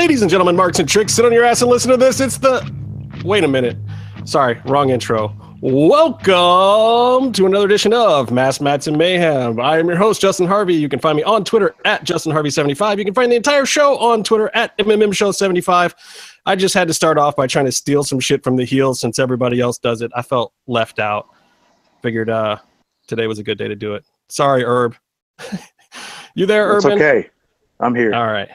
Ladies 0.00 0.22
and 0.22 0.30
gentlemen, 0.30 0.56
marks 0.56 0.78
and 0.78 0.88
tricks, 0.88 1.12
sit 1.12 1.26
on 1.26 1.32
your 1.32 1.44
ass 1.44 1.60
and 1.60 1.70
listen 1.70 1.90
to 1.90 1.96
this. 1.98 2.20
It's 2.20 2.38
the. 2.38 2.66
Wait 3.22 3.44
a 3.44 3.48
minute. 3.48 3.76
Sorry, 4.24 4.58
wrong 4.64 4.88
intro. 4.88 5.36
Welcome 5.60 7.32
to 7.34 7.44
another 7.44 7.66
edition 7.66 7.92
of 7.92 8.30
Mass 8.30 8.62
Mats 8.62 8.86
and 8.86 8.96
Mayhem. 8.96 9.60
I 9.60 9.78
am 9.78 9.88
your 9.88 9.98
host, 9.98 10.22
Justin 10.22 10.46
Harvey. 10.46 10.72
You 10.72 10.88
can 10.88 11.00
find 11.00 11.16
me 11.16 11.22
on 11.22 11.44
Twitter 11.44 11.74
at 11.84 12.02
JustinHarvey75. 12.06 12.96
You 12.96 13.04
can 13.04 13.12
find 13.12 13.30
the 13.30 13.36
entire 13.36 13.66
show 13.66 13.98
on 13.98 14.24
Twitter 14.24 14.50
at 14.54 14.76
MMMShow75. 14.78 15.92
I 16.46 16.56
just 16.56 16.72
had 16.72 16.88
to 16.88 16.94
start 16.94 17.18
off 17.18 17.36
by 17.36 17.46
trying 17.46 17.66
to 17.66 17.72
steal 17.72 18.02
some 18.02 18.20
shit 18.20 18.42
from 18.42 18.56
the 18.56 18.64
heels 18.64 19.00
since 19.00 19.18
everybody 19.18 19.60
else 19.60 19.76
does 19.76 20.00
it. 20.00 20.10
I 20.16 20.22
felt 20.22 20.54
left 20.66 20.98
out. 20.98 21.28
Figured 22.00 22.30
uh, 22.30 22.56
today 23.06 23.26
was 23.26 23.38
a 23.38 23.42
good 23.42 23.58
day 23.58 23.68
to 23.68 23.76
do 23.76 23.96
it. 23.96 24.06
Sorry, 24.30 24.64
Herb. 24.64 24.96
you 26.34 26.46
there, 26.46 26.74
It's 26.74 26.86
okay. 26.86 27.28
I'm 27.80 27.94
here. 27.94 28.14
All 28.14 28.28
right. 28.28 28.48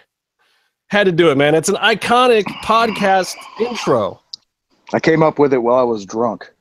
Had 0.87 1.05
to 1.05 1.11
do 1.11 1.29
it, 1.31 1.37
man. 1.37 1.55
It's 1.55 1.69
an 1.69 1.75
iconic 1.75 2.43
podcast 2.63 3.35
intro. 3.59 4.21
I 4.93 4.99
came 4.99 5.23
up 5.23 5.39
with 5.39 5.53
it 5.53 5.57
while 5.57 5.79
I 5.79 5.83
was 5.83 6.05
drunk. 6.05 6.51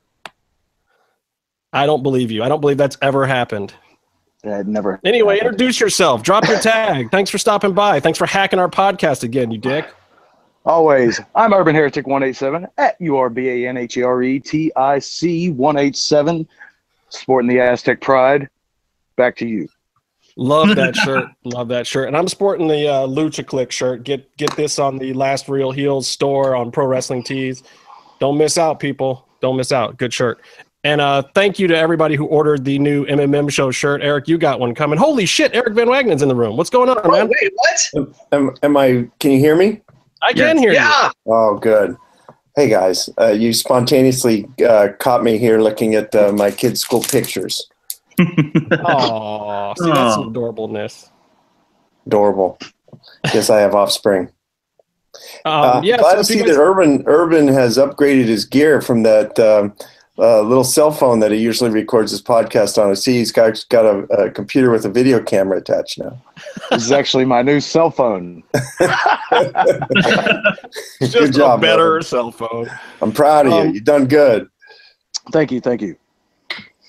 I 1.71 1.85
don't 1.85 2.03
believe 2.03 2.31
you. 2.31 2.43
I 2.43 2.49
don't 2.49 2.61
believe 2.61 2.77
that's 2.77 2.97
ever 3.01 3.25
happened. 3.25 3.73
It 4.43 4.49
had 4.49 4.67
never. 4.67 4.99
Anyway, 5.03 5.35
happened. 5.35 5.53
introduce 5.53 5.79
yourself. 5.79 6.23
Drop 6.23 6.47
your 6.47 6.59
tag. 6.59 7.11
Thanks 7.11 7.29
for 7.29 7.37
stopping 7.37 7.73
by. 7.73 7.99
Thanks 7.99 8.17
for 8.17 8.25
hacking 8.25 8.59
our 8.59 8.69
podcast 8.69 9.23
again, 9.23 9.51
you 9.51 9.57
dick. 9.57 9.87
Always. 10.65 11.21
I'm 11.35 11.53
Urban 11.53 11.75
Heretic 11.75 12.07
187 12.07 12.67
at 12.77 12.99
U 12.99 13.17
R 13.17 13.29
B 13.29 13.49
A 13.49 13.69
N 13.69 13.77
H 13.77 13.97
E 13.97 14.03
R 14.03 14.23
E 14.23 14.39
T 14.39 14.71
I 14.75 14.97
C 14.97 15.51
187. 15.51 16.47
Sporting 17.09 17.49
the 17.49 17.59
Aztec 17.59 18.01
pride. 18.01 18.49
Back 19.15 19.35
to 19.37 19.47
you. 19.47 19.67
Love 20.37 20.75
that 20.75 20.95
shirt. 21.03 21.25
Love 21.43 21.67
that 21.69 21.87
shirt. 21.87 22.07
And 22.07 22.17
I'm 22.17 22.27
sporting 22.27 22.67
the 22.67 22.87
uh, 22.87 23.07
Lucha 23.07 23.45
Click 23.45 23.71
shirt. 23.71 24.03
Get 24.03 24.35
get 24.37 24.55
this 24.55 24.79
on 24.79 24.97
the 24.97 25.13
Last 25.13 25.47
Real 25.47 25.71
Heels 25.71 26.07
store 26.07 26.55
on 26.55 26.71
Pro 26.71 26.85
Wrestling 26.85 27.23
Tees. 27.23 27.63
Don't 28.19 28.37
miss 28.37 28.57
out, 28.57 28.79
people. 28.79 29.27
Don't 29.41 29.57
miss 29.57 29.71
out. 29.71 29.97
Good 29.97 30.13
shirt. 30.13 30.41
And 30.83 31.01
uh, 31.01 31.23
thank 31.33 31.57
you 31.57 31.67
to 31.67 31.75
everybody 31.75 32.15
who 32.15 32.25
ordered 32.25 32.63
the 32.63 32.77
new 32.77 33.05
MMM 33.07 33.49
show 33.49 33.71
shirt. 33.71 34.01
Eric, 34.03 34.27
you 34.27 34.37
got 34.37 34.59
one 34.59 34.75
coming. 34.75 34.99
Holy 34.99 35.25
shit, 35.25 35.55
Eric 35.55 35.73
Van 35.73 35.87
Wagenen's 35.87 36.21
in 36.21 36.27
the 36.29 36.35
room. 36.35 36.57
What's 36.57 36.69
going 36.69 36.89
on, 36.89 36.99
Oh, 37.03 37.09
man? 37.11 37.27
wait, 37.27 37.51
what? 37.55 38.07
Am, 38.31 38.53
am 38.61 38.77
I? 38.77 39.07
Can 39.19 39.31
you 39.31 39.39
hear 39.39 39.55
me? 39.55 39.81
I 40.21 40.31
can 40.33 40.57
hear 40.57 40.69
you. 40.69 40.75
Yeah. 40.75 41.09
Oh, 41.27 41.57
good. 41.57 41.97
Hey 42.55 42.69
guys, 42.69 43.09
uh, 43.19 43.31
you 43.31 43.51
spontaneously 43.51 44.47
uh, 44.65 44.89
caught 44.99 45.23
me 45.23 45.37
here 45.37 45.59
looking 45.59 45.93
at 45.95 46.15
uh, 46.15 46.31
my 46.31 46.51
kids' 46.51 46.79
school 46.79 47.01
pictures. 47.01 47.67
You. 48.17 48.67
Oh, 48.71 49.73
see, 49.77 49.91
that's 49.91 50.15
some 50.15 50.33
adorableness. 50.33 51.09
Adorable. 52.07 52.57
Guess 53.31 53.49
I 53.49 53.59
have 53.59 53.75
offspring. 53.75 54.29
Um, 55.45 55.63
Uh, 55.63 55.81
yeah, 55.83 55.97
glad 55.97 56.11
so 56.11 56.17
to 56.17 56.23
see 56.23 56.39
that 56.41 56.57
Urban 56.57 57.03
Urban 57.07 57.47
has 57.47 57.77
upgraded 57.77 58.25
his 58.25 58.45
gear 58.45 58.81
from 58.81 59.03
that 59.03 59.39
um, 59.39 59.73
uh, 60.17 60.41
little 60.41 60.63
cell 60.63 60.91
phone 60.91 61.19
that 61.19 61.31
he 61.31 61.37
usually 61.37 61.69
records 61.69 62.11
his 62.11 62.21
podcast 62.21 62.81
on. 62.81 62.89
I 62.91 62.93
see 62.95 63.13
he's 63.17 63.31
got 63.31 63.63
got 63.69 63.85
a, 63.85 63.99
a 64.13 64.29
computer 64.31 64.71
with 64.71 64.85
a 64.85 64.89
video 64.89 65.21
camera 65.23 65.57
attached 65.57 65.99
now. 65.99 66.21
This 66.69 66.83
is 66.85 66.91
actually 66.91 67.25
my 67.25 67.41
new 67.41 67.59
cell 67.61 67.91
phone. 67.91 68.43
just 71.01 71.13
Good 71.13 71.33
job, 71.33 71.59
a 71.59 71.61
better 71.61 71.95
Urban. 71.95 72.03
cell 72.07 72.31
phone. 72.31 72.69
I'm 73.01 73.11
proud 73.11 73.47
of 73.47 73.53
Um, 73.53 73.67
you. 73.67 73.73
You've 73.75 73.83
done 73.83 74.05
good. 74.07 74.47
Thank 75.31 75.51
you. 75.51 75.59
Thank 75.61 75.81
you. 75.81 75.95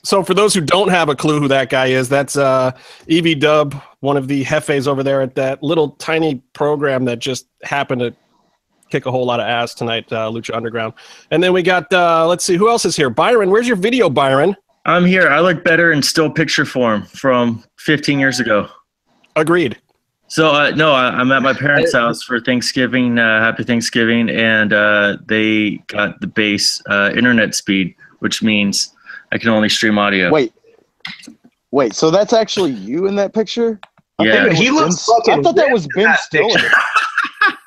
So 0.06 0.22
for 0.22 0.34
those 0.34 0.54
who 0.54 0.60
don't 0.60 0.88
have 0.88 1.08
a 1.08 1.16
clue 1.16 1.40
who 1.40 1.48
that 1.48 1.68
guy 1.68 1.86
is, 1.86 2.08
that's 2.08 2.36
uh, 2.36 2.70
EV 3.10 3.40
Dub, 3.40 3.74
one 3.98 4.16
of 4.16 4.28
the 4.28 4.44
hefes 4.44 4.86
over 4.86 5.02
there 5.02 5.20
at 5.20 5.34
that 5.34 5.64
little 5.64 5.90
tiny 5.98 6.36
program 6.52 7.06
that 7.06 7.18
just 7.18 7.48
happened 7.64 8.02
to 8.02 8.14
kick 8.88 9.06
a 9.06 9.10
whole 9.10 9.26
lot 9.26 9.40
of 9.40 9.46
ass 9.46 9.74
tonight, 9.74 10.04
uh, 10.12 10.30
Lucha 10.30 10.54
Underground. 10.54 10.94
And 11.32 11.42
then 11.42 11.52
we 11.52 11.60
got, 11.64 11.92
uh, 11.92 12.24
let's 12.28 12.44
see, 12.44 12.54
who 12.54 12.68
else 12.68 12.84
is 12.84 12.94
here? 12.94 13.10
Byron, 13.10 13.50
where's 13.50 13.66
your 13.66 13.76
video, 13.76 14.08
Byron? 14.08 14.54
I'm 14.84 15.04
here. 15.04 15.28
I 15.28 15.40
look 15.40 15.64
better 15.64 15.90
in 15.90 16.04
still 16.04 16.30
picture 16.30 16.64
form 16.64 17.02
from 17.06 17.64
15 17.80 18.20
years 18.20 18.38
ago. 18.38 18.68
Agreed. 19.34 19.76
So 20.28 20.50
uh, 20.50 20.70
no, 20.70 20.92
I, 20.92 21.08
I'm 21.08 21.32
at 21.32 21.42
my 21.42 21.52
parents' 21.52 21.94
house 21.94 22.22
for 22.22 22.38
Thanksgiving. 22.38 23.18
Uh, 23.18 23.40
happy 23.40 23.64
Thanksgiving, 23.64 24.30
and 24.30 24.72
uh, 24.72 25.16
they 25.26 25.78
got 25.88 26.20
the 26.20 26.28
base 26.28 26.80
uh, 26.88 27.10
internet 27.16 27.56
speed, 27.56 27.96
which 28.20 28.40
means 28.40 28.92
I 29.32 29.38
can 29.38 29.48
only 29.50 29.68
stream 29.68 29.98
audio. 29.98 30.30
Wait. 30.30 30.52
Wait. 31.72 31.94
So 31.94 32.10
that's 32.10 32.32
actually 32.32 32.72
you 32.72 33.06
in 33.06 33.16
that 33.16 33.34
picture? 33.34 33.80
I 34.18 34.24
Yeah. 34.24 34.44
thought 34.44 34.52
He 34.54 34.70
looks 34.70 35.06
Ben- 35.26 35.40
I 35.40 35.42
thought 35.42 35.56
that 35.56 35.70
was 35.70 35.86
Ben 35.94 36.04
that 36.04 36.20
Stiller. 36.20 36.58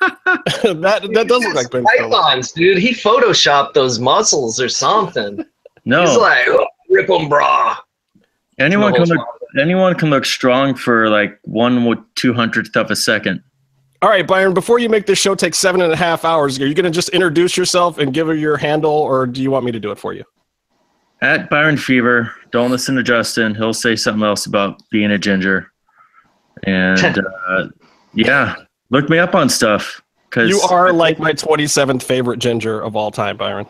that 0.00 1.08
that 1.12 1.26
does 1.28 1.44
look 1.44 1.54
like 1.54 1.70
Ben 1.70 1.84
Stiller. 1.94 2.08
Pythons, 2.10 2.52
dude. 2.52 2.78
He 2.78 2.92
photoshopped 2.92 3.74
those 3.74 3.98
muscles 3.98 4.60
or 4.60 4.68
something. 4.68 5.44
no, 5.84 6.02
He's 6.06 6.16
like, 6.16 6.46
oh, 6.48 6.66
them, 6.90 7.28
brah. 7.30 7.76
anyone 8.58 8.92
can 8.92 9.00
holds 9.00 9.10
look. 9.10 9.26
Anyone 9.58 9.94
can 9.96 10.10
look 10.10 10.24
strong 10.24 10.74
for 10.76 11.08
like 11.08 11.38
one 11.42 11.84
with 11.84 11.98
two 12.14 12.32
hundredth 12.32 12.76
of 12.76 12.90
a 12.90 12.96
second. 12.96 13.42
All 14.02 14.08
right, 14.08 14.26
Byron, 14.26 14.54
before 14.54 14.78
you 14.78 14.88
make 14.88 15.04
this 15.06 15.18
show 15.18 15.34
take 15.34 15.54
seven 15.54 15.82
and 15.82 15.92
a 15.92 15.96
half 15.96 16.24
hours, 16.24 16.58
are 16.58 16.66
you 16.66 16.72
going 16.74 16.84
to 16.84 16.90
just 16.90 17.10
introduce 17.10 17.54
yourself 17.56 17.98
and 17.98 18.14
give 18.14 18.28
her 18.28 18.34
your 18.34 18.56
handle, 18.56 18.92
or 18.92 19.26
do 19.26 19.42
you 19.42 19.50
want 19.50 19.64
me 19.66 19.72
to 19.72 19.80
do 19.80 19.90
it 19.90 19.98
for 19.98 20.14
you? 20.14 20.24
At 21.22 21.50
Byron 21.50 21.76
Fever, 21.76 22.32
don't 22.50 22.70
listen 22.70 22.94
to 22.96 23.02
Justin. 23.02 23.54
He'll 23.54 23.74
say 23.74 23.94
something 23.96 24.22
else 24.22 24.46
about 24.46 24.80
being 24.90 25.10
a 25.10 25.18
ginger. 25.18 25.70
And 26.64 27.18
uh, 27.48 27.68
yeah, 28.14 28.54
look 28.90 29.08
me 29.10 29.18
up 29.18 29.34
on 29.34 29.48
stuff. 29.48 30.00
Cause 30.30 30.48
You 30.48 30.60
are 30.60 30.92
like 30.92 31.18
my 31.18 31.32
27th 31.32 32.02
favorite 32.02 32.38
ginger 32.38 32.80
of 32.80 32.94
all 32.96 33.10
time, 33.10 33.36
Byron. 33.36 33.66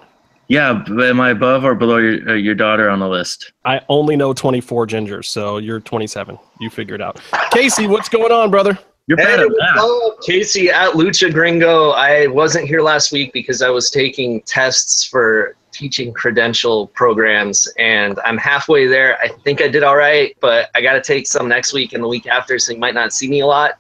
Yeah, 0.49 0.85
but 0.87 1.07
am 1.07 1.21
I 1.21 1.31
above 1.31 1.65
or 1.65 1.75
below 1.75 1.97
your 1.99 2.29
uh, 2.31 2.35
your 2.35 2.57
daughter 2.57 2.91
on 2.91 2.99
the 2.99 3.09
list? 3.09 3.53
I 3.65 3.81
only 3.89 4.17
know 4.17 4.33
24 4.33 4.87
gingers, 4.89 5.27
so 5.27 5.59
you're 5.59 5.79
27. 5.81 6.37
You 6.59 6.69
figure 6.71 6.97
it 6.97 7.01
out. 7.01 7.21
Casey, 7.53 7.87
what's 7.87 8.09
going 8.09 8.33
on, 8.33 8.51
brother? 8.51 8.77
You're 9.07 9.17
Hey, 9.19 9.25
better 9.27 9.45
than 9.45 9.53
what's 9.53 9.75
that. 9.75 10.13
up? 10.19 10.23
Casey 10.27 10.69
at 10.69 10.93
Lucha 10.95 11.33
Gringo. 11.33 11.91
I 11.91 12.27
wasn't 12.27 12.67
here 12.67 12.81
last 12.83 13.13
week 13.13 13.33
because 13.33 13.63
I 13.63 13.71
was 13.71 13.91
taking 13.91 14.43
tests 14.43 15.05
for 15.05 15.57
teaching 15.81 16.13
credential 16.13 16.89
programs, 16.89 17.67
and 17.79 18.21
I'm 18.27 18.37
halfway 18.37 18.87
there. 18.87 19.19
I 19.19 19.29
think 19.29 19.63
I 19.63 19.69
did 19.69 19.83
all 19.83 19.97
right, 19.97 20.37
but 20.39 20.69
I 20.75 20.83
got 20.83 20.93
to 20.93 21.01
take 21.01 21.27
some 21.27 21.49
next 21.49 21.73
week 21.73 21.95
and 21.95 22.05
the 22.05 22.09
week 22.09 22.27
after, 22.27 22.59
so 22.59 22.73
you 22.73 22.79
might 22.79 22.93
not 22.93 23.15
see 23.15 23.29
me 23.29 23.41
a 23.41 23.47
lot. 23.47 23.79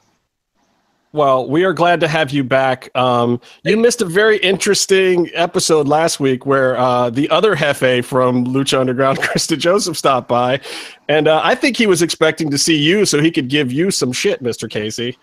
Well, 1.12 1.46
we 1.46 1.64
are 1.64 1.74
glad 1.74 2.00
to 2.00 2.08
have 2.08 2.30
you 2.30 2.42
back. 2.42 2.88
Um, 2.96 3.38
you 3.64 3.76
missed 3.76 4.00
a 4.00 4.06
very 4.06 4.38
interesting 4.38 5.28
episode 5.34 5.88
last 5.88 6.20
week 6.20 6.46
where 6.46 6.78
uh, 6.78 7.10
the 7.10 7.28
other 7.28 7.54
Hefe 7.54 8.02
from 8.02 8.46
Lucha 8.46 8.80
Underground, 8.80 9.18
Chris 9.22 9.46
DeJoseph, 9.46 9.96
stopped 9.96 10.28
by. 10.28 10.60
And 11.08 11.28
uh, 11.28 11.42
I 11.44 11.54
think 11.54 11.76
he 11.76 11.86
was 11.86 12.00
expecting 12.00 12.48
to 12.50 12.56
see 12.56 12.76
you 12.76 13.04
so 13.04 13.20
he 13.20 13.30
could 13.30 13.48
give 13.48 13.70
you 13.70 13.90
some 13.90 14.12
shit, 14.12 14.42
Mr. 14.42 14.70
Casey. 14.70 15.18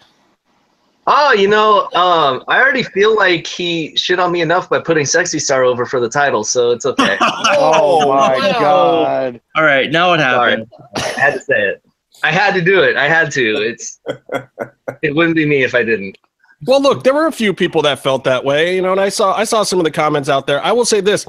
Oh, 1.10 1.32
you 1.32 1.48
know, 1.48 1.84
um, 1.94 2.44
I 2.50 2.60
already 2.60 2.84
feel 2.84 3.16
like 3.16 3.48
he 3.48 3.96
shit 3.96 4.20
on 4.20 4.30
me 4.30 4.42
enough 4.42 4.70
by 4.70 4.82
putting 4.82 5.06
Sexy 5.06 5.40
Star 5.40 5.64
over 5.64 5.86
for 5.86 6.02
the 6.02 6.10
title, 6.10 6.44
so 6.44 6.72
it's 6.72 6.86
okay. 6.86 7.18
Oh 7.60 8.08
my 8.10 8.38
wow. 8.38 8.60
God. 8.60 9.42
All 9.56 9.64
right, 9.64 9.90
now 9.90 10.10
what 10.10 10.20
Sorry, 10.20 10.52
happened? 10.52 10.72
I 10.98 11.02
had 11.02 11.34
to 11.34 11.40
say 11.40 11.60
it. 11.70 11.84
I 12.24 12.32
had 12.32 12.54
to 12.56 12.62
do 12.62 12.84
it. 12.84 12.98
I 12.98 13.08
had 13.08 13.32
to. 13.32 13.56
It's 13.62 14.00
it 15.02 15.16
wouldn't 15.16 15.36
be 15.36 15.46
me 15.46 15.64
if 15.64 15.74
I 15.74 15.84
didn't. 15.84 16.18
Well, 16.66 16.82
look, 16.82 17.04
there 17.04 17.14
were 17.14 17.28
a 17.28 17.32
few 17.32 17.54
people 17.54 17.82
that 17.84 18.00
felt 18.00 18.24
that 18.26 18.44
way, 18.44 18.76
you 18.76 18.82
know, 18.82 18.92
and 18.92 19.00
I 19.00 19.10
saw 19.10 19.34
I 19.34 19.46
saw 19.46 19.64
some 19.64 19.80
of 19.80 19.86
the 19.86 19.92
comments 19.92 20.28
out 20.28 20.46
there. 20.46 20.62
I 20.62 20.74
will 20.74 20.86
say 20.86 21.00
this: 21.00 21.26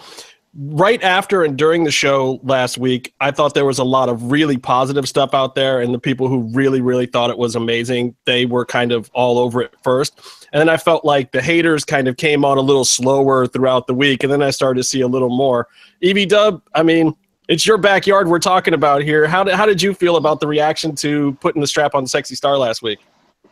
right 0.54 1.02
after 1.02 1.44
and 1.44 1.56
during 1.56 1.84
the 1.84 1.90
show 1.90 2.40
last 2.42 2.78
week, 2.78 3.14
I 3.20 3.30
thought 3.30 3.54
there 3.54 3.64
was 3.64 3.78
a 3.78 3.84
lot 3.84 4.08
of 4.08 4.30
really 4.30 4.56
positive 4.56 5.08
stuff 5.08 5.34
out 5.34 5.54
there, 5.54 5.80
and 5.80 5.94
the 5.94 5.98
people 5.98 6.28
who 6.28 6.50
really, 6.52 6.80
really 6.80 7.06
thought 7.06 7.30
it 7.30 7.38
was 7.38 7.54
amazing, 7.54 8.16
they 8.24 8.46
were 8.46 8.64
kind 8.64 8.92
of 8.92 9.10
all 9.14 9.38
over 9.38 9.62
it 9.62 9.74
first, 9.82 10.18
and 10.52 10.60
then 10.60 10.68
I 10.68 10.76
felt 10.76 11.04
like 11.04 11.32
the 11.32 11.42
haters 11.42 11.84
kind 11.84 12.08
of 12.08 12.16
came 12.16 12.44
on 12.44 12.58
a 12.58 12.62
little 12.62 12.84
slower 12.84 13.46
throughout 13.46 13.86
the 13.86 13.94
week, 13.94 14.22
and 14.22 14.32
then 14.32 14.42
I 14.42 14.50
started 14.50 14.78
to 14.78 14.84
see 14.84 15.00
a 15.00 15.08
little 15.08 15.30
more. 15.30 15.68
Evie 16.00 16.26
Dub, 16.26 16.62
I 16.74 16.82
mean. 16.82 17.14
It's 17.48 17.66
your 17.66 17.78
backyard 17.78 18.28
we're 18.28 18.40
talking 18.40 18.74
about 18.74 19.00
here. 19.00 19.26
How 19.26 19.42
did, 19.42 19.54
how 19.54 19.64
did 19.64 19.80
you 19.80 19.94
feel 19.94 20.16
about 20.16 20.40
the 20.40 20.46
reaction 20.46 20.94
to 20.96 21.32
putting 21.40 21.62
the 21.62 21.66
strap 21.66 21.94
on 21.94 22.06
Sexy 22.06 22.34
Star 22.34 22.58
last 22.58 22.82
week? 22.82 22.98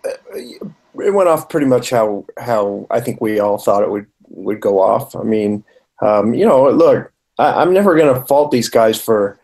Uh, 0.05 0.11
it 0.37 1.15
went 1.15 1.31
off 1.31 1.49
pretty 1.49 1.67
much 1.67 1.89
how 1.89 2.27
how 2.39 2.87
I 2.91 3.01
think 3.01 3.23
we 3.23 3.41
all 3.41 3.57
thought 3.57 3.83
it 3.83 3.91
would 3.91 4.07
would 4.29 4.61
go 4.61 4.81
off. 4.81 5.17
I 5.17 5.23
mean, 5.23 5.65
um, 6.03 6.35
you 6.35 6.47
know, 6.47 6.71
look, 6.71 7.13
I, 7.39 7.63
I'm 7.63 7.73
never 7.73 7.97
going 7.97 8.15
to 8.15 8.27
fault 8.27 8.51
these 8.51 8.69
guys 8.69 9.01
for 9.01 9.39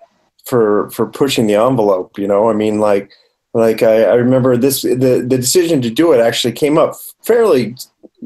for 0.44 0.90
for 0.90 1.06
pushing 1.06 1.46
the 1.46 1.54
envelope. 1.54 2.19
You 2.19 2.26
know, 2.26 2.50
I 2.50 2.52
mean, 2.52 2.78
like 2.78 3.10
like 3.54 3.82
I, 3.82 4.04
I 4.04 4.14
remember 4.14 4.56
this 4.56 4.82
the 4.82 5.25
the 5.26 5.38
decision 5.38 5.82
to 5.82 5.90
do 5.90 6.12
it 6.12 6.20
actually 6.20 6.52
came 6.52 6.78
up 6.78 6.94
fairly 7.22 7.76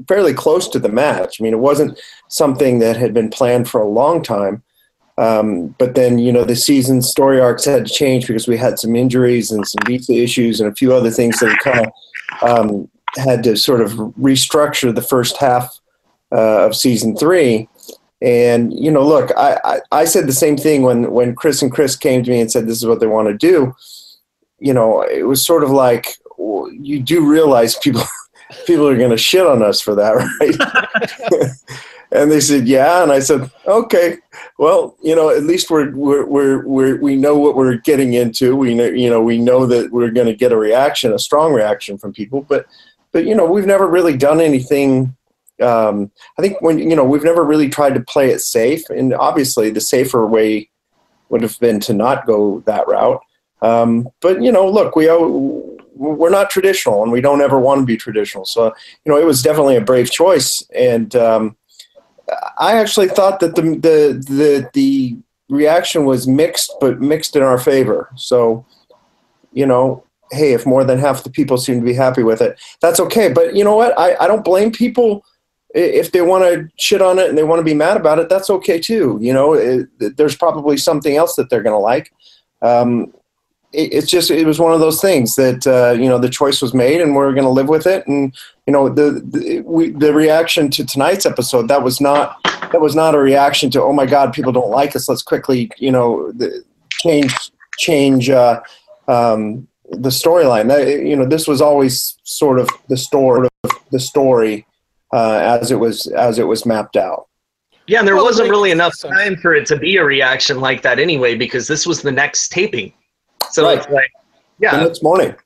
fairly 0.08 0.34
close 0.34 0.68
to 0.68 0.78
the 0.78 0.88
match. 0.88 1.40
I 1.40 1.44
mean, 1.44 1.54
it 1.54 1.58
wasn't 1.58 1.98
something 2.28 2.78
that 2.80 2.96
had 2.96 3.14
been 3.14 3.30
planned 3.30 3.68
for 3.68 3.80
a 3.80 3.88
long 3.88 4.22
time. 4.22 4.62
Um, 5.18 5.68
but 5.78 5.94
then, 5.94 6.18
you 6.18 6.30
know, 6.30 6.44
the 6.44 6.56
season 6.56 7.00
story 7.00 7.40
arcs 7.40 7.64
had 7.64 7.86
to 7.86 7.92
change 7.92 8.26
because 8.26 8.46
we 8.46 8.58
had 8.58 8.78
some 8.78 8.94
injuries 8.94 9.50
and 9.50 9.66
some 9.66 9.80
visa 9.86 10.12
issues 10.12 10.60
and 10.60 10.70
a 10.70 10.74
few 10.74 10.92
other 10.92 11.10
things 11.10 11.38
that 11.38 11.58
kind 11.60 11.86
of 11.86 12.42
um, 12.42 12.90
had 13.16 13.42
to 13.44 13.56
sort 13.56 13.80
of 13.80 13.92
restructure 13.92 14.94
the 14.94 15.00
first 15.00 15.38
half 15.38 15.80
uh, 16.32 16.66
of 16.66 16.76
season 16.76 17.16
three. 17.16 17.68
And 18.22 18.72
you 18.72 18.90
know, 18.90 19.06
look, 19.06 19.30
I, 19.36 19.58
I, 19.64 19.80
I 19.92 20.04
said 20.04 20.26
the 20.26 20.32
same 20.32 20.56
thing 20.56 20.82
when 20.82 21.10
when 21.10 21.34
Chris 21.34 21.60
and 21.62 21.70
Chris 21.70 21.96
came 21.96 22.22
to 22.22 22.30
me 22.30 22.40
and 22.40 22.50
said 22.50 22.66
this 22.66 22.78
is 22.78 22.86
what 22.86 23.00
they 23.00 23.06
want 23.06 23.28
to 23.28 23.36
do. 23.36 23.74
You 24.58 24.72
know, 24.72 25.02
it 25.02 25.24
was 25.24 25.44
sort 25.44 25.62
of 25.62 25.70
like 25.70 26.16
you 26.38 27.00
do 27.00 27.28
realize 27.28 27.76
people 27.76 28.02
people 28.66 28.88
are 28.88 28.96
going 28.96 29.10
to 29.10 29.18
shit 29.18 29.46
on 29.46 29.62
us 29.62 29.80
for 29.80 29.94
that, 29.94 30.12
right? 30.40 31.50
and 32.12 32.30
they 32.30 32.40
said, 32.40 32.66
yeah, 32.66 33.02
and 33.02 33.12
I 33.12 33.18
said, 33.18 33.50
okay, 33.66 34.18
well, 34.58 34.96
you 35.02 35.14
know, 35.14 35.30
at 35.30 35.42
least 35.42 35.70
we're 35.70 35.90
we're 35.90 36.24
we're, 36.24 36.66
we're 36.66 37.00
we 37.00 37.16
know 37.16 37.36
what 37.36 37.56
we're 37.56 37.76
getting 37.76 38.14
into. 38.14 38.56
We 38.56 38.74
know, 38.74 38.86
you 38.86 39.10
know, 39.10 39.22
we 39.22 39.38
know 39.38 39.66
that 39.66 39.90
we're 39.90 40.10
going 40.10 40.26
to 40.26 40.34
get 40.34 40.52
a 40.52 40.56
reaction, 40.56 41.12
a 41.12 41.18
strong 41.18 41.52
reaction 41.52 41.98
from 41.98 42.12
people, 42.12 42.42
but 42.42 42.66
but 43.12 43.26
you 43.26 43.34
know, 43.34 43.44
we've 43.44 43.66
never 43.66 43.86
really 43.86 44.16
done 44.16 44.40
anything 44.40 45.16
um, 45.60 46.10
I 46.38 46.42
think 46.42 46.60
when 46.60 46.78
you 46.78 46.96
know 46.96 47.04
we've 47.04 47.24
never 47.24 47.44
really 47.44 47.68
tried 47.68 47.94
to 47.94 48.00
play 48.00 48.30
it 48.30 48.40
safe, 48.40 48.88
and 48.90 49.14
obviously 49.14 49.70
the 49.70 49.80
safer 49.80 50.26
way 50.26 50.70
would 51.28 51.42
have 51.42 51.58
been 51.60 51.80
to 51.80 51.92
not 51.92 52.26
go 52.26 52.60
that 52.66 52.86
route. 52.86 53.20
Um, 53.62 54.08
but 54.20 54.42
you 54.42 54.52
know, 54.52 54.68
look, 54.68 54.96
we 54.96 55.06
we're 55.94 56.30
not 56.30 56.50
traditional, 56.50 57.02
and 57.02 57.10
we 57.10 57.20
don't 57.20 57.40
ever 57.40 57.58
want 57.58 57.80
to 57.80 57.86
be 57.86 57.96
traditional. 57.96 58.44
So 58.44 58.74
you 59.04 59.12
know, 59.12 59.18
it 59.18 59.24
was 59.24 59.42
definitely 59.42 59.76
a 59.76 59.80
brave 59.80 60.10
choice, 60.10 60.62
and 60.74 61.14
um, 61.16 61.56
I 62.58 62.76
actually 62.76 63.08
thought 63.08 63.40
that 63.40 63.54
the 63.54 63.62
the 63.62 64.24
the 64.28 64.70
the 64.74 65.16
reaction 65.48 66.04
was 66.04 66.26
mixed, 66.26 66.72
but 66.80 67.00
mixed 67.00 67.34
in 67.34 67.42
our 67.42 67.58
favor. 67.58 68.10
So 68.16 68.66
you 69.52 69.64
know, 69.64 70.04
hey, 70.32 70.52
if 70.52 70.66
more 70.66 70.84
than 70.84 70.98
half 70.98 71.24
the 71.24 71.30
people 71.30 71.56
seem 71.56 71.80
to 71.80 71.84
be 71.84 71.94
happy 71.94 72.22
with 72.22 72.42
it, 72.42 72.60
that's 72.82 73.00
okay. 73.00 73.32
But 73.32 73.56
you 73.56 73.64
know 73.64 73.76
what? 73.76 73.98
I, 73.98 74.16
I 74.16 74.26
don't 74.26 74.44
blame 74.44 74.70
people 74.70 75.24
if 75.76 76.12
they 76.12 76.22
want 76.22 76.42
to 76.44 76.68
shit 76.76 77.02
on 77.02 77.18
it 77.18 77.28
and 77.28 77.36
they 77.36 77.44
want 77.44 77.60
to 77.60 77.64
be 77.64 77.74
mad 77.74 77.98
about 77.98 78.18
it, 78.18 78.28
that's 78.28 78.48
okay 78.48 78.80
too. 78.80 79.18
You 79.20 79.32
know, 79.32 79.52
it, 79.52 79.88
there's 80.16 80.36
probably 80.36 80.78
something 80.78 81.16
else 81.16 81.36
that 81.36 81.50
they're 81.50 81.62
going 81.62 81.74
to 81.74 81.78
like. 81.78 82.12
Um, 82.62 83.12
it, 83.72 83.92
it's 83.92 84.10
just 84.10 84.30
it 84.30 84.46
was 84.46 84.58
one 84.58 84.72
of 84.72 84.80
those 84.80 85.02
things 85.02 85.34
that 85.36 85.66
uh, 85.66 85.92
you 85.92 86.08
know 86.08 86.18
the 86.18 86.30
choice 86.30 86.62
was 86.62 86.72
made 86.72 87.00
and 87.02 87.14
we're 87.14 87.32
going 87.32 87.44
to 87.44 87.50
live 87.50 87.68
with 87.68 87.86
it. 87.86 88.06
And 88.06 88.34
you 88.66 88.72
know 88.72 88.88
the 88.88 89.22
the, 89.22 89.60
we, 89.60 89.90
the 89.90 90.14
reaction 90.14 90.70
to 90.70 90.84
tonight's 90.84 91.26
episode 91.26 91.68
that 91.68 91.82
was 91.82 92.00
not 92.00 92.42
that 92.72 92.80
was 92.80 92.96
not 92.96 93.14
a 93.14 93.18
reaction 93.18 93.70
to 93.70 93.82
oh 93.82 93.92
my 93.92 94.06
god 94.06 94.32
people 94.32 94.52
don't 94.52 94.70
like 94.70 94.96
us 94.96 95.08
let's 95.08 95.22
quickly 95.22 95.70
you 95.78 95.92
know 95.92 96.32
change 96.90 97.34
change 97.78 98.30
uh, 98.30 98.60
um, 99.08 99.68
the 99.90 100.08
storyline. 100.08 101.06
You 101.06 101.16
know 101.16 101.26
this 101.26 101.46
was 101.46 101.60
always 101.60 102.16
sort 102.24 102.58
of 102.58 102.70
the 102.88 102.96
story 102.96 103.48
the 103.90 104.00
story 104.00 104.66
uh, 105.12 105.58
as 105.60 105.70
it 105.70 105.76
was 105.76 106.06
as 106.08 106.38
it 106.38 106.44
was 106.44 106.66
mapped 106.66 106.96
out. 106.96 107.28
Yeah, 107.86 108.00
and 108.00 108.08
there 108.08 108.16
well, 108.16 108.24
wasn't 108.24 108.50
really 108.50 108.72
enough 108.72 108.98
time 108.98 109.36
for 109.36 109.54
it 109.54 109.66
to 109.66 109.76
be 109.76 109.96
a 109.96 110.04
reaction 110.04 110.60
like 110.60 110.82
that 110.82 110.98
anyway, 110.98 111.36
because 111.36 111.68
this 111.68 111.86
was 111.86 112.02
the 112.02 112.10
next 112.10 112.48
taping. 112.48 112.92
So 113.50 113.64
right. 113.64 113.78
it's 113.78 113.88
like, 113.88 114.10
yeah, 114.58 114.76
the 114.76 114.84
next 114.84 115.02
morning. 115.02 115.36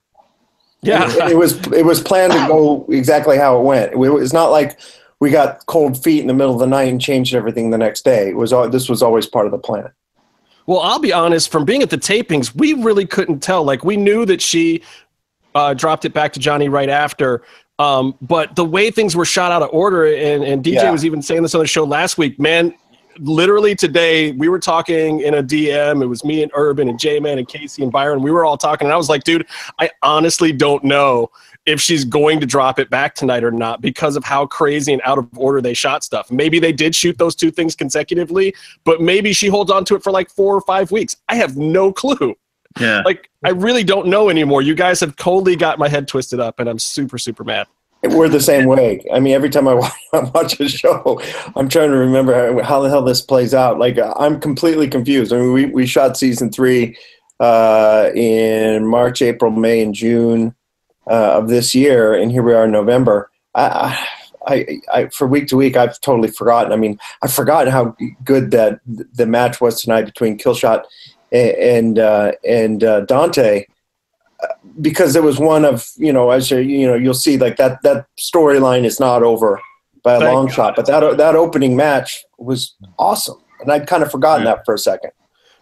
Yeah, 0.82 1.10
it, 1.10 1.32
it, 1.32 1.36
was 1.36 1.58
it 1.72 1.84
was 1.84 2.00
planned 2.00 2.32
to 2.32 2.38
go 2.48 2.86
exactly 2.88 3.36
how 3.36 3.58
it 3.58 3.64
went. 3.64 3.92
It 3.92 3.96
was 3.96 4.32
not 4.32 4.50
like 4.50 4.80
we 5.20 5.30
got 5.30 5.64
cold 5.66 6.02
feet 6.02 6.20
in 6.20 6.26
the 6.26 6.32
middle 6.34 6.54
of 6.54 6.60
the 6.60 6.66
night 6.66 6.88
and 6.88 6.98
changed 6.98 7.34
everything 7.34 7.70
the 7.70 7.78
next 7.78 8.04
day. 8.04 8.30
It 8.30 8.36
was 8.36 8.52
all, 8.52 8.68
this 8.68 8.88
was 8.88 9.02
always 9.02 9.26
part 9.26 9.44
of 9.44 9.52
the 9.52 9.58
plan. 9.58 9.90
Well, 10.66 10.80
I'll 10.80 10.98
be 10.98 11.12
honest. 11.12 11.52
From 11.52 11.66
being 11.66 11.82
at 11.82 11.90
the 11.90 11.98
tapings, 11.98 12.54
we 12.54 12.72
really 12.72 13.06
couldn't 13.06 13.40
tell. 13.40 13.62
Like 13.62 13.84
we 13.84 13.96
knew 13.98 14.24
that 14.24 14.40
she 14.40 14.82
uh, 15.54 15.74
dropped 15.74 16.06
it 16.06 16.14
back 16.14 16.32
to 16.32 16.40
Johnny 16.40 16.68
right 16.68 16.88
after, 16.88 17.42
um, 17.80 18.14
but 18.20 18.54
the 18.56 18.64
way 18.64 18.90
things 18.90 19.16
were 19.16 19.24
shot 19.24 19.52
out 19.52 19.62
of 19.62 19.70
order, 19.72 20.04
and, 20.04 20.44
and 20.44 20.62
DJ 20.62 20.74
yeah. 20.74 20.90
was 20.90 21.02
even 21.02 21.22
saying 21.22 21.42
this 21.42 21.54
on 21.54 21.62
the 21.62 21.66
show 21.66 21.82
last 21.82 22.18
week, 22.18 22.38
man, 22.38 22.74
literally 23.18 23.74
today 23.74 24.32
we 24.32 24.50
were 24.50 24.58
talking 24.58 25.20
in 25.20 25.32
a 25.32 25.42
DM. 25.42 26.02
It 26.02 26.06
was 26.06 26.22
me 26.22 26.42
and 26.42 26.52
Urban 26.54 26.90
and 26.90 26.98
J 26.98 27.20
Man 27.20 27.38
and 27.38 27.48
Casey 27.48 27.82
and 27.82 27.90
Byron. 27.90 28.20
We 28.20 28.30
were 28.30 28.44
all 28.44 28.58
talking, 28.58 28.84
and 28.84 28.92
I 28.92 28.98
was 28.98 29.08
like, 29.08 29.24
dude, 29.24 29.46
I 29.78 29.88
honestly 30.02 30.52
don't 30.52 30.84
know 30.84 31.30
if 31.64 31.80
she's 31.80 32.04
going 32.04 32.38
to 32.40 32.46
drop 32.46 32.78
it 32.78 32.90
back 32.90 33.14
tonight 33.14 33.44
or 33.44 33.50
not 33.50 33.80
because 33.80 34.14
of 34.14 34.24
how 34.24 34.44
crazy 34.44 34.92
and 34.92 35.00
out 35.06 35.16
of 35.16 35.26
order 35.38 35.62
they 35.62 35.72
shot 35.72 36.04
stuff. 36.04 36.30
Maybe 36.30 36.58
they 36.58 36.72
did 36.72 36.94
shoot 36.94 37.16
those 37.16 37.34
two 37.34 37.50
things 37.50 37.74
consecutively, 37.74 38.54
but 38.84 39.00
maybe 39.00 39.32
she 39.32 39.48
holds 39.48 39.70
on 39.70 39.86
to 39.86 39.94
it 39.94 40.02
for 40.02 40.12
like 40.12 40.28
four 40.28 40.54
or 40.54 40.60
five 40.60 40.90
weeks. 40.90 41.16
I 41.30 41.36
have 41.36 41.56
no 41.56 41.94
clue. 41.94 42.36
Yeah. 42.78 43.02
Like 43.04 43.30
I 43.44 43.50
really 43.50 43.84
don't 43.84 44.06
know 44.06 44.28
anymore. 44.28 44.62
You 44.62 44.74
guys 44.74 45.00
have 45.00 45.16
totally 45.16 45.56
got 45.56 45.78
my 45.78 45.88
head 45.88 46.06
twisted 46.06 46.40
up, 46.40 46.60
and 46.60 46.68
I'm 46.68 46.78
super 46.78 47.18
super 47.18 47.44
mad. 47.44 47.66
We're 48.02 48.28
the 48.28 48.40
same 48.40 48.66
way. 48.66 49.04
I 49.12 49.20
mean, 49.20 49.34
every 49.34 49.50
time 49.50 49.68
I 49.68 49.74
watch 50.12 50.58
a 50.58 50.68
show, 50.68 51.20
I'm 51.54 51.68
trying 51.68 51.90
to 51.90 51.98
remember 51.98 52.62
how 52.62 52.80
the 52.80 52.88
hell 52.88 53.02
this 53.02 53.20
plays 53.20 53.52
out. 53.52 53.78
Like 53.78 53.98
I'm 54.16 54.40
completely 54.40 54.88
confused. 54.88 55.32
I 55.32 55.38
mean, 55.38 55.52
we 55.52 55.66
we 55.66 55.86
shot 55.86 56.16
season 56.16 56.50
three 56.50 56.96
uh, 57.40 58.10
in 58.14 58.86
March, 58.86 59.22
April, 59.22 59.50
May, 59.50 59.82
and 59.82 59.94
June 59.94 60.54
uh, 61.10 61.38
of 61.38 61.48
this 61.48 61.74
year, 61.74 62.14
and 62.14 62.30
here 62.30 62.42
we 62.42 62.54
are 62.54 62.64
in 62.64 62.70
November. 62.70 63.30
I, 63.54 64.06
I, 64.46 64.80
I, 64.92 65.08
for 65.08 65.26
week 65.26 65.48
to 65.48 65.56
week, 65.56 65.76
I've 65.76 66.00
totally 66.00 66.28
forgotten. 66.28 66.72
I 66.72 66.76
mean, 66.76 66.98
I've 67.22 67.32
forgotten 67.32 67.72
how 67.72 67.96
good 68.24 68.50
that 68.52 68.80
the 68.86 69.26
match 69.26 69.60
was 69.60 69.82
tonight 69.82 70.02
between 70.02 70.38
Killshot 70.38 70.84
and 71.32 71.98
uh, 71.98 72.32
and 72.44 72.84
uh, 72.84 73.00
Dante 73.02 73.66
because 74.80 75.16
it 75.16 75.22
was 75.22 75.38
one 75.38 75.64
of 75.64 75.88
you 75.96 76.12
know 76.12 76.30
as 76.30 76.50
you 76.50 76.58
you 76.58 76.86
know 76.86 76.94
you'll 76.94 77.14
see 77.14 77.36
like 77.36 77.56
that 77.56 77.82
that 77.82 78.06
storyline 78.18 78.84
is 78.84 78.98
not 78.98 79.22
over 79.22 79.60
by 80.02 80.14
a 80.14 80.18
Thank 80.18 80.34
long 80.34 80.46
God. 80.46 80.54
shot 80.54 80.76
but 80.76 80.86
that 80.86 81.18
that 81.18 81.36
opening 81.36 81.76
match 81.76 82.24
was 82.38 82.74
awesome 82.98 83.36
and 83.60 83.70
I'd 83.70 83.86
kind 83.86 84.02
of 84.02 84.10
forgotten 84.10 84.46
yeah. 84.46 84.54
that 84.54 84.64
for 84.64 84.74
a 84.74 84.78
second. 84.78 85.12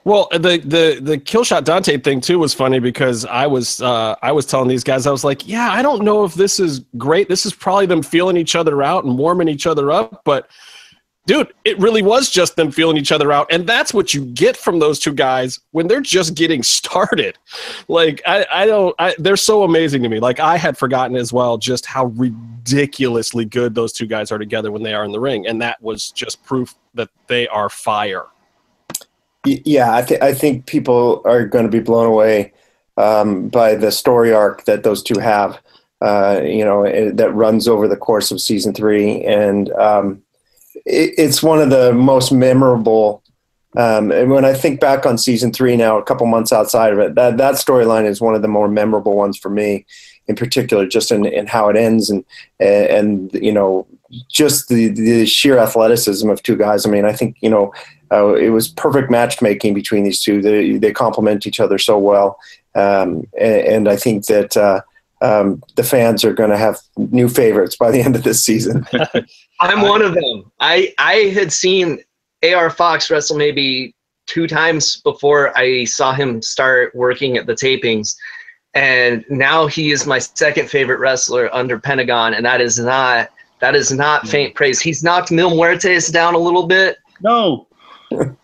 Well, 0.04 0.28
the 0.32 0.62
the 0.64 1.00
the 1.02 1.18
Killshot 1.18 1.64
Dante 1.64 1.98
thing 1.98 2.20
too 2.20 2.38
was 2.38 2.54
funny 2.54 2.78
because 2.78 3.26
I 3.26 3.46
was 3.46 3.82
uh, 3.82 4.14
I 4.22 4.32
was 4.32 4.46
telling 4.46 4.68
these 4.68 4.84
guys 4.84 5.06
I 5.06 5.10
was 5.10 5.24
like, 5.24 5.46
yeah, 5.46 5.70
I 5.70 5.82
don't 5.82 6.02
know 6.02 6.24
if 6.24 6.34
this 6.34 6.58
is 6.58 6.80
great. 6.96 7.28
This 7.28 7.44
is 7.44 7.52
probably 7.52 7.86
them 7.86 8.02
feeling 8.02 8.36
each 8.36 8.54
other 8.54 8.82
out 8.82 9.04
and 9.04 9.18
warming 9.18 9.48
each 9.48 9.66
other 9.66 9.90
up, 9.90 10.22
but 10.24 10.48
dude, 11.28 11.52
it 11.66 11.78
really 11.78 12.00
was 12.00 12.30
just 12.30 12.56
them 12.56 12.70
feeling 12.70 12.96
each 12.96 13.12
other 13.12 13.30
out. 13.30 13.46
And 13.50 13.66
that's 13.66 13.92
what 13.92 14.14
you 14.14 14.24
get 14.24 14.56
from 14.56 14.78
those 14.78 14.98
two 14.98 15.12
guys 15.12 15.60
when 15.72 15.86
they're 15.86 16.00
just 16.00 16.34
getting 16.34 16.62
started. 16.78 17.38
Like, 17.86 18.22
I, 18.26 18.46
I 18.50 18.66
don't, 18.66 18.96
I, 18.98 19.14
they're 19.18 19.36
so 19.36 19.62
amazing 19.62 20.02
to 20.02 20.08
me. 20.08 20.20
Like, 20.20 20.40
I 20.40 20.56
had 20.56 20.76
forgotten 20.76 21.16
as 21.16 21.32
well 21.32 21.58
just 21.58 21.84
how 21.84 22.06
ridiculously 22.06 23.44
good 23.44 23.74
those 23.74 23.92
two 23.92 24.06
guys 24.06 24.32
are 24.32 24.38
together 24.38 24.72
when 24.72 24.82
they 24.82 24.94
are 24.94 25.04
in 25.04 25.12
the 25.12 25.20
ring. 25.20 25.46
And 25.46 25.60
that 25.60 25.80
was 25.82 26.10
just 26.10 26.42
proof 26.44 26.74
that 26.94 27.10
they 27.26 27.46
are 27.48 27.68
fire. 27.68 28.24
Yeah, 29.44 29.94
I, 29.94 30.02
th- 30.02 30.20
I 30.22 30.32
think 30.32 30.66
people 30.66 31.22
are 31.26 31.46
going 31.46 31.64
to 31.64 31.70
be 31.70 31.80
blown 31.80 32.06
away 32.06 32.54
um, 32.96 33.48
by 33.48 33.74
the 33.74 33.92
story 33.92 34.32
arc 34.32 34.64
that 34.64 34.82
those 34.82 35.02
two 35.02 35.20
have. 35.20 35.60
Uh, 36.00 36.40
you 36.44 36.64
know, 36.64 36.84
it, 36.84 37.16
that 37.16 37.34
runs 37.34 37.66
over 37.68 37.86
the 37.86 37.96
course 37.96 38.30
of 38.30 38.40
season 38.40 38.72
three, 38.72 39.24
and 39.24 39.70
um, 39.72 40.22
it, 40.88 41.14
it's 41.18 41.42
one 41.42 41.60
of 41.60 41.70
the 41.70 41.92
most 41.92 42.32
memorable. 42.32 43.22
Um, 43.76 44.10
and 44.10 44.30
when 44.30 44.44
I 44.44 44.54
think 44.54 44.80
back 44.80 45.04
on 45.04 45.18
season 45.18 45.52
three 45.52 45.76
now, 45.76 45.98
a 45.98 46.02
couple 46.02 46.26
months 46.26 46.52
outside 46.52 46.92
of 46.92 46.98
it, 46.98 47.14
that 47.14 47.36
that 47.36 47.54
storyline 47.56 48.06
is 48.06 48.20
one 48.20 48.34
of 48.34 48.42
the 48.42 48.48
more 48.48 48.68
memorable 48.68 49.14
ones 49.14 49.36
for 49.38 49.50
me, 49.50 49.84
in 50.26 50.34
particular, 50.34 50.86
just 50.86 51.12
in, 51.12 51.26
in 51.26 51.46
how 51.46 51.68
it 51.68 51.76
ends 51.76 52.10
and 52.10 52.24
and 52.58 53.32
you 53.34 53.52
know 53.52 53.86
just 54.28 54.68
the 54.68 54.88
the 54.88 55.26
sheer 55.26 55.58
athleticism 55.58 56.28
of 56.28 56.42
two 56.42 56.56
guys. 56.56 56.86
I 56.86 56.90
mean, 56.90 57.04
I 57.04 57.12
think 57.12 57.36
you 57.40 57.50
know 57.50 57.72
uh, 58.10 58.34
it 58.34 58.48
was 58.50 58.68
perfect 58.68 59.10
matchmaking 59.10 59.74
between 59.74 60.04
these 60.04 60.22
two. 60.22 60.40
They 60.40 60.78
they 60.78 60.92
complement 60.92 61.46
each 61.46 61.60
other 61.60 61.78
so 61.78 61.98
well, 61.98 62.38
um, 62.74 63.24
and, 63.38 63.60
and, 63.66 63.88
I 63.88 63.96
think 63.96 64.26
that. 64.26 64.56
Uh, 64.56 64.80
um, 65.20 65.62
the 65.74 65.82
fans 65.82 66.24
are 66.24 66.32
going 66.32 66.50
to 66.50 66.56
have 66.56 66.78
new 66.96 67.28
favorites 67.28 67.76
by 67.76 67.90
the 67.90 68.00
end 68.00 68.16
of 68.16 68.22
this 68.22 68.44
season. 68.44 68.86
I'm 69.60 69.82
one 69.82 70.02
of 70.02 70.14
them. 70.14 70.50
I 70.60 70.94
I 70.98 71.14
had 71.34 71.52
seen 71.52 71.98
AR 72.44 72.70
Fox 72.70 73.10
wrestle 73.10 73.36
maybe 73.36 73.94
two 74.26 74.46
times 74.46 75.00
before 75.00 75.56
I 75.58 75.84
saw 75.84 76.12
him 76.12 76.40
start 76.42 76.94
working 76.94 77.36
at 77.36 77.46
the 77.46 77.54
tapings. 77.54 78.14
And 78.74 79.24
now 79.28 79.66
he 79.66 79.90
is 79.90 80.06
my 80.06 80.18
second 80.18 80.68
favorite 80.68 81.00
wrestler 81.00 81.52
under 81.52 81.78
Pentagon, 81.80 82.34
and 82.34 82.44
that 82.44 82.60
is 82.60 82.78
not 82.78 83.30
that 83.60 83.74
is 83.74 83.90
not 83.90 84.28
faint 84.28 84.54
praise. 84.54 84.80
He's 84.80 85.02
knocked 85.02 85.32
Mil 85.32 85.50
Muertes 85.50 86.12
down 86.12 86.34
a 86.34 86.38
little 86.38 86.66
bit. 86.66 86.98
No. 87.22 87.66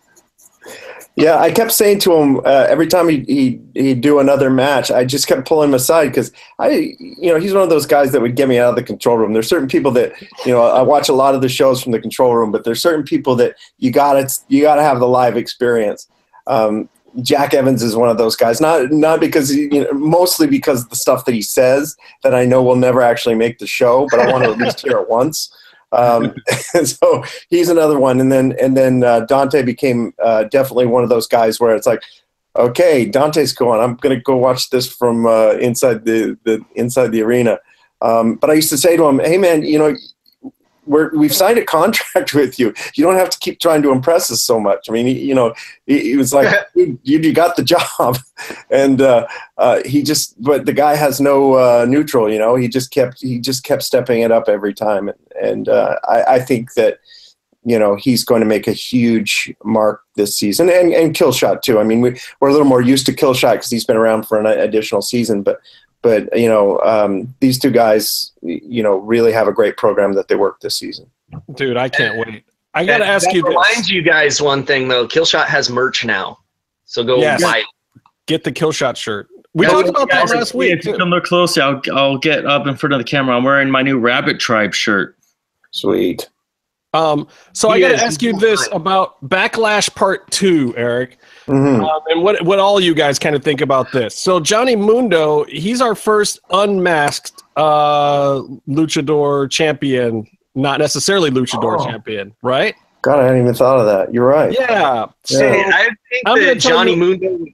Yeah, 1.17 1.39
I 1.39 1.49
kept 1.49 1.71
saying 1.71 1.99
to 1.99 2.13
him 2.13 2.39
uh, 2.39 2.65
every 2.67 2.87
time 2.87 3.07
he 3.07 3.21
he 3.21 3.61
he'd 3.73 4.01
do 4.01 4.19
another 4.19 4.49
match, 4.49 4.91
I 4.91 5.05
just 5.05 5.27
kept 5.27 5.47
pulling 5.47 5.69
him 5.69 5.73
aside 5.73 6.07
because 6.09 6.29
I, 6.59 6.93
you 6.99 7.31
know, 7.31 7.39
he's 7.39 7.53
one 7.53 7.63
of 7.63 7.69
those 7.69 7.85
guys 7.85 8.11
that 8.11 8.21
would 8.21 8.35
get 8.35 8.49
me 8.49 8.59
out 8.59 8.71
of 8.71 8.75
the 8.75 8.83
control 8.83 9.17
room. 9.17 9.31
There's 9.31 9.47
certain 9.47 9.69
people 9.69 9.91
that, 9.91 10.13
you 10.45 10.51
know, 10.51 10.61
I 10.61 10.81
watch 10.81 11.07
a 11.07 11.13
lot 11.13 11.33
of 11.33 11.41
the 11.41 11.47
shows 11.47 11.81
from 11.81 11.93
the 11.93 12.01
control 12.01 12.35
room, 12.35 12.51
but 12.51 12.65
there's 12.65 12.81
certain 12.81 13.05
people 13.05 13.35
that 13.37 13.55
you 13.77 13.91
gotta 13.91 14.29
you 14.49 14.61
gotta 14.61 14.83
have 14.83 14.99
the 14.99 15.07
live 15.07 15.37
experience. 15.37 16.09
Um, 16.47 16.89
Jack 17.21 17.53
Evans 17.53 17.81
is 17.81 17.95
one 17.95 18.09
of 18.09 18.17
those 18.17 18.35
guys. 18.35 18.59
Not 18.59 18.91
not 18.91 19.21
because 19.21 19.49
he, 19.49 19.69
you 19.71 19.85
know, 19.85 19.93
mostly 19.93 20.47
because 20.47 20.83
of 20.83 20.89
the 20.89 20.97
stuff 20.97 21.23
that 21.25 21.33
he 21.33 21.41
says 21.41 21.95
that 22.23 22.35
I 22.35 22.45
know 22.45 22.61
will 22.61 22.75
never 22.75 23.01
actually 23.01 23.35
make 23.35 23.59
the 23.59 23.67
show, 23.67 24.05
but 24.11 24.19
I 24.19 24.29
want 24.31 24.43
to 24.43 24.51
at 24.51 24.57
least 24.57 24.81
hear 24.81 24.97
it 24.97 25.09
once. 25.09 25.49
Um, 25.91 26.35
so 26.83 27.23
he's 27.49 27.69
another 27.69 27.99
one, 27.99 28.19
and 28.19 28.31
then 28.31 28.55
and 28.61 28.75
then 28.75 29.03
uh, 29.03 29.21
Dante 29.21 29.63
became 29.63 30.13
uh, 30.23 30.45
definitely 30.45 30.87
one 30.87 31.03
of 31.03 31.09
those 31.09 31.27
guys 31.27 31.59
where 31.59 31.75
it's 31.75 31.87
like, 31.87 32.01
okay, 32.57 33.05
Dante's 33.05 33.53
going. 33.53 33.81
I'm 33.81 33.95
going 33.95 34.15
to 34.15 34.21
go 34.21 34.37
watch 34.37 34.69
this 34.69 34.91
from 34.91 35.25
uh, 35.25 35.51
inside 35.53 36.05
the, 36.05 36.37
the 36.43 36.63
inside 36.75 37.11
the 37.11 37.21
arena. 37.21 37.59
Um, 38.01 38.35
but 38.35 38.49
I 38.49 38.53
used 38.53 38.69
to 38.69 38.77
say 38.77 38.97
to 38.97 39.05
him, 39.05 39.19
hey 39.19 39.37
man, 39.37 39.63
you 39.63 39.79
know, 39.79 39.95
we're, 40.85 41.15
we've 41.15 41.33
signed 41.33 41.57
a 41.57 41.65
contract 41.65 42.33
with 42.33 42.59
you. 42.59 42.73
You 42.93 43.03
don't 43.03 43.15
have 43.15 43.29
to 43.29 43.39
keep 43.39 43.59
trying 43.59 43.81
to 43.83 43.91
impress 43.91 44.31
us 44.31 44.43
so 44.43 44.59
much. 44.59 44.89
I 44.89 44.93
mean, 44.93 45.07
he, 45.07 45.19
you 45.19 45.35
know, 45.35 45.53
he, 45.85 46.01
he 46.01 46.17
was 46.17 46.33
like, 46.33 46.53
you, 46.75 46.99
you 47.03 47.33
got 47.33 47.55
the 47.55 47.63
job. 47.63 48.17
And 48.69 49.01
uh, 49.01 49.27
uh, 49.57 49.81
he 49.85 50.03
just, 50.03 50.41
but 50.43 50.65
the 50.65 50.73
guy 50.73 50.95
has 50.95 51.21
no 51.21 51.53
uh, 51.53 51.85
neutral, 51.87 52.29
you 52.29 52.37
know, 52.37 52.55
he 52.55 52.67
just 52.67 52.91
kept, 52.91 53.21
he 53.21 53.39
just 53.39 53.63
kept 53.63 53.81
stepping 53.81 54.23
it 54.23 54.31
up 54.31 54.49
every 54.49 54.73
time. 54.73 55.09
And 55.41 55.69
uh, 55.69 55.97
I, 56.03 56.23
I 56.23 56.39
think 56.39 56.73
that, 56.73 56.99
you 57.63 57.79
know, 57.79 57.95
he's 57.95 58.25
going 58.25 58.41
to 58.41 58.45
make 58.45 58.67
a 58.67 58.73
huge 58.73 59.53
mark 59.63 60.01
this 60.15 60.37
season 60.37 60.69
and, 60.69 60.91
and 60.91 61.15
Killshot 61.15 61.61
too. 61.61 61.79
I 61.79 61.83
mean, 61.83 62.01
we, 62.01 62.19
we're 62.41 62.49
a 62.49 62.51
little 62.51 62.67
more 62.67 62.81
used 62.81 63.05
to 63.05 63.13
Killshot 63.13 63.53
because 63.53 63.69
he's 63.69 63.85
been 63.85 63.95
around 63.95 64.27
for 64.27 64.37
an 64.37 64.45
additional 64.45 65.01
season, 65.01 65.41
but 65.41 65.61
but 66.05 66.37
you 66.37 66.47
know 66.47 66.79
um, 66.81 67.33
these 67.39 67.57
two 67.57 67.71
guys 67.71 68.31
you 68.43 68.83
know 68.83 68.97
really 68.97 69.31
have 69.31 69.47
a 69.47 69.51
great 69.51 69.75
program 69.75 70.13
that 70.13 70.27
they 70.27 70.35
work 70.35 70.59
this 70.61 70.77
season. 70.77 71.09
Dude 71.55 71.77
i 71.77 71.89
can't 71.89 72.17
wait. 72.25 72.45
I 72.75 72.85
gotta 72.85 73.05
ask 73.05 73.33
you 73.33 73.43
remind 73.43 73.77
this. 73.77 73.89
you 73.89 74.03
guys 74.03 74.39
one 74.41 74.63
thing 74.63 74.87
though. 74.87 75.07
Killshot 75.07 75.47
has 75.47 75.69
merch 75.69 76.05
now 76.05 76.37
so 76.85 77.03
go 77.03 77.17
yes. 77.17 77.41
buy 77.41 77.63
get 78.27 78.43
the 78.43 78.51
killshot 78.51 78.95
shirt. 78.95 79.27
We 79.55 79.65
talked 79.65 79.89
about 79.89 80.09
that 80.11 80.29
last 80.29 80.53
week 80.53 80.77
if 80.77 80.85
you 80.85 80.95
come 80.95 81.09
look 81.09 81.23
closely 81.23 81.63
I'll, 81.63 81.81
I'll 81.91 82.17
get 82.19 82.45
up 82.45 82.67
in 82.67 82.75
front 82.75 82.93
of 82.93 82.99
the 82.99 83.03
camera. 83.03 83.35
I'm 83.35 83.43
wearing 83.43 83.71
my 83.71 83.81
new 83.81 83.97
rabbit 83.97 84.39
tribe 84.39 84.75
shirt. 84.75 85.17
Sweet. 85.71 86.29
Um, 86.93 87.27
so 87.53 87.71
he 87.71 87.83
I 87.83 87.89
got 87.89 87.97
to 87.97 88.05
ask 88.05 88.21
you 88.21 88.37
this 88.37 88.69
about 88.71 89.21
Backlash 89.27 89.93
Part 89.95 90.29
Two, 90.31 90.73
Eric, 90.77 91.17
mm-hmm. 91.45 91.83
um, 91.83 92.01
and 92.07 92.23
what 92.23 92.41
what 92.43 92.59
all 92.59 92.79
you 92.79 92.93
guys 92.93 93.19
kind 93.19 93.35
of 93.35 93.43
think 93.43 93.61
about 93.61 93.91
this. 93.91 94.17
So 94.17 94.39
Johnny 94.39 94.75
Mundo, 94.75 95.43
he's 95.45 95.81
our 95.81 95.95
first 95.95 96.39
unmasked 96.49 97.43
uh, 97.55 98.41
luchador 98.67 99.49
champion, 99.49 100.27
not 100.55 100.79
necessarily 100.79 101.29
luchador 101.29 101.79
oh. 101.79 101.85
champion, 101.85 102.33
right? 102.41 102.75
God, 103.01 103.19
I 103.19 103.25
hadn't 103.25 103.41
even 103.41 103.53
thought 103.53 103.79
of 103.79 103.85
that. 103.85 104.13
You're 104.13 104.25
right. 104.25 104.51
Yeah. 104.51 105.05
So 105.23 105.45
yeah. 105.45 105.71
I 105.73 105.83
think 105.83 106.23
I'm 106.25 106.41
that 106.41 106.59
Johnny 106.59 106.91
you- 106.91 106.97
Mundo. 106.97 107.45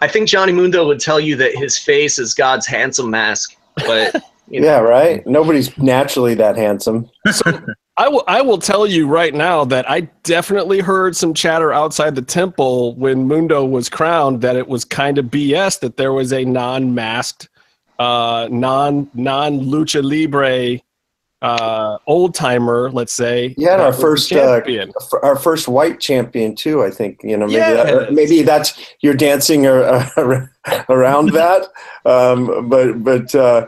I 0.00 0.08
think 0.08 0.28
Johnny 0.28 0.52
Mundo 0.52 0.86
would 0.86 1.00
tell 1.00 1.18
you 1.18 1.34
that 1.36 1.56
his 1.56 1.78
face 1.78 2.18
is 2.18 2.34
God's 2.34 2.66
handsome 2.66 3.10
mask, 3.10 3.56
but. 3.76 4.22
You 4.48 4.60
know. 4.60 4.66
Yeah, 4.66 4.78
right. 4.78 5.26
Nobody's 5.26 5.76
naturally 5.78 6.34
that 6.34 6.56
handsome. 6.56 7.10
So, 7.30 7.60
I 7.96 8.08
will. 8.08 8.24
I 8.26 8.42
will 8.42 8.58
tell 8.58 8.86
you 8.86 9.06
right 9.06 9.32
now 9.32 9.64
that 9.66 9.88
I 9.88 10.00
definitely 10.22 10.80
heard 10.80 11.16
some 11.16 11.32
chatter 11.32 11.72
outside 11.72 12.14
the 12.14 12.22
temple 12.22 12.94
when 12.96 13.28
Mundo 13.28 13.64
was 13.64 13.88
crowned 13.88 14.40
that 14.40 14.56
it 14.56 14.68
was 14.68 14.84
kind 14.84 15.18
of 15.18 15.26
BS 15.26 15.80
that 15.80 15.96
there 15.96 16.12
was 16.12 16.32
a 16.32 16.44
non-masked, 16.44 17.48
uh, 17.98 18.48
non 18.50 19.08
non 19.14 19.60
lucha 19.60 20.02
libre 20.02 20.80
uh, 21.44 21.98
old 22.06 22.34
timer. 22.34 22.90
Let's 22.90 23.12
say. 23.12 23.54
Yeah, 23.58 23.76
our 23.76 23.92
first 23.92 24.32
uh, 24.32 24.62
our 25.22 25.36
first 25.36 25.68
white 25.68 26.00
champion 26.00 26.56
too. 26.56 26.82
I 26.82 26.90
think 26.90 27.20
you 27.22 27.36
know 27.36 27.46
maybe 27.46 27.58
yes. 27.58 27.90
that, 27.90 28.12
maybe 28.12 28.42
that's 28.42 28.94
you're 29.00 29.14
dancing 29.14 29.66
around 29.66 30.48
that. 31.30 31.68
Um, 32.04 32.68
but 32.68 33.04
but 33.04 33.34
uh, 33.34 33.66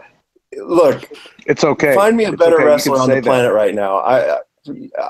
look 0.57 1.11
it's 1.47 1.65
okay. 1.65 1.95
Find 1.95 2.17
me 2.17 2.25
a 2.25 2.33
it's 2.33 2.39
better 2.39 2.57
okay. 2.57 2.65
wrestler 2.65 2.99
on 2.99 3.09
the 3.09 3.23
planet 3.23 3.51
that. 3.51 3.57
right 3.57 3.75
now. 3.75 3.99
I 3.99 4.41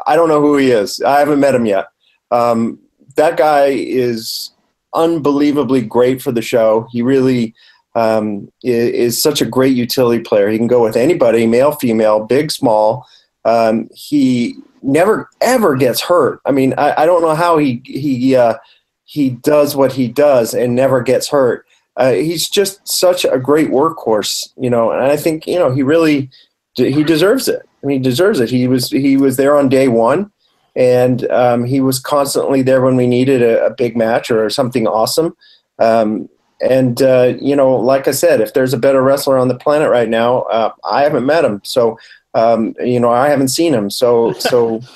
I 0.07 0.17
don't 0.17 0.29
know 0.29 0.41
who 0.41 0.57
he 0.57 0.71
is. 0.71 1.01
I 1.01 1.19
haven't 1.19 1.41
met 1.41 1.55
him 1.55 1.67
yet. 1.67 1.87
Um, 2.31 2.79
that 3.17 3.37
guy 3.37 3.67
is 3.67 4.53
unbelievably 4.95 5.83
great 5.83 6.21
for 6.21 6.33
the 6.33 6.43
show. 6.43 6.87
He 6.91 7.01
really 7.03 7.55
um, 7.95 8.53
is, 8.63 8.93
is, 8.93 9.23
such 9.23 9.41
a 9.41 9.47
great 9.47 9.75
utility 9.75 10.23
player. 10.23 10.51
He 10.51 10.59
can 10.59 10.67
go 10.67 10.83
with 10.83 10.97
anybody, 10.97 11.47
male, 11.47 11.73
female, 11.73 12.27
big, 12.27 12.51
small. 12.51 13.07
Um, 13.47 13.89
he 13.95 14.57
never 14.83 15.31
ever 15.41 15.77
gets 15.77 16.03
hurt. 16.03 16.41
I 16.45 16.53
mean, 16.53 16.75
I, 16.77 17.03
I 17.03 17.07
don't 17.07 17.23
know 17.23 17.35
how 17.35 17.57
he 17.57 17.81
he 17.87 18.37
uh, 18.37 18.57
he 19.05 19.31
does 19.31 19.75
what 19.75 19.93
he 19.93 20.09
does 20.09 20.53
and 20.53 20.75
never 20.75 21.01
gets 21.01 21.29
hurt 21.29 21.66
uh, 21.97 22.13
he's 22.13 22.49
just 22.49 22.87
such 22.87 23.25
a 23.25 23.39
great 23.39 23.71
workhorse, 23.71 24.49
you 24.57 24.69
know, 24.69 24.91
and 24.93 25.03
I 25.03 25.17
think 25.17 25.47
you 25.47 25.59
know 25.59 25.71
he 25.71 25.83
really 25.83 26.31
he 26.75 27.03
deserves 27.03 27.49
it. 27.49 27.63
I 27.83 27.87
mean, 27.87 28.03
he 28.03 28.03
deserves 28.03 28.41
it. 28.41 28.51
He 28.51 28.69
was 28.69 28.91
he 28.91 29.17
was 29.17 29.37
there 29.37 29.57
on 29.57 29.69
day 29.69 29.89
one, 29.89 30.31
and 30.75 31.29
um, 31.31 31.65
he 31.65 31.81
was 31.81 31.99
constantly 31.99 32.63
there 32.63 32.83
when 32.83 32.97
we 32.97 33.07
needed 33.07 33.43
a, 33.43 33.67
a 33.67 33.71
big 33.71 33.97
match 33.97 34.31
or 34.31 34.51
something 34.51 34.87
awesome. 34.87 35.37
Um, 35.79 36.29
and 36.61 37.01
uh, 37.03 37.35
you 37.41 37.57
know, 37.57 37.75
like 37.77 38.09
I 38.09 38.13
said, 38.13 38.41
if 38.41 38.53
there's 38.53 38.75
a 38.75 38.79
better 38.79 39.03
wrestler 39.03 39.39
on 39.39 39.49
the 39.49 39.59
planet 39.59 39.91
right 39.91 40.09
now, 40.09 40.43
uh, 40.43 40.73
I 40.85 41.03
haven't 41.03 41.27
met 41.27 41.45
him, 41.45 41.61
so 41.65 41.99
um, 42.35 42.75
you 42.81 43.01
know, 43.01 43.11
I 43.11 43.29
haven't 43.29 43.49
seen 43.49 43.73
him. 43.73 43.91
So 43.91 44.33
so. 44.35 44.81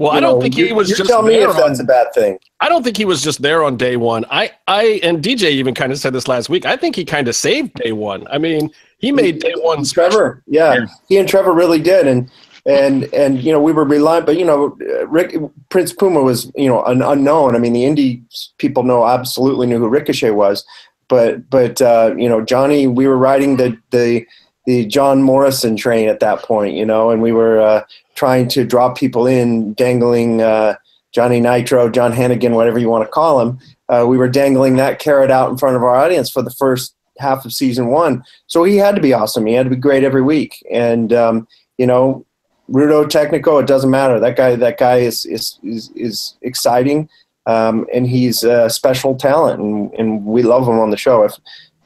Well, 0.00 0.12
I 0.12 0.20
don't 0.20 0.36
know, 0.36 0.40
think 0.40 0.54
he 0.54 0.72
was 0.72 0.88
just 0.88 1.10
tell 1.10 1.20
me 1.20 1.34
if 1.34 1.54
that's 1.54 1.78
a 1.78 1.84
bad 1.84 2.06
thing. 2.14 2.38
I 2.58 2.70
don't 2.70 2.82
think 2.82 2.96
he 2.96 3.04
was 3.04 3.22
just 3.22 3.42
there 3.42 3.62
on 3.62 3.76
day 3.76 3.98
one. 3.98 4.24
I, 4.30 4.50
I, 4.66 4.98
and 5.02 5.22
DJ 5.22 5.50
even 5.50 5.74
kind 5.74 5.92
of 5.92 5.98
said 5.98 6.14
this 6.14 6.26
last 6.26 6.48
week. 6.48 6.64
I 6.64 6.74
think 6.74 6.96
he 6.96 7.04
kind 7.04 7.28
of 7.28 7.36
saved 7.36 7.74
day 7.74 7.92
one. 7.92 8.26
I 8.28 8.38
mean, 8.38 8.70
he 8.96 9.12
made 9.12 9.40
day 9.40 9.52
one. 9.56 9.84
Trevor, 9.84 10.42
yeah, 10.46 10.72
yeah, 10.72 10.86
he 11.10 11.18
and 11.18 11.28
Trevor 11.28 11.52
really 11.52 11.80
did, 11.80 12.06
and 12.06 12.30
and 12.64 13.12
and 13.12 13.42
you 13.42 13.52
know 13.52 13.60
we 13.60 13.72
were 13.72 13.84
reliant, 13.84 14.24
but 14.24 14.38
you 14.38 14.44
know, 14.46 14.74
Rick 15.06 15.36
Prince 15.68 15.92
Puma 15.92 16.22
was 16.22 16.50
you 16.56 16.68
know 16.68 16.82
an 16.84 17.02
unknown. 17.02 17.54
I 17.54 17.58
mean, 17.58 17.74
the 17.74 17.84
indie 17.84 18.22
people 18.56 18.84
know 18.84 19.06
absolutely 19.06 19.66
knew 19.66 19.80
who 19.80 19.88
Ricochet 19.88 20.30
was, 20.30 20.64
but 21.08 21.50
but 21.50 21.82
uh, 21.82 22.14
you 22.16 22.26
know 22.26 22.40
Johnny, 22.40 22.86
we 22.86 23.06
were 23.06 23.18
riding 23.18 23.58
the 23.58 23.76
the 23.90 24.24
the 24.70 24.86
John 24.86 25.20
Morrison 25.20 25.76
train 25.76 26.08
at 26.08 26.20
that 26.20 26.44
point, 26.44 26.74
you 26.74 26.86
know, 26.86 27.10
and 27.10 27.20
we 27.20 27.32
were 27.32 27.60
uh, 27.60 27.82
trying 28.14 28.46
to 28.48 28.64
draw 28.64 28.92
people 28.92 29.26
in, 29.26 29.74
dangling 29.74 30.40
uh, 30.40 30.76
Johnny 31.10 31.40
Nitro, 31.40 31.90
John 31.90 32.12
Hennigan, 32.12 32.52
whatever 32.52 32.78
you 32.78 32.88
want 32.88 33.04
to 33.04 33.10
call 33.10 33.40
him. 33.40 33.58
Uh, 33.88 34.04
we 34.06 34.16
were 34.16 34.28
dangling 34.28 34.76
that 34.76 35.00
carrot 35.00 35.28
out 35.28 35.50
in 35.50 35.58
front 35.58 35.74
of 35.74 35.82
our 35.82 35.96
audience 35.96 36.30
for 36.30 36.40
the 36.40 36.52
first 36.52 36.94
half 37.18 37.44
of 37.44 37.52
season 37.52 37.88
one. 37.88 38.22
So 38.46 38.62
he 38.62 38.76
had 38.76 38.94
to 38.94 39.00
be 39.00 39.12
awesome. 39.12 39.44
He 39.44 39.54
had 39.54 39.64
to 39.64 39.70
be 39.70 39.76
great 39.76 40.04
every 40.04 40.22
week. 40.22 40.64
And 40.70 41.12
um, 41.12 41.48
you 41.76 41.86
know, 41.86 42.24
Rudo 42.70 43.04
Technico, 43.06 43.60
it 43.60 43.66
doesn't 43.66 43.90
matter. 43.90 44.20
That 44.20 44.36
guy, 44.36 44.54
that 44.54 44.78
guy 44.78 44.98
is 44.98 45.26
is 45.26 45.58
is, 45.64 45.90
is 45.96 46.36
exciting, 46.42 47.08
um, 47.46 47.86
and 47.92 48.06
he's 48.06 48.44
a 48.44 48.70
special 48.70 49.16
talent, 49.16 49.60
and, 49.60 49.92
and 49.94 50.24
we 50.24 50.44
love 50.44 50.62
him 50.68 50.78
on 50.78 50.90
the 50.90 50.96
show. 50.96 51.24
If 51.24 51.34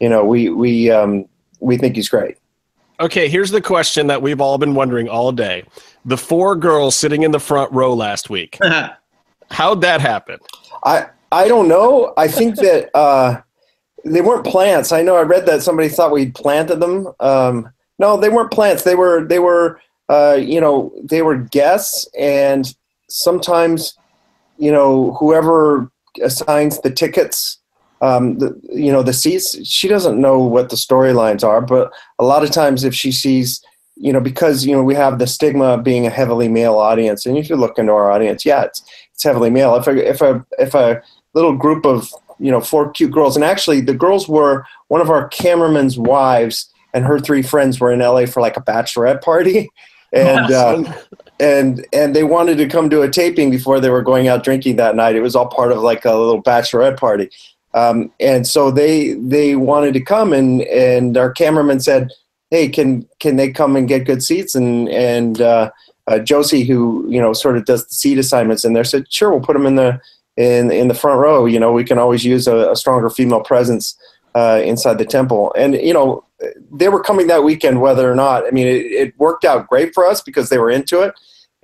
you 0.01 0.11
know, 0.11 0.23
we 0.23 0.51
we 0.51 0.91
um, 0.91 1.25
we 1.61 1.79
think 1.79 1.97
he's 1.97 2.11
great. 2.11 2.37
Okay, 3.01 3.29
here's 3.29 3.51
the 3.51 3.61
question 3.61 4.07
that 4.07 4.23
we've 4.23 4.41
all 4.41 4.57
been 4.59 4.75
wondering 4.75 5.09
all 5.09 5.33
day 5.33 5.65
the 6.05 6.17
four 6.17 6.55
girls 6.55 6.95
sitting 6.95 7.23
in 7.23 7.31
the 7.31 7.41
front 7.41 7.73
row 7.73 7.95
last 7.95 8.31
week. 8.31 8.59
How'd 9.51 9.81
that 9.81 10.01
happen? 10.01 10.39
I 10.85 11.07
I 11.33 11.49
don't 11.49 11.69
know. 11.69 12.13
I 12.17 12.29
think 12.29 12.57
that 12.57 12.91
uh, 12.95 13.41
they 14.05 14.21
weren't 14.21 14.47
plants. 14.47 14.93
I 14.93 15.03
know 15.03 15.17
I 15.17 15.23
read 15.23 15.47
that 15.47 15.63
somebody 15.63 15.89
thought 15.89 16.13
we 16.13 16.31
planted 16.31 16.77
them. 16.77 17.09
Um, 17.21 17.71
no, 17.99 18.17
they 18.17 18.29
weren't 18.29 18.51
plants. 18.51 18.83
They 18.83 18.95
were 18.95 19.25
they 19.25 19.39
were 19.39 19.81
uh, 20.09 20.39
you 20.41 20.61
know 20.61 20.93
they 21.03 21.23
were 21.23 21.37
guests, 21.37 22.09
and 22.19 22.73
sometimes 23.09 23.97
you 24.59 24.71
know 24.71 25.15
whoever 25.15 25.91
assigns 26.23 26.81
the 26.81 26.91
tickets. 26.91 27.59
Um, 28.05 28.39
the, 28.39 28.61
you 28.71 28.93
know 28.93 29.03
the 29.03 29.13
seats. 29.13 29.67
She 29.67 29.89
doesn't 29.89 30.21
know 30.21 30.39
what 30.39 30.69
the 30.69 30.77
storylines 30.77 31.43
are, 31.43 31.61
but 31.61 31.91
a 32.19 32.25
lot 32.25 32.45
of 32.45 32.51
times 32.51 32.85
if 32.85 32.95
she 32.95 33.11
sees 33.13 33.65
you 33.97 34.13
know, 34.13 34.21
because 34.21 34.67
you 34.67 34.75
know 34.75 34.83
we 34.83 34.95
have 34.95 35.19
the 35.19 35.27
stigma 35.27 35.65
of 35.65 35.85
being 35.85 36.07
a 36.07 36.11
heavily 36.11 36.49
male 36.49 36.77
audience, 36.77 37.27
and 37.27 37.39
if 37.39 37.49
you 37.49 37.57
look 37.57 37.79
into 37.79 37.93
our 37.93 38.11
audience, 38.11 38.45
yeah, 38.45 38.63
it's 38.63 38.83
it's 39.13 39.23
heavily 39.23 39.51
male. 39.51 39.77
If 39.77 39.87
a 39.87 40.11
if 40.11 40.21
a 40.21 40.45
if 40.59 40.75
a 40.75 41.03
little 41.35 41.57
group 41.57 41.87
of 41.87 42.13
you 42.39 42.51
know 42.51 42.61
four 42.61 42.91
cute 42.91 43.13
girls, 43.13 43.37
and 43.37 43.45
actually 43.45 43.81
the 43.81 43.95
girls 43.95 44.29
were 44.29 44.65
one 44.89 45.01
of 45.01 45.11
our 45.11 45.29
cameraman's 45.29 45.99
wives 45.99 46.71
and 46.93 47.05
her 47.05 47.19
three 47.19 47.43
friends 47.43 47.81
were 47.81 47.93
in 47.93 48.01
LA 48.01 48.27
for 48.27 48.41
like 48.41 48.57
a 48.57 48.63
bachelorette 48.63 49.23
party, 49.23 49.69
and 50.13 50.51
uh, 50.51 50.93
and 51.39 51.87
and 51.93 52.17
they 52.17 52.25
wanted 52.25 52.59
to 52.59 52.69
come 52.69 52.91
to 52.91 53.03
a 53.03 53.11
taping 53.11 53.51
before 53.51 53.79
they 53.79 53.91
were 53.91 54.03
going 54.03 54.27
out 54.27 54.43
drinking 54.43 54.77
that 54.77 54.97
night. 54.97 55.15
It 55.15 55.23
was 55.23 55.37
all 55.37 55.49
part 55.49 55.71
of 55.71 55.79
like 55.79 56.05
a 56.05 56.15
little 56.15 56.43
bachelorette 56.43 56.99
party, 56.99 57.31
um, 57.75 58.11
and 58.21 58.47
so 58.47 58.71
they 58.71 59.13
they 59.13 59.57
wanted 59.57 59.93
to 59.95 60.01
come, 60.01 60.33
and 60.33 60.63
and 60.63 61.17
our 61.17 61.31
cameraman 61.31 61.81
said 61.81 62.11
hey, 62.55 62.69
can 62.69 63.07
can 63.19 63.35
they 63.37 63.51
come 63.51 63.75
and 63.75 63.89
get 63.89 64.07
good 64.07 64.23
seats? 64.23 64.55
And 64.55 64.89
and 64.89 65.41
uh, 65.41 65.71
uh, 66.07 66.21
Josie, 66.21 66.65
who 66.65 67.05
you 67.09 67.21
know 67.21 67.33
sort 67.33 67.57
of 67.57 67.65
does 67.65 67.87
the 67.87 67.95
seat 67.95 68.19
assignments 68.19 68.65
in 68.65 68.73
there, 68.73 68.85
said, 68.85 69.13
sure, 69.13 69.31
we'll 69.31 69.41
put 69.41 69.55
them 69.55 69.67
in 69.67 69.75
the 69.75 70.01
in 70.37 70.71
in 70.71 70.89
the 70.89 70.95
front 70.95 71.21
row. 71.21 71.47
You 71.47 71.59
know, 71.59 71.73
we 71.73 71.85
can 71.85 71.99
always 71.99 72.25
use 72.25 72.47
a, 72.47 72.71
a 72.71 72.77
stronger 72.77 73.11
female 73.11 73.43
presence 73.43 73.97
uh, 74.35 74.61
inside 74.65 74.99
the 74.99 75.05
temple. 75.05 75.53
And 75.57 75.75
you 75.75 75.93
know, 75.93 76.25
they 76.71 76.89
were 76.89 77.03
coming 77.03 77.27
that 77.27 77.43
weekend, 77.43 77.81
whether 77.81 78.11
or 78.11 78.15
not. 78.15 78.47
I 78.47 78.51
mean, 78.51 78.69
it, 78.69 78.87
it 78.87 79.19
worked 79.19 79.45
out 79.45 79.69
great 79.69 79.93
for 79.93 80.07
us 80.07 80.23
because 80.23 80.49
they 80.49 80.59
were 80.59 80.71
into 80.71 81.01
it, 81.01 81.15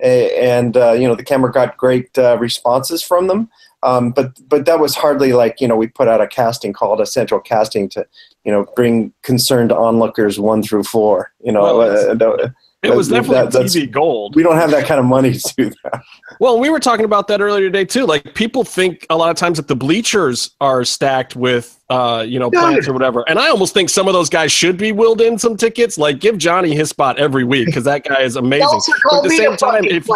and 0.01 0.75
uh, 0.75 0.91
you 0.91 1.07
know, 1.07 1.15
the 1.15 1.23
camera 1.23 1.51
got 1.51 1.77
great 1.77 2.17
uh, 2.17 2.37
responses 2.37 3.01
from 3.01 3.27
them. 3.27 3.49
Um, 3.83 4.11
but 4.11 4.39
but 4.47 4.65
that 4.65 4.79
was 4.79 4.95
hardly 4.95 5.33
like 5.33 5.59
you 5.59 5.67
know 5.67 5.75
we 5.75 5.87
put 5.87 6.07
out 6.07 6.21
a 6.21 6.27
casting 6.27 6.73
called 6.73 7.01
a 7.01 7.05
central 7.05 7.39
casting 7.39 7.89
to 7.89 8.05
you 8.43 8.51
know 8.51 8.65
bring 8.75 9.13
concerned 9.23 9.71
onlookers 9.71 10.39
one 10.39 10.61
through 10.61 10.83
four. 10.83 11.31
You 11.43 11.51
know, 11.51 11.77
well, 11.77 11.81
uh, 11.81 12.49
it 12.83 12.95
was 12.95 13.09
definitely 13.09 13.47
that, 13.51 13.67
TV 13.67 13.91
gold. 13.91 14.35
We 14.35 14.41
don't 14.41 14.55
have 14.55 14.71
that 14.71 14.87
kind 14.87 14.99
of 14.99 15.05
money 15.05 15.33
to 15.33 15.53
do 15.55 15.71
that. 15.83 16.01
Well, 16.39 16.59
we 16.59 16.69
were 16.69 16.79
talking 16.79 17.05
about 17.05 17.27
that 17.27 17.39
earlier 17.39 17.67
today 17.67 17.85
too. 17.85 18.05
Like 18.05 18.33
people 18.33 18.63
think 18.63 19.05
a 19.11 19.17
lot 19.17 19.29
of 19.29 19.35
times 19.35 19.57
that 19.57 19.67
the 19.67 19.75
bleachers 19.75 20.51
are 20.61 20.83
stacked 20.83 21.35
with, 21.35 21.79
uh, 21.89 22.25
you 22.27 22.39
know, 22.39 22.49
plants 22.49 22.87
or 22.87 22.93
whatever, 22.93 23.27
and 23.29 23.37
I 23.37 23.49
almost 23.49 23.73
think 23.75 23.89
some 23.89 24.07
of 24.07 24.13
those 24.13 24.29
guys 24.29 24.51
should 24.51 24.77
be 24.77 24.91
willed 24.91 25.21
in 25.21 25.37
some 25.37 25.57
tickets. 25.57 25.99
Like 25.99 26.19
give 26.19 26.39
Johnny 26.39 26.73
his 26.73 26.89
spot 26.89 27.19
every 27.19 27.43
week 27.43 27.67
because 27.67 27.83
that 27.83 28.03
guy 28.03 28.21
is 28.21 28.35
amazing. 28.37 28.81
But 29.09 29.17
at 29.17 29.23
the 29.23 29.37
same 29.37 29.57
time, 29.57 29.85
if 29.85 30.07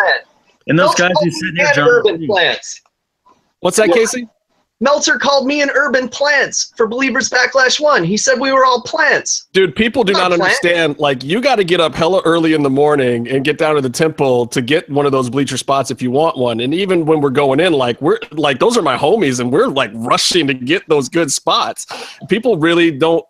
and 0.68 0.80
those 0.80 0.96
guys 0.96 1.12
who 1.22 1.30
sit 1.30 1.56
there, 1.76 1.86
urban 1.88 2.26
plants. 2.26 2.82
What's 3.60 3.78
that, 3.78 3.92
Casey? 3.92 4.28
Meltzer 4.82 5.17
called 5.17 5.48
me 5.48 5.62
an 5.62 5.70
urban 5.74 6.10
plants 6.10 6.74
for 6.75 6.86
Believers 6.86 7.29
Backlash 7.29 7.79
One. 7.79 8.03
He 8.03 8.17
said 8.17 8.41
we 8.41 8.51
were 8.51 8.65
all 8.65 8.82
plants. 8.82 9.48
Dude, 9.53 9.74
people 9.74 10.03
do 10.03 10.12
not, 10.12 10.29
not 10.29 10.34
understand. 10.34 11.00
Like, 11.00 11.24
you 11.24 11.39
got 11.39 11.55
to 11.55 11.63
get 11.63 11.79
up 11.79 11.96
hella 11.96 12.22
early 12.25 12.53
in 12.53 12.62
the 12.62 12.70
morning 12.70 13.25
and 13.29 13.46
get 13.46 13.58
down 13.58 13.75
to 13.75 13.82
the 13.82 13.89
temple 13.89 14.48
to 14.48 14.62
get 14.62 14.89
one 14.89 15.05
of 15.05 15.13
those 15.13 15.29
bleacher 15.29 15.55
spots 15.55 15.91
if 15.91 16.01
you 16.01 16.12
want 16.12 16.38
one. 16.38 16.60
And 16.60 16.74
even 16.74 17.05
when 17.05 17.22
we're 17.22 17.29
going 17.29 17.62
in, 17.62 17.72
like, 17.72 18.01
we're 18.01 18.20
like, 18.32 18.60
those 18.60 18.77
are 18.77 18.82
my 18.82 18.98
homies, 18.98 19.39
and 19.39 19.50
we're 19.50 19.67
like 19.67 19.91
rushing 19.94 20.46
to 20.48 20.53
get 20.53 20.88
those 20.89 21.08
good 21.08 21.32
spots. 21.32 21.88
People 22.27 22.58
really 22.58 22.91
don't 22.91 23.25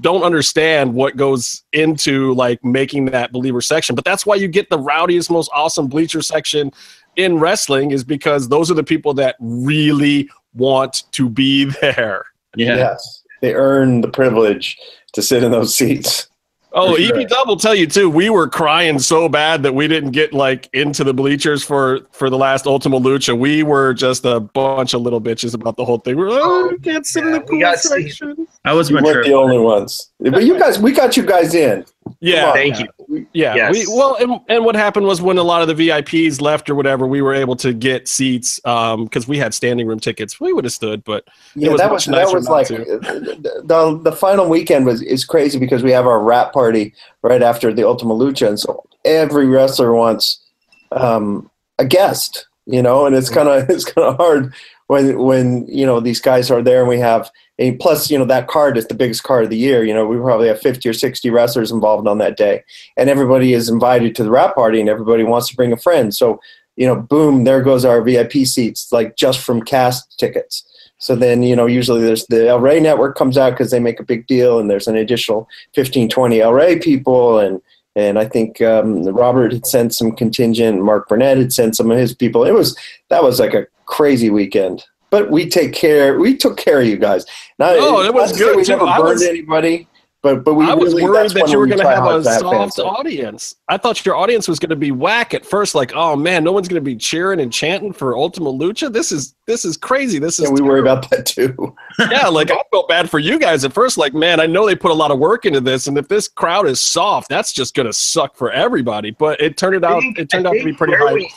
don't 0.00 0.22
understand 0.22 0.94
what 0.94 1.16
goes 1.16 1.64
into 1.72 2.32
like 2.34 2.64
making 2.64 3.06
that 3.06 3.30
believer 3.32 3.60
section. 3.60 3.94
But 3.94 4.04
that's 4.04 4.24
why 4.24 4.36
you 4.36 4.48
get 4.48 4.70
the 4.70 4.78
rowdiest, 4.78 5.30
most 5.30 5.50
awesome 5.52 5.86
bleacher 5.86 6.22
section 6.22 6.72
in 7.16 7.38
wrestling 7.38 7.90
is 7.90 8.04
because 8.04 8.48
those 8.48 8.70
are 8.70 8.74
the 8.74 8.84
people 8.84 9.12
that 9.12 9.36
really 9.40 10.30
want 10.54 11.04
to 11.12 11.28
be 11.28 11.64
there. 11.80 12.24
Yeah. 12.56 12.76
Yes. 12.76 13.22
They 13.40 13.54
earn 13.54 14.00
the 14.00 14.08
privilege 14.08 14.78
to 15.12 15.22
sit 15.22 15.42
in 15.42 15.52
those 15.52 15.74
seats. 15.74 16.28
Oh, 16.72 16.96
sure. 16.96 17.18
EV 17.18 17.28
Dub 17.28 17.48
will 17.48 17.56
tell 17.56 17.74
you 17.74 17.86
too. 17.86 18.10
We 18.10 18.28
were 18.28 18.46
crying 18.46 18.98
so 18.98 19.28
bad 19.28 19.62
that 19.62 19.74
we 19.74 19.88
didn't 19.88 20.10
get 20.10 20.34
like 20.34 20.68
into 20.74 21.02
the 21.02 21.14
bleachers 21.14 21.64
for 21.64 22.00
for 22.10 22.28
the 22.28 22.36
last 22.36 22.66
Ultima 22.66 23.00
Lucha. 23.00 23.36
We 23.36 23.62
were 23.62 23.94
just 23.94 24.24
a 24.26 24.38
bunch 24.40 24.92
of 24.92 25.00
little 25.00 25.20
bitches 25.20 25.54
about 25.54 25.76
the 25.76 25.84
whole 25.84 25.98
thing. 25.98 26.16
We 26.16 26.24
are 26.24 26.30
like, 26.30 26.42
oh, 26.42 26.68
we 26.68 26.78
can't 26.78 27.06
sit 27.06 27.24
yeah, 27.24 27.28
in 27.28 27.32
the 27.32 27.40
cool 27.40 27.76
section. 27.76 28.46
I 28.66 28.74
was 28.74 28.92
we 28.92 29.00
weren't 29.00 29.26
the 29.26 29.32
only 29.32 29.58
ones, 29.58 30.10
but 30.20 30.44
you 30.44 30.58
guys, 30.58 30.78
we 30.78 30.92
got 30.92 31.16
you 31.16 31.24
guys 31.24 31.54
in. 31.54 31.86
Yeah, 32.20 32.52
thank 32.52 32.78
you. 32.78 32.88
Yeah, 33.32 33.54
yes. 33.54 33.72
we, 33.72 33.86
well, 33.88 34.16
and, 34.16 34.40
and 34.48 34.64
what 34.64 34.74
happened 34.74 35.06
was 35.06 35.20
when 35.22 35.38
a 35.38 35.42
lot 35.42 35.62
of 35.62 35.68
the 35.68 35.88
VIPs 35.88 36.40
left 36.40 36.68
or 36.68 36.74
whatever, 36.74 37.06
we 37.06 37.22
were 37.22 37.34
able 37.34 37.56
to 37.56 37.72
get 37.72 38.08
seats 38.08 38.58
because 38.60 38.94
um, 38.94 39.28
we 39.28 39.38
had 39.38 39.54
standing 39.54 39.86
room 39.86 40.00
tickets. 40.00 40.40
We 40.40 40.52
would 40.52 40.64
have 40.64 40.72
stood, 40.72 41.04
but 41.04 41.24
yeah, 41.54 41.70
was 41.70 41.80
that 41.80 41.90
was 41.90 42.04
that 42.06 42.32
was 42.32 42.48
like 42.48 42.68
the 42.68 44.00
the 44.02 44.12
final 44.12 44.48
weekend 44.48 44.86
was 44.86 45.02
is 45.02 45.24
crazy 45.24 45.58
because 45.58 45.82
we 45.82 45.92
have 45.92 46.06
our 46.06 46.22
wrap 46.22 46.52
party 46.52 46.94
right 47.22 47.42
after 47.42 47.72
the 47.72 47.86
Ultima 47.86 48.14
Lucha, 48.14 48.48
and 48.48 48.60
so 48.60 48.84
every 49.04 49.46
wrestler 49.46 49.94
wants 49.94 50.44
um, 50.92 51.50
a 51.78 51.84
guest, 51.84 52.46
you 52.66 52.82
know, 52.82 53.06
and 53.06 53.14
it's 53.14 53.30
kind 53.30 53.48
of 53.48 53.68
it's 53.70 53.84
kind 53.84 54.08
of 54.08 54.16
hard 54.16 54.52
when 54.88 55.18
when 55.18 55.66
you 55.68 55.86
know 55.86 56.00
these 56.00 56.20
guys 56.20 56.50
are 56.50 56.62
there 56.62 56.80
and 56.80 56.88
we 56.88 56.98
have 56.98 57.30
plus, 57.78 58.10
you 58.10 58.18
know, 58.18 58.24
that 58.24 58.46
card 58.46 58.76
is 58.76 58.86
the 58.86 58.94
biggest 58.94 59.24
card 59.24 59.44
of 59.44 59.50
the 59.50 59.56
year. 59.56 59.84
You 59.84 59.92
know, 59.92 60.06
we 60.06 60.16
probably 60.16 60.48
have 60.48 60.60
50 60.60 60.88
or 60.88 60.92
60 60.92 61.30
wrestlers 61.30 61.72
involved 61.72 62.06
on 62.06 62.18
that 62.18 62.36
day. 62.36 62.62
And 62.96 63.10
everybody 63.10 63.52
is 63.52 63.68
invited 63.68 64.14
to 64.16 64.22
the 64.22 64.30
wrap 64.30 64.54
party 64.54 64.80
and 64.80 64.88
everybody 64.88 65.24
wants 65.24 65.48
to 65.48 65.56
bring 65.56 65.72
a 65.72 65.76
friend. 65.76 66.14
So, 66.14 66.40
you 66.76 66.86
know, 66.86 66.94
boom, 66.94 67.44
there 67.44 67.62
goes 67.62 67.84
our 67.84 68.00
VIP 68.00 68.46
seats, 68.46 68.92
like 68.92 69.16
just 69.16 69.40
from 69.40 69.62
cast 69.62 70.18
tickets. 70.18 70.64
So 70.98 71.16
then, 71.16 71.42
you 71.42 71.56
know, 71.56 71.66
usually 71.66 72.00
there's 72.00 72.26
the 72.26 72.48
El 72.48 72.60
network 72.60 73.16
comes 73.16 73.36
out 73.36 73.50
because 73.50 73.70
they 73.70 73.80
make 73.80 73.98
a 73.98 74.04
big 74.04 74.26
deal 74.28 74.60
and 74.60 74.70
there's 74.70 74.86
an 74.86 74.96
additional 74.96 75.48
15, 75.74 76.08
20 76.08 76.40
El 76.40 76.78
people. 76.78 77.40
And, 77.40 77.60
and 77.98 78.18
I 78.18 78.26
think 78.26 78.62
um, 78.62 79.02
Robert 79.04 79.52
had 79.52 79.66
sent 79.66 79.94
some 79.94 80.12
contingent. 80.12 80.82
Mark 80.82 81.08
Burnett 81.08 81.36
had 81.36 81.52
sent 81.52 81.76
some 81.76 81.90
of 81.90 81.98
his 81.98 82.14
people. 82.14 82.44
It 82.44 82.52
was, 82.52 82.76
that 83.08 83.22
was 83.22 83.40
like 83.40 83.54
a 83.54 83.66
crazy 83.86 84.30
weekend 84.30 84.84
but 85.10 85.30
we 85.30 85.48
take 85.48 85.72
care. 85.72 86.18
We 86.18 86.36
took 86.36 86.56
care 86.56 86.80
of 86.80 86.86
you 86.86 86.96
guys. 86.96 87.24
Not, 87.58 87.76
oh, 87.78 88.02
it 88.02 88.12
was 88.12 88.36
good. 88.36 88.56
We 88.56 88.62
never 88.64 88.84
burned 88.84 89.04
was, 89.04 89.22
anybody. 89.22 89.88
But 90.20 90.42
but 90.42 90.54
we 90.54 90.64
I 90.64 90.74
was 90.74 90.94
really, 90.94 91.04
worried 91.04 91.30
that 91.30 91.48
you 91.48 91.58
were 91.58 91.66
going 91.68 91.78
to 91.78 91.88
have 91.88 92.04
a 92.04 92.24
soft 92.24 92.80
audience. 92.80 93.54
I 93.68 93.76
thought 93.76 94.04
your 94.04 94.16
audience 94.16 94.48
was 94.48 94.58
going 94.58 94.70
to 94.70 94.76
be 94.76 94.90
whack 94.90 95.32
at 95.32 95.46
first. 95.46 95.76
Like, 95.76 95.92
oh 95.94 96.16
man, 96.16 96.42
no 96.42 96.50
one's 96.50 96.66
going 96.66 96.82
to 96.82 96.84
be 96.84 96.96
cheering 96.96 97.38
and 97.38 97.52
chanting 97.52 97.92
for 97.92 98.16
Ultima 98.16 98.52
Lucha. 98.52 98.92
This 98.92 99.12
is 99.12 99.36
this 99.46 99.64
is 99.64 99.76
crazy. 99.76 100.18
This 100.18 100.40
is. 100.40 100.46
Yeah, 100.46 100.50
we 100.50 100.56
terrible. 100.56 100.68
worry 100.70 100.80
about 100.80 101.08
that 101.10 101.24
too. 101.24 101.76
yeah, 102.10 102.26
like 102.26 102.50
I 102.50 102.60
felt 102.72 102.88
bad 102.88 103.08
for 103.08 103.20
you 103.20 103.38
guys 103.38 103.64
at 103.64 103.72
first. 103.72 103.96
Like, 103.96 104.12
man, 104.12 104.40
I 104.40 104.46
know 104.46 104.66
they 104.66 104.74
put 104.74 104.90
a 104.90 104.94
lot 104.94 105.12
of 105.12 105.20
work 105.20 105.46
into 105.46 105.60
this, 105.60 105.86
and 105.86 105.96
if 105.96 106.08
this 106.08 106.26
crowd 106.26 106.66
is 106.66 106.80
soft, 106.80 107.28
that's 107.28 107.52
just 107.52 107.76
going 107.76 107.86
to 107.86 107.92
suck 107.92 108.34
for 108.34 108.50
everybody. 108.50 109.12
But 109.12 109.40
it 109.40 109.56
turned 109.56 109.84
out 109.84 110.02
it 110.16 110.28
turned 110.28 110.48
out 110.48 110.54
to 110.54 110.64
be 110.64 110.72
pretty 110.72 110.94
high. 110.96 111.28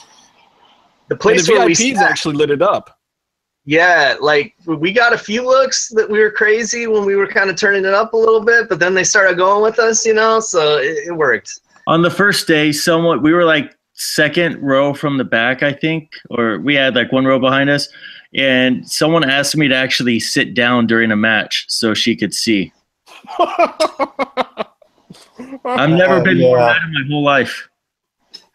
The 1.10 1.18
place 1.18 1.48
and 1.48 1.58
the 1.58 1.76
VIPs 1.76 1.98
actually 1.98 2.36
lit 2.36 2.50
it 2.50 2.64
up 2.64 2.98
yeah, 3.66 4.16
like 4.20 4.56
we 4.66 4.92
got 4.92 5.14
a 5.14 5.18
few 5.18 5.46
looks 5.46 5.90
that 5.90 6.10
we 6.10 6.20
were 6.20 6.32
crazy 6.32 6.88
when 6.88 7.06
we 7.06 7.16
were 7.16 7.28
kind 7.28 7.50
of 7.50 7.56
turning 7.56 7.86
it 7.86 7.94
up 7.94 8.14
a 8.14 8.18
little 8.18 8.44
bit, 8.44 8.68
but 8.68 8.80
then 8.80 8.94
they 8.94 9.04
started 9.04 9.38
going 9.38 9.62
with 9.62 9.78
us, 9.78 10.06
you 10.06 10.14
know, 10.14 10.40
so 10.40 10.78
it, 10.78 11.08
it 11.08 11.16
worked. 11.16 11.60
On 11.88 12.02
the 12.02 12.10
first 12.10 12.48
day, 12.48 12.72
somewhat 12.72 13.22
we 13.22 13.34
were 13.34 13.46
like 13.46 13.76
second 13.94 14.60
row 14.62 14.94
from 14.94 15.18
the 15.18 15.24
back, 15.24 15.62
I 15.62 15.74
think, 15.74 16.12
or 16.32 16.60
we 16.60 16.74
had 16.74 16.96
like 16.96 17.12
one 17.12 17.26
row 17.26 17.40
behind 17.40 17.70
us, 17.70 17.88
and 18.34 18.88
someone 18.90 19.30
asked 19.30 19.56
me 19.56 19.68
to 19.68 19.76
actually 19.76 20.20
sit 20.20 20.56
down 20.56 20.88
during 20.88 21.12
a 21.12 21.16
match 21.16 21.66
so 21.68 21.94
she 21.94 22.16
could 22.16 22.34
see. 22.34 22.74
I've 25.66 25.90
never 25.90 26.16
uh, 26.16 26.24
been 26.24 26.38
yeah. 26.38 26.48
more 26.48 26.58
mad 26.58 26.82
in 26.82 26.94
my 26.94 27.08
whole 27.10 27.24
life. 27.24 27.68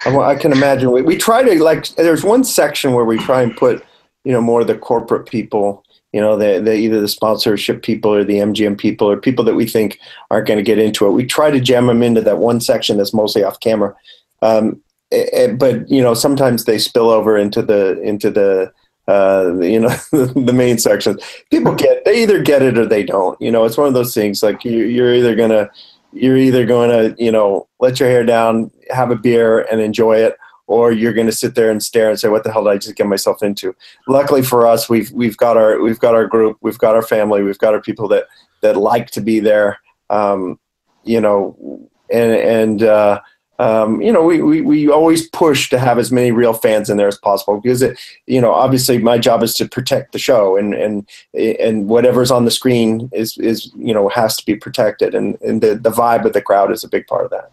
I 0.05 0.35
can 0.35 0.53
imagine. 0.53 0.91
We, 0.93 1.03
we 1.03 1.17
try 1.17 1.43
to 1.43 1.63
like. 1.63 1.89
There's 1.97 2.23
one 2.23 2.45
section 2.45 2.93
where 2.93 3.05
we 3.05 3.19
try 3.19 3.43
and 3.43 3.57
put 3.57 3.85
you 4.27 4.33
know 4.33 4.41
more 4.41 4.65
the 4.65 4.77
corporate 4.77 5.27
people 5.29 5.85
you 6.13 6.21
know 6.21 6.37
the, 6.37 6.61
the 6.61 6.75
either 6.75 7.01
the 7.01 7.09
sponsorship 7.09 7.83
people 7.83 8.13
or 8.13 8.25
the 8.25 8.39
mgm 8.39 8.77
people 8.77 9.09
or 9.09 9.17
people 9.17 9.45
that 9.45 9.55
we 9.55 9.67
think 9.67 10.01
aren't 10.31 10.49
going 10.49 10.59
to 10.59 10.63
get 10.63 10.79
into 10.79 11.07
it. 11.07 11.13
We 11.13 11.25
try 11.25 11.51
to 11.51 11.61
jam 11.61 11.87
them 11.87 12.03
into 12.03 12.21
that 12.23 12.39
one 12.39 12.61
section 12.61 12.97
that's 12.97 13.15
mostly 13.15 13.45
off 13.45 13.61
camera. 13.61 13.95
Um, 14.43 14.83
it, 15.11 15.29
it, 15.33 15.59
but 15.59 15.89
you 15.89 16.03
know 16.03 16.15
sometimes 16.15 16.65
they 16.65 16.79
spill 16.79 17.11
over 17.11 17.37
into 17.37 17.63
the 17.63 18.01
into 18.03 18.31
the 18.31 18.73
uh, 19.07 19.55
you 19.61 19.79
know 19.79 19.89
the 20.11 20.53
main 20.53 20.79
section 20.79 21.19
people 21.51 21.75
get 21.75 22.05
they 22.05 22.23
either 22.23 22.43
get 22.43 22.63
it 22.63 22.77
or 22.77 22.87
they 22.87 23.05
don't. 23.05 23.41
You 23.41 23.53
know 23.53 23.65
it's 23.65 23.77
one 23.77 23.87
of 23.87 23.95
those 23.95 24.13
things 24.13 24.43
like 24.43 24.65
you, 24.65 24.85
you're 24.85 25.15
either 25.15 25.37
gonna 25.37 25.71
you're 26.13 26.37
either 26.37 26.67
going 26.67 26.91
to 26.91 27.23
you 27.23 27.31
know 27.31 27.69
let 27.79 28.01
your 28.01 28.09
hair 28.09 28.25
down 28.25 28.71
have 28.91 29.11
a 29.11 29.17
beer 29.17 29.61
and 29.71 29.81
enjoy 29.81 30.17
it 30.17 30.37
or 30.67 30.93
you're 30.93 31.13
going 31.13 31.27
to 31.27 31.33
sit 31.33 31.55
there 31.55 31.71
and 31.71 31.83
stare 31.83 32.11
and 32.11 32.19
say, 32.19 32.29
"What 32.29 32.45
the 32.45 32.53
hell 32.53 32.65
did 32.65 32.71
I 32.71 32.79
just 32.79 32.97
get 32.97 33.07
myself 33.07 33.43
into?" 33.43 33.75
Luckily 34.09 34.43
for 34.43 34.67
us, 34.67 34.89
we've 34.89 35.11
we've 35.13 35.37
got 35.37 35.57
our 35.57 35.81
we've 35.81 36.01
got 36.01 36.15
our 36.15 36.27
group, 36.27 36.59
we've 36.61 36.79
got 36.79 36.95
our 36.95 37.03
family, 37.03 37.43
we've 37.43 37.59
got 37.59 37.75
our 37.75 37.81
people 37.81 38.09
that 38.09 38.27
that 38.63 38.77
like 38.77 39.11
to 39.13 39.21
be 39.21 39.41
there. 39.41 39.79
Um, 40.11 40.59
you 41.05 41.21
know, 41.21 41.89
and 42.11 42.33
and 42.33 42.83
uh, 42.83 43.21
um, 43.59 44.03
you 44.03 44.13
know, 44.13 44.23
we, 44.23 44.43
we 44.43 44.61
we 44.61 44.91
always 44.91 45.29
push 45.31 45.71
to 45.71 45.79
have 45.79 45.99
as 45.99 46.13
many 46.13 46.31
real 46.31 46.53
fans 46.53 46.91
in 46.91 46.97
there 46.97 47.09
as 47.09 47.19
possible 47.19 47.59
because 47.59 47.81
it, 47.81 47.99
you 48.27 48.41
know, 48.41 48.53
obviously 48.53 48.99
my 48.99 49.19
job 49.19 49.43
is 49.43 49.55
to 49.55 49.69
protect 49.69 50.13
the 50.13 50.19
show 50.19 50.57
and 50.57 50.75
and 50.75 51.09
and 51.35 51.89
whatever's 51.89 52.31
on 52.31 52.45
the 52.45 52.51
screen 52.51 53.09
is 53.13 53.39
is 53.39 53.73
you 53.77 53.95
know 53.95 54.09
has 54.09 54.37
to 54.37 54.45
be 54.45 54.57
protected 54.57 55.15
and 55.15 55.41
and 55.41 55.63
the 55.63 55.75
the 55.75 55.91
vibe 55.91 56.25
of 56.27 56.35
the 56.35 56.43
crowd 56.43 56.71
is 56.71 56.85
a 56.85 56.89
big 56.89 57.07
part 57.07 57.25
of 57.25 57.31
that. 57.31 57.51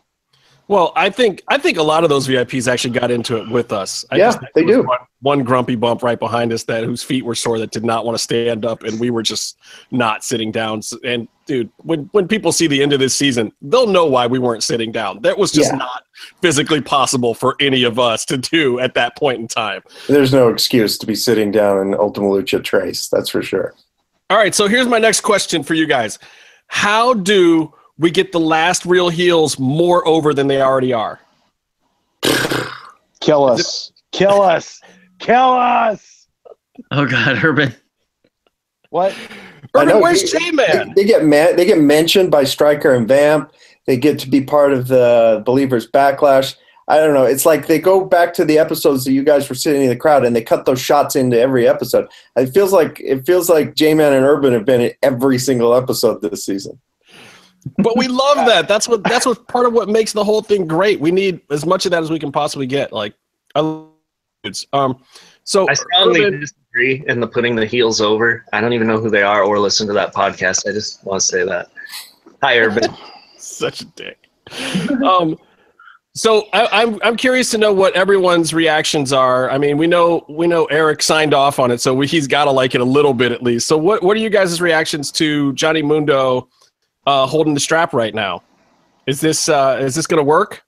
Well, 0.70 0.94
I 0.96 1.10
think 1.10 1.44
I 1.50 1.58
think 1.58 1.78
a 1.78 1.84
lot 1.84 2.04
of 2.04 2.10
those 2.10 2.28
VIPs 2.28 2.72
actually 2.72 2.98
got 2.98 3.12
into 3.12 3.38
it 3.38 3.50
with 3.50 3.74
us. 3.74 4.06
I 4.12 4.16
yeah, 4.16 4.34
they 4.56 4.64
do. 4.64 4.84
One, 4.84 4.98
one, 5.22 5.44
grumpy 5.44 5.76
bump 5.76 6.04
right 6.04 6.18
behind 6.18 6.54
us 6.54 6.64
that 6.64 6.86
whose 6.86 7.04
feet 7.04 7.26
were 7.26 7.36
sore 7.36 7.60
that 7.60 7.72
did 7.72 7.84
not 7.84 8.06
want 8.06 8.18
to 8.18 8.24
stand 8.24 8.66
up, 8.66 8.84
and 8.84 8.98
we 8.98 9.10
were 9.10 9.24
just 9.24 9.58
not 9.92 10.24
sitting 10.24 10.52
down. 10.52 10.82
And 11.04 11.28
dude, 11.46 11.70
when 11.80 12.10
when 12.14 12.30
people 12.30 12.54
see 12.54 12.68
the 12.68 12.82
end 12.82 12.94
of 12.94 13.00
this 13.00 13.14
season, 13.14 13.52
they'll 13.62 13.88
know 13.88 14.06
why 14.06 14.26
we 14.26 14.40
weren't 14.40 14.64
sitting 14.64 14.94
down. 14.94 15.22
That 15.22 15.38
was 15.38 15.52
just 15.52 15.72
yeah. 15.72 15.80
not 15.80 16.04
physically 16.42 16.82
possible 16.82 17.34
for 17.34 17.58
any 17.60 17.84
of 17.84 18.00
us 18.00 18.24
to 18.26 18.38
do 18.38 18.80
at 18.80 18.94
that 18.94 19.18
point 19.18 19.40
in 19.40 19.48
time. 19.50 19.82
There's 20.08 20.32
no 20.32 20.48
excuse 20.48 20.98
to 21.00 21.06
be 21.06 21.16
sitting 21.16 21.52
down 21.52 21.86
in 21.86 21.94
Ultima 21.94 22.28
Lucha 22.28 22.64
Tres. 22.64 23.10
That's 23.10 23.30
for 23.30 23.44
sure. 23.44 23.74
All 24.30 24.38
right, 24.38 24.56
so 24.56 24.68
here's 24.68 24.88
my 24.88 25.00
next 25.00 25.22
question 25.22 25.62
for 25.62 25.74
you 25.74 25.88
guys: 25.88 26.20
How 26.68 27.14
do 27.14 27.74
we 27.98 28.12
get 28.12 28.32
the 28.32 28.40
last 28.40 28.86
real 28.86 29.10
heels 29.10 29.60
more 29.60 30.08
over 30.08 30.34
than 30.34 30.48
they 30.48 30.62
already 30.62 30.94
are. 30.94 31.20
Kill 33.20 33.46
us. 33.46 33.92
Kill 34.12 34.42
us. 34.42 34.82
Kill 35.20 35.54
us. 35.54 36.28
Oh 36.92 37.06
God, 37.06 37.44
Urban. 37.44 37.74
What? 38.90 39.16
Urban, 39.76 39.88
know, 39.90 40.00
where's 40.00 40.24
J 40.24 40.52
Man? 40.52 40.94
They, 40.96 41.04
they 41.04 41.06
get 41.06 41.26
man, 41.26 41.56
they 41.56 41.66
get 41.66 41.80
mentioned 41.80 42.30
by 42.30 42.44
Striker 42.44 42.94
and 42.94 43.08
Vamp. 43.08 43.52
They 43.86 43.98
get 43.98 44.20
to 44.20 44.30
be 44.30 44.42
part 44.42 44.74
of 44.74 44.88
the 44.88 45.42
Believers 45.46 45.90
Backlash. 45.90 46.56
I 46.88 46.98
don't 46.98 47.14
know. 47.14 47.24
It's 47.24 47.46
like 47.46 47.68
they 47.68 47.80
go 47.80 48.04
back 48.06 48.34
to 48.36 48.46
the 48.46 48.60
episodes 48.60 49.06
that 49.06 49.14
you 49.14 49.24
guys 49.24 49.48
were 49.48 49.56
sitting 49.56 49.84
in 49.84 49.90
the 49.90 49.96
crowd, 49.96 50.26
and 50.26 50.36
they 50.36 50.42
cut 50.42 50.66
those 50.66 50.82
shots 50.82 51.16
into 51.16 51.40
every 51.40 51.68
episode. 51.68 52.08
It 52.36 52.48
feels 52.48 52.74
like 52.74 53.00
it 53.00 53.26
feels 53.26 53.50
like 53.50 53.76
J 53.76 53.94
Man 53.94 54.14
and 54.14 54.26
Urban 54.26 54.54
have 54.54 54.66
been 54.66 54.82
in 54.82 54.92
every 55.02 55.40
single 55.40 55.74
episode 55.74 56.22
this 56.22 56.46
season. 56.46 56.80
But 57.78 57.98
we 57.98 58.08
love 58.08 58.46
that. 58.48 58.68
That's 58.68 58.88
what 58.88 59.04
that's 59.04 59.26
what 59.26 59.48
part 59.48 59.66
of 59.66 59.74
what 59.74 59.90
makes 59.90 60.14
the 60.14 60.24
whole 60.24 60.42
thing 60.42 60.68
great. 60.68 61.00
We 61.00 61.12
need 61.12 61.42
as 61.50 61.66
much 61.66 61.86
of 61.86 61.92
that 61.92 62.04
as 62.04 62.10
we 62.10 62.20
can 62.20 62.32
possibly 62.32 62.68
get. 62.68 62.92
Like, 62.92 63.14
I 63.56 63.86
um, 64.74 65.02
so 65.44 65.70
I 65.70 65.74
strongly 65.74 66.26
Urban- 66.26 66.40
disagree 66.42 67.04
in 67.08 67.20
the 67.20 67.28
putting 67.28 67.56
the 67.56 67.66
heels 67.66 68.02
over. 68.02 68.46
I 68.52 68.62
don't 68.62 68.74
even 68.74 68.88
know 68.88 69.00
who 69.00 69.10
they 69.10 69.24
are 69.24 69.44
or 69.44 69.60
listen 69.60 69.88
to 69.88 69.94
that 69.94 70.14
podcast. 70.14 70.68
I 70.68 70.74
just 70.74 71.04
want 71.06 71.22
to 71.22 71.26
say 71.26 71.46
that. 71.46 71.70
Hi, 72.42 72.60
Urban. 72.60 72.94
such 73.38 73.82
a 73.82 73.86
dick. 73.86 74.18
um, 75.06 75.38
so 76.16 76.48
I, 76.54 76.84
I'm 76.84 77.00
I'm 77.02 77.18
curious 77.18 77.50
to 77.52 77.58
know 77.58 77.74
what 77.74 77.96
everyone's 77.96 78.54
reactions 78.54 79.12
are. 79.14 79.50
I 79.50 79.58
mean, 79.58 79.78
we 79.78 79.88
know 79.88 80.26
we 80.30 80.48
know 80.48 80.66
Eric 80.66 81.02
signed 81.02 81.34
off 81.34 81.60
on 81.60 81.72
it, 81.72 81.82
so 81.82 81.94
we, 81.94 82.08
he's 82.08 82.28
got 82.28 82.46
to 82.46 82.52
like 82.52 82.76
it 82.76 82.82
a 82.82 82.86
little 82.86 83.14
bit 83.14 83.32
at 83.32 83.42
least. 83.42 83.68
So 83.68 83.78
what 83.78 84.04
what 84.04 84.16
are 84.16 84.20
you 84.20 84.30
guys' 84.30 84.62
reactions 84.62 85.12
to 85.14 85.54
Johnny 85.54 85.82
Mundo 85.82 86.50
uh, 87.06 87.26
holding 87.28 87.54
the 87.54 87.60
strap 87.60 87.94
right 87.94 88.14
now? 88.14 88.42
Is 89.08 89.22
this 89.22 89.50
uh, 89.50 89.78
is 89.82 89.96
this 89.96 90.08
going 90.08 90.20
to 90.20 90.24
work? 90.24 90.64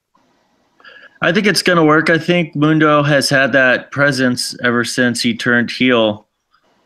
I 1.22 1.32
think 1.32 1.48
it's 1.48 1.62
going 1.62 1.78
to 1.78 1.84
work. 1.84 2.10
I 2.10 2.18
think 2.18 2.56
Mundo 2.56 3.02
has 3.02 3.30
had 3.30 3.54
that 3.54 3.92
presence 3.92 4.56
ever 4.64 4.84
since 4.84 5.22
he 5.22 5.36
turned 5.36 5.72
heel, 5.72 6.28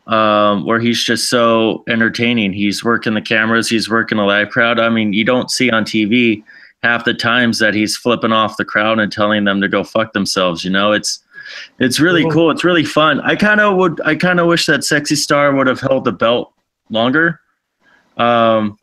um, 0.06 0.64
where 0.64 0.78
he's 0.78 1.02
just 1.02 1.28
so 1.28 1.82
entertaining. 1.88 2.52
He's 2.52 2.84
working 2.84 3.14
the 3.14 3.20
cameras, 3.22 3.68
he's 3.68 3.90
working 3.90 4.18
the 4.18 4.24
live 4.24 4.50
crowd. 4.50 4.78
I 4.78 4.88
mean, 4.88 5.12
you 5.12 5.24
don't 5.24 5.50
see 5.50 5.70
on 5.70 5.84
TV 5.84 6.42
half 6.82 7.04
the 7.04 7.14
times 7.14 7.58
that 7.58 7.74
he's 7.74 7.96
flipping 7.96 8.32
off 8.32 8.56
the 8.56 8.64
crowd 8.64 8.98
and 8.98 9.12
telling 9.12 9.44
them 9.44 9.60
to 9.60 9.68
go 9.68 9.84
fuck 9.84 10.12
themselves. 10.12 10.64
You 10.64 10.70
know, 10.70 10.92
it's 10.92 11.20
it's 11.78 11.98
really 11.98 12.28
cool. 12.30 12.50
It's 12.50 12.64
really 12.64 12.84
fun. 12.84 13.20
I 13.20 13.34
kind 13.36 13.60
of 13.60 13.76
would. 13.76 14.00
I 14.04 14.14
kind 14.14 14.40
of 14.40 14.46
wish 14.46 14.66
that 14.66 14.84
Sexy 14.84 15.16
Star 15.16 15.54
would 15.54 15.66
have 15.66 15.80
held 15.80 16.04
the 16.04 16.12
belt 16.12 16.52
longer, 16.90 17.40
um, 18.16 18.78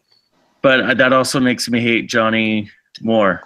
but 0.62 0.98
that 0.98 1.14
also 1.14 1.40
makes 1.40 1.70
me 1.70 1.80
hate 1.80 2.08
Johnny 2.08 2.70
more. 3.02 3.44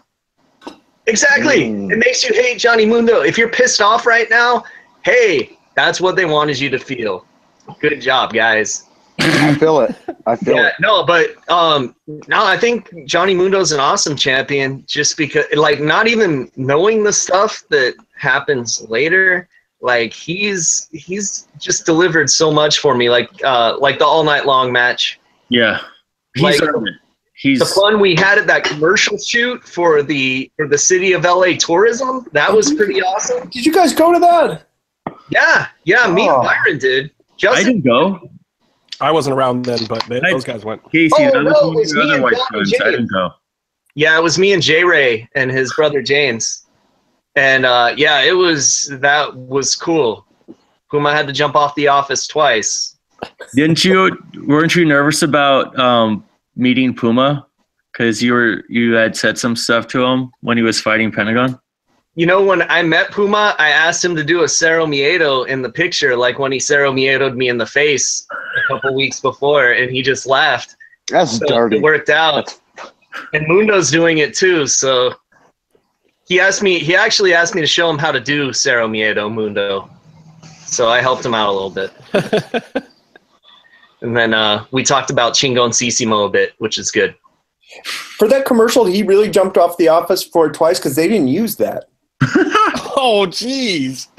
Exactly. 1.08 1.63
Mm. 1.69 1.91
It 1.91 1.97
makes 1.97 2.24
you 2.24 2.34
hate 2.34 2.60
Johnny 2.60 2.86
Mundo. 2.86 3.21
If 3.21 3.38
you're 3.38 3.50
pissed 3.50 3.82
off 3.82 4.06
right 4.06 4.30
now, 4.30 4.63
hey, 5.04 5.58
that's 5.76 6.00
what 6.00 6.15
they 6.15 6.26
wanted 6.26 6.60
you 6.60 6.69
to 6.69 6.80
feel. 6.80 7.26
Good 7.80 8.02
job, 8.02 8.34
guys. 8.34 8.88
I 9.19 9.56
feel 9.56 9.82
it. 9.82 9.95
I 10.26 10.36
feel 10.36 10.56
Yeah, 10.56 10.67
it. 10.67 10.74
no, 10.80 11.04
but 11.06 11.36
um, 11.50 11.95
no, 12.08 12.43
I 12.45 12.58
think 12.58 12.89
Johnny 13.06 13.34
Mundo's 13.36 13.71
an 13.71 13.80
awesome 13.80 14.15
champion. 14.15 14.84
Just 14.88 15.17
because, 15.17 15.45
like, 15.54 15.80
not 15.80 16.08
even 16.08 16.52
knowing 16.56 17.04
the 17.04 17.13
stuff 17.13 17.63
that 17.69 17.95
happens 18.15 18.82
later, 18.89 19.47
like 19.82 20.13
he's 20.13 20.88
he's 20.91 21.47
just 21.60 21.86
delivered 21.86 22.30
so 22.30 22.52
much 22.52 22.80
for 22.80 22.95
me. 22.95 23.10
Like, 23.10 23.30
uh, 23.43 23.78
like 23.80 24.00
the 24.00 24.06
all 24.06 24.24
night 24.24 24.45
long 24.45 24.71
match, 24.71 25.19
Yeah, 25.50 25.82
he's 26.36 26.44
Like, 26.44 26.62
earned 26.63 26.88
it. 26.88 26.94
He's 27.36 27.60
the 27.60 27.65
fun 27.65 28.00
we 28.00 28.13
had 28.15 28.38
at 28.38 28.46
that 28.48 28.63
commercial 28.63 29.17
shoot 29.17 29.63
for 29.63 30.04
the 30.04 30.52
for 30.58 30.67
the 30.67 30.78
city 30.78 31.13
of 31.13 31.24
LA 31.24 31.56
tourism. 31.58 32.28
That 32.34 32.54
was 32.54 32.72
pretty 32.74 33.02
awesome. 33.02 33.50
Did 33.50 33.65
you 33.65 33.74
guys 33.74 33.94
go 33.94 34.13
to 34.13 34.20
that? 34.20 34.63
Yeah, 35.32 35.67
yeah. 35.86 36.08
Me 36.12 36.30
Oh. 36.30 36.36
and 36.39 36.44
Byron 36.44 36.78
did. 36.78 37.12
I 37.48 37.63
didn't 37.63 37.82
go. 37.84 38.30
I 39.00 39.10
wasn't 39.10 39.36
around 39.36 39.65
then, 39.65 39.80
but 39.89 40.04
they, 40.08 40.22
I- 40.22 40.32
those 40.32 40.44
guys 40.44 40.63
went. 40.63 40.84
Casey, 40.91 41.12
Oh, 41.17 41.32
that 41.32 41.44
was 41.44 41.54
no, 41.62 41.67
one 41.70 41.78
of 41.78 41.91
me 41.94 42.02
other 42.04 42.13
and 42.15 42.24
white 42.24 42.38
friends. 42.50 42.74
I 42.80 42.91
didn't 42.91 43.12
go. 43.12 43.32
Yeah, 43.96 44.15
it 44.17 44.22
was 44.22 44.38
me 44.38 44.54
and 44.54 44.62
J 44.62 44.84
Ray 44.84 45.28
and 45.36 45.50
his 45.50 45.74
brother 45.74 46.04
James. 46.04 46.67
And 47.36 47.65
uh, 47.65 47.94
yeah, 47.98 48.22
it 48.22 48.34
was 48.34 48.88
that 49.02 49.36
was 49.36 49.76
cool. 49.76 50.28
Whom 50.91 51.08
I 51.08 51.15
had 51.15 51.26
to 51.26 51.34
jump 51.34 51.56
off 51.56 51.74
the 51.76 51.88
office 51.88 52.28
twice. 52.28 52.90
Didn't 53.56 53.84
you? 53.86 54.18
Weren't 54.46 54.76
you 54.76 54.86
nervous 54.86 55.22
about 55.22 55.78
um, 55.78 56.26
meeting 56.56 56.94
Puma? 56.96 57.46
Because 57.92 58.22
you 58.24 58.34
were 58.34 58.64
you 58.70 58.94
had 58.94 59.16
said 59.18 59.38
some 59.38 59.56
stuff 59.56 59.88
to 59.90 60.04
him 60.04 60.32
when 60.42 60.58
he 60.58 60.64
was 60.64 60.80
fighting 60.80 61.12
Pentagon. 61.12 61.60
You 62.16 62.26
know, 62.26 62.42
when 62.44 62.62
I 62.64 62.82
met 62.84 63.12
Puma, 63.12 63.56
I 63.58 63.70
asked 63.70 64.04
him 64.04 64.16
to 64.18 64.24
do 64.24 64.42
a 64.42 64.46
Cero 64.46 64.86
Miedo 64.86 65.48
in 65.48 65.62
the 65.62 65.70
picture, 65.70 66.16
like 66.16 66.40
when 66.40 66.52
he 66.52 66.58
Cero 66.58 66.92
Miedoed 66.94 67.36
me 67.36 67.48
in 67.50 67.58
the 67.58 67.66
face 67.66 68.26
a 68.32 68.68
couple 68.74 68.94
weeks 68.96 69.20
before, 69.22 69.72
and 69.72 69.90
he 69.92 70.02
just 70.02 70.26
laughed. 70.26 70.76
That's 71.08 71.38
So 71.38 71.46
dirty. 71.48 71.78
it 71.78 71.82
worked 71.82 72.10
out. 72.10 72.54
And 73.34 73.46
Mundo's 73.48 73.90
doing 73.92 74.18
it 74.20 74.34
too, 74.34 74.68
so 74.68 75.14
he 76.28 76.40
asked 76.40 76.62
me 76.64 76.80
he 76.80 76.96
actually 76.96 77.34
asked 77.34 77.56
me 77.56 77.62
to 77.62 77.68
show 77.68 77.90
him 77.90 77.98
how 77.98 78.12
to 78.12 78.20
do 78.20 78.50
Cero 78.50 78.90
Miedo 78.90 79.34
Mundo. 79.34 79.90
So 80.66 80.88
I 80.90 81.02
helped 81.02 81.26
him 81.26 81.34
out 81.34 81.50
a 81.50 81.52
little 81.52 81.70
bit. 81.70 81.92
and 84.02 84.18
then 84.18 84.34
uh, 84.34 84.66
we 84.72 84.84
talked 84.84 85.10
about 85.10 85.34
Chingo 85.34 85.64
and 85.64 85.74
Sisimo 85.74 86.26
a 86.26 86.30
bit, 86.30 86.54
which 86.58 86.78
is 86.78 86.92
good. 86.92 87.16
For 87.84 88.28
that 88.28 88.46
commercial, 88.46 88.86
he 88.86 89.04
really 89.04 89.30
jumped 89.30 89.58
off 89.58 89.78
the 89.78 89.88
office 89.88 90.24
for 90.24 90.48
it 90.48 90.54
twice 90.54 90.80
because 90.80 90.96
they 90.96 91.08
didn't 91.08 91.30
use 91.30 91.56
that. 91.58 91.86
Oh, 93.04 93.26
jeez. 93.26 94.10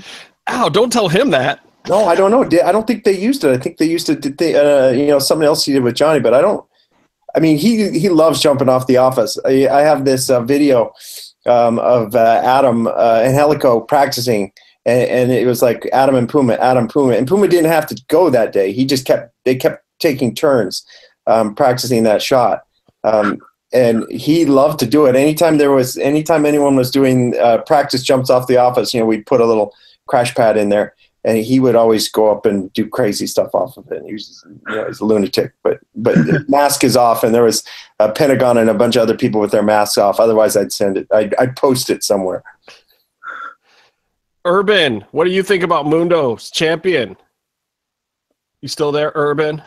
Ow! 0.48 0.68
Don't 0.68 0.92
tell 0.92 1.08
him 1.08 1.30
that. 1.30 1.60
No, 1.88 2.04
I 2.06 2.16
don't 2.16 2.30
know. 2.32 2.42
I 2.42 2.72
don't 2.72 2.86
think 2.86 3.04
they 3.04 3.16
used 3.16 3.44
it. 3.44 3.52
I 3.52 3.56
think 3.56 3.76
they 3.76 3.86
used 3.86 4.08
it. 4.08 4.20
Did 4.20 4.38
they, 4.38 4.56
uh, 4.56 4.90
you 4.90 5.06
know, 5.06 5.20
something 5.20 5.46
else 5.46 5.64
he 5.64 5.72
did 5.72 5.84
with 5.84 5.94
Johnny, 5.94 6.18
but 6.18 6.34
I 6.34 6.40
don't. 6.40 6.64
I 7.36 7.40
mean, 7.40 7.58
he 7.58 7.96
he 7.98 8.08
loves 8.08 8.40
jumping 8.40 8.68
off 8.68 8.86
the 8.86 8.96
office. 8.96 9.38
I, 9.44 9.68
I 9.68 9.82
have 9.82 10.04
this 10.04 10.30
uh, 10.30 10.40
video 10.42 10.92
um, 11.46 11.78
of 11.78 12.14
uh, 12.14 12.40
Adam 12.44 12.86
uh, 12.86 13.20
and 13.22 13.34
Helico 13.34 13.86
practicing, 13.86 14.52
and, 14.84 15.08
and 15.08 15.32
it 15.32 15.46
was 15.46 15.62
like 15.62 15.88
Adam 15.92 16.14
and 16.14 16.28
Puma, 16.28 16.54
Adam 16.54 16.88
Puma, 16.88 17.14
and 17.14 17.28
Puma 17.28 17.48
didn't 17.48 17.70
have 17.70 17.86
to 17.86 18.02
go 18.08 18.30
that 18.30 18.52
day. 18.52 18.72
He 18.72 18.84
just 18.84 19.06
kept 19.06 19.32
they 19.44 19.54
kept 19.54 19.84
taking 20.00 20.34
turns 20.34 20.84
um, 21.26 21.54
practicing 21.54 22.02
that 22.04 22.22
shot. 22.22 22.64
Um, 23.04 23.38
and 23.72 24.04
he 24.10 24.44
loved 24.44 24.78
to 24.80 24.86
do 24.86 25.06
it. 25.06 25.16
Anytime 25.16 25.58
there 25.58 25.70
was, 25.70 25.96
anytime 25.96 26.44
anyone 26.44 26.76
was 26.76 26.90
doing 26.90 27.34
uh, 27.38 27.58
practice 27.62 28.02
jumps 28.02 28.28
off 28.28 28.46
the 28.46 28.58
office, 28.58 28.92
you 28.92 29.00
know, 29.00 29.06
we'd 29.06 29.26
put 29.26 29.40
a 29.40 29.46
little 29.46 29.74
crash 30.06 30.34
pad 30.34 30.58
in 30.58 30.68
there, 30.68 30.94
and 31.24 31.38
he 31.38 31.58
would 31.58 31.74
always 31.74 32.08
go 32.10 32.30
up 32.30 32.44
and 32.44 32.70
do 32.74 32.86
crazy 32.86 33.26
stuff 33.26 33.54
off 33.54 33.78
of 33.78 33.90
it. 33.90 33.98
And 33.98 34.06
he 34.06 34.12
was, 34.12 34.44
you 34.68 34.74
know, 34.74 34.86
he's 34.86 35.00
a 35.00 35.06
lunatic. 35.06 35.52
But 35.62 35.78
but 35.94 36.16
the 36.16 36.44
mask 36.48 36.84
is 36.84 36.96
off, 36.96 37.24
and 37.24 37.34
there 37.34 37.44
was 37.44 37.64
a 37.98 38.12
Pentagon 38.12 38.58
and 38.58 38.68
a 38.68 38.74
bunch 38.74 38.96
of 38.96 39.02
other 39.02 39.16
people 39.16 39.40
with 39.40 39.52
their 39.52 39.62
masks 39.62 39.96
off. 39.96 40.20
Otherwise, 40.20 40.54
I'd 40.54 40.72
send 40.72 40.98
it. 40.98 41.06
I'd, 41.10 41.34
I'd 41.36 41.56
post 41.56 41.88
it 41.88 42.04
somewhere. 42.04 42.42
Urban, 44.44 45.04
what 45.12 45.24
do 45.24 45.30
you 45.30 45.42
think 45.42 45.62
about 45.62 45.86
Mundo's 45.86 46.50
champion? 46.50 47.16
You 48.60 48.68
still 48.68 48.92
there, 48.92 49.12
Urban? 49.14 49.62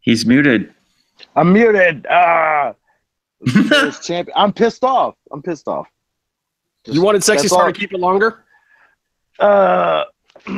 He's 0.00 0.26
muted. 0.26 0.72
I'm 1.36 1.52
muted. 1.52 2.06
Ah. 2.10 2.74
Champion. 4.02 4.32
I'm 4.36 4.52
pissed 4.52 4.84
off. 4.84 5.14
I'm 5.30 5.42
pissed 5.42 5.68
off. 5.68 5.86
You 6.86 7.02
wanted 7.02 7.22
Sexy 7.22 7.42
That's 7.42 7.52
Star 7.52 7.66
all- 7.66 7.72
to 7.72 7.78
keep 7.78 7.92
it 7.92 8.00
longer? 8.00 8.44
Uh, 9.38 10.04
I 10.46 10.52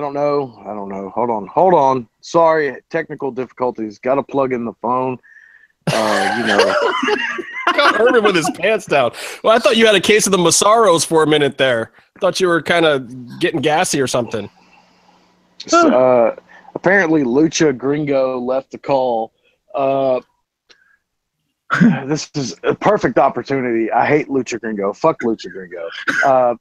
don't 0.00 0.14
know. 0.14 0.62
I 0.66 0.74
don't 0.74 0.88
know. 0.88 1.10
Hold 1.14 1.30
on. 1.30 1.46
Hold 1.48 1.74
on. 1.74 2.08
Sorry, 2.20 2.76
technical 2.90 3.30
difficulties. 3.30 3.98
Got 3.98 4.16
to 4.16 4.22
plug 4.22 4.52
in 4.52 4.64
the 4.64 4.72
phone. 4.80 5.18
Uh, 5.86 6.36
you 6.38 6.46
know. 6.46 6.74
Got 7.76 8.00
Urban 8.00 8.24
with 8.24 8.34
his 8.34 8.50
pants 8.54 8.86
down. 8.86 9.12
Well, 9.42 9.54
I 9.54 9.58
thought 9.58 9.76
you 9.76 9.86
had 9.86 9.94
a 9.94 10.00
case 10.00 10.26
of 10.26 10.32
the 10.32 10.38
Masaros 10.38 11.06
for 11.06 11.22
a 11.22 11.26
minute 11.26 11.58
there. 11.58 11.92
thought 12.20 12.40
you 12.40 12.48
were 12.48 12.60
kind 12.60 12.84
of 12.84 13.40
getting 13.40 13.60
gassy 13.60 14.00
or 14.00 14.06
something. 14.06 14.50
uh, 15.72 16.34
apparently, 16.74 17.22
Lucha 17.22 17.76
Gringo 17.76 18.38
left 18.38 18.74
a 18.74 18.78
call. 18.78 19.32
Uh, 19.74 20.20
this 22.06 22.30
is 22.34 22.56
a 22.64 22.74
perfect 22.74 23.18
opportunity. 23.18 23.90
I 23.90 24.06
hate 24.06 24.28
Lucha 24.28 24.60
Gringo. 24.60 24.92
Fuck 24.92 25.20
Lucha 25.22 25.50
Gringo. 25.50 25.88
Uh, 26.24 26.54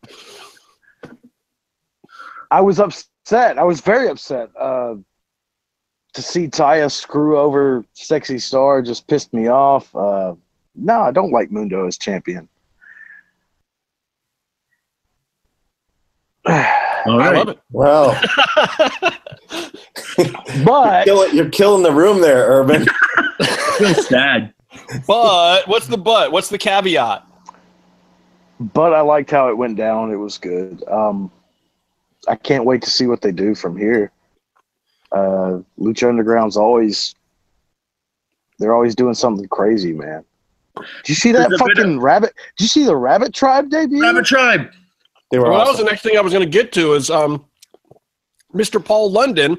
I 2.51 2.61
was 2.61 2.79
upset. 2.79 3.57
I 3.57 3.63
was 3.63 3.81
very 3.81 4.09
upset. 4.09 4.49
Uh, 4.59 4.95
to 6.13 6.21
see 6.21 6.47
Taya 6.47 6.91
screw 6.91 7.37
over 7.39 7.85
Sexy 7.93 8.37
Star 8.39 8.81
just 8.81 9.07
pissed 9.07 9.33
me 9.33 9.47
off. 9.47 9.93
Uh, 9.95 10.35
no, 10.75 11.01
I 11.01 11.11
don't 11.11 11.31
like 11.31 11.51
Mundo 11.51 11.87
as 11.87 11.97
champion. 11.97 12.47
All 16.45 17.19
I 17.21 17.31
love 17.33 17.49
it. 17.49 17.59
Well, 17.71 18.11
But 20.65 21.03
kill 21.05 21.21
it- 21.23 21.33
you're 21.33 21.49
killing 21.49 21.83
the 21.83 21.91
room 21.91 22.21
there, 22.21 22.45
Urban. 22.47 22.85
feel 23.77 23.93
sad. 23.95 24.53
But 25.07 25.67
what's 25.67 25.87
the 25.87 25.97
but? 25.97 26.31
What's 26.31 26.49
the 26.49 26.57
caveat? 26.57 27.25
but 28.75 28.93
I 28.93 29.01
liked 29.01 29.31
how 29.31 29.49
it 29.49 29.57
went 29.57 29.75
down. 29.75 30.11
It 30.11 30.17
was 30.17 30.37
good. 30.37 30.83
Um, 30.87 31.31
I 32.27 32.35
can't 32.35 32.63
wait 32.63 32.83
to 32.83 32.91
see 32.91 33.07
what 33.07 33.21
they 33.21 33.31
do 33.31 33.55
from 33.55 33.75
here. 33.75 34.11
Uh, 35.11 35.59
Lucha 35.79 36.07
Underground's 36.07 36.57
always 36.57 37.15
they're 38.59 38.73
always 38.73 38.95
doing 38.95 39.13
something 39.13 39.47
crazy, 39.47 39.91
man. 39.91 40.23
Do 40.75 40.83
you 41.07 41.15
see 41.15 41.31
that 41.31 41.49
There's 41.49 41.61
a 41.61 41.65
bit 41.65 41.77
fucking 41.77 41.99
rabbit? 41.99 42.33
Do 42.57 42.63
you 42.63 42.67
see 42.67 42.85
the 42.85 42.95
Rabbit 42.95 43.33
Tribe 43.33 43.69
debut? 43.69 44.01
Rabbit 44.01 44.25
Tribe. 44.25 44.71
They 45.31 45.39
were 45.39 45.49
Well, 45.49 45.57
that 45.57 45.67
was 45.67 45.77
the 45.77 45.83
next 45.83 46.01
thing 46.01 46.17
I 46.17 46.21
was 46.21 46.31
going 46.31 46.45
to 46.45 46.49
get 46.49 46.71
to 46.73 46.93
is 46.93 47.09
um, 47.09 47.45
Mr. 48.53 48.83
Paul 48.83 49.11
London 49.11 49.57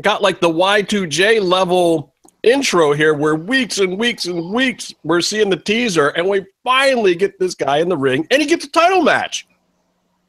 got 0.00 0.22
like 0.22 0.40
the 0.40 0.48
Y2J 0.48 1.42
level 1.42 2.14
intro 2.42 2.92
here 2.92 3.14
where 3.14 3.36
weeks 3.36 3.78
and 3.78 3.98
weeks 3.98 4.26
and 4.26 4.52
weeks 4.52 4.94
we're 5.02 5.20
seeing 5.20 5.48
the 5.48 5.56
teaser 5.56 6.08
and 6.08 6.28
we 6.28 6.44
finally 6.62 7.14
get 7.14 7.38
this 7.38 7.54
guy 7.54 7.78
in 7.78 7.88
the 7.88 7.96
ring 7.96 8.26
and 8.30 8.42
he 8.42 8.46
gets 8.46 8.64
a 8.64 8.70
title 8.70 9.02
match. 9.02 9.46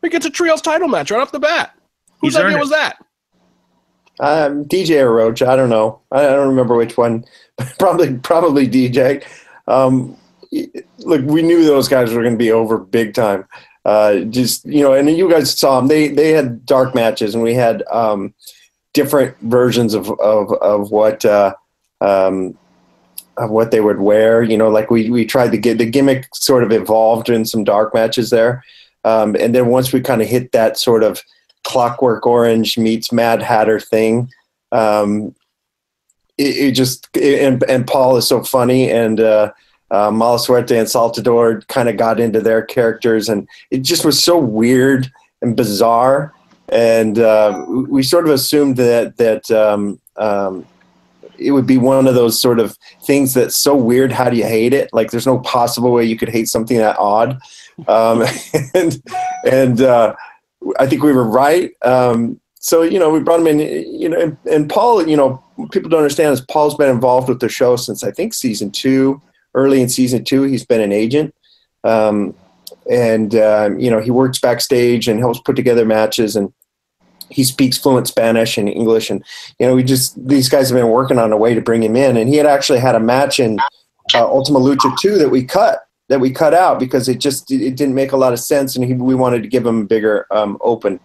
He 0.02 0.10
gets 0.10 0.26
a 0.26 0.30
trios 0.30 0.62
title 0.62 0.88
match 0.88 1.12
right 1.12 1.20
off 1.22 1.32
the 1.32 1.40
bat. 1.40 1.78
Whose 2.22 2.34
He's 2.34 2.38
earned 2.38 2.48
idea 2.48 2.58
it. 2.58 2.62
was 2.62 2.70
that? 2.70 3.05
Um, 4.20 4.66
DJ 4.66 5.02
or 5.02 5.14
Roach, 5.14 5.42
I 5.42 5.56
don't 5.56 5.70
know. 5.70 6.00
I, 6.12 6.24
don't 6.24 6.50
remember 6.50 6.76
which 6.76 6.98
one. 6.98 7.26
probably, 7.80 8.18
probably 8.18 8.68
DJ. 8.68 9.24
Um, 9.68 10.18
look, 11.00 11.22
we 11.26 11.42
knew 11.42 11.66
those 11.66 11.88
guys 11.88 12.14
were 12.14 12.22
going 12.22 12.36
to 12.36 12.40
be 12.40 12.52
over 12.52 12.78
big 12.78 13.14
time. 13.14 13.46
Uh, 13.84 14.22
just 14.22 14.66
you 14.66 14.82
know, 14.82 14.94
and 14.94 15.10
you 15.10 15.30
guys 15.30 15.58
saw 15.58 15.80
them. 15.80 15.88
They 15.88 16.08
they 16.08 16.32
had 16.32 16.66
dark 16.66 16.96
matches, 16.96 17.36
and 17.36 17.44
we 17.44 17.54
had 17.54 17.84
um, 17.92 18.34
different 18.94 19.38
versions 19.42 19.94
of 19.94 20.10
of 20.20 20.52
of 20.54 20.90
what 20.90 21.24
uh, 21.24 21.54
um, 22.02 22.58
of 23.38 23.52
what 23.52 23.70
they 23.70 23.82
would 23.82 24.00
wear. 24.00 24.42
You 24.42 24.58
know, 24.58 24.70
like 24.70 24.90
we 24.90 25.12
we 25.12 25.24
tried 25.24 25.52
to 25.52 25.58
get 25.60 25.78
the 25.78 25.86
gimmick 25.86 26.28
sort 26.34 26.64
of 26.64 26.72
evolved 26.72 27.30
in 27.30 27.46
some 27.46 27.64
dark 27.64 27.94
matches 27.94 28.32
there, 28.32 28.64
um, 29.04 29.36
and 29.40 29.54
then 29.54 29.68
once 29.68 29.94
we 29.94 30.02
kind 30.02 30.24
of 30.24 30.28
hit 30.28 30.52
that 30.54 30.80
sort 30.80 31.04
of 31.04 31.22
Clockwork 31.66 32.26
Orange 32.26 32.78
meets 32.78 33.12
Mad 33.12 33.42
Hatter 33.42 33.80
thing. 33.80 34.32
Um, 34.72 35.36
it, 36.38 36.58
it 36.58 36.72
just 36.72 37.16
and 37.18 37.64
and 37.64 37.86
Paul 37.86 38.18
is 38.18 38.28
so 38.28 38.44
funny 38.44 38.92
and 38.92 39.20
uh, 39.20 39.52
uh, 39.92 40.12
Mala 40.12 40.40
Suerte 40.40 40.78
and 40.78 40.88
Saltador 40.88 41.68
kind 41.68 41.90
of 41.90 41.98
got 41.98 42.20
into 42.20 42.42
their 42.42 42.62
characters 42.62 43.30
and 43.30 43.48
it 43.72 43.80
just 43.80 44.06
was 44.06 44.22
so 44.22 44.38
weird 44.38 45.12
and 45.42 45.56
bizarre 45.56 46.34
and 46.70 47.20
uh, 47.20 47.66
we 47.68 48.04
sort 48.04 48.26
of 48.26 48.32
assumed 48.32 48.78
that 48.78 49.18
that 49.18 49.50
um, 49.52 50.00
um, 50.18 50.66
it 51.38 51.52
would 51.52 51.68
be 51.68 51.78
one 51.78 52.08
of 52.08 52.16
those 52.16 52.40
sort 52.40 52.60
of 52.60 52.78
things 53.04 53.34
that's 53.34 53.56
so 53.56 53.76
weird. 53.76 54.12
How 54.12 54.30
do 54.30 54.38
you 54.38 54.46
hate 54.46 54.74
it? 54.74 54.90
Like 54.94 55.12
there's 55.12 55.28
no 55.28 55.40
possible 55.40 55.92
way 55.92 56.06
you 56.06 56.18
could 56.18 56.30
hate 56.30 56.48
something 56.48 56.78
that 56.78 56.98
odd. 56.98 57.40
Um, 57.88 58.24
and 58.74 59.02
and 59.46 59.82
uh, 59.82 60.16
I 60.80 60.88
think 60.88 61.04
we 61.04 61.14
were 61.14 61.28
right. 61.28 61.72
Um, 61.84 62.40
so 62.60 62.82
you 62.82 63.00
know, 63.00 63.10
we 63.10 63.20
brought 63.20 63.40
him 63.40 63.48
in. 63.48 63.60
You 63.60 64.10
know, 64.10 64.20
and, 64.20 64.38
and 64.50 64.70
Paul. 64.70 65.08
You 65.08 65.18
know, 65.18 65.44
people 65.72 65.90
don't 65.90 66.00
understand 66.00 66.34
is 66.34 66.42
Paul's 66.42 66.76
been 66.76 66.90
involved 66.90 67.30
with 67.30 67.40
the 67.40 67.50
show 67.50 67.76
since 67.76 68.04
I 68.04 68.12
think 68.12 68.34
season 68.34 68.72
two. 68.72 69.22
Early 69.54 69.82
in 69.82 69.88
season 69.88 70.26
two, 70.26 70.44
he's 70.44 70.66
been 70.66 70.82
an 70.82 70.92
agent, 70.92 71.34
um, 71.86 72.36
and 72.92 73.36
um, 73.36 73.80
you 73.80 73.90
know 73.90 74.02
he 74.02 74.12
works 74.12 74.40
backstage 74.40 75.08
and 75.08 75.20
helps 75.20 75.40
put 75.40 75.56
together 75.56 75.86
matches 75.86 76.36
and 76.36 76.54
he 77.30 77.44
speaks 77.44 77.78
fluent 77.78 78.08
Spanish 78.08 78.58
and 78.58 78.70
English, 78.70 79.10
and 79.10 79.24
you 79.60 79.68
know 79.68 79.76
we 79.76 79.84
just 79.84 80.16
these 80.28 80.50
guys 80.50 80.70
have 80.70 80.78
been 80.78 80.90
working 80.90 81.18
on 81.18 81.32
a 81.32 81.38
way 81.38 81.54
to 81.54 81.62
bring 81.62 81.84
him 81.84 81.96
in, 81.96 82.18
and 82.18 82.30
he 82.30 82.38
had 82.38 82.46
actually 82.46 82.80
had 82.80 82.96
a 82.96 83.00
match 83.00 83.40
in 83.40 83.60
uh, 84.14 84.26
Ultima 84.26 84.60
Lucha 84.60 84.96
two 85.00 85.18
that 85.18 85.30
we 85.30 85.44
cut 85.44 85.85
that 86.10 86.20
we 86.20 86.32
cut 86.32 86.54
out 86.54 86.80
because 86.80 87.10
it 87.10 87.20
just 87.20 87.52
it 87.52 87.76
didn't 87.76 87.96
make 87.96 88.12
a 88.12 88.18
lot 88.18 88.34
of 88.34 88.40
sense, 88.40 88.76
and 88.76 88.86
he, 88.86 88.94
we 88.94 89.16
wanted 89.16 89.44
to 89.44 89.50
give 89.50 89.66
him 89.66 89.82
a 89.82 89.86
bigger 89.86 90.26
um, 90.32 90.58
open. 90.62 91.00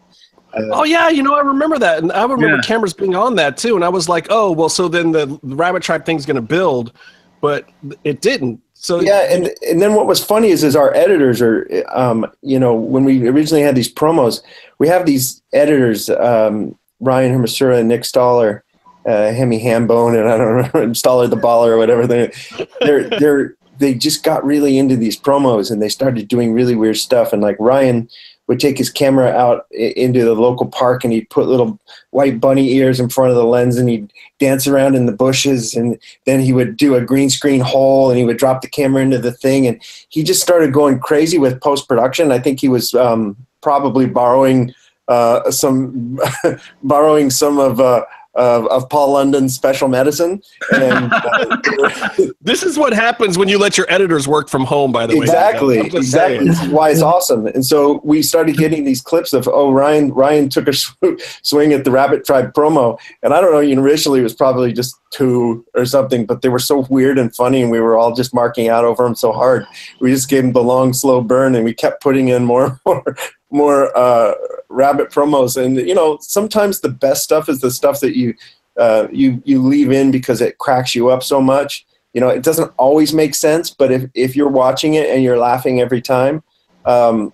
Oh 0.72 0.82
yeah, 0.84 1.08
you 1.08 1.22
know 1.22 1.34
I 1.34 1.40
remember 1.42 1.78
that, 1.78 2.02
and 2.02 2.10
I 2.12 2.22
remember 2.22 2.56
Yeah. 2.56 2.62
cameras 2.62 2.92
being 2.92 3.14
on 3.14 3.36
that 3.36 3.56
too, 3.56 3.76
and 3.76 3.84
I 3.84 3.88
was 3.88 4.08
like, 4.08 4.26
oh 4.30 4.50
well, 4.50 4.68
so 4.68 4.88
then 4.88 5.12
the 5.12 5.38
Rabbit 5.42 5.82
Tribe 5.82 6.04
thing's 6.04 6.26
going 6.26 6.36
to 6.36 6.42
build, 6.42 6.92
but 7.40 7.66
it 8.04 8.20
didn't. 8.20 8.60
So 8.74 9.00
yeah 9.00 9.26
and 9.30 9.50
and 9.68 9.82
then 9.82 9.94
what 9.94 10.06
was 10.06 10.24
funny 10.24 10.48
is 10.48 10.64
is 10.64 10.74
our 10.74 10.92
editors 10.94 11.42
are 11.42 11.68
um 11.92 12.24
you 12.40 12.58
know 12.58 12.74
when 12.74 13.04
we 13.04 13.28
originally 13.28 13.62
had 13.62 13.74
these 13.74 13.92
promos 13.92 14.40
we 14.78 14.88
have 14.88 15.04
these 15.04 15.42
editors 15.52 16.08
um 16.08 16.74
ryan 16.98 17.30
hermasura 17.30 17.78
and 17.78 17.88
nick 17.88 18.00
staller 18.04 18.62
uh 19.06 19.32
hemi 19.32 19.62
hambone 19.62 20.18
and 20.18 20.26
i 20.30 20.38
don't 20.38 20.46
remember 20.54 20.86
staller 20.94 21.28
the 21.28 21.36
baller 21.36 21.68
or 21.68 21.76
whatever 21.76 22.06
they 22.06 22.32
they're 22.80 23.10
they're 23.18 23.54
they 23.80 23.94
just 23.94 24.22
got 24.22 24.44
really 24.44 24.78
into 24.78 24.94
these 24.94 25.18
promos 25.18 25.70
and 25.70 25.82
they 25.82 25.88
started 25.88 26.28
doing 26.28 26.52
really 26.52 26.76
weird 26.76 26.98
stuff. 26.98 27.32
And 27.32 27.42
like 27.42 27.56
ryan 27.58 28.08
would 28.46 28.60
take 28.60 28.76
his 28.76 28.90
camera 28.90 29.30
out 29.30 29.66
into 29.70 30.24
the 30.24 30.34
local 30.34 30.66
park 30.66 31.02
and 31.02 31.12
he'd 31.12 31.30
put 31.30 31.46
little 31.46 31.80
white 32.10 32.40
bunny 32.40 32.74
ears 32.74 33.00
in 33.00 33.08
front 33.08 33.30
of 33.30 33.36
the 33.36 33.44
lens 33.44 33.78
and 33.78 33.88
he'd 33.88 34.12
dance 34.38 34.66
around 34.66 34.96
in 34.96 35.06
the 35.06 35.12
bushes. 35.12 35.74
And 35.74 35.98
then 36.26 36.40
he 36.40 36.52
would 36.52 36.76
do 36.76 36.94
a 36.94 37.00
green 37.00 37.30
screen 37.30 37.60
hole 37.60 38.10
and 38.10 38.18
he 38.18 38.24
would 38.24 38.36
drop 38.36 38.60
the 38.60 38.68
camera 38.68 39.02
into 39.02 39.18
the 39.18 39.32
thing. 39.32 39.66
And 39.66 39.80
he 40.10 40.22
just 40.22 40.42
started 40.42 40.72
going 40.72 40.98
crazy 40.98 41.38
with 41.38 41.60
post 41.60 41.88
production. 41.88 42.32
I 42.32 42.38
think 42.38 42.60
he 42.60 42.68
was 42.68 42.92
um, 42.94 43.36
probably 43.62 44.06
borrowing 44.06 44.74
uh, 45.08 45.50
some 45.50 46.18
borrowing 46.82 47.30
some 47.30 47.58
of 47.58 47.80
uh, 47.80 48.04
of, 48.34 48.66
of 48.68 48.88
Paul 48.88 49.12
London's 49.12 49.54
special 49.54 49.88
medicine. 49.88 50.42
And 50.72 51.12
uh, 51.12 51.58
this 52.40 52.62
is 52.62 52.78
what 52.78 52.92
happens 52.92 53.36
when 53.36 53.48
you 53.48 53.58
let 53.58 53.76
your 53.76 53.90
editors 53.90 54.28
work 54.28 54.48
from 54.48 54.64
home. 54.64 54.92
By 54.92 55.06
the 55.06 55.16
way, 55.16 55.24
exactly. 55.24 55.78
Exactly. 55.80 56.46
this 56.46 56.62
is 56.62 56.68
why 56.68 56.90
it's 56.90 57.02
awesome. 57.02 57.46
And 57.46 57.64
so 57.66 58.00
we 58.04 58.22
started 58.22 58.56
getting 58.56 58.84
these 58.84 59.00
clips 59.00 59.32
of 59.32 59.48
oh 59.48 59.72
ryan 59.72 60.12
ryan 60.12 60.48
took 60.48 60.68
a 60.68 60.72
sw- 60.72 60.94
swing 61.42 61.72
at 61.72 61.84
the 61.84 61.90
rabbit 61.90 62.24
tribe 62.24 62.52
promo. 62.52 62.98
And 63.22 63.34
i 63.34 63.40
don't 63.40 63.52
know 63.52 63.60
initially 63.60 64.20
it 64.20 64.24
was 64.24 64.34
probably 64.34 64.72
just 64.72 64.94
two 65.10 65.64
or 65.74 65.84
something 65.84 66.24
but 66.24 66.42
they 66.42 66.48
were 66.48 66.60
so 66.60 66.86
weird 66.88 67.18
and 67.18 67.34
funny 67.34 67.62
and 67.62 67.70
we 67.70 67.80
were 67.80 67.96
all 67.96 68.14
just 68.14 68.32
marking 68.32 68.68
out 68.68 68.84
over 68.84 69.02
them 69.04 69.14
so 69.14 69.32
hard. 69.32 69.66
We 70.00 70.10
just 70.10 70.28
gave 70.28 70.42
them 70.42 70.52
the 70.52 70.62
long 70.62 70.92
slow 70.92 71.20
burn 71.20 71.54
and 71.54 71.64
we 71.64 71.74
kept 71.74 72.02
putting 72.02 72.28
in 72.28 72.44
more 72.44 72.66
and 72.66 72.78
more 72.86 73.16
more 73.50 73.96
uh, 73.96 74.34
rabbit 74.70 75.11
promos. 75.11 75.62
And 75.62 75.76
you 75.76 75.94
know 75.94 76.18
sometimes 76.22 76.80
the 76.80 76.88
best 76.88 77.22
stuff 77.22 77.48
is 77.48 77.61
the 77.61 77.70
stuff 77.70 78.00
that 78.00 78.16
you 78.16 78.35
uh, 78.78 79.09
you 79.12 79.42
you 79.44 79.61
leave 79.61 79.90
in 79.90 80.11
because 80.11 80.40
it 80.40 80.59
cracks 80.59 80.94
you 80.94 81.11
up 81.11 81.22
so 81.22 81.42
much. 81.42 81.85
You 82.14 82.20
know 82.20 82.28
it 82.28 82.42
doesn't 82.42 82.72
always 82.76 83.12
make 83.12 83.35
sense 83.35 83.70
but 83.70 83.92
if, 83.92 84.11
if 84.14 84.35
you're 84.35 84.48
watching 84.48 84.94
it 84.94 85.11
and 85.11 85.22
you're 85.22 85.38
laughing 85.38 85.80
every 85.80 86.02
time 86.02 86.42
um, 86.85 87.33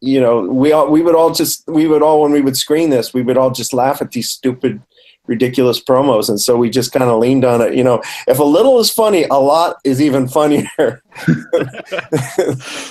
you 0.00 0.20
know 0.20 0.40
we 0.40 0.72
all 0.72 0.90
we 0.90 1.02
would 1.02 1.14
all 1.14 1.32
just 1.32 1.64
we 1.68 1.86
would 1.86 2.02
all 2.02 2.22
when 2.22 2.32
we 2.32 2.40
would 2.40 2.56
screen 2.56 2.90
this 2.90 3.14
we 3.14 3.22
would 3.22 3.36
all 3.36 3.52
just 3.52 3.72
laugh 3.72 4.02
at 4.02 4.10
these 4.10 4.28
stupid 4.28 4.82
ridiculous 5.28 5.78
promos. 5.78 6.28
And 6.28 6.40
so 6.40 6.56
we 6.56 6.70
just 6.70 6.90
kind 6.90 7.04
of 7.04 7.20
leaned 7.20 7.44
on 7.44 7.60
it. 7.60 7.74
You 7.74 7.84
know 7.84 8.02
if 8.26 8.38
a 8.38 8.44
little 8.44 8.80
is 8.80 8.90
funny 8.90 9.24
a 9.24 9.34
lot 9.34 9.76
is 9.84 10.02
even 10.02 10.28
funnier. 10.28 10.68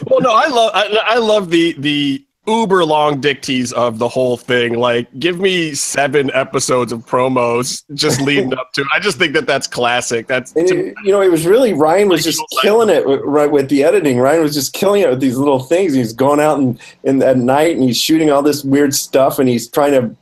Well, 0.05 0.21
no, 0.21 0.31
I 0.31 0.47
love 0.47 0.71
I, 0.73 0.99
I 1.05 1.17
love 1.17 1.49
the 1.49 1.75
the 1.79 2.25
uber 2.47 2.85
long 2.85 3.19
dicties 3.21 3.73
of 3.73 3.99
the 3.99 4.07
whole 4.07 4.37
thing. 4.37 4.79
Like, 4.79 5.07
give 5.19 5.39
me 5.39 5.73
seven 5.75 6.31
episodes 6.33 6.91
of 6.91 7.05
promos 7.05 7.83
just 7.93 8.21
leading 8.21 8.53
up 8.53 8.71
to. 8.73 8.81
it. 8.81 8.87
I 8.93 8.99
just 8.99 9.17
think 9.17 9.33
that 9.33 9.45
that's 9.47 9.67
classic. 9.67 10.27
That's 10.27 10.53
And 10.55 10.67
to- 10.67 10.87
it, 10.87 10.95
you 11.03 11.11
know, 11.11 11.21
it 11.21 11.29
was 11.31 11.45
really 11.45 11.73
Ryan 11.73 12.07
was 12.09 12.23
just 12.23 12.41
killing 12.61 12.89
it 12.89 13.05
with, 13.07 13.21
right 13.23 13.51
with 13.51 13.69
the 13.69 13.83
editing. 13.83 14.17
Ryan 14.19 14.41
was 14.43 14.53
just 14.53 14.73
killing 14.73 15.01
it 15.01 15.09
with 15.09 15.19
these 15.19 15.37
little 15.37 15.59
things. 15.59 15.93
He's 15.93 16.13
going 16.13 16.39
out 16.39 16.59
and 16.59 16.79
in 17.03 17.21
at 17.21 17.37
night 17.37 17.75
and 17.75 17.83
he's 17.83 17.97
shooting 17.97 18.31
all 18.31 18.41
this 18.41 18.63
weird 18.63 18.93
stuff 18.93 19.39
and 19.39 19.49
he's 19.49 19.67
trying 19.67 19.91
to 19.91 20.15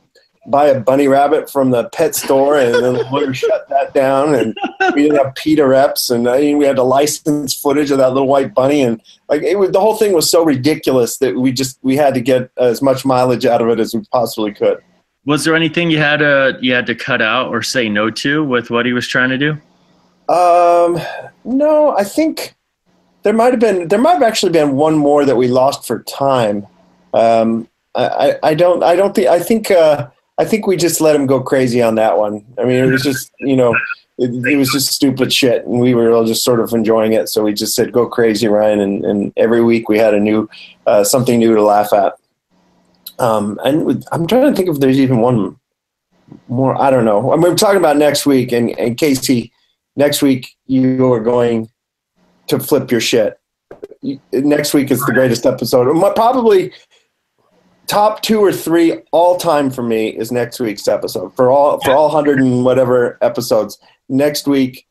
buy 0.46 0.66
a 0.66 0.80
bunny 0.80 1.08
rabbit 1.08 1.50
from 1.50 1.70
the 1.70 1.88
pet 1.90 2.14
store 2.14 2.58
and 2.58 2.74
then 2.74 2.94
the 2.94 3.04
lawyer 3.10 3.34
shut 3.34 3.68
that 3.68 3.92
down 3.92 4.34
and 4.34 4.56
we 4.94 5.02
didn't 5.02 5.18
have 5.18 5.34
Peter 5.34 5.68
reps 5.68 6.10
and 6.10 6.28
I 6.28 6.40
mean, 6.40 6.58
we 6.58 6.64
had 6.64 6.76
to 6.76 6.82
license 6.82 7.54
footage 7.54 7.90
of 7.90 7.98
that 7.98 8.12
little 8.12 8.28
white 8.28 8.54
bunny 8.54 8.82
and 8.82 9.02
like 9.28 9.42
it 9.42 9.58
was 9.58 9.72
the 9.72 9.80
whole 9.80 9.96
thing 9.96 10.12
was 10.12 10.30
so 10.30 10.44
ridiculous 10.44 11.18
that 11.18 11.36
we 11.36 11.52
just 11.52 11.78
we 11.82 11.96
had 11.96 12.14
to 12.14 12.20
get 12.20 12.50
as 12.56 12.80
much 12.80 13.04
mileage 13.04 13.44
out 13.44 13.60
of 13.60 13.68
it 13.68 13.80
as 13.80 13.94
we 13.94 14.02
possibly 14.12 14.52
could. 14.52 14.78
Was 15.24 15.44
there 15.44 15.56
anything 15.56 15.90
you 15.90 15.98
had 15.98 16.18
to 16.18 16.56
you 16.60 16.72
had 16.72 16.86
to 16.86 16.94
cut 16.94 17.20
out 17.20 17.48
or 17.48 17.62
say 17.62 17.88
no 17.88 18.10
to 18.10 18.44
with 18.44 18.70
what 18.70 18.86
he 18.86 18.92
was 18.92 19.08
trying 19.08 19.30
to 19.30 19.38
do? 19.38 19.52
Um, 20.32 21.00
no, 21.44 21.96
I 21.96 22.04
think 22.04 22.54
there 23.22 23.32
might 23.32 23.52
have 23.52 23.60
been 23.60 23.88
there 23.88 23.98
might 23.98 24.14
have 24.14 24.22
actually 24.22 24.52
been 24.52 24.76
one 24.76 24.96
more 24.96 25.24
that 25.24 25.36
we 25.36 25.48
lost 25.48 25.84
for 25.86 26.02
time. 26.04 26.66
Um, 27.12 27.68
I, 27.96 28.06
I, 28.06 28.38
I 28.50 28.54
don't 28.54 28.84
I 28.84 28.94
don't 28.94 29.14
think 29.14 29.26
I 29.26 29.40
think 29.40 29.70
uh, 29.70 30.08
I 30.38 30.44
think 30.44 30.66
we 30.66 30.76
just 30.76 31.00
let 31.00 31.16
him 31.16 31.26
go 31.26 31.40
crazy 31.40 31.80
on 31.80 31.94
that 31.94 32.18
one. 32.18 32.44
I 32.58 32.64
mean, 32.64 32.84
it 32.84 32.90
was 32.90 33.02
just 33.02 33.32
you 33.40 33.56
know 33.56 33.74
it, 34.18 34.30
it 34.46 34.56
was 34.56 34.70
just 34.70 34.92
stupid 34.92 35.32
shit, 35.32 35.66
and 35.66 35.80
we 35.80 35.94
were 35.94 36.12
all 36.12 36.24
just 36.24 36.44
sort 36.44 36.60
of 36.60 36.72
enjoying 36.72 37.12
it. 37.12 37.28
So 37.28 37.42
we 37.42 37.52
just 37.52 37.74
said 37.74 37.92
go 37.92 38.06
crazy, 38.06 38.48
Ryan, 38.48 38.80
and, 38.80 39.04
and 39.04 39.32
every 39.36 39.62
week 39.62 39.88
we 39.88 39.98
had 39.98 40.14
a 40.14 40.20
new 40.20 40.48
uh, 40.86 41.04
something 41.04 41.38
new 41.38 41.54
to 41.54 41.62
laugh 41.62 41.92
at. 41.92 42.14
Um, 43.18 43.58
and 43.64 44.04
I'm 44.12 44.26
trying 44.26 44.50
to 44.50 44.56
think 44.56 44.68
if 44.68 44.80
there's 44.80 45.00
even 45.00 45.18
one 45.18 45.58
more. 46.48 46.80
I 46.80 46.90
don't 46.90 47.04
know. 47.04 47.32
I 47.32 47.36
mean, 47.36 47.42
we're 47.42 47.56
talking 47.56 47.78
about 47.78 47.96
next 47.96 48.26
week, 48.26 48.52
and, 48.52 48.78
and 48.78 48.96
Casey 48.96 49.52
next 49.96 50.22
week 50.22 50.56
you 50.66 51.12
are 51.12 51.20
going 51.20 51.70
to 52.48 52.58
flip 52.58 52.90
your 52.90 53.00
shit. 53.00 53.38
Next 54.32 54.72
week 54.72 54.90
is 54.90 55.00
the 55.00 55.12
greatest 55.12 55.46
episode. 55.46 55.92
Probably 56.14 56.72
top 57.86 58.22
two 58.22 58.40
or 58.40 58.52
three 58.52 59.00
all 59.12 59.36
time 59.36 59.70
for 59.70 59.82
me 59.82 60.08
is 60.08 60.32
next 60.32 60.60
week's 60.60 60.88
episode. 60.88 61.34
For 61.36 61.50
all 61.50 61.80
for 61.80 61.92
all 61.92 62.08
hundred 62.08 62.38
and 62.40 62.64
whatever 62.64 63.18
episodes, 63.22 63.78
next 64.08 64.46
week 64.46 64.86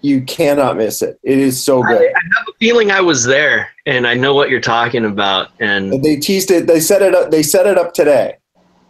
you 0.00 0.22
cannot 0.22 0.76
miss 0.76 1.02
it. 1.02 1.18
It 1.22 1.38
is 1.38 1.62
so 1.62 1.82
good. 1.82 2.00
I 2.00 2.04
have 2.36 2.46
a 2.48 2.52
feeling 2.60 2.90
I 2.92 3.00
was 3.00 3.24
there, 3.24 3.68
and 3.86 4.06
I 4.06 4.14
know 4.14 4.32
what 4.34 4.48
you're 4.48 4.60
talking 4.60 5.04
about. 5.04 5.48
And 5.58 6.04
They 6.04 6.16
teased 6.16 6.50
it. 6.52 6.66
They 6.68 6.78
set 6.80 7.02
it 7.02 7.14
up. 7.14 7.30
They 7.32 7.42
set 7.42 7.66
it 7.66 7.76
up 7.76 7.94
today 7.94 8.36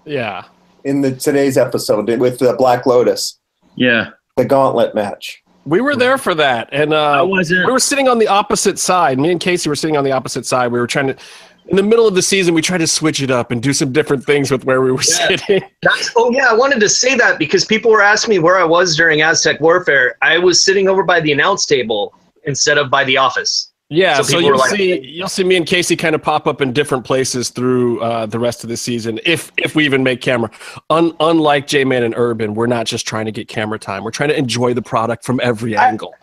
Yeah. 0.04 0.44
in 0.84 1.00
the 1.00 1.12
today's 1.12 1.56
episode 1.56 2.08
with 2.18 2.38
the 2.38 2.52
Black 2.58 2.84
Lotus, 2.84 3.38
Yeah, 3.74 4.10
the 4.36 4.44
Gauntlet 4.44 4.94
match. 4.94 5.42
We 5.64 5.80
were 5.82 5.96
there 5.96 6.16
for 6.18 6.34
that. 6.34 6.68
And 6.72 6.94
I 6.94 7.18
uh, 7.20 7.24
wasn't. 7.26 7.66
we 7.66 7.72
were 7.72 7.80
sitting 7.80 8.08
on 8.08 8.18
the 8.18 8.28
opposite 8.28 8.78
side. 8.78 9.18
Me 9.18 9.30
and 9.30 9.38
Casey 9.40 9.68
were 9.68 9.76
sitting 9.76 9.96
on 9.98 10.04
the 10.04 10.12
opposite 10.12 10.46
side. 10.46 10.72
We 10.72 10.78
were 10.78 10.86
trying 10.86 11.08
to, 11.08 11.16
in 11.68 11.76
the 11.76 11.82
middle 11.82 12.06
of 12.08 12.14
the 12.14 12.22
season, 12.22 12.54
we 12.54 12.62
tried 12.62 12.78
to 12.78 12.86
switch 12.86 13.22
it 13.22 13.30
up 13.30 13.50
and 13.50 13.62
do 13.62 13.72
some 13.72 13.92
different 13.92 14.24
things 14.24 14.50
with 14.50 14.64
where 14.64 14.80
we 14.80 14.90
were 14.90 14.98
Yeah. 14.98 15.28
sitting. 15.28 15.62
That's, 15.82 16.10
oh 16.16 16.30
yeah, 16.32 16.46
I 16.50 16.54
wanted 16.54 16.80
to 16.80 16.88
say 16.88 17.14
that 17.16 17.38
because 17.38 17.64
people 17.64 17.90
were 17.90 18.02
asking 18.02 18.30
me 18.30 18.38
where 18.38 18.58
I 18.58 18.64
was 18.64 18.96
during 18.96 19.22
Aztec 19.22 19.60
Warfare. 19.60 20.16
I 20.22 20.38
was 20.38 20.62
sitting 20.64 20.88
over 20.88 21.02
by 21.02 21.20
the 21.20 21.32
announce 21.32 21.66
table 21.66 22.14
instead 22.44 22.78
of 22.78 22.90
by 22.90 23.04
the 23.04 23.16
office. 23.16 23.72
Yeah, 23.90 24.16
So 24.16 24.22
so, 24.22 24.38
you'll 24.38 24.58
like- 24.58 24.68
see 24.70 25.00
you'll 25.00 25.30
see 25.30 25.44
me 25.44 25.56
and 25.56 25.66
Casey 25.66 25.96
kind 25.96 26.14
of 26.14 26.20
pop 26.22 26.46
up 26.46 26.60
in 26.60 26.74
different 26.74 27.04
places 27.06 27.48
through 27.48 28.00
uh, 28.02 28.26
the 28.26 28.38
rest 28.38 28.62
of 28.62 28.68
the 28.68 28.76
season, 28.76 29.18
if 29.24 29.50
if 29.56 29.74
we 29.74 29.86
even 29.86 30.02
make 30.02 30.20
camera. 30.20 30.50
Un- 30.90 31.16
unlike 31.20 31.66
J 31.66 31.84
Man 31.84 32.02
and 32.02 32.12
Urban, 32.14 32.52
we're 32.52 32.66
not 32.66 32.84
just 32.84 33.06
trying 33.06 33.24
to 33.24 33.32
get 33.32 33.48
camera 33.48 33.78
time. 33.78 34.04
We're 34.04 34.10
trying 34.10 34.28
to 34.28 34.36
enjoy 34.36 34.74
the 34.74 34.82
product 34.82 35.24
from 35.24 35.40
every 35.42 35.74
I- 35.74 35.88
angle. 35.88 36.14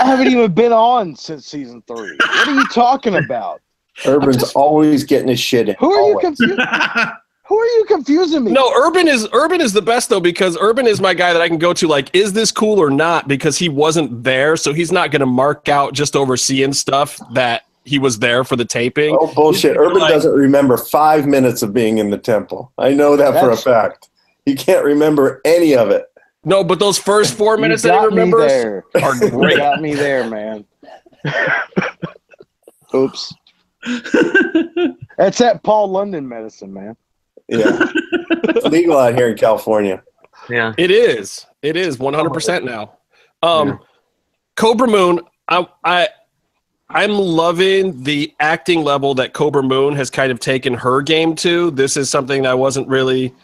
I 0.00 0.06
haven't 0.06 0.28
even 0.32 0.52
been 0.52 0.72
on 0.72 1.14
since 1.14 1.46
season 1.46 1.80
three. 1.86 2.16
What 2.18 2.48
are 2.48 2.54
you 2.54 2.66
talking 2.68 3.14
about? 3.14 3.60
Urban's 4.06 4.38
just- 4.38 4.56
always 4.56 5.04
getting 5.04 5.28
his 5.28 5.40
shit 5.40 5.68
in. 5.68 5.76
Who 5.78 5.92
are 5.92 6.08
you 6.10 6.18
confusing? 6.18 6.58
Who 7.46 7.58
are 7.58 7.66
you 7.66 7.84
confusing 7.86 8.44
me? 8.44 8.52
No, 8.52 8.72
Urban 8.74 9.08
is 9.08 9.28
Urban 9.34 9.60
is 9.60 9.72
the 9.74 9.82
best 9.82 10.08
though 10.08 10.20
because 10.20 10.56
Urban 10.58 10.86
is 10.86 11.00
my 11.02 11.12
guy 11.12 11.32
that 11.34 11.42
I 11.42 11.48
can 11.48 11.58
go 11.58 11.74
to. 11.74 11.86
Like, 11.86 12.08
is 12.14 12.32
this 12.32 12.50
cool 12.50 12.78
or 12.80 12.88
not? 12.88 13.28
Because 13.28 13.58
he 13.58 13.68
wasn't 13.68 14.22
there, 14.24 14.56
so 14.56 14.72
he's 14.72 14.90
not 14.90 15.10
going 15.10 15.20
to 15.20 15.26
mark 15.26 15.68
out 15.68 15.92
just 15.92 16.16
overseeing 16.16 16.72
stuff 16.72 17.20
that 17.34 17.64
he 17.84 17.98
was 17.98 18.20
there 18.20 18.44
for 18.44 18.56
the 18.56 18.64
taping. 18.64 19.18
Oh 19.20 19.32
bullshit! 19.34 19.76
Urban 19.76 19.98
like- 19.98 20.12
doesn't 20.12 20.32
remember 20.32 20.76
five 20.78 21.26
minutes 21.26 21.62
of 21.62 21.74
being 21.74 21.98
in 21.98 22.08
the 22.10 22.16
temple. 22.16 22.72
I 22.78 22.94
know 22.94 23.16
that 23.16 23.38
for 23.38 23.50
a 23.50 23.56
fact. 23.56 24.08
He 24.46 24.54
can't 24.54 24.84
remember 24.84 25.40
any 25.44 25.74
of 25.76 25.90
it. 25.90 26.06
No, 26.44 26.64
but 26.64 26.78
those 26.78 26.96
first 26.98 27.34
four 27.36 27.56
minutes 27.58 27.82
that 27.82 27.92
he 27.92 27.98
got 27.98 28.12
me 28.12 28.20
remembers 28.20 28.50
there. 28.50 28.84
are 29.02 29.14
You 29.16 29.56
got 29.56 29.80
me 29.82 29.94
there, 29.94 30.28
man. 30.30 30.64
Oops. 32.94 33.34
That's 35.18 35.38
that 35.38 35.60
Paul 35.62 35.88
London 35.88 36.28
medicine, 36.28 36.72
man. 36.72 36.96
Yeah, 37.48 37.90
it's 38.44 38.66
legal 38.66 38.96
out 38.96 39.14
here 39.14 39.28
in 39.28 39.36
California. 39.36 40.02
Yeah. 40.48 40.72
It 40.78 40.90
is. 40.90 41.46
It 41.62 41.76
is 41.76 41.96
100% 41.98 42.64
now. 42.64 42.98
Um 43.42 43.68
Yeah. 43.68 43.76
Kobra 44.56 44.90
Moon, 44.90 45.20
I 45.48 45.66
I 45.84 46.08
I'm 46.88 47.12
loving 47.12 48.02
the 48.02 48.34
acting 48.38 48.82
level 48.84 49.14
that 49.14 49.32
Kobra 49.32 49.66
Moon 49.66 49.96
has 49.96 50.10
kind 50.10 50.30
of 50.30 50.40
taken 50.40 50.74
her 50.74 51.00
game 51.00 51.34
to. 51.36 51.70
This 51.70 51.96
is 51.96 52.10
something 52.10 52.42
that 52.42 52.50
I 52.50 52.54
wasn't 52.54 52.86
really 52.88 53.34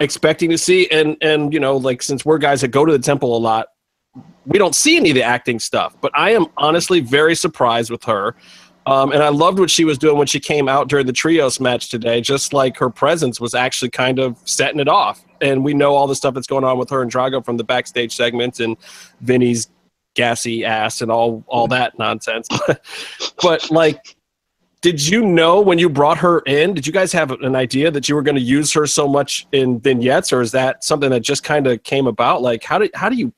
expecting 0.00 0.50
to 0.50 0.58
see 0.58 0.88
and 0.90 1.16
and 1.22 1.52
you 1.52 1.60
know, 1.60 1.76
like 1.76 2.02
since 2.02 2.24
we're 2.24 2.38
guys 2.38 2.60
that 2.60 2.68
go 2.68 2.84
to 2.84 2.92
the 2.92 2.98
temple 2.98 3.36
a 3.36 3.38
lot, 3.38 3.68
we 4.46 4.58
don't 4.58 4.74
see 4.74 4.96
any 4.96 5.10
of 5.10 5.14
the 5.14 5.22
acting 5.22 5.58
stuff, 5.58 5.96
but 6.00 6.12
I 6.14 6.30
am 6.30 6.46
honestly 6.56 7.00
very 7.00 7.34
surprised 7.34 7.90
with 7.90 8.04
her. 8.04 8.34
Um, 8.86 9.12
and 9.12 9.22
I 9.22 9.28
loved 9.28 9.58
what 9.58 9.70
she 9.70 9.84
was 9.84 9.98
doing 9.98 10.16
when 10.16 10.26
she 10.26 10.40
came 10.40 10.68
out 10.68 10.88
during 10.88 11.06
the 11.06 11.12
trios 11.12 11.60
match 11.60 11.90
today. 11.90 12.20
Just 12.20 12.52
like 12.52 12.76
her 12.78 12.90
presence 12.90 13.40
was 13.40 13.54
actually 13.54 13.90
kind 13.90 14.18
of 14.18 14.36
setting 14.44 14.80
it 14.80 14.88
off. 14.88 15.24
And 15.40 15.64
we 15.64 15.74
know 15.74 15.94
all 15.94 16.06
the 16.06 16.14
stuff 16.14 16.34
that's 16.34 16.46
going 16.46 16.64
on 16.64 16.78
with 16.78 16.90
her 16.90 17.02
and 17.02 17.12
Drago 17.12 17.44
from 17.44 17.56
the 17.56 17.64
backstage 17.64 18.14
segments 18.14 18.60
and 18.60 18.76
Vinny's 19.20 19.70
gassy 20.14 20.64
ass 20.64 21.00
and 21.02 21.10
all 21.10 21.44
all 21.46 21.68
that 21.68 21.98
nonsense. 21.98 22.48
but 23.42 23.70
like, 23.70 24.16
did 24.80 25.06
you 25.06 25.24
know 25.24 25.60
when 25.60 25.78
you 25.78 25.88
brought 25.88 26.18
her 26.18 26.40
in? 26.40 26.74
Did 26.74 26.86
you 26.86 26.92
guys 26.92 27.12
have 27.12 27.30
an 27.30 27.54
idea 27.54 27.90
that 27.90 28.08
you 28.08 28.14
were 28.14 28.22
going 28.22 28.36
to 28.36 28.40
use 28.40 28.72
her 28.72 28.86
so 28.86 29.06
much 29.06 29.46
in 29.52 29.78
vignettes, 29.78 30.32
or 30.32 30.40
is 30.40 30.52
that 30.52 30.84
something 30.84 31.10
that 31.10 31.20
just 31.20 31.44
kind 31.44 31.66
of 31.66 31.82
came 31.82 32.06
about? 32.06 32.42
Like, 32.42 32.64
how 32.64 32.78
do 32.78 32.88
how 32.94 33.08
do 33.08 33.16
you 33.16 33.32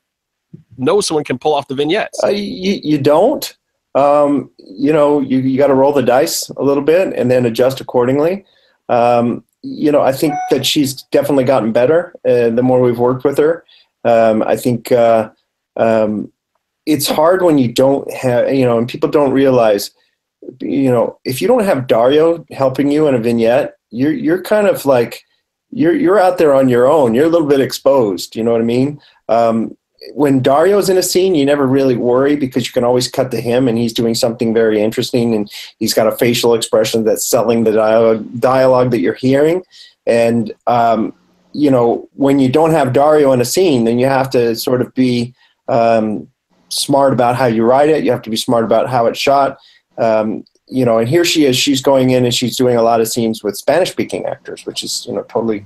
know 0.77 1.01
someone 1.01 1.23
can 1.23 1.37
pull 1.37 1.53
off 1.53 1.67
the 1.67 1.75
vignettes? 1.75 2.19
Uh, 2.23 2.29
you, 2.29 2.79
you 2.83 2.97
don't. 2.97 3.57
Um, 3.95 4.49
you 4.57 4.91
know, 4.91 5.19
you, 5.19 5.39
you 5.39 5.57
got 5.57 5.67
to 5.67 5.75
roll 5.75 5.93
the 5.93 6.01
dice 6.01 6.49
a 6.49 6.63
little 6.63 6.83
bit 6.83 7.13
and 7.13 7.29
then 7.29 7.45
adjust 7.45 7.79
accordingly. 7.79 8.45
Um, 8.89 9.43
you 9.61 9.91
know, 9.91 10.01
I 10.01 10.11
think 10.11 10.33
that 10.49 10.65
she's 10.65 11.03
definitely 11.03 11.45
gotten 11.45 11.71
better 11.71 12.13
uh, 12.27 12.49
the 12.49 12.63
more 12.63 12.81
we've 12.81 12.99
worked 12.99 13.23
with 13.23 13.37
her. 13.37 13.65
Um, 14.03 14.43
I 14.43 14.57
think 14.57 14.91
uh, 14.91 15.29
um, 15.77 16.31
it's 16.85 17.07
hard 17.07 17.41
when 17.41 17.57
you 17.57 17.71
don't 17.71 18.11
have, 18.13 18.53
you 18.53 18.65
know, 18.65 18.77
and 18.77 18.87
people 18.87 19.09
don't 19.09 19.31
realize, 19.31 19.91
you 20.59 20.91
know, 20.91 21.19
if 21.23 21.41
you 21.41 21.47
don't 21.47 21.63
have 21.63 21.87
Dario 21.87 22.45
helping 22.51 22.91
you 22.91 23.07
in 23.07 23.15
a 23.15 23.19
vignette, 23.19 23.77
you're 23.91 24.11
you're 24.11 24.41
kind 24.41 24.67
of 24.67 24.85
like 24.85 25.23
you're 25.71 25.95
you're 25.95 26.19
out 26.19 26.37
there 26.37 26.53
on 26.53 26.67
your 26.67 26.87
own. 26.87 27.13
You're 27.13 27.25
a 27.25 27.29
little 27.29 27.47
bit 27.47 27.61
exposed. 27.61 28.35
You 28.35 28.43
know 28.43 28.51
what 28.51 28.61
I 28.61 28.65
mean? 28.65 28.99
Um, 29.29 29.77
when 30.13 30.41
Dario's 30.41 30.89
in 30.89 30.97
a 30.97 31.03
scene, 31.03 31.35
you 31.35 31.45
never 31.45 31.65
really 31.65 31.95
worry 31.95 32.35
because 32.35 32.65
you 32.65 32.73
can 32.73 32.83
always 32.83 33.07
cut 33.07 33.31
to 33.31 33.39
him 33.39 33.67
and 33.67 33.77
he's 33.77 33.93
doing 33.93 34.15
something 34.15 34.53
very 34.53 34.81
interesting 34.81 35.33
and 35.33 35.51
he's 35.79 35.93
got 35.93 36.07
a 36.07 36.17
facial 36.17 36.53
expression 36.53 37.03
that's 37.03 37.25
selling 37.25 37.63
the 37.63 37.71
dialogue, 37.71 38.27
dialogue 38.39 38.91
that 38.91 38.99
you're 38.99 39.13
hearing. 39.13 39.63
And, 40.05 40.53
um, 40.67 41.13
you 41.53 41.71
know, 41.71 42.09
when 42.15 42.39
you 42.39 42.49
don't 42.49 42.71
have 42.71 42.93
Dario 42.93 43.31
in 43.31 43.41
a 43.41 43.45
scene, 43.45 43.85
then 43.85 43.99
you 43.99 44.07
have 44.07 44.29
to 44.31 44.55
sort 44.55 44.81
of 44.81 44.93
be 44.93 45.33
um, 45.67 46.27
smart 46.69 47.13
about 47.13 47.35
how 47.35 47.45
you 47.45 47.63
write 47.63 47.89
it. 47.89 48.03
You 48.03 48.11
have 48.11 48.23
to 48.23 48.29
be 48.29 48.35
smart 48.35 48.65
about 48.65 48.89
how 48.89 49.05
it's 49.05 49.19
shot. 49.19 49.57
Um, 49.97 50.43
you 50.67 50.85
know, 50.85 50.97
and 50.97 51.07
here 51.07 51.25
she 51.25 51.45
is. 51.45 51.57
She's 51.57 51.81
going 51.81 52.11
in 52.11 52.23
and 52.23 52.33
she's 52.33 52.55
doing 52.55 52.77
a 52.77 52.81
lot 52.81 53.01
of 53.01 53.07
scenes 53.07 53.43
with 53.43 53.57
Spanish-speaking 53.57 54.25
actors, 54.25 54.65
which 54.65 54.83
is 54.83 55.05
you 55.05 55.13
know 55.13 55.23
totally. 55.23 55.65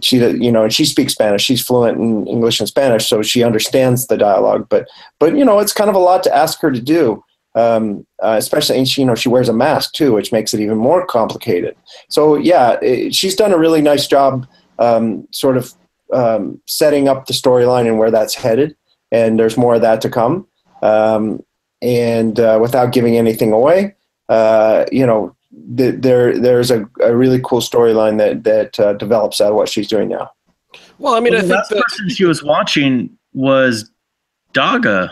She 0.00 0.18
you 0.18 0.52
know, 0.52 0.64
and 0.64 0.72
she 0.72 0.84
speaks 0.84 1.12
Spanish. 1.12 1.42
She's 1.42 1.64
fluent 1.64 1.98
in 1.98 2.26
English 2.26 2.60
and 2.60 2.68
Spanish, 2.68 3.08
so 3.08 3.22
she 3.22 3.42
understands 3.42 4.06
the 4.06 4.16
dialogue. 4.16 4.68
But 4.68 4.88
but 5.18 5.36
you 5.36 5.44
know, 5.44 5.58
it's 5.58 5.72
kind 5.72 5.90
of 5.90 5.96
a 5.96 6.00
lot 6.00 6.22
to 6.24 6.34
ask 6.34 6.60
her 6.60 6.70
to 6.70 6.80
do. 6.80 7.24
Um, 7.54 8.06
uh, 8.22 8.36
especially, 8.38 8.78
and 8.78 8.88
she, 8.88 9.02
you 9.02 9.06
know, 9.06 9.14
she 9.14 9.28
wears 9.28 9.50
a 9.50 9.52
mask 9.52 9.92
too, 9.92 10.14
which 10.14 10.32
makes 10.32 10.54
it 10.54 10.60
even 10.60 10.78
more 10.78 11.04
complicated. 11.04 11.76
So 12.08 12.36
yeah, 12.36 12.78
it, 12.80 13.14
she's 13.14 13.36
done 13.36 13.52
a 13.52 13.58
really 13.58 13.82
nice 13.82 14.06
job, 14.06 14.46
um, 14.78 15.28
sort 15.32 15.58
of 15.58 15.74
um, 16.14 16.62
setting 16.66 17.08
up 17.08 17.26
the 17.26 17.34
storyline 17.34 17.86
and 17.86 17.98
where 17.98 18.10
that's 18.10 18.34
headed. 18.34 18.74
And 19.10 19.38
there's 19.38 19.58
more 19.58 19.74
of 19.74 19.82
that 19.82 20.00
to 20.00 20.08
come. 20.08 20.46
Um, 20.80 21.44
and 21.82 22.40
uh, 22.40 22.58
without 22.62 22.92
giving 22.92 23.18
anything 23.18 23.52
away, 23.52 23.96
uh, 24.32 24.86
you 24.90 25.06
know, 25.06 25.34
th- 25.76 25.96
there 25.98 26.38
there's 26.38 26.70
a, 26.70 26.88
a 27.00 27.14
really 27.14 27.40
cool 27.44 27.60
storyline 27.60 28.16
that 28.18 28.44
that 28.44 28.80
uh, 28.80 28.94
develops 28.94 29.40
out 29.40 29.50
of 29.50 29.56
what 29.56 29.68
she's 29.68 29.88
doing 29.88 30.08
now. 30.08 30.30
Well, 30.98 31.14
I 31.14 31.20
mean, 31.20 31.34
Well, 31.34 31.40
I 31.40 31.42
the 31.42 31.48
think 31.48 31.56
last 31.58 31.70
that 31.70 31.82
person 31.82 32.08
she 32.08 32.24
was 32.24 32.42
watching 32.42 33.10
was 33.34 33.90
Daga. 34.54 35.10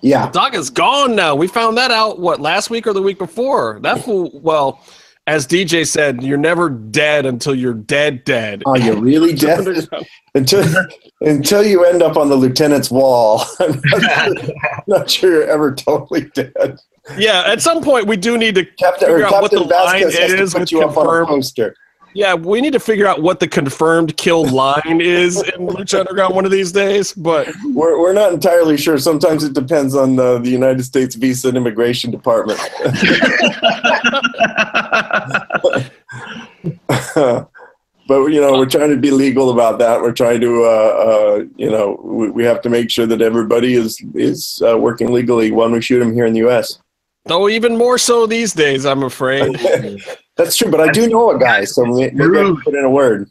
Yeah, 0.00 0.30
Daga's 0.30 0.70
gone 0.70 1.14
now. 1.14 1.34
We 1.34 1.46
found 1.46 1.76
that 1.76 1.90
out 1.90 2.18
what 2.18 2.40
last 2.40 2.70
week 2.70 2.86
or 2.86 2.92
the 2.92 3.02
week 3.02 3.18
before. 3.18 3.78
That 3.82 4.02
fool. 4.02 4.30
Well, 4.34 4.80
as 5.26 5.46
DJ 5.46 5.86
said, 5.86 6.22
you're 6.22 6.38
never 6.38 6.68
dead 6.70 7.26
until 7.26 7.54
you're 7.54 7.74
dead, 7.74 8.24
dead. 8.24 8.62
oh, 8.66 8.74
you're 8.76 8.96
really 8.96 9.32
dead 9.48 9.86
until 10.34 10.64
until 11.24 11.64
you 11.64 11.84
end 11.84 12.02
up 12.02 12.16
on 12.16 12.28
the 12.28 12.36
lieutenant's 12.36 12.90
wall. 12.90 13.42
I'm 13.60 13.80
not, 13.84 14.38
sure, 14.38 14.54
not 14.86 15.10
sure 15.10 15.32
you're 15.32 15.50
ever 15.50 15.74
totally 15.74 16.22
dead. 16.34 16.78
yeah, 17.16 17.44
at 17.46 17.60
some 17.62 17.82
point 17.82 18.06
we 18.06 18.16
do 18.16 18.36
need 18.38 18.54
to. 18.56 18.64
Captain, 18.64 19.08
Figure 19.08 19.26
out 19.26 19.42
what 19.42 19.50
the 19.50 19.60
line 19.60 20.02
Vasquez 20.04 20.18
has 20.18 20.32
is 20.32 20.54
with 20.54 20.72
you 20.72 20.80
up 20.82 20.96
on 20.96 21.06
a 21.06 21.08
confirmed- 21.08 21.28
poster. 21.28 21.76
Yeah, 22.14 22.34
we 22.34 22.60
need 22.60 22.74
to 22.74 22.78
figure 22.78 23.06
out 23.06 23.22
what 23.22 23.40
the 23.40 23.48
confirmed 23.48 24.18
kill 24.18 24.44
line 24.46 25.00
is 25.00 25.40
in 25.42 25.66
Lucha 25.66 26.00
Underground 26.00 26.34
one 26.34 26.44
of 26.44 26.50
these 26.50 26.70
days. 26.70 27.14
But 27.14 27.48
We're, 27.72 27.98
we're 27.98 28.12
not 28.12 28.34
entirely 28.34 28.76
sure. 28.76 28.98
Sometimes 28.98 29.44
it 29.44 29.54
depends 29.54 29.94
on 29.94 30.16
the, 30.16 30.38
the 30.38 30.50
United 30.50 30.84
States 30.84 31.14
Visa 31.14 31.48
and 31.48 31.56
Immigration 31.56 32.10
Department. 32.10 32.60
but 38.06 38.26
you 38.26 38.40
know, 38.40 38.58
we're 38.58 38.66
trying 38.66 38.90
to 38.90 38.96
be 38.96 39.10
legal 39.10 39.50
about 39.50 39.78
that. 39.78 40.00
We're 40.00 40.12
trying 40.12 40.40
to, 40.40 40.64
uh, 40.64 40.68
uh, 40.68 41.44
you 41.56 41.70
know, 41.70 42.00
we, 42.02 42.30
we 42.30 42.44
have 42.44 42.60
to 42.62 42.70
make 42.70 42.90
sure 42.90 43.06
that 43.06 43.20
everybody 43.20 43.74
is 43.74 44.02
is 44.14 44.62
uh, 44.66 44.76
working 44.78 45.12
legally 45.12 45.50
when 45.50 45.72
we 45.72 45.80
shoot 45.80 46.00
them 46.00 46.12
here 46.12 46.26
in 46.26 46.32
the 46.32 46.40
U.S. 46.40 46.78
though, 47.24 47.48
even 47.48 47.76
more 47.76 47.98
so 47.98 48.26
these 48.26 48.52
days, 48.52 48.84
I'm 48.86 49.02
afraid. 49.02 49.56
That's 50.36 50.56
true. 50.56 50.70
But 50.70 50.80
I 50.80 50.90
do 50.90 51.08
know 51.08 51.30
a 51.30 51.38
guy, 51.38 51.64
so 51.64 51.84
maybe 51.84 52.06
I 52.06 52.42
can 52.42 52.60
put 52.62 52.74
in 52.74 52.84
a 52.84 52.90
word. 52.90 53.30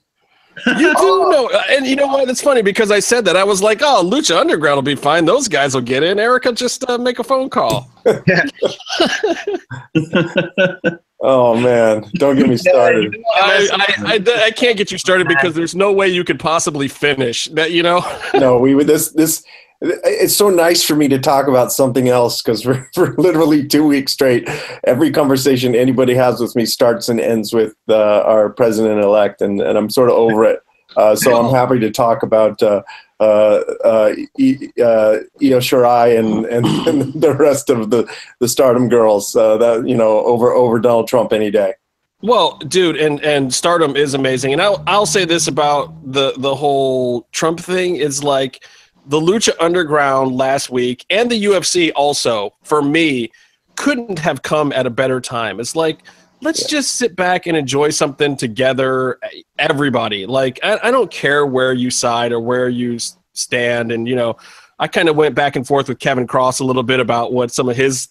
You 0.77 0.93
do 0.95 1.29
know, 1.29 1.49
and 1.69 1.87
you 1.87 1.95
know 1.95 2.07
what? 2.07 2.29
It's 2.29 2.41
funny 2.41 2.61
because 2.61 2.91
I 2.91 2.99
said 2.99 3.25
that 3.25 3.35
I 3.35 3.43
was 3.43 3.61
like, 3.61 3.81
"Oh, 3.81 4.03
Lucha 4.03 4.39
Underground 4.39 4.75
will 4.75 4.83
be 4.83 4.95
fine; 4.95 5.25
those 5.25 5.47
guys 5.47 5.73
will 5.73 5.81
get 5.81 6.03
in." 6.03 6.19
Erica, 6.19 6.51
just 6.51 6.87
uh, 6.89 6.97
make 6.97 7.19
a 7.19 7.23
phone 7.23 7.49
call. 7.49 7.89
Oh 11.23 11.55
man, 11.55 12.03
don't 12.15 12.35
get 12.35 12.49
me 12.49 12.57
started. 12.57 13.15
I, 13.35 13.69
I, 13.71 14.13
I, 14.13 14.43
I 14.45 14.51
can't 14.51 14.75
get 14.75 14.91
you 14.91 14.97
started 14.97 15.27
because 15.27 15.53
there's 15.53 15.75
no 15.75 15.93
way 15.93 16.07
you 16.07 16.23
could 16.23 16.39
possibly 16.39 16.87
finish 16.87 17.45
that. 17.53 17.71
You 17.71 17.83
know. 17.83 18.03
no, 18.33 18.57
we 18.57 18.73
would 18.73 18.87
this 18.87 19.11
this. 19.11 19.43
It's 19.81 20.35
so 20.35 20.49
nice 20.49 20.83
for 20.83 20.95
me 20.95 21.07
to 21.07 21.17
talk 21.17 21.47
about 21.47 21.71
something 21.71 22.07
else 22.07 22.41
because 22.41 22.61
for, 22.61 22.87
for 22.93 23.15
literally 23.17 23.67
two 23.67 23.85
weeks 23.85 24.11
straight, 24.11 24.47
every 24.83 25.11
conversation 25.11 25.73
anybody 25.73 26.13
has 26.13 26.39
with 26.39 26.55
me 26.55 26.65
starts 26.65 27.09
and 27.09 27.19
ends 27.19 27.51
with 27.51 27.75
uh, 27.89 28.21
our 28.21 28.49
president 28.49 29.01
elect, 29.01 29.41
and, 29.41 29.59
and 29.59 29.77
I'm 29.77 29.89
sort 29.89 30.09
of 30.09 30.15
over 30.15 30.45
it. 30.45 30.61
Uh, 30.95 31.15
so 31.15 31.35
I'm 31.35 31.53
happy 31.53 31.79
to 31.79 31.89
talk 31.89 32.21
about 32.21 32.61
uh, 32.61 32.83
uh, 33.21 33.61
uh, 33.83 34.15
e, 34.37 34.69
uh, 34.79 35.19
Io 35.41 35.59
Shirai 35.59 36.17
and, 36.17 36.45
and, 36.45 36.65
and 36.87 37.21
the 37.21 37.33
rest 37.33 37.69
of 37.69 37.89
the, 37.89 38.11
the 38.39 38.47
Stardom 38.47 38.89
girls 38.89 39.35
uh, 39.35 39.57
that 39.57 39.87
you 39.87 39.95
know 39.95 40.25
over 40.25 40.51
over 40.51 40.79
Donald 40.79 41.07
Trump 41.07 41.31
any 41.31 41.51
day. 41.51 41.73
Well, 42.21 42.57
dude, 42.57 42.97
and 42.97 43.23
and 43.23 43.53
Stardom 43.53 43.95
is 43.95 44.13
amazing, 44.13 44.53
and 44.53 44.61
I'll 44.61 44.83
I'll 44.85 45.05
say 45.05 45.25
this 45.25 45.47
about 45.47 45.93
the 46.11 46.33
the 46.37 46.53
whole 46.53 47.27
Trump 47.31 47.59
thing 47.59 47.95
is 47.95 48.23
like 48.23 48.63
the 49.05 49.19
Lucha 49.19 49.53
Underground 49.59 50.35
last 50.35 50.69
week 50.69 51.05
and 51.09 51.29
the 51.29 51.43
UFC 51.43 51.91
also 51.95 52.53
for 52.63 52.81
me 52.81 53.31
couldn't 53.75 54.19
have 54.19 54.41
come 54.43 54.71
at 54.73 54.85
a 54.85 54.89
better 54.89 55.19
time. 55.19 55.59
It's 55.59 55.75
like 55.75 56.03
let's 56.41 56.61
yeah. 56.61 56.67
just 56.67 56.95
sit 56.95 57.15
back 57.15 57.47
and 57.47 57.57
enjoy 57.57 57.89
something 57.89 58.35
together 58.35 59.19
everybody. 59.57 60.25
Like 60.25 60.59
I, 60.63 60.79
I, 60.83 60.91
don't 60.91 61.11
care 61.11 61.45
where 61.45 61.73
you 61.73 61.91
side 61.91 62.31
or 62.31 62.39
where 62.39 62.69
you 62.69 62.97
stand. 63.33 63.91
And 63.91 64.07
you 64.07 64.15
know 64.15 64.37
i 64.81 64.87
kind 64.87 65.07
of 65.07 65.15
went 65.15 65.35
back 65.35 65.55
and 65.55 65.65
forth 65.65 65.87
with 65.87 65.99
kevin 65.99 66.27
cross 66.27 66.59
a 66.59 66.65
little 66.65 66.83
bit 66.83 66.99
about 66.99 67.31
what 67.31 67.51
some 67.51 67.69
of 67.69 67.77
his 67.77 68.09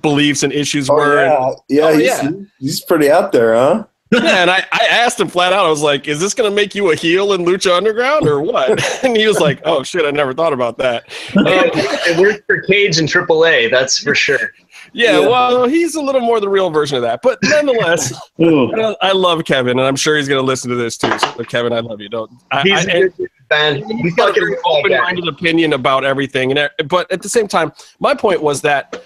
beliefs 0.00 0.42
and 0.42 0.52
issues 0.52 0.90
oh, 0.90 0.94
were 0.94 1.24
yeah, 1.24 1.46
and, 1.46 1.56
yeah, 1.68 1.82
oh, 1.84 1.92
he's, 1.96 2.06
yeah. 2.06 2.30
he's 2.58 2.80
pretty 2.80 3.10
out 3.10 3.30
there 3.30 3.54
huh 3.54 3.84
and 4.12 4.50
I, 4.50 4.66
I 4.72 4.86
asked 4.90 5.20
him 5.20 5.28
flat 5.28 5.52
out, 5.52 5.64
I 5.64 5.70
was 5.70 5.82
like, 5.82 6.08
is 6.08 6.18
this 6.18 6.34
going 6.34 6.50
to 6.50 6.54
make 6.54 6.74
you 6.74 6.90
a 6.90 6.96
heel 6.96 7.32
in 7.32 7.44
Lucha 7.44 7.76
Underground 7.76 8.26
or 8.26 8.40
what? 8.42 8.70
and 9.04 9.16
he 9.16 9.26
was 9.26 9.38
like, 9.38 9.60
oh, 9.64 9.82
shit, 9.82 10.04
I 10.04 10.10
never 10.10 10.34
thought 10.34 10.52
about 10.52 10.78
that. 10.78 11.04
Um, 11.36 11.46
it 11.46 12.18
worked 12.18 12.46
for 12.46 12.60
Cage 12.62 12.98
and 12.98 13.08
AAA, 13.08 13.70
that's 13.70 13.98
for 13.98 14.14
sure. 14.14 14.52
Yeah, 14.92 15.20
yeah, 15.20 15.28
well, 15.28 15.68
he's 15.68 15.94
a 15.94 16.00
little 16.00 16.20
more 16.20 16.40
the 16.40 16.48
real 16.48 16.70
version 16.70 16.96
of 16.96 17.02
that. 17.02 17.20
But 17.22 17.38
nonetheless, 17.44 18.12
I 18.40 19.12
love 19.12 19.44
Kevin, 19.44 19.78
and 19.78 19.86
I'm 19.86 19.96
sure 19.96 20.16
he's 20.16 20.26
going 20.26 20.40
to 20.40 20.46
listen 20.46 20.70
to 20.70 20.76
this 20.76 20.96
too. 20.96 21.16
So, 21.18 21.44
Kevin, 21.44 21.72
I 21.72 21.80
love 21.80 22.00
you. 22.00 22.08
Don't. 22.08 22.30
I, 22.50 22.62
he's 22.62 22.88
I, 22.88 22.92
a 22.92 23.08
good 23.08 23.30
fan. 23.48 23.98
He's 24.00 24.14
got 24.14 24.36
a 24.36 24.56
open-minded 24.64 25.28
opinion 25.28 25.74
about 25.74 26.04
everything, 26.04 26.56
and 26.56 26.70
but 26.88 27.10
at 27.12 27.22
the 27.22 27.28
same 27.28 27.46
time, 27.46 27.72
my 28.00 28.14
point 28.14 28.42
was 28.42 28.62
that 28.62 29.04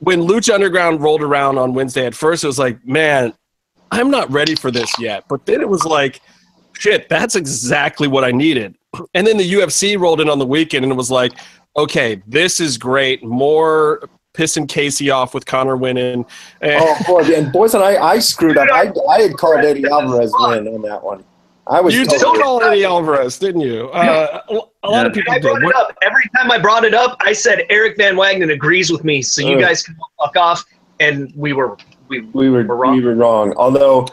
when 0.00 0.20
Lucha 0.20 0.54
Underground 0.54 1.00
rolled 1.00 1.22
around 1.22 1.58
on 1.58 1.74
Wednesday, 1.74 2.06
at 2.06 2.14
first 2.14 2.44
it 2.44 2.46
was 2.46 2.58
like, 2.58 2.84
man, 2.86 3.32
I'm 3.90 4.10
not 4.10 4.30
ready 4.30 4.54
for 4.54 4.70
this 4.70 4.90
yet. 4.98 5.24
But 5.28 5.46
then 5.46 5.60
it 5.60 5.68
was 5.68 5.84
like, 5.84 6.20
shit, 6.72 7.08
that's 7.08 7.36
exactly 7.36 8.08
what 8.08 8.24
I 8.24 8.30
needed. 8.30 8.76
And 9.14 9.26
then 9.26 9.36
the 9.36 9.54
UFC 9.54 9.98
rolled 9.98 10.20
in 10.20 10.28
on 10.28 10.38
the 10.38 10.46
weekend, 10.46 10.84
and 10.84 10.92
it 10.92 10.96
was 10.96 11.10
like, 11.10 11.32
okay, 11.76 12.22
this 12.28 12.60
is 12.60 12.78
great. 12.78 13.24
More 13.24 14.08
pissing 14.34 14.68
Casey 14.68 15.10
off 15.10 15.34
with 15.34 15.46
Conor 15.46 15.76
winning. 15.76 16.24
And 16.60 16.76
oh 16.80 16.96
boy, 17.06 17.22
and 17.34 17.52
boys 17.52 17.74
and 17.74 17.82
I, 17.82 17.96
I 17.96 18.18
screwed 18.20 18.56
up. 18.56 18.68
I, 18.70 18.92
I 19.10 19.22
had 19.22 19.36
called 19.36 19.64
Eddie 19.64 19.84
Alvarez 19.90 20.32
win 20.38 20.68
on 20.68 20.82
that 20.82 21.02
one. 21.02 21.24
I 21.66 21.80
was. 21.80 21.94
You 21.94 22.04
totally 22.04 22.36
did 22.36 22.42
call 22.42 22.62
Eddie 22.62 22.84
Alvarez, 22.84 23.38
didn't 23.38 23.62
you? 23.62 23.88
Uh, 23.88 24.42
a 24.82 24.88
lot 24.88 25.06
of 25.06 25.12
people. 25.14 25.32
I 25.32 25.38
brought 25.38 25.60
did. 25.60 25.70
it 25.70 25.76
up 25.76 25.96
every 26.02 26.28
time 26.36 26.50
I 26.50 26.58
brought 26.58 26.84
it 26.84 26.94
up. 26.94 27.16
I 27.20 27.32
said 27.32 27.64
Eric 27.70 27.96
Van 27.96 28.16
Wagenen 28.16 28.52
agrees 28.52 28.92
with 28.92 29.02
me, 29.02 29.22
so 29.22 29.40
you 29.40 29.56
uh, 29.56 29.60
guys 29.60 29.82
can 29.82 29.96
fuck 30.20 30.36
off. 30.36 30.64
And 31.00 31.32
we 31.34 31.52
were 31.52 31.76
we, 32.08 32.20
we 32.20 32.50
were, 32.50 32.64
were 32.64 32.76
wrong. 32.76 32.96
We 32.96 33.04
were 33.04 33.14
wrong. 33.14 33.54
Although. 33.56 34.08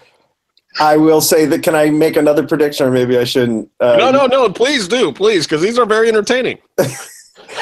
I 0.80 0.96
will 0.96 1.20
say 1.20 1.46
that. 1.48 1.64
Can 1.64 1.76
I 1.76 1.90
make 1.90 2.16
another 2.16 2.48
prediction, 2.48 2.88
or 2.88 2.92
maybe 2.92 3.18
I 3.18 3.26
shouldn't? 3.26 3.70
Uh, 3.82 3.98
no, 3.98 4.10
no, 4.10 4.26
no. 4.26 4.50
Please 4.50 4.88
do, 4.88 5.12
please, 5.12 5.46
because 5.46 5.62
these 5.62 5.78
are 5.78 5.86
very 5.86 6.08
entertaining. 6.08 6.60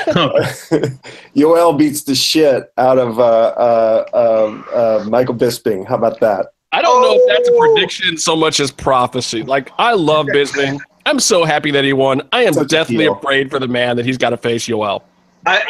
Yoel 1.35 1.77
beats 1.77 2.03
the 2.03 2.13
shit 2.13 2.71
out 2.77 2.99
of 2.99 3.19
uh, 3.19 3.23
uh, 3.23 4.47
um, 4.47 4.65
uh, 4.73 5.03
Michael 5.09 5.35
Bisping. 5.35 5.87
How 5.87 5.95
about 5.95 6.19
that? 6.19 6.47
I 6.71 6.81
don't 6.81 7.01
know 7.01 7.15
if 7.15 7.21
that's 7.27 7.49
a 7.49 7.57
prediction 7.57 8.17
so 8.17 8.35
much 8.35 8.59
as 8.59 8.71
prophecy. 8.71 9.41
Like 9.41 9.71
I 9.79 9.93
love 9.93 10.27
Bisping. 10.27 10.79
I'm 11.05 11.19
so 11.19 11.43
happy 11.43 11.71
that 11.71 11.83
he 11.83 11.93
won. 11.93 12.21
I 12.31 12.43
am 12.43 12.53
Such 12.53 12.67
deathly 12.67 13.07
afraid 13.07 13.49
for 13.49 13.57
the 13.57 13.67
man 13.67 13.97
that 13.97 14.05
he's 14.05 14.17
got 14.17 14.29
to 14.29 14.37
face 14.37 14.67
Yoel. 14.67 15.01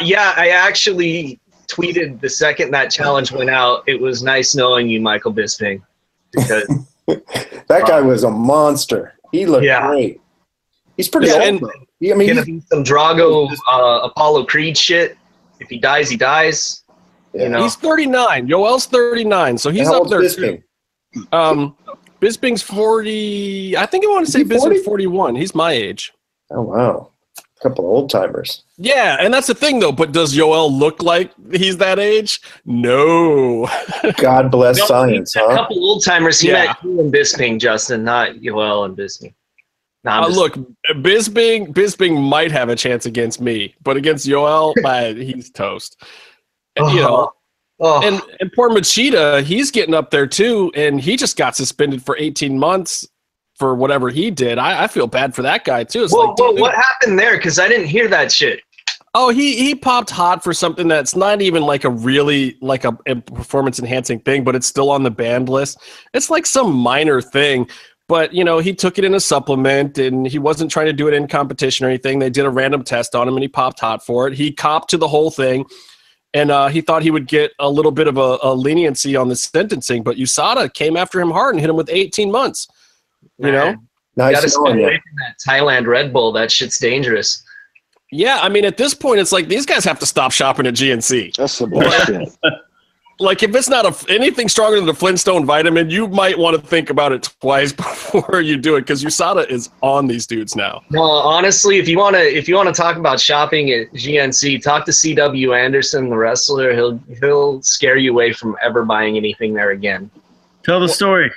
yeah, 0.00 0.34
I 0.36 0.50
actually 0.50 1.39
tweeted 1.70 2.20
the 2.20 2.28
second 2.28 2.70
that 2.72 2.90
challenge 2.90 3.32
went 3.32 3.50
out. 3.50 3.84
It 3.86 4.00
was 4.00 4.22
nice 4.22 4.54
knowing 4.54 4.88
you, 4.88 5.00
Michael 5.00 5.32
Bisping, 5.32 5.82
because 6.32 6.66
that 7.06 7.84
guy 7.86 8.00
was 8.00 8.24
a 8.24 8.30
monster. 8.30 9.14
He 9.32 9.46
looked 9.46 9.64
yeah. 9.64 9.86
great. 9.86 10.20
He's 10.96 11.08
pretty 11.08 11.28
yeah, 11.28 11.34
old. 11.34 11.62
And, 11.62 11.62
yeah, 12.00 12.14
I 12.14 12.16
mean, 12.16 12.28
gonna 12.28 12.44
be 12.44 12.60
some 12.60 12.84
Drago 12.84 13.50
uh, 13.70 14.00
Apollo 14.04 14.46
Creed 14.46 14.76
shit. 14.76 15.16
If 15.60 15.68
he 15.68 15.78
dies, 15.78 16.10
he 16.10 16.16
dies. 16.16 16.82
Yeah. 17.32 17.44
You 17.44 17.48
know? 17.50 17.62
He's 17.62 17.76
39. 17.76 18.48
Yoel's 18.48 18.86
39, 18.86 19.58
so 19.58 19.70
he's 19.70 19.88
up 19.88 20.08
there 20.08 20.20
Bisping? 20.20 20.62
too. 21.14 21.26
Um, 21.32 21.76
Bisping's 22.20 22.62
40. 22.62 23.76
I 23.76 23.86
think 23.86 24.04
I 24.04 24.08
want 24.08 24.26
to 24.26 24.32
say 24.32 24.44
Bisping's 24.44 24.84
41. 24.84 25.36
He's 25.36 25.54
my 25.54 25.72
age. 25.72 26.12
Oh 26.50 26.62
wow, 26.62 27.10
a 27.38 27.62
couple 27.62 27.84
of 27.84 27.90
old 27.90 28.10
timers. 28.10 28.64
Yeah, 28.82 29.18
and 29.20 29.32
that's 29.32 29.46
the 29.46 29.54
thing 29.54 29.78
though. 29.78 29.92
But 29.92 30.12
does 30.12 30.34
Yoel 30.34 30.72
look 30.72 31.02
like 31.02 31.32
he's 31.52 31.76
that 31.76 31.98
age? 31.98 32.40
No. 32.64 33.68
God 34.16 34.50
bless 34.50 34.78
no, 34.78 34.86
science. 34.86 35.36
A 35.36 35.40
couple 35.40 35.84
old 35.84 36.02
timers. 36.02 36.40
He 36.40 36.48
yeah. 36.48 36.64
met 36.64 36.82
you 36.82 36.98
and 36.98 37.12
Bisping, 37.12 37.60
Justin, 37.60 38.04
not 38.04 38.36
Yoel 38.36 38.86
and 38.86 38.96
Bisping. 38.96 39.34
uh, 40.06 40.26
look, 40.28 40.54
Bisping 40.94 41.74
Bisping 41.74 42.26
might 42.26 42.50
have 42.52 42.70
a 42.70 42.76
chance 42.76 43.04
against 43.04 43.38
me, 43.38 43.74
but 43.82 43.98
against 43.98 44.26
Yoel, 44.26 44.72
he's 45.22 45.50
toast. 45.50 46.02
And, 46.76 46.90
you 46.92 47.02
know, 47.02 47.32
oh. 47.80 48.02
and 48.02 48.22
and 48.40 48.50
poor 48.54 48.70
Machida, 48.70 49.42
he's 49.42 49.70
getting 49.70 49.92
up 49.92 50.10
there 50.10 50.26
too, 50.26 50.72
and 50.74 50.98
he 50.98 51.18
just 51.18 51.36
got 51.36 51.54
suspended 51.54 52.02
for 52.02 52.16
18 52.16 52.58
months 52.58 53.06
for 53.60 53.74
whatever 53.74 54.08
he 54.08 54.30
did. 54.30 54.56
I, 54.56 54.84
I 54.84 54.86
feel 54.86 55.06
bad 55.06 55.34
for 55.34 55.42
that 55.42 55.66
guy 55.66 55.84
too. 55.84 56.02
It's 56.02 56.14
whoa, 56.14 56.28
like, 56.28 56.38
whoa, 56.38 56.52
what 56.52 56.74
happened 56.74 57.18
there? 57.18 57.36
Because 57.36 57.58
I 57.58 57.68
didn't 57.68 57.88
hear 57.88 58.08
that 58.08 58.32
shit. 58.32 58.62
Oh, 59.12 59.30
he 59.30 59.56
he 59.56 59.74
popped 59.74 60.10
hot 60.10 60.44
for 60.44 60.54
something 60.54 60.86
that's 60.86 61.16
not 61.16 61.42
even 61.42 61.62
like 61.62 61.84
a 61.84 61.90
really 61.90 62.56
like 62.60 62.84
a, 62.84 62.96
a 63.06 63.16
performance 63.16 63.78
enhancing 63.78 64.20
thing, 64.20 64.44
but 64.44 64.54
it's 64.54 64.66
still 64.66 64.90
on 64.90 65.02
the 65.02 65.10
banned 65.10 65.48
list. 65.48 65.78
It's 66.14 66.30
like 66.30 66.46
some 66.46 66.72
minor 66.72 67.20
thing 67.20 67.68
but 68.10 68.34
you 68.34 68.42
know 68.42 68.58
he 68.58 68.74
took 68.74 68.98
it 68.98 69.04
in 69.04 69.14
a 69.14 69.20
supplement 69.20 69.96
and 69.96 70.26
he 70.26 70.36
wasn't 70.36 70.68
trying 70.68 70.86
to 70.86 70.92
do 70.92 71.06
it 71.06 71.14
in 71.14 71.28
competition 71.28 71.86
or 71.86 71.88
anything. 71.88 72.18
They 72.18 72.28
did 72.28 72.44
a 72.44 72.50
random 72.50 72.82
test 72.82 73.14
on 73.14 73.28
him 73.28 73.34
and 73.34 73.42
he 73.42 73.48
popped 73.48 73.78
hot 73.78 74.04
for 74.04 74.26
it. 74.26 74.34
He 74.34 74.50
copped 74.50 74.90
to 74.90 74.96
the 74.96 75.06
whole 75.06 75.30
thing 75.30 75.64
and 76.34 76.50
uh, 76.50 76.66
he 76.66 76.80
thought 76.80 77.02
he 77.02 77.12
would 77.12 77.28
get 77.28 77.52
a 77.60 77.70
little 77.70 77.92
bit 77.92 78.08
of 78.08 78.16
a, 78.16 78.38
a, 78.42 78.54
leniency 78.54 79.14
on 79.14 79.28
the 79.28 79.36
sentencing 79.36 80.02
but 80.02 80.16
usada 80.16 80.72
came 80.74 80.96
after 80.96 81.20
him 81.20 81.30
hard 81.30 81.54
and 81.54 81.60
hit 81.60 81.70
him 81.70 81.76
with 81.76 81.88
18 81.90 82.30
months 82.30 82.68
you 83.38 83.52
know? 83.52 83.76
Nice 84.16 84.30
you 84.30 84.36
gotta 84.36 84.48
stay 84.48 84.82
away 84.82 85.00
from 85.00 85.16
that 85.18 85.36
thailand 85.46 85.86
red 85.86 86.12
bull. 86.12 86.32
That 86.32 86.50
shit's 86.50 86.78
dangerous 86.78 87.42
yeah 88.10 88.38
i 88.42 88.48
mean 88.48 88.64
at 88.64 88.76
this 88.76 88.94
point 88.94 89.20
it's 89.20 89.32
like 89.32 89.48
these 89.48 89.66
guys 89.66 89.84
have 89.84 89.98
to 89.98 90.06
stop 90.06 90.32
shopping 90.32 90.66
at 90.66 90.74
gnc 90.74 91.34
that's 91.34 91.58
the 91.58 91.66
bullshit 91.66 92.36
like 93.20 93.42
if 93.42 93.54
it's 93.54 93.68
not 93.68 93.86
a, 93.86 94.12
anything 94.12 94.48
stronger 94.48 94.76
than 94.76 94.86
the 94.86 94.94
Flintstone 94.94 95.44
vitamin, 95.44 95.90
you 95.90 96.08
might 96.08 96.36
want 96.36 96.60
to 96.60 96.66
think 96.66 96.90
about 96.90 97.12
it 97.12 97.30
twice 97.40 97.72
before 97.72 98.40
you 98.40 98.56
do 98.56 98.76
it 98.76 98.80
because 98.80 99.04
USADA 99.04 99.48
is 99.50 99.68
on 99.82 100.06
these 100.06 100.26
dudes 100.26 100.56
now. 100.56 100.82
No, 100.90 101.02
honestly, 101.02 101.78
if 101.78 101.86
you 101.86 101.98
want 101.98 102.16
to, 102.16 102.22
if 102.22 102.48
you 102.48 102.56
want 102.56 102.74
to 102.74 102.74
talk 102.74 102.96
about 102.96 103.20
shopping 103.20 103.70
at 103.70 103.92
GNC, 103.92 104.62
talk 104.62 104.86
to 104.86 104.90
CW 104.90 105.56
Anderson, 105.56 106.08
the 106.08 106.16
wrestler. 106.16 106.74
He'll 106.74 106.98
he'll 107.20 107.62
scare 107.62 107.96
you 107.96 108.10
away 108.10 108.32
from 108.32 108.56
ever 108.62 108.84
buying 108.84 109.16
anything 109.16 109.54
there 109.54 109.70
again. 109.70 110.10
Tell 110.64 110.80
the 110.80 110.88
story. 110.88 111.30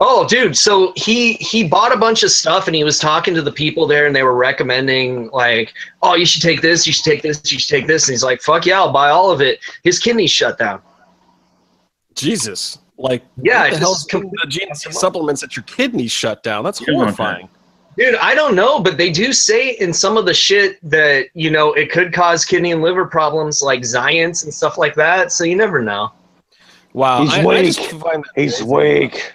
Oh, 0.00 0.26
dude! 0.28 0.56
So 0.56 0.92
he 0.94 1.34
he 1.34 1.66
bought 1.66 1.92
a 1.92 1.96
bunch 1.96 2.22
of 2.22 2.30
stuff 2.30 2.68
and 2.68 2.76
he 2.76 2.84
was 2.84 3.00
talking 3.00 3.34
to 3.34 3.42
the 3.42 3.50
people 3.50 3.86
there 3.86 4.06
and 4.06 4.14
they 4.14 4.22
were 4.22 4.36
recommending 4.36 5.28
like, 5.30 5.74
oh, 6.02 6.14
you 6.14 6.24
should 6.24 6.42
take 6.42 6.62
this, 6.62 6.86
you 6.86 6.92
should 6.92 7.04
take 7.04 7.22
this, 7.22 7.50
you 7.50 7.58
should 7.58 7.68
take 7.68 7.86
this, 7.88 8.06
and 8.06 8.12
he's 8.12 8.22
like, 8.22 8.40
fuck 8.40 8.64
yeah, 8.64 8.78
I'll 8.78 8.92
buy 8.92 9.10
all 9.10 9.32
of 9.32 9.40
it. 9.40 9.58
His 9.82 9.98
kidneys 9.98 10.30
shut 10.30 10.56
down. 10.58 10.80
Jesus. 12.14 12.78
Like, 12.96 13.24
yeah, 13.40 13.62
what 13.62 13.72
the 13.72 13.78
hell's 13.78 14.06
the 14.06 14.18
GNC 14.48 14.92
supplements 14.92 15.40
that 15.40 15.56
your 15.56 15.62
kidneys 15.64 16.10
shut 16.10 16.42
down? 16.42 16.64
That's 16.64 16.84
horrifying. 16.84 17.48
Dude, 17.96 18.14
I 18.16 18.34
don't 18.34 18.54
know, 18.54 18.80
but 18.80 18.96
they 18.96 19.10
do 19.10 19.32
say 19.32 19.70
in 19.70 19.92
some 19.92 20.16
of 20.16 20.24
the 20.24 20.34
shit 20.34 20.78
that, 20.88 21.26
you 21.34 21.50
know, 21.50 21.72
it 21.72 21.90
could 21.90 22.12
cause 22.12 22.44
kidney 22.44 22.70
and 22.70 22.82
liver 22.82 23.06
problems 23.06 23.62
like 23.62 23.80
Xyience 23.80 24.44
and 24.44 24.54
stuff 24.54 24.78
like 24.78 24.94
that. 24.94 25.32
So 25.32 25.42
you 25.42 25.56
never 25.56 25.82
know. 25.82 26.12
Wow. 26.92 27.22
He's 27.22 27.34
I, 27.34 27.44
weak. 27.44 28.04
I 28.04 28.22
He's 28.40 28.62
weak. 28.62 29.32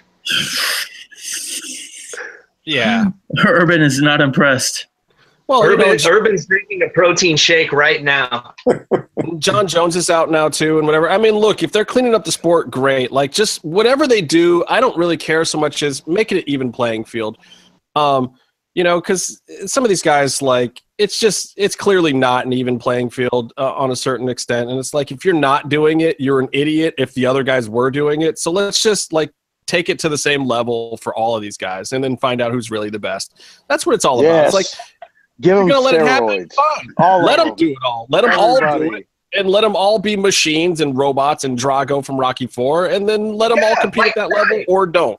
Yeah. 2.64 3.06
Urban 3.44 3.82
is 3.82 4.00
not 4.00 4.20
impressed. 4.20 4.86
Well, 5.46 5.62
Urban, 5.62 5.90
you 5.90 5.98
know, 5.98 6.10
Urban's 6.10 6.46
drinking 6.46 6.82
a 6.82 6.88
protein 6.88 7.36
shake 7.36 7.72
right 7.72 8.02
now. 8.02 8.54
Jon 9.38 9.66
Jones 9.66 9.94
is 9.94 10.08
out 10.08 10.30
now 10.30 10.48
too, 10.48 10.78
and 10.78 10.86
whatever. 10.86 11.10
I 11.10 11.18
mean, 11.18 11.34
look, 11.34 11.62
if 11.62 11.70
they're 11.70 11.84
cleaning 11.84 12.14
up 12.14 12.24
the 12.24 12.32
sport, 12.32 12.70
great. 12.70 13.12
Like, 13.12 13.30
just 13.30 13.62
whatever 13.62 14.06
they 14.06 14.22
do, 14.22 14.64
I 14.68 14.80
don't 14.80 14.96
really 14.96 15.18
care 15.18 15.44
so 15.44 15.60
much 15.60 15.82
as 15.82 16.06
making 16.06 16.38
it 16.38 16.44
an 16.44 16.50
even 16.50 16.72
playing 16.72 17.04
field. 17.04 17.36
Um, 17.94 18.32
you 18.74 18.84
know, 18.84 19.00
because 19.00 19.42
some 19.66 19.84
of 19.84 19.90
these 19.90 20.02
guys, 20.02 20.40
like, 20.40 20.80
it's 20.96 21.20
just 21.20 21.52
it's 21.58 21.76
clearly 21.76 22.14
not 22.14 22.46
an 22.46 22.54
even 22.54 22.78
playing 22.78 23.10
field 23.10 23.52
uh, 23.58 23.74
on 23.74 23.90
a 23.90 23.96
certain 23.96 24.30
extent, 24.30 24.70
and 24.70 24.78
it's 24.78 24.94
like 24.94 25.12
if 25.12 25.26
you're 25.26 25.34
not 25.34 25.68
doing 25.68 26.00
it, 26.00 26.18
you're 26.18 26.40
an 26.40 26.48
idiot. 26.52 26.94
If 26.96 27.12
the 27.12 27.26
other 27.26 27.42
guys 27.42 27.68
were 27.68 27.90
doing 27.90 28.22
it, 28.22 28.38
so 28.38 28.50
let's 28.50 28.80
just 28.80 29.12
like 29.12 29.30
take 29.66 29.88
it 29.88 29.98
to 30.00 30.08
the 30.08 30.18
same 30.18 30.46
level 30.46 30.96
for 30.98 31.14
all 31.14 31.34
of 31.36 31.42
these 31.42 31.56
guys, 31.56 31.92
and 31.92 32.02
then 32.04 32.16
find 32.16 32.40
out 32.40 32.52
who's 32.52 32.70
really 32.70 32.90
the 32.90 32.98
best. 32.98 33.42
That's 33.68 33.86
what 33.86 33.94
it's 33.94 34.04
all 34.04 34.20
about. 34.20 34.46
It's 34.46 34.54
like 34.54 34.66
Give 35.40 35.50
you're 35.50 35.58
them 35.60 35.68
gonna 35.68 35.80
let 35.80 35.94
it 35.94 36.02
happen. 36.02 36.28
steroids. 36.28 36.54
Fine. 36.54 36.88
All 36.98 37.22
let 37.24 37.38
of 37.40 37.46
them 37.46 37.54
do 37.56 37.70
it 37.70 37.78
all. 37.84 38.06
Let 38.08 38.22
them 38.22 38.38
all 38.38 38.58
do 38.60 38.94
it, 38.94 39.06
and 39.36 39.48
let 39.48 39.62
them 39.62 39.74
all 39.74 39.98
be 39.98 40.16
machines 40.16 40.80
and 40.80 40.96
robots 40.96 41.44
and 41.44 41.58
Drago 41.58 42.04
from 42.04 42.16
Rocky 42.18 42.46
Four, 42.46 42.86
and 42.86 43.08
then 43.08 43.34
let 43.34 43.48
them 43.48 43.58
all 43.58 43.70
Yeah, 43.70 43.80
compete 43.80 44.06
at 44.06 44.14
that 44.14 44.28
right, 44.28 44.38
level 44.38 44.56
right. 44.58 44.66
or 44.68 44.86
don't. 44.86 45.18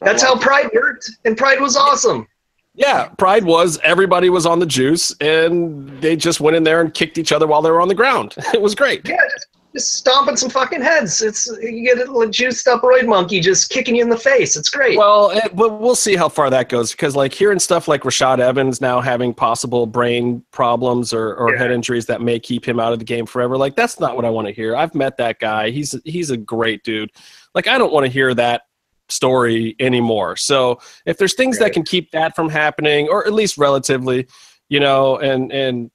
That's 0.00 0.22
how 0.22 0.36
Pride 0.38 0.70
worked, 0.74 1.10
and 1.24 1.36
Pride 1.36 1.60
was 1.60 1.76
awesome. 1.76 2.28
Yeah, 2.76 3.06
Pride 3.18 3.44
was 3.44 3.78
everybody 3.82 4.30
was 4.30 4.46
on 4.46 4.58
the 4.58 4.66
juice, 4.66 5.14
and 5.20 5.88
they 6.00 6.16
just 6.16 6.40
went 6.40 6.56
in 6.56 6.64
there 6.64 6.80
and 6.80 6.92
kicked 6.92 7.18
each 7.18 7.32
other 7.32 7.46
while 7.46 7.62
they 7.62 7.70
were 7.70 7.80
on 7.80 7.88
the 7.88 7.94
ground. 7.94 8.34
It 8.54 8.60
was 8.60 8.74
great. 8.74 9.08
Yeah, 9.08 9.16
just, 9.32 9.46
just 9.74 9.94
stomping 9.94 10.36
some 10.36 10.50
fucking 10.50 10.80
heads. 10.80 11.20
It's 11.20 11.46
you 11.60 11.82
get 11.84 11.96
a 11.98 12.10
little 12.10 12.28
juiced 12.30 12.68
up 12.68 12.82
roid 12.82 13.06
monkey 13.08 13.40
just 13.40 13.70
kicking 13.70 13.96
you 13.96 14.02
in 14.02 14.08
the 14.08 14.16
face. 14.16 14.56
It's 14.56 14.68
great. 14.70 14.96
Well, 14.96 15.32
eh, 15.32 15.48
but 15.52 15.80
we'll 15.80 15.96
see 15.96 16.14
how 16.14 16.28
far 16.28 16.48
that 16.50 16.68
goes 16.68 16.92
because, 16.92 17.16
like, 17.16 17.34
hearing 17.34 17.58
stuff 17.58 17.88
like 17.88 18.02
Rashad 18.02 18.38
Evans 18.38 18.80
now 18.80 19.00
having 19.00 19.34
possible 19.34 19.86
brain 19.86 20.44
problems 20.52 21.12
or, 21.12 21.34
or 21.34 21.52
Yeah. 21.52 21.58
head 21.58 21.70
injuries 21.72 22.06
that 22.06 22.20
may 22.22 22.38
keep 22.38 22.64
him 22.66 22.78
out 22.78 22.92
of 22.92 23.00
the 23.00 23.04
game 23.04 23.26
forever, 23.26 23.56
like, 23.56 23.74
that's 23.74 23.98
not 23.98 24.14
what 24.14 24.24
I 24.24 24.30
want 24.30 24.46
to 24.46 24.54
hear. 24.54 24.76
I've 24.76 24.94
met 24.94 25.16
that 25.16 25.40
guy. 25.40 25.70
He's 25.70 25.94
he's 26.04 26.30
a 26.30 26.36
great 26.36 26.84
dude. 26.84 27.10
Like, 27.54 27.66
I 27.66 27.76
don't 27.76 27.92
want 27.92 28.06
to 28.06 28.12
hear 28.12 28.32
that 28.34 28.62
story 29.08 29.74
anymore. 29.80 30.36
So, 30.36 30.78
if 31.04 31.18
there's 31.18 31.34
things 31.34 31.58
that 31.58 31.72
can 31.72 31.82
keep 31.82 32.10
that 32.12 32.36
from 32.36 32.48
happening, 32.48 33.08
or 33.08 33.26
at 33.26 33.32
least 33.32 33.58
relatively, 33.58 34.26
you 34.68 34.78
know, 34.80 35.18
and 35.18 35.52
and 35.52 35.86
it- 35.86 35.90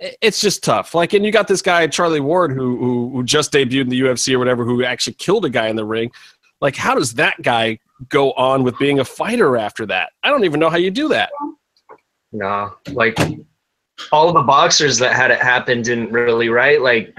it's 0.00 0.40
just 0.40 0.62
tough. 0.62 0.94
Like, 0.94 1.12
and 1.14 1.24
you 1.24 1.32
got 1.32 1.48
this 1.48 1.62
guy 1.62 1.86
Charlie 1.86 2.20
Ward 2.20 2.52
who 2.52 2.76
who, 2.76 3.10
who 3.10 3.22
just 3.24 3.52
debuted 3.52 3.82
in 3.82 3.88
the 3.88 4.00
UFC 4.00 4.34
or 4.34 4.38
whatever, 4.38 4.64
who 4.64 4.84
actually 4.84 5.14
killed 5.14 5.44
a 5.44 5.50
guy 5.50 5.68
in 5.68 5.76
the 5.76 5.84
ring. 5.84 6.10
Like, 6.60 6.76
how 6.76 6.94
does 6.94 7.14
that 7.14 7.40
guy 7.42 7.78
go 8.08 8.32
on 8.32 8.62
with 8.62 8.78
being 8.78 8.98
a 9.00 9.04
fighter 9.04 9.56
after 9.56 9.86
that? 9.86 10.10
I 10.22 10.30
don't 10.30 10.44
even 10.44 10.60
know 10.60 10.70
how 10.70 10.76
you 10.78 10.90
do 10.90 11.08
that. 11.08 11.30
no, 12.32 12.74
like 12.92 13.16
all 14.12 14.28
of 14.28 14.34
the 14.34 14.42
boxers 14.42 14.98
that 14.98 15.14
had 15.14 15.30
it 15.30 15.40
happen 15.40 15.82
didn't 15.82 16.12
really, 16.12 16.48
right? 16.48 16.80
Like 16.80 17.16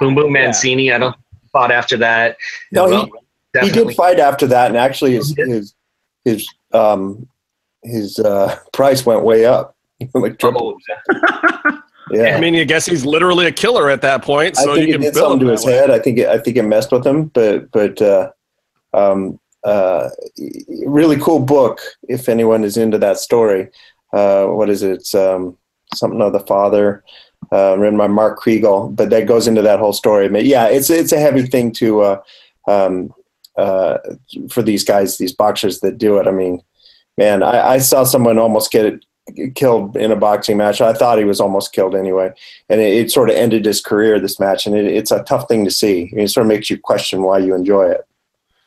Boom 0.00 0.14
Boom 0.14 0.34
Yeah. 0.34 0.44
Mancini, 0.44 0.92
I 0.92 0.98
don't 0.98 1.16
fought 1.52 1.70
after 1.70 1.96
that. 1.98 2.36
No, 2.72 2.86
he- 2.86 2.92
Well, 2.92 3.04
he 3.06 3.10
definitely. 3.70 3.84
did 3.92 3.96
fight 3.96 4.20
after 4.20 4.46
that, 4.48 4.68
and 4.68 4.76
actually 4.76 5.12
his 5.14 5.34
his 5.36 5.74
his 6.24 6.46
um 6.74 7.26
his 7.82 8.18
uh, 8.18 8.58
price 8.74 9.06
went 9.06 9.22
way 9.22 9.46
up, 9.46 9.74
like 10.14 10.38
triple. 10.38 10.76
Oh, 11.10 11.80
Yeah, 12.10 12.36
I 12.36 12.40
mean, 12.40 12.54
I 12.56 12.64
guess 12.64 12.86
he's 12.86 13.04
literally 13.04 13.46
a 13.46 13.52
killer 13.52 13.90
at 13.90 14.02
that 14.02 14.22
point. 14.22 14.56
So 14.56 14.72
I 14.72 14.76
think 14.76 14.88
you 14.88 14.94
it 14.94 14.96
can 14.96 15.00
did 15.02 15.14
something 15.14 15.40
to 15.40 15.52
his 15.52 15.64
way. 15.64 15.72
head. 15.72 15.90
I 15.90 15.98
think 15.98 16.18
it, 16.18 16.28
I 16.28 16.38
think 16.38 16.56
it 16.56 16.62
messed 16.62 16.92
with 16.92 17.06
him, 17.06 17.26
but 17.26 17.70
but 17.70 18.00
uh, 18.00 18.30
um, 18.94 19.38
uh, 19.64 20.08
really 20.86 21.18
cool 21.18 21.40
book. 21.40 21.80
If 22.08 22.28
anyone 22.28 22.64
is 22.64 22.76
into 22.76 22.98
that 22.98 23.18
story, 23.18 23.68
uh, 24.12 24.46
what 24.46 24.70
is 24.70 24.82
it? 24.82 24.92
It's 24.92 25.14
um, 25.14 25.56
something 25.94 26.20
of 26.22 26.32
the 26.32 26.40
father. 26.40 27.04
Uh, 27.52 27.76
written 27.78 27.96
by 27.96 28.08
Mark 28.08 28.38
Kriegel, 28.38 28.94
but 28.94 29.08
that 29.08 29.26
goes 29.26 29.46
into 29.46 29.62
that 29.62 29.78
whole 29.78 29.94
story. 29.94 30.28
But 30.28 30.44
yeah, 30.44 30.66
it's 30.66 30.90
it's 30.90 31.12
a 31.12 31.20
heavy 31.20 31.46
thing 31.46 31.72
to 31.74 32.00
uh, 32.00 32.20
um, 32.66 33.14
uh, 33.56 33.98
for 34.50 34.62
these 34.62 34.84
guys, 34.84 35.18
these 35.18 35.32
boxers 35.32 35.80
that 35.80 35.98
do 35.98 36.18
it. 36.18 36.26
I 36.26 36.30
mean, 36.30 36.62
man, 37.16 37.42
I, 37.42 37.70
I 37.70 37.78
saw 37.78 38.04
someone 38.04 38.38
almost 38.38 38.70
get 38.70 38.86
it 38.86 39.04
killed 39.54 39.96
in 39.96 40.10
a 40.10 40.16
boxing 40.16 40.56
match. 40.56 40.80
I 40.80 40.92
thought 40.92 41.18
he 41.18 41.24
was 41.24 41.40
almost 41.40 41.72
killed 41.72 41.94
anyway, 41.94 42.32
and 42.68 42.80
it, 42.80 42.92
it 42.92 43.10
sort 43.10 43.30
of 43.30 43.36
ended 43.36 43.64
his 43.64 43.80
career. 43.80 44.18
This 44.20 44.38
match, 44.40 44.66
and 44.66 44.74
it, 44.74 44.86
it's 44.86 45.10
a 45.10 45.22
tough 45.24 45.48
thing 45.48 45.64
to 45.64 45.70
see. 45.70 46.10
It 46.12 46.28
sort 46.28 46.46
of 46.46 46.48
makes 46.48 46.70
you 46.70 46.78
question 46.78 47.22
why 47.22 47.38
you 47.38 47.54
enjoy 47.54 47.90
it. 47.90 48.06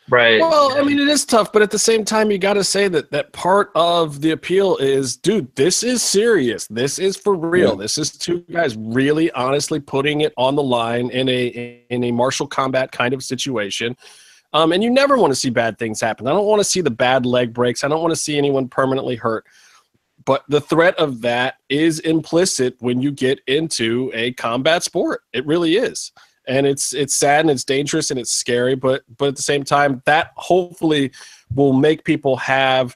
right. 0.10 0.40
Well, 0.40 0.78
I 0.78 0.84
mean, 0.84 1.00
it 1.00 1.08
is 1.08 1.26
tough, 1.26 1.52
but 1.52 1.62
at 1.62 1.72
the 1.72 1.80
same 1.80 2.04
time, 2.06 2.32
you 2.32 2.38
got 2.38 2.54
to 2.54 2.64
say 2.64 2.88
that 2.90 3.12
that 3.12 3.32
part 3.34 3.72
of 3.76 4.22
the 4.22 4.32
appeal 4.32 4.78
is, 4.78 5.16
dude, 5.16 5.54
this 5.56 5.84
is 5.84 6.04
serious. 6.04 6.68
This 6.68 7.00
is 7.00 7.18
for 7.18 7.36
real. 7.36 7.72
Yeah. 7.72 7.84
This 7.84 7.98
is 7.98 8.12
two 8.18 8.42
guys 8.52 8.76
really, 8.78 9.32
honestly 9.32 9.80
putting 9.80 10.22
it 10.22 10.34
on 10.38 10.56
the 10.56 10.64
line 10.64 11.10
in 11.12 11.30
a 11.30 11.84
in 11.90 12.04
a 12.04 12.12
martial 12.12 12.48
combat 12.48 12.92
kind 12.92 13.14
of 13.14 13.24
situation. 13.24 13.96
Um, 14.54 14.74
and 14.74 14.84
you 14.84 14.90
never 14.90 15.18
want 15.18 15.32
to 15.32 15.36
see 15.36 15.50
bad 15.50 15.78
things 15.78 16.02
happen. 16.02 16.28
I 16.28 16.32
don't 16.32 16.46
want 16.46 16.60
to 16.60 16.66
see 16.66 16.82
the 16.82 16.92
bad 16.92 17.26
leg 17.26 17.54
breaks. 17.54 17.84
I 17.84 17.88
don't 17.88 18.02
want 18.02 18.12
to 18.12 18.20
see 18.20 18.38
anyone 18.38 18.68
permanently 18.68 19.16
hurt. 19.16 19.46
But 20.26 20.44
the 20.48 20.62
threat 20.62 20.98
of 20.98 21.22
that 21.22 21.56
is 21.70 22.00
implicit 22.00 22.76
when 22.80 23.02
you 23.02 23.12
get 23.12 23.40
into 23.48 24.12
a 24.14 24.34
combat 24.34 24.84
sport. 24.84 25.22
It 25.34 25.46
really 25.46 25.76
is 25.76 26.12
and 26.48 26.66
it's 26.66 26.94
it's 26.94 27.16
sad 27.16 27.42
and 27.42 27.52
it's 27.52 27.64
dangerous 27.64 28.10
and 28.12 28.20
it's 28.20 28.32
scary 28.32 28.76
but 28.76 29.04
but 29.18 29.30
at 29.30 29.36
the 29.36 29.42
same 29.42 29.64
time 29.64 30.02
that 30.06 30.32
hopefully 30.36 31.12
will 31.54 31.74
make 31.74 32.04
people 32.04 32.36
have 32.36 32.96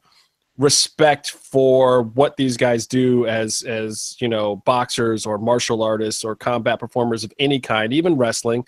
respect 0.57 1.31
for 1.31 2.03
what 2.03 2.37
these 2.37 2.57
guys 2.57 2.87
do 2.87 3.25
as 3.27 3.61
as 3.63 4.15
you 4.19 4.27
know 4.27 4.57
boxers 4.65 5.25
or 5.25 5.37
martial 5.37 5.83
artists 5.83 6.23
or 6.23 6.35
combat 6.35 6.79
performers 6.79 7.23
of 7.23 7.33
any 7.39 7.59
kind 7.59 7.93
even 7.93 8.15
wrestling 8.15 8.65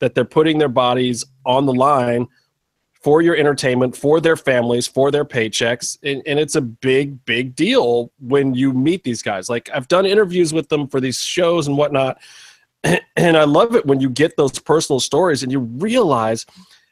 that 0.00 0.14
they're 0.14 0.24
putting 0.24 0.58
their 0.58 0.68
bodies 0.68 1.24
on 1.44 1.66
the 1.66 1.72
line 1.72 2.26
for 3.00 3.22
your 3.22 3.36
entertainment 3.36 3.96
for 3.96 4.20
their 4.20 4.36
families 4.36 4.86
for 4.86 5.10
their 5.10 5.24
paychecks 5.24 5.98
and, 6.02 6.22
and 6.26 6.38
it's 6.38 6.56
a 6.56 6.60
big 6.60 7.24
big 7.24 7.54
deal 7.54 8.12
when 8.18 8.54
you 8.54 8.72
meet 8.72 9.02
these 9.04 9.22
guys 9.22 9.48
like 9.48 9.68
i've 9.74 9.88
done 9.88 10.06
interviews 10.06 10.52
with 10.52 10.68
them 10.68 10.86
for 10.86 11.00
these 11.00 11.20
shows 11.20 11.66
and 11.66 11.76
whatnot 11.76 12.18
and 13.16 13.36
I 13.36 13.44
love 13.44 13.74
it 13.74 13.86
when 13.86 14.00
you 14.00 14.10
get 14.10 14.36
those 14.36 14.58
personal 14.58 15.00
stories 15.00 15.42
and 15.42 15.52
you 15.52 15.60
realize 15.60 16.46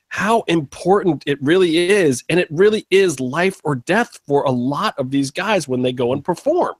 how 0.08 0.42
important 0.42 1.22
it 1.26 1.42
really 1.42 1.90
is. 1.90 2.24
And 2.28 2.40
it 2.40 2.48
really 2.50 2.86
is 2.90 3.20
life 3.20 3.60
or 3.64 3.74
death 3.74 4.18
for 4.26 4.42
a 4.44 4.50
lot 4.50 4.94
of 4.98 5.10
these 5.10 5.30
guys 5.30 5.68
when 5.68 5.82
they 5.82 5.92
go 5.92 6.12
and 6.12 6.24
perform, 6.24 6.74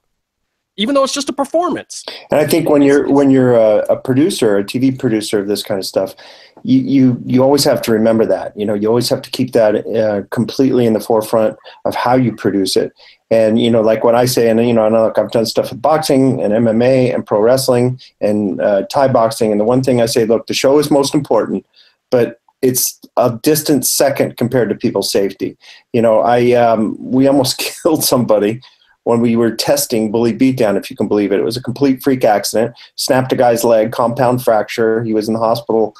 even 0.77 0.95
though 0.95 1.03
it's 1.03 1.13
just 1.13 1.29
a 1.29 1.33
performance. 1.33 2.03
And 2.31 2.39
I 2.39 2.47
think 2.47 2.69
when 2.69 2.81
you're 2.81 3.07
when 3.09 3.29
you're 3.29 3.55
a, 3.55 3.85
a 3.89 3.95
producer, 3.95 4.57
a 4.57 4.63
TV 4.63 4.97
producer 4.97 5.39
of 5.39 5.47
this 5.47 5.63
kind 5.63 5.79
of 5.79 5.85
stuff, 5.85 6.15
you 6.63 6.81
you 6.81 7.21
you 7.25 7.43
always 7.43 7.63
have 7.63 7.81
to 7.83 7.91
remember 7.91 8.25
that. 8.25 8.57
You 8.57 8.65
know, 8.65 8.73
you 8.73 8.87
always 8.87 9.09
have 9.09 9.21
to 9.21 9.31
keep 9.31 9.53
that 9.53 9.85
uh, 9.87 10.27
completely 10.29 10.85
in 10.85 10.93
the 10.93 10.99
forefront 10.99 11.57
of 11.85 11.95
how 11.95 12.15
you 12.15 12.35
produce 12.35 12.75
it. 12.75 12.93
And 13.31 13.61
you 13.61 13.69
know, 13.69 13.81
like 13.81 14.03
what 14.03 14.15
I 14.15 14.25
say, 14.25 14.49
and 14.49 14.65
you 14.67 14.73
know, 14.73 14.87
like 14.87 15.17
I've 15.17 15.31
done 15.31 15.45
stuff 15.45 15.69
with 15.71 15.81
boxing 15.81 16.41
and 16.41 16.53
MMA 16.53 17.13
and 17.13 17.25
pro 17.25 17.39
wrestling 17.39 17.99
and 18.21 18.59
uh, 18.61 18.83
Thai 18.91 19.07
boxing. 19.09 19.51
And 19.51 19.59
the 19.59 19.65
one 19.65 19.83
thing 19.83 20.01
I 20.01 20.05
say, 20.05 20.25
look, 20.25 20.47
the 20.47 20.53
show 20.53 20.79
is 20.79 20.89
most 20.89 21.13
important, 21.13 21.65
but 22.09 22.39
it's 22.61 22.99
a 23.17 23.39
distant 23.41 23.85
second 23.85 24.37
compared 24.37 24.69
to 24.69 24.75
people's 24.75 25.11
safety. 25.11 25.57
You 25.93 26.01
know, 26.01 26.21
I 26.21 26.53
um, 26.53 26.97
we 26.99 27.27
almost 27.27 27.57
killed 27.83 28.03
somebody 28.03 28.61
when 29.03 29.21
we 29.21 29.35
were 29.35 29.55
testing 29.55 30.11
bully 30.11 30.33
beatdown, 30.33 30.77
if 30.77 30.89
you 30.89 30.95
can 30.95 31.07
believe 31.07 31.31
it. 31.31 31.39
It 31.39 31.43
was 31.43 31.57
a 31.57 31.63
complete 31.63 32.03
freak 32.03 32.23
accident. 32.23 32.75
Snapped 32.95 33.31
a 33.31 33.35
guy's 33.35 33.63
leg, 33.63 33.91
compound 33.91 34.43
fracture. 34.43 35.03
He 35.03 35.13
was 35.13 35.27
in 35.27 35.33
the 35.33 35.39
hospital 35.39 35.95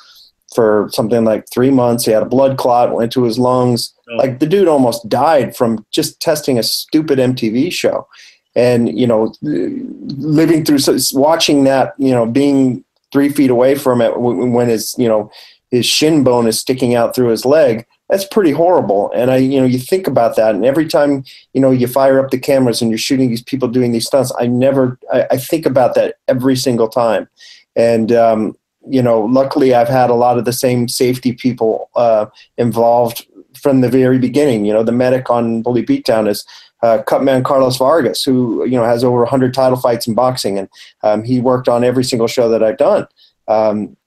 for 0.53 0.89
something 0.91 1.23
like 1.25 1.49
three 1.49 1.71
months. 1.71 2.05
He 2.05 2.11
had 2.11 2.23
a 2.23 2.27
blood 2.27 2.57
clot, 2.57 2.93
went 2.93 3.11
to 3.13 3.23
his 3.23 3.37
lungs. 3.39 3.93
Oh. 4.09 4.15
Like 4.15 4.39
the 4.39 4.45
dude 4.45 4.67
almost 4.67 5.07
died 5.09 5.55
from 5.55 5.85
just 5.91 6.19
testing 6.19 6.57
a 6.57 6.63
stupid 6.63 7.19
MTV 7.19 7.71
show. 7.71 8.07
And, 8.55 8.97
you 8.99 9.07
know, 9.07 9.33
living 9.41 10.65
through, 10.65 10.79
watching 11.13 11.63
that, 11.65 11.93
you 11.97 12.11
know, 12.11 12.25
being 12.25 12.83
three 13.11 13.29
feet 13.29 13.49
away 13.49 13.75
from 13.75 14.01
it 14.01 14.19
when 14.19 14.67
his, 14.67 14.95
you 14.97 15.07
know, 15.07 15.31
his 15.71 15.85
shin 15.85 16.23
bone 16.23 16.47
is 16.47 16.59
sticking 16.59 16.95
out 16.95 17.15
through 17.15 17.27
his 17.29 17.45
leg, 17.45 17.85
that's 18.09 18.25
pretty 18.25 18.51
horrible. 18.51 19.11
And 19.13 19.29
I, 19.29 19.37
you 19.37 19.59
know, 19.59 19.67
you 19.67 19.77
think 19.77 20.07
about 20.07 20.35
that, 20.35 20.55
and 20.55 20.65
every 20.65 20.87
time, 20.87 21.23
you 21.53 21.61
know, 21.61 21.69
you 21.69 21.87
fire 21.87 22.19
up 22.19 22.31
the 22.31 22.39
cameras 22.39 22.81
and 22.81 22.89
you're 22.89 22.97
shooting 22.97 23.29
these 23.29 23.43
people 23.43 23.67
doing 23.67 23.91
these 23.91 24.07
stunts, 24.07 24.33
I 24.39 24.47
never, 24.47 24.97
I, 25.13 25.27
I 25.31 25.37
think 25.37 25.65
about 25.65 25.93
that 25.95 26.15
every 26.27 26.55
single 26.55 26.89
time. 26.89 27.29
And, 27.75 28.11
um, 28.11 28.57
you 28.89 29.01
know, 29.01 29.21
luckily 29.21 29.73
I've 29.73 29.87
had 29.87 30.09
a 30.09 30.15
lot 30.15 30.37
of 30.37 30.45
the 30.45 30.53
same 30.53 30.87
safety 30.87 31.33
people 31.33 31.89
uh, 31.95 32.25
involved 32.57 33.25
from 33.55 33.81
the 33.81 33.89
very 33.89 34.17
beginning. 34.17 34.65
You 34.65 34.73
know, 34.73 34.83
the 34.83 34.91
medic 34.91 35.29
on 35.29 35.61
Bully 35.61 35.85
Beatdown 35.85 36.27
is 36.27 36.45
uh, 36.81 37.01
Cutman 37.03 37.43
Carlos 37.43 37.77
Vargas, 37.77 38.23
who 38.23 38.65
you 38.65 38.77
know 38.77 38.85
has 38.85 39.03
over 39.03 39.19
100 39.19 39.53
title 39.53 39.77
fights 39.77 40.07
in 40.07 40.13
boxing, 40.13 40.57
and 40.57 40.69
um, 41.03 41.23
he 41.23 41.39
worked 41.39 41.67
on 41.67 41.83
every 41.83 42.03
single 42.03 42.27
show 42.27 42.49
that 42.49 42.63
I've 42.63 42.77
done. 42.77 43.07
Um, 43.47 43.97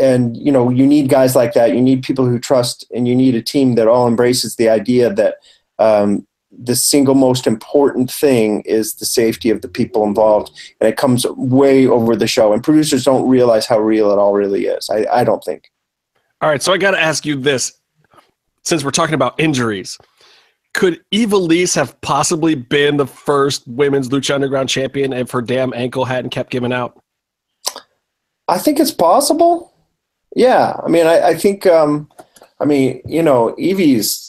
and 0.00 0.36
you 0.36 0.50
know, 0.50 0.70
you 0.70 0.86
need 0.86 1.08
guys 1.08 1.36
like 1.36 1.52
that. 1.54 1.74
You 1.74 1.82
need 1.82 2.02
people 2.02 2.26
who 2.26 2.38
trust, 2.38 2.86
and 2.94 3.06
you 3.06 3.14
need 3.14 3.34
a 3.34 3.42
team 3.42 3.74
that 3.74 3.88
all 3.88 4.08
embraces 4.08 4.56
the 4.56 4.68
idea 4.68 5.12
that 5.12 5.36
um, 5.78 6.26
the 6.58 6.76
single 6.76 7.14
most 7.14 7.46
important 7.46 8.10
thing 8.10 8.62
is 8.62 8.94
the 8.94 9.06
safety 9.06 9.50
of 9.50 9.60
the 9.60 9.68
people 9.68 10.04
involved, 10.04 10.50
and 10.80 10.88
it 10.88 10.96
comes 10.96 11.26
way 11.36 11.86
over 11.86 12.16
the 12.16 12.26
show. 12.26 12.52
And 12.52 12.62
producers 12.62 13.04
don't 13.04 13.28
realize 13.28 13.66
how 13.66 13.78
real 13.78 14.10
it 14.10 14.18
all 14.18 14.32
really 14.32 14.66
is. 14.66 14.88
I, 14.90 15.06
I 15.12 15.24
don't 15.24 15.42
think. 15.42 15.70
All 16.40 16.48
right, 16.48 16.62
so 16.62 16.72
I 16.72 16.78
got 16.78 16.92
to 16.92 17.00
ask 17.00 17.24
you 17.24 17.36
this: 17.36 17.72
since 18.62 18.84
we're 18.84 18.90
talking 18.90 19.14
about 19.14 19.38
injuries, 19.38 19.98
could 20.74 21.00
Ivelisse 21.12 21.74
have 21.76 21.98
possibly 22.00 22.54
been 22.54 22.96
the 22.96 23.06
first 23.06 23.66
women's 23.66 24.08
Lucha 24.08 24.34
Underground 24.34 24.68
champion 24.68 25.12
if 25.12 25.30
her 25.30 25.40
damn 25.40 25.72
ankle 25.72 26.04
hadn't 26.04 26.30
kept 26.30 26.50
giving 26.50 26.72
out? 26.72 27.00
I 28.48 28.58
think 28.58 28.78
it's 28.78 28.90
possible. 28.90 29.72
Yeah, 30.36 30.76
I 30.84 30.88
mean, 30.88 31.06
I, 31.06 31.28
I 31.28 31.34
think, 31.34 31.64
um, 31.66 32.10
I 32.60 32.64
mean, 32.64 33.00
you 33.06 33.22
know, 33.22 33.54
Evie's 33.56 34.23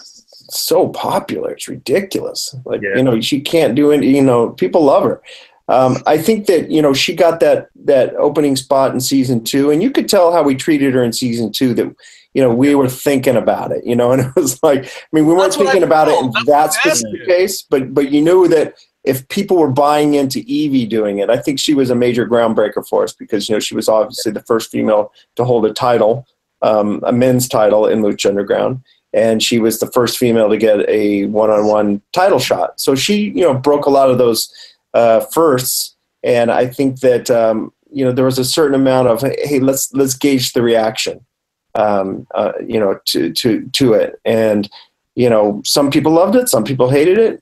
so 0.49 0.89
popular; 0.89 1.51
it's 1.51 1.67
ridiculous. 1.67 2.55
Like, 2.65 2.81
Yeah. 2.81 2.95
you 2.97 3.03
know, 3.03 3.19
she 3.21 3.41
can't 3.41 3.75
do 3.75 3.91
it. 3.91 4.03
You 4.03 4.21
know, 4.21 4.49
people 4.49 4.83
love 4.83 5.03
her. 5.03 5.21
Um, 5.67 5.97
I 6.05 6.17
think 6.17 6.45
that 6.45 6.69
you 6.69 6.81
know 6.81 6.93
she 6.93 7.15
got 7.15 7.39
that 7.39 7.69
that 7.85 8.13
opening 8.15 8.55
spot 8.55 8.93
in 8.93 8.99
season 8.99 9.43
two, 9.43 9.71
and 9.71 9.81
you 9.81 9.89
could 9.89 10.07
tell 10.07 10.31
how 10.31 10.43
we 10.43 10.55
treated 10.55 10.93
her 10.93 11.03
in 11.03 11.11
season 11.11 11.51
two. 11.51 11.73
That 11.73 11.95
you 12.35 12.43
know 12.43 12.53
we 12.53 12.75
were 12.75 12.89
thinking 12.89 13.35
about 13.35 13.71
it, 13.71 13.83
you 13.83 13.95
know, 13.95 14.11
and 14.13 14.21
it 14.21 14.35
was 14.35 14.61
like, 14.61 14.85
I 14.85 14.89
mean, 15.11 15.25
we 15.25 15.33
weren't 15.33 15.53
That's 15.53 15.57
thinking 15.57 15.83
I 15.83 15.87
about 15.87 16.07
it 16.07 16.19
in 16.19 16.31
That's 16.45 16.77
that 16.77 16.97
specific 16.97 17.25
case, 17.27 17.63
but 17.63 17.93
but 17.95 18.11
you 18.11 18.21
knew 18.21 18.47
that 18.49 18.75
if 19.03 19.27
people 19.29 19.57
were 19.57 19.71
buying 19.71 20.15
into 20.15 20.39
Evie 20.41 20.85
doing 20.85 21.19
it, 21.19 21.29
I 21.29 21.37
think 21.37 21.59
she 21.59 21.73
was 21.73 21.89
a 21.89 21.95
major 21.95 22.27
groundbreaker 22.27 22.87
for 22.87 23.03
us 23.03 23.13
because 23.13 23.49
you 23.49 23.55
know 23.55 23.59
she 23.59 23.75
was 23.75 23.89
obviously 23.89 24.31
the 24.31 24.43
first 24.43 24.69
female 24.71 25.11
to 25.35 25.45
hold 25.45 25.65
a 25.65 25.73
title, 25.73 26.27
um, 26.61 27.01
a 27.05 27.11
men's 27.11 27.47
title 27.47 27.87
in 27.87 28.01
Lucha 28.01 28.29
Underground, 28.29 28.83
and 29.15 29.41
she 29.41 29.59
was 29.59 29.79
the 29.79 29.89
first 29.91 30.17
female 30.17 30.49
to 30.49 30.57
get 30.57 30.87
a 30.89 31.25
one-on-one 31.27 32.01
title 32.11 32.37
shot. 32.37 32.79
So 32.79 32.93
she 32.93 33.29
you 33.29 33.41
know 33.41 33.53
broke 33.53 33.85
a 33.85 33.89
lot 33.89 34.11
of 34.11 34.17
those 34.17 34.53
uh, 34.93 35.21
firsts, 35.21 35.95
and 36.23 36.51
I 36.51 36.67
think 36.67 36.99
that 36.99 37.31
um, 37.31 37.71
you 37.91 38.03
know 38.05 38.11
there 38.11 38.25
was 38.25 38.37
a 38.37 38.45
certain 38.45 38.75
amount 38.75 39.07
of 39.07 39.21
hey 39.21 39.59
let's 39.59 39.91
let's 39.93 40.15
gauge 40.15 40.53
the 40.53 40.61
reaction, 40.61 41.25
um, 41.75 42.27
uh, 42.35 42.51
you 42.67 42.79
know 42.79 42.99
to 43.05 43.31
to 43.33 43.67
to 43.69 43.93
it, 43.93 44.19
and 44.25 44.69
you 45.15 45.29
know 45.29 45.61
some 45.65 45.89
people 45.89 46.11
loved 46.11 46.35
it, 46.35 46.49
some 46.49 46.65
people 46.65 46.89
hated 46.89 47.17
it 47.17 47.41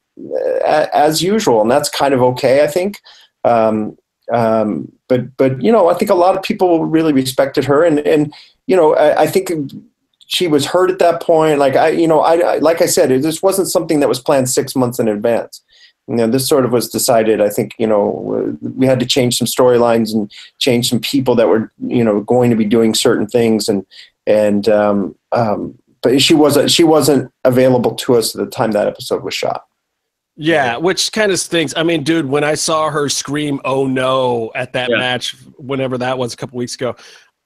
a- 0.63 0.95
as 0.95 1.21
usual, 1.21 1.61
and 1.61 1.71
that's 1.71 1.89
kind 1.89 2.13
of 2.13 2.21
okay, 2.21 2.63
I 2.63 2.67
think. 2.67 3.01
Um, 3.43 3.97
um, 4.31 4.91
but 5.09 5.35
but 5.37 5.61
you 5.61 5.71
know, 5.71 5.89
I 5.89 5.95
think 5.95 6.11
a 6.11 6.15
lot 6.15 6.37
of 6.37 6.43
people 6.43 6.85
really 6.85 7.13
respected 7.13 7.65
her, 7.65 7.83
and 7.83 7.99
and 7.99 8.33
you 8.67 8.75
know, 8.75 8.95
I, 8.95 9.23
I 9.23 9.27
think 9.27 9.51
she 10.27 10.47
was 10.47 10.65
hurt 10.65 10.89
at 10.89 10.99
that 10.99 11.21
point. 11.21 11.59
Like 11.59 11.75
I, 11.75 11.89
you 11.89 12.07
know, 12.07 12.21
I, 12.21 12.55
I 12.55 12.57
like 12.57 12.81
I 12.81 12.85
said, 12.85 13.11
it, 13.11 13.21
this 13.21 13.41
wasn't 13.41 13.67
something 13.67 13.99
that 13.99 14.09
was 14.09 14.19
planned 14.19 14.49
six 14.49 14.75
months 14.75 14.99
in 14.99 15.07
advance. 15.07 15.61
You 16.07 16.15
know, 16.15 16.27
this 16.27 16.47
sort 16.47 16.65
of 16.65 16.71
was 16.71 16.89
decided. 16.89 17.39
I 17.39 17.49
think 17.49 17.73
you 17.77 17.87
know 17.87 18.57
we 18.61 18.85
had 18.85 18.99
to 18.99 19.05
change 19.05 19.37
some 19.37 19.47
storylines 19.47 20.13
and 20.13 20.31
change 20.59 20.89
some 20.89 20.99
people 20.99 21.35
that 21.35 21.47
were 21.47 21.71
you 21.85 22.03
know 22.03 22.21
going 22.21 22.49
to 22.49 22.55
be 22.57 22.65
doing 22.65 22.93
certain 22.93 23.27
things, 23.27 23.69
and 23.69 23.85
and 24.27 24.67
um, 24.67 25.15
um, 25.31 25.77
but 26.01 26.21
she 26.21 26.33
wasn't 26.33 26.69
she 26.69 26.83
wasn't 26.83 27.31
available 27.45 27.95
to 27.95 28.15
us 28.15 28.35
at 28.35 28.43
the 28.43 28.51
time 28.51 28.71
that 28.71 28.87
episode 28.87 29.23
was 29.23 29.33
shot. 29.33 29.65
Yeah, 30.35 30.77
which 30.77 31.11
kind 31.11 31.31
of 31.31 31.39
stinks. 31.39 31.73
I 31.77 31.83
mean, 31.83 32.03
dude, 32.03 32.25
when 32.25 32.43
I 32.43 32.55
saw 32.55 32.89
her 32.89 33.07
scream 33.07 33.61
"Oh 33.63 33.85
no" 33.87 34.51
at 34.55 34.73
that 34.73 34.89
Yeah. 34.89 34.97
match, 34.97 35.35
whenever 35.57 35.97
that 35.99 36.17
was 36.17 36.33
a 36.33 36.37
couple 36.37 36.57
weeks 36.57 36.75
ago, 36.75 36.95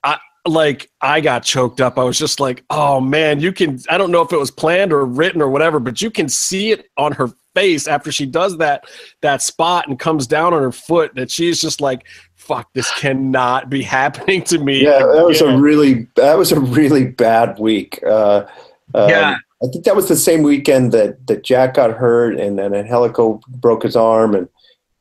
I 0.04 0.18
like 0.48 0.90
I 1.02 1.22
got 1.22 1.44
choked 1.44 1.82
up. 1.82 1.98
I 1.98 2.04
was 2.04 2.18
just 2.18 2.40
like, 2.40 2.64
"Oh 2.70 3.00
man, 3.00 3.40
you 3.40 3.52
can." 3.52 3.80
I 3.90 3.98
don't 3.98 4.12
know 4.12 4.22
if 4.22 4.32
it 4.32 4.38
was 4.38 4.52
planned 4.52 4.92
or 4.94 5.06
written 5.06 5.42
or 5.42 5.50
whatever, 5.50 5.80
but 5.80 6.02
you 6.02 6.10
can 6.12 6.30
see 6.30 6.72
it 6.72 6.90
on 6.98 7.12
her 7.14 7.30
face 7.56 7.88
after 7.88 8.12
she 8.12 8.26
does 8.26 8.58
that 8.58 8.86
that 9.22 9.42
spot 9.42 9.88
and 9.88 10.00
comes 10.00 10.28
down 10.28 10.54
on 10.54 10.62
her 10.62 10.72
foot 10.72 11.14
that 11.16 11.32
she's 11.32 11.60
just 11.62 11.82
like, 11.82 12.06
"Fuck, 12.36 12.72
this 12.74 12.92
cannot 13.00 13.70
be 13.70 13.82
happening 13.98 14.44
to 14.44 14.58
me." 14.58 14.84
Yeah, 14.84 15.00
that 15.00 15.26
was 15.26 15.42
a 15.42 15.58
really 15.58 16.08
that 16.16 16.38
was 16.38 16.52
a 16.52 16.60
really 16.60 17.06
bad 17.06 17.60
week. 17.60 18.00
Uh, 18.06 18.46
um, 18.94 19.10
Yeah. 19.10 19.38
I 19.64 19.66
think 19.72 19.86
that 19.86 19.96
was 19.96 20.08
the 20.08 20.16
same 20.16 20.44
weekend 20.44 20.92
that 20.92 21.26
that 21.28 21.44
Jack 21.44 21.74
got 21.74 21.92
hurt 21.92 22.40
and 22.40 22.60
then 22.60 22.72
Helico 22.74 23.42
broke 23.48 23.84
his 23.84 23.96
arm, 23.96 24.36
and 24.36 24.48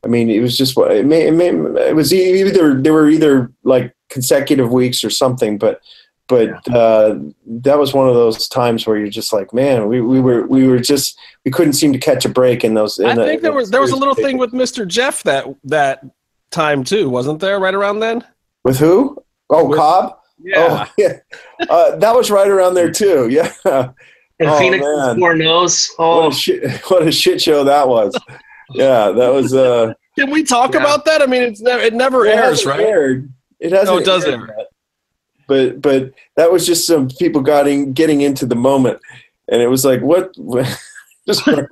I 0.05 0.07
mean 0.07 0.29
it 0.29 0.39
was 0.41 0.57
just 0.57 0.77
what 0.77 0.91
it, 0.91 1.05
may, 1.05 1.27
it, 1.27 1.31
may, 1.33 1.49
it 1.49 1.95
was 1.95 2.13
e- 2.13 2.41
either 2.41 2.79
they 2.79 2.91
were 2.91 3.09
either 3.09 3.51
like 3.63 3.93
consecutive 4.09 4.71
weeks 4.71 5.03
or 5.03 5.09
something, 5.09 5.57
but 5.57 5.81
but 6.29 6.49
uh, 6.75 7.17
that 7.45 7.79
was 7.79 7.93
one 7.93 8.09
of 8.09 8.13
those 8.13 8.49
times 8.49 8.85
where 8.85 8.97
you're 8.97 9.07
just 9.07 9.31
like, 9.31 9.53
man, 9.53 9.87
we, 9.87 10.01
we 10.01 10.19
were 10.19 10.45
we 10.45 10.67
were 10.67 10.77
just 10.79 11.17
we 11.45 11.51
couldn't 11.51 11.73
seem 11.73 11.93
to 11.93 11.99
catch 11.99 12.25
a 12.25 12.29
break 12.29 12.63
in 12.65 12.73
those. 12.73 12.99
In 12.99 13.05
I 13.05 13.15
the- 13.15 13.23
think 13.23 13.37
in 13.37 13.43
there 13.43 13.53
was 13.53 13.69
there 13.71 13.79
was 13.81 13.91
a 13.91 13.95
little 13.95 14.13
thing 14.15 14.37
with 14.37 14.51
Mr. 14.51 14.85
Jeff 14.87 15.23
that 15.23 15.45
that 15.63 16.03
time 16.51 16.83
too, 16.83 17.09
wasn't 17.09 17.39
there? 17.39 17.59
Right 17.59 17.73
around 17.73 17.99
then. 18.01 18.23
with 18.65 18.77
who? 18.77 19.17
Oh, 19.49 19.65
With- 19.67 19.77
Cobb. 19.79 20.17
Oh, 20.55 20.85
yeah. 20.97 21.13
Uh, 21.69 21.95
that 21.95 22.13
was 22.13 22.29
right 22.29 22.49
around 22.49 22.73
there 22.75 22.91
too. 22.91 23.29
Yeah. 23.31 23.51
And 24.39 24.49
Oh, 24.49 24.59
Fenix 24.59 24.83
man. 24.83 25.07
with 25.07 25.17
four 25.19 25.33
nose. 25.33 25.89
what 25.95 26.05
Oh, 26.05 26.27
a 26.27 26.33
shit 26.33 26.71
what 26.91 27.07
a 27.07 27.11
shit 27.11 27.41
show 27.41 27.63
that 27.63 27.87
was 27.87 28.13
yeah 28.71 29.11
that 29.11 29.29
was 29.33 29.53
uh 29.53 29.93
Can 30.17 30.31
we 30.31 30.41
talk 30.43 30.73
Yeah. 30.73 30.79
about 30.79 31.05
that? 31.05 31.21
I 31.21 31.27
mean, 31.27 31.43
it's 31.43 31.61
never 31.61 31.83
it 31.83 31.93
never 31.93 32.25
it 32.25 32.35
airs, 32.35 32.65
right? 32.65 32.79
aired. 32.79 33.31
it 33.59 33.71
hasn't 33.71 33.95
No, 33.95 34.01
it 34.01 34.05
does 34.05 34.25
aired 34.25 34.49
air. 34.49 34.65
but 35.47 35.81
but 35.81 36.11
that 36.37 36.51
was 36.51 36.65
just 36.65 36.87
some 36.87 37.07
people 37.09 37.41
getting 37.41 37.93
getting 37.93 38.21
into 38.21 38.45
the 38.47 38.55
moment 38.55 38.99
and 39.47 39.61
it 39.61 39.67
was 39.67 39.85
like 39.85 40.01
what 40.01 40.33
just 41.27 41.45
like 41.45 41.67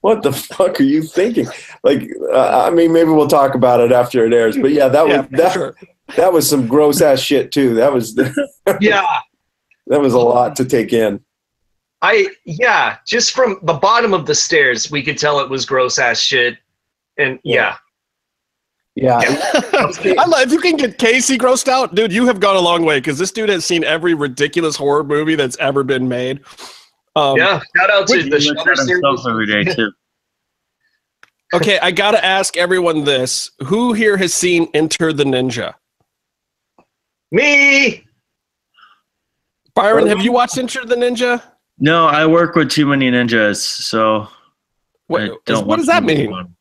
what 0.00 0.22
the 0.22 0.32
fuck 0.32 0.80
are 0.80 0.84
you 0.84 1.02
thinking 1.02 1.46
like 1.84 2.10
uh, 2.32 2.66
i 2.66 2.70
mean 2.70 2.92
maybe 2.92 3.10
we'll 3.10 3.28
talk 3.28 3.54
about 3.54 3.80
it 3.80 3.92
after 3.92 4.24
it 4.26 4.32
airs 4.34 4.56
but 4.58 4.72
yeah 4.72 4.88
that 4.88 5.06
Yeah, 5.06 5.20
was 5.20 5.28
that, 5.32 5.52
sure. 5.52 5.74
that 6.16 6.32
was 6.32 6.48
some 6.48 6.66
gross 6.66 7.00
ass 7.00 7.20
shit 7.20 7.52
too 7.52 7.74
that 7.74 7.92
was 7.92 8.18
yeah. 8.80 9.06
that 9.86 10.00
was 10.00 10.14
a 10.14 10.18
lot 10.18 10.56
to 10.56 10.64
take 10.64 10.92
in 10.92 11.20
I 12.02 12.28
yeah, 12.44 12.98
just 13.06 13.32
from 13.32 13.60
the 13.62 13.74
bottom 13.74 14.12
of 14.12 14.26
the 14.26 14.34
stairs, 14.34 14.90
we 14.90 15.02
could 15.02 15.16
tell 15.16 15.38
it 15.38 15.48
was 15.48 15.64
gross 15.64 15.98
ass 15.98 16.20
shit. 16.20 16.58
And 17.16 17.38
yeah, 17.44 17.76
yeah 18.96 19.18
I 19.24 20.26
love, 20.26 20.46
if 20.46 20.52
you 20.52 20.58
can 20.58 20.76
get 20.76 20.98
Casey 20.98 21.38
grossed 21.38 21.68
out, 21.68 21.94
dude, 21.94 22.12
you 22.12 22.26
have 22.26 22.40
gone 22.40 22.56
a 22.56 22.60
long 22.60 22.84
way 22.84 22.98
because 22.98 23.18
this 23.18 23.30
dude 23.30 23.48
has 23.48 23.64
seen 23.64 23.84
every 23.84 24.14
ridiculous 24.14 24.76
horror 24.76 25.04
movie 25.04 25.36
that's 25.36 25.56
ever 25.58 25.84
been 25.84 26.08
made. 26.08 26.40
Um, 27.14 27.36
yeah. 27.36 27.60
Shout 27.76 27.90
out 27.90 28.08
to 28.08 28.22
the 28.22 28.30
looks 28.30 28.44
Shudder 28.44 28.72
at 28.72 28.78
himself 28.88 29.20
series. 29.20 29.26
every 29.26 29.64
day 29.64 29.74
too. 29.74 29.92
Okay, 31.54 31.78
I 31.80 31.90
gotta 31.90 32.24
ask 32.24 32.56
everyone 32.56 33.04
this: 33.04 33.50
Who 33.66 33.92
here 33.92 34.16
has 34.16 34.32
seen 34.32 34.68
Enter 34.72 35.12
the 35.12 35.24
Ninja? 35.24 35.74
Me. 37.30 38.06
Byron, 39.74 40.06
have 40.06 40.22
you 40.22 40.32
watched 40.32 40.56
Enter 40.56 40.86
the 40.86 40.94
Ninja? 40.94 41.42
No, 41.82 42.06
I 42.06 42.26
work 42.26 42.54
with 42.54 42.70
too 42.70 42.86
many 42.86 43.10
ninjas, 43.10 43.56
so 43.56 44.20
I 44.22 44.28
What, 45.08 45.44
don't 45.46 45.66
what 45.66 45.78
does 45.78 45.86
that 45.88 46.04
mean? 46.04 46.30
one. 46.30 46.54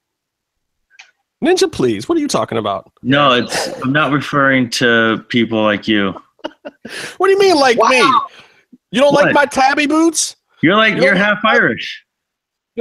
Ninja, 1.44 1.72
please. 1.72 2.10
What 2.10 2.18
are 2.18 2.22
you 2.22 2.28
talking 2.28 2.58
about? 2.58 2.92
No, 3.04 3.34
it's 3.34 3.68
I'm 3.84 3.92
not 3.94 4.12
referring 4.12 4.72
to 4.72 5.24
people 5.30 5.62
like 5.62 5.88
you. 5.88 6.14
What 7.18 7.28
do 7.28 7.34
you 7.34 7.38
mean, 7.40 7.56
like 7.56 7.78
Wow. 7.78 7.90
me? 7.90 8.00
You 8.92 9.00
don't 9.00 9.14
like 9.14 9.32
my 9.36 9.46
tabi 9.46 9.86
boots? 9.86 10.36
You're 10.64 10.76
like 10.76 10.96
You 10.96 11.04
you're 11.04 11.16
half 11.16 11.38
Irish. 11.46 12.04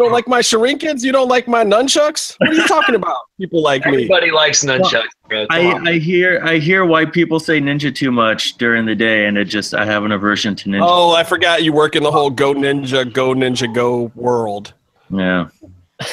You 0.00 0.06
don't 0.06 0.14
like 0.14 0.28
my 0.28 0.40
shurinkens? 0.40 1.04
You 1.04 1.12
don't 1.12 1.28
like 1.28 1.46
my 1.46 1.62
nunchucks? 1.62 2.34
What 2.38 2.48
are 2.48 2.54
you 2.54 2.66
talking 2.66 2.94
about? 2.94 3.18
People 3.38 3.60
like 3.62 3.84
me. 3.84 4.04
Everybody 4.04 4.30
likes 4.30 4.64
nunchucks, 4.64 5.04
bro. 5.28 5.46
I. 5.50 5.72
I 5.84 5.98
hear 5.98 6.40
I 6.42 6.56
hear 6.56 6.86
why 6.86 7.04
people 7.04 7.38
say 7.38 7.60
ninja 7.60 7.94
too 7.94 8.10
much 8.10 8.56
during 8.56 8.86
the 8.86 8.94
day, 8.94 9.26
and 9.26 9.36
it 9.36 9.44
just 9.44 9.74
I 9.74 9.84
have 9.84 10.04
an 10.04 10.12
aversion 10.12 10.56
to 10.56 10.70
ninja. 10.70 10.88
Oh, 10.88 11.12
I 11.12 11.22
forgot 11.22 11.64
you 11.64 11.74
work 11.74 11.96
in 11.96 12.02
the 12.02 12.10
whole 12.10 12.30
Go 12.30 12.54
Ninja, 12.54 13.12
Go 13.12 13.34
Ninja, 13.34 13.72
Go 13.74 14.10
world. 14.14 14.72
Yeah, 15.10 15.48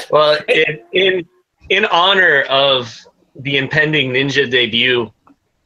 Well, 0.10 0.38
in, 0.50 0.82
in 0.92 1.28
in 1.70 1.86
honor 1.86 2.42
of 2.50 2.94
the 3.38 3.56
impending 3.56 4.12
ninja 4.12 4.52
debut, 4.52 5.10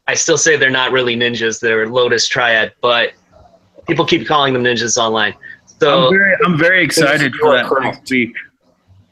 I 0.06 0.14
still 0.14 0.38
say 0.38 0.58
they're 0.58 0.70
not 0.70 0.92
really 0.92 1.16
ninjas. 1.16 1.60
They're 1.60 1.90
Lotus 1.90 2.28
Triad, 2.28 2.74
but 2.82 3.14
people 3.88 4.06
keep 4.06 4.28
calling 4.28 4.54
them 4.54 4.64
ninjas 4.64 4.96
online. 4.96 5.34
So 5.82 6.08
I'm 6.08 6.14
very 6.14 6.36
I'm 6.46 6.58
very 6.58 6.84
excited 6.84 7.34
for 7.36 7.54
that 7.54 7.66
correct. 7.66 7.98
next 7.98 8.12
week. 8.12 8.36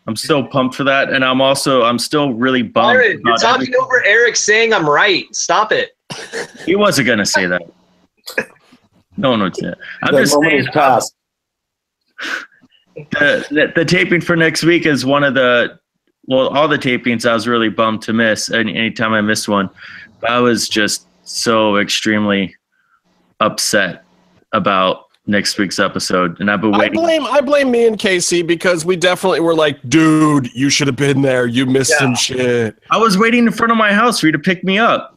I'm 0.07 0.15
so 0.15 0.43
pumped 0.43 0.75
for 0.75 0.83
that, 0.85 1.11
and 1.11 1.25
I'm 1.25 1.41
also 1.41 1.83
I'm 1.83 1.99
still 1.99 2.33
really 2.33 2.61
bummed. 2.61 2.99
Byron, 2.99 3.21
you're 3.25 3.37
talking 3.37 3.61
everything. 3.61 3.75
over 3.81 4.03
Eric 4.05 4.35
saying 4.35 4.73
I'm 4.73 4.87
right. 4.87 5.25
Stop 5.35 5.71
it. 5.71 5.97
He 6.65 6.75
wasn't 6.75 7.07
gonna 7.07 7.25
say 7.25 7.47
that. 7.47 7.61
No 9.17 9.31
one 9.31 9.41
would 9.41 9.55
say 9.55 9.67
that. 9.67 9.77
I'm 10.03 10.13
that 10.13 10.21
just 10.21 10.39
saying 10.39 10.65
passed 10.67 11.13
the, 13.11 13.47
the, 13.49 13.71
the 13.75 13.85
taping 13.85 14.21
for 14.21 14.35
next 14.35 14.63
week 14.63 14.85
is 14.85 15.05
one 15.05 15.23
of 15.23 15.33
the 15.33 15.79
well 16.27 16.49
all 16.49 16.67
the 16.67 16.77
tapings 16.77 17.25
i 17.27 17.33
was 17.33 17.47
really 17.47 17.69
bummed 17.69 18.01
to 18.01 18.13
miss 18.13 18.51
any 18.51 18.75
anytime 18.75 19.13
i 19.13 19.21
missed 19.21 19.47
one 19.47 19.69
i 20.27 20.39
was 20.39 20.67
just 20.67 21.07
so 21.23 21.77
extremely 21.77 22.55
upset 23.39 24.03
about 24.53 25.05
next 25.29 25.57
week's 25.57 25.79
episode, 25.79 26.39
and 26.39 26.49
I've 26.51 26.61
been 26.61 26.71
waiting. 26.71 26.97
I 26.97 27.01
waiting. 27.01 27.21
blame 27.21 27.23
I 27.25 27.41
blame 27.41 27.71
me 27.71 27.87
and 27.87 27.97
Casey 27.97 28.41
because 28.41 28.83
we 28.85 28.95
definitely 28.95 29.39
were 29.39 29.55
like, 29.55 29.77
dude, 29.87 30.53
you 30.53 30.69
should 30.69 30.87
have 30.87 30.95
been 30.95 31.21
there. 31.21 31.45
You 31.45 31.65
missed 31.65 31.97
some 31.97 32.15
shit. 32.15 32.77
I 32.91 32.97
was 32.97 33.17
waiting 33.17 33.45
in 33.45 33.51
front 33.53 33.71
of 33.71 33.77
my 33.77 33.93
house 33.93 34.19
for 34.19 34.25
you 34.25 34.31
to 34.31 34.39
pick 34.39 34.63
me 34.63 34.77
up. 34.79 35.15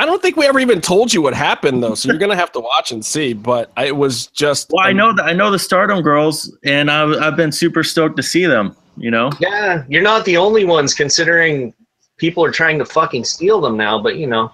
I 0.00 0.06
don't 0.06 0.22
think 0.22 0.36
we 0.36 0.46
ever 0.46 0.60
even 0.60 0.80
told 0.80 1.12
you 1.12 1.20
what 1.22 1.34
happened 1.34 1.82
though, 1.82 1.96
so 1.96 2.08
you're 2.08 2.18
gonna 2.18 2.36
have 2.36 2.52
to 2.52 2.60
watch 2.60 2.92
and 2.92 3.04
see. 3.04 3.32
But 3.32 3.72
I- 3.76 3.86
it 3.86 3.96
was 3.96 4.28
just 4.28 4.70
Well, 4.72 4.86
I 4.86 4.92
know 4.92 5.12
that 5.12 5.24
I 5.24 5.32
know 5.32 5.50
the 5.50 5.58
Stardom 5.58 6.02
girls, 6.02 6.56
and 6.64 6.88
I've 6.90 7.20
I've 7.20 7.36
been 7.36 7.50
super 7.50 7.82
stoked 7.82 8.16
to 8.18 8.22
see 8.22 8.46
them. 8.46 8.76
You 8.96 9.10
know, 9.12 9.30
Yeah, 9.40 9.84
you're 9.88 10.02
not 10.02 10.24
the 10.24 10.36
only 10.36 10.64
ones 10.64 10.92
considering 10.92 11.72
people 12.16 12.44
are 12.44 12.50
trying 12.50 12.78
to 12.80 12.84
fucking 12.84 13.24
steal 13.24 13.60
them 13.60 13.76
now, 13.76 14.00
but 14.00 14.16
you 14.16 14.26
know. 14.26 14.52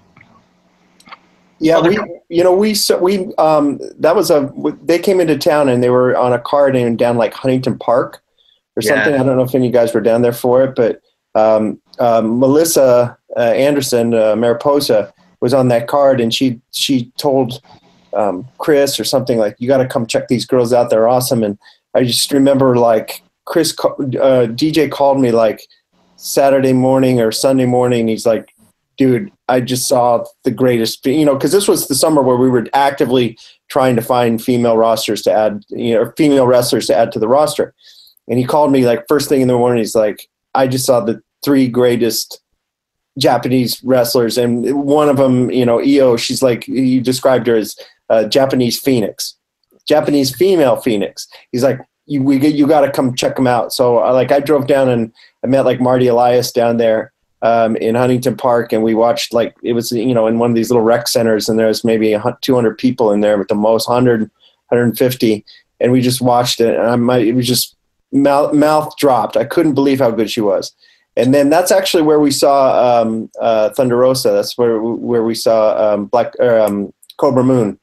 Yeah, 1.61 1.81
we 1.81 1.99
you 2.29 2.43
know 2.43 2.55
we 2.55 2.75
so 2.75 2.99
we 2.99 3.33
um 3.37 3.81
that 3.99 4.17
was 4.17 4.31
a 4.31 4.53
they 4.83 4.99
came 4.99 5.21
into 5.21 5.39
town 5.39 5.69
and 5.69 5.83
they 5.83 5.91
were 5.91 6.17
on 6.17 6.33
a 6.33 6.39
card 6.39 6.77
and 6.77 6.99
down 6.99 7.17
like 7.17 7.33
Huntington 7.33 7.79
Park 7.79 8.23
or 8.77 8.83
Yeah. 8.83 8.91
something. 8.95 9.15
I 9.15 9.25
don't 9.25 9.37
know 9.37 9.43
if 9.45 9.55
any 9.55 9.67
of 9.67 9.73
you 9.73 9.73
guys 9.73 9.95
were 9.95 10.01
down 10.01 10.23
there 10.23 10.33
for 10.33 10.65
it, 10.65 10.75
but 10.75 11.01
um, 11.35 11.81
um, 11.99 12.39
Melissa 12.39 13.17
uh, 13.37 13.41
Anderson 13.41 14.15
uh, 14.15 14.37
Mariposa 14.37 15.13
was 15.41 15.55
on 15.55 15.69
that 15.69 15.87
card 15.89 16.21
and 16.21 16.35
she 16.35 16.61
she 16.73 17.11
told 17.19 17.61
um, 18.15 18.47
Chris 18.59 18.99
or 19.01 19.05
something 19.05 19.39
like 19.39 19.57
you 19.59 19.67
got 19.69 19.79
to 19.79 19.87
come 19.87 20.07
check 20.07 20.29
these 20.29 20.47
girls 20.47 20.73
out. 20.73 20.91
They're 20.91 21.09
awesome. 21.09 21.43
And 21.43 21.59
I 21.95 22.05
just 22.05 22.33
remember 22.33 22.77
like 22.77 23.23
Chris 23.45 23.75
uh, 23.81 24.47
DJ 24.49 24.91
called 24.91 25.21
me 25.21 25.33
like 25.33 25.61
Saturday 26.17 26.73
morning 26.73 27.21
or 27.21 27.33
Sunday 27.33 27.67
morning. 27.67 28.09
He's 28.09 28.25
like, 28.27 28.54
dude, 28.97 29.31
I 29.49 29.61
just 29.61 29.89
saw 29.89 30.25
the 30.45 30.51
greatest, 30.51 31.05
you 31.07 31.25
know, 31.25 31.35
because 31.35 31.53
this 31.53 31.69
was 31.69 31.89
the 31.89 31.95
summer 31.95 32.23
where 32.23 32.37
we 32.37 32.49
were 32.49 32.67
actively 32.73 33.39
trying 33.69 33.97
to 33.97 34.03
find 34.03 34.43
female 34.43 34.77
rosters 34.77 35.23
to 35.23 35.33
add, 35.33 35.65
you 35.69 35.95
know, 35.95 36.13
female 36.17 36.47
wrestlers 36.47 36.87
to 36.87 36.97
add 36.97 37.13
to 37.13 37.19
the 37.19 37.29
roster. 37.29 37.75
And 38.29 38.39
he 38.39 38.45
called 38.45 38.73
me 38.73 38.87
like 38.87 39.05
first 39.09 39.29
thing 39.29 39.43
in 39.43 39.49
the 39.49 39.55
morning. 39.55 39.79
He's 39.79 39.95
like, 39.95 40.29
I 40.55 40.67
just 40.67 40.87
saw 40.87 41.01
the 41.01 41.23
three 41.45 41.69
greatest 41.69 42.41
Japanese 43.19 43.83
wrestlers, 43.85 44.39
and 44.39 44.85
one 44.85 45.09
of 45.09 45.17
them, 45.17 45.51
you 45.51 45.65
know, 45.65 45.81
Io. 45.81 46.17
She's 46.17 46.43
like 46.43 46.67
you 46.67 47.01
described 47.01 47.47
her 47.47 47.57
as 47.57 47.77
uh, 48.11 48.25
Japanese 48.25 48.81
Fenix, 48.81 49.37
Japanese 49.87 50.35
female 50.35 50.77
Fenix. 50.77 51.29
He's 51.53 51.63
like, 51.63 51.79
you 52.07 52.23
we 52.23 52.45
you 52.47 52.67
got 52.67 52.81
to 52.81 52.91
come 52.91 53.15
check 53.15 53.37
them 53.37 53.47
out. 53.47 53.73
So 53.73 54.03
uh, 54.03 54.13
like 54.13 54.33
I 54.33 54.41
drove 54.41 54.67
down 54.67 54.89
and 54.89 55.13
I 55.45 55.47
met 55.47 55.65
like 55.65 55.81
Marty 55.81 56.09
Elias 56.09 56.51
down 56.51 56.77
there 56.77 57.14
um, 57.45 57.77
in 57.77 57.95
Huntington 57.95 58.37
Park, 58.37 58.73
and 58.73 58.83
we 58.83 58.95
watched 58.95 59.33
like 59.33 59.55
it 59.63 59.75
was 59.75 59.93
you 59.93 60.15
know 60.15 60.27
in 60.27 60.39
one 60.39 60.51
of 60.51 60.57
these 60.57 60.71
little 60.71 60.83
rec 60.83 61.07
centers, 61.07 61.49
and 61.49 61.59
there 61.59 61.69
was 61.69 61.85
maybe 61.85 62.17
200 62.41 62.79
people 62.79 63.13
in 63.13 63.21
there 63.21 63.39
with 63.39 63.49
the 63.49 63.55
most 63.55 63.87
100 63.87 64.23
150, 64.71 65.45
and 65.79 65.93
we 65.93 66.01
just 66.01 66.23
watched 66.23 66.61
it, 66.61 66.75
and 66.75 66.89
I 66.89 66.97
might 66.97 67.27
it 67.27 67.35
was 67.35 67.47
just 67.47 67.77
mouth 68.11 68.55
mouth 68.55 68.97
dropped. 68.97 69.37
I 69.37 69.45
couldn't 69.45 69.75
believe 69.75 70.01
how 70.01 70.11
good 70.11 70.31
she 70.31 70.41
was. 70.41 70.75
And 71.17 71.33
then 71.33 71.49
that's 71.49 71.71
actually 71.71 72.03
where 72.03 72.19
we 72.19 72.33
saw 72.33 73.03
um, 73.03 73.31
uh, 73.41 73.71
Thunder 73.71 73.97
Rosa. 73.97 74.31
That's 74.31 74.59
where 74.59 74.81
where 74.81 75.23
we 75.23 75.35
saw 75.35 75.95
um, 75.95 76.07
Black 76.07 76.39
um, 76.41 76.93
Kobra 77.19 77.45
Moon. 77.45 77.79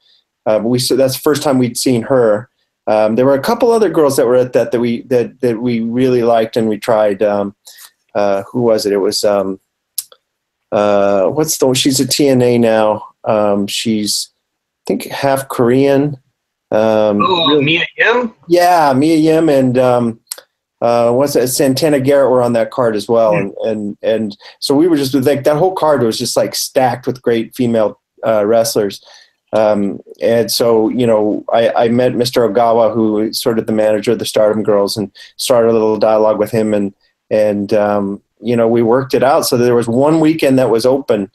Uh, 0.46 0.60
we 0.64 0.80
saw, 0.80 0.96
that's 0.96 1.14
the 1.14 1.22
first 1.22 1.44
time 1.44 1.60
we'd 1.60 1.78
seen 1.78 2.02
her. 2.02 2.50
Um, 2.88 3.16
there 3.16 3.26
were 3.26 3.36
a 3.36 3.42
couple 3.42 3.72
other 3.72 3.90
girls 3.90 4.18
that 4.18 4.26
were 4.26 4.36
at 4.36 4.54
that 4.54 4.72
that 4.72 4.80
we 4.80 5.04
that 5.04 5.40
that 5.42 5.62
we 5.62 5.82
really 5.82 6.24
liked 6.24 6.58
and 6.58 6.68
we 6.68 6.78
tried. 6.78 7.22
Um, 7.22 7.56
uh, 8.16 8.44
who 8.52 8.62
was 8.64 8.86
it? 8.86 8.94
It 8.94 8.98
was 8.98 9.24
um, 9.24 9.60
uh, 10.72 11.28
what's 11.28 11.58
the 11.58 11.74
she's 11.74 12.00
a 12.00 12.06
TNA 12.06 12.60
now. 12.60 13.08
Um, 13.24 13.68
she's 13.68 14.30
I 14.32 14.84
think 14.88 15.04
half 15.06 15.48
Korean. 15.50 16.18
Um, 16.72 17.22
Oh, 17.22 17.50
really- 17.50 17.66
Mia 17.66 17.86
Yim? 17.98 18.34
yeah, 18.48 18.94
Mia 18.96 19.18
Yim 19.18 19.50
and 19.50 19.78
um, 19.78 20.20
uh, 20.82 21.12
what's 21.12 21.36
it? 21.36 21.48
Santana 21.50 22.00
Garrett 22.00 22.32
were 22.32 22.42
on 22.42 22.54
that 22.54 22.72
card 22.72 22.96
as 22.96 23.08
well, 23.08 23.36
and 23.36 23.54
and 23.66 23.98
and 24.02 24.38
so 24.60 24.74
we 24.74 24.88
were 24.88 24.96
just 24.98 25.14
like 25.14 25.44
that 25.44 25.58
whole 25.58 25.74
card 25.76 26.02
was 26.02 26.18
just 26.18 26.38
like 26.38 26.56
stacked 26.56 27.06
with 27.06 27.22
great 27.22 27.54
female 27.56 28.00
uh, 28.26 28.46
wrestlers. 28.46 29.04
Um, 29.54 30.00
and 30.22 30.50
so 30.50 30.88
you 30.88 31.06
know, 31.06 31.44
I, 31.52 31.70
I 31.74 31.88
met 31.90 32.14
Mr. 32.14 32.50
Ogawa, 32.50 32.94
who 32.94 33.20
is 33.20 33.40
sort 33.42 33.60
of 33.60 33.68
the 33.68 33.74
manager 33.74 34.14
of 34.14 34.20
the 34.20 34.26
Stardom 34.26 34.64
Girls, 34.64 34.96
and 34.96 35.12
started 35.36 35.70
a 35.70 35.74
little 35.74 35.98
dialogue 35.98 36.40
with 36.40 36.52
him, 36.52 36.74
and 36.74 36.94
and 37.32 37.74
um, 37.74 38.22
you 38.40 38.56
know, 38.56 38.68
we 38.68 38.84
worked 38.84 39.16
it 39.16 39.24
out. 39.24 39.48
So 39.48 39.58
there 39.58 39.76
was 39.76 39.88
one 39.88 40.20
weekend 40.20 40.60
that 40.60 40.70
was 40.70 40.86
open. 40.86 41.32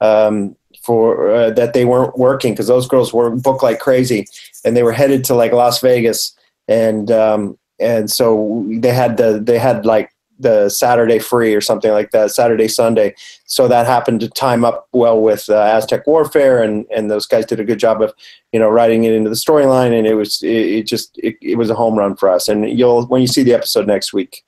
Um, 0.00 0.56
for 0.82 1.30
uh, 1.30 1.50
that 1.50 1.74
they 1.74 1.84
weren't 1.84 2.16
working 2.16 2.54
because 2.54 2.66
those 2.66 2.88
girls 2.88 3.12
were 3.12 3.28
booked 3.28 3.62
like 3.62 3.78
crazy 3.78 4.26
and 4.64 4.74
they 4.74 4.82
were 4.82 4.92
headed 4.92 5.24
to 5.24 5.34
like 5.34 5.52
Las 5.52 5.78
Vegas, 5.80 6.34
and 6.68 7.10
um, 7.10 7.58
and 7.78 8.10
so 8.10 8.64
they 8.68 8.92
had 8.92 9.16
the 9.16 9.40
they 9.42 9.58
had 9.58 9.84
like 9.84 10.10
the 10.38 10.70
Saturday 10.70 11.18
free 11.18 11.54
or 11.54 11.60
something 11.60 11.92
like 11.92 12.12
that, 12.12 12.30
Saturday 12.30 12.66
Sunday. 12.66 13.14
So 13.44 13.68
that 13.68 13.86
happened 13.86 14.20
to 14.20 14.28
time 14.28 14.64
up 14.64 14.88
well 14.92 15.20
with 15.20 15.48
uh, 15.50 15.60
Aztec 15.60 16.06
Warfare, 16.06 16.62
and 16.62 16.86
and 16.94 17.10
those 17.10 17.26
guys 17.26 17.46
did 17.46 17.60
a 17.60 17.64
good 17.64 17.78
job 17.78 18.00
of 18.00 18.12
you 18.52 18.58
know 18.58 18.68
writing 18.68 19.04
it 19.04 19.12
into 19.12 19.30
the 19.30 19.36
storyline, 19.36 19.96
and 19.96 20.06
it 20.06 20.14
was 20.14 20.42
it, 20.42 20.48
it 20.48 20.86
just 20.86 21.18
it, 21.18 21.36
it 21.42 21.56
was 21.56 21.70
a 21.70 21.74
home 21.74 21.96
run 21.96 22.16
for 22.16 22.30
us. 22.30 22.48
And 22.48 22.68
you'll 22.78 23.06
when 23.06 23.20
you 23.20 23.28
see 23.28 23.42
the 23.42 23.54
episode 23.54 23.86
next 23.86 24.12
week, 24.12 24.44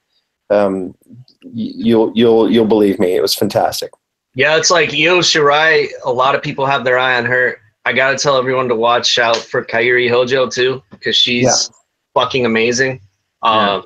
um, 0.52 0.94
you'll 1.42 2.12
you'll 2.14 2.50
you'll 2.50 2.66
believe 2.66 2.98
me, 2.98 3.14
it 3.16 3.22
was 3.22 3.34
fantastic. 3.34 3.90
Yeah, 4.34 4.56
it's 4.56 4.70
like 4.70 4.90
Io 4.90 5.18
Shirai. 5.20 5.88
A 6.04 6.12
lot 6.12 6.34
of 6.34 6.42
people 6.42 6.64
have 6.66 6.84
their 6.84 6.98
eye 6.98 7.16
on 7.16 7.24
her. 7.26 7.58
I 7.84 7.92
gotta 7.92 8.16
tell 8.16 8.36
everyone 8.38 8.68
to 8.68 8.76
watch 8.76 9.18
out 9.18 9.36
for 9.36 9.64
Kairi 9.64 10.08
Hojo 10.08 10.48
too, 10.48 10.82
because 10.90 11.16
she's 11.16 11.70
fucking 12.14 12.46
amazing. 12.46 13.00
Um, 13.42 13.58
And 13.76 13.84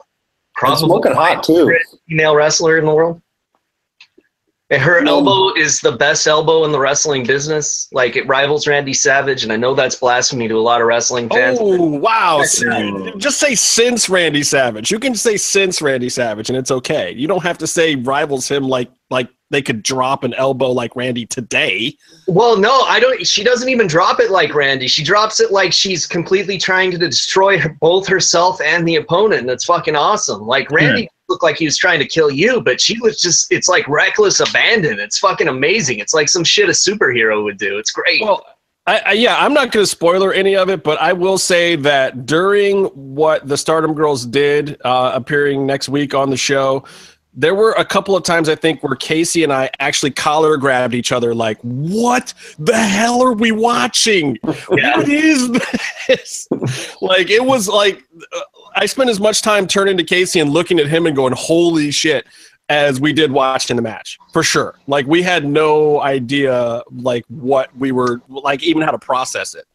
probably 0.54 0.78
smoking 0.86 1.12
hot 1.12 1.42
too. 1.42 1.74
female 2.08 2.34
wrestler 2.36 2.78
in 2.78 2.84
the 2.84 2.94
world. 2.94 3.20
And 4.68 4.82
her 4.82 5.00
Mm. 5.00 5.06
elbow 5.06 5.54
is 5.54 5.80
the 5.80 5.92
best 5.92 6.26
elbow 6.26 6.64
in 6.64 6.72
the 6.72 6.78
wrestling 6.80 7.24
business. 7.24 7.88
Like 7.92 8.16
it 8.16 8.26
rivals 8.26 8.66
Randy 8.66 8.94
Savage, 8.94 9.44
and 9.44 9.52
I 9.52 9.56
know 9.56 9.74
that's 9.74 9.94
blasphemy 9.94 10.48
to 10.48 10.54
a 10.54 10.60
lot 10.60 10.80
of 10.80 10.88
wrestling 10.88 11.28
fans. 11.28 11.58
Oh 11.60 11.84
wow! 11.84 12.42
Yeah. 12.60 13.12
Just 13.16 13.38
say 13.38 13.54
since 13.54 14.08
Randy 14.08 14.42
Savage. 14.42 14.90
You 14.90 14.98
can 14.98 15.14
say 15.14 15.36
since 15.36 15.80
Randy 15.80 16.08
Savage, 16.08 16.48
and 16.48 16.58
it's 16.58 16.72
okay. 16.72 17.12
You 17.12 17.28
don't 17.28 17.44
have 17.44 17.58
to 17.58 17.66
say 17.68 17.94
rivals 17.94 18.48
him 18.48 18.64
like 18.64 18.90
like 19.08 19.28
they 19.50 19.62
could 19.62 19.84
drop 19.84 20.24
an 20.24 20.34
elbow 20.34 20.72
like 20.72 20.96
Randy 20.96 21.24
today. 21.26 21.94
Well, 22.26 22.56
no, 22.56 22.80
I 22.80 22.98
don't. 22.98 23.24
She 23.24 23.44
doesn't 23.44 23.68
even 23.68 23.86
drop 23.86 24.18
it 24.18 24.32
like 24.32 24.52
Randy. 24.52 24.88
She 24.88 25.04
drops 25.04 25.38
it 25.38 25.52
like 25.52 25.72
she's 25.72 26.06
completely 26.06 26.58
trying 26.58 26.90
to 26.90 26.98
destroy 26.98 27.56
her, 27.60 27.68
both 27.80 28.08
herself 28.08 28.60
and 28.60 28.86
the 28.88 28.96
opponent. 28.96 29.42
And 29.42 29.50
it's 29.50 29.64
fucking 29.64 29.94
awesome. 29.94 30.44
Like 30.44 30.72
Randy 30.72 31.08
looked 31.28 31.42
like 31.42 31.56
he 31.58 31.64
was 31.64 31.76
trying 31.76 31.98
to 31.98 32.06
kill 32.06 32.30
you, 32.30 32.60
but 32.60 32.80
she 32.80 32.98
was 33.00 33.20
just. 33.20 33.50
It's 33.52 33.68
like 33.68 33.86
reckless 33.88 34.40
abandon. 34.40 34.98
It's 34.98 35.18
fucking 35.18 35.48
amazing. 35.48 35.98
It's 35.98 36.14
like 36.14 36.28
some 36.28 36.44
shit 36.44 36.68
a 36.68 36.72
superhero 36.72 37.42
would 37.44 37.58
do. 37.58 37.78
It's 37.78 37.90
great. 37.90 38.22
Well, 38.22 38.44
I, 38.86 39.02
I, 39.06 39.12
yeah, 39.12 39.36
I'm 39.38 39.52
not 39.52 39.72
going 39.72 39.84
to 39.84 39.90
spoiler 39.90 40.32
any 40.32 40.54
of 40.54 40.70
it, 40.70 40.84
but 40.84 41.00
I 41.00 41.12
will 41.12 41.38
say 41.38 41.74
that 41.76 42.24
during 42.24 42.84
what 42.84 43.48
the 43.48 43.56
Stardom 43.56 43.94
Girls 43.94 44.24
did, 44.24 44.80
uh, 44.84 45.10
appearing 45.12 45.66
next 45.66 45.88
week 45.88 46.14
on 46.14 46.30
the 46.30 46.36
show, 46.36 46.84
there 47.36 47.54
were 47.54 47.72
a 47.72 47.84
couple 47.84 48.16
of 48.16 48.22
times 48.22 48.48
I 48.48 48.54
think 48.54 48.82
where 48.82 48.94
Casey 48.94 49.44
and 49.44 49.52
I 49.52 49.70
actually 49.80 50.12
collar 50.12 50.56
grabbed 50.56 50.94
each 50.94 51.12
other, 51.12 51.34
like, 51.34 51.58
"What 51.60 52.32
the 52.58 52.76
hell 52.76 53.22
are 53.22 53.34
we 53.34 53.52
watching? 53.52 54.38
Yeah. 54.70 54.96
What 54.96 55.08
is 55.08 55.50
this?" 56.08 56.48
like, 57.02 57.30
it 57.30 57.44
was 57.44 57.68
like 57.68 58.02
uh, 58.32 58.40
I 58.76 58.86
spent 58.86 59.10
as 59.10 59.18
much 59.18 59.42
time 59.42 59.66
turning 59.66 59.96
to 59.96 60.04
Casey 60.04 60.38
and 60.38 60.50
looking 60.50 60.78
at 60.78 60.86
him 60.86 61.06
and 61.06 61.16
going, 61.16 61.32
"Holy 61.36 61.90
shit!" 61.90 62.26
as 62.68 63.00
we 63.00 63.12
did 63.12 63.30
watching 63.30 63.76
the 63.76 63.82
match 63.82 64.18
for 64.32 64.42
sure. 64.42 64.74
Like 64.86 65.06
we 65.06 65.22
had 65.22 65.44
no 65.44 66.00
idea 66.00 66.82
like 66.90 67.24
what 67.28 67.74
we 67.76 67.92
were 67.92 68.20
like 68.28 68.62
even 68.62 68.82
how 68.82 68.90
to 68.90 68.98
process 68.98 69.54
it. 69.54 69.66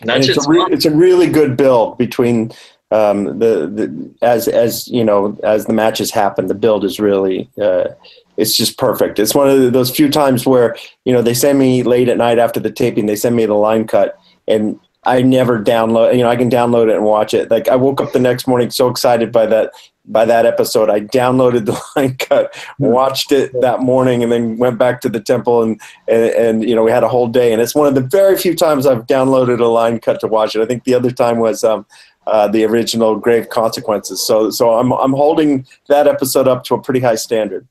And 0.00 0.10
It's 0.10 0.46
a, 0.46 0.48
re- 0.48 0.66
it's 0.70 0.86
a 0.86 0.90
really 0.90 1.28
good 1.28 1.56
build 1.56 1.98
between 1.98 2.50
um, 2.90 3.38
the, 3.38 3.66
the 3.68 4.10
as 4.22 4.48
as 4.48 4.88
you 4.88 5.04
know 5.04 5.38
as 5.42 5.66
the 5.66 5.72
matches 5.72 6.10
happen. 6.10 6.46
The 6.46 6.54
build 6.54 6.84
is 6.84 6.98
really 6.98 7.50
uh, 7.60 7.88
it's 8.36 8.56
just 8.56 8.78
perfect. 8.78 9.18
It's 9.18 9.34
one 9.34 9.48
of 9.48 9.72
those 9.72 9.94
few 9.94 10.10
times 10.10 10.46
where 10.46 10.76
you 11.04 11.12
know 11.12 11.22
they 11.22 11.34
send 11.34 11.58
me 11.58 11.82
late 11.82 12.08
at 12.08 12.16
night 12.16 12.38
after 12.38 12.60
the 12.60 12.70
taping. 12.70 13.06
They 13.06 13.16
send 13.16 13.36
me 13.36 13.44
the 13.44 13.54
line 13.54 13.86
cut, 13.86 14.18
and 14.48 14.80
I 15.04 15.22
never 15.22 15.62
download. 15.62 16.14
You 16.16 16.22
know, 16.22 16.28
I 16.28 16.36
can 16.36 16.50
download 16.50 16.88
it 16.88 16.94
and 16.94 17.04
watch 17.04 17.34
it. 17.34 17.50
Like 17.50 17.68
I 17.68 17.76
woke 17.76 18.00
up 18.00 18.12
the 18.12 18.20
next 18.20 18.46
morning 18.46 18.70
so 18.70 18.88
excited 18.88 19.32
by 19.32 19.46
that 19.46 19.72
by 20.04 20.24
that 20.24 20.46
episode. 20.46 20.90
I 20.90 21.00
downloaded 21.00 21.66
the 21.66 21.80
line 21.96 22.16
cut, 22.16 22.54
watched 22.78 23.32
it 23.32 23.52
that 23.60 23.80
morning, 23.80 24.22
and 24.22 24.30
then 24.30 24.58
went 24.58 24.78
back 24.78 25.00
to 25.02 25.08
the 25.08 25.20
temple 25.20 25.62
and 25.62 25.80
and, 26.06 26.24
and 26.32 26.68
you 26.68 26.74
know 26.74 26.84
we 26.84 26.90
had 26.90 27.02
a 27.02 27.08
whole 27.08 27.26
day. 27.26 27.52
And 27.52 27.60
it's 27.60 27.74
one 27.74 27.88
of 27.88 27.94
the 27.94 28.00
very 28.00 28.36
few 28.36 28.54
times 28.54 28.86
I've 28.86 29.06
downloaded 29.06 29.60
a 29.60 29.66
line 29.66 29.98
cut 29.98 30.20
to 30.20 30.28
watch 30.28 30.54
it. 30.54 30.62
I 30.62 30.66
think 30.66 30.84
the 30.84 30.94
other 30.94 31.10
time 31.10 31.38
was 31.38 31.64
um, 31.64 31.84
uh, 32.28 32.46
the 32.46 32.64
original 32.64 33.16
Grave 33.16 33.48
Consequences. 33.48 34.24
So 34.24 34.50
so 34.50 34.78
I'm 34.78 34.92
I'm 34.92 35.12
holding 35.12 35.66
that 35.88 36.06
episode 36.06 36.46
up 36.46 36.62
to 36.64 36.74
a 36.74 36.82
pretty 36.82 37.00
high 37.00 37.16
standard. 37.16 37.66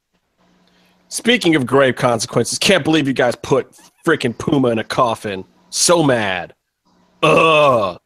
Speaking 1.07 1.55
of 1.55 1.65
grave 1.65 1.97
consequences, 1.97 2.57
can't 2.57 2.85
believe 2.85 3.05
you 3.05 3.13
guys 3.13 3.35
put 3.35 3.69
freaking 4.05 4.37
Puma 4.37 4.69
in 4.69 4.79
a 4.79 4.83
coffin. 4.83 5.43
So 5.69 6.03
mad. 6.03 6.53
Ugh. 7.23 7.99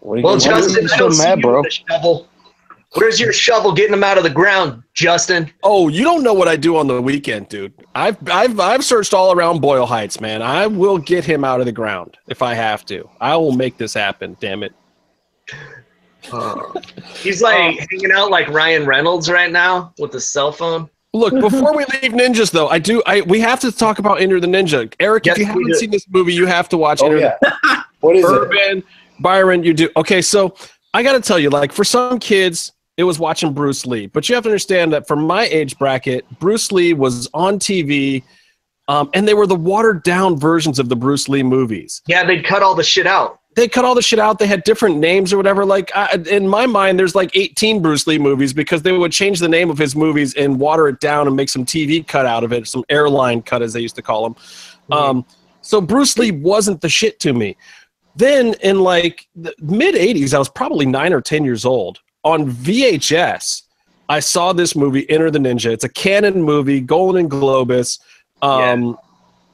What 0.00 0.16
you 0.16 0.22
Well, 0.22 0.38
gonna? 0.38 0.40
Justin, 0.60 0.88
I 0.92 0.96
don't 0.96 1.12
see 1.12 1.22
mad, 1.24 1.38
you 1.38 1.42
bro? 1.42 1.60
with 1.62 1.66
a 1.66 1.70
shovel. 1.70 2.26
Where's 2.94 3.20
your 3.20 3.32
shovel 3.32 3.72
getting 3.72 3.92
them 3.92 4.02
out 4.02 4.18
of 4.18 4.24
the 4.24 4.30
ground, 4.30 4.82
Justin? 4.94 5.48
Oh, 5.62 5.86
you 5.88 6.02
don't 6.02 6.24
know 6.24 6.34
what 6.34 6.48
I 6.48 6.56
do 6.56 6.76
on 6.76 6.88
the 6.88 7.00
weekend, 7.00 7.48
dude. 7.48 7.72
I've 7.94 8.16
I've 8.28 8.58
I've 8.58 8.84
searched 8.84 9.14
all 9.14 9.32
around 9.32 9.60
Boyle 9.60 9.86
Heights, 9.86 10.20
man. 10.20 10.42
I 10.42 10.66
will 10.66 10.98
get 10.98 11.24
him 11.24 11.44
out 11.44 11.60
of 11.60 11.66
the 11.66 11.72
ground 11.72 12.16
if 12.28 12.42
I 12.42 12.54
have 12.54 12.84
to. 12.86 13.08
I 13.20 13.36
will 13.36 13.52
make 13.52 13.76
this 13.76 13.94
happen. 13.94 14.36
Damn 14.40 14.64
it. 14.64 14.72
He's 17.14 17.40
like 17.42 17.56
uh, 17.80 17.86
hanging 17.90 18.12
out 18.12 18.30
like 18.30 18.48
Ryan 18.48 18.86
Reynolds 18.86 19.30
right 19.30 19.50
now 19.50 19.92
with 19.98 20.12
the 20.12 20.20
cell 20.20 20.52
phone. 20.52 20.88
Look, 21.12 21.32
before 21.40 21.76
we 21.76 21.84
leave 22.02 22.12
ninjas, 22.12 22.50
though, 22.50 22.68
I 22.68 22.78
do. 22.78 23.02
I 23.06 23.20
we 23.22 23.40
have 23.40 23.60
to 23.60 23.72
talk 23.72 23.98
about 24.00 24.20
Enter 24.20 24.40
the 24.40 24.46
Ninja. 24.46 24.92
Eric, 25.00 25.26
Yes, 25.26 25.36
if 25.36 25.40
you 25.40 25.46
haven't 25.46 25.66
do. 25.66 25.74
seen 25.74 25.90
this 25.90 26.06
movie, 26.08 26.34
you 26.34 26.46
have 26.46 26.68
to 26.70 26.76
watch 26.76 27.00
Oh 27.02 27.06
Enter 27.06 27.18
yeah. 27.18 27.36
What 28.00 28.16
is 28.16 28.24
the 28.26 28.42
it? 28.42 28.46
Urban. 28.46 28.82
Byron, 29.20 29.62
you 29.62 29.74
do. 29.74 29.88
Okay, 29.96 30.22
so 30.22 30.54
I 30.94 31.02
got 31.02 31.12
to 31.12 31.20
tell 31.20 31.38
you, 31.38 31.50
like 31.50 31.72
for 31.72 31.84
some 31.84 32.18
kids, 32.18 32.72
it 32.96 33.04
was 33.04 33.18
watching 33.18 33.52
Bruce 33.52 33.86
Lee, 33.86 34.06
but 34.06 34.28
you 34.28 34.34
have 34.34 34.44
to 34.44 34.50
understand 34.50 34.92
that 34.92 35.06
for 35.06 35.16
my 35.16 35.44
age 35.44 35.78
bracket, 35.78 36.24
Bruce 36.38 36.70
Lee 36.72 36.92
was 36.92 37.28
on 37.32 37.58
TV, 37.58 38.22
um, 38.88 39.08
and 39.14 39.26
they 39.26 39.34
were 39.34 39.46
the 39.46 39.56
watered 39.56 40.02
down 40.02 40.36
versions 40.38 40.78
of 40.78 40.88
the 40.88 40.96
Bruce 40.96 41.28
Lee 41.28 41.42
movies. 41.42 42.02
Yeah, 42.06 42.24
they'd 42.24 42.44
cut 42.44 42.62
all 42.62 42.74
the 42.74 42.82
shit 42.82 43.06
out. 43.06 43.40
they 43.56 43.68
cut 43.68 43.84
all 43.84 43.94
the 43.94 44.02
shit 44.02 44.18
out. 44.18 44.38
They 44.38 44.46
had 44.46 44.64
different 44.64 44.98
names 44.98 45.32
or 45.32 45.36
whatever. 45.36 45.64
Like 45.64 45.90
I, 45.94 46.16
in 46.30 46.46
my 46.48 46.66
mind, 46.66 46.98
there's 46.98 47.14
like 47.14 47.30
18 47.34 47.80
Bruce 47.82 48.06
Lee 48.06 48.18
movies 48.18 48.52
because 48.52 48.82
they 48.82 48.92
would 48.92 49.12
change 49.12 49.38
the 49.38 49.48
name 49.48 49.70
of 49.70 49.78
his 49.78 49.94
movies 49.96 50.34
and 50.34 50.58
water 50.58 50.88
it 50.88 51.00
down 51.00 51.26
and 51.26 51.36
make 51.36 51.48
some 51.48 51.64
TV 51.64 52.06
cut 52.06 52.26
out 52.26 52.44
of 52.44 52.52
it, 52.52 52.66
some 52.66 52.84
airline 52.88 53.42
cut 53.42 53.62
as 53.62 53.72
they 53.72 53.80
used 53.80 53.96
to 53.96 54.02
call 54.02 54.24
them. 54.24 54.36
Um, 54.92 55.24
so 55.62 55.80
Bruce 55.80 56.18
Lee 56.18 56.32
wasn't 56.32 56.80
the 56.80 56.88
shit 56.88 57.20
to 57.20 57.32
me. 57.32 57.56
Then 58.20 58.54
in 58.62 58.80
like 58.80 59.26
the 59.34 59.54
mid 59.62 59.94
80s, 59.94 60.34
I 60.34 60.38
was 60.38 60.50
probably 60.50 60.84
nine 60.84 61.14
or 61.14 61.22
10 61.22 61.42
years 61.42 61.64
old 61.64 62.00
on 62.22 62.50
VHS. 62.50 63.62
I 64.10 64.20
saw 64.20 64.52
this 64.52 64.76
movie, 64.76 65.08
Enter 65.08 65.30
the 65.30 65.38
Ninja. 65.38 65.72
It's 65.72 65.84
a 65.84 65.88
Cannon 65.88 66.42
movie, 66.42 66.80
Golan-Globus. 66.80 67.98
Um, 68.42 68.98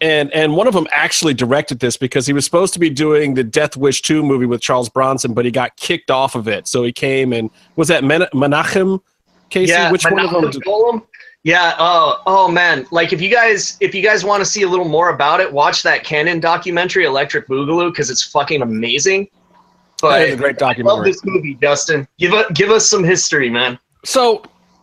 and 0.01 0.33
and 0.35 0.57
one 0.57 0.67
of 0.67 0.75
them 0.75 0.89
actually 0.91 1.33
directed 1.33 1.79
this 1.79 1.97
because 1.97 2.27
he 2.27 2.33
was 2.33 2.45
supposed 2.45 2.73
to 2.75 2.81
be 2.81 2.91
doing 2.91 3.35
the 3.35 3.45
Death 3.45 3.77
Wish 3.77 4.03
2 4.03 4.25
movie 4.25 4.47
with 4.47 4.61
Charles 4.61 4.89
Bronson, 4.89 5.33
but 5.33 5.45
he 5.45 5.53
got 5.53 5.77
kicked 5.77 6.11
off 6.11 6.35
of 6.35 6.49
it. 6.49 6.67
So 6.67 6.83
he 6.83 6.93
came 6.93 7.33
and 7.33 7.51
was 7.77 7.87
that 7.87 8.03
Men- 8.03 8.29
Menachem? 8.35 9.01
Casey, 9.49 9.71
yeah, 9.73 9.93
which 9.93 10.05
one 10.05 10.19
of 10.19 10.33
them? 10.33 10.43
Menachem 10.43 10.65
Golan? 10.65 11.03
Yeah. 11.47 11.77
Oh, 11.79 12.23
oh 12.27 12.49
man. 12.49 12.89
Like 12.91 13.13
if 13.13 13.21
you 13.21 13.31
guys, 13.31 13.77
if 13.79 13.95
you 13.95 14.03
guys 14.03 14.25
want 14.25 14.41
to 14.41 14.45
see 14.45 14.63
a 14.63 14.69
little 14.69 14.89
more 14.89 15.11
about 15.11 15.39
it, 15.39 15.53
watch 15.53 15.85
that 15.85 16.03
Cannon 16.03 16.41
documentary, 16.41 17.05
Electric 17.05 17.47
Boogaloo, 17.47 17.93
because 17.93 18.11
it's 18.11 18.25
fucking 18.25 18.63
amazing. 18.63 19.29
That 19.31 20.01
But 20.01 20.23
is 20.23 20.35
a 20.35 20.37
great 20.39 20.61
I 20.61 20.75
love 20.79 21.05
this 21.05 21.25
movie, 21.25 21.55
Dustin. 21.55 22.09
Give 22.19 22.33
us, 22.33 22.47
give 22.53 22.71
us 22.71 22.91
some 22.91 23.05
history, 23.05 23.49
man. 23.49 23.79
So, 24.05 24.43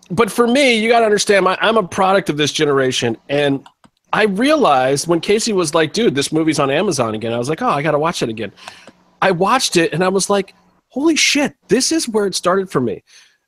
but 0.09 0.31
for 0.31 0.47
me, 0.47 0.77
you 0.77 0.87
got 0.87 0.99
to 0.99 1.05
understand, 1.05 1.45
I, 1.49 1.57
I'm 1.59 1.75
a 1.75 1.85
product 1.85 2.29
of 2.29 2.37
this 2.37 2.53
generation. 2.53 3.17
And 3.27 3.67
I 4.13 4.23
realized 4.23 5.05
when 5.05 5.19
Casey 5.19 5.51
was 5.51 5.75
like, 5.75 5.91
dude, 5.91 6.15
this 6.15 6.31
movie's 6.31 6.59
on 6.59 6.71
Amazon 6.71 7.13
again, 7.13 7.33
I 7.33 7.37
was 7.37 7.49
like, 7.49 7.61
oh, 7.61 7.67
I 7.67 7.81
got 7.81 7.91
to 7.91 7.99
watch 7.99 8.21
it 8.21 8.29
again. 8.29 8.53
I 9.21 9.31
watched 9.31 9.75
it 9.75 9.91
and 9.91 10.01
I 10.01 10.07
was 10.07 10.29
like, 10.29 10.55
holy 10.87 11.17
shit, 11.17 11.57
this 11.67 11.91
is 11.91 12.07
where 12.07 12.25
it 12.25 12.35
started 12.35 12.71
for 12.71 12.79
me. 12.79 13.03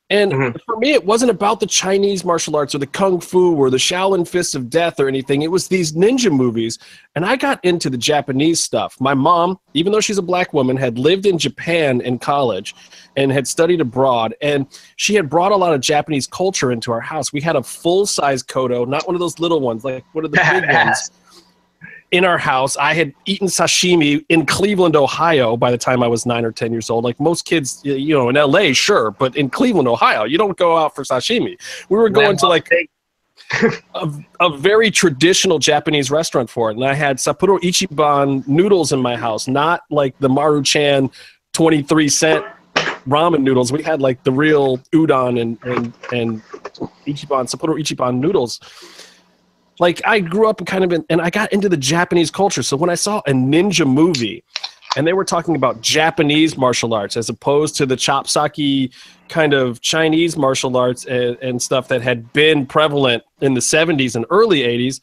And 0.08 0.30
Mhm. 0.32 0.60
for 0.64 0.76
me, 0.76 0.92
it 0.92 1.04
wasn't 1.04 1.32
about 1.32 1.58
the 1.58 1.66
Chinese 1.66 2.24
martial 2.24 2.54
arts 2.54 2.76
or 2.76 2.78
the 2.78 2.86
Kung 2.86 3.18
Fu 3.20 3.56
or 3.56 3.70
the 3.70 3.76
Shaolin 3.76 4.26
Fists 4.26 4.54
of 4.54 4.70
Death 4.70 5.00
or 5.00 5.08
anything. 5.08 5.42
It 5.42 5.50
was 5.50 5.66
these 5.66 5.92
ninja 5.94 6.30
movies. 6.30 6.78
And 7.16 7.24
I 7.24 7.34
got 7.34 7.58
into 7.64 7.90
the 7.90 7.98
Japanese 7.98 8.60
stuff. 8.60 8.96
My 9.00 9.14
mom, 9.14 9.58
even 9.74 9.90
though 9.92 10.00
she's 10.00 10.18
a 10.18 10.22
black 10.22 10.52
woman, 10.52 10.76
had 10.76 10.96
lived 10.96 11.26
in 11.26 11.38
Japan 11.38 12.00
in 12.00 12.20
college 12.20 12.72
and 13.16 13.32
had 13.32 13.48
studied 13.48 13.80
abroad. 13.80 14.32
And 14.40 14.66
she 14.94 15.14
had 15.14 15.28
brought 15.28 15.50
a 15.50 15.56
lot 15.56 15.74
of 15.74 15.80
Japanese 15.80 16.28
culture 16.28 16.70
into 16.70 16.92
our 16.92 17.00
house. 17.00 17.32
We 17.32 17.40
had 17.40 17.56
a 17.56 17.62
full 17.62 18.06
size 18.06 18.44
Kodo, 18.44 18.86
not 18.86 19.06
one 19.08 19.16
of 19.16 19.20
those 19.20 19.40
little 19.40 19.60
ones, 19.60 19.84
like 19.84 20.04
one 20.12 20.24
of 20.24 20.30
the 20.30 20.36
big 20.36 20.70
ones 20.72 21.10
in 22.10 22.24
our 22.24 22.38
house. 22.38 22.76
I 22.76 22.94
had 22.94 23.12
eaten 23.24 23.48
sashimi 23.48 24.24
in 24.28 24.46
Cleveland, 24.46 24.96
Ohio 24.96 25.56
by 25.56 25.70
the 25.70 25.78
time 25.78 26.02
I 26.02 26.08
was 26.08 26.26
nine 26.26 26.44
or 26.44 26.52
10 26.52 26.72
years 26.72 26.88
old. 26.90 27.04
Like 27.04 27.18
most 27.18 27.44
kids, 27.44 27.80
you 27.84 28.16
know, 28.16 28.28
in 28.28 28.36
LA, 28.36 28.72
sure, 28.72 29.10
but 29.10 29.36
in 29.36 29.50
Cleveland, 29.50 29.88
Ohio, 29.88 30.24
you 30.24 30.38
don't 30.38 30.56
go 30.56 30.76
out 30.76 30.94
for 30.94 31.04
sashimi. 31.04 31.58
We 31.88 31.96
were 31.98 32.08
going 32.08 32.36
to 32.38 32.46
like 32.46 32.70
a, 33.94 34.12
a 34.40 34.56
very 34.56 34.90
traditional 34.90 35.58
Japanese 35.58 36.10
restaurant 36.10 36.48
for 36.48 36.70
it. 36.70 36.76
And 36.76 36.84
I 36.84 36.94
had 36.94 37.18
Sapporo 37.18 37.58
Ichiban 37.60 38.46
noodles 38.46 38.92
in 38.92 39.00
my 39.00 39.16
house, 39.16 39.48
not 39.48 39.82
like 39.90 40.16
the 40.18 40.28
Maruchan 40.28 41.12
23 41.52 42.08
cent 42.08 42.44
ramen 43.08 43.42
noodles. 43.42 43.72
We 43.72 43.82
had 43.82 44.00
like 44.00 44.22
the 44.24 44.32
real 44.32 44.78
udon 44.92 45.40
and, 45.40 45.58
and, 45.62 45.92
and 46.12 46.42
Ichiban, 47.06 47.46
Sapporo 47.46 47.78
Ichiban 47.78 48.18
noodles 48.18 48.60
like 49.78 50.00
I 50.04 50.20
grew 50.20 50.48
up 50.48 50.64
kind 50.66 50.84
of 50.84 50.92
in, 50.92 51.04
and 51.08 51.20
I 51.20 51.30
got 51.30 51.52
into 51.52 51.68
the 51.68 51.76
Japanese 51.76 52.30
culture. 52.30 52.62
So 52.62 52.76
when 52.76 52.90
I 52.90 52.94
saw 52.94 53.18
a 53.26 53.32
ninja 53.32 53.86
movie 53.86 54.44
and 54.96 55.06
they 55.06 55.12
were 55.12 55.24
talking 55.24 55.56
about 55.56 55.80
Japanese 55.82 56.56
martial 56.56 56.94
arts 56.94 57.16
as 57.16 57.28
opposed 57.28 57.76
to 57.76 57.86
the 57.86 57.96
chopsocky 57.96 58.92
kind 59.28 59.52
of 59.52 59.80
Chinese 59.80 60.36
martial 60.36 60.76
arts 60.76 61.04
and, 61.04 61.36
and 61.42 61.60
stuff 61.60 61.88
that 61.88 62.00
had 62.00 62.32
been 62.32 62.64
prevalent 62.64 63.22
in 63.40 63.54
the 63.54 63.60
70s 63.60 64.16
and 64.16 64.24
early 64.30 64.60
80s, 64.60 65.00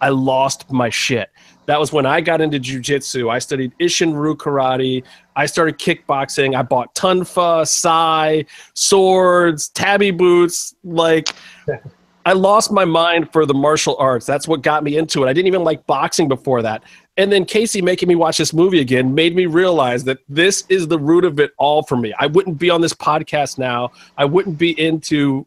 I 0.00 0.10
lost 0.10 0.70
my 0.70 0.90
shit. 0.90 1.30
That 1.66 1.78
was 1.78 1.92
when 1.92 2.06
I 2.06 2.20
got 2.20 2.40
into 2.40 2.58
jujitsu. 2.58 3.30
I 3.30 3.38
studied 3.38 3.72
Isshinryu 3.78 4.36
karate. 4.36 5.04
I 5.36 5.46
started 5.46 5.78
kickboxing. 5.78 6.56
I 6.56 6.62
bought 6.62 6.94
tonfa, 6.94 7.66
sai, 7.68 8.44
swords, 8.74 9.68
tabi 9.68 10.10
boots. 10.10 10.74
Like, 10.82 11.28
I 12.24 12.34
lost 12.34 12.70
my 12.70 12.84
mind 12.84 13.32
for 13.32 13.46
the 13.46 13.54
martial 13.54 13.96
arts. 13.98 14.26
That's 14.26 14.46
what 14.46 14.62
got 14.62 14.84
me 14.84 14.96
into 14.96 15.24
it. 15.24 15.28
I 15.28 15.32
didn't 15.32 15.48
even 15.48 15.64
like 15.64 15.86
boxing 15.86 16.28
before 16.28 16.62
that. 16.62 16.84
And 17.16 17.30
then 17.30 17.44
Casey 17.44 17.82
making 17.82 18.08
me 18.08 18.14
watch 18.14 18.38
this 18.38 18.52
movie 18.52 18.80
again 18.80 19.14
made 19.14 19.34
me 19.34 19.46
realize 19.46 20.04
that 20.04 20.18
this 20.28 20.64
is 20.68 20.88
the 20.88 20.98
root 20.98 21.24
of 21.24 21.40
it 21.40 21.52
all 21.58 21.82
for 21.82 21.96
me. 21.96 22.14
I 22.18 22.26
wouldn't 22.26 22.58
be 22.58 22.70
on 22.70 22.80
this 22.80 22.94
podcast 22.94 23.58
now. 23.58 23.90
I 24.16 24.24
wouldn't 24.24 24.56
be 24.56 24.78
into 24.80 25.46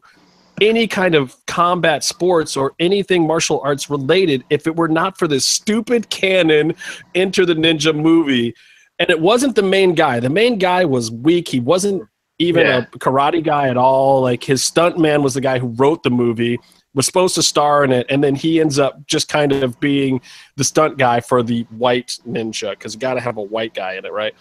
any 0.60 0.86
kind 0.86 1.14
of 1.14 1.34
combat 1.46 2.04
sports 2.04 2.56
or 2.56 2.74
anything 2.78 3.26
martial 3.26 3.60
arts 3.60 3.90
related 3.90 4.44
if 4.50 4.66
it 4.66 4.76
were 4.76 4.88
not 4.88 5.18
for 5.18 5.28
this 5.28 5.44
stupid 5.44 6.08
Cannon 6.08 6.74
Enter 7.14 7.44
the 7.44 7.54
Ninja 7.54 7.94
movie. 7.94 8.54
And 8.98 9.10
it 9.10 9.20
wasn't 9.20 9.56
the 9.56 9.62
main 9.62 9.94
guy. 9.94 10.20
The 10.20 10.30
main 10.30 10.58
guy 10.58 10.84
was 10.84 11.10
weak. 11.10 11.48
He 11.48 11.60
wasn't 11.60 12.02
even 12.38 12.66
Yeah. 12.66 12.78
a 12.78 12.98
karate 12.98 13.42
guy 13.42 13.68
at 13.68 13.76
all. 13.76 14.20
Like 14.22 14.44
his 14.44 14.62
stunt 14.62 14.98
man 14.98 15.22
was 15.22 15.34
the 15.34 15.40
guy 15.40 15.58
who 15.58 15.68
wrote 15.68 16.02
the 16.02 16.10
movie, 16.10 16.58
was 16.94 17.06
supposed 17.06 17.34
to 17.36 17.42
star 17.42 17.84
in 17.84 17.92
it, 17.92 18.06
and 18.08 18.22
then 18.22 18.34
he 18.34 18.60
ends 18.60 18.78
up 18.78 19.06
just 19.06 19.28
kind 19.28 19.52
of 19.52 19.78
being 19.80 20.20
the 20.56 20.64
stunt 20.64 20.98
guy 20.98 21.20
for 21.20 21.42
the 21.42 21.62
white 21.70 22.18
ninja 22.26 22.70
because 22.70 22.94
you 22.94 23.00
got 23.00 23.14
to 23.14 23.20
have 23.20 23.36
a 23.36 23.42
white 23.42 23.74
guy 23.74 23.94
in 23.94 24.04
it, 24.04 24.12
right? 24.12 24.34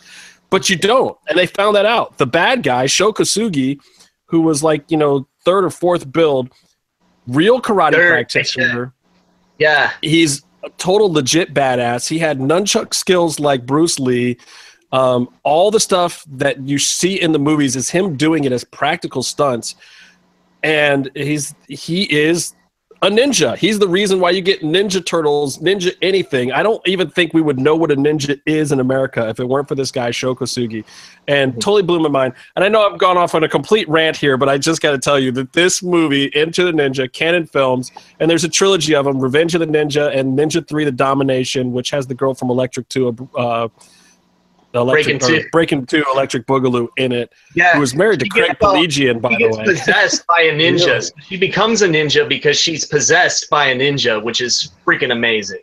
But 0.50 0.70
you 0.70 0.76
don't, 0.76 1.18
and 1.28 1.38
they 1.38 1.48
found 1.48 1.76
that 1.76 1.86
out. 1.86 2.18
The 2.18 2.28
bad 2.28 2.64
guy, 2.64 2.86
Sho 2.86 3.12
Kosugi, 3.12 3.80
who 4.26 4.42
was 4.42 4.64
like 4.64 4.90
you 4.90 4.98
know 4.98 5.28
third 5.44 5.64
or 5.66 5.70
fourth 5.70 6.12
build, 6.12 6.50
real 7.28 7.62
karate 7.62 7.94
Third, 7.94 8.12
practitioner 8.12 8.94
Yeah. 9.60 9.92
he's 10.02 10.44
a 10.64 10.70
total 10.78 11.12
legit 11.12 11.54
badass. 11.54 12.08
He 12.08 12.18
had 12.20 12.40
nunchuck 12.40 12.94
skills 12.94 13.40
like 13.40 13.66
Bruce 13.66 14.00
Lee. 14.00 14.38
Um, 14.96 15.28
all 15.44 15.72
the 15.72 15.80
stuff 15.82 16.26
that 16.30 16.62
you 16.62 16.80
see 16.80 17.20
in 17.20 17.34
the 17.34 17.40
movies 17.40 17.76
is 17.76 17.90
him 17.90 18.16
doing 18.16 18.46
it 18.46 18.54
as 18.54 18.64
practical 18.64 19.24
stunts, 19.24 19.76
and 20.64 21.12
he's 21.16 21.54
he 21.68 22.04
is 22.04 22.56
a 23.02 23.10
ninja. 23.10 23.58
He's 23.58 23.78
the 23.78 23.90
reason 23.90 24.22
why 24.22 24.30
you 24.30 24.42
get 24.42 24.62
Ninja 24.62 25.06
Turtles, 25.06 25.58
Ninja 25.58 25.94
anything. 26.02 26.54
I 26.54 26.64
don't 26.64 26.82
even 26.88 27.10
think 27.10 27.34
we 27.34 27.42
would 27.42 27.60
know 27.60 27.76
what 27.76 27.92
a 27.92 27.96
ninja 27.98 28.40
is 28.46 28.72
in 28.72 28.80
America 28.80 29.28
if 29.28 29.38
it 29.42 29.50
weren't 29.50 29.68
for 29.68 29.76
this 29.76 29.92
guy 29.92 30.12
Sho 30.12 30.34
Kosugi, 30.34 30.86
and 31.28 31.54
totally 31.56 31.84
blew 31.84 32.00
my 32.00 32.08
mind. 32.08 32.34
And 32.56 32.64
I 32.64 32.70
know 32.70 32.90
I've 32.90 32.98
gone 32.98 33.18
off 33.18 33.36
on 33.36 33.44
a 33.44 33.50
complete 33.50 33.90
rant 33.90 34.16
here, 34.16 34.38
but 34.38 34.48
I 34.48 34.58
just 34.58 34.82
got 34.82 34.92
to 34.92 34.98
tell 34.98 35.20
you 35.20 35.34
that 35.34 35.52
this 35.52 35.84
movie, 35.84 36.32
Into 36.34 36.64
the 36.64 36.72
Ninja, 36.72 37.12
Cannon 37.12 37.48
Films, 37.48 37.92
and 38.22 38.32
there's 38.32 38.46
a 38.46 38.50
trilogy 38.50 38.96
of 38.96 39.04
them: 39.04 39.20
Revenge 39.20 39.56
of 39.56 39.60
the 39.60 39.68
Ninja 39.68 40.16
and 40.16 40.40
Ninja 40.40 40.66
Three: 40.66 40.86
The 40.86 40.94
Domination, 40.94 41.74
which 41.74 41.90
has 41.90 42.08
the 42.08 42.16
girl 42.16 42.34
from 42.34 42.50
Electric 42.50 42.88
Two, 42.88 43.30
uh, 43.36 43.68
Electric, 44.76 45.20
Breaking 45.20 45.42
Two. 45.42 45.50
Breaking 45.52 45.86
Two, 45.86 46.04
Electric 46.14 46.46
Boogaloo 46.48 46.88
in 46.98 47.12
it, 47.12 47.32
Yeah. 47.56 47.74
who 47.74 47.80
was 47.80 47.96
married 47.96 48.20
to 48.22 48.30
Craig 48.30 48.58
Pelagian, 48.60 49.20
by 49.20 49.36
the 49.38 49.50
way. 49.50 49.64
possessed 49.66 50.26
by 50.28 50.42
a 50.42 50.54
ninja. 50.58 51.12
She 51.28 51.38
becomes 51.38 51.82
a 51.82 51.88
ninja 51.88 52.28
because 52.28 52.58
she's 52.60 52.86
possessed 52.86 53.50
by 53.50 53.68
a 53.68 53.76
ninja, 53.76 54.22
which 54.24 54.42
is 54.42 54.72
freaking 54.86 55.12
amazing. 55.12 55.60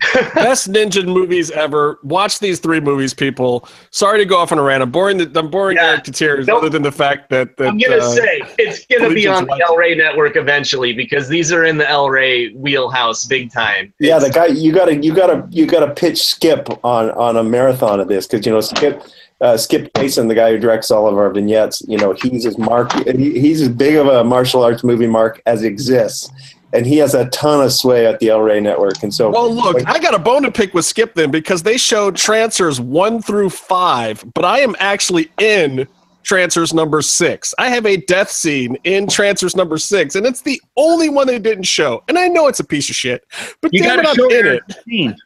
Best 0.34 0.72
ninja 0.72 1.04
movies 1.04 1.50
ever. 1.50 1.98
Watch 2.02 2.38
these 2.38 2.58
three 2.58 2.80
movies, 2.80 3.12
people. 3.12 3.68
Sorry 3.90 4.18
to 4.18 4.24
go 4.24 4.38
off 4.38 4.52
on 4.52 4.58
a 4.58 4.62
rant. 4.62 4.82
I'm 4.82 4.90
boring. 4.90 5.18
The, 5.18 5.38
I'm 5.38 5.50
boring 5.50 5.76
Yeah. 5.76 5.90
Eric 5.90 6.04
to 6.04 6.12
tears. 6.12 6.46
Nope. 6.46 6.58
Other 6.58 6.68
than 6.70 6.82
the 6.82 6.92
fact 6.92 7.28
that, 7.30 7.56
that 7.58 7.68
I'm 7.68 7.78
gonna 7.78 7.96
uh, 7.96 8.14
say 8.14 8.42
it's 8.58 8.86
gonna 8.86 9.12
be 9.12 9.26
on 9.26 9.44
the 9.44 9.50
Watch. 9.50 9.60
El 9.68 9.76
Rey 9.76 9.94
network 9.94 10.36
eventually 10.36 10.92
because 10.92 11.28
these 11.28 11.52
are 11.52 11.64
in 11.64 11.76
the 11.76 11.88
El 11.88 12.08
Rey 12.08 12.52
wheelhouse 12.52 13.26
big 13.26 13.52
time. 13.52 13.92
Yeah, 13.98 14.18
the 14.18 14.30
guy 14.30 14.46
you 14.46 14.72
gotta 14.72 14.96
you 14.96 15.14
gotta 15.14 15.46
you 15.50 15.66
gotta 15.66 15.92
pitch 15.92 16.22
Skip 16.22 16.68
on 16.84 17.10
on 17.12 17.36
a 17.36 17.44
marathon 17.44 18.00
of 18.00 18.08
this 18.08 18.26
because 18.26 18.46
you 18.46 18.52
know 18.52 18.60
Skip 18.60 19.02
uh, 19.40 19.56
Skip 19.56 19.90
Jason, 19.96 20.28
the 20.28 20.34
guy 20.34 20.50
who 20.50 20.58
directs 20.58 20.90
all 20.90 21.06
of 21.06 21.16
our 21.16 21.30
vignettes, 21.30 21.82
you 21.88 21.96
know 21.98 22.12
he's 22.12 22.46
as 22.46 22.58
mark 22.58 22.92
he, 23.06 23.38
he's 23.38 23.62
as 23.62 23.68
big 23.68 23.96
of 23.96 24.06
a 24.06 24.24
martial 24.24 24.62
arts 24.62 24.84
movie 24.84 25.06
mark 25.06 25.42
as 25.46 25.62
exists, 25.62 26.30
and 26.72 26.86
he 26.86 26.96
has 26.98 27.14
a 27.14 27.28
ton 27.30 27.64
of 27.64 27.72
sway 27.72 28.06
at 28.06 28.18
the 28.20 28.28
El 28.28 28.40
Rey 28.40 28.60
network, 28.60 29.02
and 29.02 29.12
so 29.12 29.30
Well, 29.30 29.52
look, 29.52 29.86
I 29.88 29.98
got 29.98 30.14
a 30.14 30.18
bone 30.18 30.42
to 30.42 30.50
pick 30.52 30.72
with 30.74 30.84
Skip 30.84 31.14
then 31.14 31.30
because 31.30 31.62
they 31.62 31.76
showed 31.76 32.16
Trancers 32.16 32.80
one 32.80 33.20
through 33.22 33.50
five, 33.50 34.24
but 34.34 34.44
I 34.44 34.60
am 34.60 34.74
actually 34.78 35.30
in 35.38 35.86
Trancers 36.22 36.74
number 36.74 37.00
six. 37.02 37.54
I 37.58 37.70
have 37.70 37.86
a 37.86 37.96
death 37.96 38.30
scene 38.30 38.76
in 38.84 39.06
Trancers 39.08 39.56
number 39.56 39.78
six, 39.78 40.14
and 40.14 40.26
it's 40.26 40.42
the 40.42 40.60
only 40.76 41.08
one 41.08 41.26
they 41.26 41.38
didn't 41.38 41.64
show. 41.64 42.02
And 42.08 42.18
I 42.18 42.28
know 42.28 42.46
it's 42.46 42.60
a 42.60 42.64
piece 42.64 42.88
of 42.90 42.94
shit, 42.94 43.24
but 43.62 43.72
You 43.72 43.82
damn 43.82 43.96
got 43.96 43.98
it, 44.00 44.02
to 44.02 44.08
I'm 44.10 44.16
show 44.16 44.24
in 44.38 44.44
your 44.44 44.54
it. 44.54 44.62
scene. 44.86 45.16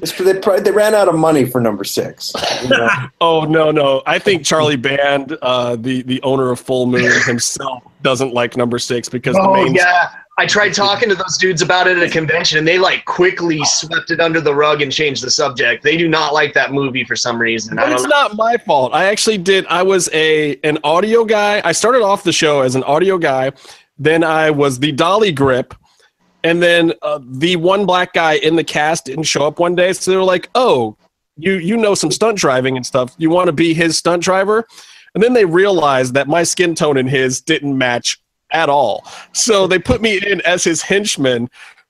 it's, 0.00 0.12
they, 0.16 0.34
probably- 0.38 0.62
they 0.62 0.70
ran 0.70 0.94
out 0.94 1.08
of 1.08 1.16
money 1.16 1.44
for 1.44 1.60
number 1.60 1.82
six. 1.82 2.32
you 2.62 2.68
know? 2.70 2.88
Oh 3.20 3.40
no, 3.44 3.70
no. 3.72 4.02
I 4.06 4.20
think 4.20 4.44
Charlie 4.44 4.76
Band, 4.76 5.36
uh, 5.42 5.74
the 5.76 6.02
the 6.02 6.22
owner 6.22 6.50
of 6.52 6.60
Full 6.60 6.86
Moon 6.86 7.10
himself, 7.26 7.82
doesn't 8.02 8.32
like 8.32 8.56
number 8.56 8.78
six 8.78 9.08
because 9.08 9.34
the 9.34 9.42
Oh 9.42 9.52
main 9.52 9.74
yeah, 9.74 10.10
I 10.38 10.46
tried 10.46 10.72
talking 10.72 11.08
to 11.08 11.16
those 11.16 11.36
dudes 11.36 11.62
about 11.62 11.88
it 11.88 11.96
at 11.96 12.02
a 12.04 12.08
convention, 12.08 12.58
and 12.58 12.66
they 12.66 12.78
like 12.78 13.04
quickly 13.06 13.60
swept 13.64 14.12
it 14.12 14.20
under 14.20 14.40
the 14.40 14.54
rug 14.54 14.82
and 14.82 14.92
changed 14.92 15.24
the 15.24 15.32
subject. 15.32 15.82
They 15.82 15.96
do 15.96 16.06
not 16.06 16.32
like 16.32 16.54
that 16.54 16.72
movie 16.72 17.02
for 17.02 17.16
some 17.16 17.40
reason. 17.40 17.74
But 17.74 17.90
it's 17.90 18.04
know. 18.04 18.08
not 18.08 18.36
my 18.36 18.56
fault. 18.56 18.94
I 18.94 19.06
actually 19.06 19.38
did. 19.38 19.66
I 19.66 19.82
was 19.82 20.08
a 20.12 20.54
an 20.62 20.78
audio 20.84 21.24
guy. 21.24 21.60
I 21.64 21.72
started 21.72 22.02
off 22.02 22.22
the 22.22 22.32
show 22.32 22.60
as 22.60 22.76
an 22.76 22.84
audio 22.84 23.18
guy. 23.18 23.50
Then 23.98 24.22
I 24.22 24.52
was 24.52 24.78
the 24.78 24.92
dolly 24.92 25.32
grip, 25.32 25.74
and 26.44 26.62
then 26.62 26.92
uh, 27.02 27.18
the 27.20 27.56
one 27.56 27.84
black 27.84 28.12
guy 28.12 28.34
in 28.34 28.54
the 28.54 28.62
cast 28.62 29.06
didn't 29.06 29.24
show 29.24 29.44
up 29.44 29.58
one 29.58 29.74
day. 29.74 29.92
So 29.92 30.12
they 30.12 30.16
were 30.16 30.22
like, 30.22 30.50
"Oh, 30.54 30.96
you 31.36 31.54
you 31.54 31.76
know 31.76 31.96
some 31.96 32.12
stunt 32.12 32.38
driving 32.38 32.76
and 32.76 32.86
stuff. 32.86 33.12
You 33.18 33.30
want 33.30 33.48
to 33.48 33.52
be 33.52 33.74
his 33.74 33.98
stunt 33.98 34.22
driver?" 34.22 34.68
And 35.14 35.24
then 35.24 35.32
they 35.32 35.46
realized 35.46 36.14
that 36.14 36.28
my 36.28 36.44
skin 36.44 36.76
tone 36.76 36.96
and 36.96 37.10
his 37.10 37.40
didn't 37.40 37.76
match 37.76 38.20
at 38.50 38.68
all. 38.68 39.04
So 39.32 39.66
they 39.66 39.78
put 39.78 40.00
me 40.00 40.18
in 40.24 40.40
as 40.42 40.64
his 40.64 40.82
henchman 40.82 41.48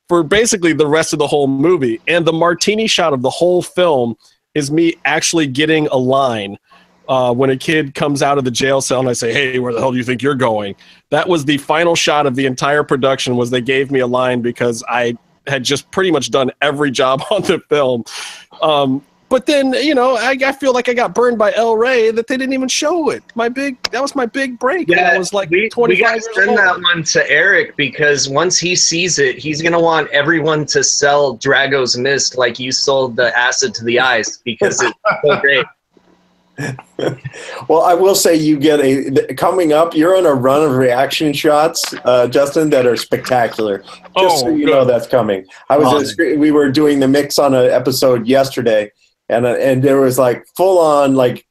for 0.09 0.23
basically 0.23 0.73
the 0.73 0.87
rest 0.87 1.13
of 1.13 1.19
the 1.19 1.27
whole 1.27 1.47
movie. 1.47 2.01
And 2.09 2.27
the 2.27 2.33
martini 2.33 2.87
shot 2.87 3.13
of 3.13 3.23
the 3.23 3.31
whole 3.31 3.63
film 3.63 4.17
is 4.55 4.71
me 4.71 4.95
actually 5.05 5.47
getting 5.47 5.87
a 5.89 5.97
line 5.97 6.59
uh, 7.09 7.33
when 7.33 7.51
a 7.51 7.57
kid 7.57 7.95
comes 7.95 8.23
out 8.23 8.39
of 8.39 8.45
the 8.45 8.51
jail 8.51 8.81
cell 8.81 9.01
and 9.01 9.09
I 9.09 9.15
say, 9.15 9.33
"Hey, 9.33 9.59
where 9.59 9.73
the 9.73 9.81
hell 9.81 9.93
do 9.93 9.97
you 9.97 10.05
think 10.05 10.23
you're 10.23 10.35
going?" 10.35 10.75
That 11.11 11.29
was 11.29 11.47
the 11.47 11.57
final 11.59 11.97
shot 11.97 12.27
of 12.27 12.37
the 12.37 12.45
entire 12.45 12.85
production. 12.85 13.37
Was 13.37 13.51
they 13.51 13.63
gave 13.63 13.91
me 13.91 14.01
a 14.01 14.07
line 14.07 14.43
because 14.43 14.85
I 14.89 15.17
had 15.47 15.65
just 15.65 15.91
pretty 15.91 16.11
much 16.11 16.31
done 16.31 16.51
every 16.61 16.91
job 17.01 17.23
on 17.31 17.43
the 17.43 17.61
film. 17.69 18.05
Um, 18.61 19.03
but 19.29 19.45
then, 19.47 19.73
you 19.75 19.95
know, 19.95 20.17
I, 20.17 20.37
I 20.45 20.53
feel 20.53 20.73
like 20.73 20.89
I 20.89 20.95
got 20.95 21.15
burned 21.15 21.37
by 21.39 21.53
El 21.55 21.77
Rey 21.77 22.11
that 22.11 22.27
they 22.27 22.37
didn't 22.37 22.55
even 22.55 22.69
show 22.69 23.11
it. 23.11 23.23
My 23.35 23.49
big 23.49 23.81
that 23.91 24.01
was 24.01 24.15
my 24.15 24.27
big 24.27 24.59
break. 24.59 24.89
and 24.91 25.01
I 25.01 25.19
was 25.19 25.33
like 25.35 25.51
we, 25.51 25.71
we 25.77 25.97
got 25.99 26.15
to 26.15 26.21
send 26.35 26.51
old. 26.51 26.59
that 26.59 26.81
one 26.81 27.03
to 27.05 27.31
Eric 27.31 27.77
because 27.77 28.29
once 28.29 28.59
he 28.59 28.75
sees 28.75 29.19
it, 29.19 29.37
he's 29.39 29.61
gonna 29.63 29.81
want 29.81 30.09
everyone 30.11 30.65
to 30.67 30.83
sell 30.83 31.35
Drago's 31.35 31.97
Mist 31.97 32.39
like 32.39 32.59
you 32.59 32.73
sold 32.73 33.17
the 33.17 33.37
acid 33.39 33.75
to 33.75 33.85
the 33.85 34.01
eyes 34.01 34.41
because 34.45 34.83
it's 34.83 34.99
so 35.25 35.37
great. 35.41 35.67
Well, 37.69 37.83
I 37.83 37.95
will 37.95 38.17
say 38.17 38.35
you 38.35 38.59
get 38.59 38.81
a 38.81 39.33
coming 39.35 39.73
up. 39.73 39.95
You're 39.95 40.17
on 40.17 40.27
a 40.27 40.35
run 40.35 40.63
of 40.65 40.73
reaction 40.77 41.33
shots, 41.33 41.85
uh, 42.05 42.27
Justin, 42.27 42.69
that 42.71 42.85
are 42.87 42.97
spectacular. 42.97 43.79
Just 43.79 44.05
Oh, 44.17 44.37
so 44.39 44.49
you 44.49 44.67
good. 44.67 44.73
know 44.73 44.85
that's 44.85 45.07
coming. 45.07 45.47
I 45.69 45.77
was 45.79 45.87
Oh. 45.93 46.01
at 46.01 46.07
screen- 46.09 46.41
we 46.41 46.51
were 46.51 46.69
doing 46.71 46.99
the 46.99 47.07
mix 47.07 47.39
on 47.39 47.55
an 47.55 47.71
episode 47.71 48.27
yesterday, 48.27 48.91
and 49.29 49.47
uh, 49.47 49.57
and 49.57 49.83
there 49.83 50.01
was 50.01 50.19
like 50.19 50.47
full 50.57 50.79
on 50.79 51.15
like 51.15 51.47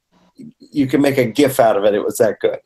you 0.60 0.86
can 0.86 1.00
make 1.00 1.18
a 1.18 1.24
GIF 1.24 1.60
out 1.60 1.76
of 1.76 1.84
it. 1.84 1.94
It 1.94 2.04
was 2.04 2.16
that 2.18 2.40
good. 2.40 2.58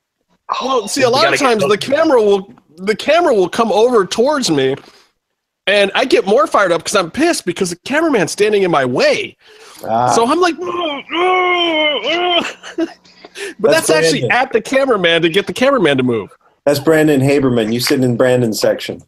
Well, 0.61 0.89
see, 0.89 1.03
a 1.03 1.11
lot 1.11 1.33
of 1.33 1.39
times 1.39 1.67
the 1.67 1.79
camera 1.79 2.23
will 2.23 2.53
the 2.77 2.97
camera 2.97 3.35
will 3.35 3.49
come 3.49 3.73
over 3.73 4.07
towards 4.07 4.51
me, 4.51 4.77
and 5.67 5.91
I 5.95 6.05
get 6.05 6.27
more 6.27 6.47
fired 6.47 6.73
up 6.73 6.83
because 6.83 6.97
I'm 6.97 7.11
pissed 7.11 7.47
because 7.47 7.71
the 7.71 7.77
cameraman's 7.77 8.33
standing 8.33 8.63
in 8.63 8.71
my 8.71 8.85
way. 8.85 9.37
Ah, 9.85 10.13
So 10.13 10.27
I'm 10.27 10.41
like, 10.41 10.57
but 13.59 13.71
That's 13.71 13.87
that's, 13.87 13.91
actually 13.91 14.29
at 14.31 14.53
the 14.53 14.61
cameraman 14.61 15.23
to 15.23 15.29
get 15.29 15.47
the 15.47 15.53
cameraman 15.53 15.97
to 15.97 16.03
move. 16.03 16.31
that's 16.65 16.81
Brandon 16.81 17.21
Haberman. 17.21 17.73
You 17.73 17.81
sit 17.81 18.03
in 18.03 18.17
Brandon's 18.17 18.61
section. 18.61 19.03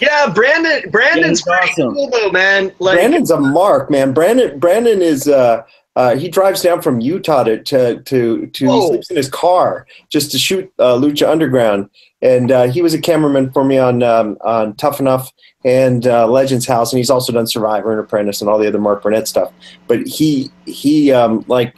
Yeah, 0.00 0.32
Brandon. 0.32 0.90
Brandon's 0.90 1.46
awesome. 1.46 1.94
cool 1.94 2.10
though, 2.10 2.30
man. 2.30 2.72
Like, 2.78 2.96
Brandon's 2.96 3.30
a 3.30 3.40
mark, 3.40 3.90
man. 3.90 4.12
Brandon 4.12 4.58
Brandon 4.58 5.02
is 5.02 5.28
uh, 5.28 5.62
uh, 5.98 6.14
he 6.16 6.28
drives 6.28 6.62
down 6.62 6.80
from 6.80 7.00
Utah 7.00 7.42
to 7.42 7.60
to 7.64 8.00
to, 8.02 8.46
to 8.46 8.70
he 8.70 8.86
sleeps 8.86 9.10
in 9.10 9.16
his 9.16 9.28
car 9.28 9.84
just 10.08 10.30
to 10.30 10.38
shoot 10.38 10.72
uh, 10.78 10.94
Lucha 10.94 11.28
Underground, 11.28 11.90
and 12.22 12.52
uh, 12.52 12.68
he 12.68 12.82
was 12.82 12.94
a 12.94 13.00
cameraman 13.00 13.50
for 13.50 13.64
me 13.64 13.78
on 13.78 14.04
um, 14.04 14.38
on 14.42 14.74
Tough 14.76 15.00
Enough 15.00 15.32
and 15.64 16.06
uh, 16.06 16.28
Legends 16.28 16.66
House, 16.66 16.92
and 16.92 16.98
he's 16.98 17.10
also 17.10 17.32
done 17.32 17.48
Survivor 17.48 17.90
and 17.90 18.00
Apprentice 18.00 18.40
and 18.40 18.48
all 18.48 18.58
the 18.58 18.68
other 18.68 18.78
Mark 18.78 19.02
Burnett 19.02 19.26
stuff. 19.26 19.52
But 19.88 20.06
he 20.06 20.50
he 20.66 21.12
um, 21.12 21.44
like. 21.48 21.74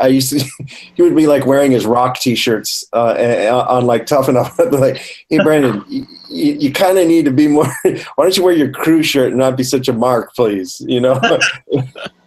I 0.00 0.06
used 0.06 0.30
to, 0.30 0.38
he 0.94 1.02
would 1.02 1.14
be 1.14 1.26
like 1.26 1.44
wearing 1.44 1.72
his 1.72 1.84
rock 1.84 2.18
T-shirts 2.18 2.86
uh, 2.94 3.66
on 3.68 3.84
like 3.84 4.06
Tough 4.06 4.30
Enough. 4.30 4.58
like, 4.72 4.96
hey 5.28 5.40
Brandon, 5.42 5.84
you, 6.28 6.52
you, 6.54 6.72
kind 6.72 6.98
of 6.98 7.06
need 7.06 7.24
to 7.24 7.30
be 7.30 7.48
more. 7.48 7.66
Why 7.82 8.00
don't 8.24 8.36
you 8.36 8.42
wear 8.42 8.54
your 8.54 8.70
crew 8.70 9.02
shirt 9.02 9.28
and 9.28 9.38
not 9.38 9.56
be 9.56 9.64
such 9.64 9.88
a 9.88 9.92
mark, 9.92 10.34
please? 10.34 10.80
You 10.86 11.00
know. 11.00 11.20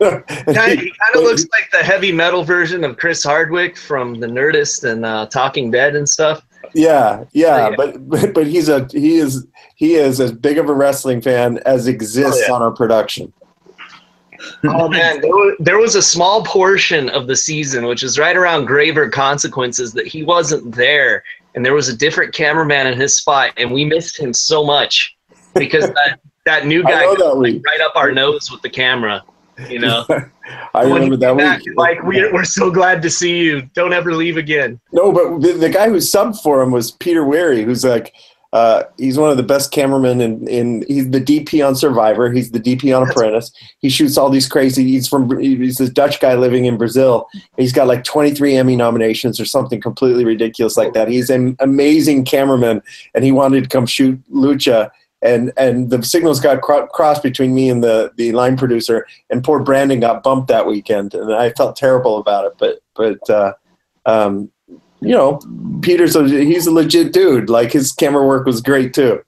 He 0.02 0.08
kind 0.08 1.16
of 1.16 1.22
looks 1.22 1.46
like 1.52 1.70
the 1.72 1.84
heavy 1.84 2.12
metal 2.12 2.44
version 2.44 2.84
of 2.84 2.98
Chris 2.98 3.24
Hardwick 3.24 3.78
from 3.78 4.16
The 4.16 4.26
Nerdist 4.26 4.84
and 4.90 5.06
uh, 5.06 5.28
Talking 5.28 5.70
Dead 5.70 5.96
and 5.96 6.10
stuff. 6.10 6.44
Yeah, 6.74 7.26
yeah, 7.34 7.70
Yeah. 7.70 7.76
but, 7.76 8.10
but 8.10 8.34
but 8.34 8.48
he's 8.48 8.68
a 8.68 8.88
he 8.92 9.18
is 9.18 9.46
he 9.76 9.94
is 9.96 10.20
as 10.20 10.32
big 10.32 10.58
of 10.58 10.70
a 10.70 10.74
wrestling 10.74 11.22
fan 11.22 11.60
as 11.68 11.88
exists 11.88 12.42
Oh, 12.44 12.48
yeah. 12.48 12.54
on 12.54 12.62
our 12.64 12.72
production. 12.72 13.32
Oh 14.64 14.90
man, 14.90 15.22
there 15.22 15.30
was, 15.30 15.56
there 15.60 15.78
was 15.78 15.94
a 15.96 16.02
small 16.02 16.44
portion 16.44 17.08
of 17.10 17.28
the 17.28 17.36
season, 17.36 17.86
which 17.86 18.02
is 18.02 18.18
right 18.18 18.36
around 18.36 18.66
graver 18.66 19.08
consequences, 19.10 19.94
that 19.94 20.08
he 20.08 20.24
wasn't 20.24 20.74
there, 20.74 21.24
and 21.56 21.66
there 21.66 21.74
was 21.74 21.90
a 21.90 21.96
different 21.96 22.34
cameraman 22.34 22.88
in 22.88 23.00
his 23.00 23.18
spot, 23.18 23.54
and 23.58 23.72
we 23.72 23.86
missed 23.86 24.20
him 24.20 24.34
so 24.34 24.64
much 24.64 25.16
because 25.56 25.88
that 25.94 26.20
that 26.46 26.66
new 26.66 26.84
guy 26.84 27.04
got, 27.04 27.18
that 27.18 27.38
like, 27.38 27.62
right 27.66 27.82
up 27.82 27.96
our 27.96 28.12
nose 28.12 28.52
with 28.52 28.62
the 28.62 28.70
camera. 28.70 29.24
You 29.70 29.80
know, 29.80 30.06
I 30.74 30.86
When 30.86 30.94
remember 30.94 31.18
that 31.18 31.38
back, 31.38 31.60
week. 31.60 31.78
Like 31.78 32.04
we're, 32.04 32.34
we're 32.34 32.46
so 32.46 32.72
glad 32.72 33.02
to 33.04 33.10
see 33.10 33.38
you. 33.38 33.64
Don't 33.74 33.94
ever 33.94 34.14
leave 34.14 34.38
again. 34.38 34.80
No, 34.92 35.12
but 35.12 35.40
the, 35.40 35.54
the 35.54 35.70
guy 35.70 35.88
who 35.88 35.98
subbed 35.98 36.42
for 36.42 36.62
him 36.62 36.72
was 36.72 36.92
Peter 36.92 37.24
Wery, 37.24 37.64
who's 37.64 37.84
like 37.84 38.14
uh, 38.54 38.84
he's 38.98 39.18
one 39.18 39.30
of 39.30 39.38
the 39.38 39.44
best 39.44 39.72
cameramen 39.72 40.20
in, 40.20 40.48
in 40.48 40.86
he's 40.88 41.10
the 41.10 41.22
DP 41.22 41.66
on 41.66 41.74
Survivor. 41.74 42.32
He's 42.32 42.52
the 42.52 42.60
DP 42.60 42.96
on 42.96 43.10
Apprentice. 43.10 43.52
He 43.80 43.90
shoots 43.90 44.18
all 44.18 44.30
these 44.30 44.48
crazy. 44.48 44.84
He's 44.84 45.08
from 45.08 45.40
he's 45.40 45.78
this 45.78 45.90
Dutch 45.90 46.20
guy 46.20 46.36
living 46.36 46.66
in 46.66 46.78
Brazil. 46.78 47.28
He's 47.56 47.72
got 47.72 47.88
like 47.88 48.04
23 48.04 48.56
Emmy 48.56 48.76
nominations 48.76 49.40
or 49.40 49.46
something 49.46 49.80
completely 49.80 50.26
ridiculous 50.26 50.76
like 50.76 50.94
that. 50.94 51.08
He's 51.08 51.30
an 51.30 51.56
amazing 51.60 52.26
cameraman, 52.26 52.82
and 53.16 53.24
he 53.24 53.32
wanted 53.32 53.64
to 53.64 53.70
come 53.70 53.86
shoot 53.86 54.22
Lucha. 54.30 54.92
And 55.22 55.54
and 55.56 55.90
the 55.90 56.04
signals 56.04 56.42
got 56.42 56.62
cro- 56.62 56.88
crossed 56.88 57.24
between 57.24 57.54
me 57.54 57.70
and 57.70 57.82
the 57.82 58.12
the 58.18 58.34
line 58.34 58.58
producer, 58.58 59.08
and 59.30 59.44
poor 59.44 59.64
Brandon 59.64 60.02
got 60.02 60.24
bumped 60.24 60.50
that 60.50 60.66
weekend, 60.66 61.14
and 61.14 61.34
I 61.34 61.52
felt 61.52 61.78
terrible 61.78 62.18
about 62.18 62.46
it. 62.46 62.54
But 62.58 62.80
but 62.96 63.30
uh, 63.30 63.54
um, 64.06 64.52
you 65.02 65.16
know, 65.16 65.40
Peter's 65.82 66.16
a, 66.16 66.28
he's 66.28 66.68
a 66.68 66.72
legit 66.72 67.12
dude. 67.12 67.50
Like 67.50 67.72
his 67.72 67.92
camera 67.92 68.26
work 68.26 68.46
was 68.46 68.62
great 68.62 68.94
too. 68.94 69.24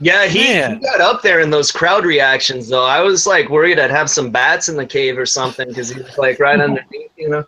Yeah, 0.00 0.26
he, 0.26 0.54
he 0.54 0.74
got 0.80 1.00
up 1.00 1.22
there 1.22 1.38
in 1.40 1.50
those 1.50 1.70
crowd 1.70 2.04
reactions 2.04 2.68
though. 2.68 2.84
I 2.84 3.00
was 3.02 3.26
like 3.26 3.50
worried 3.50 3.78
I'd 3.78 3.90
have 3.90 4.10
some 4.10 4.30
bats 4.30 4.68
in 4.68 4.76
the 4.76 4.86
cave 4.86 5.16
or 5.16 5.26
something 5.26 5.68
because 5.68 5.90
he 5.90 6.00
was 6.00 6.18
like 6.18 6.40
right 6.40 6.60
underneath, 6.60 7.12
you 7.16 7.28
know. 7.28 7.44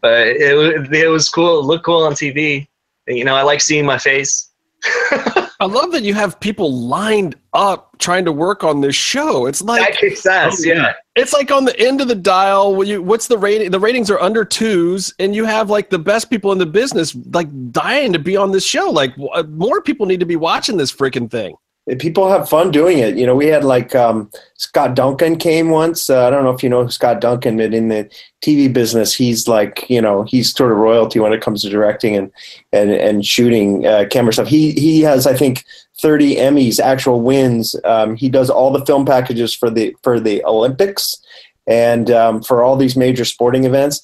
But 0.00 0.26
it 0.26 0.92
it 0.92 1.08
was 1.08 1.28
cool. 1.28 1.60
It 1.60 1.64
looked 1.64 1.84
cool 1.84 2.02
on 2.02 2.14
TV. 2.14 2.66
And, 3.06 3.16
you 3.16 3.24
know, 3.24 3.34
I 3.34 3.42
like 3.42 3.60
seeing 3.60 3.86
my 3.86 3.98
face. 3.98 4.50
I 4.84 5.66
love 5.66 5.92
that 5.92 6.02
you 6.02 6.14
have 6.14 6.40
people 6.40 6.72
lined 6.72 7.36
up 7.52 7.91
trying 8.02 8.24
to 8.26 8.32
work 8.32 8.64
on 8.64 8.82
this 8.82 8.94
show. 8.94 9.46
It's 9.46 9.60
That 9.60 9.66
like 9.66 9.94
kicks 9.96 10.26
ass. 10.26 10.60
Oh, 10.60 10.68
yeah. 10.68 10.74
yeah. 10.74 10.92
it's 11.16 11.32
like 11.32 11.50
on 11.50 11.64
the 11.64 11.78
end 11.80 12.00
of 12.02 12.08
the 12.08 12.14
dial. 12.14 12.74
When 12.76 12.86
you, 12.88 13.00
what's 13.02 13.28
the 13.28 13.38
rating? 13.38 13.70
The 13.70 13.80
ratings 13.80 14.10
are 14.10 14.20
under 14.20 14.44
twos, 14.44 15.14
and 15.18 15.34
you 15.34 15.44
have 15.46 15.70
like 15.70 15.88
the 15.88 15.98
best 15.98 16.28
people 16.28 16.52
in 16.52 16.58
the 16.58 16.66
business 16.66 17.16
like 17.32 17.48
dying 17.72 18.12
to 18.12 18.18
be 18.18 18.36
on 18.36 18.52
this 18.52 18.66
show. 18.66 18.90
Like 18.90 19.12
w- 19.12 19.30
uh, 19.30 19.44
more 19.44 19.80
people 19.80 20.04
need 20.04 20.20
to 20.20 20.26
be 20.26 20.36
watching 20.36 20.76
this 20.76 20.92
freaking 20.92 21.30
thing. 21.30 21.54
people 21.98 22.28
have 22.30 22.48
fun 22.48 22.70
doing 22.70 22.98
it. 22.98 23.16
You 23.16 23.26
know, 23.26 23.34
we 23.34 23.46
had 23.46 23.64
like 23.64 23.94
um, 23.94 24.30
Scott 24.54 24.94
Duncan 24.94 25.36
came 25.36 25.70
once. 25.70 26.08
Uh, 26.10 26.26
I 26.26 26.30
don't 26.30 26.44
know 26.44 26.50
if 26.50 26.62
you 26.62 26.68
know 26.68 26.86
Scott 26.88 27.20
Duncan, 27.20 27.56
but 27.56 27.74
in 27.74 27.88
the 27.88 28.08
TV 28.40 28.72
business, 28.72 29.14
he's 29.14 29.48
like 29.48 29.88
you 29.90 30.00
know 30.00 30.22
he's 30.24 30.52
sort 30.54 30.70
of 30.72 30.78
royalty 30.78 31.18
when 31.20 31.32
it 31.32 31.40
comes 31.40 31.62
to 31.62 31.70
directing 31.70 32.16
and 32.16 32.30
and 32.72 32.90
and 32.90 33.24
shooting 33.26 33.86
uh, 33.86 34.04
camera 34.10 34.32
stuff. 34.32 34.48
He 34.48 34.72
he 34.72 35.00
has 35.02 35.26
I 35.26 35.34
think 35.34 35.64
30 36.00 36.36
Emmys, 36.36 36.80
actual 36.80 37.20
wins. 37.20 37.76
Um, 37.84 38.16
he 38.16 38.28
does 38.28 38.50
all 38.50 38.72
the 38.72 38.84
film 38.86 39.04
packages 39.04 39.54
for 39.54 39.70
the 39.70 39.94
for 40.02 40.18
the 40.18 40.44
Olympics 40.44 41.20
and 41.66 42.10
um, 42.10 42.42
for 42.42 42.62
all 42.62 42.76
these 42.76 42.96
major 42.96 43.24
sporting 43.24 43.64
events 43.64 44.00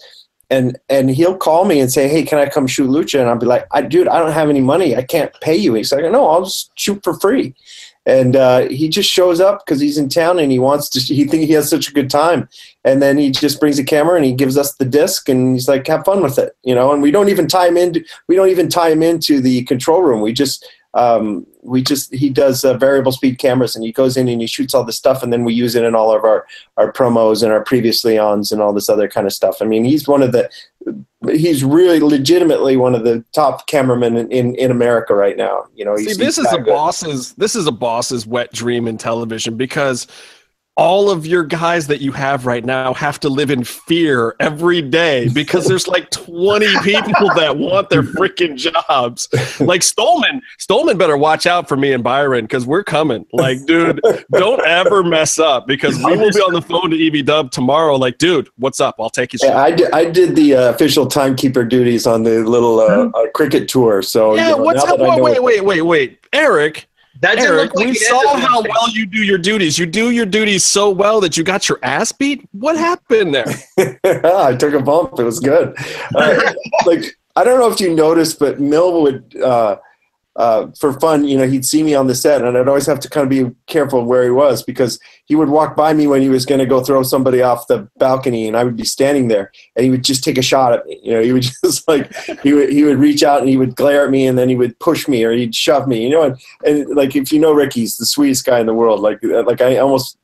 and 0.51 0.79
and 0.89 1.11
he'll 1.11 1.37
call 1.37 1.65
me 1.65 1.81
and 1.81 1.93
say, 1.93 2.09
"Hey, 2.09 2.23
can 2.23 2.39
I 2.39 2.49
come 2.49 2.67
shoot 2.67 2.89
lucha?" 2.89 3.21
And 3.21 3.29
I'll 3.29 3.37
be 3.37 3.47
like, 3.47 3.67
I, 3.73 3.83
"Dude, 3.83 4.09
I 4.09 4.19
don't 4.19 4.33
have 4.33 4.49
any 4.49 4.61
money. 4.61 4.97
I 4.97 5.03
can't 5.03 5.33
pay 5.41 5.57
you." 5.57 5.75
He's 5.75 5.93
like, 5.93 6.03
"No, 6.11 6.29
I'll 6.29 6.45
just 6.45 6.71
shoot 6.75 7.03
for 7.03 7.15
free." 7.15 7.55
And 8.07 8.37
uh, 8.37 8.69
he 8.69 8.89
just 8.89 9.11
shows 9.11 9.39
up 9.39 9.67
because 9.67 9.81
he's 9.81 9.99
in 9.99 10.09
town 10.09 10.39
and 10.39 10.51
he 10.51 10.59
wants 10.59 10.89
to. 10.91 11.01
He 11.01 11.25
think 11.25 11.47
he 11.47 11.53
has 11.53 11.69
such 11.69 11.89
a 11.89 11.93
good 11.93 12.09
time, 12.09 12.49
and 12.85 13.03
then 13.03 13.19
he 13.19 13.31
just 13.31 13.61
brings 13.61 13.79
a 13.79 13.85
camera 13.85 14.17
and 14.17 14.25
he 14.25 14.33
gives 14.33 14.57
us 14.57 14.75
the 14.75 14.87
disc 14.87 15.29
and 15.29 15.55
he's 15.55 15.69
like, 15.69 15.87
"Have 15.87 16.07
fun 16.07 16.23
with 16.23 16.39
it," 16.39 16.57
you 16.63 16.75
know. 16.75 16.93
And 16.93 17.03
we 17.03 17.11
don't 17.11 17.29
even 17.29 17.47
tie 17.47 17.69
him 17.69 17.77
in. 17.77 18.05
We 18.27 18.35
don't 18.35 18.49
even 18.49 18.71
tie 18.71 18.91
him 18.91 19.03
into 19.03 19.41
the 19.41 19.65
control 19.65 20.03
room. 20.03 20.23
We 20.23 20.33
just 20.33 20.67
um, 20.95 21.47
we 21.63 21.83
just 21.83 22.13
he 22.15 22.31
does 22.31 22.65
uh, 22.65 22.75
variable 22.75 23.13
speed 23.13 23.39
cameras 23.39 23.77
and 23.77 23.85
he 23.85 23.93
goes 23.93 24.17
in 24.17 24.29
and 24.29 24.41
he 24.41 24.47
shoots 24.47 24.75
all 24.75 24.85
this 24.85 24.97
stuff 24.97 25.23
and 25.23 25.33
then 25.33 25.45
we 25.45 25.53
use 25.53 25.75
it 25.75 25.85
in 25.85 25.95
all 25.95 26.15
of 26.15 26.25
our 26.25 26.47
our 26.77 26.93
promos 26.93 27.43
and 27.43 27.53
our 27.53 27.63
previously 27.63 28.19
ons 28.19 28.51
and 28.51 28.63
all 28.63 28.73
this 28.73 28.89
other 28.89 29.09
kind 29.09 29.27
of 29.27 29.33
stuff. 29.33 29.61
I 29.61 29.67
mean, 29.67 29.85
he's 29.85 30.09
one 30.09 30.23
of 30.23 30.33
the 30.33 30.51
he's 31.27 31.63
really 31.63 32.01
legitimately 32.01 32.77
one 32.77 32.95
of 32.95 33.05
the 33.05 33.25
top 33.35 33.67
cameramen 33.67 34.17
in, 34.17 34.31
in, 34.31 34.55
in 34.55 34.71
America 34.71 35.15
right 35.15 35.37
now. 35.37 35.67
You 35.75 35.85
know, 35.85 35.97
See, 35.97 36.15
this 36.15 36.39
is 36.39 36.51
a 36.53 36.59
good. 36.59 36.67
boss's 36.67 37.33
this 37.35 37.55
is 37.55 37.67
a 37.67 37.73
boss's 37.73 38.27
wet 38.27 38.53
dream 38.53 38.89
in 38.89 38.97
television 38.97 39.57
because 39.57 40.07
all 40.79 41.11
of 41.11 41.27
your 41.27 41.43
guys 41.43 41.89
that 41.89 42.01
you 42.01 42.13
have 42.13 42.47
right 42.47 42.65
now 42.65 42.95
have 42.95 43.19
to 43.19 43.29
live 43.29 43.51
in 43.51 43.65
fear 43.65 44.37
every 44.39 44.81
day 44.81 45.29
because 45.29 45.67
there's 45.67 45.89
like 45.89 46.09
20 46.11 46.67
people 46.85 47.29
that 47.35 47.57
want 47.59 47.91
their 47.91 48.05
freaking 48.05 48.57
jobs. 48.57 49.29
Like 49.59 49.81
Stolman, 49.81 50.41
Stolman 50.61 50.97
better 50.97 51.17
watch 51.17 51.47
out 51.47 51.69
for 51.69 51.77
me 51.77 51.93
and 51.93 52.05
Byron 52.05 52.45
because 52.45 52.65
we're 52.65 52.85
coming. 52.85 53.27
Like, 53.33 53.67
dude, 53.67 54.01
don't 54.33 54.65
ever 54.65 55.03
mess 55.03 55.41
up 55.41 55.67
because 55.67 55.97
we 55.97 56.17
will 56.17 56.31
be 56.31 56.41
on 56.41 56.53
the 56.53 56.63
phone 56.63 56.91
to 56.91 57.07
EV 57.07 57.27
Dub 57.27 57.51
tomorrow. 57.51 57.97
Like, 57.97 58.19
dude, 58.19 58.49
what's 58.57 58.81
up? 58.81 58.95
I'll 59.01 59.11
take 59.11 59.33
you. 59.33 59.41
Yeah, 59.43 59.59
I 59.59 59.73
did. 59.73 59.91
I 59.91 60.05
did 60.05 60.37
the 60.37 60.55
uh, 60.55 60.71
official 60.71 61.07
timekeeper 61.07 61.65
duties 61.65 62.07
on 62.07 62.23
the 62.23 62.45
little 62.45 62.79
uh, 62.79 63.11
uh, 63.15 63.29
cricket 63.35 63.67
tour. 63.69 64.01
So 64.03 64.37
yeah, 64.37 64.51
you 64.51 64.57
know, 64.57 64.63
what's 64.63 64.85
up? 64.85 65.01
Wait, 65.01 65.43
wait, 65.43 65.65
wait, 65.65 65.83
wait, 65.83 66.27
Eric. 66.33 66.88
That 67.21 67.39
Eric, 67.39 67.75
like 67.75 67.87
we 67.87 67.95
saw 67.95 68.37
how 68.37 68.63
well 68.63 68.91
you 68.91 69.05
do 69.05 69.23
your 69.25 69.39
duties. 69.39 69.79
You 69.79 69.87
do 69.87 70.11
your 70.11 70.27
duties 70.27 70.65
so 70.65 70.91
well 70.91 71.21
that 71.21 71.37
you 71.37 71.43
got 71.43 71.69
your 71.69 71.79
ass 71.83 72.13
beat. 72.13 72.49
What 72.53 72.77
happened 72.77 73.35
there? 73.35 73.47
I 74.25 74.55
took 74.55 74.75
a 74.75 74.81
bump. 74.81 75.19
It 75.19 75.25
was 75.25 75.41
good. 75.41 75.75
Uh, 76.15 76.53
like 76.87 77.19
I 77.35 77.43
don't 77.43 77.59
know 77.59 77.71
if 77.71 77.81
you 77.81 77.95
noticed, 77.95 78.39
but 78.39 78.61
Mil 78.61 79.03
would 79.03 79.37
uh, 79.43 79.79
uh, 80.39 80.69
for 80.79 80.93
fun, 81.01 81.25
you 81.25 81.37
know, 81.37 81.49
he'd 81.49 81.67
see 81.67 81.83
me 81.83 81.97
on 81.97 82.07
the 82.07 82.15
set, 82.15 82.43
and 82.43 82.57
I'd 82.57 82.69
always 82.69 82.87
have 82.87 83.01
to 83.01 83.11
kind 83.11 83.25
of 83.25 83.29
be 83.29 83.53
careful 83.67 84.05
where 84.05 84.23
he 84.23 84.31
was 84.31 84.63
because 84.63 85.01
he 85.25 85.35
would 85.35 85.49
walk 85.49 85.75
by 85.75 85.93
me 85.93 86.07
when 86.07 86.23
he 86.23 86.29
was 86.29 86.47
going 86.47 86.61
to 86.61 86.67
go 86.67 86.81
throw 86.81 87.03
somebody 87.03 87.43
off 87.43 87.67
the 87.67 87.89
balcony, 87.97 88.47
and 88.47 88.57
I 88.57 88.63
would 88.63 88.77
be 88.77 88.85
standing 88.85 89.27
there, 89.27 89.51
and 89.75 89.85
he 89.85 89.91
would 89.91 90.05
just 90.05 90.23
take 90.23 90.39
a 90.39 90.43
shot 90.43 90.73
at 90.73 90.87
me. 90.87 91.01
You 91.03 91.15
know, 91.15 91.23
he 91.23 91.33
would 91.33 91.43
just 91.65 91.89
like 91.89 92.15
he 92.45 92.53
would 92.53 92.71
he 92.71 92.85
would 92.85 92.99
reach 92.99 93.25
out 93.25 93.41
and 93.41 93.49
he 93.49 93.57
would 93.57 93.75
glare 93.75 94.05
at 94.05 94.11
me, 94.11 94.29
and 94.29 94.39
then 94.39 94.49
he 94.49 94.55
would 94.55 94.79
push 94.79 95.09
me 95.09 95.25
or 95.25 95.33
he'd 95.33 95.57
shove 95.57 95.89
me. 95.89 96.05
You 96.05 96.11
know, 96.11 96.23
and, 96.23 96.39
and 96.65 96.97
like 96.97 97.17
if 97.17 97.33
you 97.33 97.41
know 97.41 97.53
Ricky, 97.53 97.81
he's 97.81 97.97
the 97.97 98.07
sweetest 98.07 98.47
guy 98.47 98.61
in 98.61 98.67
the 98.67 98.75
world. 98.75 99.01
Like 99.01 99.19
like 99.23 99.61
I 99.61 99.79
almost 99.79 100.19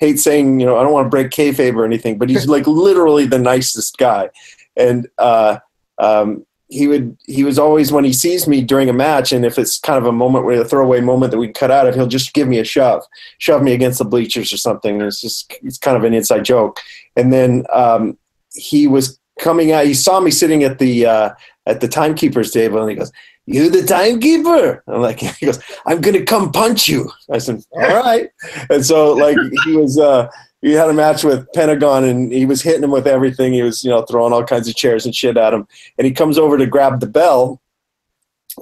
hate 0.00 0.18
saying, 0.18 0.58
you 0.58 0.66
know, 0.66 0.78
I 0.78 0.82
don't 0.82 0.92
want 0.92 1.06
to 1.06 1.10
break 1.10 1.30
kayfabe 1.30 1.76
or 1.76 1.84
anything, 1.84 2.18
but 2.18 2.28
he's 2.28 2.48
like 2.56 2.66
literally 2.66 3.26
the 3.26 3.38
nicest 3.38 3.98
guy, 3.98 4.30
and. 4.76 5.06
uh 5.16 5.58
um, 6.00 6.46
he 6.68 6.86
would 6.86 7.16
he 7.26 7.44
was 7.44 7.58
always 7.58 7.90
when 7.90 8.04
he 8.04 8.12
sees 8.12 8.46
me 8.46 8.60
during 8.60 8.90
a 8.90 8.92
match 8.92 9.32
and 9.32 9.44
if 9.44 9.58
it's 9.58 9.78
kind 9.78 9.98
of 9.98 10.06
a 10.06 10.12
moment 10.12 10.44
where 10.44 10.60
a 10.60 10.64
throwaway 10.64 11.00
moment 11.00 11.30
that 11.32 11.38
we 11.38 11.48
cut 11.48 11.70
out 11.70 11.86
of 11.86 11.94
he'll 11.94 12.06
just 12.06 12.34
give 12.34 12.46
me 12.46 12.58
a 12.58 12.64
shove 12.64 13.02
shove 13.38 13.62
me 13.62 13.72
against 13.72 13.98
the 13.98 14.04
bleachers 14.04 14.52
or 14.52 14.58
something. 14.58 15.00
It's 15.00 15.20
just 15.20 15.52
it's 15.62 15.78
kind 15.78 15.96
of 15.96 16.04
an 16.04 16.14
inside 16.14 16.44
joke. 16.44 16.80
And 17.16 17.32
then 17.32 17.64
um, 17.72 18.18
he 18.54 18.86
was 18.86 19.18
coming 19.40 19.72
out 19.72 19.86
he 19.86 19.94
saw 19.94 20.20
me 20.20 20.30
sitting 20.30 20.62
at 20.62 20.78
the 20.78 21.06
uh, 21.06 21.30
at 21.66 21.80
the 21.80 21.88
timekeeper's 21.88 22.52
table 22.52 22.80
and 22.80 22.90
he 22.90 22.96
goes 22.96 23.12
you 23.46 23.70
the 23.70 23.82
timekeeper? 23.82 24.84
I'm 24.86 25.00
like 25.00 25.20
he 25.40 25.46
goes 25.46 25.58
i'm 25.86 26.02
gonna 26.02 26.22
come 26.22 26.52
punch 26.52 26.86
you. 26.86 27.10
I 27.32 27.38
said 27.38 27.64
all 27.72 28.02
right. 28.02 28.28
And 28.68 28.84
so 28.84 29.14
like 29.14 29.38
he 29.64 29.74
was 29.74 29.98
uh 29.98 30.28
he 30.60 30.72
had 30.72 30.90
a 30.90 30.94
match 30.94 31.22
with 31.22 31.50
Pentagon 31.52 32.04
and 32.04 32.32
he 32.32 32.44
was 32.44 32.62
hitting 32.62 32.82
him 32.82 32.90
with 32.90 33.06
everything. 33.06 33.52
He 33.52 33.62
was, 33.62 33.84
you 33.84 33.90
know, 33.90 34.02
throwing 34.02 34.32
all 34.32 34.44
kinds 34.44 34.68
of 34.68 34.74
chairs 34.74 35.04
and 35.06 35.14
shit 35.14 35.36
at 35.36 35.54
him. 35.54 35.66
And 35.96 36.06
he 36.06 36.12
comes 36.12 36.36
over 36.36 36.58
to 36.58 36.66
grab 36.66 37.00
the 37.00 37.06
bell 37.06 37.60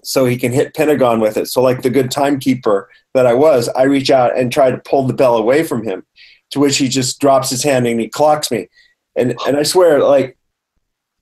so 0.02 0.26
he 0.26 0.36
can 0.36 0.52
hit 0.52 0.74
Pentagon 0.74 1.20
with 1.20 1.36
it. 1.36 1.46
So, 1.46 1.62
like 1.62 1.82
the 1.82 1.90
good 1.90 2.10
timekeeper 2.10 2.90
that 3.14 3.26
I 3.26 3.32
was, 3.32 3.68
I 3.70 3.84
reach 3.84 4.10
out 4.10 4.36
and 4.36 4.52
try 4.52 4.70
to 4.70 4.78
pull 4.78 5.06
the 5.06 5.14
bell 5.14 5.36
away 5.36 5.62
from 5.62 5.84
him, 5.84 6.04
to 6.50 6.60
which 6.60 6.76
he 6.76 6.88
just 6.88 7.18
drops 7.20 7.48
his 7.48 7.62
hand 7.62 7.86
and 7.86 8.00
he 8.00 8.08
clocks 8.08 8.50
me. 8.50 8.68
And 9.16 9.34
and 9.46 9.56
I 9.56 9.62
swear, 9.62 10.02
like 10.02 10.36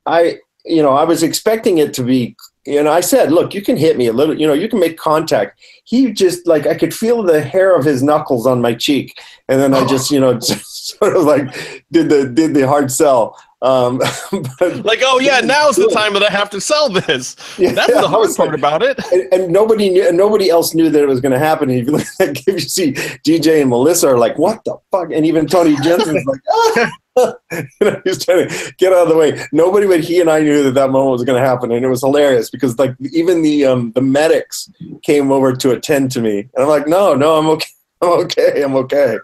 I, 0.07 0.39
you 0.65 0.83
know, 0.83 0.95
I 0.95 1.05
was 1.05 1.23
expecting 1.23 1.79
it 1.79 1.95
to 1.95 2.03
be 2.03 2.37
and 2.67 2.89
I 2.89 3.01
said, 3.01 3.31
look, 3.31 3.55
you 3.55 3.63
can 3.63 3.77
hit 3.77 3.97
me 3.97 4.07
a 4.07 4.13
little, 4.13 4.39
you 4.39 4.47
know, 4.47 4.55
you 4.55 4.69
can 4.69 4.81
make 4.81 4.97
contact. 4.97 5.61
He 5.85 6.13
just 6.13 6.47
like 6.47 6.67
I 6.67 6.75
could 6.75 6.95
feel 6.95 7.23
the 7.23 7.43
hair 7.43 7.77
of 7.77 7.85
his 7.85 8.03
knuckles 8.03 8.47
on 8.47 8.63
my 8.63 8.75
cheek, 8.75 9.21
and 9.49 9.61
then 9.61 9.75
I 9.75 9.87
just, 9.87 10.11
you 10.11 10.19
know, 10.19 10.35
just 10.35 10.99
sort 10.99 11.17
of 11.17 11.25
like 11.25 11.85
did 11.93 12.09
the 12.09 12.27
did 12.29 12.55
the 12.55 12.67
hard 12.67 12.91
sell. 12.91 13.39
Um, 13.65 13.99
but, 14.59 14.85
like, 14.85 15.01
oh 15.03 15.19
yeah, 15.19 15.41
now's 15.41 15.77
the 15.77 15.89
time 15.89 16.13
that 16.13 16.23
I 16.23 16.31
have 16.31 16.51
to 16.51 16.61
sell 16.61 16.91
this. 16.91 17.35
Yeah, 17.59 17.73
That's 17.73 17.95
the 17.95 18.07
hard 18.07 18.29
part 18.37 18.51
like, 18.51 18.59
about 18.59 18.83
it. 18.83 19.01
And, 19.11 19.33
and, 19.33 19.53
nobody 19.53 19.89
knew, 19.89 20.07
and 20.07 20.19
nobody 20.19 20.51
else 20.51 20.75
knew 20.75 20.91
that 20.91 21.03
it 21.03 21.07
was 21.07 21.21
going 21.21 21.33
to 21.33 21.39
happen. 21.39 21.71
And 21.71 21.81
if 21.81 21.89
you, 21.89 21.97
if 22.21 22.47
you 22.47 22.59
see 22.61 22.93
DJ 22.93 23.63
and 23.63 23.71
Melissa 23.71 24.09
are 24.09 24.19
like, 24.19 24.37
what 24.37 24.63
the 24.65 24.77
fuck? 24.91 25.11
And 25.13 25.25
even 25.25 25.47
Tony 25.47 25.77
Jensen's 25.77 26.25
like, 26.27 26.41
ah. 26.51 26.93
you 27.53 27.65
know, 27.81 28.01
he's 28.05 28.25
trying 28.25 28.49
to 28.49 28.75
get 28.77 28.93
out 28.93 29.05
of 29.05 29.09
the 29.09 29.17
way. 29.17 29.47
Nobody 29.53 29.87
but 29.87 30.01
he 30.01 30.21
and 30.21 30.29
I 30.29 30.41
knew 30.41 30.65
that 30.65 30.75
that 30.75 30.91
moment 30.91 31.13
was 31.13 31.25
going 31.25 31.41
to 31.41 31.49
happen, 31.49 31.71
and 31.71 31.85
it 31.85 31.89
was 31.89 32.01
hilarious 32.01 32.51
because 32.51 32.77
like 32.79 32.95
even 33.13 33.43
the 33.43 33.65
um, 33.67 33.93
the 33.93 34.01
medics 34.01 34.69
came 35.03 35.31
over 35.31 35.55
to 35.55 35.71
attend 35.71 36.11
to 36.13 36.21
me, 36.21 36.41
and 36.41 36.51
I'm 36.59 36.69
like, 36.69 36.89
no, 36.89 37.15
no, 37.15 37.39
I'm 37.39 37.47
okay. 37.51 37.69
I'm 38.03 38.09
okay. 38.25 38.63
I'm 38.63 38.75
okay. 38.77 39.19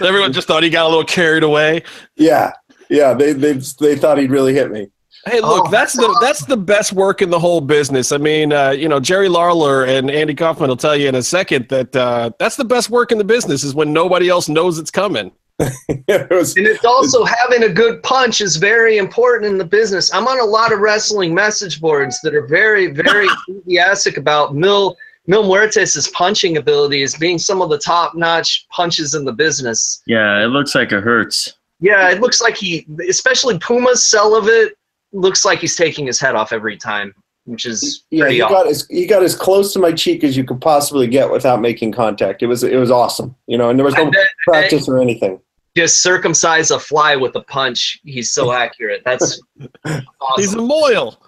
Everyone 0.00 0.32
just 0.32 0.48
thought 0.48 0.62
he 0.62 0.70
got 0.70 0.86
a 0.86 0.88
little 0.88 1.04
carried 1.04 1.42
away. 1.42 1.82
Yeah, 2.16 2.52
yeah, 2.88 3.14
they 3.14 3.32
they 3.32 3.52
they 3.80 3.96
thought 3.96 4.18
he'd 4.18 4.30
really 4.30 4.54
hit 4.54 4.70
me. 4.70 4.88
Hey, 5.26 5.40
look, 5.40 5.66
oh, 5.66 5.70
that's 5.70 5.94
the 5.94 6.18
that's 6.20 6.44
the 6.44 6.56
best 6.56 6.92
work 6.92 7.22
in 7.22 7.30
the 7.30 7.38
whole 7.38 7.62
business. 7.62 8.12
I 8.12 8.18
mean, 8.18 8.52
uh, 8.52 8.70
you 8.70 8.88
know, 8.88 9.00
Jerry 9.00 9.28
Lawler 9.28 9.84
and 9.84 10.10
Andy 10.10 10.34
Kaufman 10.34 10.68
will 10.68 10.76
tell 10.76 10.94
you 10.94 11.08
in 11.08 11.14
a 11.14 11.22
second 11.22 11.68
that 11.68 11.96
uh, 11.96 12.30
that's 12.38 12.56
the 12.56 12.64
best 12.64 12.90
work 12.90 13.10
in 13.10 13.16
the 13.16 13.24
business 13.24 13.64
is 13.64 13.74
when 13.74 13.92
nobody 13.92 14.28
else 14.28 14.48
knows 14.48 14.78
it's 14.78 14.90
coming. 14.90 15.32
it 15.58 16.30
was, 16.30 16.56
and 16.56 16.66
it's 16.66 16.84
also 16.84 17.24
having 17.24 17.62
a 17.62 17.68
good 17.70 18.02
punch 18.02 18.42
is 18.42 18.56
very 18.56 18.98
important 18.98 19.50
in 19.50 19.56
the 19.56 19.64
business. 19.64 20.12
I'm 20.12 20.26
on 20.28 20.40
a 20.40 20.44
lot 20.44 20.72
of 20.72 20.80
wrestling 20.80 21.32
message 21.32 21.80
boards 21.80 22.20
that 22.22 22.34
are 22.34 22.46
very, 22.46 22.88
very 22.88 23.28
enthusiastic 23.48 24.18
about 24.18 24.54
Mil 24.54 24.96
Mil 25.26 25.44
Muertes' 25.44 26.12
punching 26.12 26.58
ability 26.58 27.02
as 27.02 27.14
being 27.14 27.38
some 27.38 27.62
of 27.62 27.70
the 27.70 27.78
top 27.78 28.14
notch 28.14 28.66
punches 28.68 29.14
in 29.14 29.24
the 29.24 29.32
business. 29.32 30.02
Yeah, 30.06 30.44
it 30.44 30.48
looks 30.48 30.74
like 30.74 30.92
it 30.92 31.02
hurts. 31.02 31.54
Yeah, 31.80 32.10
it 32.10 32.20
looks 32.20 32.40
like 32.40 32.56
he, 32.56 32.86
especially 33.08 33.58
Puma's 33.58 34.04
sell 34.04 34.34
of 34.34 34.48
it, 34.48 34.76
looks 35.12 35.44
like 35.44 35.60
he's 35.60 35.76
taking 35.76 36.06
his 36.06 36.20
head 36.20 36.34
off 36.34 36.52
every 36.52 36.76
time, 36.76 37.14
which 37.44 37.66
is 37.66 38.04
yeah. 38.10 38.28
He 38.28 38.38
got 38.38 38.66
as 38.66 38.86
he 38.88 39.06
got 39.06 39.22
as 39.22 39.34
close 39.34 39.72
to 39.72 39.78
my 39.78 39.92
cheek 39.92 40.24
as 40.24 40.36
you 40.36 40.44
could 40.44 40.60
possibly 40.60 41.06
get 41.06 41.30
without 41.30 41.60
making 41.60 41.92
contact. 41.92 42.42
It 42.42 42.46
was 42.46 42.62
it 42.62 42.76
was 42.76 42.90
awesome, 42.90 43.34
you 43.46 43.58
know, 43.58 43.70
and 43.70 43.78
there 43.78 43.84
was 43.84 43.94
no 43.94 44.10
bet, 44.10 44.28
practice 44.46 44.88
or 44.88 45.00
anything. 45.00 45.40
Just 45.76 46.02
circumcise 46.02 46.70
a 46.70 46.78
fly 46.78 47.16
with 47.16 47.34
a 47.34 47.42
punch. 47.42 48.00
He's 48.04 48.30
so 48.30 48.52
accurate. 48.52 49.02
That's 49.04 49.40
awesome. 49.84 50.04
he's 50.36 50.54
a 50.54 50.62
moil. 50.62 51.20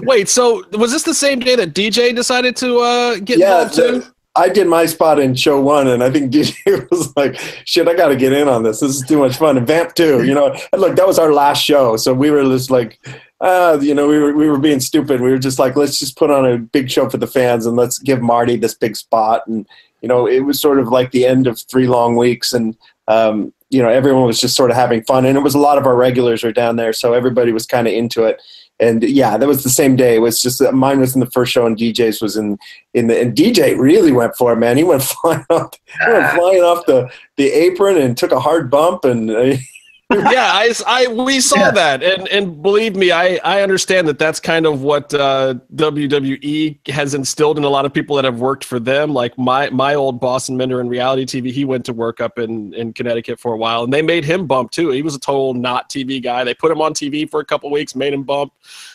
Wait, 0.00 0.28
so 0.28 0.64
was 0.72 0.92
this 0.92 1.02
the 1.02 1.14
same 1.14 1.40
day 1.40 1.56
that 1.56 1.74
DJ 1.74 2.14
decided 2.14 2.56
to 2.56 2.78
uh, 2.78 3.16
get 3.18 3.38
yeah, 3.38 3.62
involved 3.62 3.74
too? 3.74 4.11
I 4.34 4.48
did 4.48 4.66
my 4.66 4.86
spot 4.86 5.18
in 5.18 5.34
show 5.34 5.60
one, 5.60 5.88
and 5.88 6.02
I 6.02 6.10
think 6.10 6.32
DJ 6.32 6.90
was 6.90 7.14
like, 7.16 7.38
"Shit, 7.64 7.88
I 7.88 7.94
got 7.94 8.08
to 8.08 8.16
get 8.16 8.32
in 8.32 8.48
on 8.48 8.62
this. 8.62 8.80
This 8.80 8.96
is 8.96 9.06
too 9.06 9.18
much 9.18 9.36
fun." 9.36 9.56
And 9.56 9.66
Vamp 9.66 9.94
too, 9.94 10.24
you 10.24 10.34
know. 10.34 10.56
And 10.72 10.80
look, 10.80 10.96
that 10.96 11.06
was 11.06 11.18
our 11.18 11.32
last 11.32 11.62
show, 11.62 11.96
so 11.96 12.14
we 12.14 12.30
were 12.30 12.42
just 12.42 12.70
like, 12.70 12.98
uh, 13.40 13.78
you 13.80 13.94
know, 13.94 14.08
we 14.08 14.18
were 14.18 14.32
we 14.32 14.48
were 14.48 14.58
being 14.58 14.80
stupid. 14.80 15.20
We 15.20 15.30
were 15.30 15.38
just 15.38 15.58
like, 15.58 15.76
let's 15.76 15.98
just 15.98 16.16
put 16.16 16.30
on 16.30 16.46
a 16.46 16.58
big 16.58 16.90
show 16.90 17.08
for 17.10 17.18
the 17.18 17.26
fans, 17.26 17.66
and 17.66 17.76
let's 17.76 17.98
give 17.98 18.22
Marty 18.22 18.56
this 18.56 18.74
big 18.74 18.96
spot. 18.96 19.46
And 19.46 19.66
you 20.00 20.08
know, 20.08 20.26
it 20.26 20.40
was 20.40 20.60
sort 20.60 20.78
of 20.78 20.88
like 20.88 21.10
the 21.10 21.26
end 21.26 21.46
of 21.46 21.60
three 21.60 21.86
long 21.86 22.16
weeks, 22.16 22.52
and 22.52 22.76
um, 23.08 23.52
you 23.68 23.82
know, 23.82 23.88
everyone 23.88 24.24
was 24.24 24.40
just 24.40 24.56
sort 24.56 24.70
of 24.70 24.76
having 24.76 25.02
fun, 25.02 25.26
and 25.26 25.36
it 25.36 25.42
was 25.42 25.54
a 25.54 25.58
lot 25.58 25.76
of 25.76 25.86
our 25.86 25.96
regulars 25.96 26.42
were 26.42 26.52
down 26.52 26.76
there, 26.76 26.94
so 26.94 27.12
everybody 27.12 27.52
was 27.52 27.66
kind 27.66 27.86
of 27.86 27.92
into 27.92 28.24
it 28.24 28.40
and 28.82 29.04
yeah, 29.04 29.36
that 29.38 29.46
was 29.46 29.62
the 29.62 29.70
same 29.70 29.94
day. 29.94 30.16
It 30.16 30.18
was 30.18 30.42
just 30.42 30.58
that 30.58 30.74
mine 30.74 30.98
was 30.98 31.14
in 31.14 31.20
the 31.20 31.30
first 31.30 31.52
show, 31.52 31.66
and 31.66 31.76
DJ's 31.76 32.20
was 32.20 32.36
in 32.36 32.58
in 32.94 33.06
the 33.06 33.20
and 33.20 33.34
DJ 33.34 33.78
really 33.78 34.10
went 34.10 34.34
for 34.36 34.52
it, 34.52 34.56
man. 34.56 34.76
He 34.76 34.82
went 34.82 35.02
flying 35.22 35.46
off, 35.50 35.72
he 36.04 36.12
went 36.12 36.32
flying 36.32 36.62
off 36.62 36.84
the 36.86 37.08
the 37.36 37.46
apron 37.46 37.96
and 37.96 38.16
took 38.16 38.32
a 38.32 38.40
hard 38.40 38.70
bump, 38.70 39.04
and 39.04 39.30
uh, 39.30 39.56
yeah, 40.32 40.50
I, 40.52 40.72
I 40.86 41.06
we 41.08 41.40
saw 41.40 41.58
Yeah. 41.58 41.70
that, 41.72 42.02
and 42.02 42.28
and 42.28 42.62
believe 42.62 42.96
me, 42.96 43.10
I 43.12 43.38
I 43.44 43.62
understand 43.62 44.08
that 44.08 44.18
that's 44.18 44.40
kind 44.40 44.66
of 44.66 44.82
what 44.82 45.12
uh, 45.14 45.54
WWE 45.74 46.88
has 46.88 47.14
instilled 47.14 47.58
in 47.58 47.64
a 47.64 47.68
lot 47.68 47.84
of 47.84 47.92
people 47.92 48.16
that 48.16 48.24
have 48.24 48.40
worked 48.40 48.64
for 48.64 48.78
them. 48.80 49.12
Like 49.12 49.36
my 49.38 49.70
my 49.70 49.94
old 49.94 50.20
boss 50.20 50.48
and 50.48 50.58
mentor 50.58 50.80
in 50.80 50.88
reality 50.88 51.24
TV, 51.24 51.50
he 51.52 51.64
went 51.64 51.84
to 51.86 51.92
work 51.92 52.20
up 52.20 52.38
in 52.38 52.72
in 52.74 52.92
Connecticut 52.92 53.38
for 53.40 53.52
a 53.52 53.56
while, 53.56 53.84
and 53.84 53.92
they 53.92 54.02
made 54.02 54.24
him 54.24 54.46
bump 54.46 54.70
too. 54.70 54.90
He 54.90 55.02
was 55.02 55.14
a 55.14 55.20
total 55.20 55.54
not 55.54 55.88
TV 55.90 56.22
guy. 56.22 56.44
They 56.44 56.54
put 56.54 56.70
him 56.70 56.80
on 56.80 56.94
TV 56.94 57.28
for 57.30 57.40
a 57.40 57.44
couple 57.44 57.70
weeks, 57.70 57.94
made 57.94 58.12
him 58.12 58.22
bump, 58.22 58.52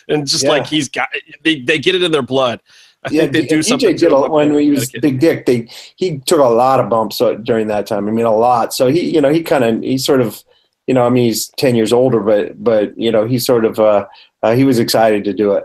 and 0.08 0.26
just 0.26 0.44
Yeah. 0.44 0.50
like 0.50 0.66
he's 0.66 0.88
got 0.88 1.08
they 1.44 1.60
they 1.60 1.78
get 1.78 1.94
it 1.94 2.02
in 2.02 2.12
their 2.12 2.22
blood. 2.22 2.60
I 3.04 3.10
yeah, 3.12 3.20
think 3.22 3.32
they 3.32 3.46
do 3.46 3.62
something. 3.62 3.94
DJ 3.94 3.98
did 4.00 4.12
a, 4.12 4.28
when 4.28 4.52
he 4.58 4.70
was 4.70 4.90
Big 4.90 5.20
Dick. 5.20 5.46
They 5.46 5.68
he 5.94 6.18
took 6.18 6.40
a 6.40 6.44
lot 6.44 6.80
of 6.80 6.88
bumps 6.90 7.20
uh, 7.20 7.34
during 7.34 7.68
that 7.68 7.86
time. 7.86 8.08
I 8.08 8.10
mean, 8.10 8.24
a 8.26 8.34
lot. 8.34 8.74
So 8.74 8.88
he, 8.88 9.14
you 9.14 9.20
know, 9.20 9.28
he 9.32 9.42
kind 9.44 9.62
of 9.62 9.82
he 9.82 9.98
sort 9.98 10.20
of, 10.20 10.42
you 10.88 10.94
know, 10.94 11.04
I 11.04 11.10
mean, 11.10 11.26
he's 11.26 11.48
ten 11.58 11.76
years 11.76 11.92
older, 11.92 12.20
but 12.20 12.62
but 12.64 12.98
you 12.98 13.12
know, 13.12 13.26
he 13.26 13.38
sort 13.38 13.66
of 13.66 13.78
uh, 13.78 14.06
uh, 14.42 14.54
he 14.54 14.64
was 14.64 14.78
excited 14.78 15.22
to 15.24 15.34
do 15.34 15.52
it. 15.52 15.64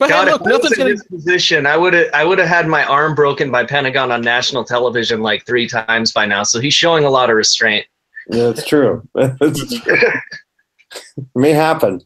But 0.00 0.10
God, 0.10 0.26
hey, 0.26 0.34
if 0.34 0.40
look, 0.40 0.48
I 0.48 0.50
was 0.50 0.62
nothing's 0.62 0.72
in 0.72 0.78
gonna 0.78 0.94
this 0.94 1.06
position, 1.06 1.64
I 1.64 1.76
would 1.76 1.94
have 1.94 2.08
I 2.12 2.24
would 2.24 2.40
have 2.40 2.48
had 2.48 2.66
my 2.66 2.84
arm 2.84 3.14
broken 3.14 3.52
by 3.52 3.64
Pentagon 3.64 4.10
on 4.10 4.20
national 4.20 4.64
television 4.64 5.22
like 5.22 5.46
three 5.46 5.68
times 5.68 6.12
by 6.12 6.26
now. 6.26 6.42
So 6.42 6.58
he's 6.58 6.74
showing 6.74 7.04
a 7.04 7.10
lot 7.10 7.30
of 7.30 7.36
restraint. 7.36 7.86
Yeah, 8.28 8.48
that's 8.48 8.66
true. 8.66 9.08
That's 9.14 9.80
true. 9.80 9.96
it 9.96 11.26
may 11.34 11.50
happen. 11.50 12.00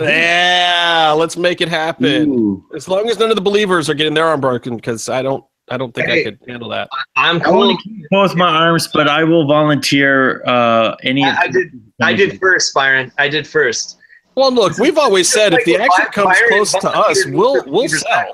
Yeah, 0.00 1.14
let's 1.16 1.38
make 1.38 1.62
it 1.62 1.68
happen. 1.68 2.28
Ooh. 2.28 2.66
As 2.74 2.86
long 2.86 3.08
as 3.08 3.18
none 3.18 3.30
of 3.30 3.36
the 3.36 3.42
believers 3.42 3.88
are 3.88 3.94
getting 3.94 4.12
their 4.12 4.26
arm 4.26 4.42
broken, 4.42 4.76
because 4.76 5.08
I 5.08 5.22
don't, 5.22 5.42
I 5.68 5.76
don't 5.76 5.92
think 5.94 6.08
I 6.08 6.22
could 6.22 6.38
handle 6.46 6.68
that. 6.70 6.88
I'm 7.16 7.42
I 7.42 7.50
want 7.50 7.78
to 7.78 7.82
keep 7.82 8.06
both 8.10 8.36
my 8.36 8.48
arms, 8.48 8.88
but 8.92 9.08
I 9.08 9.24
will 9.24 9.46
volunteer 9.46 10.44
uh, 10.46 10.96
any. 11.02 11.24
I, 11.24 11.36
I 11.36 11.48
did 11.48 11.80
I 12.00 12.12
did 12.12 12.40
first, 12.40 12.72
Byron. 12.72 13.12
I 13.18 13.28
did 13.28 13.46
first. 13.46 13.98
Well, 14.36 14.52
look, 14.52 14.78
we've 14.78 14.98
always 14.98 15.30
said 15.30 15.54
if 15.54 15.64
the 15.64 15.78
Like, 15.78 15.90
action 15.90 16.24
Byron 16.24 16.38
comes 16.48 16.70
close 16.70 16.82
to 16.82 16.90
us, 16.90 17.26
we'll 17.26 17.64
we'll 17.66 17.88
sell. 17.88 18.32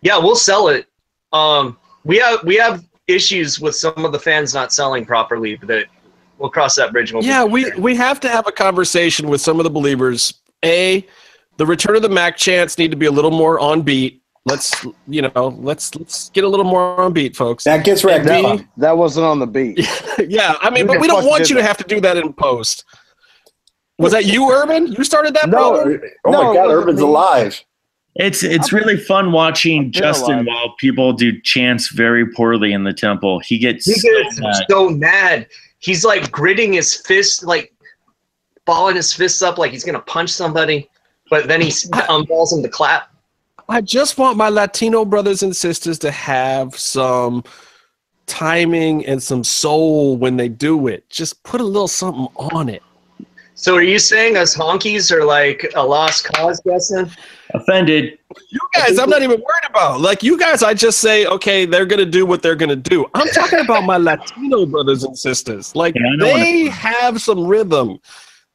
Yeah, 0.00 0.18
we'll 0.18 0.36
sell 0.36 0.68
it. 0.68 0.86
Um, 1.32 1.78
we 2.04 2.18
have 2.18 2.42
we 2.44 2.56
have 2.56 2.84
issues 3.06 3.60
with 3.60 3.76
some 3.76 4.04
of 4.04 4.12
the 4.12 4.18
fans 4.18 4.54
not 4.54 4.72
selling 4.72 5.04
properly, 5.04 5.56
but 5.56 5.68
that 5.68 5.86
we'll 6.38 6.50
cross 6.50 6.74
that 6.76 6.92
bridge. 6.92 7.12
When 7.12 7.22
Yeah, 7.22 7.44
we 7.44 7.64
we 7.72 7.80
we 7.80 7.96
have 7.96 8.18
to 8.20 8.28
have 8.28 8.46
a 8.46 8.52
conversation 8.52 9.28
with 9.28 9.40
some 9.40 9.60
of 9.60 9.64
the 9.64 9.70
believers. 9.70 10.34
A, 10.64 11.06
the 11.56 11.66
return 11.66 11.94
of 11.94 12.02
the 12.02 12.08
Mac 12.08 12.36
chants 12.36 12.78
need 12.78 12.90
to 12.90 12.96
be 12.96 13.06
a 13.06 13.12
little 13.12 13.30
more 13.30 13.60
on 13.60 13.82
beat. 13.82 14.22
Let's 14.48 14.84
you 15.06 15.22
know, 15.22 15.56
let's 15.60 15.94
let's 15.94 16.30
get 16.30 16.44
a 16.44 16.48
little 16.48 16.64
more 16.64 17.00
on 17.00 17.12
beat, 17.12 17.36
folks. 17.36 17.64
That 17.64 17.84
gets 17.84 18.04
wrecked 18.04 18.26
And 18.28 18.46
up. 18.46 18.58
B, 18.60 18.66
That 18.78 18.96
wasn't 18.96 19.26
on 19.26 19.38
the 19.40 19.46
beat. 19.46 19.78
yeah, 20.28 20.56
I 20.60 20.70
mean, 20.70 20.86
Who 20.86 20.94
but 20.94 21.00
we 21.00 21.06
don't 21.06 21.24
want 21.26 21.40
did 21.42 21.50
you 21.50 21.56
to 21.56 21.62
that? 21.62 21.68
have 21.68 21.76
to 21.78 21.84
do 21.84 22.00
that 22.00 22.16
in 22.16 22.32
post. 22.32 22.84
Was 23.98 24.12
that 24.12 24.26
you, 24.26 24.50
Urban? 24.50 24.86
You 24.86 25.02
started 25.04 25.34
that 25.34 25.48
No, 25.48 25.72
problem? 25.74 26.00
Oh 26.24 26.30
No, 26.30 26.44
my 26.44 26.54
God, 26.54 26.70
Urban's 26.70 27.00
me. 27.00 27.06
alive. 27.06 27.64
It's 28.14 28.42
it's 28.42 28.72
really 28.72 28.96
fun 28.96 29.32
watching 29.32 29.92
Justin 29.92 30.34
alive. 30.34 30.46
while 30.46 30.74
people 30.78 31.12
do 31.12 31.38
chants 31.42 31.88
very 31.90 32.26
poorly 32.32 32.72
in 32.72 32.84
the 32.84 32.92
temple. 32.92 33.38
He 33.40 33.58
gets 33.58 33.84
he 33.86 33.94
so 33.94 34.08
mad. 34.40 34.64
so 34.70 34.88
mad. 34.88 35.46
He's 35.80 36.04
like 36.04 36.30
gritting 36.32 36.72
his 36.72 36.94
fist, 36.96 37.44
like 37.44 37.72
balling 38.64 38.96
his 38.96 39.12
fists 39.12 39.42
up, 39.42 39.58
like 39.58 39.72
he's 39.72 39.84
gonna 39.84 40.00
punch 40.00 40.30
somebody. 40.30 40.88
But 41.30 41.46
then 41.48 41.60
he 41.60 41.72
unballs 42.08 42.52
him 42.52 42.62
to 42.62 42.68
clap. 42.68 43.10
I 43.68 43.80
just 43.80 44.18
want 44.18 44.36
my 44.36 44.48
Latino 44.48 45.04
brothers 45.04 45.42
and 45.42 45.54
sisters 45.54 45.98
to 46.00 46.10
have 46.10 46.76
some 46.78 47.44
timing 48.26 49.04
and 49.06 49.22
some 49.22 49.44
soul 49.44 50.16
when 50.16 50.36
they 50.36 50.48
do 50.48 50.88
it. 50.88 51.08
Just 51.10 51.42
put 51.42 51.60
a 51.60 51.64
little 51.64 51.88
something 51.88 52.28
on 52.36 52.68
it. 52.68 52.82
So 53.54 53.74
are 53.74 53.82
you 53.82 53.98
saying 53.98 54.36
us 54.36 54.56
honkies 54.56 55.10
are 55.10 55.24
like 55.24 55.70
a 55.74 55.82
lost 55.82 56.24
cause, 56.24 56.60
Justin? 56.64 57.10
offended. 57.54 58.18
You 58.50 58.60
guys, 58.74 58.98
I'm 58.98 59.10
not 59.10 59.22
even 59.22 59.40
worried 59.40 59.70
about. 59.70 60.00
Like 60.00 60.22
you 60.22 60.38
guys, 60.38 60.62
I 60.62 60.74
just 60.74 60.98
say, 61.00 61.26
okay, 61.26 61.64
they're 61.64 61.86
gonna 61.86 62.04
do 62.04 62.26
what 62.26 62.42
they're 62.42 62.56
gonna 62.56 62.76
do. 62.76 63.06
I'm 63.14 63.28
talking 63.28 63.60
about 63.60 63.84
my 63.84 63.96
Latino 63.96 64.66
brothers 64.66 65.04
and 65.04 65.18
sisters. 65.18 65.74
Like 65.74 65.94
Yeah, 65.94 66.02
I 66.12 66.16
know 66.16 66.26
what 66.32 66.40
they 66.40 66.66
have 66.66 67.20
some 67.20 67.46
rhythm. 67.46 67.98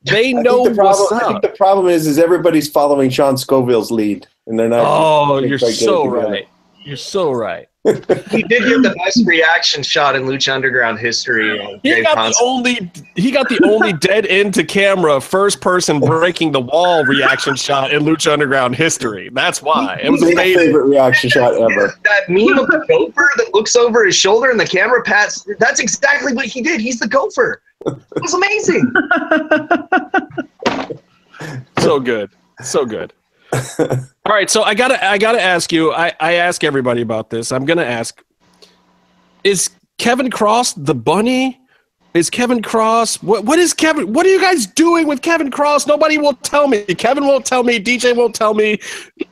They 0.04 0.30
I 0.30 0.42
know 0.42 0.66
think 0.66 0.76
the 0.78 0.84
what's 0.84 1.08
problem. 1.08 1.20
I 1.24 1.28
think 1.32 1.42
the 1.42 1.58
problem 1.58 1.88
is, 1.88 2.08
is 2.08 2.20
everybody's 2.20 2.70
following 2.70 3.10
Sean 3.10 3.38
Scoville's 3.38 3.92
lead, 3.92 4.28
and 4.48 4.60
they're 4.60 4.70
not. 4.70 4.84
Oh, 4.86 5.40
you're 5.40 5.58
can't 5.60 5.74
so 5.74 6.04
together. 6.14 6.28
right. 6.32 6.48
You're 6.86 6.98
so 6.98 7.32
right. 7.32 7.68
He 7.86 8.44
did 8.44 8.64
get 8.64 8.82
the 8.82 8.96
best 9.04 9.26
reaction 9.26 9.84
shot 9.84 10.16
in 10.16 10.24
Lucha 10.24 10.54
Underground 10.54 11.00
history. 11.00 11.60
uh, 11.60 11.78
He 11.84 11.92
Dave 11.92 12.04
got 12.06 12.16
Constantine. 12.16 12.64
the 12.64 12.70
only 12.80 12.92
he 13.16 13.30
got 13.32 13.50
the 13.50 13.60
only 13.66 13.92
dead 14.00 14.26
end 14.28 14.54
to 14.54 14.64
camera 14.64 15.20
first 15.20 15.60
person 15.60 16.00
breaking 16.00 16.54
the 16.54 16.62
wall 16.62 17.04
reaction 17.04 17.56
shot 17.58 17.94
in 17.94 18.04
Lucha 18.04 18.32
Underground 18.32 18.76
history. 18.76 19.30
That's 19.34 19.62
why. 19.62 20.00
It 20.02 20.10
was 20.10 20.22
My 20.22 20.34
favorite 20.54 20.86
reaction 20.86 21.30
shot 21.30 21.54
ever. 21.56 21.94
that 22.04 22.30
meme 22.30 22.58
of 22.58 22.68
the 22.68 22.86
gopher 22.88 23.30
that 23.38 23.54
looks 23.54 23.76
over 23.76 24.06
his 24.06 24.16
shoulder 24.16 24.50
and 24.50 24.60
the 24.60 24.68
camera 24.68 25.04
pats. 25.04 25.46
That's 25.60 25.82
exactly 25.82 26.34
what 26.34 26.46
he 26.46 26.62
did. 26.62 26.80
He's 26.80 27.00
the 27.00 27.08
gopher. 27.08 27.62
It 27.86 28.22
was 28.22 28.34
amazing. 28.34 28.92
So 31.80 32.00
good. 32.00 32.32
So 32.62 32.86
good. 32.86 33.14
All 33.80 34.30
right, 34.30 34.50
so 34.50 34.64
I 34.64 34.74
gotta 34.74 35.04
I 35.06 35.18
gotta 35.18 35.42
ask 35.42 35.72
you, 35.72 35.92
I, 35.92 36.14
I 36.20 36.34
ask 36.36 36.64
everybody 36.64 37.02
about 37.02 37.30
this. 37.30 37.52
I'm 37.52 37.66
gonna 37.66 37.84
ask 37.84 38.24
is 39.44 39.70
Kevin 39.98 40.30
Kross 40.30 40.74
the 40.78 40.96
bunny? 40.96 41.60
Is 42.14 42.30
Kevin 42.30 42.62
Kross 42.62 43.22
what 43.22 43.44
what 43.44 43.60
is 43.60 43.74
Kevin 43.74 44.14
what 44.14 44.26
are 44.26 44.30
you 44.30 44.40
guys 44.40 44.66
doing 44.66 45.08
with 45.08 45.22
Kevin 45.22 45.52
Kross? 45.52 45.86
Nobody 45.86 46.18
will 46.18 46.36
tell 46.36 46.68
me. 46.68 46.84
Kevin 46.86 47.26
won't 47.26 47.46
tell 47.46 47.64
me, 47.64 47.80
DJ 47.80 48.16
won't 48.16 48.34
tell 48.34 48.54
me, 48.54 48.80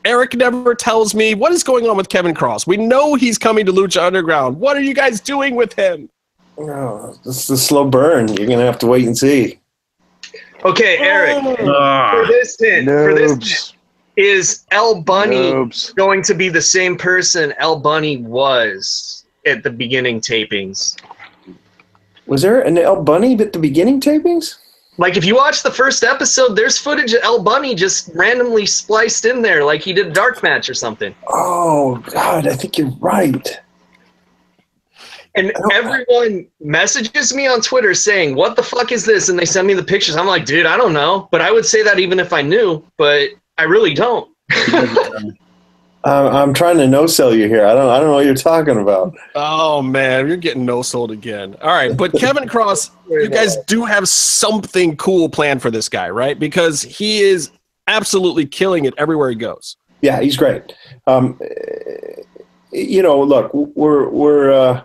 Eric 0.04 0.34
never 0.34 0.74
tells 0.74 1.14
me. 1.14 1.34
What 1.34 1.52
is 1.52 1.64
going 1.64 1.88
on 1.88 1.96
with 1.96 2.08
Kevin 2.08 2.34
Kross? 2.34 2.66
We 2.66 2.76
know 2.76 3.14
he's 3.14 3.38
coming 3.38 3.64
to 3.66 3.72
Lucha 3.72 4.02
Underground. 4.02 4.58
What 4.58 4.76
are 4.76 4.82
you 4.82 4.94
guys 4.94 5.20
doing 5.20 5.56
with 5.56 5.72
him? 5.72 6.10
Oh, 6.58 7.14
this 7.24 7.44
is 7.44 7.50
a 7.50 7.56
slow 7.58 7.88
burn. 7.88 8.28
You're 8.28 8.46
gonna 8.46 8.64
have 8.66 8.78
to 8.80 8.86
wait 8.86 9.06
and 9.06 9.16
see. 9.16 9.58
Okay, 10.64 10.98
Eric. 10.98 11.58
For 11.58 11.66
Ah, 11.70 12.24
this 12.28 12.56
hint, 12.58 12.86
for 12.88 13.14
this 13.14 13.32
hint, 13.32 13.76
is 14.16 14.64
El 14.70 15.00
Bunny 15.02 15.52
Noobs. 15.52 15.94
going 15.96 16.22
to 16.22 16.34
be 16.34 16.48
the 16.48 16.60
same 16.62 16.96
person 16.96 17.52
El 17.58 17.80
Bunny 17.80 18.18
was 18.18 19.24
at 19.46 19.62
the 19.62 19.70
beginning 19.70 20.20
tapings? 20.20 20.96
Was 22.26 22.42
there 22.42 22.60
an 22.60 22.78
El 22.78 23.02
Bunny 23.02 23.38
at 23.40 23.52
the 23.52 23.58
beginning 23.58 24.00
tapings? 24.00 24.58
Like 24.98 25.16
if 25.16 25.24
you 25.24 25.34
watch 25.34 25.62
the 25.62 25.70
first 25.70 26.04
episode, 26.04 26.54
there's 26.54 26.78
footage 26.78 27.14
of 27.14 27.22
El 27.24 27.42
Bunny 27.42 27.74
just 27.74 28.10
randomly 28.14 28.66
spliced 28.66 29.24
in 29.24 29.40
there, 29.42 29.64
like 29.64 29.80
he 29.82 29.92
did 29.92 30.08
a 30.08 30.10
dark 30.12 30.42
match 30.42 30.68
or 30.68 30.74
something. 30.74 31.14
Oh 31.28 31.96
God, 32.12 32.46
I 32.46 32.54
think 32.54 32.76
you're 32.78 32.90
right. 33.00 33.58
And 35.34 35.52
everyone 35.72 36.46
messages 36.60 37.34
me 37.34 37.46
on 37.46 37.60
Twitter 37.62 37.94
saying, 37.94 38.34
"What 38.34 38.56
the 38.56 38.62
fuck 38.62 38.92
is 38.92 39.04
this?" 39.04 39.28
And 39.28 39.38
they 39.38 39.46
send 39.46 39.66
me 39.66 39.74
the 39.74 39.82
pictures. 39.82 40.16
I'm 40.16 40.26
like, 40.26 40.44
"Dude, 40.44 40.66
I 40.66 40.76
don't 40.76 40.92
know." 40.92 41.28
But 41.30 41.40
I 41.40 41.50
would 41.50 41.64
say 41.64 41.82
that 41.82 41.98
even 41.98 42.20
if 42.20 42.32
I 42.32 42.42
knew, 42.42 42.84
but 42.98 43.30
I 43.56 43.64
really 43.64 43.94
don't. 43.94 44.30
Uh, 46.04 46.28
I'm 46.32 46.52
trying 46.52 46.78
to 46.78 46.88
no 46.88 47.06
sell 47.06 47.32
you 47.32 47.46
here. 47.46 47.64
I 47.64 47.74
don't. 47.74 47.88
I 47.88 47.98
don't 47.98 48.08
know 48.08 48.14
what 48.14 48.24
you're 48.24 48.34
talking 48.34 48.78
about. 48.78 49.14
Oh 49.36 49.82
man, 49.82 50.26
you're 50.26 50.36
getting 50.36 50.64
no 50.64 50.82
sold 50.82 51.12
again. 51.12 51.54
All 51.62 51.68
right, 51.68 51.96
but 51.96 52.12
Kevin 52.12 52.48
Kross, 52.48 52.90
you 53.08 53.28
guys 53.28 53.56
do 53.68 53.84
have 53.84 54.08
something 54.08 54.96
cool 54.96 55.28
planned 55.28 55.62
for 55.62 55.70
this 55.70 55.88
guy, 55.88 56.10
right? 56.10 56.36
Because 56.36 56.82
he 56.82 57.20
is 57.20 57.52
absolutely 57.86 58.46
killing 58.46 58.84
it 58.84 58.94
everywhere 58.98 59.30
he 59.30 59.36
goes. 59.36 59.76
Yeah, 60.00 60.20
he's 60.20 60.36
great. 60.36 60.74
Um, 61.06 61.38
you 62.72 63.02
know, 63.02 63.22
look, 63.22 63.54
we're 63.54 64.08
we're 64.08 64.50
uh, 64.50 64.82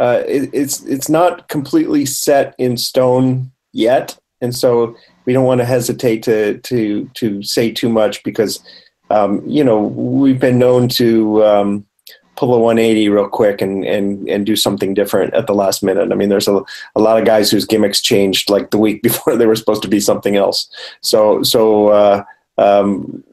uh, 0.00 0.22
it, 0.26 0.48
it's 0.52 0.82
it's 0.84 1.10
not 1.10 1.48
completely 1.48 2.06
set 2.06 2.54
in 2.56 2.78
stone 2.78 3.52
yet, 3.72 4.18
and 4.40 4.56
so 4.56 4.96
we 5.26 5.34
don't 5.34 5.44
want 5.44 5.60
to 5.60 5.66
hesitate 5.66 6.22
to 6.22 6.58
to 6.58 7.08
to 7.14 7.42
say 7.42 7.70
too 7.70 7.90
much 7.90 8.24
because 8.24 8.64
um, 9.10 9.42
you 9.46 9.62
know 9.62 9.78
we've 9.78 10.40
been 10.40 10.58
known 10.58 10.88
to 10.88 11.44
um, 11.44 11.86
pull 12.34 12.54
a 12.54 12.58
180 12.58 13.10
real 13.10 13.28
quick 13.28 13.60
and 13.60 13.84
and 13.84 14.26
and 14.26 14.46
do 14.46 14.56
something 14.56 14.94
different 14.94 15.34
at 15.34 15.46
the 15.46 15.54
last 15.54 15.82
minute. 15.82 16.10
I 16.10 16.14
mean, 16.14 16.30
there's 16.30 16.48
a, 16.48 16.62
a 16.96 17.00
lot 17.00 17.18
of 17.18 17.26
guys 17.26 17.50
whose 17.50 17.66
gimmicks 17.66 18.00
changed 18.00 18.48
like 18.48 18.70
the 18.70 18.78
week 18.78 19.02
before 19.08 19.36
they 19.36 19.44
were 19.46 19.56
supposed 19.56 19.82
to 19.82 19.88
be 19.88 20.00
something 20.00 20.36
else. 20.36 20.68
So 21.02 21.42
so. 21.42 21.88
Uh, 21.88 22.24
um, 22.56 23.24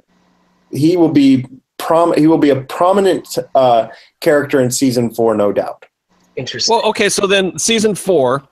he 0.72 0.98
will 0.98 1.12
be 1.12 1.46
prom 1.78 2.14
he 2.18 2.28
will 2.28 2.38
be 2.38 2.50
a 2.50 2.62
prominent 2.62 3.38
uh, 3.56 3.88
character 4.20 4.60
in 4.60 4.70
season 4.70 5.14
four, 5.14 5.34
no 5.36 5.54
doubt. 5.54 5.86
Interesting. 6.38 6.76
Well, 6.76 6.86
okay, 6.90 7.10
so 7.10 7.28
then 7.28 7.58
season 7.60 7.96
four, 7.96 8.44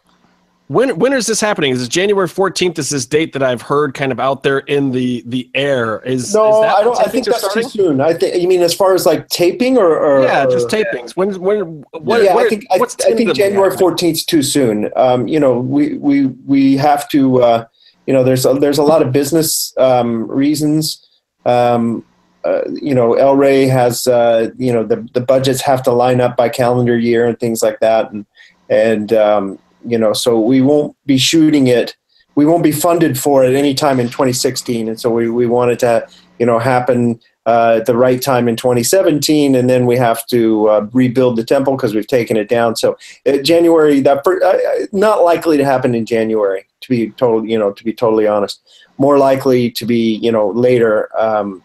When 0.68 0.98
when 0.98 1.14
is 1.14 1.28
this 1.28 1.40
happening? 1.40 1.72
Is 1.72 1.84
it 1.84 1.90
January 1.90 2.28
fourteenth? 2.28 2.80
Is 2.80 2.90
this 2.90 3.06
date 3.06 3.34
that 3.34 3.44
I've 3.44 3.62
heard 3.62 3.94
kind 3.94 4.12
of 4.12 4.20
out 4.20 4.42
there 4.42 4.60
in 4.60 4.92
the 4.92 5.24
the 5.28 5.48
air? 5.54 6.00
Is 6.02 6.34
No, 6.34 6.50
is 6.50 6.62
that 6.68 6.76
I 6.78 6.84
don't. 6.84 7.00
I 7.00 7.04
think 7.04 7.26
that's 7.28 7.40
starting? 7.42 7.64
too 7.64 7.70
soon. 7.70 8.02
I 8.02 8.14
think 8.16 8.42
you 8.42 8.48
mean 8.48 8.64
as 8.64 8.74
far 8.74 8.96
as 8.96 9.06
like 9.06 9.28
taping 9.30 9.78
or, 9.78 9.96
or 9.96 10.24
Yeah, 10.24 10.48
just 10.48 10.68
tapings. 10.70 11.16
When 11.16 11.40
when 11.40 11.84
what? 11.92 12.24
yeah, 12.24 12.34
what- 12.34 12.48
I 12.48 12.50
think 12.50 12.66
I, 12.72 12.78
I 13.12 13.16
think 13.16 13.36
January 13.36 13.78
fourteenth 13.78 14.18
is 14.18 14.26
too 14.26 14.42
soon. 14.42 14.90
Um, 14.96 15.28
you 15.28 15.40
know, 15.40 15.60
we 15.60 15.98
we 16.00 16.26
we 16.48 16.78
have 16.78 17.08
to. 17.10 17.44
Uh, 17.44 17.66
you 18.08 18.14
know, 18.14 18.24
there's 18.24 18.46
a, 18.46 18.54
there's 18.56 18.78
a 18.80 18.84
lot 18.84 19.02
of 19.04 19.12
business 19.12 19.74
um, 19.78 20.28
reasons. 20.28 21.06
Um, 21.46 22.04
uh, 22.46 22.62
you 22.80 22.94
know, 22.94 23.16
El 23.16 23.36
Rey 23.36 23.66
has 23.66 24.06
uh, 24.08 24.52
you 24.58 24.72
know 24.72 24.84
the 24.84 25.08
the 25.14 25.22
budgets 25.22 25.62
have 25.62 25.82
to 25.84 25.92
line 25.92 26.22
up 26.22 26.38
by 26.38 26.48
calendar 26.48 26.98
year 26.98 27.26
and 27.26 27.40
things 27.40 27.64
like 27.64 27.80
that, 27.80 28.12
and 28.12 28.26
and 28.70 29.12
um, 29.14 29.60
you 29.86 29.98
know, 29.98 30.14
so 30.14 30.40
we 30.40 30.62
won't 30.62 30.96
be 31.06 31.18
shooting 31.18 31.68
it. 31.68 31.96
We 32.36 32.46
won't 32.46 32.64
be 32.64 32.72
funded 32.72 33.18
for 33.18 33.44
it 33.44 33.56
anytime 33.56 34.00
in 34.00 34.08
2016, 34.08 34.88
and 34.88 35.00
so 35.00 35.10
we 35.10 35.30
we 35.30 35.48
want 35.48 35.72
it 35.72 35.80
to 35.80 36.08
you 36.38 36.46
know 36.46 36.60
happen 36.60 37.20
uh, 37.48 37.78
at 37.80 37.88
the 37.88 37.96
right 37.96 38.22
time 38.22 38.48
in 38.48 38.56
2017, 38.56 39.56
and 39.56 39.68
then 39.68 39.88
we 39.88 39.98
have 39.98 40.26
to 40.28 40.70
uh, 40.70 40.88
rebuild 40.94 41.38
the 41.38 41.44
temple 41.44 41.76
because 41.76 41.96
we've 41.96 42.08
taken 42.08 42.38
it 42.38 42.48
down. 42.48 42.76
So 42.76 42.96
uh, 43.26 43.38
January, 43.38 44.02
that 44.02 44.24
per, 44.24 44.40
uh, 44.44 44.86
not 44.92 45.24
likely 45.24 45.58
to 45.58 45.66
happen 45.66 45.96
in 45.96 46.06
January. 46.06 46.68
To 46.82 46.90
be 46.90 47.10
total, 47.12 47.44
you 47.44 47.58
know, 47.58 47.72
to 47.72 47.84
be 47.84 47.94
totally 47.94 48.28
honest, 48.28 48.62
more 49.00 49.18
likely 49.18 49.72
to 49.72 49.86
be 49.86 50.18
you 50.18 50.32
know 50.32 50.50
later. 50.50 51.10
Um, 51.18 51.64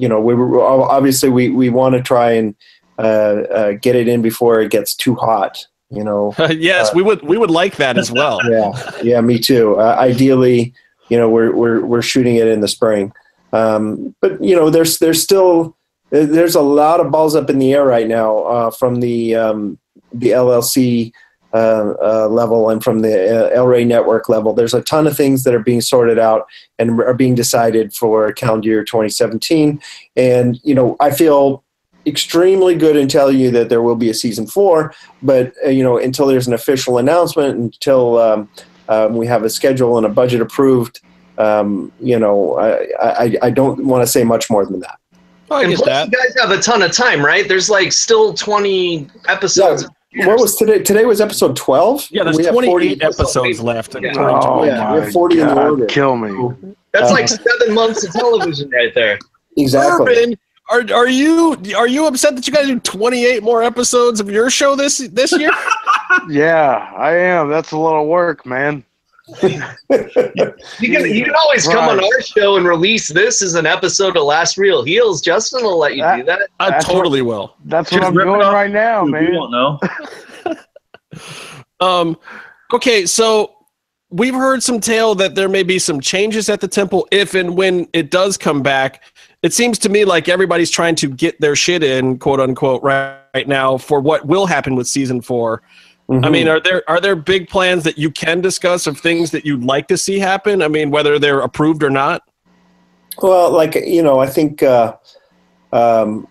you 0.00 0.08
know, 0.08 0.20
we 0.20 0.34
were 0.34 0.60
obviously 0.62 1.28
we 1.28 1.50
we 1.50 1.68
want 1.68 1.94
to 1.94 2.02
try 2.02 2.32
and 2.32 2.54
uh, 2.98 3.02
uh, 3.58 3.72
get 3.80 3.94
it 3.96 4.08
in 4.08 4.22
before 4.22 4.60
it 4.60 4.70
gets 4.70 4.94
too 4.94 5.14
hot. 5.14 5.66
You 5.90 6.04
know, 6.04 6.34
yes, 6.50 6.88
Uh, 6.88 6.92
we 6.96 7.02
would 7.02 7.22
we 7.22 7.36
would 7.36 7.50
like 7.50 7.76
that 7.76 7.98
as 7.98 8.10
well. 8.20 8.38
yeah, 8.48 8.72
yeah, 9.02 9.20
me 9.20 9.38
too. 9.38 9.76
Uh, 9.78 9.96
ideally, 9.98 10.72
you 11.08 11.18
know, 11.18 11.28
we're 11.28 11.52
we're 11.54 11.80
we're 11.84 12.02
shooting 12.02 12.36
it 12.36 12.46
in 12.46 12.60
the 12.60 12.68
spring, 12.68 13.12
um, 13.52 14.14
but 14.22 14.42
you 14.42 14.56
know, 14.56 14.70
there's 14.70 14.98
there's 14.98 15.22
still 15.22 15.76
there's 16.10 16.54
a 16.56 16.62
lot 16.62 17.00
of 17.00 17.10
balls 17.10 17.34
up 17.36 17.50
in 17.50 17.58
the 17.58 17.72
air 17.72 17.84
right 17.84 18.08
now 18.08 18.38
uh, 18.38 18.70
from 18.70 19.00
the 19.00 19.34
um, 19.36 19.78
the 20.12 20.30
LLC 20.30 21.12
uh, 21.52 21.94
uh, 22.02 22.28
level 22.28 22.70
and 22.70 22.82
from 22.82 23.00
the 23.00 23.46
uh, 23.46 23.48
El 23.50 23.66
Rey 23.66 23.84
network 23.84 24.28
level. 24.28 24.52
There's 24.52 24.74
a 24.74 24.82
ton 24.82 25.06
of 25.06 25.16
things 25.16 25.44
that 25.44 25.54
are 25.54 25.58
being 25.60 25.80
sorted 25.80 26.18
out 26.18 26.46
and 26.78 27.00
are 27.00 27.14
being 27.14 27.34
decided 27.34 27.92
for 27.92 28.32
calendar 28.32 28.68
year 28.68 28.84
2017, 28.84 29.80
and 30.16 30.60
you 30.62 30.74
know, 30.74 30.96
I 31.00 31.10
feel 31.10 31.64
extremely 32.06 32.74
good 32.74 32.96
in 32.96 33.08
telling 33.08 33.38
you 33.38 33.50
that 33.50 33.68
there 33.68 33.82
will 33.82 33.94
be 33.94 34.08
a 34.08 34.14
season 34.14 34.46
four 34.46 34.94
but 35.22 35.52
uh, 35.66 35.68
you 35.68 35.82
know 35.82 35.98
until 35.98 36.26
there's 36.26 36.46
an 36.46 36.54
official 36.54 36.96
announcement 36.96 37.58
until 37.58 38.16
um, 38.16 38.48
um, 38.88 39.14
we 39.16 39.26
have 39.26 39.42
a 39.42 39.50
schedule 39.50 39.98
and 39.98 40.06
a 40.06 40.08
budget 40.08 40.40
approved 40.40 41.00
um, 41.36 41.92
you 42.00 42.18
know 42.18 42.54
i, 42.56 43.24
I, 43.24 43.36
I 43.42 43.50
don't 43.50 43.84
want 43.84 44.02
to 44.02 44.06
say 44.06 44.24
much 44.24 44.48
more 44.48 44.64
than 44.64 44.80
that 44.80 44.98
Oh, 45.50 45.56
I 45.56 45.62
And 45.62 45.70
get 45.70 45.78
plus, 45.78 45.88
that. 45.88 46.06
you 46.06 46.12
guys 46.12 46.34
have 46.40 46.56
a 46.56 46.62
ton 46.62 46.82
of 46.82 46.92
time, 46.92 47.24
right? 47.24 47.48
There's 47.48 47.68
like 47.68 47.92
still 47.92 48.32
20 48.32 49.08
episodes. 49.26 49.84
What 50.16 50.38
was 50.40 50.56
today 50.56 50.80
today 50.80 51.04
was 51.04 51.20
episode 51.20 51.54
12 51.56 52.08
Yeah, 52.10 52.24
there's 52.24 52.36
We 52.36 52.44
have 52.44 52.52
28 52.54 52.70
40 52.70 53.02
episodes 53.02 53.60
left. 53.60 53.94
in 53.94 54.02
Yeah. 54.02 54.12
Oh 54.16 54.64
Yeah, 54.64 54.92
we 54.94 55.00
have 55.00 55.12
40 55.12 55.40
in 55.40 55.46
the 55.46 55.62
order. 55.62 55.86
kill 55.86 56.16
me. 56.16 56.54
That's 56.92 57.10
Uh, 57.10 57.14
like 57.14 57.28
seven 57.28 57.74
months 57.74 58.04
of 58.04 58.12
television 58.12 58.70
right 58.70 58.92
there. 58.94 59.18
exactly 59.56 60.12
Urban, 60.12 60.38
are 60.70 60.84
are 60.94 61.08
you 61.08 61.56
are 61.76 61.86
you 61.88 62.06
upset 62.06 62.34
that 62.36 62.46
you 62.46 62.52
got 62.52 62.62
to 62.62 62.66
do 62.68 62.80
28 62.80 63.42
more 63.42 63.62
episodes 63.62 64.18
of 64.20 64.30
your 64.30 64.50
show 64.50 64.74
this 64.76 64.98
this 64.98 65.32
year? 65.32 65.50
Yeah, 66.28 66.92
I 66.96 67.12
am. 67.16 67.48
That's 67.48 67.70
a 67.70 67.78
lot 67.78 68.00
of 68.00 68.08
work, 68.08 68.44
man. 68.44 68.82
You 70.80 70.92
can 70.92 71.14
you 71.14 71.24
can 71.24 71.34
always 71.34 71.66
come 71.66 71.88
on 71.88 72.02
our 72.02 72.20
show 72.22 72.56
and 72.56 72.66
release 72.66 73.08
this 73.08 73.42
as 73.42 73.54
an 73.54 73.66
episode 73.66 74.16
of 74.16 74.24
Last 74.24 74.56
Real 74.56 74.82
Heels. 74.82 75.20
Justin 75.20 75.62
will 75.62 75.78
let 75.78 75.96
you 75.96 76.04
do 76.16 76.24
that. 76.24 76.48
I 76.58 76.70
That's 76.70 76.84
totally 76.84 77.22
will. 77.22 77.54
That's 77.64 77.92
what 77.92 78.02
I'm 78.02 78.14
doing 78.14 78.40
off 78.40 78.52
right 78.52 78.70
now, 78.70 79.04
we 79.04 79.12
man. 79.12 79.34
won't 79.34 79.52
know. 79.52 79.80
Um, 81.80 82.18
okay, 82.72 83.06
so 83.06 83.54
we've 84.10 84.34
heard 84.34 84.62
some 84.62 84.80
tale 84.80 85.14
that 85.16 85.34
there 85.34 85.48
may 85.48 85.62
be 85.62 85.78
some 85.78 86.00
changes 86.00 86.48
at 86.48 86.60
the 86.60 86.68
temple 86.68 87.08
if 87.10 87.34
and 87.34 87.56
when 87.56 87.88
it 87.92 88.10
does 88.10 88.36
come 88.36 88.62
back. 88.62 89.02
It 89.42 89.54
seems 89.54 89.78
to 89.80 89.88
me 89.88 90.04
like 90.04 90.28
everybody's 90.28 90.70
trying 90.70 90.94
to 90.96 91.08
get 91.08 91.40
their 91.40 91.56
shit 91.56 91.82
in, 91.82 92.18
quote 92.18 92.40
unquote, 92.40 92.82
right, 92.82 93.18
right 93.34 93.48
now 93.48 93.78
for 93.78 94.00
what 94.00 94.26
will 94.26 94.46
happen 94.46 94.76
with 94.76 94.86
season 94.86 95.22
four. 95.22 95.62
I 96.10 96.14
Mhm. 96.14 96.32
mean, 96.32 96.48
are 96.48 96.58
there 96.58 96.82
are 96.88 97.00
there 97.00 97.14
big 97.14 97.48
plans 97.48 97.84
that 97.84 97.96
you 97.96 98.10
can 98.10 98.40
discuss 98.40 98.88
of 98.88 98.98
things 98.98 99.30
that 99.30 99.46
you'd 99.46 99.62
like 99.62 99.86
to 99.88 99.96
see 99.96 100.18
happen? 100.18 100.60
I 100.60 100.66
mean, 100.68 100.90
whether 100.90 101.18
they're 101.20 101.40
approved 101.40 101.84
or 101.84 101.90
not. 101.90 102.22
Well, 103.22 103.50
like 103.50 103.74
you 103.76 104.02
know, 104.02 104.18
I 104.18 104.26
think. 104.26 104.62
Uh, 104.62 104.94
um, 105.72 106.26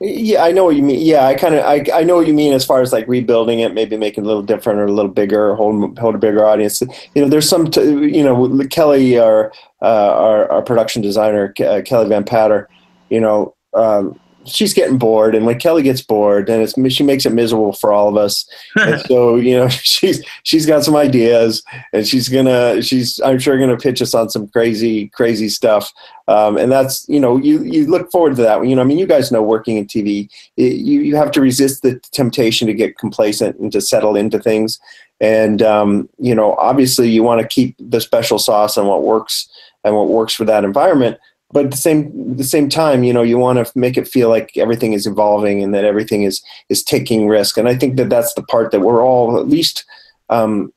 yeah, 0.00 0.42
I 0.42 0.50
know 0.50 0.64
what 0.64 0.74
you 0.74 0.82
mean. 0.82 1.00
Yeah, 1.00 1.26
I 1.26 1.34
kind 1.34 1.54
of 1.54 1.64
I, 1.64 1.84
I 1.94 2.02
know 2.02 2.16
what 2.16 2.26
you 2.26 2.34
mean 2.34 2.52
as 2.52 2.64
far 2.64 2.80
as 2.80 2.92
like 2.92 3.06
rebuilding 3.06 3.60
it, 3.60 3.72
maybe 3.72 3.96
making 3.96 4.24
it 4.24 4.26
a 4.26 4.28
little 4.28 4.42
different 4.42 4.80
or 4.80 4.86
a 4.86 4.92
little 4.92 5.10
bigger, 5.10 5.54
hold 5.54 5.96
hold 5.96 6.16
a 6.16 6.18
bigger 6.18 6.44
audience. 6.44 6.80
You 7.14 7.22
know, 7.22 7.28
there's 7.28 7.48
some 7.48 7.70
t- 7.70 7.82
you 7.82 8.24
know 8.24 8.66
Kelly, 8.68 9.16
our 9.16 9.52
uh, 9.80 9.84
our, 9.84 10.50
our 10.50 10.62
production 10.62 11.02
designer 11.02 11.54
uh, 11.64 11.82
Kelly 11.84 12.08
Van 12.08 12.24
Patter. 12.24 12.68
You 13.10 13.20
know, 13.20 13.54
um, 13.74 14.18
she's 14.46 14.74
getting 14.74 14.98
bored, 14.98 15.34
and 15.34 15.46
when 15.46 15.58
Kelly 15.58 15.82
gets 15.82 16.02
bored, 16.02 16.46
then 16.46 16.60
it's 16.60 16.74
she 16.94 17.02
makes 17.02 17.26
it 17.26 17.32
miserable 17.32 17.72
for 17.72 17.92
all 17.92 18.08
of 18.08 18.16
us. 18.16 18.48
and 18.76 19.00
so 19.06 19.36
you 19.36 19.56
know, 19.56 19.68
she's 19.70 20.24
she's 20.42 20.66
got 20.66 20.84
some 20.84 20.96
ideas, 20.96 21.62
and 21.92 22.06
she's 22.06 22.28
gonna 22.28 22.82
she's 22.82 23.20
I'm 23.20 23.38
sure 23.38 23.58
gonna 23.58 23.76
pitch 23.76 24.02
us 24.02 24.14
on 24.14 24.30
some 24.30 24.48
crazy 24.48 25.08
crazy 25.08 25.48
stuff. 25.48 25.92
Um, 26.28 26.56
and 26.56 26.70
that's 26.70 27.08
you 27.08 27.20
know 27.20 27.36
you 27.36 27.62
you 27.62 27.86
look 27.86 28.10
forward 28.10 28.36
to 28.36 28.42
that. 28.42 28.66
You 28.66 28.76
know, 28.76 28.82
I 28.82 28.84
mean, 28.84 28.98
you 28.98 29.06
guys 29.06 29.32
know 29.32 29.42
working 29.42 29.76
in 29.76 29.86
TV, 29.86 30.28
it, 30.56 30.74
you 30.74 31.00
you 31.00 31.16
have 31.16 31.30
to 31.32 31.40
resist 31.40 31.82
the 31.82 31.98
temptation 32.12 32.66
to 32.68 32.74
get 32.74 32.98
complacent 32.98 33.58
and 33.58 33.72
to 33.72 33.80
settle 33.80 34.16
into 34.16 34.38
things. 34.38 34.80
And 35.20 35.62
um, 35.62 36.08
you 36.18 36.34
know, 36.34 36.54
obviously, 36.54 37.08
you 37.08 37.22
want 37.22 37.40
to 37.40 37.46
keep 37.46 37.76
the 37.78 38.00
special 38.00 38.38
sauce 38.38 38.76
and 38.76 38.88
what 38.88 39.02
works 39.02 39.48
and 39.84 39.94
what 39.94 40.08
works 40.08 40.34
for 40.34 40.44
that 40.44 40.64
environment. 40.64 41.18
But 41.52 41.66
at 41.66 41.70
the 41.70 41.76
same 41.76 42.36
the 42.36 42.44
same 42.44 42.68
time, 42.68 43.04
you 43.04 43.12
know, 43.12 43.22
you 43.22 43.38
want 43.38 43.64
to 43.64 43.78
make 43.78 43.96
it 43.96 44.08
feel 44.08 44.28
like 44.28 44.56
everything 44.56 44.92
is 44.92 45.06
evolving 45.06 45.62
and 45.62 45.74
that 45.74 45.84
everything 45.84 46.22
is 46.22 46.42
is 46.68 46.82
taking 46.82 47.28
risk. 47.28 47.56
And 47.56 47.68
I 47.68 47.76
think 47.76 47.96
that 47.96 48.10
that's 48.10 48.34
the 48.34 48.42
part 48.42 48.72
that 48.72 48.80
we're 48.80 49.04
all 49.04 49.38
at 49.38 49.48
least. 49.48 49.84
Um, 50.30 50.72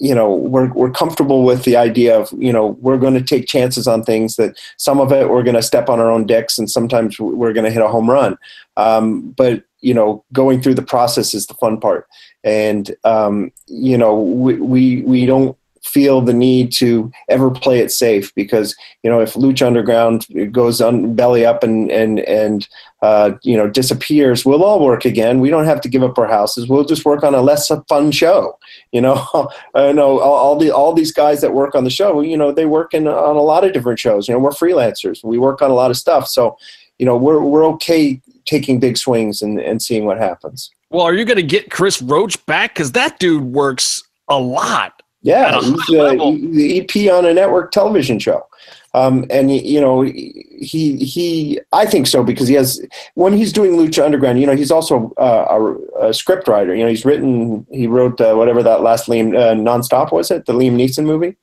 you 0.00 0.14
know 0.14 0.34
we're 0.34 0.72
we're 0.72 0.90
comfortable 0.90 1.44
with 1.44 1.64
the 1.64 1.76
idea 1.76 2.18
of 2.18 2.32
you 2.36 2.52
know 2.52 2.68
we're 2.80 2.98
going 2.98 3.14
to 3.14 3.22
take 3.22 3.46
chances 3.46 3.86
on 3.86 4.02
things 4.02 4.36
that 4.36 4.58
some 4.78 4.98
of 4.98 5.12
it 5.12 5.28
we're 5.28 5.42
going 5.42 5.54
to 5.54 5.62
step 5.62 5.88
on 5.88 6.00
our 6.00 6.10
own 6.10 6.26
dicks 6.26 6.58
and 6.58 6.70
sometimes 6.70 7.20
we're 7.20 7.52
going 7.52 7.64
to 7.64 7.70
hit 7.70 7.82
a 7.82 7.88
home 7.88 8.10
run 8.10 8.36
um, 8.78 9.30
but 9.32 9.62
you 9.82 9.92
know 9.92 10.24
going 10.32 10.60
through 10.60 10.74
the 10.74 10.82
process 10.82 11.34
is 11.34 11.46
the 11.46 11.54
fun 11.54 11.78
part 11.78 12.08
and 12.42 12.96
um, 13.04 13.52
you 13.66 13.96
know 13.96 14.18
we, 14.18 14.54
we 14.54 15.02
we 15.02 15.26
don't 15.26 15.56
feel 15.82 16.20
the 16.20 16.32
need 16.32 16.72
to 16.72 17.10
ever 17.28 17.50
play 17.50 17.78
it 17.78 17.90
safe 17.90 18.34
because 18.34 18.76
you 19.02 19.10
know 19.10 19.20
if 19.20 19.34
Lucha 19.34 19.66
Underground 19.66 20.26
goes 20.52 20.80
on 20.80 21.14
belly 21.14 21.44
up 21.44 21.62
and 21.62 21.90
and 21.90 22.20
and 22.20 22.68
uh, 23.02 23.32
you 23.42 23.56
know 23.56 23.68
disappears, 23.68 24.44
we'll 24.44 24.62
all 24.62 24.84
work 24.84 25.04
again. 25.04 25.40
We 25.40 25.50
don't 25.50 25.64
have 25.64 25.80
to 25.82 25.88
give 25.88 26.02
up 26.02 26.18
our 26.18 26.28
houses. 26.28 26.68
We'll 26.68 26.84
just 26.84 27.04
work 27.04 27.24
on 27.24 27.34
a 27.34 27.40
less 27.40 27.70
fun 27.88 28.10
show. 28.10 28.58
You 28.92 29.00
know, 29.00 29.48
I 29.74 29.92
know 29.92 30.18
all, 30.18 30.34
all 30.34 30.58
the 30.58 30.72
all 30.72 30.92
these 30.92 31.12
guys 31.12 31.40
that 31.42 31.54
work 31.54 31.76
on 31.76 31.84
the 31.84 31.90
show. 31.90 32.22
You 32.22 32.36
know, 32.36 32.50
they 32.50 32.66
work 32.66 32.92
in 32.92 33.06
on 33.06 33.36
a 33.36 33.40
lot 33.40 33.62
of 33.62 33.72
different 33.72 34.00
shows. 34.00 34.26
You 34.26 34.34
know, 34.34 34.40
we're 34.40 34.50
freelancers. 34.50 35.22
We 35.22 35.38
work 35.38 35.62
on 35.62 35.70
a 35.70 35.74
lot 35.74 35.92
of 35.92 35.96
stuff. 35.96 36.26
So 36.26 36.58
you 36.98 37.06
know, 37.06 37.16
we're 37.16 37.40
we're 37.40 37.64
okay 37.74 38.20
taking 38.46 38.80
big 38.80 38.96
swings 38.96 39.42
and 39.42 39.60
and 39.60 39.80
seeing 39.80 40.06
what 40.06 40.18
happens. 40.18 40.72
Well, 40.90 41.04
are 41.04 41.14
you 41.14 41.24
going 41.24 41.36
to 41.36 41.42
get 41.44 41.70
Chris 41.70 42.02
Roach 42.02 42.44
back? 42.46 42.74
Because 42.74 42.92
that 42.92 43.20
dude 43.20 43.44
works 43.44 44.02
a 44.28 44.38
lot. 44.38 44.99
Yeah, 45.22 45.58
a 45.58 45.62
he's 45.62 45.88
level. 45.90 46.32
the 46.32 46.80
EP 46.80 47.12
on 47.12 47.26
a 47.26 47.34
network 47.34 47.72
television 47.72 48.18
show, 48.18 48.46
um, 48.94 49.26
and 49.28 49.54
you 49.54 49.80
know 49.80 50.00
he 50.00 50.96
he 50.96 51.60
I 51.72 51.84
think 51.84 52.06
so 52.06 52.24
because 52.24 52.48
he 52.48 52.54
has 52.54 52.84
when 53.14 53.34
he's 53.34 53.52
doing 53.52 53.72
Lucha 53.72 54.02
Underground, 54.02 54.40
you 54.40 54.46
know 54.46 54.56
he's 54.56 54.70
also 54.70 55.12
uh, 55.18 55.76
a, 56.00 56.08
a 56.08 56.14
script 56.14 56.48
writer. 56.48 56.74
You 56.74 56.84
know 56.84 56.88
he's 56.88 57.04
written 57.04 57.66
he 57.70 57.86
wrote 57.86 58.18
uh, 58.18 58.34
whatever 58.34 58.62
that 58.62 58.80
last 58.80 59.08
Liam 59.08 59.36
uh, 59.36 59.54
nonstop 59.54 60.10
was 60.10 60.30
it 60.30 60.46
the 60.46 60.54
Liam 60.54 60.72
Neeson 60.72 61.04
movie? 61.04 61.36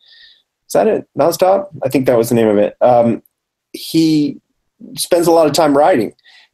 Is 0.66 0.74
that 0.74 0.88
it? 0.88 1.08
Nonstop? 1.18 1.68
I 1.84 1.90
think 1.90 2.08
that 2.08 2.18
was 2.18 2.30
the 2.30 2.36
name 2.36 2.48
of 2.48 2.58
it. 2.58 2.76
Um, 2.82 3.22
he 3.74 4.42
spends 4.96 5.28
a 5.28 5.32
lot 5.32 5.46
of 5.46 5.54
time 5.54 5.78
writing, 5.78 6.14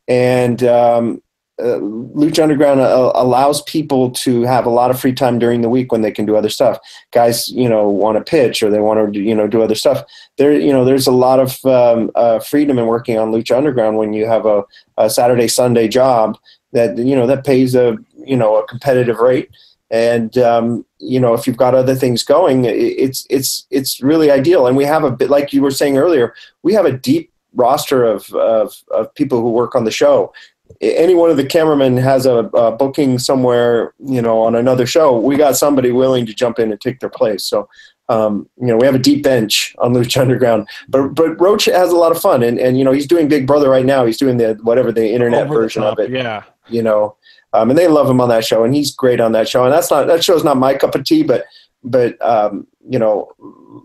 and 0.09 0.61
um, 0.65 1.22
uh, 1.59 1.77
Lucha 1.79 2.43
Underground 2.43 2.81
uh, 2.81 3.11
allows 3.15 3.61
people 3.63 4.09
to 4.11 4.41
have 4.41 4.65
a 4.65 4.71
lot 4.71 4.89
of 4.89 4.99
free 4.99 5.13
time 5.13 5.37
during 5.37 5.61
the 5.61 5.69
week 5.69 5.91
when 5.91 6.01
they 6.01 6.11
can 6.11 6.25
do 6.25 6.35
other 6.35 6.49
stuff. 6.49 6.79
Guys, 7.11 7.47
you 7.49 7.69
know, 7.69 7.87
want 7.87 8.17
to 8.17 8.23
pitch 8.23 8.63
or 8.63 8.71
they 8.71 8.79
want 8.79 9.13
to, 9.13 9.19
you 9.19 9.35
know, 9.35 9.47
do 9.47 9.61
other 9.61 9.75
stuff. 9.75 10.03
There, 10.37 10.51
you 10.51 10.73
know, 10.73 10.83
there's 10.83 11.07
a 11.07 11.11
lot 11.11 11.39
of 11.39 11.63
um, 11.65 12.11
uh, 12.15 12.39
freedom 12.39 12.79
in 12.79 12.87
working 12.87 13.17
on 13.17 13.31
Lucha 13.31 13.55
Underground 13.55 13.97
when 13.97 14.13
you 14.13 14.25
have 14.25 14.45
a, 14.45 14.63
a 14.97 15.09
Saturday 15.09 15.47
Sunday 15.47 15.87
job 15.87 16.37
that 16.71 16.97
you 16.97 17.15
know 17.15 17.27
that 17.27 17.45
pays 17.45 17.75
a 17.75 17.97
you 18.25 18.35
know 18.35 18.57
a 18.57 18.65
competitive 18.65 19.19
rate 19.19 19.47
and 19.93 20.39
um, 20.39 20.83
you 20.97 21.19
know 21.19 21.35
if 21.35 21.45
you've 21.45 21.55
got 21.55 21.75
other 21.75 21.95
things 21.95 22.23
going, 22.23 22.65
it's 22.65 23.27
it's 23.29 23.67
it's 23.69 24.01
really 24.01 24.31
ideal. 24.31 24.65
And 24.65 24.75
we 24.75 24.85
have 24.85 25.03
a 25.03 25.11
bit 25.11 25.29
like 25.29 25.53
you 25.53 25.61
were 25.61 25.71
saying 25.71 25.97
earlier, 25.97 26.33
we 26.63 26.73
have 26.73 26.85
a 26.85 26.97
deep 26.97 27.31
roster 27.53 28.03
of 28.03 28.33
of, 28.33 28.83
of 28.89 29.13
people 29.13 29.39
who 29.39 29.51
work 29.51 29.75
on 29.75 29.85
the 29.85 29.91
show. 29.91 30.33
Any 30.81 31.15
one 31.15 31.29
of 31.29 31.37
the 31.37 31.45
cameramen 31.45 31.97
has 31.97 32.25
a, 32.25 32.45
a 32.53 32.71
booking 32.71 33.19
somewhere, 33.19 33.93
you 34.05 34.21
know, 34.21 34.41
on 34.41 34.55
another 34.55 34.85
show. 34.85 35.19
We 35.19 35.35
got 35.35 35.55
somebody 35.55 35.91
willing 35.91 36.25
to 36.25 36.33
jump 36.33 36.59
in 36.59 36.71
and 36.71 36.79
take 36.79 36.99
their 36.99 37.09
place. 37.09 37.43
So 37.43 37.69
um, 38.09 38.49
you 38.59 38.67
know, 38.67 38.77
we 38.77 38.85
have 38.85 38.95
a 38.95 38.99
deep 38.99 39.23
bench 39.23 39.75
on 39.79 39.93
Lucha 39.93 40.21
Underground, 40.21 40.67
but 40.89 41.09
but 41.09 41.39
Roach 41.39 41.65
has 41.65 41.91
a 41.91 41.95
lot 41.95 42.11
of 42.11 42.21
fun, 42.21 42.43
and 42.43 42.59
and 42.59 42.77
you 42.77 42.83
know 42.83 42.91
he's 42.91 43.07
doing 43.07 43.27
Big 43.27 43.47
Brother 43.47 43.69
right 43.69 43.85
now. 43.85 44.05
He's 44.05 44.17
doing 44.17 44.37
the 44.37 44.59
whatever 44.61 44.91
the 44.91 45.13
internet 45.13 45.45
Over 45.45 45.55
the 45.55 45.61
version 45.61 45.83
top, 45.83 45.97
of 45.97 46.05
it. 46.05 46.11
Yeah. 46.11 46.43
You 46.69 46.81
know, 46.81 47.15
um, 47.53 47.69
and 47.69 47.77
they 47.77 47.87
love 47.87 48.09
him 48.09 48.19
on 48.19 48.29
that 48.29 48.45
show, 48.45 48.63
and 48.63 48.73
he's 48.73 48.93
great 48.93 49.19
on 49.19 49.31
that 49.33 49.47
show. 49.47 49.63
And 49.63 49.73
that's 49.73 49.89
not 49.89 50.07
that 50.07 50.23
show's 50.23 50.43
not 50.43 50.57
my 50.57 50.73
cup 50.73 50.95
of 50.95 51.05
tea, 51.05 51.23
but 51.23 51.45
but 51.83 52.21
um, 52.21 52.67
you 52.89 52.99
know, 52.99 53.31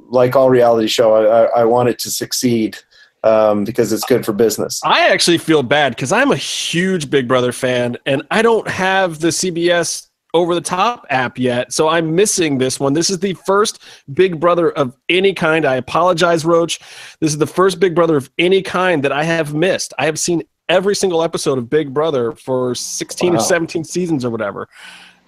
like 0.09 0.35
all 0.35 0.51
reality 0.51 0.89
show, 0.89 1.15
I, 1.15 1.45
I, 1.45 1.61
I 1.61 1.65
want 1.65 1.89
it 1.89 1.99
to 2.01 2.11
succeed 2.11 2.77
um, 3.25 3.65
because 3.65 3.93
it's 3.93 4.05
good 4.05 4.25
for 4.25 4.33
business. 4.33 4.81
I 4.85 5.09
actually 5.09 5.39
feel 5.39 5.63
bad 5.63 5.95
because 5.95 6.13
I'm 6.13 6.31
a 6.31 6.37
huge 6.37 7.11
Big 7.11 7.27
Brother 7.29 7.53
fan 7.53 7.97
and 8.07 8.23
I 8.31 8.43
don't 8.43 8.69
have 8.69 9.21
the 9.21 9.29
CBS 9.29 10.07
over 10.35 10.55
the 10.55 10.61
top 10.61 11.07
app 11.09 11.39
yet. 11.39 11.73
So 11.73 11.89
I'm 11.89 12.15
missing 12.15 12.59
this 12.59 12.79
one. 12.79 12.93
This 12.93 13.09
is 13.09 13.19
the 13.19 13.33
first 13.47 13.83
Big 14.13 14.39
Brother 14.39 14.71
of 14.73 14.95
any 15.09 15.33
kind. 15.33 15.65
I 15.65 15.77
apologize, 15.77 16.45
Roach. 16.45 16.79
This 17.21 17.33
is 17.33 17.39
the 17.39 17.47
first 17.47 17.81
Big 17.81 17.95
Brother 17.95 18.17
of 18.17 18.31
any 18.39 18.61
kind 18.61 19.03
that 19.05 19.13
I 19.13 19.25
have 19.25 19.55
missed. 19.55 19.95
I 19.99 20.05
have 20.05 20.19
seen 20.19 20.43
every 20.69 20.95
single 20.95 21.23
episode 21.23 21.57
of 21.57 21.71
Big 21.71 21.95
Brother 21.95 22.33
for 22.33 22.75
16 22.75 23.33
Wow. 23.33 23.39
or 23.39 23.41
17 23.41 23.85
seasons 23.85 24.23
or 24.23 24.29
whatever. 24.29 24.69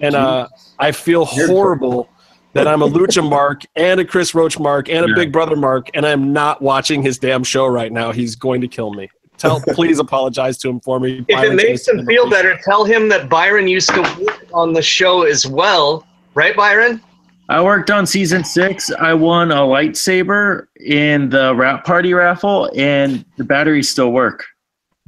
And 0.01 0.15
uh, 0.15 0.49
I 0.79 0.93
feel 0.93 1.25
horrible 1.25 2.10
that 2.53 2.67
I'm 2.67 2.83
a 2.83 2.89
Lucha 2.89 3.29
Mark 3.29 3.63
and 3.77 4.01
a 4.01 4.05
Chris 4.05 4.35
Roach 4.35 4.59
Mark 4.59 4.89
and 4.89 5.05
a 5.05 5.09
Yeah. 5.09 5.15
Big 5.15 5.33
Brother 5.33 5.57
Mark, 5.57 5.91
and 5.95 6.05
I'm 6.07 6.33
not 6.33 6.63
watching 6.63 7.03
his 7.03 7.19
damn 7.19 7.45
show 7.45 7.67
right 7.67 7.93
now. 7.93 8.13
He's 8.13 8.35
going 8.37 8.61
to 8.61 8.69
kill 8.69 8.93
me. 8.93 9.09
Tell, 9.39 9.61
please 9.69 9.99
apologize 9.99 10.59
to 10.59 10.69
him 10.69 10.81
for 10.81 11.01
me. 11.01 11.25
If 11.29 11.43
it 11.43 11.55
makes 11.55 11.89
him 11.89 12.05
feel 12.07 12.25
send 12.25 12.27
him 12.27 12.27
a 12.27 12.31
better, 12.31 12.59
tell 12.65 12.85
him 12.85 13.09
that 13.09 13.29
Byron 13.29 13.69
used 13.69 13.91
to 13.91 14.01
work 14.25 14.47
on 14.53 14.73
the 14.73 14.83
show 14.83 15.23
as 15.23 15.47
well. 15.47 16.07
Right, 16.35 16.55
Byron? 16.55 17.01
I 17.49 17.61
worked 17.61 17.91
on 17.91 18.07
season 18.07 18.45
six. 18.45 18.93
I 18.93 19.13
won 19.13 19.51
a 19.51 19.57
lightsaber 19.57 20.67
in 20.79 21.31
the 21.31 21.53
rap 21.57 21.85
party 21.85 22.15
raffle, 22.15 22.71
and 22.77 23.25
the 23.39 23.45
batteries 23.45 23.89
still 23.89 24.13
work. 24.13 24.45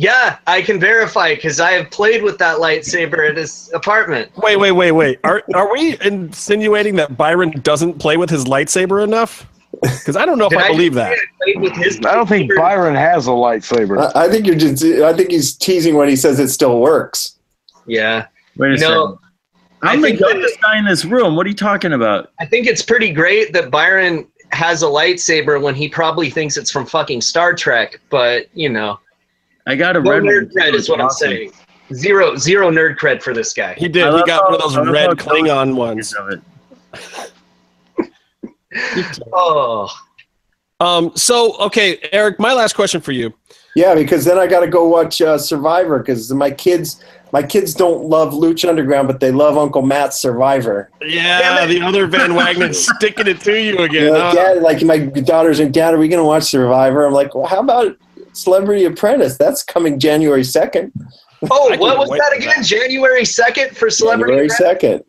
Yeah, 0.03 0.39
I 0.49 0.63
can 0.63 0.81
verify 0.81 1.37
because 1.37 1.61
I 1.61 1.73
have 1.75 1.89
played 1.93 2.25
with 2.25 2.37
that 2.39 2.59
lightsaber 2.59 3.31
at 3.31 3.37
his 3.37 3.71
apartment. 3.73 4.33
Wait, 4.37 4.57
wait, 4.57 4.73
wait, 4.73 4.91
wait. 4.91 5.21
Are 5.23 5.45
are 5.55 5.73
we 5.73 5.97
insinuating 6.01 6.97
that 6.97 7.17
Byron 7.17 7.53
doesn't 7.63 8.01
play 8.01 8.17
with 8.17 8.29
his 8.29 8.45
lightsaber 8.47 9.05
enough? 9.05 9.47
Because 9.81 10.17
I 10.17 10.27
don't 10.27 10.39
know 10.41 10.49
if 10.51 10.59
I 10.59 10.63
I 10.63 10.69
believe 10.73 10.95
that. 10.95 11.13
I 11.13 11.17
played 11.45 11.61
with 11.61 11.77
his 11.77 11.99
I 11.99 12.17
don't 12.17 12.29
think? 12.29 12.51
Byron 12.57 12.97
has 12.97 13.29
a 13.29 13.31
lightsaber. 13.31 14.11
I, 14.17 14.25
I 14.25 14.29
think 14.29 14.45
you're 14.45 14.57
just. 14.57 14.83
I 14.85 15.13
think 15.13 15.31
he's 15.31 15.55
teasing 15.57 15.95
when 15.95 16.09
he 16.09 16.17
says 16.17 16.41
it 16.41 16.49
still 16.49 16.81
works. 16.81 17.39
Yeah, 17.87 18.27
Wait 18.57 18.73
a 18.73 18.77
No, 18.79 18.79
second. 18.79 19.19
I'm 19.83 19.89
I 19.89 19.97
the 19.97 20.03
think 20.03 20.21
youngest 20.21 20.61
guy 20.61 20.79
in 20.79 20.85
this 20.85 21.05
room. 21.05 21.37
What 21.37 21.47
are 21.47 21.49
you 21.49 21.55
talking 21.55 21.93
about? 21.93 22.33
I 22.41 22.47
think 22.47 22.67
it's 22.67 22.83
pretty 22.83 23.13
great 23.13 23.53
that 23.53 23.71
Byron 23.71 24.27
has 24.51 24.83
a 24.83 24.87
lightsaber 24.87 25.63
when 25.63 25.77
he 25.77 25.89
probably 25.89 26.29
thinks 26.29 26.57
it's 26.57 26.73
from 26.73 26.87
fucking 26.87 27.21
Star 27.21 27.55
Trek. 27.55 28.01
But 28.11 28.49
you 28.53 28.69
know, 28.69 28.99
I 29.67 29.77
got 29.77 29.97
a 29.97 30.01
no 30.03 30.11
red 30.11 30.23
nerd 30.23 30.53
cred 30.53 30.75
is 30.75 30.89
what 30.89 31.01
I'm 31.01 31.11
saying. 31.11 31.53
Zero, 31.93 32.37
zero 32.37 32.71
nerd 32.71 32.97
cred 32.99 33.23
for 33.23 33.33
this 33.35 33.53
guy. 33.53 33.75
He 33.75 33.89
did. 33.89 34.05
I 34.05 34.07
He 34.11 34.17
love 34.17 34.27
got 34.27 34.45
one 34.45 34.55
of 34.55 34.61
those 34.61 34.77
red 34.89 35.11
Klingon 35.11 35.75
ones. 35.77 36.15
Oh, 39.33 39.89
Um. 40.81 41.13
So, 41.15 41.57
okay, 41.59 41.99
Eric. 42.13 42.39
My 42.41 42.55
last 42.55 42.75
question 42.75 43.01
for 43.01 43.13
you. 43.13 43.33
Yeah, 43.75 43.95
because 43.95 44.25
then 44.25 44.39
I 44.39 44.47
got 44.47 44.61
to 44.61 44.67
go 44.67 44.87
watch 44.89 45.21
uh, 45.23 45.39
Survivor 45.39 45.99
because 45.99 46.33
my 46.33 46.51
kids, 46.51 47.03
my 47.33 47.43
kids 47.43 47.73
don't 47.75 48.05
love 48.05 48.33
Lucha 48.33 48.69
Underground, 48.69 49.09
but 49.09 49.21
they 49.21 49.31
love 49.31 49.57
Uncle 49.59 49.83
Matt's 49.83 50.19
Survivor. 50.19 50.91
Yeah, 51.03 51.67
the 51.67 51.81
other 51.83 52.07
Van 52.07 52.31
Wagenen 52.31 52.75
sticking 52.99 53.27
it 53.29 53.41
to 53.41 53.53
you 53.63 53.73
You 53.75 53.79
again. 53.85 54.13
know, 54.13 54.21
huh? 54.21 54.35
Dad, 54.35 54.63
like 54.63 54.83
my 54.83 54.99
daughters 54.99 55.61
and 55.61 55.73
Dad, 55.73 55.95
are 55.95 55.99
we 55.99 56.09
going 56.09 56.19
to 56.21 56.25
watch 56.25 56.45
Survivor? 56.45 57.07
I'm 57.07 57.13
like, 57.15 57.35
well, 57.35 57.47
how 57.47 57.61
about 57.61 57.97
Celebrity 58.33 58.85
Apprentice? 58.85 59.37
That's 59.37 59.63
coming 59.63 59.99
January 59.99 60.45
second. 60.45 60.93
oh, 61.51 61.77
what 61.79 61.99
was 61.99 62.09
that 62.11 62.33
again? 62.37 62.53
that. 62.57 62.65
January 62.65 63.25
second 63.25 63.77
for 63.77 63.91
Celebrity. 63.91 64.33
Apprentice. 64.35 64.59
January 64.59 64.77
Apprentice? 64.77 65.03
second. 65.03 65.05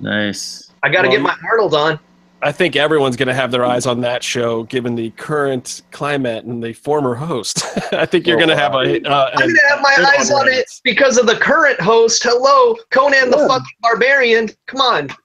Nice. 0.00 0.70
I 0.82 0.88
got 0.90 1.02
to 1.02 1.08
Well, 1.08 1.16
get 1.18 1.22
my 1.22 1.36
Arnold 1.48 1.74
on. 1.74 1.98
I 2.42 2.52
think 2.52 2.76
everyone's 2.76 3.16
going 3.16 3.28
to 3.28 3.34
have 3.34 3.50
their 3.50 3.64
eyes 3.64 3.86
on 3.86 4.02
that 4.02 4.22
show, 4.22 4.64
given 4.64 4.94
the 4.94 5.10
current 5.12 5.80
climate 5.92 6.44
and 6.44 6.62
the 6.62 6.74
former 6.74 7.14
host. 7.14 7.64
I 7.92 8.04
think 8.04 8.26
you're 8.26 8.36
Oh, 8.36 8.40
going 8.44 8.50
to 8.50 8.56
have 8.56 8.74
a. 8.74 9.00
Uh, 9.08 9.30
I'm 9.34 9.48
gonna 9.48 9.68
have 9.70 9.80
my 9.80 10.14
eyes 10.18 10.30
on 10.30 10.48
it 10.48 10.66
because 10.82 11.16
of 11.16 11.26
the 11.26 11.36
current 11.36 11.80
host. 11.80 12.22
Hello, 12.22 12.76
Conan 12.90 13.30
the 13.30 13.38
fucking 13.48 13.64
Barbarian. 13.80 14.50
Come 14.66 14.80
on, 14.82 15.08
Current 15.08 15.18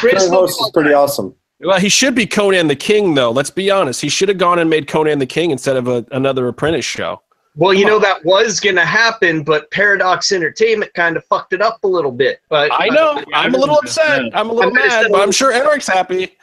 Greatest 0.00 0.30
host 0.30 0.60
is 0.60 0.70
pretty 0.74 0.92
awesome. 0.92 1.34
Well, 1.64 1.78
he 1.80 1.88
should 1.88 2.14
be 2.14 2.26
Conan 2.26 2.68
the 2.68 2.76
King, 2.76 3.14
though. 3.14 3.30
Let's 3.30 3.50
be 3.50 3.70
honest. 3.70 4.00
He 4.00 4.08
should 4.08 4.28
have 4.28 4.38
gone 4.38 4.58
and 4.58 4.68
made 4.68 4.86
Conan 4.86 5.18
the 5.18 5.26
King 5.26 5.50
instead 5.50 5.76
of 5.76 5.88
a, 5.88 6.04
another 6.12 6.46
Apprentice 6.48 6.84
show. 6.84 7.22
Well, 7.56 7.72
you 7.72 7.86
know 7.86 8.00
that 8.00 8.24
was 8.24 8.58
gonna 8.58 8.84
happen, 8.84 9.44
but 9.44 9.70
Paradox 9.70 10.32
Entertainment 10.32 10.92
kind 10.94 11.16
of 11.16 11.24
fucked 11.26 11.52
it 11.52 11.62
up 11.62 11.84
a 11.84 11.86
little 11.86 12.10
bit. 12.10 12.40
But 12.50 12.70
I 12.72 12.88
know. 12.88 13.22
I'm 13.32 13.54
a 13.54 13.58
little 13.58 13.76
upset. 13.78 14.22
I'm 14.34 14.50
a 14.50 14.52
little 14.52 14.70
I'm 14.70 14.74
mad, 14.74 14.90
send 15.02 15.12
but 15.12 15.20
a- 15.20 15.22
I'm 15.22 15.30
sure 15.30 15.52
Eric's 15.52 15.86
happy. 15.86 16.36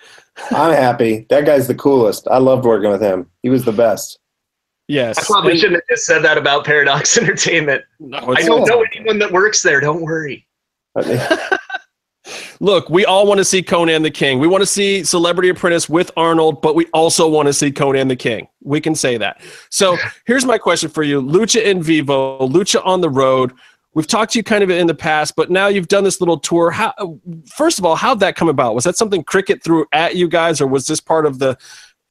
I'm 0.52 0.72
happy. 0.74 1.26
That 1.30 1.46
guy's 1.46 1.68
the 1.68 1.76
coolest. 1.76 2.30
I 2.32 2.38
loved 2.38 2.64
working 2.64 2.90
with 2.90 3.02
him. 3.02 3.30
He 3.44 3.50
was 3.50 3.66
the 3.66 3.74
best. 3.74 4.20
Yes. 4.88 5.18
I 5.20 5.24
probably 5.26 5.52
And- 5.52 5.60
shouldn't 5.60 5.84
have 5.84 5.96
just 5.96 6.06
said 6.06 6.20
that 6.20 6.38
about 6.38 6.64
Paradox 6.66 7.18
Entertainment. 7.20 7.84
No, 8.00 8.18
I 8.34 8.42
don't 8.44 8.66
know 8.66 8.82
anyone 8.96 9.20
that 9.20 9.32
works 9.34 9.62
there. 9.62 9.82
Don't 9.82 10.02
worry. 10.02 10.48
Look, 12.60 12.90
we 12.90 13.06
all 13.06 13.26
want 13.26 13.40
to 13.40 13.46
see 13.46 13.64
Conan 13.64 14.04
the 14.04 14.12
King. 14.12 14.40
We 14.40 14.48
want 14.48 14.62
to 14.62 14.68
see 14.68 15.04
Celebrity 15.04 15.50
Apprentice 15.50 15.90
with 15.90 16.12
Arnold, 16.16 16.62
but 16.62 16.76
we 16.76 16.86
also 16.94 17.28
want 17.28 17.48
to 17.48 17.54
see 17.54 17.72
Conan 17.72 18.08
the 18.08 18.16
King. 18.16 18.48
We 18.62 18.80
can 18.80 18.94
say 18.94 19.18
that. 19.18 19.42
So 19.70 19.98
here's 20.26 20.46
my 20.46 20.58
question 20.58 20.90
for 20.90 21.04
you 21.04 21.22
Lucha 21.22 21.64
in 21.64 21.82
Vivo, 21.82 22.48
Lucha 22.48 22.86
on 22.86 23.02
the 23.02 23.10
road. 23.10 23.54
We've 23.94 24.08
talked 24.08 24.32
to 24.34 24.40
you 24.40 24.44
kind 24.44 24.64
of 24.64 24.70
in 24.70 24.88
the 24.88 24.96
past, 24.96 25.36
but 25.36 25.50
now 25.50 25.68
you've 25.68 25.90
done 25.90 26.06
this 26.06 26.22
little 26.22 26.40
tour. 26.40 26.72
How, 26.72 26.94
first 27.46 27.78
of 27.78 27.86
all, 27.86 27.96
how'd 27.96 28.22
that 28.22 28.38
come 28.38 28.48
about? 28.48 28.74
Was 28.74 28.86
that 28.86 28.96
something 28.96 29.22
Cricket 29.22 29.62
threw 29.62 29.86
at 29.92 30.16
you 30.16 30.30
guys, 30.30 30.62
or 30.62 30.68
was 30.68 30.88
this 30.88 31.02
part 31.02 31.26
of 31.26 31.40
the 31.40 31.58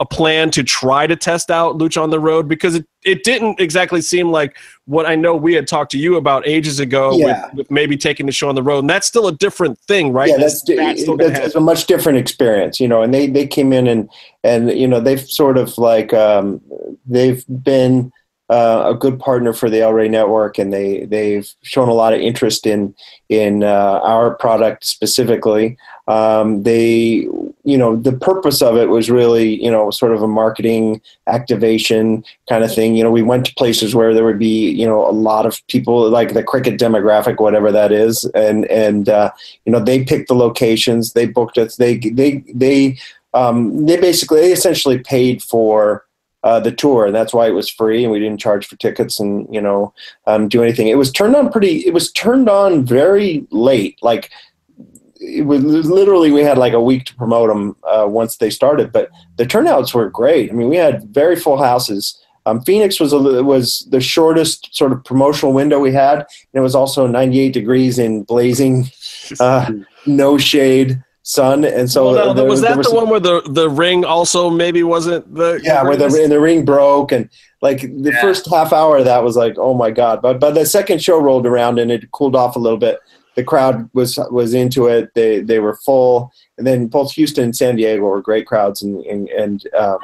a 0.01 0.07
plan 0.07 0.51
to 0.51 0.63
try 0.63 1.07
to 1.07 1.15
test 1.15 1.51
out 1.51 1.77
Lucha 1.79 2.03
on 2.03 2.09
the 2.11 2.19
road? 2.19 2.49
Because 2.49 2.75
it, 2.75 2.87
it 3.05 3.23
didn't 3.23 3.61
exactly 3.61 4.01
seem 4.01 4.31
like 4.33 4.57
what 4.87 5.05
I 5.07 5.15
know 5.15 5.37
we 5.37 5.53
had 5.53 5.69
talked 5.69 5.93
to 5.93 5.99
you 5.99 6.17
about 6.17 6.47
ages 6.49 6.81
ago 6.81 7.17
Yeah. 7.17 7.45
with, 7.49 7.55
with 7.55 7.71
maybe 7.71 7.97
taking 7.99 8.25
the 8.27 8.33
show 8.33 8.49
on 8.49 8.55
the 8.55 8.63
road. 8.63 8.81
And 8.81 8.91
that's 8.91 9.07
still 9.07 9.29
a 9.29 9.33
different 9.33 9.79
thing, 9.81 10.13
right? 10.13 10.31
yeah, 10.31 10.37
Is 10.37 10.63
that's, 10.65 11.05
that 11.05 11.33
that's, 11.35 11.55
a 11.55 11.61
much 11.61 11.87
different 11.87 12.19
experience, 12.19 12.81
you 12.81 12.89
know. 12.89 13.03
And 13.03 13.13
they 13.13 13.27
they 13.27 13.47
came 13.47 13.73
in 13.73 13.87
and 13.87 14.09
and 14.43 14.71
you 14.71 14.89
know 14.89 15.01
they've 15.01 15.21
sort 15.21 15.59
of 15.59 15.77
like 15.77 16.15
um, 16.15 16.61
they've 17.07 17.45
been 17.63 18.11
uh, 18.49 18.93
a 18.93 18.95
good 18.95 19.21
partner 19.21 19.53
for 19.53 19.71
the 19.71 19.81
El 19.81 19.93
Rey 19.93 20.09
Network, 20.09 20.59
and 20.59 20.73
they 20.73 21.05
they've 21.05 21.49
shown 21.63 21.89
a 21.89 21.95
lot 21.95 22.13
of 22.13 22.21
interest 22.21 22.67
in 22.67 22.95
in 23.29 23.63
uh, 23.63 24.01
our 24.03 24.35
product 24.35 24.85
specifically. 24.87 25.77
Um, 26.09 26.65
they 26.65 27.29
you 27.71 27.79
know 27.79 27.95
the 27.95 28.13
purpose 28.13 28.61
of 28.63 28.77
it 28.77 28.89
was 28.89 29.09
really 29.11 29.63
you 29.63 29.71
know 29.71 29.91
sort 29.91 30.13
of 30.13 30.23
a 30.23 30.29
marketing 30.29 31.01
activation 31.29 32.25
kind 32.49 32.65
of 32.65 32.75
thing. 32.75 32.97
You 32.97 33.05
know, 33.05 33.13
we 33.13 33.23
went 33.23 33.47
to 33.47 33.55
places 33.55 33.95
where 33.95 34.13
there 34.13 34.25
would 34.25 34.39
be 34.41 34.71
you 34.71 34.87
know 34.87 35.09
a 35.09 35.13
lot 35.13 35.47
of 35.47 35.65
people 35.69 36.11
like 36.11 36.35
the 36.35 36.43
cricket 36.43 36.81
demographic, 36.81 37.41
whatever 37.41 37.71
that 37.71 37.93
is, 37.93 38.25
and 38.35 38.67
and 38.67 39.09
uh, 39.09 39.31
you 39.65 39.73
know 39.73 39.79
they 39.79 40.05
picked 40.05 40.29
the 40.29 40.35
locations, 40.35 41.13
they 41.13 41.27
booked 41.27 41.59
us, 41.59 41.77
they 41.77 41.99
they 41.99 42.43
they 42.53 42.99
um, 43.35 43.87
they 43.87 43.99
basically 44.01 44.41
they 44.41 44.53
essentially 44.53 44.99
paid 44.99 45.43
for. 45.43 46.05
Uh, 46.43 46.59
the 46.59 46.73
tour, 46.73 47.05
and 47.05 47.15
that's 47.15 47.35
why 47.35 47.47
it 47.47 47.51
was 47.51 47.69
free, 47.69 48.03
and 48.03 48.11
we 48.11 48.19
didn't 48.19 48.41
charge 48.41 48.67
for 48.67 48.75
tickets, 48.77 49.21
and 49.21 49.47
you 49.55 49.61
know, 49.61 49.93
um, 50.27 50.49
do 50.49 50.63
anything. 50.63 50.89
It 50.89 50.97
was 50.97 51.13
turned 51.13 51.37
on 51.37 51.53
pretty. 51.53 51.87
It 51.87 51.93
was 51.93 52.11
turned 52.13 52.49
on 52.49 52.83
very 52.83 53.47
late. 53.51 53.99
Like 54.01 54.31
it 55.21 55.43
was 55.47 55.63
literally 55.91 56.31
we 56.33 56.41
had 56.43 56.59
like 56.59 56.73
a 56.73 56.81
week 56.81 57.05
to 57.05 57.15
promote 57.15 57.49
them 57.49 57.77
uh, 57.85 58.07
once 58.09 58.37
they 58.39 58.51
started, 58.51 58.91
but 58.91 59.11
the 59.37 59.45
turnouts 59.47 59.93
were 59.95 60.09
great. 60.09 60.51
I 60.51 60.55
mean, 60.55 60.69
we 60.69 60.77
had 60.77 61.05
very 61.15 61.37
full 61.37 61.59
houses. 61.59 62.19
Um, 62.47 62.63
Phoenix 62.63 62.99
was 62.99 63.13
a, 63.13 63.19
was 63.45 63.87
the 63.91 64.01
shortest 64.01 64.75
sort 64.75 64.93
of 64.93 65.05
promotional 65.05 65.53
window 65.53 65.79
we 65.79 65.93
had, 65.93 66.19
and 66.21 66.27
it 66.55 66.61
was 66.61 66.75
also 66.75 67.07
98 67.07 67.53
degrees 67.53 67.99
in 67.99 68.23
blazing, 68.25 68.89
uh, 69.41 69.71
no 70.07 70.39
shade 70.39 71.03
sun, 71.23 71.65
and 71.67 71.91
so 71.91 72.07
Well, 72.13 72.27
no, 72.29 72.33
there- 72.33 72.45
was 72.47 72.63
that 72.63 72.79
was 72.79 72.89
the 72.89 72.95
one 72.95 73.11
where 73.11 73.21
the, 73.21 73.43
the 73.51 73.69
ring 73.69 74.07
also 74.07 74.49
maybe 74.49 74.83
wasn't 74.83 75.33
the 75.35 75.61
yeah, 75.63 75.83
where 75.83 75.97
the 75.97 76.07
and 76.07 76.33
the 76.33 76.41
ring 76.41 76.65
broke, 76.65 77.13
and 77.13 77.29
like 77.61 77.83
the 77.83 78.11
Yeah. 78.15 78.23
first 78.23 78.49
half 78.51 78.73
hour 78.73 78.97
of 78.97 79.05
that 79.05 79.23
was 79.23 79.37
like, 79.37 79.57
oh 79.59 79.75
my 79.75 79.91
god. 79.91 80.23
But 80.23 80.41
but 80.41 80.55
the 80.55 80.65
second 80.65 81.03
show 81.03 81.21
rolled 81.21 81.47
around 81.47 81.79
and 81.79 81.93
it 81.93 82.11
cooled 82.11 82.35
off 82.35 82.57
a 82.57 82.59
little 82.59 82.79
bit. 82.79 82.99
The 83.37 83.45
crowd 83.45 83.89
was 83.93 84.19
was 84.31 84.55
into 84.55 84.87
it. 84.87 85.15
They 85.15 85.41
they 85.41 85.59
were 85.59 85.77
full, 85.77 86.33
and 86.59 86.67
then 86.67 86.87
both 86.87 87.13
Houston 87.13 87.45
and 87.45 87.57
San 87.57 87.77
Diego 87.77 88.03
were 88.03 88.21
great 88.23 88.47
crowds 88.47 88.83
and 88.83 89.05
and, 89.07 89.29
and 89.29 89.67
um, 89.79 89.99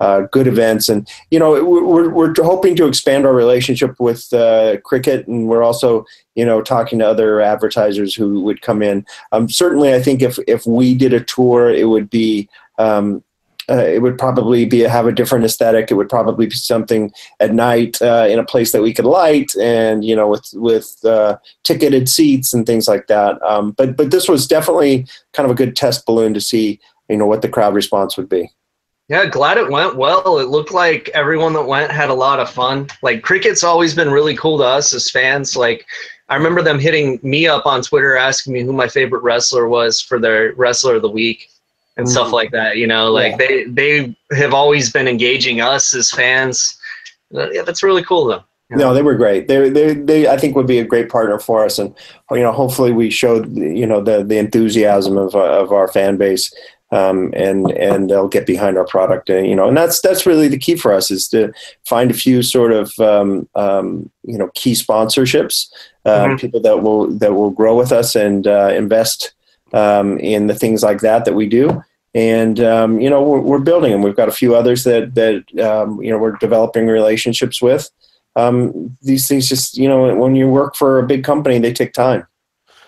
uh, 0.00 0.22
good 0.32 0.46
events. 0.46 0.88
And 0.88 1.08
you 1.30 1.38
know, 1.38 1.64
we're 1.64 2.10
we're 2.10 2.34
hoping 2.36 2.76
to 2.76 2.86
expand 2.86 3.26
our 3.26 3.32
relationship 3.32 3.98
with 3.98 4.32
uh, 4.32 4.78
cricket, 4.84 5.26
and 5.26 5.48
we're 5.48 5.62
also 5.62 6.04
you 6.34 6.44
know 6.44 6.60
talking 6.62 6.98
to 6.98 7.06
other 7.06 7.40
advertisers 7.40 8.14
who 8.14 8.42
would 8.42 8.60
come 8.60 8.82
in. 8.82 9.06
Um, 9.32 9.48
certainly, 9.48 9.94
I 9.94 10.02
think 10.02 10.22
if 10.22 10.38
if 10.46 10.66
we 10.66 10.94
did 10.94 11.12
a 11.12 11.24
tour, 11.24 11.70
it 11.70 11.88
would 11.88 12.10
be. 12.10 12.48
Um, 12.78 13.22
uh, 13.70 13.76
it 13.76 14.02
would 14.02 14.18
probably 14.18 14.64
be 14.64 14.80
have 14.80 15.06
a 15.06 15.12
different 15.12 15.44
aesthetic. 15.44 15.90
It 15.90 15.94
would 15.94 16.08
probably 16.08 16.46
be 16.46 16.54
something 16.54 17.12
at 17.40 17.54
night 17.54 18.00
uh, 18.02 18.26
in 18.28 18.38
a 18.38 18.44
place 18.44 18.72
that 18.72 18.82
we 18.82 18.92
could 18.92 19.04
light, 19.04 19.54
and 19.56 20.04
you 20.04 20.14
know, 20.14 20.28
with 20.28 20.50
with 20.54 21.04
uh, 21.04 21.38
ticketed 21.62 22.08
seats 22.08 22.52
and 22.52 22.66
things 22.66 22.88
like 22.88 23.06
that. 23.06 23.40
Um, 23.42 23.72
but 23.72 23.96
but 23.96 24.10
this 24.10 24.28
was 24.28 24.46
definitely 24.46 25.06
kind 25.32 25.46
of 25.46 25.52
a 25.52 25.56
good 25.56 25.76
test 25.76 26.06
balloon 26.06 26.34
to 26.34 26.40
see 26.40 26.80
you 27.08 27.16
know 27.16 27.26
what 27.26 27.42
the 27.42 27.48
crowd 27.48 27.74
response 27.74 28.16
would 28.16 28.28
be. 28.28 28.50
Yeah, 29.08 29.26
glad 29.26 29.58
it 29.58 29.70
went 29.70 29.96
well. 29.96 30.38
It 30.38 30.48
looked 30.48 30.72
like 30.72 31.10
everyone 31.10 31.52
that 31.52 31.66
went 31.66 31.90
had 31.90 32.08
a 32.08 32.14
lot 32.14 32.40
of 32.40 32.48
fun. 32.48 32.88
Like 33.02 33.22
cricket's 33.22 33.62
always 33.62 33.94
been 33.94 34.10
really 34.10 34.34
cool 34.34 34.56
to 34.58 34.64
us 34.64 34.94
as 34.94 35.10
fans. 35.10 35.56
Like 35.56 35.86
I 36.30 36.36
remember 36.36 36.62
them 36.62 36.78
hitting 36.78 37.20
me 37.22 37.46
up 37.46 37.66
on 37.66 37.82
Twitter 37.82 38.16
asking 38.16 38.54
me 38.54 38.62
who 38.62 38.72
my 38.72 38.88
favorite 38.88 39.22
wrestler 39.22 39.68
was 39.68 40.00
for 40.00 40.18
their 40.18 40.54
wrestler 40.54 40.96
of 40.96 41.02
the 41.02 41.10
week 41.10 41.50
and 41.96 42.06
mm. 42.06 42.10
stuff 42.10 42.32
like 42.32 42.50
that. 42.52 42.76
You 42.76 42.86
know, 42.86 43.10
like 43.10 43.32
yeah. 43.32 43.36
they 43.36 43.64
they 43.64 44.16
have 44.36 44.54
always 44.54 44.92
been 44.92 45.08
engaging 45.08 45.60
us 45.60 45.94
as 45.94 46.10
fans. 46.10 46.78
Uh, 47.34 47.50
yeah, 47.50 47.62
that's 47.62 47.82
really 47.82 48.04
cool 48.04 48.26
though. 48.26 48.44
No, 48.70 48.94
they 48.94 49.02
were 49.02 49.14
great. 49.14 49.46
They, 49.46 49.68
they, 49.68 49.94
they, 49.94 50.26
I 50.26 50.36
think 50.36 50.56
would 50.56 50.66
be 50.66 50.78
a 50.78 50.84
great 50.84 51.08
partner 51.08 51.38
for 51.38 51.64
us, 51.64 51.78
and 51.78 51.94
you 52.32 52.38
know, 52.38 52.50
hopefully 52.50 52.92
we 52.92 53.10
showed 53.10 53.54
you 53.56 53.86
know 53.86 54.00
the 54.00 54.24
the 54.24 54.38
enthusiasm 54.38 55.16
of 55.16 55.34
of 55.34 55.70
our 55.70 55.86
fan 55.86 56.16
base 56.16 56.52
um, 56.94 57.32
and 57.34 57.70
and 57.72 58.08
they'll 58.08 58.28
get 58.28 58.46
behind 58.46 58.78
our 58.78 58.86
product. 58.86 59.28
And, 59.28 59.46
you 59.46 59.56
know, 59.56 59.68
and 59.68 59.76
that's 59.76 60.00
that's 60.00 60.26
really 60.26 60.48
the 60.48 60.58
key 60.58 60.76
for 60.76 60.92
us 60.92 61.10
is 61.10 61.26
to 61.28 61.52
find 61.84 62.10
a 62.10 62.14
few 62.14 62.42
sort 62.42 62.72
of 62.72 62.92
um, 63.00 63.48
um, 63.54 64.10
you 64.22 64.38
know 64.38 64.50
key 64.54 64.72
sponsorships, 64.72 65.68
uh, 66.04 66.26
mm-hmm. 66.26 66.36
people 66.36 66.60
that 66.60 66.82
will 66.82 67.08
that 67.18 67.34
will 67.34 67.50
grow 67.50 67.76
with 67.76 67.90
us 67.90 68.14
and 68.14 68.46
uh, 68.46 68.72
invest 68.72 69.33
um, 69.74 70.18
in 70.18 70.46
the 70.46 70.54
things 70.54 70.82
like 70.82 71.00
that 71.00 71.24
that 71.26 71.34
we 71.34 71.46
do. 71.46 71.82
And 72.14 72.60
um, 72.60 73.00
you 73.00 73.10
know, 73.10 73.22
we're, 73.22 73.40
we're, 73.40 73.58
building 73.58 73.90
them. 73.90 74.02
We've 74.02 74.16
got 74.16 74.28
a 74.28 74.32
few 74.32 74.54
others 74.54 74.84
that 74.84 75.14
that 75.16 75.44
um, 75.60 76.00
you 76.00 76.10
know 76.10 76.18
we're 76.18 76.36
developing 76.36 76.86
relationships 76.86 77.60
with. 77.60 77.90
these 79.02 79.28
things 79.28 79.48
just 79.48 79.76
you 79.76 79.88
know 79.88 80.14
when 80.14 80.36
you 80.36 80.48
work 80.48 80.76
for 80.76 80.98
a 80.98 81.06
big 81.06 81.24
company, 81.24 81.58
they 81.58 81.72
take 81.72 81.92
time. 81.92 82.26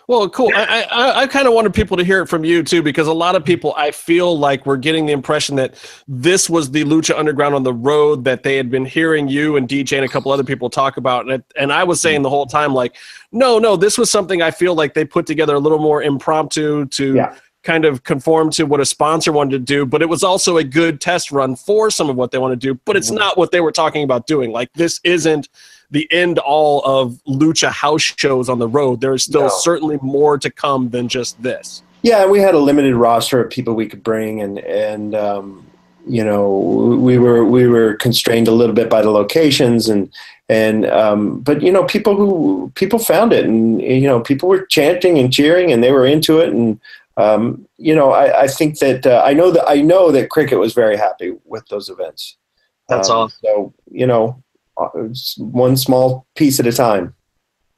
Well, 0.08 0.28
cool. 0.28 0.52
I 0.54 0.86
I, 0.90 1.20
I 1.22 1.26
kind 1.26 1.48
of 1.48 1.54
wanted 1.54 1.74
people 1.74 1.96
to 1.96 2.04
hear 2.04 2.22
it 2.22 2.28
from 2.28 2.44
you 2.44 2.62
too, 2.62 2.82
because 2.82 3.08
a 3.08 3.12
lot 3.12 3.34
of 3.34 3.44
people, 3.44 3.74
I 3.76 3.90
feel 3.90 4.38
like 4.38 4.64
we're 4.64 4.76
getting 4.76 5.06
the 5.06 5.12
impression 5.12 5.56
that 5.56 5.74
this 6.06 6.48
was 6.48 6.70
the 6.70 6.84
Lucha 6.84 7.18
Underground 7.18 7.54
on 7.54 7.64
the 7.64 7.72
road 7.72 8.24
that 8.24 8.44
they 8.44 8.56
had 8.56 8.70
been 8.70 8.84
hearing 8.84 9.26
you 9.26 9.56
and 9.56 9.68
DJ 9.68 9.96
and 9.96 10.04
a 10.04 10.08
couple 10.08 10.30
other 10.30 10.44
people 10.44 10.70
talk 10.70 10.96
about, 10.96 11.24
and 11.24 11.34
it, 11.34 11.44
and 11.56 11.72
I 11.72 11.82
was 11.82 12.00
saying 12.00 12.22
the 12.22 12.30
whole 12.30 12.46
time 12.46 12.72
like, 12.72 12.96
no, 13.32 13.58
no, 13.58 13.76
this 13.76 13.98
was 13.98 14.10
something 14.10 14.42
I 14.42 14.52
feel 14.52 14.74
like 14.74 14.94
they 14.94 15.04
put 15.04 15.26
together 15.26 15.56
a 15.56 15.60
little 15.60 15.80
more 15.80 16.02
impromptu 16.02 16.86
to. 16.86 17.14
Yeah 17.14 17.36
kind 17.66 17.84
of 17.84 18.04
conform 18.04 18.48
to 18.48 18.62
what 18.64 18.80
a 18.80 18.84
sponsor 18.84 19.32
wanted 19.32 19.50
to 19.50 19.58
do, 19.58 19.84
but 19.84 20.00
it 20.00 20.08
was 20.08 20.22
also 20.22 20.56
a 20.56 20.62
good 20.62 21.00
test 21.00 21.32
run 21.32 21.56
for 21.56 21.90
some 21.90 22.08
of 22.08 22.14
what 22.14 22.30
they 22.30 22.38
want 22.38 22.52
to 22.52 22.56
do. 22.56 22.80
But 22.84 22.96
it's 22.96 23.08
mm-hmm. 23.08 23.18
not 23.18 23.36
what 23.36 23.50
they 23.50 23.60
were 23.60 23.72
talking 23.72 24.04
about 24.04 24.28
doing. 24.28 24.52
Like 24.52 24.72
this 24.74 25.00
isn't 25.02 25.48
the 25.90 26.10
end 26.12 26.38
all 26.38 26.82
of 26.84 27.20
lucha 27.26 27.70
house 27.70 28.02
shows 28.02 28.48
on 28.48 28.58
the 28.58 28.68
road. 28.68 29.00
There 29.00 29.14
is 29.14 29.24
still 29.24 29.42
no. 29.42 29.48
certainly 29.48 29.98
more 30.02 30.38
to 30.38 30.50
come 30.50 30.90
than 30.90 31.08
just 31.08 31.40
this. 31.42 31.82
Yeah, 32.02 32.26
we 32.26 32.40
had 32.40 32.54
a 32.54 32.58
limited 32.58 32.94
roster 32.94 33.42
of 33.42 33.50
people 33.50 33.74
we 33.74 33.88
could 33.88 34.02
bring, 34.02 34.40
and 34.40 34.58
and 34.58 35.14
um, 35.14 35.66
you 36.06 36.24
know 36.24 36.58
we 37.00 37.18
were 37.18 37.44
we 37.44 37.66
were 37.66 37.94
constrained 37.94 38.48
a 38.48 38.52
little 38.52 38.74
bit 38.74 38.88
by 38.88 39.02
the 39.02 39.10
locations 39.10 39.88
and 39.88 40.12
and 40.48 40.86
um, 40.86 41.40
but 41.40 41.62
you 41.62 41.72
know 41.72 41.84
people 41.84 42.14
who 42.14 42.70
people 42.74 42.98
found 42.98 43.32
it 43.32 43.44
and 43.44 43.82
you 43.82 44.06
know 44.06 44.20
people 44.20 44.48
were 44.48 44.64
chanting 44.66 45.18
and 45.18 45.32
cheering 45.32 45.72
and 45.72 45.82
they 45.82 45.90
were 45.90 46.06
into 46.06 46.38
it 46.38 46.52
and 46.52 46.80
um, 47.16 47.66
you 47.76 47.94
know 47.94 48.12
I, 48.12 48.42
I 48.42 48.46
think 48.46 48.78
that 48.78 49.06
uh, 49.06 49.22
I 49.24 49.32
know 49.32 49.50
that 49.50 49.68
I 49.68 49.80
know 49.80 50.12
that 50.12 50.30
cricket 50.30 50.58
was 50.58 50.74
very 50.74 50.96
happy 50.96 51.34
with 51.44 51.66
those 51.68 51.88
events. 51.88 52.36
That's 52.88 53.10
um, 53.10 53.16
awesome. 53.16 53.38
So 53.42 53.74
you 53.90 54.06
know 54.06 54.42
Uh, 54.78 54.88
one 55.38 55.76
small 55.76 56.26
piece 56.34 56.60
at 56.60 56.66
a 56.66 56.72
time. 56.72 57.14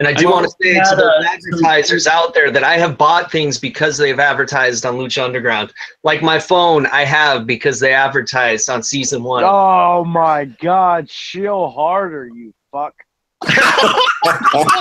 And 0.00 0.06
I 0.06 0.12
do 0.12 0.28
I 0.28 0.30
want 0.30 0.44
to 0.44 0.50
say 0.62 0.74
to 0.74 0.96
the 0.96 1.28
advertisers 1.28 2.06
out 2.06 2.32
there 2.32 2.52
that 2.52 2.62
I 2.62 2.78
have 2.78 2.96
bought 2.96 3.32
things 3.32 3.58
because 3.58 3.96
they've 3.96 4.18
advertised 4.18 4.86
on 4.86 4.94
Lucha 4.94 5.24
Underground. 5.24 5.72
Like 6.04 6.22
my 6.22 6.38
phone, 6.38 6.86
I 6.86 7.04
have 7.04 7.46
because 7.48 7.80
they 7.80 7.92
advertised 7.92 8.70
on 8.70 8.84
season 8.84 9.24
one. 9.24 9.42
Oh 9.44 10.04
my 10.04 10.44
God, 10.44 11.08
chill 11.08 11.68
harder, 11.70 12.28
you 12.28 12.54
fuck 12.70 12.94
it's, 13.40 14.74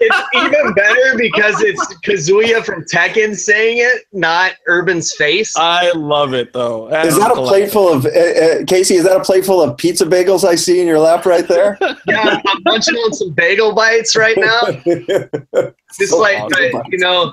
it's, 0.00 0.22
even 0.34 0.74
better 0.74 1.16
because 1.16 1.62
it's 1.62 1.94
Kazuya 1.98 2.64
from 2.64 2.84
Tekken 2.84 3.34
saying 3.34 3.78
it, 3.78 4.04
not 4.12 4.52
Urban's 4.68 5.14
face. 5.14 5.56
I 5.56 5.90
love 5.92 6.34
it 6.34 6.52
though. 6.52 6.88
That 6.90 7.06
is 7.06 7.18
that 7.18 7.30
a 7.30 7.34
plate 7.34 7.70
full 7.70 7.92
of 7.92 8.04
uh, 8.04 8.08
uh, 8.08 8.64
Casey? 8.66 8.96
Is 8.96 9.04
that 9.04 9.16
a 9.16 9.24
plate 9.24 9.46
full 9.46 9.62
of 9.62 9.76
pizza 9.78 10.04
bagels 10.04 10.44
I 10.44 10.54
see 10.54 10.80
in 10.80 10.86
your 10.86 10.98
lap 10.98 11.24
right 11.24 11.48
there? 11.48 11.78
yeah, 12.06 12.40
I'm 12.46 12.62
munching 12.64 12.94
on 12.96 13.14
some 13.14 13.30
bagel 13.30 13.74
bites 13.74 14.14
right 14.14 14.36
now. 14.36 14.60
Just 15.98 16.10
so 16.10 16.18
like 16.18 16.42
you 16.90 16.98
know, 16.98 17.32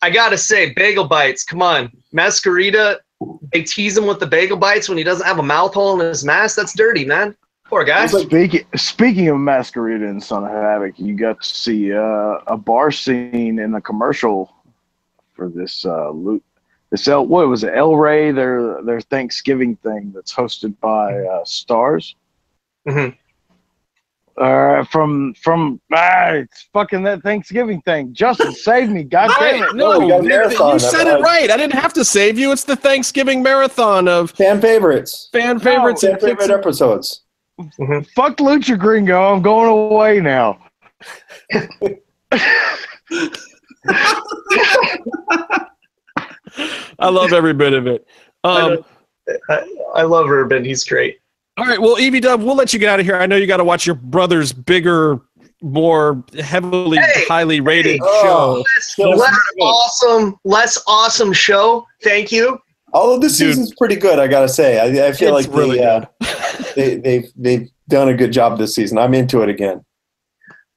I 0.00 0.08
gotta 0.10 0.38
say, 0.38 0.72
bagel 0.72 1.06
bites. 1.06 1.44
Come 1.44 1.60
on, 1.60 1.92
Mascarita. 2.14 2.98
They 3.52 3.64
tease 3.64 3.98
him 3.98 4.06
with 4.06 4.20
the 4.20 4.26
bagel 4.26 4.56
bites 4.56 4.88
when 4.88 4.96
he 4.96 5.04
doesn't 5.04 5.26
have 5.26 5.40
a 5.40 5.42
mouth 5.42 5.74
hole 5.74 6.00
in 6.00 6.06
his 6.06 6.24
mask. 6.24 6.56
That's 6.56 6.72
dirty, 6.74 7.04
man. 7.04 7.36
Poor 7.68 7.84
guy. 7.84 8.06
Speaking, 8.06 8.64
speaking 8.76 9.28
of 9.28 9.36
Mascarita 9.36 10.08
and 10.08 10.22
Son 10.22 10.42
of 10.42 10.50
Havoc, 10.50 10.98
you 10.98 11.14
got 11.14 11.42
to 11.42 11.46
see 11.46 11.92
uh, 11.92 12.38
a 12.46 12.56
bar 12.56 12.90
scene 12.90 13.58
in 13.58 13.74
a 13.74 13.80
commercial 13.80 14.54
for 15.34 15.50
this 15.50 15.84
uh, 15.84 16.10
loot. 16.10 16.42
This 16.90 17.06
El, 17.06 17.26
what 17.26 17.46
was 17.48 17.64
it? 17.64 17.74
El 17.74 17.96
Rey, 17.96 18.32
their 18.32 18.82
their 18.82 19.02
Thanksgiving 19.02 19.76
thing 19.76 20.12
that's 20.14 20.34
hosted 20.34 20.80
by 20.80 21.12
uh, 21.12 21.44
Starz. 21.44 22.14
Mm-hmm. 22.88 23.14
Uh, 24.42 24.84
from 24.84 25.34
from 25.34 25.78
ah, 25.92 26.30
it's 26.30 26.68
fucking 26.72 27.02
that 27.02 27.22
Thanksgiving 27.22 27.82
thing. 27.82 28.14
Justin, 28.14 28.52
save 28.54 28.88
me, 28.88 29.02
God 29.04 29.30
damn 29.38 29.64
it! 29.64 29.74
No, 29.74 30.00
you, 30.00 30.72
you 30.72 30.78
said 30.78 31.06
it 31.06 31.20
right. 31.20 31.50
I 31.50 31.56
didn't 31.58 31.74
have 31.74 31.92
to 31.94 32.04
save 32.04 32.38
you. 32.38 32.50
It's 32.52 32.64
the 32.64 32.76
Thanksgiving 32.76 33.42
marathon 33.42 34.08
of 34.08 34.30
fan 34.30 34.62
favorites, 34.62 35.28
fan 35.32 35.58
favorites, 35.58 36.02
no, 36.02 36.10
fan 36.12 36.20
favorite 36.20 36.50
episodes. 36.50 37.24
Mm-hmm. 37.58 38.02
Fuck 38.14 38.36
Lucha 38.38 38.78
Gringo. 38.78 39.34
I'm 39.34 39.42
going 39.42 39.68
away 39.68 40.20
now. 40.20 40.58
I 46.98 47.08
love 47.08 47.32
every 47.32 47.54
bit 47.54 47.72
of 47.72 47.86
it. 47.86 48.06
Um, 48.44 48.84
I, 49.48 49.66
I, 49.94 50.02
love 50.02 50.30
Urban. 50.30 50.64
He's 50.64 50.84
great. 50.84 51.20
All 51.56 51.66
right. 51.66 51.80
Well, 51.80 51.96
EV 51.98 52.22
Dub, 52.22 52.42
we'll 52.42 52.54
let 52.54 52.72
you 52.72 52.78
get 52.78 52.88
out 52.88 53.00
of 53.00 53.06
here. 53.06 53.16
I 53.16 53.26
know 53.26 53.36
you 53.36 53.46
got 53.46 53.58
to 53.58 53.64
watch 53.64 53.86
your 53.86 53.96
brother's 53.96 54.52
bigger, 54.52 55.20
more 55.60 56.24
heavily, 56.38 56.98
hey, 56.98 57.24
highly 57.26 57.60
rated 57.60 58.00
hey, 58.00 58.20
show. 58.22 58.64
Oh, 58.64 58.64
less, 58.76 58.98
less 58.98 59.38
awesome, 59.60 60.36
less 60.44 60.82
awesome 60.86 61.32
show. 61.32 61.86
Thank 62.02 62.30
you. 62.32 62.60
Although 62.92 63.18
this 63.18 63.36
Dude, 63.36 63.48
season's 63.48 63.74
pretty 63.74 63.96
good, 63.96 64.18
I 64.18 64.26
gotta 64.26 64.48
say. 64.48 64.78
I, 64.78 65.08
I 65.08 65.12
feel 65.12 65.32
like 65.32 65.46
really 65.52 65.82
uh, 65.82 66.06
they, 66.74 66.96
they've 66.96 67.30
they've 67.36 67.68
done 67.88 68.08
a 68.08 68.14
good 68.14 68.32
job 68.32 68.58
this 68.58 68.74
season. 68.74 68.98
I'm 68.98 69.14
into 69.14 69.42
it 69.42 69.48
again. 69.48 69.84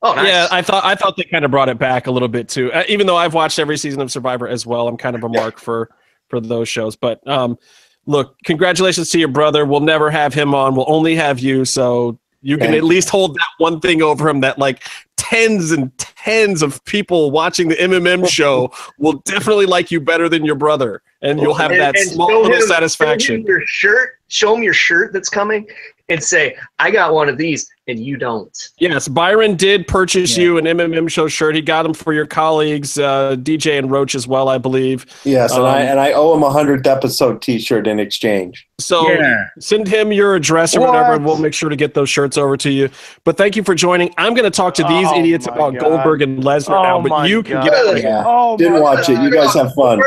Oh, 0.04 0.14
nice. 0.16 0.28
yeah. 0.28 0.48
I 0.52 0.62
thought 0.62 0.84
I 0.84 0.96
thought 0.96 1.16
they 1.16 1.24
kind 1.24 1.46
of 1.46 1.52
brought 1.52 1.70
it 1.70 1.78
back 1.78 2.08
a 2.08 2.12
little 2.12 2.28
bit 2.28 2.50
too. 2.50 2.72
Uh, 2.74 2.84
even 2.88 3.08
though 3.08 3.18
I've 3.18 3.34
watched 3.34 3.60
every 3.60 3.78
season 3.78 4.02
of 4.02 4.12
Survivor 4.12 4.48
as 4.48 4.66
well, 4.66 4.88
I'm 4.88 4.98
kind 4.98 5.16
of 5.16 5.24
a 5.24 5.30
mark 5.30 5.56
yeah. 5.58 5.64
for 5.64 5.90
for 6.30 6.40
those 6.42 6.68
shows. 6.68 6.96
But 6.96 7.26
um, 7.28 7.58
look, 8.06 8.36
congratulations 8.44 9.10
to 9.12 9.20
your 9.20 9.28
brother. 9.28 9.66
We'll 9.66 9.82
never 9.82 10.10
have 10.10 10.34
him 10.34 10.56
on. 10.56 10.76
We'll 10.76 10.92
only 10.92 11.16
have 11.16 11.40
you. 11.40 11.66
So 11.66 12.20
you 12.42 12.58
can 12.58 12.74
at 12.74 12.84
least 12.84 13.10
hold 13.10 13.36
that 13.36 13.48
one 13.58 13.80
thing 13.80 14.02
over 14.02 14.28
him 14.28 14.42
that 14.42 14.58
like 14.58 14.84
tens 15.18 15.72
and 15.72 15.96
tens 15.98 16.62
of 16.62 16.84
people 16.86 17.32
watching 17.32 17.70
the 17.70 17.76
MMM 17.76 18.28
show 18.30 18.72
will 18.98 19.22
definitely 19.26 19.66
like 19.66 19.92
you 19.92 20.02
better 20.02 20.28
than 20.28 20.44
your 20.44 20.56
brother, 20.56 21.02
and 21.22 21.40
you'll 21.40 21.54
have 21.54 21.72
and, 21.72 21.80
that 21.80 21.98
and 21.98 22.10
small 22.10 22.28
little 22.28 22.58
him, 22.58 22.62
satisfaction. 22.68 23.46
your 23.46 23.62
shirt, 23.66 24.20
show 24.28 24.56
him 24.56 24.64
your 24.64 24.74
shirt 24.74 25.14
that's 25.14 25.30
coming, 25.30 25.68
and 26.12 26.24
say, 26.24 26.56
I 26.80 26.92
got 26.92 27.14
one 27.14 27.30
of 27.30 27.38
these 27.38 27.68
and 27.88 28.00
you 28.00 28.16
don't. 28.16 28.56
Yes, 28.78 29.08
Byron 29.08 29.56
did 29.56 29.88
purchase 29.88 30.38
Yeah. 30.38 30.44
you 30.44 30.58
an 30.60 30.66
MMM 30.66 31.10
show 31.10 31.28
shirt. 31.28 31.56
He 31.56 31.62
got 31.62 31.84
them 31.84 31.94
for 31.94 32.14
your 32.14 32.26
colleagues, 32.28 32.98
uh, 32.98 33.36
DJ 33.40 33.78
and 33.80 33.90
Roach 33.92 34.14
as 34.16 34.28
well, 34.28 34.50
I 34.50 34.58
believe. 34.60 35.06
Yes, 35.24 35.52
and 35.54 35.64
I 35.66 35.82
Um, 35.82 35.88
and 35.88 36.00
I 36.00 36.14
owe 36.14 36.34
him 36.36 36.44
a 36.44 36.50
hundredth 36.50 36.86
episode 36.88 37.42
T-shirt 37.42 37.88
in 37.88 38.00
exchange. 38.00 38.68
So 38.80 39.10
yeah. 39.12 39.46
send 39.60 39.88
him 39.88 40.12
your 40.12 40.36
address 40.36 40.76
or 40.76 40.82
whatever, 40.82 41.14
and 41.14 41.26
we'll 41.26 41.38
make 41.38 41.54
sure 41.54 41.70
to 41.70 41.76
get 41.76 41.94
those 41.94 42.10
shirts 42.10 42.38
over 42.38 42.56
to 42.58 42.70
you. 42.70 42.90
But 43.26 43.36
thank 43.38 43.56
you 43.56 43.64
for 43.64 43.76
joining. 43.76 44.14
I'm 44.18 44.34
going 44.36 44.50
to 44.50 44.56
talk 44.56 44.74
to 44.76 44.84
these 44.84 45.08
Oh 45.10 45.20
idiots 45.20 45.48
about 45.48 45.74
God. 45.74 45.80
Goldberg 45.82 46.22
and 46.22 46.40
Lesnar 46.44 46.80
Oh 46.80 46.84
now, 46.84 47.02
but 47.02 47.30
you 47.30 47.44
can 47.44 47.64
get 47.64 47.74
out 47.74 47.88
of 47.88 47.96
here. 47.96 48.10
Yeah, 48.10 48.24
Oh, 48.26 48.58
didn't 48.58 48.74
my 48.74 48.80
watch 48.80 49.10
it. 49.10 49.20
You 49.22 49.32
guys 49.32 49.54
have 49.56 49.74
fun. 49.74 50.02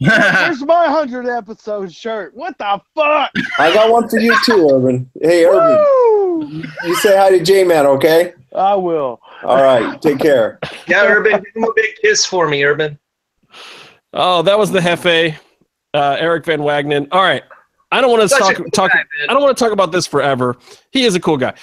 Where's 0.00 0.62
my 0.64 0.86
hundred 0.86 1.28
episode 1.28 1.92
shirt? 1.92 2.34
What 2.34 2.56
the 2.58 2.80
fuck? 2.94 3.30
I 3.58 3.72
got 3.74 3.90
one 3.90 4.08
for 4.08 4.18
you 4.18 4.34
too, 4.44 4.68
Urban. 4.72 5.10
Hey, 5.20 5.44
Urban, 5.44 5.76
Woo! 5.76 6.62
you 6.84 6.94
say 6.96 7.16
hi 7.16 7.30
to 7.30 7.42
J-Man, 7.44 7.86
okay? 7.86 8.32
I 8.56 8.74
will. 8.74 9.20
All 9.42 9.62
right, 9.62 10.00
take 10.00 10.18
care. 10.18 10.58
Yeah, 10.88 11.04
Urban, 11.04 11.32
give 11.32 11.54
him 11.54 11.64
a 11.64 11.72
big 11.76 11.90
kiss 12.00 12.24
for 12.24 12.48
me, 12.48 12.64
Urban. 12.64 12.98
Oh, 14.12 14.42
that 14.42 14.58
was 14.58 14.70
the 14.70 14.80
Hefe, 14.80 15.36
uh, 15.94 16.16
Eric 16.18 16.46
Van 16.46 16.60
Wagenen. 16.60 17.06
All 17.12 17.22
right. 17.22 17.42
I 17.92 18.00
don't 18.00 18.10
want 18.10 18.28
to 18.28 18.36
talk, 18.36 18.54
cool 18.54 18.70
talk 18.70 18.92
guy. 18.92 19.02
I 19.28 19.32
don't 19.32 19.42
want 19.42 19.56
to 19.56 19.62
talk 19.62 19.72
about 19.72 19.92
this 19.92 20.06
forever. 20.06 20.56
He 20.92 21.04
is 21.04 21.14
a 21.14 21.20
cool 21.20 21.36
guy. 21.36 21.54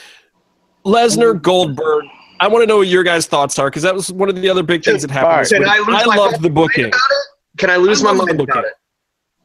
Lesnar, 0.86 1.42
Goldberg. 1.42 2.06
I 2.40 2.48
want 2.48 2.62
to 2.64 2.68
know 2.68 2.78
what 2.78 2.88
your 2.88 3.04
guys' 3.04 3.26
thoughts 3.26 3.58
are 3.58 3.70
because 3.70 3.84
that 3.84 3.96
was 3.96 4.12
one 4.12 4.30
of 4.30 4.36
the 4.36 4.50
other 4.50 4.62
big 4.62 4.84
things 4.84 5.02
that 5.02 5.10
happened. 5.12 5.32
All 5.34 5.40
this 5.40 5.50
Can 5.52 5.62
week. 5.62 5.70
I 5.70 5.78
lose 5.80 5.88
I 5.90 6.06
my 6.06 6.16
love 6.16 6.32
fucking 6.32 6.42
the 6.44 6.50
mind 6.50 6.56
booking. 6.56 6.92
About 7.58 7.70
it? 7.72 7.76
Can 7.76 7.82
I 7.82 7.84
lose 7.84 8.02
I 8.02 8.12
my 8.12 8.18
love 8.18 8.28
mind 8.28 8.42
about 8.42 8.66
it? 8.66 8.74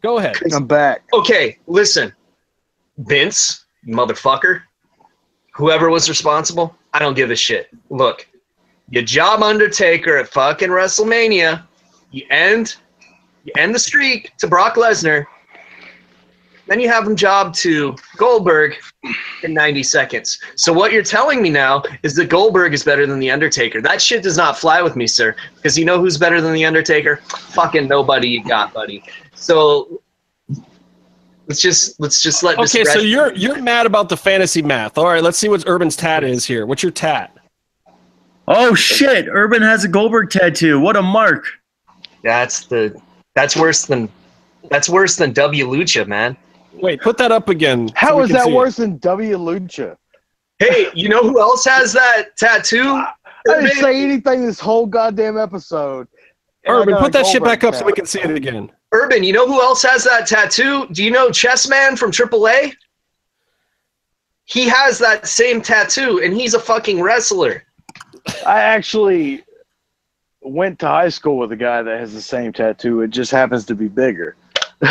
Go 0.02 0.18
ahead. 0.18 0.36
I'm 0.52 0.66
back. 0.66 1.04
Okay, 1.12 1.58
listen, 1.66 2.12
Vince, 2.98 3.66
motherfucker, 3.86 4.62
whoever 5.54 5.90
was 5.90 6.08
responsible, 6.08 6.76
I 6.92 6.98
don't 6.98 7.14
give 7.14 7.30
a 7.30 7.36
shit. 7.36 7.68
Look, 7.90 8.28
you 8.90 9.02
job 9.02 9.42
Undertaker 9.42 10.16
at 10.16 10.28
fucking 10.28 10.68
WrestleMania, 10.68 11.64
you 12.10 12.26
end, 12.30 12.76
you 13.44 13.52
end 13.56 13.74
the 13.74 13.78
streak 13.78 14.32
to 14.38 14.46
Brock 14.46 14.74
Lesnar, 14.74 15.26
then 16.66 16.80
you 16.80 16.88
have 16.88 17.06
him 17.06 17.16
job 17.16 17.54
to 17.54 17.96
Goldberg 18.16 18.74
in 19.42 19.52
90 19.52 19.82
seconds. 19.82 20.40
So 20.56 20.72
what 20.72 20.92
you're 20.92 21.02
telling 21.02 21.42
me 21.42 21.50
now 21.50 21.82
is 22.02 22.14
that 22.16 22.28
Goldberg 22.28 22.72
is 22.72 22.84
better 22.84 23.06
than 23.06 23.18
the 23.18 23.30
Undertaker. 23.30 23.80
That 23.80 24.00
shit 24.00 24.22
does 24.22 24.36
not 24.36 24.56
fly 24.56 24.80
with 24.82 24.96
me, 24.96 25.06
sir. 25.06 25.34
Because 25.56 25.76
you 25.78 25.84
know 25.84 25.98
who's 25.98 26.16
better 26.18 26.40
than 26.40 26.52
the 26.52 26.64
Undertaker? 26.64 27.16
Fucking 27.26 27.88
nobody 27.88 28.28
you 28.28 28.44
got, 28.44 28.72
buddy. 28.72 29.02
So 29.34 30.00
let's 31.46 31.60
just 31.60 31.98
let's 32.00 32.22
just 32.22 32.42
let 32.42 32.56
this 32.58 32.74
Okay, 32.74 32.84
so 32.84 33.00
you're 33.00 33.34
you're 33.34 33.60
mad 33.60 33.86
about 33.86 34.08
the 34.08 34.16
fantasy 34.16 34.62
math. 34.62 34.96
All 34.98 35.06
right, 35.06 35.22
let's 35.22 35.38
see 35.38 35.48
what 35.48 35.66
Urban's 35.66 35.96
tat 35.96 36.22
is 36.22 36.46
here. 36.46 36.66
What's 36.66 36.82
your 36.82 36.92
tat? 36.92 37.36
Oh 38.48 38.74
shit! 38.74 39.28
Urban 39.28 39.62
has 39.62 39.84
a 39.84 39.88
Goldberg 39.88 40.30
tattoo. 40.30 40.80
What 40.80 40.96
a 40.96 41.02
mark! 41.02 41.46
that's 42.22 42.66
the 42.66 42.98
that's 43.34 43.56
worse 43.56 43.86
than 43.86 44.08
that's 44.70 44.88
worse 44.88 45.16
than 45.16 45.32
W 45.32 45.66
Lucha, 45.68 46.06
man. 46.06 46.36
Wait, 46.74 47.00
put 47.00 47.16
that 47.18 47.32
up 47.32 47.48
again. 47.48 47.88
so 47.88 47.94
How 47.96 48.16
we 48.18 48.24
is 48.24 48.30
that 48.30 48.44
see 48.44 48.50
it. 48.50 48.54
worse 48.54 48.76
than 48.76 48.98
W 48.98 49.36
Lucha? 49.38 49.96
Hey, 50.58 50.88
you 50.94 51.08
know 51.08 51.22
who 51.22 51.40
else 51.40 51.64
has 51.64 51.92
that 51.92 52.36
tattoo? 52.36 52.84
I 52.84 53.12
didn't 53.44 53.72
say 53.80 54.02
anything 54.02 54.46
this 54.46 54.60
whole 54.60 54.86
goddamn 54.86 55.36
episode. 55.36 56.06
Urban, 56.66 56.96
put 56.96 57.12
that 57.12 57.26
shit 57.26 57.40
Goldberg 57.40 57.60
back 57.60 57.64
up 57.64 57.74
so 57.74 57.84
we 57.84 57.92
can 57.92 58.06
see 58.06 58.20
it 58.20 58.30
again. 58.30 58.70
Urban, 58.92 59.24
you 59.24 59.32
know 59.32 59.46
who 59.46 59.60
else 59.60 59.82
has 59.82 60.04
that 60.04 60.26
tattoo? 60.26 60.86
Do 60.92 61.02
you 61.02 61.10
know 61.10 61.28
Chessman 61.30 61.96
from 61.96 62.12
AAA? 62.12 62.74
He 64.44 64.68
has 64.68 64.98
that 64.98 65.26
same 65.26 65.60
tattoo, 65.62 66.20
and 66.22 66.34
he's 66.34 66.54
a 66.54 66.60
fucking 66.60 67.00
wrestler. 67.00 67.64
I 68.46 68.60
actually 68.60 69.42
went 70.42 70.78
to 70.80 70.86
high 70.86 71.08
school 71.08 71.38
with 71.38 71.52
a 71.52 71.56
guy 71.56 71.82
that 71.82 71.98
has 71.98 72.12
the 72.12 72.22
same 72.22 72.52
tattoo. 72.52 73.00
It 73.00 73.10
just 73.10 73.30
happens 73.32 73.64
to 73.66 73.74
be 73.74 73.88
bigger. 73.88 74.36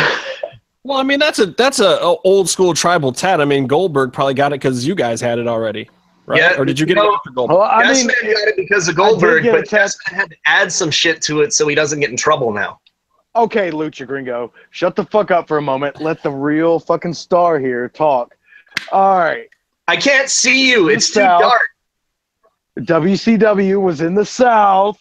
Well, 0.84 0.98
I 0.98 1.02
mean 1.04 1.18
that's 1.20 1.38
a 1.38 1.46
that's 1.46 1.78
a, 1.80 1.84
a 1.98 2.16
old 2.24 2.48
school 2.50 2.74
tribal 2.74 3.12
tat. 3.12 3.40
I 3.40 3.44
mean 3.44 3.66
Goldberg 3.66 4.12
probably 4.12 4.34
got 4.34 4.52
it 4.52 4.56
because 4.60 4.86
you 4.86 4.94
guys 4.94 5.20
had 5.20 5.38
it 5.38 5.46
already, 5.46 5.88
right? 6.26 6.40
Yeah, 6.40 6.58
or 6.58 6.64
did 6.64 6.78
you 6.78 6.86
get 6.86 6.96
you 6.96 7.02
know- 7.04 7.12
it 7.12 7.14
after 7.16 7.30
Goldberg? 7.30 7.58
Well, 7.58 7.68
I 7.70 7.92
mean, 7.92 8.08
Chessman 8.08 8.32
got 8.34 8.48
it 8.48 8.56
because 8.56 8.88
of 8.88 8.96
Goldberg, 8.96 9.44
but 9.44 9.68
tat- 9.68 9.90
Chessman 9.90 10.14
had 10.16 10.30
to 10.30 10.36
add 10.46 10.72
some 10.72 10.90
shit 10.90 11.22
to 11.22 11.42
it 11.42 11.52
so 11.52 11.68
he 11.68 11.74
doesn't 11.76 12.00
get 12.00 12.10
in 12.10 12.16
trouble 12.16 12.52
now. 12.52 12.80
okay, 13.36 13.70
Lucha 13.70 14.06
Gringo, 14.06 14.52
shut 14.70 14.96
the 14.96 15.04
fuck 15.06 15.30
up 15.30 15.46
for 15.48 15.58
a 15.58 15.62
moment. 15.62 16.00
Let 16.00 16.22
the 16.22 16.30
real 16.30 16.78
fucking 16.80 17.14
star 17.14 17.58
here 17.60 17.88
talk. 17.88 18.34
All 18.90 19.18
right. 19.18 19.48
I 19.88 19.96
can't 19.96 20.28
see 20.28 20.68
you. 20.70 20.88
It's 20.88 21.08
too 21.08 21.20
South. 21.20 21.42
dark. 21.42 21.68
WCW 22.80 23.80
was 23.80 24.00
in 24.00 24.14
the 24.14 24.24
South, 24.24 24.98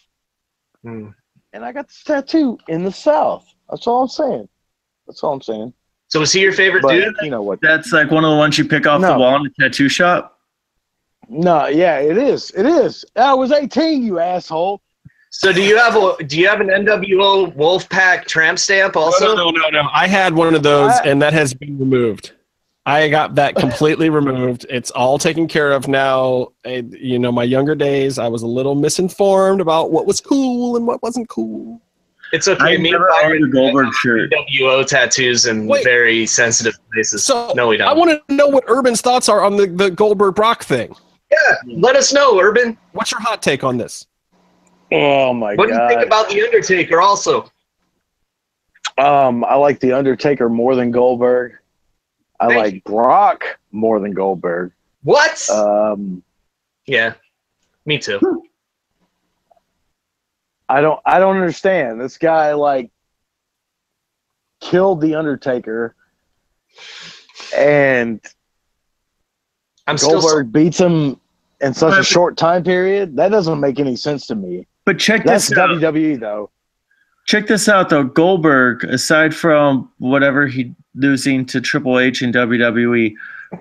Hmm. 0.84 1.10
and 1.54 1.64
I 1.66 1.72
got 1.72 1.88
this 1.88 2.04
tattoo 2.04 2.58
in 2.68 2.84
the 2.84 2.92
South. 2.92 3.46
That's 3.70 3.88
all 3.88 4.04
I'm 4.04 4.08
saying. 4.10 4.50
That's 5.12 5.24
all 5.26 5.34
I'm 5.34 5.42
saying. 5.42 5.74
So 6.08 6.22
is 6.22 6.32
he 6.32 6.40
your 6.40 6.54
favorite 6.54 6.84
But 6.84 6.94
dude? 6.94 7.14
you 7.22 7.30
know 7.30 7.42
what? 7.42 7.60
That's 7.62 7.92
like 7.92 8.10
one 8.12 8.24
of 8.24 8.32
the 8.32 8.38
ones 8.38 8.58
you 8.58 8.64
pick 8.64 8.88
off 8.88 9.02
the 9.02 9.18
wall 9.18 9.36
in 9.36 9.44
the 9.44 9.50
tattoo 9.60 9.90
shop. 9.90 10.40
No, 11.28 11.68
yeah, 11.68 12.00
it 12.00 12.18
is. 12.18 12.50
It 12.52 12.66
is. 12.66 13.04
I 13.18 13.34
was 13.34 13.52
18, 13.52 14.04
you 14.04 14.20
asshole. 14.20 14.82
So 15.32 15.52
do 15.52 15.62
you 15.62 15.78
have 15.78 15.96
a 15.98 16.24
do 16.24 16.38
you 16.40 16.48
have 16.48 16.62
an 16.62 16.68
NWO 16.68 17.54
Wolfpack 17.56 18.26
tramp 18.26 18.58
stamp 18.58 18.96
also? 18.96 19.36
no, 19.36 19.50
no, 19.50 19.52
no, 19.52 19.70
no. 19.82 19.90
I 19.94 20.08
had 20.08 20.34
one 20.34 20.56
of 20.56 20.64
those, 20.64 20.92
I- 20.92 21.04
and 21.08 21.22
that 21.22 21.34
has 21.34 21.54
been 21.54 21.78
removed. 21.78 22.32
I 22.86 23.10
got 23.10 23.36
that 23.36 23.56
completely 23.56 24.10
removed. 24.22 24.66
It's 24.70 24.92
all 24.92 25.18
taken 25.20 25.48
care 25.48 25.72
of 25.74 25.88
now. 25.90 26.48
I, 26.66 26.84
you 26.90 27.20
know, 27.20 27.32
my 27.32 27.44
younger 27.44 27.76
days, 27.76 28.18
I 28.18 28.28
was 28.30 28.42
a 28.44 28.48
little 28.48 28.76
misinformed 28.76 29.60
about 29.62 29.92
what 29.92 30.06
was 30.08 30.20
cool 30.22 30.76
and 30.78 30.88
what 30.88 31.04
wasn't 31.04 31.28
cool. 31.30 31.82
It's 32.34 32.48
okay. 32.48 32.64
I 32.64 32.68
Me 32.70 32.76
and 32.76 32.84
never 32.92 33.08
Byron 33.10 33.44
owned 33.44 33.46
a 33.46 33.54
Goldberg 33.54 33.94
shirt. 33.94 34.32
NWO 34.32 34.86
tattoos 34.86 35.46
in 35.48 35.68
Wait. 35.68 35.84
very 35.84 36.26
sensitive 36.26 36.74
places. 36.94 37.24
So 37.26 37.52
no, 37.56 37.68
we 37.68 37.78
don't. 37.78 37.88
I 37.90 37.94
want 37.94 38.22
to 38.28 38.34
know 38.36 38.48
what 38.48 38.64
Urban's 38.68 39.02
thoughts 39.02 39.28
are 39.28 39.44
on 39.44 39.58
the, 39.58 39.68
the 39.68 39.92
Goldberg 39.92 40.36
Brock 40.36 40.64
thing. 40.64 40.96
yeah, 41.32 41.38
let 41.68 41.96
us 41.96 42.14
know, 42.14 42.40
Urban. 42.40 42.78
What's 42.94 43.12
your 43.12 43.20
hot 43.22 43.42
take 43.42 43.64
on 43.64 43.78
this? 43.78 44.08
Oh 44.94 45.34
my 45.34 45.56
god. 45.56 45.58
What 45.58 45.68
do 45.70 45.74
you 45.74 45.88
think 45.90 46.02
about 46.06 46.30
the 46.30 46.42
Undertaker? 46.42 47.02
Also, 47.02 47.50
Um, 48.98 49.44
I 49.46 49.56
like 49.56 49.80
the 49.80 49.94
Undertaker 49.94 50.50
more 50.50 50.76
than 50.76 50.92
Goldberg. 50.92 51.54
I 52.40 52.48
Thank 52.48 52.58
like 52.60 52.74
you. 52.76 52.82
Brock 52.86 53.60
more 53.72 54.00
than 54.00 54.14
Goldberg. 54.14 54.72
what? 55.04 55.50
Um, 55.50 56.24
yeah, 56.88 57.14
me 57.86 57.98
too. 58.00 58.44
I 60.72 60.80
don't 60.80 61.02
I 61.06 61.20
don't 61.20 61.36
understand. 61.36 62.00
This 62.00 62.18
guy 62.18 62.54
like 62.54 62.92
killed 64.62 65.02
the 65.02 65.16
Undertaker 65.16 65.96
and 67.56 68.22
I'm 69.86 69.98
still. 69.98 70.22
Goldberg 70.22 70.54
beats 70.54 70.80
him 70.80 71.20
in 71.60 71.74
such 71.74 72.00
a 72.00 72.04
short 72.04 72.38
time 72.38 72.64
period. 72.64 73.18
That 73.18 73.30
doesn't 73.30 73.60
make 73.60 73.82
any 73.82 73.98
sense 73.98 74.26
to 74.28 74.36
me. 74.36 74.66
But 74.86 74.98
check 74.98 75.26
That's 75.26 75.50
this 75.50 75.58
out. 75.58 75.72
WWE 75.72 76.22
though. 76.22 76.50
Check 77.26 77.48
this 77.48 77.68
out 77.68 77.90
though. 77.90 78.06
Goldberg, 78.06 78.86
aside 78.86 79.36
from 79.36 79.92
whatever 79.98 80.48
he 80.48 80.74
losing 80.96 81.46
to 81.48 81.60
Triple 81.60 82.00
H 82.00 82.22
and 82.22 82.34
WWE, 82.34 83.14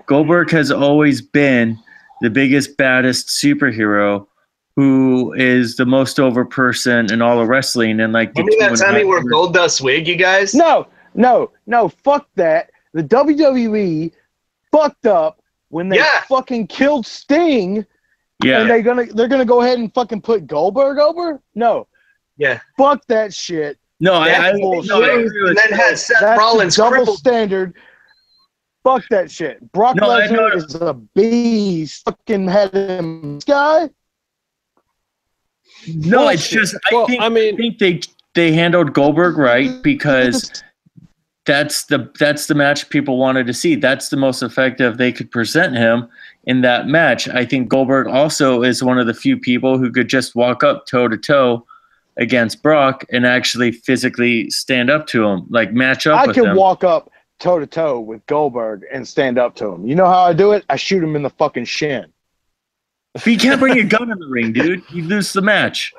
Goldberg 0.05 0.49
has 0.51 0.71
always 0.71 1.21
been 1.21 1.77
the 2.21 2.29
biggest, 2.29 2.77
baddest 2.77 3.27
superhero 3.27 4.27
who 4.81 5.33
is 5.33 5.75
the 5.75 5.85
most 5.85 6.19
over 6.19 6.43
person 6.43 7.11
in 7.13 7.21
all 7.21 7.39
of 7.39 7.47
wrestling 7.47 7.99
and 7.99 8.13
like 8.13 8.33
the 8.33 8.41
Remember 8.41 8.59
that 8.61 8.67
two 8.77 8.83
and 8.85 8.93
time 8.93 8.99
he 8.99 9.05
wore 9.05 9.23
gold 9.23 9.53
dust 9.53 9.79
wig, 9.81 10.07
you 10.07 10.15
guys? 10.15 10.55
No, 10.55 10.87
no, 11.13 11.51
no, 11.67 11.87
fuck 11.89 12.27
that. 12.35 12.71
The 12.93 13.03
WWE 13.03 14.11
fucked 14.71 15.05
up 15.05 15.39
when 15.69 15.87
they 15.89 15.97
Yeah. 15.97 16.21
fucking 16.27 16.65
killed 16.65 17.05
Sting 17.05 17.85
Yeah. 18.43 18.61
and 18.61 18.69
they 18.71 18.81
gonna 18.81 19.05
they're 19.05 19.27
gonna 19.27 19.45
go 19.45 19.61
ahead 19.61 19.77
and 19.77 19.93
fucking 19.93 20.21
put 20.21 20.47
Goldberg 20.47 20.97
over? 20.97 21.39
No. 21.53 21.87
Yeah. 22.37 22.59
Fuck 22.75 23.05
that 23.07 23.33
shit. 23.35 23.77
no, 23.99 24.13
I, 24.13 24.29
I, 24.29 24.51
That's 24.53 24.87
no, 24.87 25.03
I 25.03 25.09
agree 25.09 25.41
with 25.43 25.49
and 25.49 25.57
then 25.57 25.69
you. 25.69 25.75
had 25.75 25.99
Seth 25.99 26.21
That's 26.21 26.39
Rollins 26.39 26.75
double 26.75 26.91
crippled. 26.91 27.17
standard. 27.19 27.75
Fuck 28.83 29.03
that 29.11 29.29
shit. 29.29 29.71
Brock 29.73 29.95
No, 29.97 30.07
Lesnar 30.07 30.55
is 30.55 30.73
a 30.73 30.95
beast. 30.95 32.03
Fucking 32.05 32.47
had 32.47 32.73
him 32.73 33.35
this 33.35 33.43
guy. 33.43 33.91
No, 35.87 36.27
it's 36.29 36.47
just 36.49 36.75
I 36.75 36.93
Well, 36.95 37.07
think 37.07 37.21
I 37.21 37.25
I 37.25 37.29
mean- 37.29 37.57
think 37.57 37.79
they 37.79 38.01
they 38.33 38.53
handled 38.53 38.93
Goldberg 38.93 39.37
right 39.37 39.71
because 39.83 40.63
that's 41.45 41.85
the 41.85 42.11
that's 42.19 42.47
the 42.47 42.55
match 42.55 42.89
people 42.89 43.17
wanted 43.17 43.47
to 43.47 43.53
see. 43.53 43.75
That's 43.75 44.09
the 44.09 44.17
most 44.17 44.41
effective 44.43 44.97
they 44.97 45.11
could 45.11 45.31
present 45.31 45.75
him 45.75 46.07
in 46.45 46.61
that 46.61 46.87
match. 46.87 47.27
I 47.27 47.45
think 47.45 47.67
Goldberg 47.69 48.07
also 48.07 48.63
is 48.63 48.83
one 48.83 48.97
of 48.99 49.07
the 49.07 49.13
few 49.13 49.37
people 49.37 49.77
who 49.77 49.91
could 49.91 50.07
just 50.07 50.35
walk 50.35 50.63
up 50.63 50.85
toe 50.87 51.07
to 51.07 51.17
toe 51.17 51.65
against 52.17 52.61
Brock 52.61 53.03
and 53.11 53.25
actually 53.25 53.71
physically 53.71 54.49
stand 54.49 54.89
up 54.89 55.07
to 55.07 55.25
him, 55.25 55.45
like 55.49 55.71
match 55.73 56.05
up 56.07 56.19
I 56.19 56.27
with 56.27 56.35
can 56.35 56.45
him. 56.47 56.55
walk 56.57 56.83
up 56.83 57.09
toe 57.39 57.57
to 57.59 57.65
toe 57.65 57.99
with 57.99 58.23
Goldberg 58.27 58.83
and 58.93 59.07
stand 59.07 59.39
up 59.39 59.55
to 59.55 59.67
him. 59.67 59.85
You 59.87 59.95
know 59.95 60.05
how 60.05 60.21
I 60.23 60.33
do 60.33 60.51
it? 60.51 60.63
I 60.69 60.75
shoot 60.75 61.03
him 61.03 61.15
in 61.15 61.23
the 61.23 61.29
fucking 61.31 61.65
shin. 61.65 62.05
But 63.13 63.27
you 63.27 63.37
can't 63.37 63.59
bring 63.59 63.77
a 63.79 63.83
gun 63.83 64.11
in 64.11 64.19
the 64.19 64.27
ring, 64.27 64.53
dude. 64.53 64.83
You 64.89 65.03
lose 65.03 65.33
the 65.33 65.41
match. 65.41 65.93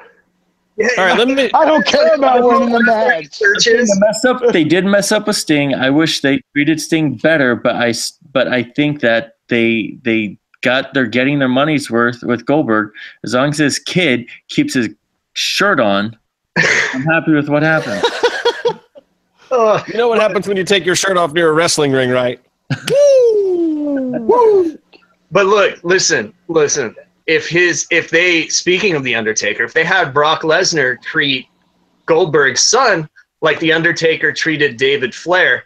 Yeah, 0.79 0.89
All 0.97 1.05
right, 1.05 1.19
let 1.19 1.29
me. 1.29 1.51
I 1.53 1.67
don't 1.67 1.87
care 1.87 2.15
about 2.15 2.43
winning 2.43 2.71
the 2.73 2.83
match. 2.83 3.39
They 3.39 3.85
messed 3.99 4.25
up. 4.25 4.41
They 4.53 4.65
did 4.65 4.87
mess 4.87 5.13
up 5.13 5.29
a 5.29 5.35
Sting. 5.35 5.75
I 5.75 5.91
wish 5.91 6.23
they 6.23 6.41
treated 6.55 6.81
Sting 6.81 7.17
better, 7.17 7.55
but 7.55 7.77
I 7.77 7.91
s- 7.91 8.19
but 8.33 8.49
I 8.49 8.63
think 8.63 9.01
that 9.03 9.37
they 9.49 9.99
they 10.03 10.39
got 10.63 10.95
they're 10.95 11.05
getting 11.07 11.41
their 11.41 11.49
money's 11.49 11.91
worth 11.91 12.23
with 12.23 12.47
Goldberg. 12.47 12.93
As 13.23 13.35
long 13.35 13.51
as 13.51 13.59
this 13.59 13.79
kid 13.79 14.27
keeps 14.49 14.73
his 14.73 14.89
shirt 15.35 15.81
on, 15.81 16.17
I'm 16.57 17.03
happy 17.03 17.33
with 17.33 17.49
what 17.51 17.63
happened. 17.63 18.03
Oh. 19.55 19.85
You 19.87 19.99
know 19.99 20.09
what 20.09 20.19
happens 20.19 20.49
when 20.49 20.57
you 20.57 20.65
take 20.65 20.87
your 20.87 20.97
shirt 20.97 21.19
off 21.19 21.35
near 21.35 21.51
a 21.51 21.53
wrestling 21.53 21.93
ring, 21.93 22.09
right? 22.09 22.41
But 25.33 25.47
look, 25.47 25.83
listen, 25.83 26.33
listen. 26.49 26.95
If 27.27 27.49
his, 27.49 27.87
if 27.91 28.11
they, 28.11 28.49
speaking 28.49 28.95
of 28.95 29.03
the 29.03 29.15
Undertaker, 29.15 29.65
if 29.65 29.73
they 29.73 29.85
had 29.85 30.13
Brock 30.13 30.43
Lesnar 30.43 31.01
treat 31.03 31.47
Goldberg's 32.07 32.63
son 32.63 33.09
like 33.41 33.59
the 33.61 33.73
Undertaker 33.73 34.33
treated 34.33 34.77
David 34.77 35.15
Flair, 35.15 35.65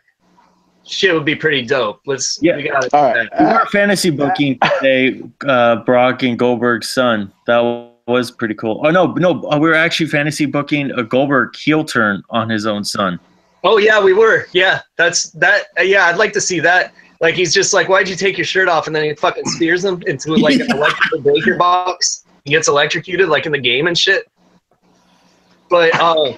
shit 0.85 1.13
would 1.13 1.25
be 1.25 1.35
pretty 1.35 1.63
dope. 1.63 2.01
Let's, 2.07 2.39
Yeah. 2.41 2.57
we 2.57 2.63
gotta 2.65 2.89
All 2.97 3.13
do 3.13 3.19
right. 3.19 3.29
that. 3.33 3.41
We 3.41 3.53
were 3.59 3.67
fantasy 3.67 4.11
booking 4.11 4.59
today, 4.81 5.23
uh, 5.47 5.77
Brock 5.77 6.23
and 6.23 6.39
Goldberg's 6.39 6.89
son. 6.89 7.33
That 7.47 7.61
was 8.07 8.31
pretty 8.31 8.55
cool. 8.55 8.83
Oh 8.85 8.91
no, 8.91 9.07
no, 9.15 9.43
uh, 9.51 9.59
we 9.59 9.69
were 9.69 9.75
actually 9.75 10.07
fantasy 10.07 10.47
booking 10.47 10.93
a 10.93 11.03
Goldberg 11.03 11.57
heel 11.57 11.85
turn 11.85 12.23
on 12.31 12.49
his 12.49 12.65
own 12.67 12.85
son. 12.85 13.19
Oh 13.65 13.79
yeah, 13.79 14.01
we 14.01 14.13
were. 14.13 14.47
Yeah, 14.53 14.83
that's 14.95 15.31
that. 15.33 15.65
Uh, 15.77 15.83
yeah, 15.83 16.07
I'd 16.07 16.19
like 16.19 16.33
to 16.35 16.41
see 16.41 16.61
that. 16.61 16.95
Like 17.21 17.35
he's 17.35 17.55
just 17.55 17.73
like, 17.73 17.89
why'd 17.89 18.09
you 18.09 18.17
take 18.17 18.37
your 18.37 18.45
shirt 18.45 18.69
off? 18.69 18.87
And 18.87 18.95
then 18.95 19.05
he 19.05 19.15
fucking 19.15 19.45
spears 19.47 19.85
him 19.85 20.03
into 20.07 20.35
like 20.37 20.61
an 20.61 20.71
electrical 20.71 21.21
breaker 21.21 21.57
box. 21.57 22.25
He 22.45 22.51
gets 22.51 22.69
electrocuted 22.69 23.29
like 23.29 23.47
in 23.47 23.53
the 23.53 23.59
game 23.59 23.87
and 23.87 23.97
shit. 23.97 24.31
But 25.69 25.99
uh, 25.99 26.37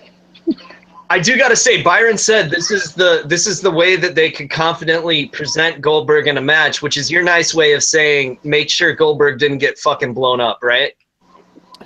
I 1.10 1.18
do 1.18 1.36
got 1.36 1.48
to 1.48 1.56
say, 1.56 1.82
Byron 1.82 2.16
said 2.16 2.50
this 2.50 2.70
is 2.70 2.94
the 2.94 3.22
this 3.26 3.46
is 3.46 3.60
the 3.60 3.70
way 3.70 3.96
that 3.96 4.14
they 4.14 4.30
could 4.30 4.50
confidently 4.50 5.26
present 5.26 5.80
Goldberg 5.80 6.26
in 6.26 6.38
a 6.38 6.40
match, 6.40 6.82
which 6.82 6.96
is 6.96 7.10
your 7.10 7.22
nice 7.22 7.54
way 7.54 7.72
of 7.72 7.82
saying 7.82 8.38
make 8.44 8.70
sure 8.70 8.92
Goldberg 8.94 9.38
didn't 9.38 9.58
get 9.58 9.78
fucking 9.78 10.14
blown 10.14 10.40
up, 10.40 10.60
right? 10.62 10.92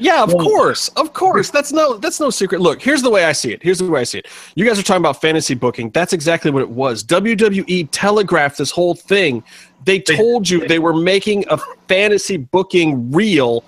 Yeah, 0.02 0.22
of 0.22 0.32
Well- 0.34 0.44
course, 0.44 0.88
of 0.96 1.12
course. 1.12 1.50
That's 1.50 1.72
no, 1.72 1.96
that's 1.96 2.18
no 2.18 2.30
secret. 2.30 2.60
Look, 2.60 2.82
here's 2.82 3.02
the 3.02 3.10
way 3.10 3.24
I 3.24 3.32
see 3.32 3.52
it. 3.52 3.62
Here's 3.62 3.78
the 3.78 3.88
way 3.90 4.00
I 4.00 4.04
see 4.04 4.18
it. 4.18 4.26
You 4.56 4.64
guys 4.64 4.78
are 4.78 4.82
talking 4.82 5.00
about 5.02 5.20
fantasy 5.20 5.54
booking. 5.54 5.90
That's 5.90 6.12
exactly 6.12 6.50
what 6.50 6.62
it 6.62 6.70
was. 6.70 7.04
WWE 7.04 7.88
telegraphed 7.92 8.58
this 8.58 8.70
whole 8.70 8.94
thing. 8.94 9.42
They 9.84 9.98
They- 9.98 10.16
told 10.16 10.48
you 10.48 10.66
they 10.66 10.78
were 10.78 10.94
making 10.94 11.44
a 11.48 11.58
fantasy 11.88 12.36
booking 12.36 13.10
real. 13.12 13.64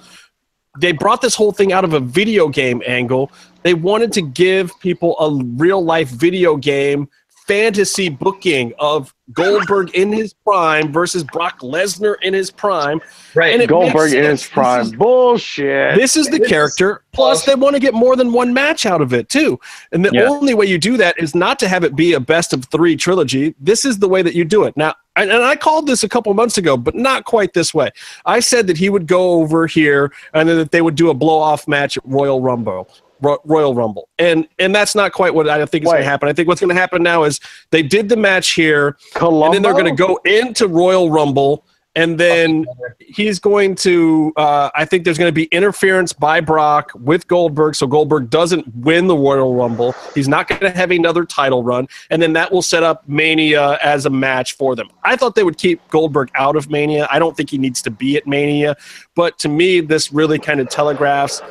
They 0.81 0.91
brought 0.93 1.21
this 1.23 1.37
whole 1.37 1.53
thing 1.53 1.73
out 1.73 1.85
of 1.85 1.93
a 1.95 2.01
video 2.01 2.49
game 2.49 2.83
angle. 2.87 3.31
They 3.63 3.75
wanted 3.75 4.13
to 4.15 4.23
give 4.23 4.73
people 4.81 5.17
a 5.21 5.31
real 5.57 5.85
life 5.85 6.09
video 6.09 6.57
game 6.57 7.09
fantasy 7.47 8.09
booking 8.09 8.73
of 8.79 9.15
Goldberg 9.33 9.95
in 9.95 10.13
his 10.13 10.35
prime 10.35 10.93
versus 10.93 11.25
Brock 11.25 11.61
Lesnar 11.61 12.17
in 12.23 12.35
his 12.35 12.51
prime. 12.51 13.01
Right. 13.35 13.59
And 13.59 13.69
Goldberg 13.69 14.13
in 14.13 14.25
his 14.25 14.47
prime. 14.47 14.81
This 14.85 14.93
is- 14.93 14.99
Bullshit. 14.99 15.97
this 15.97 16.17
is 16.17 16.27
the 16.27 16.33
This 16.39 16.41
is 16.43 16.49
character. 16.49 17.03
Plus, 17.13 17.45
they 17.45 17.55
want 17.55 17.75
to 17.75 17.81
get 17.81 17.95
more 17.95 18.17
than 18.17 18.33
one 18.33 18.53
match 18.53 18.87
out 18.87 19.01
of 19.01 19.13
it 19.15 19.29
too. 19.29 19.59
And 19.93 20.05
the 20.05 20.11
Yeah. 20.13 20.25
only 20.29 20.53
way 20.55 20.67
you 20.67 20.79
do 20.79 20.97
that 20.99 21.15
is 21.19 21.35
not 21.35 21.59
to 21.61 21.69
have 21.69 21.85
it 21.85 21.95
be 21.97 22.13
a 22.13 22.21
best 22.21 22.53
of 22.53 22.65
three 22.67 22.97
trilogy. 22.97 23.55
This 23.61 23.85
is 23.85 23.99
the 23.99 24.09
way 24.09 24.21
that 24.23 24.35
you 24.35 24.45
do 24.45 24.65
it. 24.65 24.77
Now, 24.77 24.95
and, 25.17 25.31
and 25.31 25.45
I 25.45 25.55
called 25.57 25.87
this 25.87 26.03
a 26.03 26.09
couple 26.09 26.33
months 26.35 26.59
ago, 26.59 26.77
but 26.77 26.95
not 26.95 27.25
quite 27.25 27.53
this 27.55 27.73
way. 27.73 27.91
I 28.27 28.41
said 28.41 28.67
that 28.67 28.77
he 28.77 28.89
would 28.91 29.07
go 29.07 29.33
over 29.33 29.67
here 29.67 30.13
and 30.35 30.49
then 30.49 30.57
that 30.59 30.71
they 30.73 30.83
would 30.83 30.97
do 30.97 31.09
a 31.11 31.15
blow 31.15 31.39
off 31.39 31.69
match 31.69 31.97
at 31.97 32.03
Royal 32.07 32.41
Rumble. 32.41 32.89
Ro- 33.25 33.41
Royal 33.45 33.75
Rumble, 33.75 34.09
and 34.19 34.47
and 34.59 34.75
that's 34.75 34.95
not 34.95 35.13
quite 35.13 35.35
what 35.35 35.49
I 35.49 35.65
think 35.67 35.85
is 35.85 35.91
going 35.91 36.03
to 36.03 36.09
happen. 36.09 36.29
I 36.29 36.33
think 36.33 36.49
what's 36.49 36.61
going 36.61 36.75
to 36.75 36.81
happen 36.81 37.03
now 37.03 37.25
is 37.25 37.41
they 37.71 37.83
did 37.83 38.09
the 38.09 38.17
match 38.17 38.51
here, 38.51 38.97
Columbo? 39.15 39.47
and 39.47 39.55
then 39.55 39.63
they're 39.63 39.73
going 39.73 39.95
to 39.97 40.07
go 40.07 40.21
into 40.25 40.69
Royal 40.69 41.11
Rumble, 41.11 41.65
and 41.97 42.19
then 42.19 42.67
he's 42.99 43.39
going 43.39 43.75
to. 43.77 44.33
Uh, 44.37 44.71
I 44.75 44.85
think 44.85 45.05
there's 45.05 45.19
going 45.19 45.29
to 45.29 45.33
be 45.33 45.45
interference 45.45 46.13
by 46.13 46.41
Brock 46.41 46.91
with 46.95 47.27
Goldberg, 47.29 47.75
so 47.75 47.87
Goldberg 47.87 48.31
doesn't 48.31 48.67
win 48.77 49.07
the 49.07 49.17
Royal 49.17 49.55
Rumble. 49.55 49.95
He's 50.15 50.29
not 50.29 50.49
going 50.49 50.61
to 50.61 50.71
have 50.71 50.91
another 50.91 51.25
title 51.25 51.63
run, 51.63 51.87
and 52.11 52.21
then 52.21 52.33
that 52.33 52.51
will 52.51 52.63
set 52.63 52.83
up 52.83 53.09
Mania 53.09 53.79
as 53.83 54.07
a 54.07 54.11
match 54.11 54.55
for 54.55 54.75
them. 54.75 54.89
I 55.05 55.17
thought 55.17 55.35
they 55.35 55.45
would 55.45 55.59
keep 55.59 55.87
Goldberg 55.89 56.31
out 56.35 56.57
of 56.57 56.71
Mania. 56.71 57.07
I 57.11 57.19
don't 57.19 57.37
think 57.37 57.51
he 57.51 57.59
needs 57.59 57.81
to 57.83 57.91
be 57.91 58.17
at 58.17 58.27
Mania, 58.27 58.77
but 59.15 59.39
to 59.41 59.49
me, 59.49 59.81
this 59.81 60.13
really 60.13 60.39
kind 60.39 60.61
of 60.61 60.69
telegraphs 60.69 61.43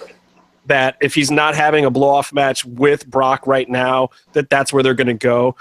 that 0.66 0.98
if 1.02 1.14
he's 1.14 1.32
not 1.32 1.56
having 1.56 1.86
a 1.86 1.92
blow 1.92 2.10
off 2.10 2.34
match 2.34 2.66
with 2.66 3.08
Brock 3.08 3.46
right 3.48 3.70
now, 3.70 4.10
that 4.34 4.50
that's 4.50 4.72
where 4.72 4.84
they're 4.84 4.94
going 4.94 5.08
to 5.08 5.14
go. 5.14 5.56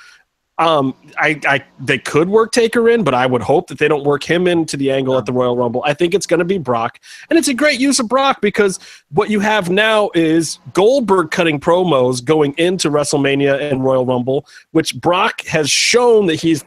Um, 0.59 0.95
I, 1.16 1.41
I, 1.45 1.65
they 1.81 1.99
could 1.99 2.29
work 2.29 2.53
Taker 2.53 2.89
in, 2.89 3.03
but 3.03 3.15
I 3.15 3.27
would 3.27 3.43
hope 3.43 3.66
that 3.69 3.79
they 3.79 3.89
don't 3.89 4.05
work 4.05 4.23
him 4.23 4.47
into 4.47 4.77
the 4.77 4.93
angle 4.93 5.16
at 5.16 5.27
the 5.27 5.33
Royal 5.33 5.57
Rumble. 5.57 5.83
I 5.85 5.95
think 5.95 6.15
it's 6.15 6.27
going 6.27 6.39
to 6.39 6.45
be 6.45 6.59
Brock, 6.59 7.01
and 7.31 7.39
it's 7.39 7.49
a 7.49 7.55
great 7.55 7.81
use 7.81 7.99
of 7.99 8.09
Brock 8.09 8.41
because 8.41 8.79
what 9.11 9.31
you 9.31 9.41
have 9.41 9.70
now 9.70 10.11
is 10.15 10.59
Goldberg 10.73 11.31
cutting 11.31 11.59
promos 11.59 12.23
going 12.23 12.55
into 12.59 12.91
WrestleMania 12.91 13.73
and 13.73 13.83
Royal 13.83 14.05
Rumble, 14.05 14.47
which 14.70 14.95
Brock 15.01 15.41
has 15.47 15.70
shown 15.70 16.27
that 16.27 16.37
he's 16.37 16.65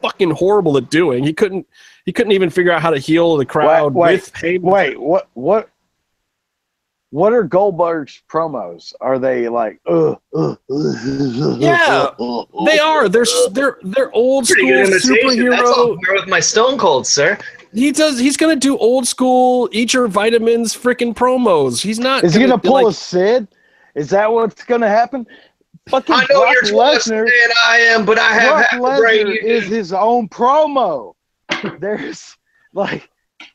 fucking 0.00 0.30
horrible 0.30 0.76
at 0.78 0.88
doing. 0.88 1.24
He 1.24 1.34
couldn't, 1.34 1.66
he 2.06 2.12
couldn't 2.12 2.32
even 2.32 2.48
figure 2.48 2.70
out 2.70 2.80
how 2.80 2.90
to 2.90 2.98
heal 2.98 3.36
the 3.36 3.44
crowd 3.44 3.92
wait, 3.92 4.12
with 4.12 4.32
Heyman. 4.34 4.60
Wait, 4.60 5.00
what? 5.00 5.28
What? 5.34 5.68
What 7.10 7.32
are 7.32 7.44
Goldberg's 7.44 8.22
promos? 8.28 8.92
Are 9.00 9.18
they 9.18 9.48
like, 9.48 9.80
uh, 9.86 10.16
uh, 10.34 10.56
uh, 10.70 11.56
Yeah, 11.56 12.10
They 12.66 12.78
are. 12.78 13.08
They're 13.08 13.24
they're 13.52 13.78
they're 13.82 14.12
old 14.12 14.46
school 14.46 14.66
good 14.66 14.88
imitation. 14.88 15.50
That's 15.50 15.62
all 15.62 15.96
superhero. 15.96 16.14
with 16.14 16.28
my 16.28 16.40
Stone 16.40 16.78
Cold, 16.78 17.06
sir. 17.06 17.38
He 17.72 17.92
does. 17.92 18.18
He's 18.18 18.36
gonna 18.36 18.56
do 18.56 18.76
old 18.78 19.06
school. 19.06 19.68
Eat 19.72 19.92
your 19.92 20.08
vitamins, 20.08 20.74
freaking 20.74 21.14
promos. 21.14 21.80
He's 21.80 21.98
not. 21.98 22.24
Is 22.24 22.34
he 22.34 22.40
gonna 22.40 22.58
be 22.58 22.68
pull 22.68 22.84
like, 22.84 22.92
a 22.92 22.92
Sid? 22.92 23.48
Is 23.94 24.10
that 24.10 24.30
what's 24.30 24.64
gonna 24.64 24.88
happen? 24.88 25.26
Fucking 25.88 26.14
I 26.14 26.26
know 26.28 26.40
Brock 26.40 26.54
you're 26.54 26.72
twice 26.72 27.06
Lesnar. 27.06 27.24
than 27.24 27.56
I 27.64 27.76
am, 27.78 28.04
but 28.04 28.18
I 28.18 28.32
have 28.32 28.50
Brock 28.50 28.66
half 28.70 28.80
the 28.80 29.00
brain 29.00 29.26
Lesnar 29.26 29.42
is 29.44 29.66
his 29.66 29.92
own 29.92 30.28
promo. 30.28 31.14
There's 31.78 32.36
like 32.72 33.08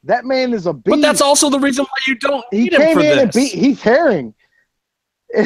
that 0.03 0.25
man 0.25 0.53
is 0.53 0.65
a 0.65 0.73
beast. 0.73 0.85
But 0.85 1.01
that's 1.01 1.21
also 1.21 1.49
the 1.49 1.59
reason 1.59 1.85
why 1.85 1.97
you 2.07 2.15
don't 2.15 2.43
he 2.51 2.63
need 2.63 2.73
him 2.73 2.81
came 2.81 2.93
for 2.97 3.03
in 3.03 3.07
this. 3.07 3.21
and 3.21 3.31
beat 3.33 3.53
Heath 3.53 3.81
Herring. 3.81 4.33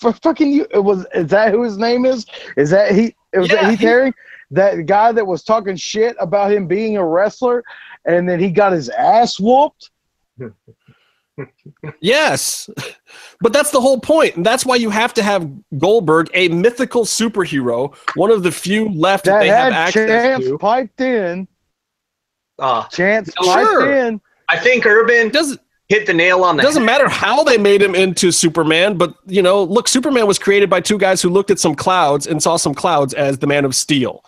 for 0.00 0.12
fucking 0.14 0.50
you, 0.50 0.66
it 0.70 0.78
was 0.82 1.06
is 1.14 1.26
that 1.28 1.52
who 1.52 1.62
his 1.62 1.76
name 1.76 2.06
is? 2.06 2.24
Is 2.56 2.70
that 2.70 2.92
he? 2.92 3.14
Was 3.34 3.48
Yeah, 3.50 3.56
that 3.62 3.70
Heath 3.70 3.80
he- 3.80 3.86
Herring? 3.86 4.14
That 4.50 4.86
guy 4.86 5.10
that 5.12 5.26
was 5.26 5.42
talking 5.42 5.74
shit 5.76 6.14
about 6.20 6.52
him 6.52 6.66
being 6.68 6.96
a 6.96 7.04
wrestler, 7.04 7.64
and 8.04 8.28
then 8.28 8.38
he 8.38 8.50
got 8.50 8.72
his 8.72 8.88
ass 8.90 9.38
whooped. 9.40 9.90
Yes, 12.00 12.70
but 13.40 13.52
that's 13.52 13.72
the 13.72 13.80
whole 13.80 13.98
point, 13.98 14.36
and 14.36 14.46
that's 14.46 14.64
why 14.64 14.76
you 14.76 14.88
have 14.90 15.12
to 15.14 15.22
have 15.22 15.50
Goldberg, 15.78 16.30
a 16.32 16.46
mythical 16.48 17.04
superhero, 17.04 17.92
one 18.14 18.30
of 18.30 18.44
the 18.44 18.52
few 18.52 18.88
left 18.90 19.24
that, 19.24 19.32
That 19.32 19.38
they 19.40 19.48
have 19.48 19.72
access 19.72 20.08
Chance 20.08 20.44
to. 20.44 20.58
piped 20.58 21.00
in. 21.00 21.48
Uh, 22.58 22.84
Chance 22.88 23.32
Sure. 23.42 23.80
piped 23.80 23.90
in. 23.90 24.20
I 24.48 24.58
think 24.58 24.86
Urban 24.86 25.30
doesn't 25.30 25.60
hit 25.88 26.06
the 26.06 26.14
nail 26.14 26.44
on 26.44 26.56
the 26.56 26.62
head. 26.62 26.66
doesn't 26.66 26.82
head. 26.82 26.86
matter 26.86 27.08
how 27.08 27.42
they 27.44 27.58
made 27.58 27.82
him 27.82 27.94
into 27.94 28.30
Superman, 28.30 28.96
but 28.96 29.14
you 29.26 29.42
know, 29.42 29.62
look, 29.64 29.88
Superman 29.88 30.26
was 30.26 30.38
created 30.38 30.70
by 30.70 30.80
two 30.80 30.98
guys 30.98 31.20
who 31.20 31.28
looked 31.30 31.50
at 31.50 31.58
some 31.58 31.74
clouds 31.74 32.26
and 32.26 32.42
saw 32.42 32.56
some 32.56 32.74
clouds 32.74 33.12
as 33.14 33.38
the 33.38 33.46
Man 33.46 33.64
of 33.64 33.74
Steel. 33.74 34.24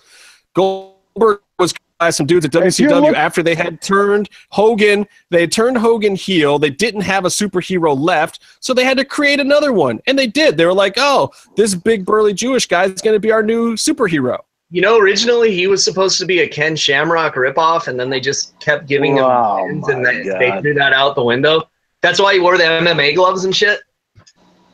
Goldberg 0.54 1.40
was 1.58 1.72
by 1.98 2.10
some 2.10 2.26
dudes 2.26 2.44
at 2.44 2.54
If 2.54 2.62
WCW 2.62 3.00
look- 3.08 3.16
after 3.16 3.42
they 3.42 3.54
had 3.54 3.80
turned 3.80 4.28
Hogan. 4.50 5.06
They 5.30 5.40
had 5.40 5.52
turned 5.52 5.78
Hogan 5.78 6.14
heel. 6.14 6.58
They 6.58 6.68
didn't 6.68 7.00
have 7.02 7.24
a 7.24 7.28
superhero 7.28 7.98
left, 7.98 8.40
so 8.60 8.74
they 8.74 8.84
had 8.84 8.98
to 8.98 9.04
create 9.04 9.40
another 9.40 9.72
one, 9.72 10.00
and 10.06 10.18
they 10.18 10.26
did. 10.26 10.56
They 10.58 10.66
were 10.66 10.74
like, 10.74 10.94
"Oh, 10.98 11.30
this 11.56 11.74
big 11.74 12.04
burly 12.04 12.34
Jewish 12.34 12.66
guy 12.66 12.84
is 12.84 13.00
going 13.00 13.14
to 13.14 13.20
be 13.20 13.32
our 13.32 13.42
new 13.42 13.76
superhero." 13.76 14.40
You 14.70 14.82
know, 14.82 14.98
originally 14.98 15.54
he 15.54 15.68
was 15.68 15.84
supposed 15.84 16.18
to 16.18 16.26
be 16.26 16.40
a 16.40 16.48
Ken 16.48 16.74
Shamrock 16.74 17.34
ripoff, 17.34 17.86
and 17.86 17.98
then 17.98 18.10
they 18.10 18.18
just 18.20 18.58
kept 18.58 18.86
giving 18.86 19.16
him 19.16 19.24
Oh, 19.24 19.64
pins, 19.68 19.88
and 19.88 20.02
my 20.02 20.12
they, 20.12 20.22
they 20.24 20.60
threw 20.60 20.74
that 20.74 20.92
out 20.92 21.14
the 21.14 21.22
window. 21.22 21.68
That's 22.02 22.20
why 22.20 22.34
he 22.34 22.40
wore 22.40 22.56
the 22.58 22.64
MMA 22.64 23.14
gloves 23.14 23.44
and 23.44 23.54
shit, 23.54 23.80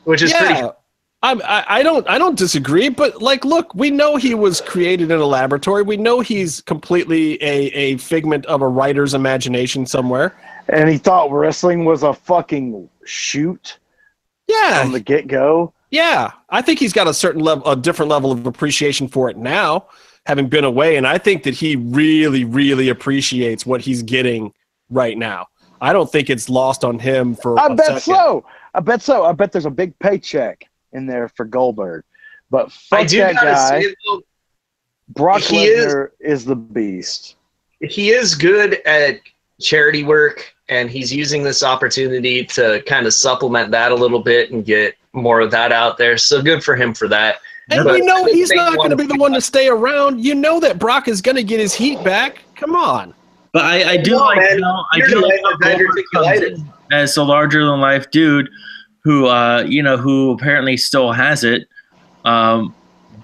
which 0.03 0.21
is 0.21 0.33
pretty. 0.33 0.55
yeah. 0.55 0.71
I'm- 1.21 1.41
I, 1.45 1.63
I 1.69 1.83
don't 1.83 2.05
I 2.09 2.17
don't 2.17 2.37
disagree, 2.37 2.89
but 2.89 3.21
like, 3.21 3.45
look, 3.45 3.73
we 3.73 3.89
know 3.91 4.17
he 4.17 4.33
was 4.33 4.59
created 4.59 5.09
in 5.09 5.19
a 5.21 5.25
laboratory. 5.25 5.81
We 5.81 5.95
know 5.95 6.19
he's 6.19 6.59
completely 6.61 7.41
a, 7.41 7.67
a 7.71 7.97
figment 7.97 8.45
of 8.47 8.61
a 8.61 8.67
writer's 8.67 9.13
imagination 9.13 9.85
somewhere. 9.85 10.35
And 10.67 10.89
he 10.89 10.97
thought 10.97 11.31
wrestling 11.31 11.85
was 11.85 12.03
a 12.03 12.13
fucking 12.13 12.89
shoot 13.05 13.77
Yeah, 14.49 14.81
from 14.81 14.91
the 14.91 14.99
get 14.99 15.27
go. 15.29 15.73
Yeah. 15.93 16.31
I 16.49 16.61
think 16.61 16.79
he's 16.79 16.91
got 16.93 17.07
a 17.07 17.13
certain 17.13 17.41
level, 17.41 17.65
a 17.69 17.75
different 17.75 18.09
level 18.09 18.31
of 18.31 18.45
appreciation 18.47 19.07
for 19.07 19.29
it 19.29 19.37
now. 19.37 19.87
having 20.25 20.47
been 20.47 20.63
away, 20.63 20.95
and 20.95 21.05
I 21.05 21.17
think 21.17 21.43
that 21.43 21.53
he 21.53 21.75
really, 21.75 22.43
really 22.45 22.89
appreciates 22.89 23.65
what 23.65 23.81
he's 23.81 24.01
getting 24.03 24.53
right 24.89 25.17
now. 25.17 25.47
I 25.81 25.91
don't 25.91 26.09
think 26.09 26.29
it's 26.29 26.47
lost 26.49 26.83
on 26.85 26.97
him 26.97 27.35
for. 27.35 27.59
I 27.59 27.67
a 27.67 27.75
bet 27.75 27.85
second. 27.87 28.01
so. 28.01 28.45
I 28.73 28.79
bet 28.79 29.01
so. 29.01 29.25
I 29.25 29.33
bet 29.33 29.51
there's 29.51 29.65
a 29.65 29.69
big 29.71 29.97
paycheck 29.99 30.65
in 30.93 31.05
there 31.05 31.27
for 31.27 31.45
Goldberg. 31.45 32.03
But 32.49 32.71
fuck 32.71 32.99
I 33.01 33.03
do 33.05 33.17
that 33.17 33.35
guy. 33.35 33.81
say 33.81 33.95
though, 34.07 34.21
Brock 35.09 35.41
he 35.41 35.65
is- 35.65 35.93
Lesnar 35.93 36.09
is 36.21 36.45
the 36.45 36.55
beast. 36.55 37.35
he 37.81 38.11
is 38.11 38.33
good 38.35 38.75
at 38.85 39.19
charity 39.61 40.03
work 40.03 40.53
and 40.69 40.89
he's 40.89 41.11
using 41.13 41.43
this 41.43 41.63
opportunity 41.63 42.45
to 42.45 42.81
kind 42.87 43.05
of 43.05 43.13
supplement 43.13 43.69
that 43.71 43.91
a 43.91 43.95
little 43.95 44.19
bit 44.23 44.51
and 44.51 44.65
get 44.65 44.95
more 45.13 45.39
of 45.41 45.51
that 45.51 45.71
out 45.71 45.97
there 45.97 46.17
so 46.17 46.41
good 46.41 46.63
for 46.63 46.75
him 46.75 46.93
for 46.93 47.07
that 47.07 47.37
And 47.69 47.83
But 47.85 47.93
we 47.93 48.01
know 48.01 48.25
he's 48.25 48.51
not 48.51 48.75
going 48.75 48.89
to 48.89 48.95
be 48.95 49.05
the 49.05 49.15
one 49.15 49.31
to 49.33 49.41
stay 49.41 49.67
around. 49.69 50.19
You 50.23 50.35
know 50.35 50.59
that 50.59 50.79
Brock 50.79 51.07
is 51.07 51.21
going 51.21 51.35
to 51.37 51.43
get 51.43 51.59
his 51.59 51.73
heat 51.73 52.03
back. 52.03 52.39
Come 52.55 52.75
on. 52.75 53.13
But 53.53 53.63
I, 53.65 53.91
I 53.91 53.97
do 53.97 54.11
No, 54.11 54.17
like 54.17 54.37
man. 54.37 54.61
how 54.61 54.85
I 54.91 54.99
do 54.99 55.21
like 55.21 55.39
how 55.43 55.57
Goldberg 55.57 56.03
comes 56.13 56.41
in 56.41 56.65
as 56.91 57.15
a 57.17 57.23
larger 57.23 57.63
than 57.65 57.79
life 57.79 58.09
dude 58.11 58.49
who 59.03 59.27
uh 59.27 59.63
you 59.67 59.83
know 59.83 59.95
who 59.97 60.31
apparently 60.31 60.75
still 60.77 61.11
has 61.11 61.43
it. 61.43 61.67
Um 62.25 62.73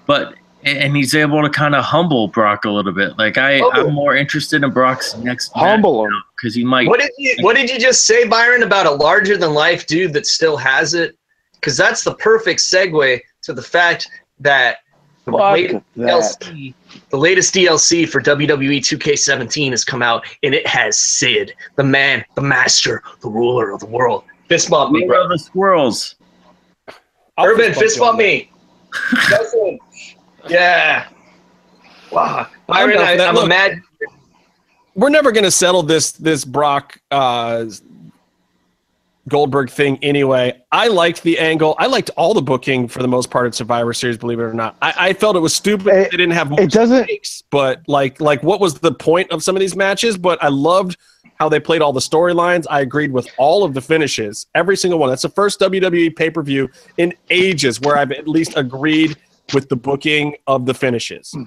but 0.06 0.34
and 0.62 0.94
he's 0.94 1.14
able 1.14 1.42
to 1.42 1.48
kind 1.50 1.74
of 1.74 1.82
humble 1.84 2.28
Brock 2.28 2.66
a 2.66 2.70
little 2.70 2.92
bit. 2.92 3.18
Like 3.18 3.38
I, 3.38 3.60
Oh. 3.60 3.70
I'm 3.72 3.92
more 3.94 4.14
interested 4.14 4.62
in 4.62 4.70
Brock's 4.70 5.16
next 5.16 5.50
Humble 5.54 6.04
him. 6.06 6.12
because 6.36 6.54
he 6.54 6.64
might. 6.64 6.86
what 6.86 7.00
did 7.00 7.10
you 7.18 7.36
what 7.40 7.56
did 7.56 7.68
you 7.70 7.78
just 7.78 8.06
say 8.06 8.28
byron 8.28 8.62
about 8.62 8.86
a 8.86 8.90
larger 8.90 9.36
than 9.36 9.52
life 9.54 9.86
dude 9.86 10.12
that 10.12 10.26
still 10.26 10.56
has 10.56 10.94
it 10.94 11.16
because 11.60 11.76
that's 11.76 12.02
the 12.02 12.14
perfect 12.14 12.60
segue 12.60 13.20
to 13.42 13.52
the 13.52 13.62
fact 13.62 14.08
that 14.40 14.78
the 15.26 15.32
latest 15.32 15.84
that. 15.96 16.08
DLC, 16.08 16.74
the 17.10 17.16
latest 17.16 17.54
DLC 17.54 18.08
for 18.08 18.20
WWE 18.20 18.78
2K17 18.78 19.70
has 19.70 19.84
come 19.84 20.02
out, 20.02 20.24
and 20.42 20.54
it 20.54 20.66
has 20.66 20.98
Sid, 20.98 21.54
the 21.76 21.84
man, 21.84 22.24
the 22.34 22.42
master, 22.42 23.02
the 23.20 23.28
ruler 23.28 23.70
of 23.70 23.80
the 23.80 23.86
world. 23.86 24.24
Fist 24.48 24.70
bump 24.70 24.92
me, 24.92 25.06
Where 25.06 25.22
bro. 25.22 25.28
the 25.28 25.38
squirrels? 25.38 26.16
I'll 27.36 27.46
Urban, 27.46 27.66
bump 27.66 27.76
fist 27.76 27.98
bump 27.98 28.18
me. 28.18 28.50
Yeah. 30.48 31.06
Wow. 32.10 32.48
Byron, 32.66 32.96
down 32.96 33.16
for 33.16 33.22
I, 33.22 33.26
I'm 33.26 33.36
a 33.36 33.46
mad. 33.46 33.82
We're 34.94 35.10
never 35.10 35.32
going 35.32 35.44
to 35.44 35.50
settle 35.50 35.82
this 35.82 36.12
this 36.12 36.46
Brock 36.46 36.98
uh, 37.10 37.66
Goldberg 39.28 39.70
thing 39.70 39.98
anyway. 40.02 40.60
I 40.72 40.88
liked 40.88 41.22
the 41.22 41.38
angle. 41.38 41.74
I 41.78 41.86
liked 41.86 42.10
all 42.16 42.34
the 42.34 42.42
booking 42.42 42.88
for 42.88 43.00
the 43.02 43.08
most 43.08 43.30
part 43.30 43.46
of 43.46 43.54
Survivor 43.54 43.92
Series. 43.92 44.16
Believe 44.18 44.40
it 44.40 44.44
or 44.44 44.54
not, 44.54 44.76
I, 44.82 44.94
I 44.96 45.12
felt 45.12 45.36
it 45.36 45.40
was 45.40 45.54
stupid. 45.54 45.88
It- 45.88 46.10
they 46.10 46.16
didn't 46.16 46.32
have 46.32 46.50
more 46.50 46.60
It 46.60 46.70
doesn't. 46.70 47.04
stakes, 47.04 47.42
but 47.50 47.82
like 47.86 48.20
like 48.20 48.42
what 48.42 48.60
was 48.60 48.74
the 48.74 48.92
point 48.92 49.30
of 49.30 49.42
some 49.42 49.54
of 49.56 49.60
these 49.60 49.76
matches? 49.76 50.16
But 50.16 50.42
I 50.42 50.48
loved 50.48 50.96
how 51.38 51.48
they 51.48 51.60
played 51.60 51.80
all 51.82 51.92
the 51.92 52.00
storylines. 52.00 52.66
I 52.70 52.80
agreed 52.80 53.12
with 53.12 53.28
all 53.38 53.62
of 53.64 53.72
the 53.74 53.80
finishes, 53.80 54.46
every 54.54 54.76
single 54.76 54.98
one. 54.98 55.10
That's 55.10 55.22
the 55.22 55.28
first 55.28 55.60
WWE 55.60 56.16
pay 56.16 56.30
per 56.30 56.42
view 56.42 56.68
in 56.96 57.12
ages 57.28 57.80
where 57.80 57.96
I've 57.98 58.12
at 58.12 58.26
least 58.26 58.54
agreed 58.56 59.16
with 59.54 59.68
the 59.68 59.76
booking 59.76 60.36
of 60.46 60.64
the 60.66 60.74
finishes. 60.74 61.30
Hmm. 61.32 61.42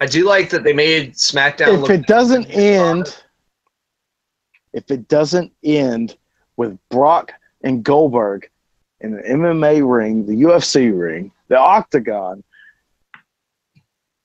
I 0.00 0.06
do 0.06 0.24
like 0.24 0.48
that 0.50 0.62
they 0.64 0.72
made 0.72 1.14
SmackDown 1.14 1.74
If 1.74 1.80
look 1.80 1.90
it 1.90 2.06
doesn't 2.06 2.46
end, 2.50 3.16
if 4.72 4.90
it 4.90 5.08
doesn't 5.08 5.52
end 5.64 6.16
with 6.58 6.76
Brock 6.90 7.32
and 7.62 7.82
Goldberg 7.82 8.50
in 9.00 9.12
the 9.12 9.22
MMA 9.22 9.80
ring, 9.90 10.26
the 10.26 10.34
UFC 10.42 10.90
ring, 10.92 11.30
the 11.48 11.56
Octagon, 11.56 12.42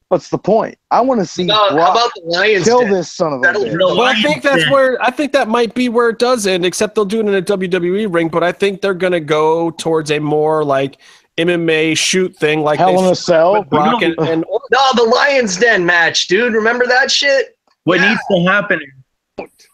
what's 0.09 0.29
the 0.29 0.37
point? 0.39 0.77
I 0.91 1.01
want 1.01 1.19
to 1.21 1.25
see 1.27 1.45
No, 1.45 1.69
Brock 1.69 1.91
about 1.95 2.11
the 2.15 2.21
Lions? 2.25 2.65
kill 2.65 2.81
Den? 2.81 2.91
this 2.91 3.11
son 3.11 3.33
of 3.33 3.41
a 3.41 3.45
bitch. 3.45 3.77
Well, 3.79 4.01
I 4.01 4.15
think 4.21 4.41
that's 4.41 4.65
Yeah. 4.65 4.71
where 4.71 5.01
I 5.01 5.11
think 5.11 5.31
that 5.33 5.47
might 5.47 5.73
be 5.75 5.89
where 5.89 6.09
it 6.09 6.17
does 6.19 6.45
end, 6.47 6.65
except 6.65 6.95
they'll 6.95 7.05
do 7.05 7.19
it 7.19 7.27
in 7.27 7.35
a 7.35 7.41
WWE 7.41 8.07
ring. 8.07 8.29
But 8.29 8.43
I 8.43 8.51
think 8.51 8.81
they're 8.81 8.93
gonna 8.95 9.19
go 9.19 9.69
towards 9.71 10.09
a 10.11 10.17
more 10.19 10.63
like 10.63 10.97
MMA 11.37 11.95
shoot 11.95 12.35
thing, 12.35 12.61
like 12.61 12.79
Hell 12.79 12.97
in 13.05 13.11
a 13.11 13.15
Cell. 13.15 13.53
with 13.59 13.69
Brock 13.69 14.01
and, 14.01 14.15
and 14.19 14.43
No, 14.71 14.79
the 14.95 15.03
Lions 15.03 15.55
Den 15.57 15.85
match, 15.85 16.27
dude. 16.27 16.53
Remember 16.53 16.85
that 16.87 17.09
shit? 17.11 17.55
What 17.85 17.99
Yeah. 17.99 18.09
needs 18.09 18.21
to 18.31 18.51
happen? 18.51 18.79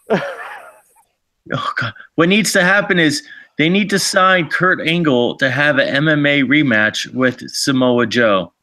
oh 1.53 1.73
God! 1.75 1.93
What 2.15 2.29
needs 2.29 2.51
to 2.53 2.63
happen 2.63 2.99
is 2.99 3.23
they 3.57 3.69
need 3.69 3.89
to 3.89 3.99
sign 3.99 4.49
Kurt 4.49 4.79
Angle 4.87 5.35
to 5.35 5.51
have 5.51 5.79
an 5.79 6.05
MMA 6.05 6.43
rematch 6.43 7.13
with 7.13 7.47
Samoa 7.49 8.07
Joe. 8.07 8.53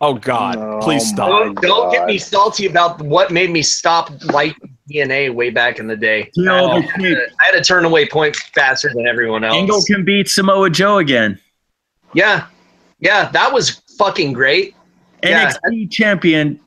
oh 0.00 0.14
god, 0.14 0.56
Oh 0.56 0.78
please 0.80 1.08
stop. 1.08 1.28
Don't, 1.28 1.60
don't 1.60 1.92
get 1.92 2.06
me 2.06 2.16
salty 2.16 2.66
about 2.66 3.02
what 3.02 3.30
made 3.30 3.50
me 3.50 3.62
stop 3.62 4.10
light 4.32 4.54
DNA 4.90 5.34
way 5.34 5.50
back 5.50 5.78
in 5.78 5.86
the 5.86 5.96
day. 5.96 6.30
You 6.34 6.50
I, 6.50 6.80
had 6.80 7.00
the 7.00 7.14
to, 7.14 7.26
I 7.40 7.44
had 7.46 7.52
to 7.52 7.62
turn 7.62 7.84
away 7.84 8.08
point 8.08 8.36
faster 8.36 8.90
than 8.94 9.06
everyone 9.06 9.44
else. 9.44 9.56
Angle 9.56 9.82
can 9.82 10.04
beat 10.04 10.28
Samoa 10.28 10.70
Joe 10.70 10.98
again. 10.98 11.38
yeah, 12.14 12.46
yeah, 13.00 13.28
that 13.30 13.52
was 13.52 13.82
fucking 13.98 14.32
great. 14.32 14.74
Yeah. 15.22 15.52
Champion 15.90 16.60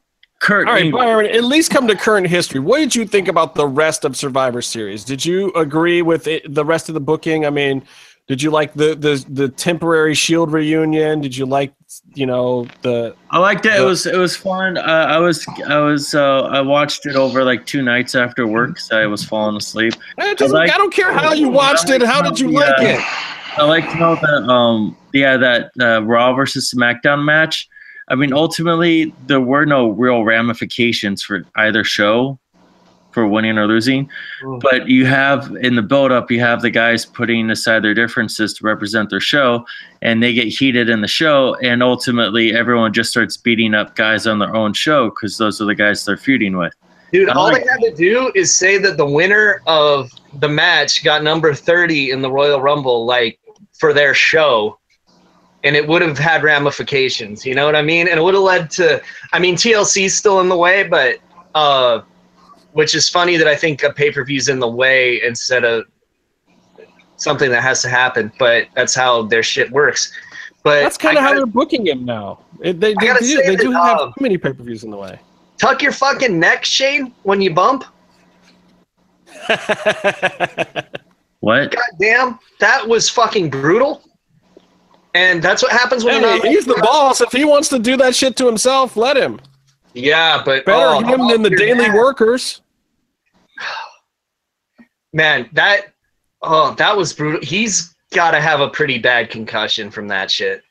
Kurt 0.44 0.68
All 0.68 0.74
right. 0.74 0.92
Byron, 0.92 1.26
at 1.28 1.46
least 1.46 1.72
come 1.72 1.88
to 1.88 1.96
current 1.96 2.28
history. 2.28 2.60
What 2.60 2.80
did 2.80 2.94
you 2.94 3.08
think 3.08 3.30
about 3.30 3.56
the 3.56 3.66
rest 3.66 4.04
of 4.04 4.18
Survivor 4.18 4.62
Series? 4.62 5.06
Did 5.06 5.24
you 5.26 5.54
agree 5.54 6.02
with 6.02 6.28
it, 6.28 6.54
the 6.54 6.66
rest 6.66 6.90
of 6.90 6.96
the 6.96 7.00
booking? 7.00 7.46
I 7.46 7.50
mean, 7.50 7.82
did 8.28 8.42
you 8.42 8.52
like 8.52 8.74
the 8.74 8.94
the 8.94 9.26
the 9.30 9.48
temporary 9.48 10.14
Shield 10.14 10.52
reunion? 10.52 11.22
Did 11.22 11.38
you 11.38 11.46
like 11.46 11.74
you 12.14 12.26
know 12.26 12.68
the 12.82 13.16
I 13.32 13.40
liked 13.40 13.66
it. 13.66 13.80
It 13.80 13.86
was 13.86 14.06
it 14.06 14.18
was 14.18 14.36
fun. 14.36 14.78
Uh, 14.78 14.82
I 14.82 15.18
was 15.18 15.48
I 15.66 15.80
was 15.80 16.14
uh, 16.14 16.42
I 16.42 16.60
watched 16.60 17.06
it 17.06 17.16
over 17.16 17.46
like 17.46 17.66
two 17.66 17.82
nights 17.82 18.14
after 18.14 18.46
work 18.46 18.72
because 18.72 18.92
I 18.92 19.06
was 19.06 19.24
falling 19.24 19.56
asleep. 19.56 19.94
Eh, 20.18 20.36
I 20.38 20.46
like- 20.48 20.72
I 20.72 20.78
don't 20.78 20.94
care 20.94 21.14
how 21.14 21.32
you 21.32 21.48
watched 21.48 21.90
it. 21.90 22.02
How 22.04 22.22
did 22.22 22.38
you 22.38 22.52
like 22.52 22.80
it? 22.80 23.00
I 23.56 23.64
like 23.64 23.90
to 23.92 23.98
know 23.98 24.16
that 24.16 24.52
um 24.52 24.98
yeah 25.14 25.38
that 25.38 25.72
uh, 25.80 26.04
Raw 26.04 26.34
versus 26.34 26.70
SmackDown 26.74 27.24
match. 27.24 27.70
I 28.10 28.16
mean, 28.16 28.34
ultimately 28.34 29.14
there 29.28 29.42
were 29.42 29.66
no 29.66 29.90
real 29.90 30.24
ramifications 30.24 31.24
for 31.24 31.44
either 31.56 31.84
show 31.84 32.38
for 33.12 33.28
winning 33.28 33.60
or 33.60 33.68
losing, 33.68 34.10
Mm. 34.44 34.60
but 34.60 34.88
you 34.90 35.06
have 35.06 35.56
in 35.62 35.76
the 35.76 35.84
build 35.84 36.12
up 36.12 36.32
you 36.32 36.40
have 36.40 36.64
the 36.64 36.72
guys 36.72 37.06
putting 37.06 37.50
aside 37.52 37.84
their 37.84 37.94
differences 37.94 38.56
to 38.56 38.66
represent 38.66 39.12
their 39.12 39.20
show, 39.20 39.64
and 40.02 40.22
they 40.24 40.34
get 40.34 40.48
heated 40.48 40.90
in 40.90 41.02
the 41.02 41.08
show, 41.08 41.56
and 41.62 41.84
ultimately 41.84 42.56
everyone 42.56 42.92
just 42.92 43.12
starts 43.12 43.38
beating 43.38 43.76
up 43.76 43.96
guys 43.96 44.26
on 44.26 44.40
their 44.40 44.56
own 44.56 44.74
show 44.74 45.10
because 45.12 45.38
those 45.38 45.62
are 45.62 45.66
the 45.66 45.76
guys 45.76 46.04
they're 46.04 46.18
feuding 46.18 46.58
with. 46.58 46.74
Dude, 47.12 47.30
all 47.30 47.44
like 47.44 47.64
they 47.64 47.70
had 47.70 47.82
to 47.82 47.94
do 47.96 48.32
is 48.34 48.52
say 48.54 48.80
that 48.80 48.98
the 48.98 49.06
winner 49.06 49.62
of 49.68 50.10
the 50.40 50.50
match 50.50 51.04
got 51.04 51.22
number 51.22 51.54
30 51.54 52.10
in 52.10 52.24
the 52.24 52.32
Royal 52.32 52.60
Rumble, 52.60 53.06
like 53.06 53.40
for 53.78 53.94
their 53.94 54.16
show. 54.16 54.80
And 55.64 55.76
it 55.76 55.88
would 55.88 56.02
have 56.02 56.18
had 56.18 56.44
ramifications, 56.44 57.46
you 57.46 57.56
know 57.56 57.66
what 57.66 57.76
I 57.76 57.82
mean? 57.82 58.08
And 58.10 58.20
it 58.20 58.22
would 58.22 58.34
have 58.34 58.44
led 58.44 58.70
to, 58.72 59.02
I 59.32 59.40
mean, 59.40 59.56
TLC's 59.56 60.14
still 60.14 60.42
in 60.42 60.50
the 60.50 60.58
way, 60.58 60.84
but, 60.84 61.20
uh, 61.56 62.02
which 62.74 62.94
is 62.96 63.08
funny 63.08 63.38
that 63.38 63.48
I 63.48 63.56
think 63.56 63.82
a 63.84 63.94
pay 63.94 64.12
per 64.12 64.26
view's 64.26 64.50
in 64.50 64.60
the 64.60 64.68
way 64.68 65.22
instead 65.24 65.64
of 65.64 65.86
something 67.16 67.50
that 67.52 67.62
has 67.62 67.82
to 67.84 67.90
happen, 67.90 68.32
but 68.40 68.68
that's 68.76 68.94
how 68.94 69.24
their 69.24 69.44
shit 69.44 69.72
works. 69.72 70.12
But 70.64 70.82
That's 70.82 70.98
kind 70.98 71.18
of 71.18 71.24
how 71.24 71.34
they're 71.34 71.46
booking 71.46 71.88
him 71.88 72.04
now. 72.06 72.40
It, 72.62 72.80
they, 72.80 72.94
they, 72.94 73.06
gotta 73.06 73.20
do, 73.20 73.26
say 73.26 73.48
they 73.48 73.56
do 73.56 73.72
have 73.72 74.00
um, 74.00 74.14
too 74.14 74.22
many 74.22 74.38
pay 74.38 74.54
per 74.54 74.64
views 74.64 74.84
in 74.84 74.92
the 74.92 74.98
way. 74.98 75.20
tuck 75.58 75.82
your 75.82 75.92
fucking 75.92 76.40
neck, 76.40 76.66
Shane, 76.66 77.14
when 77.24 77.42
you 77.42 77.54
bump. 77.54 77.86
What? 81.44 81.72
God 81.72 81.84
damn, 82.00 82.40
that 82.62 82.88
was 82.88 83.10
fucking 83.10 83.50
brutal. 83.50 84.02
And 85.16 85.42
that's 85.44 85.62
what 85.62 85.72
happens 85.72 86.04
when 86.04 86.16
Hey, 86.16 86.22
you're 86.22 86.38
not. 86.38 86.46
he's 86.48 86.66
the 86.66 86.80
boss. 86.82 87.22
If 87.22 87.32
he 87.32 87.46
wants 87.46 87.70
to 87.70 87.80
do 87.80 87.96
that 87.98 88.16
shit 88.16 88.36
to 88.38 88.46
himself, 88.48 88.98
let 88.98 89.16
him. 89.16 89.40
Yeah, 89.94 90.42
but 90.44 90.66
Better 90.66 90.86
oh, 90.88 91.00
him 91.02 91.28
than 91.28 91.46
oh, 91.46 91.50
the 91.50 91.56
daily 91.56 91.86
dad. 91.86 91.94
workers. 91.94 92.62
Man, 95.14 95.50
that 95.54 95.94
oh, 96.42 96.74
that 96.76 96.98
was 96.98 97.14
brutal. 97.14 97.42
He's 97.42 97.94
got 98.12 98.32
to 98.32 98.42
have 98.42 98.60
a 98.60 98.70
pretty 98.70 98.98
bad 98.98 99.30
concussion 99.30 99.92
from 99.92 100.08
that 100.08 100.32
shit. 100.32 100.64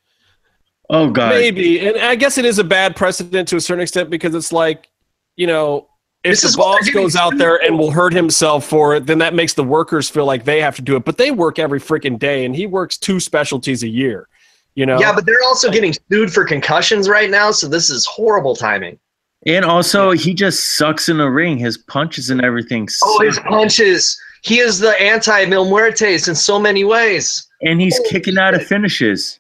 Oh 0.91 1.11
god. 1.11 1.31
Maybe, 1.31 1.87
and 1.87 1.97
I 1.99 2.17
guess 2.17 2.39
it 2.39 2.45
is 2.45 2.59
a 2.59 2.65
bad 2.65 2.97
precedent 2.97 3.49
to 3.49 3.57
a 3.57 3.61
certain 3.61 3.83
extent 3.83 4.11
because 4.11 4.35
it's 4.35 4.53
like, 4.53 4.91
you 5.37 5.47
know, 5.47 5.89
if 6.25 6.33
This 6.33 6.43
the 6.43 6.49
is 6.49 6.57
boss 6.57 6.91
goes 6.91 7.15
out 7.17 7.39
there 7.39 7.63
and 7.63 7.79
will 7.79 7.91
hurt 7.93 8.13
himself 8.13 8.67
for 8.67 8.95
it, 8.97 9.07
then 9.07 9.19
that 9.19 9.33
makes 9.35 9.55
the 9.55 9.65
workers 9.65 10.11
feel 10.11 10.27
like 10.27 10.45
they 10.45 10.61
have 10.61 10.77
to 10.77 10.83
do 10.83 10.97
it. 10.97 11.05
But 11.05 11.17
they 11.19 11.31
work 11.31 11.59
every 11.59 11.81
freaking 11.81 12.19
day, 12.19 12.45
and 12.45 12.55
he 12.55 12.67
works 12.67 12.99
two 12.99 13.21
specialties 13.21 13.83
a 13.85 13.89
year. 13.89 14.29
You 14.75 14.87
know, 14.87 14.99
Yeah, 14.99 15.13
but 15.15 15.27
they're 15.27 15.43
also 15.45 15.71
getting 15.71 15.95
sued 16.11 16.33
for 16.33 16.45
concussions 16.45 17.09
right 17.09 17.29
now, 17.31 17.51
so 17.51 17.69
this 17.69 17.91
is 17.91 18.07
horrible 18.07 18.57
timing. 18.57 18.99
And 19.47 19.65
also, 19.65 20.13
he 20.13 20.33
just 20.35 20.77
sucks 20.79 21.09
in 21.09 21.19
the 21.19 21.29
ring. 21.29 21.59
His 21.59 21.77
punches 21.77 22.31
and 22.31 22.43
everything. 22.45 22.89
Oh, 23.03 23.17
suck. 23.19 23.27
his 23.27 23.39
punches. 23.41 24.19
He 24.43 24.61
is 24.61 24.79
the 24.79 25.01
anti 25.01 25.45
Mil 25.47 25.67
Muertes 25.67 26.29
in 26.29 26.35
so 26.35 26.59
many 26.59 26.85
ways. 26.85 27.47
and 27.63 27.81
he's 27.81 27.97
Holy 27.99 28.09
kicking 28.11 28.39
out 28.39 28.55
of 28.55 28.65
finishes. 28.67 29.39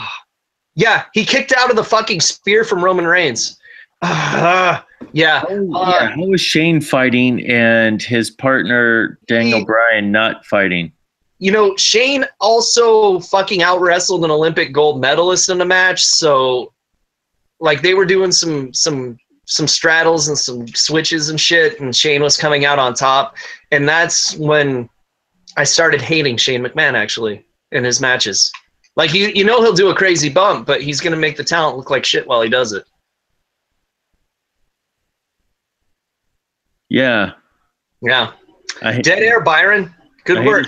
Yeah, 0.73 1.03
he 1.13 1.25
kicked 1.25 1.51
out 1.51 1.69
of 1.69 1.75
the 1.75 1.83
fucking 1.83 2.21
spear 2.21 2.63
from 2.63 2.81
Roman 2.83 3.05
Reigns. 3.05 3.59
Ah, 4.01 4.85
yeah. 5.11 5.43
Oh, 5.49 5.73
Uh, 5.75 5.89
yeah. 5.99 6.15
How 6.15 6.25
was 6.25 6.39
Shane 6.39 6.79
fighting 6.79 7.45
and 7.45 8.01
his 8.01 8.31
partner 8.31 9.19
Daniel 9.27 9.59
He- 9.59 9.65
Bryan 9.65 10.11
not 10.13 10.45
fighting? 10.45 10.93
You 11.41 11.51
know, 11.51 11.75
Shane 11.75 12.23
also 12.39 13.19
fucking 13.19 13.63
out 13.63 13.81
wrestled 13.81 14.23
an 14.23 14.29
Olympic 14.29 14.71
gold 14.71 15.01
medalist 15.01 15.49
in 15.49 15.59
a 15.59 15.65
match. 15.65 16.05
So, 16.05 16.71
like, 17.59 17.81
they 17.81 17.95
were 17.95 18.05
doing 18.05 18.31
some 18.31 18.71
some 18.75 19.17
some 19.45 19.67
straddles 19.67 20.27
and 20.27 20.37
some 20.37 20.67
switches 20.67 21.29
and 21.29 21.41
shit, 21.41 21.79
and 21.81 21.95
Shane 21.95 22.21
was 22.21 22.37
coming 22.37 22.63
out 22.63 22.77
on 22.77 22.93
top. 22.93 23.35
And 23.71 23.89
that's 23.89 24.35
when 24.37 24.87
I 25.57 25.63
started 25.63 25.99
hating 25.99 26.37
Shane 26.37 26.63
McMahon 26.63 26.93
actually 26.93 27.43
in 27.71 27.83
his 27.83 27.99
matches. 27.99 28.51
Like, 28.95 29.11
you 29.11 29.29
you 29.29 29.43
know, 29.43 29.63
he'll 29.63 29.73
do 29.73 29.89
a 29.89 29.95
crazy 29.95 30.29
bump, 30.29 30.67
but 30.67 30.83
he's 30.83 31.01
gonna 31.01 31.17
make 31.17 31.37
the 31.37 31.43
talent 31.43 31.75
look 31.75 31.89
like 31.89 32.05
shit 32.05 32.27
while 32.27 32.43
he 32.43 32.49
does 32.49 32.71
it. 32.71 32.85
Yeah. 36.87 37.31
Yeah. 38.03 38.33
I 38.83 39.01
Dead 39.01 39.23
air, 39.23 39.41
Byron. 39.41 39.95
I 39.97 40.23
Good 40.23 40.37
hate 40.37 40.47
work. 40.47 40.67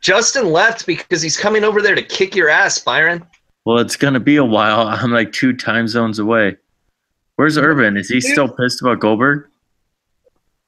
Justin 0.00 0.52
left 0.52 0.86
because 0.86 1.22
he's 1.22 1.36
coming 1.36 1.64
over 1.64 1.82
there 1.82 1.94
to 1.94 2.02
kick 2.02 2.34
your 2.34 2.48
ass, 2.48 2.78
Byron. 2.78 3.26
Well, 3.64 3.78
it's 3.78 3.96
gonna 3.96 4.20
be 4.20 4.36
a 4.36 4.44
while. 4.44 4.86
I'm 4.88 5.10
like 5.10 5.32
two 5.32 5.52
time 5.52 5.88
zones 5.88 6.18
away. 6.18 6.56
Where's 7.36 7.58
Urban? 7.58 7.96
Is 7.96 8.08
he 8.08 8.20
still 8.20 8.48
pissed 8.48 8.80
about 8.80 9.00
Goldberg? 9.00 9.46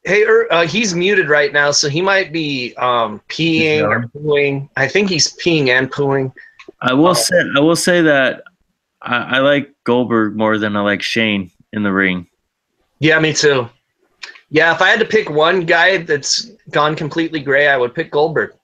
Hey, 0.05 0.25
uh, 0.51 0.67
he's 0.67 0.95
muted 0.95 1.29
right 1.29 1.53
now, 1.53 1.71
so 1.71 1.89
he 1.89 2.01
might 2.01 2.33
be 2.33 2.75
um, 2.77 3.21
peeing 3.29 3.83
or 3.83 4.09
pooing. 4.09 4.69
I 4.77 4.87
think 4.87 5.09
he's 5.09 5.35
peeing 5.37 5.69
and 5.69 5.91
pooing. 5.91 6.33
I 6.81 6.93
will 6.93 7.15
say 7.15 7.43
I 7.57 7.61
will 7.61 7.77
say 7.77 8.03
that 8.03 8.43
I, 9.03 9.17
I 9.17 9.39
like 9.41 9.73
Goldberg 9.85 10.37
more 10.37 10.59
than 10.59 10.77
I 10.77 10.81
like 10.81 11.03
Shane 11.03 11.51
in 11.73 11.83
the 11.83 11.93
ring. 11.93 12.27
Yeah, 13.01 13.19
me 13.19 13.33
too. 13.33 13.69
Yeah, 14.51 14.75
if 14.75 14.81
I 14.81 14.89
had 14.89 14.99
to 15.01 15.05
pick 15.05 15.29
one 15.29 15.67
guy 15.67 15.99
that's 15.99 16.51
gone 16.71 16.97
completely 16.97 17.41
gray, 17.41 17.69
I 17.69 17.77
would 17.77 17.95
pick 17.95 18.11
Goldberg. 18.11 18.55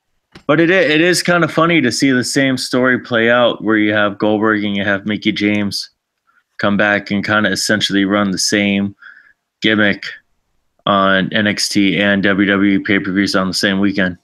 But 0.47 0.61
it 0.61 0.71
it 0.71 1.01
is 1.01 1.23
kind 1.23 1.45
of 1.45 1.51
funny 1.51 1.81
to 1.81 1.91
see 1.91 2.11
the 2.11 2.25
same 2.25 2.57
story 2.57 2.99
play 2.99 3.31
out 3.31 3.63
where 3.65 3.77
you 3.77 3.93
have 3.93 4.19
Goldberg 4.19 4.65
and 4.65 4.77
you 4.77 4.85
have 4.85 5.07
Mickie 5.07 5.33
James 5.33 5.91
come 6.59 6.77
back 6.77 7.11
and 7.11 7.25
kind 7.25 7.47
of 7.47 7.53
essentially 7.53 8.05
run 8.05 8.31
the 8.31 8.39
same 8.39 8.95
gimmick 9.61 10.05
on 10.87 11.31
NXT 11.31 11.99
and 11.99 12.23
WWE 12.23 12.85
pay 12.85 12.99
per 12.99 13.13
views 13.13 13.35
on 13.35 13.49
the 13.49 13.55
same 13.55 13.81
weekend. 13.81 14.19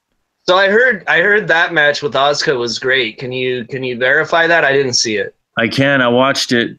So 0.46 0.56
I 0.56 0.68
heard 0.68 1.04
I 1.06 1.20
heard 1.20 1.48
that 1.48 1.72
match 1.72 2.02
with 2.02 2.14
Asuka 2.14 2.58
was 2.58 2.78
great. 2.78 3.18
Can 3.18 3.32
you 3.32 3.64
can 3.64 3.82
you 3.82 3.96
verify 3.96 4.46
that? 4.46 4.64
I 4.64 4.72
didn't 4.72 4.94
see 4.94 5.16
it. 5.16 5.34
I 5.56 5.68
can. 5.68 6.02
I 6.02 6.08
watched 6.08 6.52
it 6.52 6.76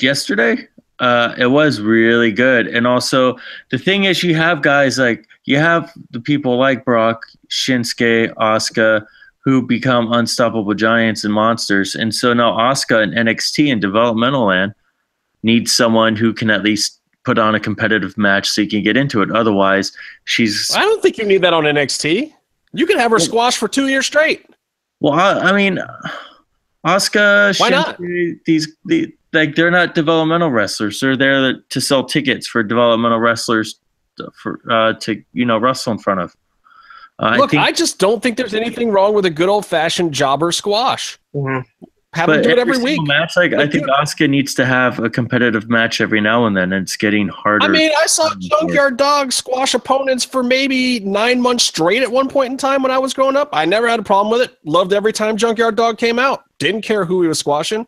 yesterday. 0.00 0.68
Uh, 0.98 1.34
it 1.38 1.46
was 1.46 1.80
really 1.80 2.30
good. 2.30 2.66
And 2.66 2.86
also, 2.86 3.38
the 3.70 3.78
thing 3.78 4.04
is, 4.04 4.22
you 4.22 4.34
have 4.34 4.60
guys 4.60 4.98
like 4.98 5.26
you 5.44 5.56
have 5.56 5.92
the 6.10 6.20
people 6.20 6.58
like 6.58 6.84
Brock, 6.84 7.24
Shinsuke, 7.50 8.32
Asuka, 8.34 9.06
who 9.44 9.66
become 9.66 10.12
unstoppable 10.12 10.74
giants 10.74 11.24
and 11.24 11.32
monsters. 11.32 11.94
And 11.94 12.14
so 12.14 12.32
now 12.32 12.52
Asuka 12.52 13.02
and 13.02 13.12
NXT 13.12 13.72
and 13.72 13.80
developmental 13.80 14.46
land 14.46 14.74
needs 15.42 15.74
someone 15.74 16.16
who 16.16 16.32
can 16.32 16.50
at 16.50 16.62
least 16.62 17.00
put 17.24 17.38
on 17.38 17.54
a 17.54 17.60
competitive 17.60 18.16
match 18.16 18.48
so 18.48 18.62
you 18.62 18.68
can 18.68 18.82
get 18.82 18.96
into 18.96 19.22
it. 19.22 19.30
Otherwise, 19.30 19.92
she's 20.24 20.70
I 20.74 20.80
don't 20.80 21.02
think 21.02 21.18
you 21.18 21.26
need 21.26 21.42
that 21.42 21.52
on 21.52 21.64
NXT. 21.64 22.32
You 22.72 22.86
can 22.86 22.98
have 22.98 23.10
her 23.10 23.18
squash 23.18 23.56
for 23.56 23.68
two 23.68 23.88
years 23.88 24.06
straight. 24.06 24.46
Well, 25.00 25.14
I, 25.14 25.50
I 25.50 25.52
mean, 25.52 25.80
Asuka, 26.86 27.58
Why 27.58 27.68
not? 27.70 27.98
these 28.46 28.68
the 28.84 29.12
like 29.32 29.54
they're 29.54 29.70
not 29.70 29.94
developmental 29.94 30.50
wrestlers. 30.50 31.00
They're 31.00 31.16
there 31.16 31.60
to 31.60 31.80
sell 31.80 32.04
tickets 32.04 32.46
for 32.46 32.62
developmental 32.62 33.18
wrestlers 33.18 33.78
to, 34.16 34.30
for 34.34 34.60
uh, 34.70 34.94
to 34.94 35.22
you 35.32 35.44
know 35.44 35.58
wrestle 35.58 35.92
in 35.92 35.98
front 35.98 36.20
of. 36.20 36.34
Uh, 37.20 37.36
Look, 37.36 37.54
I 37.54 37.66
I, 37.66 37.72
just 37.72 37.98
don't 37.98 38.22
think 38.22 38.38
there's 38.38 38.54
anything 38.54 38.90
wrong 38.90 39.12
with 39.12 39.26
a 39.26 39.30
good 39.30 39.50
old 39.50 39.66
fashioned 39.66 40.12
jobber 40.14 40.52
squash. 40.52 41.18
Have 42.12 42.26
them 42.26 42.38
but 42.38 42.42
do 42.42 42.50
it 42.50 42.58
every 42.58 42.74
single 42.74 43.04
week. 43.04 43.06
match, 43.06 43.36
like 43.36 43.52
I 43.52 43.68
think 43.68 43.84
dude- 43.84 43.90
Asuka 43.90 44.28
needs 44.28 44.54
to 44.54 44.64
have 44.64 44.98
a 44.98 45.08
competitive 45.10 45.68
match 45.68 46.00
every 46.00 46.20
now 46.20 46.46
and 46.46 46.56
then, 46.56 46.72
and 46.72 46.82
it's 46.82 46.96
getting 46.96 47.28
harder. 47.28 47.64
I 47.64 47.68
mean, 47.68 47.92
I 47.96 48.06
saw 48.06 48.34
Junkyard 48.38 48.96
Dog 48.96 49.32
squash 49.32 49.74
opponents 49.74 50.24
for 50.24 50.42
maybe 50.42 50.98
nine 51.00 51.40
months 51.40 51.64
straight 51.64 52.02
at 52.02 52.10
one 52.10 52.28
point 52.28 52.50
in 52.50 52.56
time 52.56 52.82
when 52.82 52.90
I 52.90 52.98
was 52.98 53.14
growing 53.14 53.36
up. 53.36 53.50
I 53.52 53.64
never 53.64 53.86
had 53.86 54.00
a 54.00 54.02
problem 54.02 54.32
with 54.32 54.48
it. 54.50 54.56
Loved 54.64 54.92
every 54.92 55.12
time 55.12 55.36
Junkyard 55.36 55.76
Dog 55.76 55.98
came 55.98 56.18
out. 56.18 56.42
Didn't 56.58 56.82
care 56.82 57.04
who 57.04 57.22
he 57.22 57.28
was 57.28 57.38
squashing. 57.38 57.86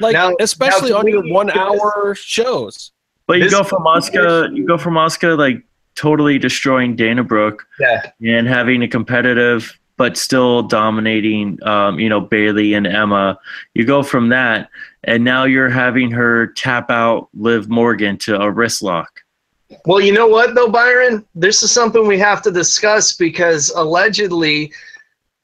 Like, 0.00 0.12
Now- 0.14 0.34
especially 0.40 0.90
now 0.90 0.98
on 0.98 1.06
your 1.08 1.22
one 1.32 1.50
hour 1.50 2.14
shows. 2.14 2.90
but 3.26 3.38
you 3.38 3.44
this- 3.44 3.54
go 3.54 3.62
from 3.62 3.84
Asuka, 3.84 4.54
you 4.54 4.66
go 4.66 4.76
from 4.76 4.94
Asuka 4.94 5.38
like 5.38 5.62
totally 5.94 6.38
destroying 6.38 6.96
Dana 6.96 7.22
Brooke 7.24 7.66
Yeah. 7.80 8.02
and 8.22 8.46
having 8.48 8.82
a 8.82 8.88
competitive 8.88 9.78
but 9.98 10.16
still 10.16 10.62
dominating 10.62 11.62
um, 11.64 11.98
you 12.00 12.08
know 12.08 12.20
Bayley 12.20 12.74
and 12.74 12.86
emma 12.86 13.38
you 13.74 13.84
go 13.84 14.02
from 14.02 14.30
that 14.30 14.68
and 15.04 15.22
now 15.22 15.44
you're 15.44 15.68
having 15.68 16.10
her 16.10 16.48
tap 16.48 16.90
out 16.90 17.28
liv 17.34 17.68
morgan 17.68 18.16
to 18.18 18.40
a 18.40 18.50
wrist 18.50 18.82
lock 18.82 19.20
Well, 19.86 20.00
you 20.00 20.12
know 20.12 20.26
what 20.26 20.54
though, 20.54 20.68
Byron? 20.70 21.24
This 21.34 21.62
is 21.62 21.70
something 21.72 22.06
we 22.06 22.18
have 22.18 22.42
to 22.42 22.50
discuss 22.50 23.14
because 23.14 23.70
allegedly 23.76 24.72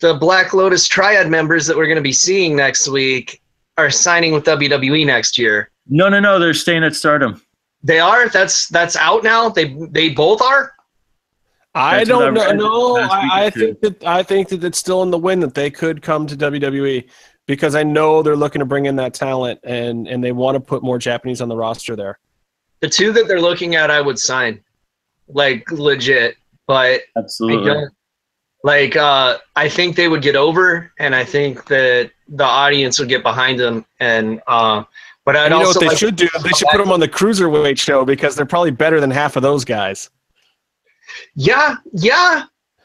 the 0.01 0.15
Black 0.15 0.55
Lotus 0.55 0.87
Triad 0.89 1.29
members 1.31 1.67
that 1.67 1.77
we're 1.77 1.87
going 1.87 1.97
to 1.97 2.03
be 2.03 2.13
seeing 2.13 2.55
next 2.57 2.89
week 2.89 3.41
are 3.77 3.91
signing 3.91 4.33
with 4.33 4.45
WWE 4.45 5.05
next 5.07 5.39
year. 5.39 5.71
no 5.89 6.09
no 6.09 6.21
no 6.21 6.39
they're 6.39 6.55
staying 6.55 6.85
at 6.85 6.95
stardom 6.95 7.41
They 7.83 8.01
are. 8.01 8.29
That's 8.29 8.69
that's 8.69 8.97
out 8.97 9.23
now. 9.23 9.49
They 9.49 9.75
they 9.91 10.11
both 10.11 10.43
are. 10.43 10.73
I 11.75 11.99
That's 11.99 12.09
don't 12.09 12.35
know. 12.35 12.53
No, 12.53 12.97
I, 12.97 13.45
I 13.47 13.51
think 13.51 13.81
that 13.81 14.05
I 14.05 14.23
think 14.23 14.49
that 14.49 14.65
it's 14.65 14.79
still 14.79 15.03
in 15.03 15.11
the 15.11 15.19
wind 15.19 15.43
that 15.43 15.55
they 15.55 15.71
could 15.71 16.03
come 16.03 16.27
to 16.27 16.37
WWE 16.37 17.09
because 17.47 17.75
I 17.75 17.83
know 17.83 18.23
they're 18.23 18.37
looking 18.37 18.61
to 18.61 18.67
bring 18.67 18.87
in 18.87 18.97
that 18.97 19.15
talent 19.15 19.61
and 19.63 20.09
and 20.09 20.23
they 20.23 20.33
want 20.33 20.57
to 20.57 20.61
put 20.61 20.83
more 20.83 20.99
Japanese 20.99 21.41
on 21.41 21.49
the 21.49 21.57
roster 21.57 21.95
there. 21.95 22.19
The 22.81 22.89
two 22.89 23.13
that 23.13 23.29
they're 23.29 23.41
looking 23.41 23.75
at, 23.75 23.91
I 23.91 24.01
would 24.01 24.19
sign, 24.19 24.61
like 25.29 25.71
legit. 25.71 26.37
But 26.67 27.01
I 27.17 27.21
absolutely 27.21 27.71
don't 27.71 27.95
like. 28.65 28.97
Uh, 28.97 29.39
I 29.55 29.69
think 29.69 29.95
they 29.95 30.09
would 30.09 30.23
get 30.23 30.37
over, 30.37 30.93
and 30.99 31.15
I 31.15 31.25
think 31.25 31.67
that 31.67 32.11
the 32.29 32.45
audience 32.45 32.99
would 32.99 33.09
get 33.09 33.23
behind 33.23 33.59
them. 33.61 33.85
And 34.01 34.43
uh, 34.47 34.85
but 35.29 35.37
I'd 35.37 35.53
And 35.53 35.57
you 35.57 35.61
know 35.61 35.69
what 35.69 35.79
they 35.81 35.89
like 35.89 35.99
should 35.99 36.17
do? 36.17 36.27
They 36.43 36.49
should 36.57 36.69
put 36.69 36.79
them 36.79 36.91
on 36.91 37.01
the 37.01 37.09
cruiserweight 37.09 37.79
show 37.79 38.03
because 38.03 38.35
they're 38.35 38.47
probably 38.47 38.71
better 38.71 38.99
than 38.99 39.11
half 39.11 39.37
of 39.37 39.43
those 39.43 39.63
guys. 39.63 40.09
Yeah, 41.35 41.77
yeah. 41.93 42.45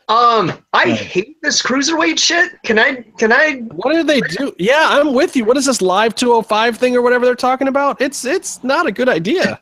Um, 0.10 0.52
I 0.74 0.90
hate 0.92 1.38
this 1.42 1.62
cruiserweight 1.62 2.20
shit. 2.20 2.62
Can 2.64 2.78
I? 2.80 2.96
Can 3.18 3.32
I? 3.32 3.60
What 3.76 3.94
do 3.94 4.04
they 4.04 4.20
do? 4.20 4.54
Yeah, 4.60 4.88
I'm 4.90 5.14
with 5.14 5.38
you. 5.38 5.46
What 5.46 5.56
is 5.56 5.68
this 5.68 5.82
live 5.82 6.16
205 6.16 6.76
thing 6.78 6.98
or 6.98 7.02
whatever 7.02 7.24
they're 7.26 7.34
talking 7.34 7.70
about? 7.70 8.02
It's 8.02 8.26
it's 8.26 8.62
not 8.62 8.88
a 8.88 8.92
good 8.92 9.08
idea. 9.08 9.62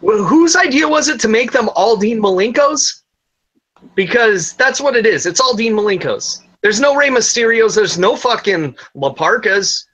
wh- 0.00 0.22
Whose 0.28 0.54
idea 0.54 0.86
was 0.86 1.08
it 1.08 1.18
to 1.22 1.28
make 1.28 1.50
them 1.50 1.68
all 1.74 1.96
Dean 1.96 2.22
Malenkos? 2.22 3.02
Because 3.96 4.52
that's 4.52 4.80
what 4.80 4.94
it 4.94 5.06
is. 5.06 5.26
It's 5.26 5.40
all 5.40 5.56
Dean 5.56 5.72
Malenkos. 5.72 6.42
There's 6.62 6.78
no 6.78 6.94
Rey 6.94 7.08
Mysterios. 7.08 7.74
There's 7.74 7.98
no 7.98 8.14
fucking 8.14 8.76
La 8.94 9.12
Parkas. 9.12 9.88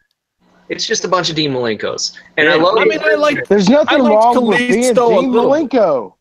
It's 0.73 0.87
just 0.87 1.05
a 1.05 1.09
bunch 1.09 1.29
of 1.29 1.37
Dean 1.37 1.53
Malenkos. 1.53 2.17
And 2.39 2.49
I 2.49 2.55
love. 2.55 2.79
I 2.79 2.85
mean, 2.87 2.99
I 3.05 3.15
like 3.15 3.47
There's 3.47 3.69
nothing 3.69 3.99
liked 3.99 4.15
wrong 4.15 4.47
with 4.47 4.59
being 4.59 4.85
a 4.91 4.95
Dean. 4.95 5.31
Malenko. 5.31 6.15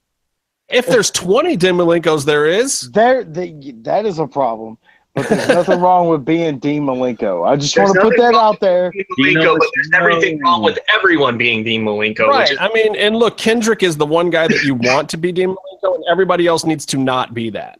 if 0.69 0.85
there's 0.87 1.09
20 1.09 1.55
Dean 1.55 1.75
Malenkos, 1.75 2.25
there 2.25 2.45
is. 2.45 2.91
There, 2.91 3.23
the, 3.23 3.73
that 3.83 4.05
is 4.05 4.19
a 4.19 4.27
problem. 4.27 4.77
But 5.15 5.29
there's 5.29 5.47
nothing 5.59 5.79
wrong 5.79 6.09
with 6.09 6.25
being 6.25 6.59
Dean 6.59 6.83
Malenko. 6.83 7.47
I 7.47 7.55
just 7.55 7.75
There's 7.75 7.89
want 7.89 8.01
to 8.01 8.01
put 8.01 8.17
that 8.17 8.33
out 8.33 8.59
there. 8.59 8.91
Dean 8.91 9.05
Dino 9.17 9.55
Malenko, 9.55 9.59
but 9.59 9.69
there's 9.75 9.89
everything 9.93 10.21
Latino. 10.33 10.43
wrong 10.43 10.63
with 10.63 10.79
everyone 10.93 11.37
being 11.37 11.63
Dean 11.63 11.83
Malenko. 11.85 12.27
Right. 12.27 12.41
Which 12.41 12.51
is, 12.51 12.57
I 12.59 12.69
mean, 12.73 12.95
and 12.97 13.15
look, 13.15 13.37
Kendrick 13.37 13.83
is 13.83 13.95
the 13.95 14.05
one 14.05 14.29
guy 14.29 14.47
that 14.49 14.63
you 14.63 14.75
want 14.75 15.09
to 15.11 15.17
be 15.17 15.31
Dean 15.31 15.55
Malenko, 15.55 15.95
and 15.95 16.03
everybody 16.09 16.45
else 16.45 16.65
needs 16.65 16.85
to 16.87 16.97
not 16.97 17.33
be 17.33 17.49
that. 17.51 17.79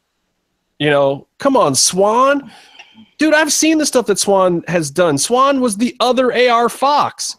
You 0.80 0.90
know, 0.90 1.28
come 1.38 1.58
on, 1.58 1.76
Swann. 1.76 2.50
Dude, 3.22 3.36
I've 3.36 3.54
seen 3.54 3.78
the 3.78 3.86
stuff 3.86 4.08
that 4.08 4.18
Swann 4.18 4.64
has 4.68 4.90
done. 4.90 5.16
Swann 5.16 5.62
was 5.62 5.78
the 5.78 5.96
other 6.00 6.34
AR 6.34 6.70
Fox, 6.70 7.38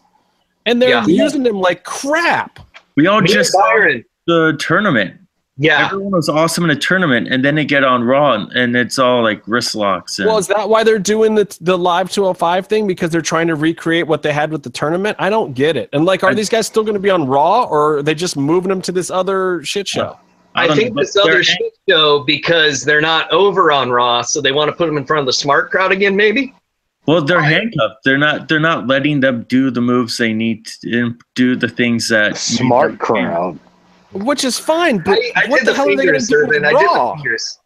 and 0.65 0.81
they're 0.81 0.91
Yeah. 0.91 1.05
using 1.05 1.45
him 1.45 1.59
like 1.59 1.83
crap. 1.83 2.61
we 2.95 3.05
all 3.07 3.19
Me 3.19 3.27
just 3.27 3.51
saw 3.51 3.85
the 4.25 4.55
tournament 4.61 5.15
Yeah. 5.57 5.87
everyone 5.87 6.13
was 6.13 6.29
awesome 6.29 6.63
in 6.63 6.69
a 6.69 6.75
tournament 6.77 7.27
and 7.29 7.43
then 7.43 7.55
they 7.55 7.65
get 7.65 7.83
on 7.83 8.03
raw 8.05 8.33
and, 8.35 8.49
and 8.53 8.75
it's 8.77 8.97
all 8.97 9.23
like 9.23 9.41
wrist 9.45 9.75
locks 9.75 10.19
and 10.19 10.27
Well, 10.29 10.37
is 10.37 10.47
that 10.47 10.69
why 10.69 10.83
they're 10.85 10.99
doing 10.99 11.35
the 11.35 11.53
the 11.59 11.77
live 11.77 12.09
205 12.09 12.67
thing? 12.67 12.87
Because 12.87 13.09
they're 13.09 13.21
trying 13.21 13.47
to 13.47 13.55
recreate 13.55 14.07
what 14.07 14.21
they 14.21 14.31
had 14.31 14.51
with 14.51 14.63
the 14.63 14.69
tournament? 14.69 15.17
I 15.19 15.29
don't 15.29 15.53
get 15.53 15.75
it. 15.75 15.89
And 15.91 16.05
like, 16.05 16.23
are 16.23 16.29
I- 16.29 16.33
these 16.33 16.47
guys 16.49 16.65
still 16.65 16.83
going 16.83 16.93
to 16.93 16.99
be 17.01 17.09
on 17.09 17.27
Raw, 17.27 17.63
or 17.65 17.97
are 17.97 18.03
they 18.03 18.15
just 18.15 18.37
moving 18.37 18.69
them 18.69 18.81
to 18.83 18.93
this 18.93 19.11
other 19.11 19.61
shit 19.65 19.85
show? 19.87 20.17
I, 20.55 20.67
don't 20.67 20.77
think 20.77 20.93
know, 20.93 21.01
this 21.01 21.15
other 21.15 21.43
shit 21.43 21.77
show 21.89 22.23
because 22.23 22.83
they're 22.83 23.01
not 23.01 23.31
over 23.31 23.71
on 23.71 23.89
Raw, 23.91 24.21
so 24.21 24.41
they 24.41 24.51
want 24.51 24.69
to 24.69 24.75
put 24.75 24.87
them 24.87 24.97
in 24.97 25.05
front 25.05 25.21
of 25.21 25.25
the 25.25 25.33
smart 25.33 25.71
crowd 25.71 25.91
again, 25.91 26.15
maybe. 26.15 26.53
Well, 27.05 27.23
they're 27.23 27.37
Why? 27.39 27.49
handcuffed. 27.51 28.03
They're 28.05 28.17
not. 28.17 28.47
They're 28.47 28.59
not 28.59 28.87
letting 28.87 29.19
them 29.19 29.43
do 29.49 29.69
the 29.71 29.81
moves 29.81 30.17
they 30.17 30.33
need 30.33 30.65
to 30.83 31.17
do 31.35 31.55
the 31.55 31.67
things 31.67 32.07
that 32.09 32.37
Smart 32.37 32.97
crowd. 32.99 33.59
Which 34.13 34.43
is 34.43 34.59
fine, 34.59 34.99
but 34.99 35.17
I, 35.17 35.31
I 35.35 35.47
what 35.49 35.61
the, 35.61 35.71
the, 35.71 35.73
hell 35.75 35.89
are 35.89 35.95
they 35.97 36.05
going 36.05 36.19
fingers, 36.19 36.27
to 36.27 36.33
do 36.33 36.37
Irvin. 36.41 36.61
with 36.61 36.65
I 36.65 36.71
did 36.71 36.81
the 36.81 36.85
Raw? 36.85 37.15
fingers. 37.15 37.59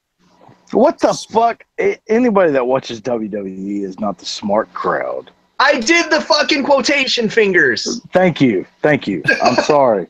What 0.72 0.99
the 0.99 1.14
fuck? 1.31 1.64
Anybody 2.07 2.51
that 2.51 2.65
watches 2.65 3.01
WWE 3.01 3.84
is 3.84 3.99
not 3.99 4.18
the 4.18 4.26
smart 4.26 4.73
crowd. 4.73 5.30
I 5.59 5.80
did 5.80 6.09
the 6.11 6.22
fucking 6.22 6.64
quotation 6.64 7.30
fingers. 7.30 8.01
Thank 8.14 8.41
you. 8.41 8.65
Thank 8.81 9.07
you. 9.07 9.23
I'm 9.43 9.55
sorry. 9.64 10.07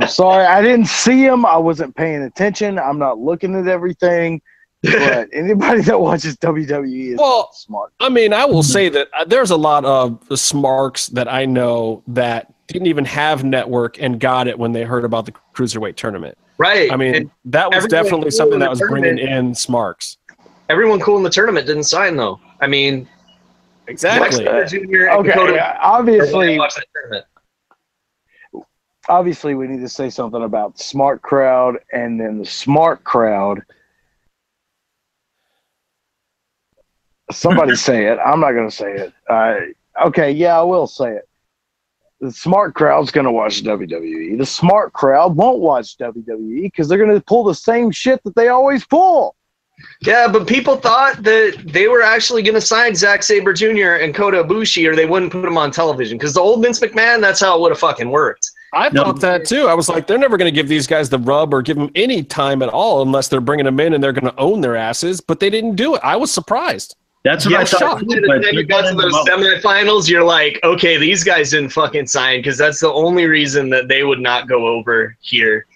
I'm 0.00 0.08
sorry. 0.08 0.44
I 0.44 0.62
didn't 0.62 0.86
see 0.86 1.22
him. 1.24 1.44
I 1.46 1.56
wasn't 1.56 1.94
paying 1.96 2.22
attention. 2.22 2.78
I'm 2.78 2.98
not 2.98 3.18
looking 3.18 3.54
at 3.54 3.66
everything. 3.68 4.40
But 4.82 5.28
anybody 5.32 5.80
that 5.82 6.00
watches 6.00 6.36
WWE 6.38 7.12
is 7.12 7.18
Well, 7.18 7.50
smart. 7.52 7.92
I 8.00 8.08
mean, 8.08 8.32
I 8.32 8.44
will 8.44 8.62
say 8.64 8.88
that 8.88 9.08
uh, 9.16 9.24
there's 9.24 9.50
a 9.50 9.56
lot 9.56 9.84
of 9.84 10.26
the 10.28 10.36
smarks 10.36 11.06
that 11.08 11.32
I 11.32 11.44
know 11.44 12.02
that 12.08 12.52
didn't 12.66 12.88
even 12.88 13.04
have 13.04 13.44
network 13.44 14.00
and 14.02 14.18
got 14.18 14.48
it 14.48 14.58
when 14.58 14.72
they 14.72 14.82
heard 14.82 15.04
about 15.04 15.26
the 15.26 15.32
cruiserweight 15.54 15.94
tournament. 15.96 16.36
Right. 16.58 16.90
I 16.92 16.96
mean, 16.96 17.14
And 17.14 17.30
that 17.46 17.70
was 17.72 17.86
definitely 17.86 18.24
knew 18.24 18.30
something 18.32 18.58
that 18.58 18.66
the 18.66 18.70
was 18.70 18.80
bringing 18.80 19.18
in 19.18 19.54
smarks. 19.54 20.16
everyone 20.68 21.00
cool 21.00 21.16
in 21.16 21.22
the 21.22 21.30
tournament 21.30 21.66
didn't 21.66 21.84
sign 21.84 22.16
though. 22.16 22.40
I 22.60 22.66
mean, 22.66 23.08
Exactly. 23.88 24.44
Jr. 24.44 25.10
Okay. 25.10 25.28
Dakota 25.28 25.52
yeah, 25.54 25.78
Obviously, 25.82 26.58
watched 26.58 26.76
that 26.76 26.86
tournament. 26.94 27.26
Obviously, 29.08 29.54
we 29.54 29.66
need 29.66 29.80
to 29.80 29.88
say 29.88 30.10
something 30.10 30.42
about 30.42 30.78
smart 30.78 31.22
crowd 31.22 31.78
and 31.92 32.20
then 32.20 32.38
the 32.38 32.46
smart 32.46 33.02
crowd. 33.04 33.62
Somebody 37.30 37.74
say 37.76 38.06
it. 38.06 38.18
I'm 38.24 38.40
not 38.40 38.52
going 38.52 38.68
to 38.68 38.74
say 38.74 38.92
it. 38.92 39.12
Uh, 39.28 40.06
okay, 40.06 40.30
yeah, 40.30 40.58
I 40.58 40.62
will 40.62 40.86
say 40.86 41.16
it. 41.16 41.28
The 42.20 42.30
smart 42.30 42.74
crowd's 42.74 43.10
going 43.10 43.24
to 43.24 43.32
watch 43.32 43.64
WWE. 43.64 44.38
The 44.38 44.46
smart 44.46 44.92
crowd 44.92 45.34
won't 45.34 45.58
watch 45.58 45.98
WWE 45.98 46.62
because 46.62 46.88
they're 46.88 46.98
going 46.98 47.12
to 47.12 47.20
pull 47.20 47.42
the 47.42 47.54
same 47.54 47.90
shit 47.90 48.22
that 48.22 48.36
they 48.36 48.46
always 48.46 48.86
pull. 48.86 49.34
Yeah, 50.02 50.28
but 50.28 50.46
people 50.46 50.76
thought 50.76 51.24
that 51.24 51.60
they 51.66 51.88
were 51.88 52.02
actually 52.02 52.42
going 52.42 52.54
to 52.54 52.60
sign 52.60 52.94
Zack 52.94 53.24
Sabre 53.24 53.52
Jr. 53.52 53.94
and 54.00 54.14
Kota 54.14 54.44
Ibushi, 54.44 54.88
or 54.88 54.94
they 54.94 55.06
wouldn't 55.06 55.32
put 55.32 55.44
him 55.44 55.58
on 55.58 55.72
television. 55.72 56.16
Because 56.16 56.34
the 56.34 56.40
old 56.40 56.62
Vince 56.62 56.78
McMahon, 56.78 57.20
that's 57.20 57.40
how 57.40 57.56
it 57.56 57.60
would 57.60 57.72
have 57.72 57.80
fucking 57.80 58.08
worked. 58.10 58.51
I 58.72 58.88
No. 58.88 59.04
thought 59.04 59.20
that 59.20 59.44
too. 59.44 59.66
I 59.68 59.74
was 59.74 59.88
like, 59.88 60.06
they're 60.06 60.18
never 60.18 60.36
going 60.36 60.52
to 60.52 60.54
give 60.54 60.68
these 60.68 60.86
guys 60.86 61.10
the 61.10 61.18
rub 61.18 61.52
or 61.52 61.60
give 61.62 61.76
them 61.76 61.90
any 61.94 62.22
time 62.22 62.62
at 62.62 62.68
all 62.70 63.02
unless 63.02 63.28
they're 63.28 63.40
bringing 63.40 63.66
them 63.66 63.78
in 63.80 63.92
and 63.92 64.02
they're 64.02 64.12
going 64.12 64.32
to 64.32 64.38
own 64.40 64.60
their 64.62 64.76
asses. 64.76 65.20
But 65.20 65.40
they 65.40 65.50
didn't 65.50 65.76
do 65.76 65.94
it. 65.94 66.00
I 66.02 66.16
was 66.16 66.32
surprised. 66.32 66.96
That's 67.24 67.44
what 67.44 67.52
Yeah, 67.52 67.58
I 67.60 67.64
thought. 67.64 67.78
shocked. 67.78 68.00
too, 68.10 68.20
the 68.20 68.26
but 68.26 68.42
time 68.42 68.54
you 68.54 68.64
got 68.64 68.88
to 68.88 68.96
those 68.96 69.12
them 69.26 69.40
semifinals, 69.40 70.08
you're 70.08 70.24
like, 70.24 70.58
okay, 70.64 70.96
these 70.96 71.22
guys 71.22 71.50
didn't 71.50 71.68
fucking 71.70 72.06
sign 72.06 72.38
because 72.40 72.58
that's 72.58 72.80
the 72.80 72.90
only 72.92 73.26
reason 73.26 73.68
that 73.70 73.88
they 73.88 74.02
would 74.04 74.20
not 74.20 74.48
go 74.48 74.66
over 74.66 75.16
here. 75.20 75.66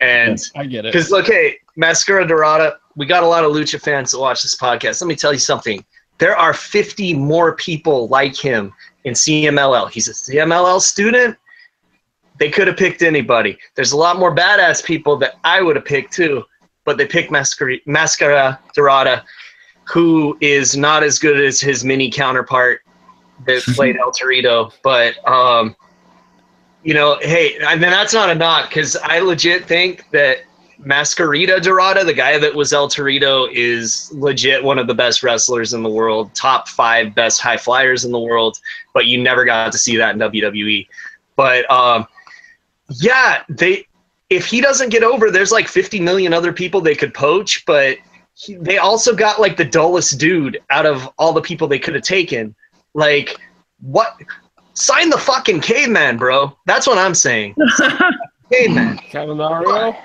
And 0.00 0.38
I 0.56 0.66
get 0.66 0.84
it. 0.84 0.92
because, 0.92 1.12
okay, 1.12 1.58
Mascara 1.76 2.26
Dorada, 2.26 2.78
we 2.96 3.06
got 3.06 3.22
a 3.22 3.26
lot 3.26 3.44
of 3.44 3.52
Lucha 3.52 3.80
fans 3.80 4.10
that 4.10 4.18
watch 4.18 4.42
this 4.42 4.56
podcast. 4.56 5.00
Let 5.00 5.08
me 5.08 5.14
tell 5.14 5.32
you 5.32 5.38
something. 5.38 5.84
There 6.18 6.36
are 6.36 6.52
50 6.52 7.14
more 7.14 7.54
people 7.54 8.08
like 8.08 8.36
him 8.36 8.72
in 9.04 9.14
CMLL. 9.14 9.90
He's 9.90 10.08
a 10.08 10.12
CMLL 10.12 10.80
student. 10.82 11.36
They 12.40 12.50
could 12.50 12.66
have 12.66 12.78
picked 12.78 13.02
anybody. 13.02 13.58
There's 13.74 13.92
a 13.92 13.96
lot 13.98 14.18
more 14.18 14.34
badass 14.34 14.82
people 14.82 15.16
that 15.18 15.34
I 15.44 15.60
would 15.60 15.76
have 15.76 15.84
picked 15.84 16.14
too, 16.14 16.42
but 16.86 16.96
they 16.96 17.06
picked 17.06 17.30
Mascara, 17.30 17.76
Mascara 17.84 18.58
Dorada, 18.74 19.24
who 19.84 20.38
is 20.40 20.74
not 20.74 21.02
as 21.02 21.18
good 21.18 21.38
as 21.38 21.60
his 21.60 21.84
mini 21.84 22.10
counterpart 22.10 22.80
that 23.46 23.62
played 23.74 23.98
El 23.98 24.10
Torito. 24.10 24.72
But 24.82 25.16
um, 25.28 25.76
you 26.82 26.94
know, 26.94 27.18
hey, 27.20 27.58
and 27.58 27.82
then 27.82 27.90
that's 27.90 28.14
not 28.14 28.30
a 28.30 28.34
knock 28.34 28.70
because 28.70 28.96
I 28.96 29.18
legit 29.18 29.66
think 29.66 30.08
that 30.12 30.38
Mascarita 30.80 31.60
Dorada, 31.60 32.04
the 32.04 32.14
guy 32.14 32.38
that 32.38 32.54
was 32.54 32.72
El 32.72 32.88
Torito, 32.88 33.52
is 33.52 34.10
legit 34.14 34.64
one 34.64 34.78
of 34.78 34.86
the 34.86 34.94
best 34.94 35.22
wrestlers 35.22 35.74
in 35.74 35.82
the 35.82 35.90
world, 35.90 36.34
top 36.34 36.68
five 36.68 37.14
best 37.14 37.42
high 37.42 37.58
flyers 37.58 38.06
in 38.06 38.12
the 38.12 38.18
world. 38.18 38.58
But 38.94 39.04
you 39.04 39.22
never 39.22 39.44
got 39.44 39.72
to 39.72 39.78
see 39.78 39.98
that 39.98 40.14
in 40.14 40.20
WWE. 40.20 40.88
But 41.36 41.70
um, 41.70 42.06
yeah, 42.90 43.42
they 43.48 43.86
if 44.30 44.46
he 44.46 44.60
doesn't 44.60 44.90
get 44.90 45.02
over, 45.02 45.30
there's 45.30 45.52
like 45.52 45.68
50 45.68 46.00
million 46.00 46.32
other 46.32 46.52
people 46.52 46.80
they 46.80 46.94
could 46.94 47.12
poach, 47.12 47.64
but 47.66 47.98
he, 48.34 48.54
they 48.54 48.78
also 48.78 49.14
got 49.14 49.40
like 49.40 49.56
the 49.56 49.64
dullest 49.64 50.18
dude 50.18 50.60
out 50.70 50.86
of 50.86 51.08
all 51.18 51.32
the 51.32 51.40
people 51.40 51.66
they 51.66 51.80
could 51.80 51.94
have 51.94 52.04
taken. 52.04 52.54
Like, 52.94 53.36
what? 53.80 54.16
Sign 54.74 55.10
the 55.10 55.18
fucking 55.18 55.60
caveman, 55.60 56.16
bro. 56.16 56.56
That's 56.66 56.86
what 56.86 56.96
I'm 56.96 57.14
saying. 57.14 57.54
caveman. 58.52 58.98
Cavernario? 59.10 59.96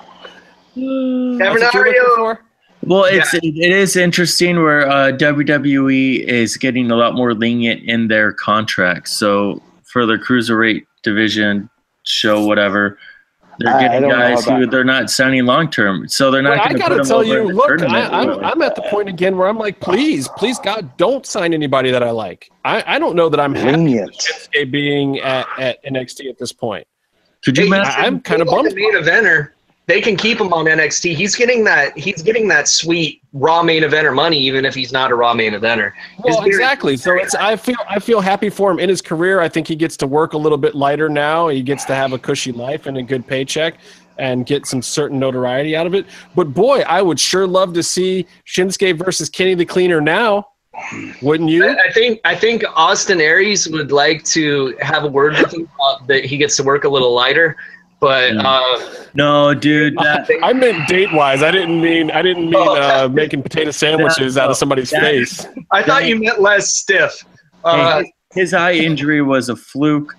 Cavernario. 0.76 1.40
That's 1.40 1.62
what 1.62 1.74
you're 1.74 1.86
looking 1.86 2.16
for? 2.16 2.42
Well, 2.82 3.06
it's 3.06 3.34
it, 3.34 3.44
it 3.44 3.72
is 3.72 3.96
interesting 3.96 4.62
where 4.62 4.88
uh, 4.88 5.12
WWE 5.14 6.24
is 6.24 6.58
getting 6.58 6.92
a 6.92 6.96
lot 6.96 7.16
more 7.16 7.34
lenient 7.34 7.84
in 7.84 8.08
their 8.08 8.34
contracts. 8.34 9.12
So 9.12 9.62
for 9.84 10.06
the 10.06 10.16
cruiserweight 10.16 10.86
division 11.02 11.70
show, 12.06 12.46
whatever, 12.46 12.98
they're 13.60 13.74
I- 13.74 13.78
I 13.78 13.82
getting 13.88 14.10
guys 14.10 14.46
who 14.46 14.56
about- 14.58 14.72
they're 14.72 14.84
not 14.84 15.10
signing 15.10 15.46
long 15.46 15.70
term. 15.70 16.08
So 16.08 16.30
they're 16.32 16.42
not 16.42 16.58
But 16.58 16.60
I 16.60 16.64
going 16.70 16.74
to 16.76 16.80
got 16.80 16.90
put 16.90 17.04
to 17.04 17.08
tell 17.10 17.24
you, 17.24 17.44
look, 17.52 17.66
I, 17.72 17.78
tournament. 17.78 18.14
I'm, 18.14 18.44
I'm 18.46 18.62
at 18.62 18.76
the 18.76 18.82
point 18.84 19.10
again 19.10 19.38
where 19.38 19.48
I'm 19.48 19.58
like, 19.58 19.80
please, 19.80 20.28
please, 20.28 20.60
God, 20.60 20.96
don't 20.98 21.26
sign 21.26 21.54
anybody 21.54 21.92
that 21.92 22.04
I 22.04 22.12
like. 22.12 22.50
I, 22.66 22.84
I 22.86 23.00
don't 23.00 23.16
know 23.16 23.30
that 23.30 23.40
I'm 23.40 23.56
happy 23.56 23.68
with 23.68 23.76
Lenient. 23.76 24.12
Shinsuke 24.18 24.72
being 24.72 25.20
at, 25.20 25.48
at 25.58 25.84
NXT 25.86 26.30
at 26.30 26.38
this 26.38 26.52
point. 26.52 26.86
Could 27.44 27.58
you 27.58 27.64
Hey, 27.64 27.68
imagine? 27.68 27.94
I- 27.96 28.06
I'm 28.08 28.20
kind 28.22 28.42
of 28.42 28.48
He's 28.48 28.54
like 28.54 28.64
bummed. 28.66 28.72
The 28.72 28.82
main 28.82 28.96
eventer. 29.04 29.50
They 29.88 30.02
can 30.02 30.16
keep 30.16 30.40
him 30.40 30.52
on 30.52 30.66
NXT. 30.66 31.16
He's 31.16 31.36
getting 31.36 31.64
that. 31.66 31.96
He's 31.98 32.24
getting 32.24 32.48
that 32.48 32.68
sweet 32.68 33.22
raw 33.34 33.62
main 33.62 33.84
eventer 33.84 34.16
money, 34.16 34.40
even 34.40 34.66
if 34.66 34.74
he's 34.74 34.92
not 34.92 35.12
a 35.12 35.16
raw 35.16 35.34
main 35.34 35.54
eventer. 35.54 35.92
Well, 36.20 36.40
very- 36.40 36.50
exactly. 36.50 36.98
So 36.98 37.14
it's 37.14 37.36
I 37.36 37.56
feel 37.56 37.78
I 37.88 38.00
feel 38.00 38.22
happy 38.22 38.50
for 38.50 38.72
him 38.72 38.80
in 38.80 38.90
his 38.90 39.02
career. 39.02 39.42
I 39.42 39.50
think 39.50 39.68
he 39.68 39.76
gets 39.76 39.96
to 39.98 40.08
work 40.08 40.34
a 40.34 40.38
little 40.38 40.58
bit 40.58 40.74
lighter 40.74 41.08
now. 41.08 41.50
He 41.50 41.62
gets 41.62 41.86
to 41.86 41.96
have 41.96 42.14
a 42.14 42.18
cushy 42.18 42.52
life 42.52 42.88
and 42.88 42.98
a 42.98 43.04
good 43.04 43.28
paycheck 43.28 43.76
and 44.18 44.46
get 44.46 44.66
some 44.66 44.82
certain 44.82 45.20
notoriety 45.20 45.76
out 45.76 45.86
of 45.86 45.94
it. 45.94 46.06
But 46.36 46.54
boy, 46.54 46.82
I 46.88 47.02
would 47.02 47.20
sure 47.20 47.46
love 47.46 47.74
to 47.74 47.84
see 47.84 48.26
Shinsuke 48.48 48.98
versus 48.98 49.30
Kenny 49.30 49.54
the 49.56 49.66
Cleaner 49.66 50.02
now. 50.02 50.48
Wouldn't 51.22 51.50
you? 51.50 51.70
I 51.70 51.92
think 51.94 52.20
I 52.26 52.36
think 52.36 52.64
Austin 52.76 53.22
Aries 53.22 53.70
would 53.70 53.92
like 53.92 54.24
to 54.26 54.76
have 54.82 55.04
a 55.04 55.08
word 55.08 55.34
with 55.38 55.54
him 55.54 55.70
uh, 55.80 55.98
that 56.08 56.26
he 56.26 56.38
gets 56.38 56.58
to 56.58 56.64
work 56.64 56.84
a 56.84 56.90
little 56.90 57.14
lighter. 57.14 57.56
But 58.06 58.34
Mm. 58.34 58.44
uh, 58.46 59.06
no, 59.16 59.56
dude. 59.56 59.96
That, 59.98 60.30
I 60.44 60.54
meant 60.54 60.88
date 60.88 61.12
wise. 61.12 61.42
I 61.42 61.50
didn't 61.50 61.82
mean 61.82 62.12
I 62.12 62.22
didn't 62.22 62.52
mean 62.52 62.68
uh, 62.78 63.10
making 63.12 63.42
potato 63.42 63.72
sandwiches 63.72 64.38
out 64.38 64.52
of 64.52 64.58
somebody's 64.58 64.92
That- 64.92 65.02
face. 65.02 65.48
I 65.72 65.82
thought 65.82 66.06
you 66.06 66.20
meant 66.20 66.40
less 66.40 66.76
stiff. 66.76 67.20
Uh, 67.64 68.02
Hey, 68.04 68.14
his 68.36 68.54
eye 68.54 68.74
injury 68.74 69.24
was 69.24 69.50
a 69.50 69.56
fluke. 69.56 70.16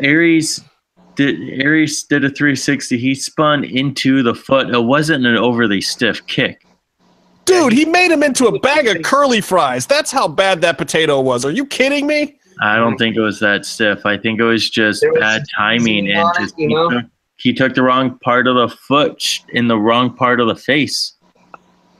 Aries 0.00 0.60
did 1.14 1.38
Aries 1.62 2.02
did 2.02 2.24
a 2.24 2.28
360. 2.30 2.98
He 2.98 3.14
spun 3.14 3.62
into 3.62 4.24
the 4.24 4.34
foot. 4.34 4.68
It 4.70 4.80
wasn't 4.82 5.24
an 5.24 5.36
overly 5.36 5.80
stiff 5.80 6.26
kick. 6.26 6.66
Dude, 7.44 7.72
he 7.72 7.84
made 7.84 8.10
him 8.10 8.24
into 8.24 8.46
a 8.48 8.58
bag 8.58 8.88
of 8.88 9.02
curly 9.02 9.40
fries. 9.40 9.86
That's 9.86 10.10
how 10.10 10.26
bad 10.26 10.60
that 10.62 10.76
potato 10.76 11.20
was. 11.20 11.44
Are 11.44 11.50
you 11.52 11.66
kidding 11.66 12.08
me? 12.08 12.38
I 12.60 12.76
don't 12.76 12.96
think 12.96 13.16
it 13.16 13.20
was 13.20 13.40
that 13.40 13.64
stiff. 13.66 14.06
I 14.06 14.16
think 14.16 14.38
it 14.40 14.44
was 14.44 14.68
just 14.70 15.00
There 15.02 15.10
was 15.12 15.20
bad 15.20 15.42
timing 15.56 16.06
some 16.06 16.16
and 16.16 16.18
on 16.18 16.34
just 16.38 16.58
you 16.58 16.68
know? 16.68 17.02
Took, 17.42 17.58
he 17.58 17.66
took 17.68 17.74
the 17.74 17.82
wrong 17.82 18.18
part 18.20 18.46
of 18.46 18.56
the 18.56 18.68
foot 18.68 19.40
in 19.50 19.68
the 19.68 19.76
wrong 19.78 20.14
part 20.14 20.40
of 20.40 20.48
the 20.48 20.56
face. 20.56 21.14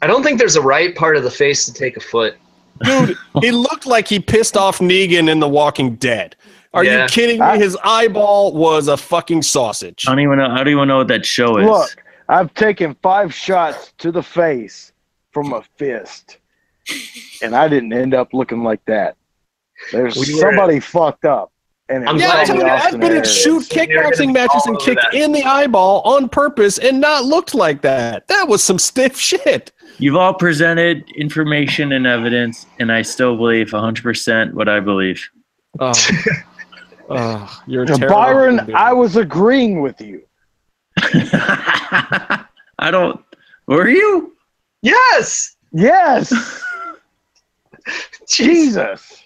I 0.01 0.06
don't 0.06 0.23
think 0.23 0.39
there's 0.39 0.56
a 0.56 0.62
right 0.62 0.94
part 0.94 1.16
of 1.16 1.23
the 1.23 1.31
face 1.31 1.64
to 1.66 1.73
take 1.73 1.97
a 1.97 2.01
foot. 2.01 2.36
Dude, 2.82 3.16
he 3.40 3.52
looked 3.52 3.86
like 3.86 4.09
he 4.09 4.19
pissed 4.19 4.56
off 4.56 4.78
Negan 4.81 5.31
in 5.31 5.39
The 5.40 5.48
Walking 5.48 5.94
Dead. 5.97 6.35
Are 6.74 6.82
Yeah. 6.85 7.02
you 7.02 7.09
kidding 7.09 7.39
me? 7.39 7.44
I- 7.44 7.59
His 7.59 7.77
eyeball 7.85 8.55
was 8.55 8.89
a 8.89 8.97
fucking 8.97 9.43
sausage. 9.43 10.05
I 10.06 10.10
don't 10.12 10.20
even 10.20 10.39
know. 10.39 10.47
I 10.47 10.59
don't 10.59 10.69
even 10.69 10.89
know 10.89 10.98
what 10.98 11.09
that 11.09 11.24
show 11.27 11.59
is. 11.59 11.66
Look, 11.66 12.02
I've 12.28 12.52
taken 12.55 12.97
five 13.02 13.32
shots 13.32 13.93
to 13.98 14.10
the 14.10 14.23
face 14.23 14.93
from 15.32 15.52
a 15.52 15.62
fist, 15.77 16.39
and 17.43 17.55
I 17.55 17.69
didn't 17.69 17.93
end 17.93 18.14
up 18.14 18.32
looking 18.32 18.64
like 18.64 18.85
that. 18.86 19.16
There's 19.93 20.16
We 20.16 20.24
somebody 20.24 20.81
fucked 20.81 21.24
up, 21.24 21.52
and 21.93 22.19
yeah, 22.19 22.28
I'm 22.31 22.47
telling 22.47 22.66
you, 22.66 22.73
I've 22.73 22.98
been 22.98 23.16
in 23.16 23.24
shoot 23.24 23.69
kickboxing 23.69 24.32
matches 24.32 24.64
and 24.66 24.78
kicked 24.78 25.02
that. 25.02 25.14
in 25.14 25.32
the 25.32 25.43
eyeball 25.44 26.01
on 26.02 26.28
purpose 26.28 26.78
and 26.78 27.01
not 27.01 27.24
looked 27.24 27.55
like 27.55 27.82
that. 27.82 28.27
That 28.28 28.48
was 28.48 28.62
some 28.62 28.78
stiff 28.78 29.16
shit. 29.20 29.73
You've 29.98 30.16
all 30.16 30.35
presented 30.35 31.09
information 31.12 31.93
and 31.93 32.06
evidence, 32.06 32.66
and 32.78 32.90
I 32.90 33.02
still 33.02 33.36
believe 33.36 33.69
100% 33.69 34.55
what 34.55 34.69
I 34.69 34.81
believe. 34.81 35.28
Oh, 35.78 35.93
Oh, 37.14 37.62
you're 37.66 37.82
a 37.82 37.86
To 37.86 37.97
terrible 37.97 38.16
Byron, 38.16 38.51
human 38.52 38.66
being. 38.66 38.77
I 38.77 38.93
was 38.93 39.16
agreeing 39.16 39.82
with 39.82 40.01
you. 40.01 40.23
I 40.97 42.90
don't. 42.90 43.23
Were 43.66 43.89
you? 43.89 44.35
Yes. 44.81 45.56
Yes. 45.73 46.32
Jesus. 48.28 49.23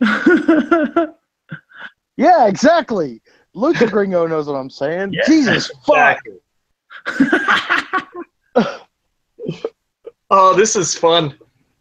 Yeah, 2.17 2.47
exactly. 2.47 3.21
Lucha 3.55 3.91
Gringo 3.91 4.27
knows 4.27 4.47
what 4.47 4.55
I'm 4.55 4.71
saying. 4.71 5.13
Yeah, 5.13 5.23
Jesus 5.27 5.71
fuck. 5.87 6.19
oh, 10.31 10.55
this 10.55 10.77
is 10.77 10.95
fun. 10.95 11.35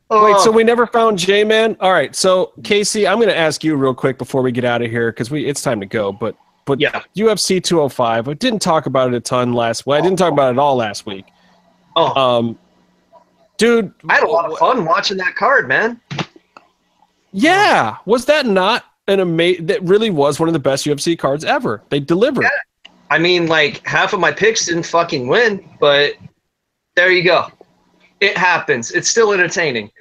Oh, 0.09 0.23
Wait, 0.25 0.39
so 0.41 0.51
we 0.51 0.63
never 0.63 0.85
found 0.85 1.17
J 1.17 1.43
Man? 1.43 1.75
All 1.79 1.91
right, 1.91 2.15
so 2.15 2.53
Casey, 2.63 3.07
I'm 3.07 3.17
going 3.17 3.29
to 3.29 3.37
ask 3.37 3.63
you 3.63 3.75
real 3.75 3.95
quick 3.95 4.17
before 4.17 4.41
we 4.43 4.51
get 4.51 4.63
out 4.63 4.81
of 4.81 4.91
here 4.91 5.11
because 5.11 5.31
we 5.31 5.45
it's 5.45 5.61
time 5.61 5.79
to 5.79 5.85
go. 5.85 6.11
But 6.11 6.35
but 6.65 6.79
yeah. 6.79 7.01
UFC 7.15 7.63
205, 7.63 8.27
I 8.27 8.33
didn't 8.33 8.61
talk 8.61 8.85
about 8.85 9.13
it 9.13 9.17
a 9.17 9.19
ton 9.19 9.53
last 9.53 9.85
week. 9.85 9.97
I 9.97 10.01
didn't 10.01 10.17
talk 10.17 10.31
about 10.33 10.51
it 10.51 10.59
all 10.59 10.75
last 10.75 11.05
week. 11.05 11.25
Oh, 11.95 12.13
Um, 12.19 12.59
dude, 13.57 13.93
I 14.09 14.15
had 14.15 14.23
a 14.23 14.27
lot 14.27 14.51
of 14.51 14.57
fun 14.57 14.85
watching 14.85 15.17
that 15.17 15.35
card, 15.35 15.67
man. 15.67 16.01
Yeah, 17.31 17.97
was 18.05 18.25
that 18.25 18.45
not 18.45 18.85
an 19.07 19.19
amazing? 19.19 19.67
That 19.67 19.81
really 19.83 20.09
was 20.09 20.39
one 20.39 20.49
of 20.49 20.53
the 20.53 20.59
best 20.59 20.85
UFC 20.85 21.17
cards 21.17 21.43
ever. 21.43 21.81
They 21.89 21.99
delivered. 21.99 22.43
Yeah. 22.43 22.91
I 23.09 23.19
mean, 23.19 23.47
like 23.47 23.85
half 23.85 24.13
of 24.13 24.19
my 24.19 24.31
picks 24.31 24.65
didn't 24.65 24.83
fucking 24.83 25.27
win, 25.27 25.67
but 25.79 26.15
there 26.95 27.11
you 27.11 27.23
go. 27.23 27.47
It 28.19 28.37
happens. 28.37 28.91
It's 28.91 29.09
still 29.09 29.31
entertaining. 29.31 29.91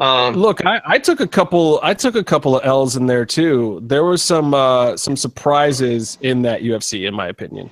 Um, 0.00 0.34
Look, 0.34 0.64
I, 0.64 0.80
I 0.84 0.98
took 0.98 1.20
a 1.20 1.26
couple. 1.26 1.78
I 1.82 1.94
took 1.94 2.16
a 2.16 2.24
couple 2.24 2.56
of 2.56 2.64
L's 2.64 2.96
in 2.96 3.06
there 3.06 3.24
too. 3.24 3.80
There 3.84 4.04
was 4.04 4.22
some 4.22 4.52
uh, 4.54 4.96
some 4.96 5.16
surprises 5.16 6.18
in 6.20 6.42
that 6.42 6.62
UFC, 6.62 7.06
in 7.06 7.14
my 7.14 7.28
opinion. 7.28 7.70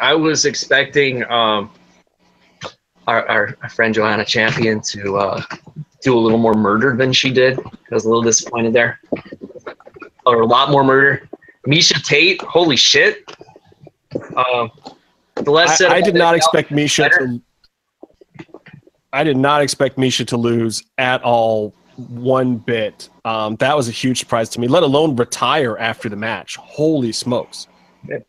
I 0.00 0.14
was 0.14 0.44
expecting 0.44 1.24
um, 1.30 1.70
our, 3.06 3.28
our, 3.28 3.56
our 3.62 3.68
friend 3.68 3.92
Joanna 3.92 4.24
Champion 4.24 4.80
to 4.82 5.16
uh, 5.16 5.42
do 6.02 6.16
a 6.16 6.20
little 6.20 6.38
more 6.38 6.54
murder 6.54 6.96
than 6.96 7.12
she 7.12 7.30
did. 7.30 7.58
I 7.58 7.70
was 7.90 8.04
a 8.04 8.08
little 8.08 8.22
disappointed 8.22 8.72
there. 8.72 9.00
Or 10.28 10.42
a 10.42 10.46
lot 10.46 10.70
more 10.70 10.84
murder. 10.84 11.28
Miesha 11.66 12.02
Tate, 12.04 12.40
holy 12.42 12.76
shit. 12.76 13.30
Um, 14.36 14.70
the 15.34 15.50
less 15.50 15.80
I, 15.80 15.96
I 15.96 16.00
did 16.00 16.14
not 16.14 16.34
expect 16.34 16.70
Miesha 16.70 17.10
better. 17.10 17.26
to. 17.26 17.42
I 19.12 19.24
did 19.24 19.36
not 19.36 19.62
expect 19.62 19.96
Miesha 19.96 20.26
to 20.28 20.36
lose 20.36 20.82
at 20.98 21.22
all, 21.22 21.74
one 21.96 22.56
bit. 22.56 23.08
Um, 23.24 23.56
that 23.56 23.76
was 23.76 23.88
a 23.88 23.92
huge 23.92 24.18
surprise 24.18 24.48
to 24.50 24.60
me. 24.60 24.68
Let 24.68 24.82
alone 24.82 25.16
retire 25.16 25.76
after 25.78 26.08
the 26.08 26.16
match. 26.16 26.56
Holy 26.56 27.12
smokes! 27.12 27.68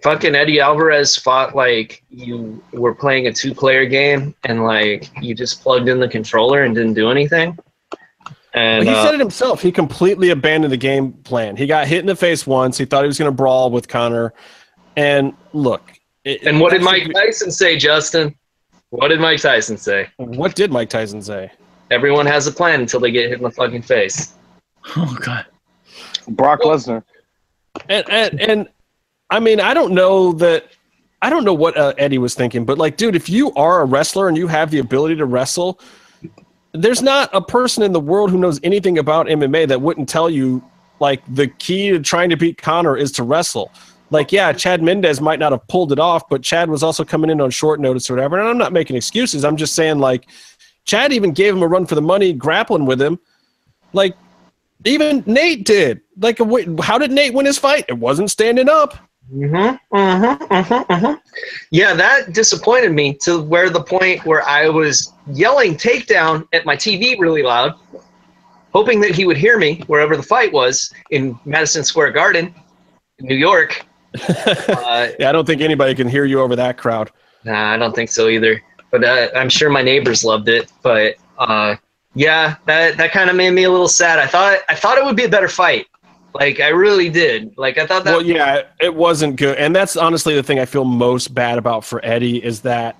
Fucking 0.03 0.35
Eddie 0.35 0.59
Alvarez 0.59 1.15
fought 1.15 1.55
like 1.55 2.03
you 2.09 2.61
were 2.73 2.95
playing 2.95 3.27
a 3.27 3.33
two 3.33 3.53
player 3.53 3.85
game 3.85 4.35
and 4.43 4.63
like 4.63 5.09
you 5.21 5.35
just 5.35 5.61
plugged 5.61 5.87
in 5.87 5.99
the 5.99 6.07
controller 6.07 6.63
and 6.63 6.75
didn't 6.75 6.95
do 6.95 7.09
anything. 7.09 7.57
And 8.53 8.83
he 8.87 8.93
uh, 8.93 9.03
said 9.03 9.13
it 9.13 9.19
himself. 9.19 9.61
He 9.61 9.71
completely 9.71 10.31
abandoned 10.31 10.71
the 10.73 10.77
game 10.77 11.13
plan. 11.13 11.55
He 11.55 11.67
got 11.67 11.87
hit 11.87 11.99
in 11.99 12.05
the 12.07 12.15
face 12.15 12.47
once. 12.47 12.77
He 12.77 12.85
thought 12.85 13.03
he 13.03 13.07
was 13.07 13.17
going 13.19 13.29
to 13.31 13.35
brawl 13.35 13.69
with 13.69 13.87
Conor. 13.87 14.33
And 14.97 15.33
look. 15.53 15.91
it- 16.23 16.43
and 16.43 16.59
what 16.59 16.71
did 16.71 16.81
that's- 16.81 17.07
Mike 17.07 17.13
Tyson 17.13 17.51
say, 17.51 17.77
Justin? 17.77 18.35
What 18.89 19.09
did 19.09 19.19
Mike 19.19 19.39
Tyson 19.39 19.77
say? 19.77 20.09
What 20.17 20.55
did 20.55 20.71
Mike 20.71 20.89
Tyson 20.89 21.21
say? 21.21 21.51
Everyone 21.91 22.25
has 22.25 22.47
a 22.47 22.51
plan 22.51 22.81
until 22.81 22.99
they 22.99 23.11
get 23.11 23.29
hit 23.29 23.37
in 23.37 23.43
the 23.43 23.51
fucking 23.51 23.83
face. 23.83 24.33
Oh 24.95 25.15
god. 25.23 25.45
Brock 26.29 26.61
Lesnar. 26.61 27.03
And 27.87 28.09
and, 28.09 28.41
and 28.41 28.69
I 29.29 29.39
mean, 29.39 29.59
I 29.59 29.73
don't 29.75 29.93
know 29.93 30.31
that. 30.33 30.65
I 31.21 31.29
don't 31.29 31.43
know 31.43 31.53
what 31.53 31.77
uh, 31.77 31.93
Eddie 31.97 32.17
was 32.17 32.33
thinking, 32.33 32.63
but 32.65 32.77
like, 32.79 32.95
dude, 32.97 33.15
if 33.15 33.29
you 33.29 33.51
are 33.53 33.81
a 33.81 33.85
wrestler 33.85 34.27
and 34.27 34.37
you 34.37 34.47
have 34.47 34.71
the 34.71 34.79
ability 34.79 35.17
to 35.17 35.25
wrestle, 35.25 35.79
there's 36.73 37.01
not 37.01 37.29
a 37.33 37.41
person 37.41 37.83
in 37.83 37.93
the 37.93 37.99
world 37.99 38.29
who 38.31 38.37
knows 38.37 38.59
anything 38.63 38.97
about 38.97 39.27
MMA 39.27 39.67
that 39.67 39.81
wouldn't 39.81 40.07
tell 40.07 40.29
you 40.29 40.63
like 40.99 41.21
the 41.33 41.47
key 41.47 41.89
to 41.89 41.99
trying 41.99 42.29
to 42.29 42.37
beat 42.37 42.57
Conor 42.57 42.97
is 42.97 43.11
to 43.13 43.23
wrestle. 43.23 43.71
Like, 44.11 44.31
yeah, 44.31 44.51
Chad 44.53 44.81
Mendes 44.81 45.21
might 45.21 45.39
not 45.39 45.51
have 45.51 45.67
pulled 45.67 45.91
it 45.91 45.99
off, 45.99 46.27
but 46.29 46.41
Chad 46.41 46.69
was 46.69 46.81
also 46.81 47.05
coming 47.05 47.29
in 47.29 47.39
on 47.41 47.51
short 47.51 47.79
notice 47.79 48.09
or 48.09 48.15
whatever. 48.15 48.39
And 48.39 48.47
I'm 48.47 48.57
not 48.57 48.73
making 48.73 48.95
excuses. 48.95 49.45
I'm 49.45 49.55
just 49.55 49.75
saying, 49.75 49.99
like, 49.99 50.27
Chad 50.85 51.13
even 51.13 51.31
gave 51.31 51.55
him 51.55 51.61
a 51.61 51.67
run 51.67 51.85
for 51.85 51.95
the 51.95 52.01
money, 52.01 52.33
grappling 52.33 52.85
with 52.85 52.99
him. 52.99 53.19
Like, 53.93 54.15
even 54.85 55.23
Nate 55.27 55.65
did. 55.65 56.01
Like, 56.19 56.39
how 56.81 56.97
did 56.97 57.11
Nate 57.11 57.33
win 57.33 57.45
his 57.45 57.59
fight? 57.59 57.85
It 57.87 57.97
wasn't 57.99 58.31
standing 58.31 58.67
up. 58.67 58.97
Mm-hmm, 59.33 59.95
mm-hmm, 59.95 60.43
mm-hmm, 60.43 60.91
mm-hmm. 60.91 61.13
Yeah, 61.71 61.93
that 61.93 62.33
disappointed 62.33 62.91
me 62.91 63.13
to 63.15 63.41
where 63.43 63.69
the 63.69 63.83
point 63.83 64.25
where 64.25 64.47
I 64.47 64.69
was 64.69 65.13
yelling 65.27 65.75
takedown 65.75 66.47
at 66.51 66.65
my 66.65 66.75
TV 66.75 67.19
really 67.19 67.43
loud, 67.43 67.75
hoping 68.73 68.99
that 69.01 69.11
he 69.11 69.25
would 69.25 69.37
hear 69.37 69.59
me 69.59 69.83
wherever 69.87 70.17
the 70.17 70.23
fight 70.23 70.51
was 70.51 70.91
in 71.11 71.39
Madison 71.45 71.83
Square 71.83 72.11
Garden, 72.11 72.53
in 73.19 73.27
New 73.27 73.35
York. 73.35 73.85
uh, 74.27 75.09
Yeah, 75.19 75.29
I 75.29 75.31
don't 75.31 75.45
think 75.45 75.61
anybody 75.61 75.93
can 75.93 76.07
hear 76.09 76.25
you 76.25 76.41
over 76.41 76.55
that 76.55 76.77
crowd. 76.77 77.11
Nah, 77.43 77.73
I 77.73 77.77
don't 77.77 77.95
think 77.95 78.09
so 78.09 78.29
either. 78.29 78.61
But 78.91 79.03
uh, 79.03 79.29
I'm 79.35 79.49
sure 79.49 79.69
my 79.69 79.83
neighbors 79.83 80.23
loved 80.23 80.49
it. 80.49 80.71
But 80.81 81.15
uh, 81.37 81.75
yeah, 82.15 82.55
that 82.65 82.97
that 82.97 83.11
kind 83.11 83.29
of 83.29 83.35
made 83.35 83.51
me 83.51 83.65
a 83.65 83.69
little 83.69 83.87
sad. 83.87 84.17
I 84.17 84.25
thought 84.25 84.59
I 84.67 84.73
thought 84.75 84.97
it 84.97 85.05
would 85.05 85.15
be 85.15 85.25
a 85.25 85.29
better 85.29 85.47
fight. 85.47 85.85
Like 86.33 86.59
I 86.59 86.69
really 86.69 87.09
did. 87.09 87.57
Like 87.57 87.77
I 87.77 87.85
thought 87.85 88.03
that. 88.03 88.11
Well, 88.11 88.25
yeah, 88.25 88.63
it 88.79 88.93
wasn't 88.93 89.35
good, 89.35 89.57
and 89.57 89.75
that's 89.75 89.97
honestly 89.97 90.35
the 90.35 90.43
thing 90.43 90.59
I 90.59 90.65
feel 90.65 90.85
most 90.85 91.33
bad 91.33 91.57
about 91.57 91.83
for 91.83 92.03
Eddie 92.05 92.43
is 92.43 92.61
that 92.61 92.95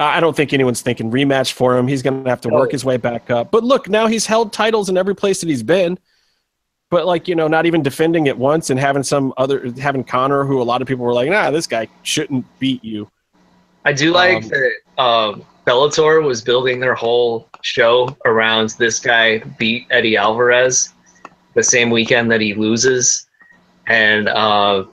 I 0.00 0.20
don't 0.20 0.36
think 0.36 0.52
anyone's 0.52 0.80
thinking 0.82 1.10
rematch 1.10 1.52
for 1.52 1.76
him. 1.76 1.86
He's 1.86 2.02
going 2.02 2.24
to 2.24 2.30
have 2.30 2.40
to 2.42 2.48
work 2.48 2.72
his 2.72 2.84
way 2.84 2.96
back 2.96 3.30
up. 3.30 3.50
But 3.50 3.64
look, 3.64 3.88
now 3.88 4.06
he's 4.06 4.26
held 4.26 4.52
titles 4.52 4.88
in 4.88 4.96
every 4.96 5.14
place 5.14 5.40
that 5.40 5.48
he's 5.48 5.62
been. 5.62 5.98
But 6.90 7.06
like 7.06 7.28
you 7.28 7.34
know, 7.34 7.48
not 7.48 7.66
even 7.66 7.82
defending 7.82 8.26
it 8.26 8.38
once 8.38 8.70
and 8.70 8.78
having 8.78 9.02
some 9.02 9.34
other 9.36 9.72
having 9.78 10.04
Conor, 10.04 10.44
who 10.44 10.62
a 10.62 10.64
lot 10.64 10.80
of 10.82 10.88
people 10.88 11.04
were 11.04 11.14
like, 11.14 11.28
nah, 11.28 11.50
this 11.50 11.66
guy 11.66 11.88
shouldn't 12.02 12.46
beat 12.58 12.84
you. 12.84 13.10
I 13.84 13.92
do 13.92 14.12
like 14.12 14.44
Um, 14.44 14.48
that 14.50 15.02
um, 15.02 15.44
Bellator 15.66 16.24
was 16.24 16.42
building 16.42 16.80
their 16.80 16.94
whole 16.94 17.48
show 17.62 18.16
around 18.24 18.70
this 18.78 19.00
guy 19.00 19.38
beat 19.58 19.86
Eddie 19.90 20.16
Alvarez 20.16 20.92
the 21.56 21.64
same 21.64 21.90
weekend 21.90 22.30
that 22.30 22.40
he 22.40 22.54
loses, 22.54 23.26
and 23.88 24.28
uh, 24.28 24.84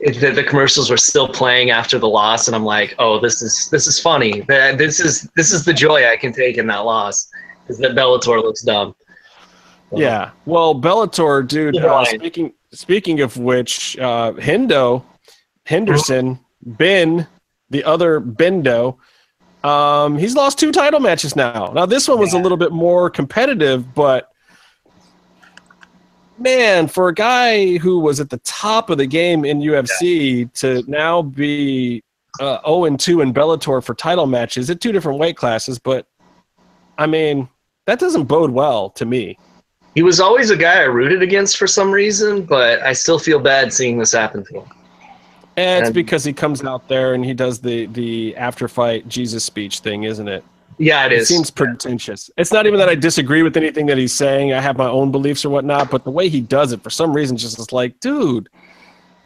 it, 0.00 0.20
the, 0.20 0.32
the 0.32 0.44
commercials 0.44 0.90
were 0.90 0.96
still 0.98 1.28
playing 1.28 1.70
after 1.70 1.98
the 1.98 2.08
loss, 2.08 2.48
and 2.48 2.54
I'm 2.54 2.64
like, 2.64 2.94
oh, 2.98 3.20
this 3.20 3.40
is 3.40 3.70
this 3.70 3.86
is 3.86 3.98
funny. 3.98 4.40
This 4.42 5.00
is 5.00 5.22
this 5.36 5.52
is 5.52 5.64
the 5.64 5.72
joy 5.72 6.06
I 6.10 6.16
can 6.16 6.32
take 6.32 6.58
in 6.58 6.66
that 6.66 6.84
loss 6.84 7.30
because 7.62 7.78
that 7.78 7.92
Bellator 7.92 8.42
looks 8.42 8.62
dumb. 8.62 8.94
Yeah. 9.92 10.30
Well, 10.44 10.74
Bellator, 10.74 11.46
dude. 11.46 11.76
Yeah. 11.76 11.86
Uh, 11.86 12.04
speaking 12.04 12.52
speaking 12.72 13.20
of 13.20 13.36
which, 13.36 13.96
uh, 13.98 14.32
Hendo, 14.32 15.04
Henderson, 15.66 16.40
Ben, 16.62 17.28
the 17.70 17.84
other 17.84 18.20
Bendo, 18.20 18.96
um, 19.62 20.18
he's 20.18 20.34
lost 20.34 20.58
two 20.58 20.72
title 20.72 20.98
matches 20.98 21.36
now. 21.36 21.66
Now 21.74 21.86
this 21.86 22.08
one 22.08 22.18
was 22.18 22.32
a 22.32 22.38
little 22.38 22.58
bit 22.58 22.72
more 22.72 23.08
competitive, 23.08 23.94
but 23.94 24.31
man, 26.38 26.88
for 26.88 27.08
a 27.08 27.14
guy 27.14 27.78
who 27.78 27.98
was 28.00 28.20
at 28.20 28.30
the 28.30 28.38
top 28.38 28.90
of 28.90 28.98
the 28.98 29.06
game 29.06 29.44
in 29.44 29.60
UFC 29.60 30.52
to 30.54 30.82
now 30.88 31.22
be 31.22 32.02
uh, 32.40 32.58
0 32.66 32.84
and 32.86 32.98
2 32.98 33.20
in 33.20 33.32
Bellator 33.34 33.82
for 33.84 33.94
title 33.94 34.26
matches 34.26 34.70
at 34.70 34.80
two 34.80 34.92
different 34.92 35.18
weight 35.18 35.36
classes, 35.36 35.78
but 35.78 36.06
I 36.98 37.06
mean 37.06 37.48
that 37.86 37.98
doesn't 37.98 38.24
bode 38.24 38.50
well 38.50 38.90
to 38.90 39.04
me. 39.04 39.36
He 39.94 40.02
was 40.02 40.20
always 40.20 40.50
a 40.50 40.56
guy 40.56 40.80
I 40.80 40.84
rooted 40.84 41.22
against 41.22 41.58
for 41.58 41.66
some 41.66 41.90
reason, 41.90 42.44
but 42.44 42.80
I 42.82 42.94
still 42.94 43.18
feel 43.18 43.38
bad 43.38 43.72
seeing 43.72 43.98
this 43.98 44.12
happen 44.12 44.44
to 44.46 44.60
him. 44.60 44.64
And 45.58 45.80
it's 45.80 45.88
And- 45.88 45.94
because 45.94 46.24
he 46.24 46.32
comes 46.32 46.64
out 46.64 46.88
there 46.88 47.12
and 47.12 47.24
he 47.24 47.34
does 47.34 47.60
the 47.60 47.86
the 47.86 48.34
after 48.36 48.68
fight 48.68 49.06
Jesus 49.08 49.44
speech 49.44 49.80
thing, 49.80 50.04
isn't 50.04 50.28
it? 50.28 50.42
Yeah, 50.82 51.06
it 51.06 51.12
It 51.12 51.18
is. 51.20 51.28
seems 51.28 51.48
pretentious. 51.48 52.28
It's 52.36 52.52
not 52.52 52.66
even 52.66 52.78
that 52.80 52.88
I 52.88 52.96
disagree 52.96 53.44
with 53.44 53.56
anything 53.56 53.86
that 53.86 53.98
he's 53.98 54.12
saying. 54.12 54.52
I 54.52 54.60
have 54.60 54.76
my 54.76 54.88
own 54.88 55.12
beliefs 55.12 55.44
or 55.44 55.50
whatnot, 55.50 55.90
but 55.92 56.02
the 56.02 56.10
way 56.10 56.28
he 56.28 56.40
does 56.40 56.72
it, 56.72 56.82
for 56.82 56.90
some 56.90 57.12
reason, 57.12 57.36
just 57.36 57.56
is 57.60 57.70
like, 57.72 58.00
dude, 58.00 58.48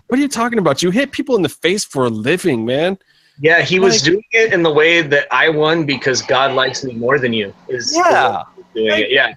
what 0.09 0.19
are 0.19 0.23
you 0.23 0.28
talking 0.28 0.59
about? 0.59 0.83
You 0.83 0.91
hit 0.91 1.12
people 1.12 1.35
in 1.35 1.41
the 1.41 1.49
face 1.49 1.83
for 1.83 2.05
a 2.05 2.11
living, 2.11 2.66
man. 2.66 2.99
Yeah, 3.41 3.62
he 3.62 3.78
was 3.81 4.03
doing 4.03 4.23
it 4.33 4.53
in 4.53 4.62
the 4.62 4.70
way 4.73 5.01
that 5.01 5.28
I 5.31 5.49
won 5.49 5.87
because 5.87 6.20
God 6.20 6.53
likes 6.53 6.85
me 6.85 6.93
more 6.93 7.19
than 7.19 7.33
you. 7.33 7.55
Is 7.69 7.95
Yeah. 7.97 8.43
doing 8.74 8.89
it. 9.01 9.11
Yeah, 9.11 9.33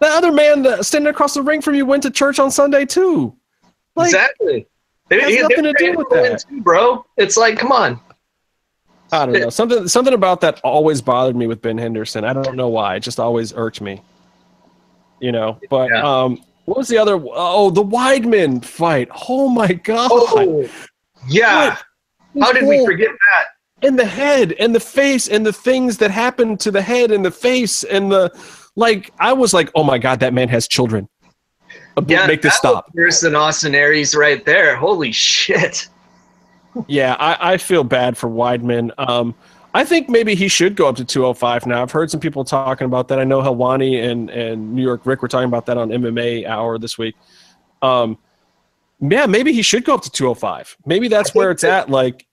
The 0.00 0.08
other 0.08 0.32
man 0.32 0.62
that 0.62 0.84
standing 0.84 1.10
across 1.10 1.34
the 1.34 1.42
ring 1.42 1.60
from 1.60 1.74
you 1.76 1.86
went 1.86 2.02
to 2.04 2.10
church 2.10 2.40
on 2.40 2.50
Sunday 2.50 2.84
too. 2.86 3.34
Like, 3.94 4.06
exactly. 4.06 4.66
it 5.10 5.20
has 5.22 5.42
nothing 5.42 5.62
to 5.64 5.74
do 5.78 5.92
with 5.96 6.08
that. 6.10 6.44
too, 6.48 6.60
bro. 6.60 7.04
It's 7.16 7.36
like, 7.36 7.56
come 7.58 7.70
on. 7.70 8.00
I 9.12 9.26
don't 9.26 9.40
know. 9.40 9.50
Something 9.50 9.88
something 9.88 10.14
about 10.14 10.40
that 10.42 10.60
always 10.62 11.00
bothered 11.02 11.36
me 11.36 11.46
with 11.46 11.60
Ben 11.62 11.78
Henderson. 11.78 12.24
I 12.24 12.32
don't 12.32 12.56
know 12.56 12.68
why. 12.68 12.96
It 12.96 13.00
just 13.00 13.18
always 13.20 13.52
irked 13.54 13.80
me. 13.80 14.02
You 15.20 15.32
know, 15.32 15.58
but 15.68 15.90
Yeah. 15.90 16.02
um 16.02 16.42
what 16.66 16.78
was 16.78 16.88
the 16.88 16.98
other 16.98 17.20
oh 17.32 17.70
the 17.70 17.82
Weidman 17.84 18.64
fight. 18.64 19.08
Oh 19.28 19.48
my 19.48 19.72
god. 19.72 20.10
Oh, 20.12 20.68
yeah. 21.28 21.76
What? 22.32 22.46
How 22.46 22.52
did 22.52 22.66
we 22.68 22.84
forget 22.84 23.10
that? 23.10 23.46
and 23.82 23.98
the 23.98 24.04
head 24.04 24.52
and 24.60 24.74
the 24.74 24.80
face 24.80 25.26
and 25.28 25.44
the 25.44 25.52
things 25.54 25.96
that 25.98 26.10
happened 26.10 26.60
to 26.60 26.70
the 26.70 26.82
head 26.82 27.10
and 27.10 27.24
the 27.24 27.30
face 27.30 27.82
and 27.84 28.12
the 28.12 28.30
Like 28.76 29.10
I 29.18 29.32
was 29.32 29.52
like, 29.52 29.70
oh 29.74 29.82
my 29.82 29.98
god, 29.98 30.20
that 30.20 30.32
man 30.32 30.48
has 30.48 30.68
children. 30.68 31.08
Yeah, 32.06 32.26
Make 32.26 32.42
this 32.42 32.54
stop. 32.54 32.86
Worse 32.94 33.20
than 33.20 33.34
Austin 33.34 33.74
Aries 33.74 34.14
right 34.14 34.44
there. 34.44 34.76
Holy 34.76 35.12
shit. 35.12 35.88
Yeah, 36.86 37.16
I, 37.18 37.54
I 37.54 37.56
feel 37.56 37.84
bad 37.84 38.16
for 38.16 38.28
Weidman. 38.28 38.92
Um, 38.98 39.34
I 39.72 39.84
think 39.84 40.08
maybe 40.08 40.34
he 40.34 40.48
should 40.48 40.74
go 40.74 40.88
up 40.88 40.96
to 40.96 41.04
205 41.04 41.66
now. 41.66 41.82
I've 41.82 41.92
heard 41.92 42.10
some 42.10 42.20
people 42.20 42.44
talking 42.44 42.84
about 42.84 43.08
that. 43.08 43.20
I 43.20 43.24
know 43.24 43.40
Helwani 43.40 44.02
and, 44.02 44.28
and 44.30 44.74
New 44.74 44.82
York 44.82 45.02
Rick 45.04 45.22
were 45.22 45.28
talking 45.28 45.48
about 45.48 45.66
that 45.66 45.78
on 45.78 45.90
MMA 45.90 46.46
Hour 46.46 46.78
this 46.78 46.98
week. 46.98 47.14
Um, 47.82 48.18
yeah, 49.00 49.26
maybe 49.26 49.52
he 49.52 49.62
should 49.62 49.84
go 49.84 49.94
up 49.94 50.02
to 50.02 50.10
205. 50.10 50.76
Maybe 50.86 51.08
that's 51.08 51.34
where 51.34 51.50
it's 51.50 51.64
at. 51.64 51.88
Like 51.88 52.26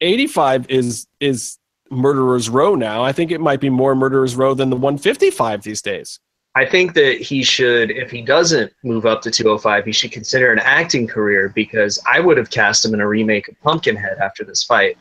85 0.00 0.66
is 0.70 1.06
is 1.20 1.58
murderer's 1.90 2.48
row 2.48 2.74
now. 2.74 3.02
I 3.02 3.12
think 3.12 3.30
it 3.30 3.40
might 3.40 3.60
be 3.60 3.70
more 3.70 3.94
murderer's 3.94 4.34
row 4.36 4.54
than 4.54 4.70
the 4.70 4.76
155 4.76 5.62
these 5.62 5.82
days. 5.82 6.20
I 6.56 6.64
think 6.64 6.94
that 6.94 7.20
he 7.20 7.42
should, 7.44 7.90
if 7.90 8.10
he 8.10 8.22
doesn't 8.22 8.72
move 8.82 9.04
up 9.04 9.20
to 9.22 9.30
205, 9.30 9.84
he 9.84 9.92
should 9.92 10.10
consider 10.10 10.54
an 10.54 10.58
acting 10.58 11.06
career 11.06 11.50
because 11.50 12.02
I 12.10 12.18
would 12.18 12.38
have 12.38 12.48
cast 12.48 12.82
him 12.82 12.94
in 12.94 13.00
a 13.00 13.06
remake 13.06 13.48
of 13.48 13.60
Pumpkinhead 13.60 14.16
after 14.16 14.42
this 14.42 14.64
fight. 14.64 14.96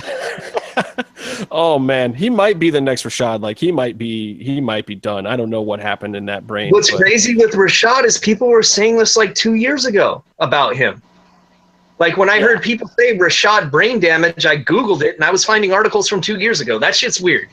oh 1.50 1.80
man, 1.80 2.14
he 2.14 2.30
might 2.30 2.60
be 2.60 2.70
the 2.70 2.80
next 2.80 3.02
Rashad. 3.02 3.40
Like 3.40 3.58
he 3.58 3.72
might 3.72 3.98
be 3.98 4.40
he 4.40 4.60
might 4.60 4.86
be 4.86 4.94
done. 4.94 5.26
I 5.26 5.34
don't 5.34 5.50
know 5.50 5.62
what 5.62 5.80
happened 5.80 6.14
in 6.14 6.26
that 6.26 6.46
brain. 6.46 6.70
What's 6.70 6.92
but- 6.92 7.00
crazy 7.00 7.34
with 7.34 7.54
Rashad 7.54 8.04
is 8.04 8.16
people 8.16 8.46
were 8.46 8.62
saying 8.62 8.96
this 8.96 9.16
like 9.16 9.34
two 9.34 9.54
years 9.54 9.86
ago 9.86 10.22
about 10.38 10.76
him. 10.76 11.02
Like 11.98 12.16
when 12.16 12.30
I 12.30 12.38
heard 12.40 12.62
people 12.62 12.86
say 12.96 13.18
Rashad 13.18 13.68
brain 13.72 13.98
damage, 13.98 14.46
I 14.46 14.58
Googled 14.58 15.02
it 15.02 15.16
and 15.16 15.24
I 15.24 15.32
was 15.32 15.44
finding 15.44 15.72
articles 15.72 16.08
from 16.08 16.20
two 16.20 16.38
years 16.38 16.60
ago. 16.60 16.78
That 16.78 16.94
shit's 16.94 17.20
weird. 17.20 17.48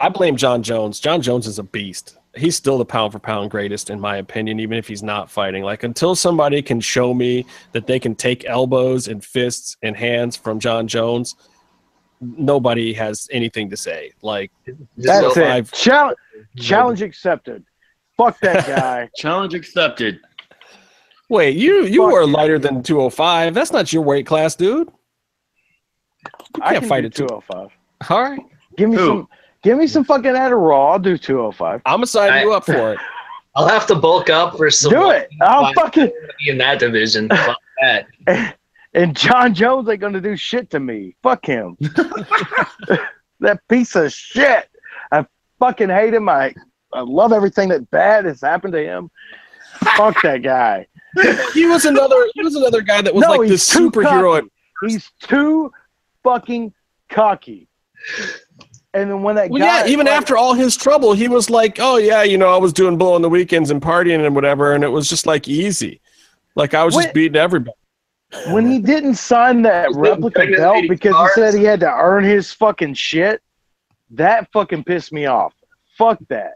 I 0.00 0.08
blame 0.08 0.34
Jon 0.34 0.64
Jones. 0.64 0.98
Jon 0.98 1.22
Jones 1.22 1.46
is 1.46 1.60
a 1.60 1.62
beast. 1.62 2.16
He's 2.36 2.54
still 2.54 2.78
the 2.78 2.84
pound 2.84 3.12
for 3.12 3.18
pound 3.18 3.50
greatest 3.50 3.90
in 3.90 3.98
my 4.00 4.18
opinion, 4.18 4.60
even 4.60 4.78
if 4.78 4.86
he's 4.86 5.02
not 5.02 5.28
fighting. 5.30 5.64
Like 5.64 5.82
until 5.82 6.14
somebody 6.14 6.62
can 6.62 6.80
show 6.80 7.12
me 7.12 7.44
that 7.72 7.86
they 7.86 7.98
can 7.98 8.14
take 8.14 8.44
elbows 8.44 9.08
and 9.08 9.24
fists 9.24 9.76
and 9.82 9.96
hands 9.96 10.36
from 10.36 10.60
Jon 10.60 10.86
Jones, 10.86 11.34
nobody 12.20 12.92
has 12.92 13.26
anything 13.32 13.68
to 13.70 13.76
say. 13.76 14.12
Like 14.22 14.52
That's 14.96 15.34
So 15.34 15.40
it. 15.40 15.48
I've- 15.48 15.70
Challenge, 15.72 16.16
challenge 16.56 17.02
accepted. 17.02 17.64
Fuck 18.16 18.38
that 18.40 18.66
guy. 18.76 19.08
Challenge 19.16 19.54
accepted. 19.54 20.20
wait, 21.28 21.56
you 21.56 21.84
you 21.86 22.02
Fuck 22.04 22.12
were 22.12 22.22
you. 22.22 22.26
lighter 22.28 22.58
than 22.60 22.82
205. 22.82 23.54
That's 23.54 23.72
not 23.72 23.92
your 23.92 24.02
weight 24.02 24.26
class, 24.26 24.54
dude. 24.54 24.88
You 26.56 26.62
I 26.62 26.72
can't 26.74 26.82
can 26.82 26.88
fight 26.88 27.04
at 27.04 27.14
205. 27.14 27.70
All 28.10 28.22
right. 28.22 28.40
Give 28.76 28.88
me 28.90 28.96
Who? 28.96 29.06
some. 29.06 29.28
Give 29.62 29.76
me 29.78 29.86
some 29.86 30.04
fucking 30.04 30.32
Adderall. 30.32 30.92
I'll 30.92 30.98
do 30.98 31.18
205. 31.18 31.82
I'm 31.84 31.96
gonna 31.96 32.06
sign 32.06 32.32
I- 32.32 32.42
you 32.42 32.52
up 32.52 32.64
for 32.66 32.92
it. 32.94 32.98
I'll 33.56 33.66
have 33.66 33.84
to 33.88 33.96
bulk 33.96 34.30
up 34.30 34.56
for 34.56 34.70
some 34.70 34.92
do 34.92 35.10
it. 35.10 35.28
I'll 35.42 35.72
fucking. 35.74 36.10
be 36.38 36.50
in 36.50 36.58
that 36.58 36.78
division. 36.78 37.28
Fuck 37.28 37.58
that. 37.82 38.06
And 38.92 39.16
Jon 39.16 39.54
Jones 39.54 39.88
ain't 39.88 40.00
gonna 40.00 40.20
do 40.20 40.36
shit 40.36 40.68
to 40.70 40.80
me. 40.80 41.14
Fuck 41.22 41.46
him. 41.46 41.76
that 43.40 43.60
piece 43.68 43.94
of 43.94 44.12
shit. 44.12 44.68
I 45.12 45.24
fucking 45.60 45.88
hate 45.88 46.12
him. 46.12 46.28
I, 46.28 46.52
I 46.92 47.00
love 47.02 47.32
everything 47.32 47.68
that 47.68 47.88
bad 47.92 48.24
has 48.24 48.40
happened 48.40 48.72
to 48.72 48.82
him. 48.82 49.08
Fuck 49.96 50.20
that 50.22 50.42
guy. 50.42 50.88
He 51.54 51.66
was 51.66 51.84
another 51.84 52.16
he 52.34 52.42
was 52.42 52.56
another 52.56 52.80
guy 52.82 53.00
that 53.02 53.14
was 53.14 53.22
No, 53.22 53.30
like 53.36 53.42
he's 53.42 53.50
this 53.64 53.68
too 53.68 53.90
superhero. 53.92 54.40
cocky. 54.40 54.48
He's 54.88 55.10
too 55.22 55.70
fucking 56.24 56.74
cocky. 57.08 57.68
And 58.92 59.08
then 59.08 59.22
when 59.22 59.36
that 59.36 59.50
Well, 59.50 59.60
guy, 59.60 59.84
yeah, 59.84 59.86
even 59.86 60.06
like, 60.06 60.16
after 60.16 60.36
all 60.36 60.54
his 60.54 60.76
trouble, 60.76 61.12
he 61.12 61.28
was 61.28 61.48
like, 61.48 61.78
"Oh 61.80 61.96
yeah, 61.96 62.24
you 62.24 62.36
know, 62.36 62.48
I 62.48 62.56
was 62.56 62.72
doing 62.72 62.98
blow 62.98 63.14
on 63.14 63.22
the 63.22 63.28
weekends 63.28 63.70
and 63.70 63.80
partying 63.80 64.24
and 64.26 64.34
whatever, 64.34 64.72
and 64.72 64.82
it 64.82 64.88
was 64.88 65.08
just 65.08 65.26
like 65.26 65.46
easy, 65.46 66.00
like 66.56 66.74
I 66.74 66.84
was 66.84 66.94
just 66.94 67.14
beating 67.14 67.36
everybody." 67.36 67.74
when 68.48 68.70
he 68.70 68.78
didn't 68.78 69.14
sign 69.14 69.62
that 69.62 69.88
replica 69.94 70.46
belt 70.56 70.84
because 70.88 71.12
cars? 71.12 71.34
he 71.34 71.40
said 71.40 71.54
he 71.54 71.64
had 71.64 71.80
to 71.80 71.92
earn 71.92 72.24
his 72.24 72.52
fucking 72.52 72.94
shit, 72.94 73.42
that 74.10 74.50
fucking 74.52 74.84
pissed 74.84 75.12
me 75.12 75.26
off. 75.26 75.54
Fuck 75.96 76.18
that. 76.28 76.54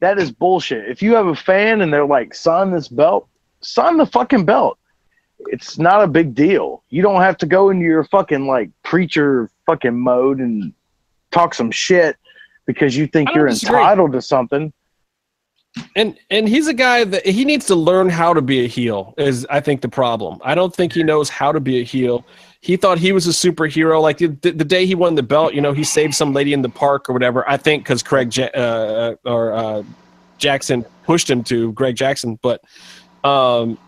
That 0.00 0.18
is 0.18 0.30
bullshit. 0.30 0.88
If 0.88 1.02
you 1.02 1.14
have 1.14 1.26
a 1.26 1.34
fan 1.34 1.80
and 1.80 1.92
they're 1.92 2.06
like, 2.06 2.34
sign 2.34 2.70
this 2.70 2.88
belt, 2.88 3.28
sign 3.60 3.96
the 3.96 4.06
fucking 4.06 4.44
belt. 4.44 4.78
It's 5.46 5.78
not 5.78 6.02
a 6.02 6.06
big 6.06 6.34
deal. 6.34 6.84
You 6.88 7.02
don't 7.02 7.20
have 7.20 7.36
to 7.38 7.46
go 7.46 7.70
into 7.70 7.84
your 7.84 8.04
fucking 8.04 8.46
like 8.46 8.70
preacher 8.84 9.50
fucking 9.66 9.98
mode 9.98 10.38
and 10.38 10.72
talk 11.30 11.54
some 11.54 11.70
shit 11.70 12.16
because 12.66 12.96
you 12.96 13.06
think 13.06 13.30
you're 13.34 13.48
disagree. 13.48 13.78
entitled 13.78 14.12
to 14.12 14.22
something. 14.22 14.72
And 15.94 16.18
and 16.30 16.48
he's 16.48 16.66
a 16.66 16.74
guy 16.74 17.04
that 17.04 17.26
he 17.26 17.44
needs 17.44 17.66
to 17.66 17.74
learn 17.74 18.08
how 18.08 18.32
to 18.34 18.42
be 18.42 18.64
a 18.64 18.68
heel. 18.68 19.14
Is 19.16 19.46
I 19.50 19.60
think 19.60 19.80
the 19.80 19.88
problem. 19.88 20.40
I 20.42 20.54
don't 20.54 20.74
think 20.74 20.92
he 20.92 21.02
knows 21.02 21.28
how 21.28 21.52
to 21.52 21.60
be 21.60 21.80
a 21.80 21.84
heel. 21.84 22.24
He 22.60 22.76
thought 22.76 22.98
he 22.98 23.12
was 23.12 23.26
a 23.26 23.30
superhero. 23.30 24.02
Like 24.02 24.18
the, 24.18 24.28
the 24.28 24.64
day 24.64 24.86
he 24.86 24.94
won 24.94 25.14
the 25.14 25.22
belt, 25.22 25.54
you 25.54 25.60
know, 25.60 25.72
he 25.72 25.84
saved 25.84 26.14
some 26.14 26.32
lady 26.32 26.52
in 26.52 26.62
the 26.62 26.68
park 26.68 27.08
or 27.08 27.12
whatever. 27.12 27.48
I 27.48 27.56
think 27.56 27.84
because 27.84 28.02
Craig 28.02 28.36
ja- 28.36 28.46
uh, 28.46 29.14
or 29.24 29.52
uh, 29.52 29.82
Jackson 30.38 30.84
pushed 31.04 31.30
him 31.30 31.44
to 31.44 31.72
Greg 31.72 31.94
Jackson, 31.94 32.38
but 32.42 32.60
um, 33.22 33.78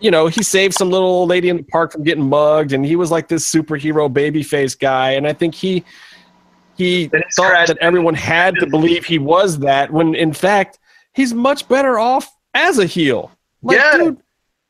you 0.00 0.10
know, 0.10 0.26
he 0.26 0.42
saved 0.42 0.74
some 0.74 0.90
little 0.90 1.08
old 1.08 1.28
lady 1.28 1.50
in 1.50 1.58
the 1.58 1.62
park 1.62 1.92
from 1.92 2.02
getting 2.02 2.28
mugged, 2.28 2.72
and 2.72 2.84
he 2.84 2.96
was 2.96 3.10
like 3.10 3.28
this 3.28 3.48
superhero 3.48 4.12
babyface 4.12 4.76
guy. 4.76 5.12
And 5.12 5.26
I 5.26 5.32
think 5.34 5.54
he 5.54 5.84
he 6.84 7.08
thought 7.36 7.50
trash. 7.50 7.68
that 7.68 7.78
everyone 7.78 8.14
had 8.14 8.54
to 8.56 8.66
believe 8.66 9.04
he 9.04 9.18
was 9.18 9.58
that 9.60 9.90
when 9.92 10.14
in 10.14 10.32
fact 10.32 10.78
he's 11.12 11.32
much 11.34 11.68
better 11.68 11.98
off 11.98 12.28
as 12.54 12.78
a 12.78 12.86
heel. 12.86 13.30
Like, 13.62 13.78
Yeah. 13.78 13.96
dude, 13.98 14.16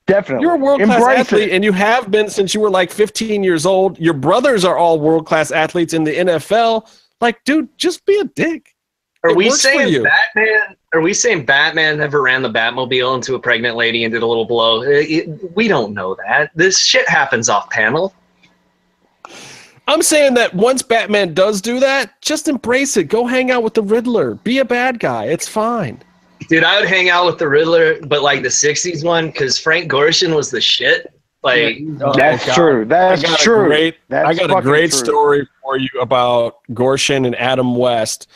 Definitely. 0.07 0.43
you're 0.45 0.55
a 0.55 0.59
world 0.59 0.82
class 0.82 1.03
athlete, 1.03 1.51
it. 1.51 1.53
and 1.53 1.62
you 1.65 1.73
have 1.73 2.11
been 2.11 2.28
since 2.28 2.53
you 2.55 2.61
were 2.61 2.70
like 2.70 2.91
15 2.91 3.45
years 3.45 3.65
old. 3.65 3.99
Your 3.99 4.15
brothers 4.15 4.65
are 4.65 4.77
all 4.77 4.99
world 4.99 5.27
class 5.27 5.51
athletes 5.53 5.95
in 5.95 6.05
the 6.05 6.12
NFL. 6.12 6.91
Like, 7.20 7.43
dude, 7.45 7.69
just 7.78 8.05
be 8.07 8.19
a 8.19 8.24
dick. 8.24 8.74
Are 9.23 9.31
It 9.31 9.37
we 9.37 9.51
saying 9.51 9.89
you. 9.93 10.03
Batman? 10.03 10.77
Are 10.95 11.01
we 11.03 11.12
saying 11.15 11.45
Batman 11.45 11.99
never 11.99 12.23
ran 12.23 12.43
the 12.43 12.49
Batmobile 12.51 13.15
into 13.15 13.35
a 13.35 13.39
pregnant 13.39 13.77
lady 13.77 14.03
and 14.05 14.12
did 14.12 14.23
a 14.23 14.27
little 14.27 14.47
blow? 14.47 14.81
Uh, 14.81 14.87
it- 14.87 15.11
it- 15.28 15.55
we 15.57 15.69
don't 15.69 15.93
know 15.95 16.16
that. 16.27 16.51
This 16.57 16.78
shit 16.78 17.09
happens 17.09 17.49
off 17.49 17.69
panel. 17.70 18.12
I'm 19.91 20.03
saying 20.03 20.35
that 20.35 20.55
once 20.55 20.83
Batman 20.83 21.35
does 21.35 21.61
do 21.61 21.81
that, 21.81 22.21
just 22.23 22.47
embrace 22.47 22.97
it. 22.97 23.05
Go 23.05 23.27
hang 23.27 23.51
out 23.51 23.65
with 23.65 23.75
the 23.75 23.83
Riddler. 23.83 24.35
Be 24.37 24.59
a 24.59 24.65
bad 24.65 25.01
guy. 25.01 25.25
It's 25.25 25.49
fine. 25.49 26.01
Dude, 26.49 26.62
I 26.62 26.79
would 26.79 26.89
hang 26.89 27.11
out 27.11 27.27
with 27.27 27.39
the 27.39 27.49
Riddler, 27.49 27.99
but 28.07 28.23
like 28.23 28.43
the 28.43 28.49
'60s 28.49 29.05
one, 29.05 29.27
because 29.27 29.59
Frank 29.59 29.91
Gorshin 29.91 30.35
was 30.37 30.49
the 30.49 30.61
shit. 30.61 31.12
Like, 31.43 31.79
That's 32.17 32.47
God. 32.47 32.55
true. 32.55 32.83
I 32.83 32.85
That's 32.85 33.23
got 33.23 33.39
true. 33.41 33.65
a 33.65 33.67
great 33.67 33.97
That's 34.09 34.29
I 34.29 34.47
got 34.47 34.59
a 34.59 34.62
great 34.62 34.91
true. 34.91 34.99
story 34.99 35.49
for 35.62 35.77
you 35.77 35.89
about 36.01 36.59
Gorshin 36.71 37.27
and 37.27 37.35
Adam 37.37 37.75
West 37.75 38.29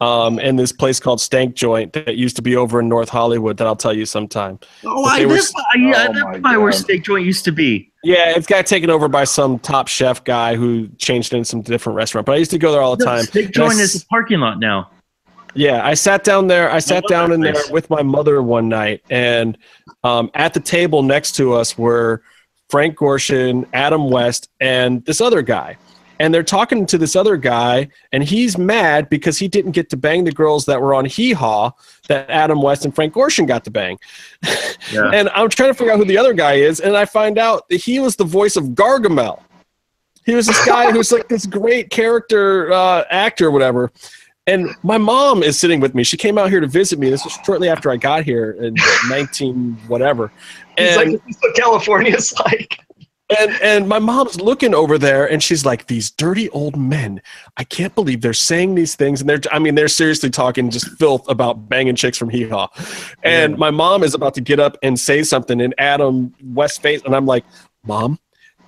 um, 0.00 0.38
and 0.38 0.58
this 0.58 0.72
place 0.72 1.00
called 1.00 1.20
Stank 1.20 1.54
Joint 1.54 1.92
that 1.94 2.16
used 2.16 2.36
to 2.36 2.42
be 2.42 2.56
over 2.56 2.80
in 2.80 2.88
North 2.88 3.08
Hollywood 3.08 3.56
that 3.56 3.66
I'll 3.66 3.76
tell 3.76 3.94
you 3.94 4.04
sometime. 4.04 4.58
Oh, 4.84 5.04
I, 5.04 5.24
were 5.24 5.34
that's, 5.34 5.52
yeah, 5.76 6.08
Oh 6.08 6.12
that's 6.12 6.40
probably 6.40 6.58
where 6.58 6.72
steak 6.72 7.02
joint 7.02 7.24
used 7.24 7.44
to 7.46 7.52
be. 7.52 7.90
Yeah, 8.04 8.34
it's 8.36 8.46
got 8.46 8.66
taken 8.66 8.90
over 8.90 9.08
by 9.08 9.24
some 9.24 9.58
top 9.58 9.88
chef 9.88 10.22
guy 10.24 10.54
who 10.54 10.88
changed 10.98 11.32
it 11.32 11.38
in 11.38 11.44
some 11.44 11.62
different 11.62 11.96
restaurant. 11.96 12.26
But 12.26 12.32
I 12.32 12.36
used 12.36 12.50
to 12.50 12.58
go 12.58 12.72
there 12.72 12.82
all 12.82 12.96
the 12.96 13.04
No, 13.04 13.10
time. 13.12 13.24
steak 13.24 13.46
And 13.46 13.56
I 13.56 13.68
joint 13.68 13.80
is 13.80 14.02
a 14.02 14.06
parking 14.06 14.40
lot 14.40 14.60
now. 14.60 14.90
Yeah, 15.54 15.84
I 15.84 15.94
sat 15.94 16.22
down 16.22 16.46
there. 16.46 16.70
I 16.70 16.80
sat 16.80 17.04
love 17.04 17.08
down 17.08 17.32
in 17.32 17.40
there 17.40 17.54
with 17.70 17.88
my 17.88 18.02
mother 18.02 18.42
one 18.42 18.68
night, 18.68 19.02
and 19.08 19.56
um, 20.04 20.30
at 20.34 20.52
the 20.52 20.60
table 20.60 21.02
next 21.02 21.32
to 21.36 21.54
us 21.54 21.78
were 21.78 22.22
Frank 22.68 22.98
Gorshin, 22.98 23.66
Adam 23.72 24.10
West, 24.10 24.50
and 24.60 25.02
this 25.06 25.22
other 25.22 25.40
guy. 25.40 25.78
And 26.18 26.32
they're 26.32 26.42
talking 26.42 26.86
to 26.86 26.98
this 26.98 27.14
other 27.14 27.36
guy, 27.36 27.88
and 28.12 28.24
he's 28.24 28.56
mad 28.56 29.08
because 29.10 29.38
he 29.38 29.48
didn't 29.48 29.72
get 29.72 29.90
to 29.90 29.96
bang 29.96 30.24
the 30.24 30.32
girls 30.32 30.64
that 30.66 30.80
were 30.80 30.94
on 30.94 31.04
Hee 31.04 31.32
Haw 31.32 31.72
that 32.08 32.30
Adam 32.30 32.62
West 32.62 32.84
and 32.84 32.94
Frank 32.94 33.14
Gorshin 33.14 33.46
got 33.46 33.64
to 33.64 33.70
bang. 33.70 33.98
Yeah. 34.92 35.10
And 35.12 35.28
I'm 35.30 35.48
trying 35.48 35.70
to 35.70 35.74
figure 35.74 35.92
out 35.92 35.98
who 35.98 36.04
the 36.04 36.18
other 36.18 36.32
guy 36.32 36.54
is, 36.54 36.80
and 36.80 36.96
I 36.96 37.04
find 37.04 37.38
out 37.38 37.68
that 37.68 37.76
he 37.76 37.98
was 37.98 38.16
the 38.16 38.24
voice 38.24 38.56
of 38.56 38.64
Gargamel. 38.68 39.42
He 40.24 40.34
was 40.34 40.46
this 40.46 40.64
guy 40.64 40.90
who's 40.90 41.12
like 41.12 41.28
this 41.28 41.46
great 41.46 41.90
character 41.90 42.72
uh, 42.72 43.04
actor, 43.10 43.46
or 43.46 43.50
whatever. 43.50 43.92
And 44.48 44.68
my 44.82 44.96
mom 44.96 45.42
is 45.42 45.58
sitting 45.58 45.80
with 45.80 45.94
me. 45.94 46.04
She 46.04 46.16
came 46.16 46.38
out 46.38 46.50
here 46.50 46.60
to 46.60 46.68
visit 46.68 47.00
me. 47.00 47.10
This 47.10 47.24
was 47.24 47.36
shortly 47.44 47.68
after 47.68 47.90
I 47.90 47.96
got 47.96 48.24
here 48.24 48.52
in 48.52 48.76
19 49.08 49.76
whatever. 49.88 50.30
he's 50.78 50.96
And 50.96 51.12
like, 51.12 51.24
this 51.26 51.36
is 51.36 51.42
what 51.42 51.56
California's 51.56 52.32
like. 52.44 52.85
And 53.28 53.50
and 53.60 53.88
my 53.88 53.98
mom's 53.98 54.40
looking 54.40 54.74
over 54.74 54.98
there 54.98 55.28
and 55.28 55.42
she's 55.42 55.64
like 55.64 55.86
these 55.86 56.10
dirty 56.10 56.48
old 56.50 56.76
men. 56.76 57.20
I 57.56 57.64
can't 57.64 57.94
believe 57.94 58.20
they're 58.20 58.32
saying 58.32 58.74
these 58.74 58.94
things. 58.94 59.20
And 59.20 59.28
they're 59.28 59.40
i 59.52 59.58
mean 59.58 59.74
they're 59.74 59.88
seriously 59.88 60.30
talking 60.30 60.70
just 60.70 60.88
filth 60.98 61.28
about 61.28 61.68
banging 61.68 61.96
chicks 61.96 62.18
from 62.18 62.30
hee 62.30 62.48
haw. 62.48 62.68
And 63.22 63.58
my 63.58 63.70
mom 63.70 64.02
is 64.02 64.14
about 64.14 64.34
to 64.34 64.40
get 64.40 64.60
up 64.60 64.76
and 64.82 64.98
say 64.98 65.22
something 65.22 65.60
and 65.60 65.74
adam 65.78 66.34
west 66.42 66.82
face 66.82 67.02
and 67.02 67.14
i'm 67.14 67.26
like 67.26 67.44
mom 67.84 68.18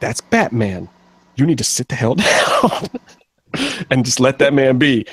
that's 0.01 0.21
batman. 0.21 0.89
You 1.37 1.47
need 1.47 1.59
to 1.59 1.65
sit 1.65 1.89
the 1.89 1.95
hell 1.95 2.15
down 2.17 2.89
and 3.91 4.05
just 4.05 4.21
let 4.21 4.39
that 4.39 4.53
man 4.53 4.79
be. 4.79 5.07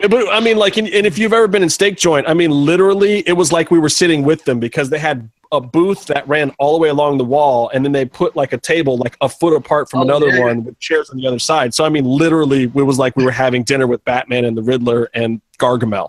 But 0.00 0.28
I 0.32 0.40
mean, 0.40 0.56
like, 0.56 0.76
and 0.76 0.88
if 0.88 1.16
you've 1.16 1.32
ever 1.32 1.46
been 1.46 1.62
in 1.62 1.70
steak 1.70 1.96
joint, 1.96 2.28
I 2.28 2.34
mean, 2.34 2.50
literally, 2.50 3.20
it 3.26 3.34
was 3.34 3.52
like 3.52 3.70
we 3.70 3.78
were 3.78 3.88
sitting 3.88 4.24
with 4.24 4.44
them 4.44 4.58
because 4.58 4.90
they 4.90 4.98
had 4.98 5.30
a 5.52 5.60
booth 5.60 6.06
that 6.06 6.26
ran 6.26 6.50
all 6.58 6.72
the 6.72 6.78
way 6.78 6.88
along 6.88 7.18
the 7.18 7.24
wall, 7.24 7.70
and 7.74 7.84
then 7.84 7.92
they 7.92 8.04
put 8.06 8.34
like 8.34 8.52
a 8.52 8.58
table 8.58 8.96
like 8.96 9.16
a 9.20 9.28
foot 9.28 9.54
apart 9.54 9.88
from 9.90 10.00
Oh, 10.00 10.04
another 10.04 10.30
yeah. 10.30 10.40
one 10.40 10.64
with 10.64 10.78
chairs 10.80 11.10
on 11.10 11.18
the 11.18 11.26
other 11.26 11.38
side. 11.38 11.74
So 11.74 11.84
I 11.84 11.90
mean, 11.90 12.04
literally, 12.04 12.64
it 12.64 12.74
was 12.74 12.98
like 12.98 13.14
we 13.16 13.24
were 13.24 13.30
having 13.30 13.62
dinner 13.62 13.86
with 13.86 14.04
Batman 14.04 14.44
and 14.46 14.56
the 14.56 14.62
Riddler 14.62 15.08
and 15.14 15.40
Gargamel. 15.58 16.08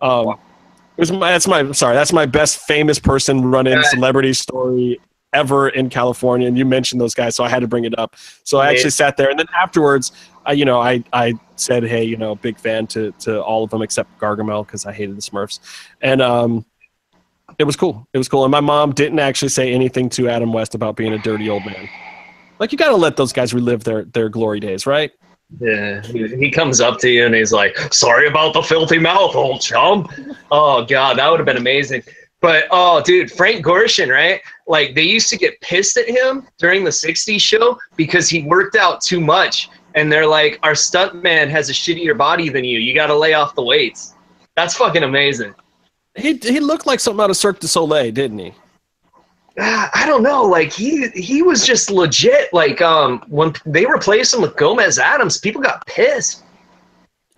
Um, 0.00 0.38
it 0.96 1.00
was 1.02 1.12
my, 1.12 1.32
that's 1.32 1.46
my 1.46 1.70
sorry, 1.72 1.94
that's 1.94 2.12
my 2.12 2.24
best 2.26 2.60
famous 2.60 2.98
person 2.98 3.42
run-in 3.50 3.78
Yeah. 3.78 3.82
celebrity 3.82 4.32
story 4.32 5.00
ever 5.32 5.68
in 5.68 5.90
California, 5.90 6.48
and 6.48 6.56
you 6.56 6.64
mentioned 6.64 7.00
those 7.00 7.14
guys, 7.14 7.36
so 7.36 7.44
I 7.44 7.48
had 7.48 7.60
to 7.60 7.68
bring 7.68 7.84
it 7.84 7.98
up. 7.98 8.16
So 8.44 8.58
I 8.58 8.68
actually 8.70 8.90
sat 8.90 9.16
there, 9.16 9.28
and 9.28 9.38
then 9.38 9.46
afterwards, 9.60 10.12
I 10.46 10.52
you 10.52 10.64
know 10.64 10.80
I 10.80 11.04
I 11.12 11.34
said, 11.56 11.82
hey, 11.84 12.04
you 12.04 12.16
know, 12.16 12.36
big 12.36 12.58
fan 12.58 12.86
to 12.88 13.12
to 13.20 13.42
all 13.42 13.64
of 13.64 13.70
them 13.70 13.82
except 13.82 14.18
Gargamel 14.20 14.64
because 14.66 14.86
I 14.86 14.92
hated 14.92 15.16
the 15.16 15.20
Smurfs, 15.20 15.58
and 16.00 16.22
um, 16.22 16.64
it 17.58 17.64
was 17.64 17.76
cool. 17.76 18.06
It 18.12 18.18
was 18.18 18.28
cool, 18.28 18.44
and 18.44 18.52
my 18.52 18.60
mom 18.60 18.92
didn't 18.92 19.18
actually 19.18 19.48
say 19.48 19.72
anything 19.72 20.08
to 20.10 20.28
Adam 20.28 20.52
West 20.52 20.74
about 20.74 20.96
being 20.96 21.12
a 21.12 21.18
dirty 21.18 21.48
old 21.48 21.64
man. 21.66 21.88
Like 22.58 22.72
you 22.72 22.78
got 22.78 22.88
to 22.88 22.96
let 22.96 23.16
those 23.16 23.32
guys 23.32 23.52
relive 23.52 23.84
their 23.84 24.04
their 24.04 24.28
glory 24.28 24.60
days, 24.60 24.86
right? 24.86 25.10
Yeah, 25.60 26.02
he, 26.02 26.50
comes 26.50 26.78
up 26.80 26.98
to 27.00 27.08
you 27.08 27.24
and 27.24 27.34
he's 27.34 27.52
like, 27.52 27.76
"Sorry 27.92 28.28
about 28.28 28.52
the 28.52 28.62
filthy 28.62 28.98
mouth, 28.98 29.34
old 29.34 29.60
chum." 29.60 30.06
Oh 30.50 30.84
god, 30.84 31.18
that 31.18 31.30
would 31.30 31.40
have 31.40 31.46
been 31.46 31.56
amazing. 31.56 32.02
But 32.40 32.64
oh, 32.70 33.02
dude, 33.02 33.32
Frank 33.32 33.64
Gorshin, 33.64 34.12
right? 34.12 34.40
Like 34.66 34.94
they 34.94 35.02
used 35.02 35.30
to 35.30 35.36
get 35.36 35.60
pissed 35.60 35.96
at 35.96 36.08
him 36.08 36.46
during 36.58 36.84
the 36.84 36.90
'60s 36.90 37.40
show 37.40 37.78
because 37.96 38.28
he 38.28 38.42
worked 38.42 38.76
out 38.76 39.00
too 39.00 39.20
much, 39.20 39.70
and 39.94 40.12
they're 40.12 40.26
like, 40.26 40.58
"Our 40.62 40.72
stuntman 40.72 41.48
has 41.48 41.70
a 41.70 41.72
shittier 41.72 42.16
body 42.16 42.50
than 42.50 42.64
you. 42.64 42.78
You 42.78 42.94
got 42.94 43.06
to 43.06 43.16
lay 43.16 43.34
off 43.34 43.54
the 43.54 43.62
weights." 43.64 44.14
That's 44.54 44.76
fucking 44.76 45.02
amazing. 45.02 45.54
He 46.18 46.34
he 46.42 46.60
looked 46.60 46.86
like 46.86 47.00
something 47.00 47.22
out 47.22 47.30
of 47.30 47.36
Cirque 47.36 47.60
du 47.60 47.68
Soleil, 47.68 48.10
didn't 48.12 48.38
he? 48.38 48.52
Ah, 49.60 49.90
I 49.94 50.06
don't 50.06 50.22
know. 50.22 50.42
Like 50.44 50.72
he 50.72 51.08
he 51.08 51.42
was 51.42 51.66
just 51.66 51.90
legit. 51.90 52.52
Like 52.52 52.80
um, 52.80 53.22
when 53.28 53.52
they 53.66 53.86
replaced 53.86 54.34
him 54.34 54.42
with 54.42 54.56
Gomez 54.56 54.98
Addams, 54.98 55.38
people 55.38 55.60
got 55.62 55.84
pissed. 55.86 56.44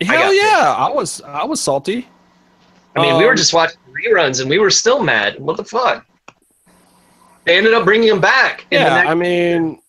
Hell 0.01 0.29
got 0.29 0.35
yeah, 0.35 0.75
I 0.77 0.91
was 0.91 1.21
I 1.23 1.45
was 1.45 1.61
salty. 1.61 2.07
I 2.97 3.03
mean, 3.03 3.17
we 3.19 3.25
were 3.25 3.31
Um, 3.31 3.37
just 3.37 3.55
watching 3.55 3.79
reruns 4.07 4.41
and 4.41 4.51
we 4.51 4.59
were 4.59 4.71
still 4.71 5.03
mad. 5.03 5.39
What 5.39 5.57
the 5.57 5.65
fuck? 5.65 6.05
They 7.45 7.57
ended 7.57 7.73
up 7.73 7.85
bringing 7.85 8.09
him 8.09 8.21
back. 8.21 8.67
Yeah, 8.71 8.89
next- 8.97 9.09
I 9.11 9.15
mean, 9.15 9.81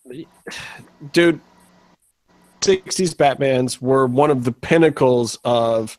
dude, 1.12 1.40
60s 2.60 3.14
Batmans 3.14 3.80
were 3.82 4.06
one 4.06 4.30
of 4.30 4.44
the 4.44 4.52
pinnacles 4.52 5.38
of 5.44 5.98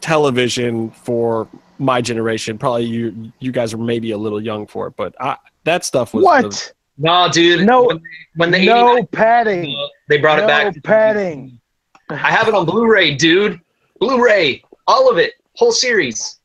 television 0.00 0.90
for 0.90 1.48
my 1.80 2.00
generation. 2.00 2.58
Probably 2.58 2.84
you 2.84 3.32
you 3.40 3.52
guys 3.52 3.74
are 3.74 3.78
maybe 3.78 4.12
a 4.12 4.18
little 4.18 4.42
young 4.42 4.66
for 4.66 4.86
it, 4.86 4.94
but 4.96 5.14
I, 5.20 5.36
that 5.64 5.84
stuff 5.84 6.14
was 6.14 6.24
What? 6.24 6.72
no, 6.98 7.28
dude. 7.30 7.66
No- 7.66 7.84
when, 7.86 8.02
when 8.36 8.50
the 8.50 8.64
No 8.64 8.92
89 8.98 9.06
padding. 9.08 9.88
they 10.08 10.18
brought 10.18 10.38
it 10.38 10.46
back. 10.46 10.66
No 10.66 10.72
back. 10.72 10.82
padding. 10.82 11.60
I 12.10 12.16
have 12.30 12.48
it 12.48 12.54
on 12.54 12.66
Blu-ray, 12.66 13.14
dude. 13.14 13.60
Blu-ray, 14.00 14.64
all 14.86 15.10
of 15.10 15.18
it, 15.18 15.34
whole 15.54 15.72
series. 15.72 16.38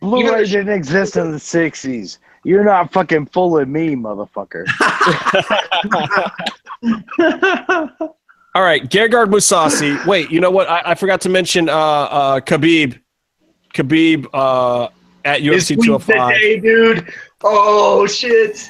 Blu-ray 0.00 0.44
didn't 0.46 0.70
exist 0.70 1.16
in 1.16 1.30
the 1.30 1.38
'60s. 1.38 2.18
You're 2.44 2.64
not 2.64 2.92
fucking 2.92 3.26
fooling 3.26 3.70
me, 3.70 3.94
motherfucker. 3.94 4.66
All 8.54 8.62
right, 8.62 8.82
Gegard 8.82 9.30
Mousasi. 9.30 10.04
Wait, 10.06 10.30
you 10.30 10.40
know 10.40 10.50
what? 10.50 10.68
I, 10.68 10.82
I 10.86 10.94
forgot 10.94 11.20
to 11.22 11.28
mention 11.28 11.68
uh, 11.68 11.72
uh, 11.74 12.40
Khabib. 12.40 13.00
Khabib 13.74 14.26
uh, 14.32 14.88
at 15.24 15.40
UFC 15.42 15.76
205. 15.82 16.34
today, 16.34 16.60
dude. 16.60 17.12
Oh 17.42 18.06
shit. 18.06 18.68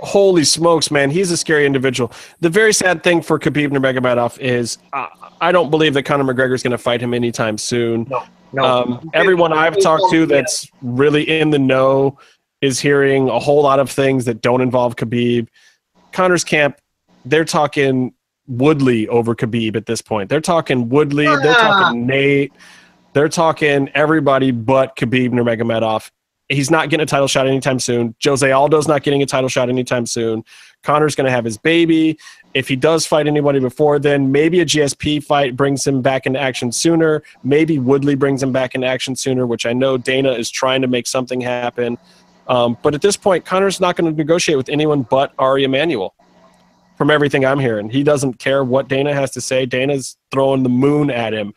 Holy 0.00 0.44
smokes, 0.44 0.90
man! 0.90 1.08
He's 1.10 1.30
a 1.30 1.36
scary 1.36 1.64
individual. 1.64 2.12
The 2.40 2.50
very 2.50 2.74
sad 2.74 3.02
thing 3.02 3.22
for 3.22 3.38
Khabib 3.38 3.70
Nurmagomedov 3.70 4.38
is 4.38 4.76
uh, 4.92 5.06
I 5.40 5.50
don't 5.50 5.70
believe 5.70 5.94
that 5.94 6.02
Conor 6.02 6.24
McGregor 6.24 6.54
is 6.54 6.62
going 6.62 6.72
to 6.72 6.78
fight 6.78 7.00
him 7.00 7.14
anytime 7.14 7.56
soon. 7.56 8.10
No. 8.52 8.62
Um, 8.64 9.10
everyone 9.14 9.52
I've 9.52 9.80
talked 9.80 10.10
to 10.12 10.26
that's 10.26 10.68
really 10.82 11.22
in 11.40 11.50
the 11.50 11.58
know 11.58 12.18
is 12.60 12.78
hearing 12.80 13.28
a 13.28 13.38
whole 13.38 13.62
lot 13.62 13.80
of 13.80 13.90
things 13.90 14.26
that 14.26 14.42
don't 14.42 14.60
involve 14.60 14.96
Khabib. 14.96 15.48
Conor's 16.12 16.44
camp, 16.44 16.78
they're 17.24 17.44
talking 17.44 18.12
Woodley 18.46 19.08
over 19.08 19.34
Khabib 19.34 19.74
at 19.74 19.86
this 19.86 20.00
point. 20.02 20.28
They're 20.28 20.40
talking 20.40 20.88
Woodley, 20.88 21.24
they're 21.24 21.50
Ah. 21.58 21.80
talking 21.82 22.06
Nate, 22.06 22.52
they're 23.14 23.28
talking 23.28 23.88
everybody 23.94 24.50
but 24.50 24.96
Khabib 24.96 25.30
Nurmagomedov. 25.30 26.10
He's 26.50 26.70
not 26.70 26.90
getting 26.90 27.02
a 27.02 27.06
title 27.06 27.26
shot 27.26 27.46
anytime 27.46 27.78
soon. 27.78 28.14
Jose 28.22 28.46
Aldo's 28.50 28.86
not 28.86 29.02
getting 29.02 29.22
a 29.22 29.26
title 29.26 29.48
shot 29.48 29.70
anytime 29.70 30.04
soon. 30.04 30.44
Conor's 30.82 31.14
going 31.14 31.24
to 31.24 31.30
have 31.30 31.44
his 31.44 31.56
baby. 31.56 32.18
If 32.52 32.68
he 32.68 32.76
does 32.76 33.06
fight 33.06 33.26
anybody 33.26 33.60
before 33.60 33.98
then, 33.98 34.30
maybe 34.30 34.60
a 34.60 34.66
GSP 34.66 35.24
fight 35.24 35.56
brings 35.56 35.86
him 35.86 36.02
back 36.02 36.26
into 36.26 36.38
action 36.38 36.70
sooner. 36.70 37.22
Maybe 37.42 37.78
Woodley 37.78 38.14
brings 38.14 38.42
him 38.42 38.52
back 38.52 38.74
into 38.74 38.86
action 38.86 39.16
sooner, 39.16 39.46
which 39.46 39.64
I 39.64 39.72
know 39.72 39.96
Dana 39.96 40.32
is 40.32 40.50
trying 40.50 40.82
to 40.82 40.88
make 40.88 41.06
something 41.06 41.40
happen. 41.40 41.96
Um, 42.46 42.76
but 42.82 42.94
at 42.94 43.00
this 43.00 43.16
point, 43.16 43.46
Conor's 43.46 43.80
not 43.80 43.96
going 43.96 44.10
to 44.12 44.16
negotiate 44.16 44.58
with 44.58 44.68
anyone 44.68 45.02
but 45.02 45.32
Ari 45.38 45.64
Emanuel. 45.64 46.14
From 46.96 47.10
everything 47.10 47.44
I'm 47.44 47.58
hearing, 47.58 47.90
he 47.90 48.04
doesn't 48.04 48.38
care 48.38 48.62
what 48.62 48.86
Dana 48.86 49.12
has 49.14 49.32
to 49.32 49.40
say. 49.40 49.66
Dana's 49.66 50.16
throwing 50.30 50.62
the 50.62 50.68
moon 50.68 51.10
at 51.10 51.32
him, 51.32 51.52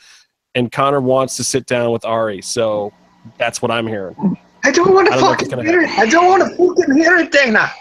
and 0.56 0.72
Conor 0.72 1.02
wants 1.02 1.38
to 1.38 1.44
sit 1.44 1.66
down 1.66 1.92
with 1.92 2.06
Ari. 2.06 2.42
So 2.42 2.94
that's 3.38 3.62
what 3.62 3.72
I'm 3.72 3.88
hearing. 3.88 4.38
I 4.64 4.72
don't 4.72 4.94
want 4.94 5.08
to 5.08 5.14
don't 5.14 5.22
know 5.22 5.32
if 5.32 5.40
fucking 5.40 5.66
hear 5.66 5.82
it. 5.82 5.90
I 5.92 6.06
don't 6.06 6.28
want 6.28 6.44
to 6.44 6.58
fucking 6.58 6.96
hear 6.96 7.18
it, 7.18 7.32
Dana. 7.32 7.72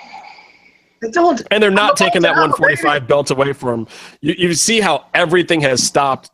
I 1.03 1.09
don't. 1.11 1.43
And 1.51 1.63
they're 1.63 1.71
not 1.71 1.97
taking 1.97 2.23
that 2.23 2.33
about 2.33 2.57
to 2.57 2.63
145 2.63 3.09
belt 3.09 3.31
away 3.31 3.53
from 3.53 3.81
him. 3.81 3.89
You, 4.21 4.35
you 4.39 4.55
see 4.55 4.81
how 4.81 5.07
everything 5.15 5.61
has 5.63 5.83
stopped. 5.83 6.31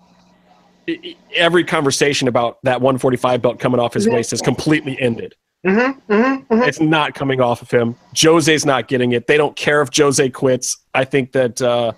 Every 1.35 1.65
conversation 1.65 2.29
about 2.29 2.59
that 2.65 2.81
145 2.81 3.41
belt 3.41 3.61
coming 3.61 3.81
off 3.81 3.95
his 3.95 4.09
waist 4.09 4.33
has 4.33 4.43
completely 4.43 5.01
ended. 5.01 5.35
Mm-hmm, 5.67 6.13
mm-hmm, 6.13 6.53
mm-hmm. 6.53 6.63
It's 6.65 6.81
not 6.81 7.15
coming 7.15 7.41
off 7.41 7.63
of 7.63 7.71
him. 7.71 7.95
Jose's 8.21 8.67
not 8.67 8.89
getting 8.89 9.13
it. 9.13 9.29
They 9.29 9.37
don't 9.37 9.55
care 9.55 9.81
if 9.81 9.91
Jose 9.97 10.29
quits. 10.31 10.77
I 10.93 11.05
think 11.05 11.33
that 11.33 11.63
uh, 11.63 11.93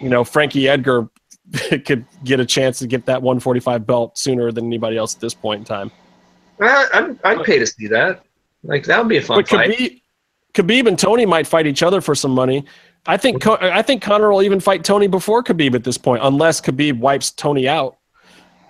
you 0.00 0.08
know 0.08 0.24
Frankie 0.24 0.66
Edgar 0.66 1.08
could 1.84 2.04
get 2.24 2.40
a 2.40 2.46
chance 2.46 2.78
to 2.78 2.86
get 2.86 3.06
that 3.06 3.20
145 3.22 3.86
belt 3.86 4.16
sooner 4.16 4.50
than 4.52 4.66
anybody 4.66 4.96
else 4.96 5.14
at 5.14 5.20
this 5.20 5.34
point 5.34 5.60
in 5.60 5.64
time. 5.64 5.90
I, 6.60 6.86
I'd, 6.94 7.24
I'd 7.24 7.44
pay 7.44 7.58
to 7.58 7.66
see 7.66 7.86
that. 7.88 8.24
Like 8.62 8.84
that 8.84 8.98
would 8.98 9.08
be 9.08 9.16
a 9.16 9.22
fun 9.22 9.38
But 9.38 9.48
fight. 9.48 9.70
Khabib, 9.70 10.02
Khabib 10.54 10.86
and 10.86 10.98
Tony 10.98 11.26
might 11.26 11.46
fight 11.46 11.66
each 11.66 11.82
other 11.82 12.00
for 12.00 12.14
some 12.14 12.30
money. 12.30 12.64
I 13.06 13.16
think 13.16 13.44
I 13.46 13.82
think 13.82 14.00
Conor 14.00 14.30
will 14.30 14.42
even 14.42 14.60
fight 14.60 14.84
Tony 14.84 15.08
before 15.08 15.42
Khabib 15.42 15.74
at 15.74 15.82
this 15.82 15.98
point, 15.98 16.22
unless 16.24 16.60
Khabib 16.60 16.98
wipes 17.00 17.32
Tony 17.32 17.68
out. 17.68 17.96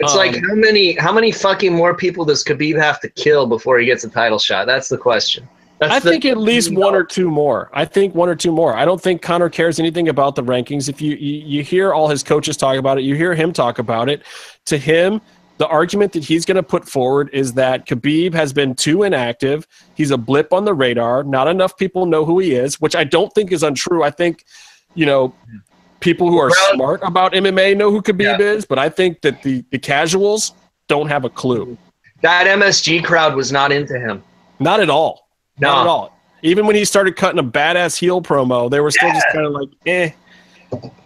It's 0.01 0.13
Um, 0.13 0.19
like 0.19 0.37
how 0.37 0.55
many 0.55 0.95
how 0.95 1.13
many 1.13 1.31
fucking 1.31 1.75
more 1.75 1.95
people 1.95 2.25
does 2.25 2.43
Khabib 2.43 2.81
have 2.81 2.99
to 3.01 3.11
kill 3.11 3.47
before 3.47 3.79
he 3.79 3.85
gets 3.85 4.05
a 4.05 4.09
title 4.09 4.39
shot? 4.39 4.67
That's 4.67 4.89
the 4.89 4.97
question. 4.97 5.47
That's 5.83 5.95
I 5.95 5.99
the- 6.01 6.11
think 6.11 6.25
at 6.25 6.37
least 6.37 6.73
one 6.75 6.95
or 6.95 7.05
two 7.05 7.31
more. 7.31 7.71
I 7.73 7.85
think 7.85 8.15
one 8.15 8.29
or 8.29 8.35
two 8.35 8.53
more. 8.53 8.77
I 8.77 8.85
don't 8.85 9.01
think 9.01 9.21
Conor 9.23 9.49
cares 9.49 9.79
anything 9.81 10.09
about 10.09 10.35
the 10.37 10.43
rankings. 10.43 10.89
If 10.89 11.01
you, 11.03 11.15
you 11.17 11.43
you 11.47 11.63
hear 11.63 11.93
all 11.93 12.09
his 12.09 12.23
coaches 12.23 12.57
talk 12.57 12.77
about 12.79 12.99
it, 12.99 13.03
you 13.03 13.15
hear 13.15 13.35
him 13.35 13.53
talk 13.53 13.79
about 13.79 14.09
it. 14.09 14.23
To 14.67 14.79
him, 14.79 15.21
the 15.59 15.67
argument 15.69 16.13
that 16.13 16.25
he's 16.25 16.45
going 16.45 16.57
to 16.57 16.63
put 16.63 16.89
forward 16.89 17.31
is 17.33 17.53
that 17.55 17.87
Khabib 17.87 18.33
has 18.35 18.53
been 18.53 18.75
too 18.75 19.03
inactive. 19.03 19.67
He's 19.95 20.11
a 20.11 20.19
blip 20.19 20.53
on 20.53 20.65
the 20.65 20.75
radar. 20.75 21.23
Not 21.25 21.47
enough 21.49 21.77
people 21.77 22.07
know 22.07 22.25
who 22.25 22.39
he 22.39 22.55
is, 22.55 22.81
which 22.81 22.97
I 22.97 23.05
don't 23.05 23.33
think 23.35 23.53
is 23.53 23.63
untrue. 23.63 24.03
I 24.03 24.11
think, 24.11 24.45
you 24.95 25.07
know, 25.07 25.35
people 26.01 26.29
who 26.31 26.39
are 26.39 26.51
smart 26.73 27.01
about 27.05 27.33
MMA 27.33 27.77
know 27.77 27.91
who 27.91 28.03
Khabib 28.03 28.39
Yeah. 28.39 28.55
is, 28.55 28.65
but 28.65 28.79
I 28.79 28.89
think 28.89 29.21
that 29.23 29.43
the 29.43 29.65
the 29.71 29.79
casuals 29.79 30.53
don't 30.89 31.09
have 31.09 31.25
a 31.25 31.31
clue. 31.31 31.77
that 32.23 32.47
MSG 32.47 33.03
crowd 33.03 33.35
was 33.35 33.51
not 33.51 33.73
into 33.73 33.99
him. 33.99 34.23
Not 34.61 34.79
at 34.81 34.89
all. 34.91 35.22
Not 35.59 35.75
No. 35.77 35.81
at 35.83 35.87
all. 35.87 36.19
Even 36.43 36.67
when 36.67 36.75
he 36.75 36.85
started 36.85 37.15
cutting 37.17 37.39
a 37.39 37.45
badass 37.45 37.97
heel 37.97 38.21
promo, 38.21 38.69
they 38.71 38.81
were 38.81 38.91
still 38.91 39.11
just 39.13 39.27
kind 39.33 39.47
of 39.47 39.53
like, 39.53 39.69
eh. 39.87 40.11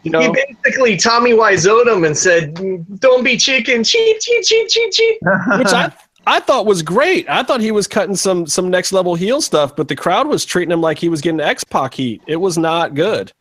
You 0.02 0.10
know, 0.12 0.20
He 0.20 0.28
basically 0.62 0.97
Tommy 0.97 1.32
Wiseau'd 1.35 1.89
him 1.89 2.05
and 2.05 2.16
said, 2.16 2.55
"Don't 3.01 3.24
be 3.24 3.36
chicken, 3.36 3.82
cheat, 3.82 4.20
cheat, 4.20 4.44
cheat, 4.44 4.68
cheat, 4.68 4.93
cheat." 4.93 5.18
which 5.59 5.73
I 5.73 5.93
I 6.28 6.39
thought 6.40 6.66
was 6.66 6.82
great. 6.82 7.28
I 7.28 7.43
thought 7.43 7.60
he 7.60 7.73
was 7.73 7.89
cutting 7.89 8.14
some 8.14 8.47
some 8.47 8.70
next 8.70 8.93
level 8.93 9.16
heel 9.16 9.40
stuff, 9.40 9.74
but 9.74 9.89
the 9.89 9.97
crowd 9.97 10.28
was 10.28 10.44
treating 10.44 10.70
him 10.70 10.81
like 10.81 10.98
he 10.98 11.09
was 11.09 11.20
getting 11.20 11.40
X 11.40 11.64
Pac 11.64 11.94
heat. 11.94 12.23
It 12.28 12.36
was 12.36 12.56
not 12.56 12.94
good. 12.94 13.32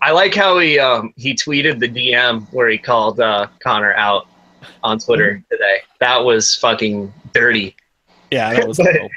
I 0.00 0.12
like 0.12 0.34
how 0.34 0.58
he 0.58 0.78
um, 0.78 1.12
he 1.16 1.34
tweeted 1.34 1.78
the 1.78 1.88
DM 1.88 2.46
where 2.52 2.68
he 2.70 2.78
called 2.78 3.20
uh, 3.20 3.48
Conor 3.62 3.92
out 3.94 4.26
on 4.82 4.98
Twitter 4.98 5.44
today. 5.50 5.78
That 6.00 6.24
was 6.24 6.56
fucking 6.56 7.12
dirty, 7.34 7.76
Yeah, 8.30 8.54
that 8.54 8.66
was 8.66 8.76
But-. 8.82 9.10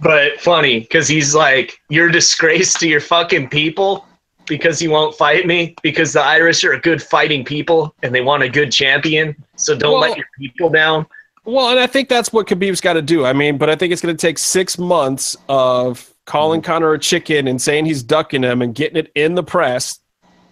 But 0.00 0.40
funny 0.40 0.80
because 0.80 1.08
he's 1.08 1.34
like, 1.34 1.78
"You're 1.88 2.08
a 2.08 2.12
disgrace 2.12 2.74
to 2.74 2.88
your 2.88 3.00
fucking 3.00 3.48
people." 3.48 4.06
because 4.46 4.78
he 4.78 4.88
won't 4.88 5.14
fight 5.14 5.46
me 5.46 5.74
because 5.82 6.12
the 6.12 6.20
Irish 6.20 6.64
are 6.64 6.72
a 6.72 6.80
good 6.80 7.02
fighting 7.02 7.44
people 7.44 7.94
and 8.02 8.14
they 8.14 8.20
want 8.20 8.42
a 8.42 8.48
good 8.48 8.70
champion. 8.70 9.34
So 9.56 9.76
don't 9.76 9.92
Well- 9.92 10.00
let 10.02 10.16
your 10.16 10.26
people 10.38 10.70
down. 10.70 11.06
Well, 11.46 11.68
and 11.68 11.78
I 11.78 11.86
think 11.86 12.08
that's 12.08 12.32
what 12.32 12.46
Khabib's 12.46 12.80
got 12.80 12.94
to 12.94 13.02
do. 13.02 13.26
I 13.26 13.34
mean, 13.34 13.58
but 13.58 13.68
I 13.68 13.76
think 13.76 13.92
it's 13.92 14.00
going 14.00 14.16
to 14.16 14.20
take 14.20 14.38
six 14.38 14.78
months 14.78 15.36
of 15.48 16.10
calling 16.24 16.62
mm-hmm. 16.62 16.72
Conor 16.72 16.94
a 16.94 16.98
chicken 16.98 17.46
and 17.48 17.60
saying 17.60 17.84
he's 17.84 18.02
ducking 18.02 18.42
him 18.42 18.62
and 18.62 18.74
getting 18.74 18.96
it 18.96 19.12
in 19.14 19.34
the 19.34 19.42
press. 19.42 19.98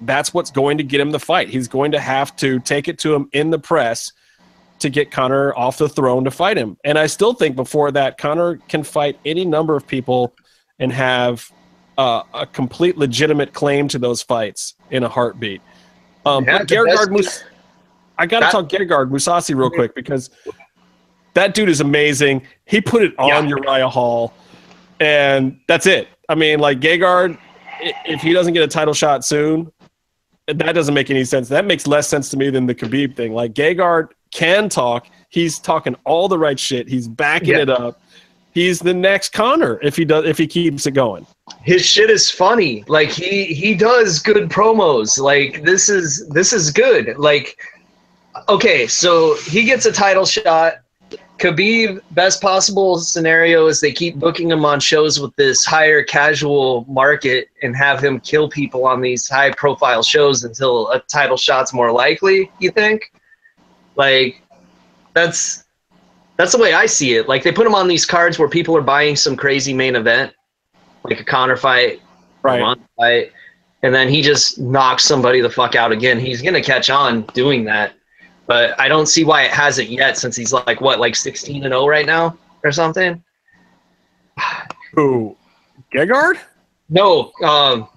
That's 0.03 0.35
what's 0.35 0.51
going 0.51 0.77
to 0.79 0.85
get 0.85 1.01
him 1.01 1.11
the 1.11 1.19
fight. 1.19 1.49
He's 1.49 1.67
going 1.67 1.93
to 1.93 2.01
have 2.01 2.37
to 2.37 2.61
take 2.61 2.89
it 2.89 2.99
to 3.01 3.15
him 3.15 3.31
in 3.33 3.51
the 3.51 3.59
press 3.59 4.13
to 4.83 4.91
get 4.91 5.11
Conor 5.11 5.55
off 5.57 5.79
the 5.79 5.89
throne 5.89 6.25
to 6.25 6.31
fight 6.31 6.57
him. 6.57 6.77
And 6.85 6.99
I 6.99 7.07
still 7.07 7.35
think 7.35 7.57
before 7.57 7.91
that, 7.93 8.19
Conor 8.19 8.59
can 8.69 8.83
fight 8.83 9.19
any 9.25 9.45
number 9.45 9.75
of 9.77 9.87
people 9.87 10.35
and 10.79 10.93
have 10.93 11.51
uh, 11.99 12.23
a 12.35 12.47
complete 12.47 12.97
legitimate 12.97 13.53
claim 13.53 13.89
to 13.89 13.99
those 13.99 14.23
fights 14.23 14.75
in 14.91 15.03
a 15.03 15.09
heartbeat. 15.09 15.61
Um, 16.25 16.45
Yeah, 16.45 16.59
but 16.59 16.69
Gegard 16.69 17.11
Mus- 17.11 17.45
I 18.19 18.27
got 18.27 18.41
to 18.41 18.47
talk 18.47 18.69
Gegard 18.69 19.11
Mousasi 19.11 19.55
real 19.55 19.71
quick 19.71 19.95
because 19.95 20.31
that 21.35 21.55
dude 21.55 21.69
is 21.69 21.81
amazing. 21.81 22.47
He 22.67 22.81
put 22.81 23.03
it 23.03 23.19
on 23.19 23.49
Yeah. 23.49 23.57
Uriah 23.57 23.89
Hall, 23.89 24.33
and 25.01 25.59
that's 25.67 25.87
it. 25.87 26.09
I 26.29 26.35
mean, 26.35 26.61
like 26.61 26.81
Gegard, 26.81 27.39
if 27.81 28.21
he 28.21 28.33
doesn't 28.33 28.53
get 28.53 28.63
a 28.63 28.69
title 28.69 28.95
shot 28.95 29.25
soon, 29.25 29.73
that 30.47 30.73
doesn't 30.75 30.95
make 30.95 31.11
any 31.11 31.25
sense. 31.25 31.49
That 31.49 31.65
makes 31.65 31.87
less 31.87 32.09
sense 32.09 32.29
to 32.31 32.37
me 32.37 32.51
than 32.51 32.67
the 32.67 32.75
Khabib 32.75 33.17
thing. 33.17 33.33
Like 33.33 33.55
Gegard 33.55 34.09
can 34.33 34.69
talk. 34.69 35.07
He's 35.29 35.59
talking 35.59 35.95
all 36.05 36.27
the 36.29 36.39
right 36.39 36.59
shit. 36.59 36.89
He's 36.89 37.07
backing 37.09 37.51
Yeah. 37.51 37.59
it 37.61 37.71
up. 37.71 38.01
He's 38.55 38.81
the 38.81 38.93
next 38.93 39.33
Conor 39.33 39.79
if 39.83 39.97
he 39.97 40.05
does 40.05 40.27
if 40.27 40.37
he 40.37 40.47
keeps 40.47 40.87
it 40.87 40.91
going. 40.91 41.27
His 41.63 41.87
shit 41.87 42.11
is 42.11 42.31
funny. 42.31 42.85
Like 42.87 43.09
he 43.11 43.45
he 43.47 43.75
does 43.75 44.19
good 44.19 44.51
promos. 44.51 45.19
Like 45.19 45.63
this 45.63 45.89
is 45.89 46.29
this 46.29 46.53
is 46.53 46.71
good. 46.71 47.17
Like 47.17 47.57
okay, 48.49 48.87
so 48.87 49.37
he 49.49 49.65
gets 49.65 49.87
a 49.87 49.93
title 49.93 50.27
shot. 50.27 50.75
Khabib, 51.39 52.01
best 52.13 52.41
possible 52.41 52.99
scenario 52.99 53.67
is 53.67 53.81
they 53.81 53.91
keep 53.91 54.17
booking 54.17 54.51
him 54.51 54.65
on 54.65 54.79
shows 54.79 55.19
with 55.19 55.35
this 55.37 55.65
higher 55.65 56.03
casual 56.05 56.85
market 56.89 57.49
and 57.63 57.75
have 57.75 58.01
him 58.05 58.21
kill 58.21 58.49
people 58.49 58.87
on 58.87 59.01
these 59.01 59.29
high 59.29 59.51
profile 59.51 60.03
shows 60.05 60.45
until 60.45 60.91
a 60.91 61.01
title 61.01 61.37
shot's 61.37 61.73
more 61.73 61.91
likely, 61.91 62.51
you 62.61 62.71
think? 62.71 63.13
Like 63.97 64.43
that's 65.15 65.65
that's 66.37 66.53
the 66.53 66.59
way 66.59 66.75
I 66.75 66.87
see 66.87 67.15
it. 67.15 67.29
Like 67.29 67.43
they 67.43 67.53
put 67.53 67.67
him 67.67 67.75
on 67.75 67.89
these 67.89 68.07
cards 68.07 68.39
where 68.39 68.49
people 68.49 68.77
are 68.77 68.83
buying 68.83 69.17
some 69.17 69.37
crazy 69.37 69.75
main 69.75 69.97
event, 69.97 70.33
like 71.05 71.21
a 71.21 71.25
Conor 71.25 71.57
fight, 71.57 72.01
Right. 72.43 72.79
Fight, 72.97 73.33
and 73.83 73.95
then 73.95 74.09
he 74.09 74.21
just 74.23 74.59
knocks 74.59 75.05
somebody 75.05 75.41
the 75.41 75.51
fuck 75.51 75.75
out 75.75 75.93
again. 75.93 76.19
He's 76.19 76.43
gonna 76.43 76.63
catch 76.63 76.91
on 76.91 77.23
doing 77.35 77.65
that, 77.65 77.95
but 78.47 78.79
I 78.81 78.89
don't 78.89 79.07
see 79.07 79.25
why 79.25 79.43
it 79.43 79.53
hasn't 79.53 79.89
yet 79.89 80.19
since 80.19 80.37
he's 80.37 80.53
like 80.53 80.81
what, 80.81 80.99
like 80.99 81.15
sixteen 81.15 81.65
and 81.65 81.73
zero 81.73 81.87
right 81.87 82.07
now 82.07 82.37
or 82.65 82.73
something. 82.73 83.23
Who? 84.95 85.37
Gegard? 85.95 86.39
No, 86.89 87.33
um, 87.45 87.89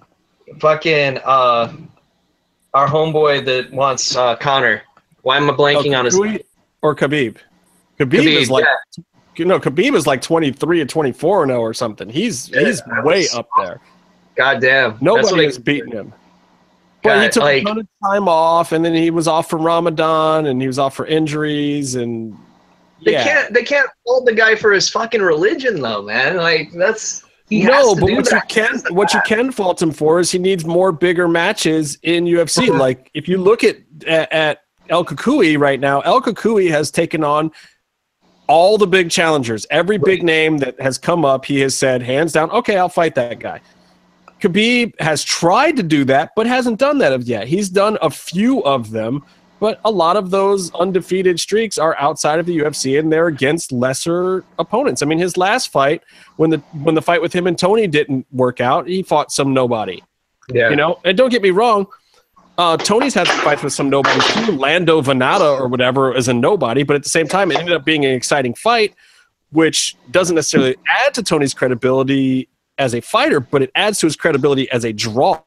fucking 0.60 1.18
uh, 1.24 1.72
our 2.72 2.86
homeboy 2.86 3.44
that 3.44 3.72
wants 3.72 4.16
uh, 4.16 4.36
Conor. 4.36 4.82
Why 5.26 5.38
am 5.38 5.50
I 5.50 5.54
blanking 5.54 5.98
on 5.98 6.04
his? 6.04 6.16
Khabib 6.16 6.44
or 6.82 6.94
Khabib? 6.94 7.38
Khabib, 7.98 8.10
Khabib, 8.12 8.26
is 8.26 8.48
like 8.48 8.64
yeah. 8.64 9.02
you 9.34 9.44
know, 9.44 9.58
Khabib 9.58 9.96
is 9.96 10.06
like 10.06 10.22
23 10.22 10.82
or 10.82 10.86
24 10.86 11.46
now 11.46 11.54
or 11.56 11.74
something. 11.74 12.08
He's 12.08 12.48
Yeah, 12.48 12.60
he's 12.60 12.80
way 13.02 13.22
was- 13.22 13.34
up 13.34 13.48
there. 13.58 13.80
God 14.36 14.60
damn. 14.60 14.96
Nobody 15.00 15.44
has 15.46 15.58
beaten 15.58 15.90
him. 15.90 16.12
But 17.02 17.24
he 17.24 17.28
took 17.30 17.42
like- 17.42 17.62
a 17.62 17.64
ton 17.64 17.80
of 17.80 17.88
time 18.04 18.28
off, 18.28 18.70
and 18.70 18.84
then 18.84 18.94
he 18.94 19.10
was 19.10 19.26
off 19.26 19.50
for 19.50 19.56
Ramadan, 19.56 20.46
and 20.46 20.60
he 20.60 20.68
was 20.68 20.78
off 20.78 20.94
for 20.94 21.06
injuries, 21.06 21.96
and 21.96 22.36
They 23.04 23.12
yeah. 23.12 23.24
can't. 23.24 23.52
They 23.52 23.64
can't 23.64 23.90
fault 24.06 24.26
the 24.26 24.32
guy 24.32 24.54
for 24.54 24.72
his 24.72 24.88
fucking 24.88 25.22
religion, 25.22 25.80
though, 25.80 26.02
man. 26.02 26.36
Like 26.36 26.70
that's. 26.70 27.24
No, 27.50 27.96
but 27.96 28.12
what 28.12 28.30
you 28.30 28.40
can 28.48 28.80
what 28.90 29.12
you 29.12 29.20
can 29.26 29.50
fault 29.50 29.82
him 29.82 29.90
for 29.90 30.20
is 30.20 30.30
he 30.30 30.38
needs 30.38 30.64
more 30.64 30.92
bigger 30.92 31.26
matches 31.26 31.98
in 32.04 32.26
UFC. 32.26 32.68
like 32.78 33.10
if 33.12 33.26
you 33.26 33.38
look 33.38 33.64
at 33.64 33.78
at, 34.06 34.32
at 34.32 34.58
El 34.88 35.04
Cucuy 35.04 35.58
right 35.58 35.80
now, 35.80 36.00
El 36.00 36.20
Cucuy 36.20 36.70
has 36.70 36.90
taken 36.90 37.24
on 37.24 37.50
all 38.48 38.78
the 38.78 38.86
big 38.86 39.10
challengers. 39.10 39.66
Every 39.70 39.98
big 39.98 40.22
name 40.22 40.58
that 40.58 40.80
has 40.80 40.98
come 40.98 41.24
up, 41.24 41.44
he 41.44 41.60
has 41.60 41.76
said 41.76 42.02
hands 42.02 42.32
down, 42.32 42.50
okay, 42.50 42.76
I'll 42.76 42.88
fight 42.88 43.14
that 43.16 43.38
guy. 43.38 43.60
Khabib 44.40 44.92
has 45.00 45.24
tried 45.24 45.76
to 45.76 45.82
do 45.82 46.04
that, 46.04 46.30
but 46.36 46.46
hasn't 46.46 46.78
done 46.78 46.98
that 46.98 47.22
yet. 47.22 47.48
He's 47.48 47.68
done 47.68 47.98
a 48.02 48.10
few 48.10 48.62
of 48.64 48.90
them, 48.90 49.24
but 49.60 49.80
a 49.84 49.90
lot 49.90 50.16
of 50.16 50.30
those 50.30 50.72
undefeated 50.74 51.40
streaks 51.40 51.78
are 51.78 51.96
outside 51.98 52.38
of 52.38 52.46
the 52.46 52.58
UFC 52.58 52.98
and 52.98 53.10
they're 53.10 53.28
against 53.28 53.72
lesser 53.72 54.44
opponents. 54.58 55.02
I 55.02 55.06
mean, 55.06 55.18
his 55.18 55.36
last 55.36 55.72
fight, 55.72 56.02
when 56.36 56.50
the 56.50 56.58
when 56.82 56.94
the 56.94 57.02
fight 57.02 57.22
with 57.22 57.32
him 57.32 57.46
and 57.46 57.58
Tony 57.58 57.86
didn't 57.86 58.26
work 58.30 58.60
out, 58.60 58.86
he 58.86 59.02
fought 59.02 59.32
some 59.32 59.54
nobody. 59.54 60.02
Yeah. 60.50 60.68
You 60.68 60.76
know, 60.76 61.00
and 61.04 61.16
don't 61.16 61.30
get 61.30 61.42
me 61.42 61.50
wrong, 61.50 61.86
uh, 62.58 62.76
Tony's 62.76 63.14
had 63.14 63.26
some 63.26 63.40
fights 63.40 63.62
with 63.62 63.72
some 63.72 63.90
nobody 63.90 64.20
too. 64.32 64.52
Lando 64.52 65.02
Vannata 65.02 65.58
or 65.58 65.68
whatever 65.68 66.14
is 66.14 66.28
a 66.28 66.34
nobody, 66.34 66.82
but 66.82 66.96
at 66.96 67.02
the 67.02 67.08
same 67.08 67.28
time, 67.28 67.50
it 67.50 67.58
ended 67.58 67.74
up 67.74 67.84
being 67.84 68.04
an 68.04 68.12
exciting 68.12 68.54
fight, 68.54 68.94
which 69.50 69.96
doesn't 70.10 70.34
necessarily 70.34 70.76
add 70.88 71.14
to 71.14 71.22
Tony's 71.22 71.54
credibility 71.54 72.48
as 72.78 72.94
a 72.94 73.00
fighter, 73.00 73.40
but 73.40 73.62
it 73.62 73.70
adds 73.74 73.98
to 74.00 74.06
his 74.06 74.16
credibility 74.16 74.70
as 74.70 74.84
a 74.84 74.92
draw. 74.92 75.40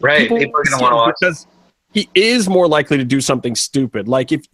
right. 0.00 0.28
People, 0.28 0.38
are 0.38 0.64
gonna 0.64 0.82
want 0.82 0.92
to 0.92 0.96
watch. 0.96 1.14
because 1.20 1.46
he 1.92 2.08
is 2.14 2.48
more 2.48 2.68
likely 2.68 2.96
to 2.96 3.04
do 3.04 3.20
something 3.20 3.54
stupid. 3.54 4.08
Like 4.08 4.32
if 4.32 4.44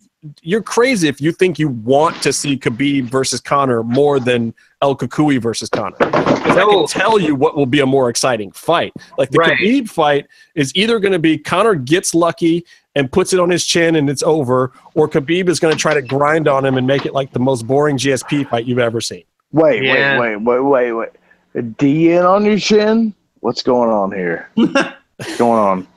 you're 0.42 0.62
crazy 0.62 1.08
if 1.08 1.20
you 1.20 1.32
think 1.32 1.58
you 1.58 1.68
want 1.68 2.20
to 2.22 2.32
see 2.32 2.56
Khabib 2.56 3.04
versus 3.04 3.40
Conor 3.40 3.82
more 3.82 4.18
than 4.20 4.54
El 4.82 4.96
Cucuy 4.96 5.40
versus 5.40 5.68
Conor. 5.68 5.96
Because 5.98 6.56
I 6.56 6.64
can 6.64 6.86
tell 6.86 7.18
you 7.18 7.34
what 7.34 7.56
will 7.56 7.66
be 7.66 7.80
a 7.80 7.86
more 7.86 8.08
exciting 8.08 8.50
fight. 8.52 8.92
Like 9.18 9.30
the 9.30 9.38
Right. 9.38 9.58
Khabib 9.58 9.88
fight 9.88 10.26
is 10.54 10.72
either 10.74 10.98
going 10.98 11.12
to 11.12 11.18
be 11.18 11.38
Conor 11.38 11.74
gets 11.74 12.14
lucky 12.14 12.64
and 12.94 13.10
puts 13.10 13.32
it 13.32 13.40
on 13.40 13.50
his 13.50 13.66
chin 13.66 13.96
and 13.96 14.08
it's 14.08 14.22
over, 14.22 14.72
or 14.94 15.08
Khabib 15.08 15.48
is 15.48 15.60
going 15.60 15.74
to 15.74 15.78
try 15.78 15.92
to 15.94 16.02
grind 16.02 16.48
on 16.48 16.64
him 16.64 16.76
and 16.78 16.86
make 16.86 17.04
it 17.06 17.12
like 17.12 17.32
the 17.32 17.38
most 17.38 17.66
boring 17.66 17.98
GSP 17.98 18.48
fight 18.48 18.64
you've 18.64 18.78
ever 18.78 19.00
seen. 19.00 19.24
Wait, 19.52 19.82
Yeah. 19.82 20.18
wait, 20.18 20.36
wait, 20.36 20.60
wait, 20.60 20.60
wait, 20.60 20.92
wait. 20.92 21.08
A 21.54 21.62
D 21.62 22.12
in 22.12 22.24
on 22.24 22.44
your 22.44 22.58
chin? 22.58 23.14
What's 23.40 23.62
going 23.62 23.90
on 23.90 24.12
here? 24.12 24.50
What's 24.54 25.36
going 25.38 25.58
on? 25.60 25.88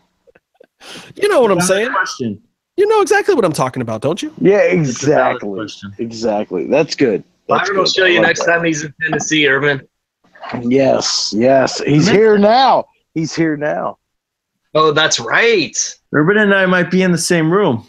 You 1.15 1.27
know 1.27 1.41
what 1.41 1.51
I'm 1.51 1.59
saying? 1.61 1.91
Question. 1.91 2.41
You 2.79 2.87
know 2.87 3.01
exactly 3.01 3.35
what 3.35 3.43
I'm 3.43 3.51
talking 3.51 3.81
about, 3.81 3.99
don't 3.99 4.21
you? 4.23 4.33
Yeah, 4.39 4.59
It's 4.59 5.03
a 5.03 5.07
valid 5.07 5.33
exactly. 5.35 5.49
question. 5.53 5.93
Exactly. 5.97 6.65
That's 6.67 6.95
good. 6.95 7.25
That's 7.49 7.63
Byron 7.67 7.77
will 7.77 7.83
good. 7.83 7.93
show 7.93 8.05
you 8.05 8.19
like 8.19 8.27
next 8.27 8.45
that. 8.45 8.53
time 8.53 8.63
he's 8.63 8.85
in 8.85 8.93
Tennessee, 9.01 9.49
Urban. 9.49 9.85
Yes, 10.61 11.33
yes. 11.35 11.81
He's 11.81 12.07
here 12.07 12.37
now. 12.37 12.85
He's 13.13 13.35
here 13.35 13.57
now. 13.57 13.97
Oh, 14.75 14.93
that's 14.93 15.19
right. 15.19 15.75
Urban 16.13 16.37
and 16.37 16.53
I 16.55 16.65
might 16.67 16.89
be 16.89 17.01
in 17.01 17.11
the 17.11 17.17
same 17.17 17.51
room. 17.51 17.85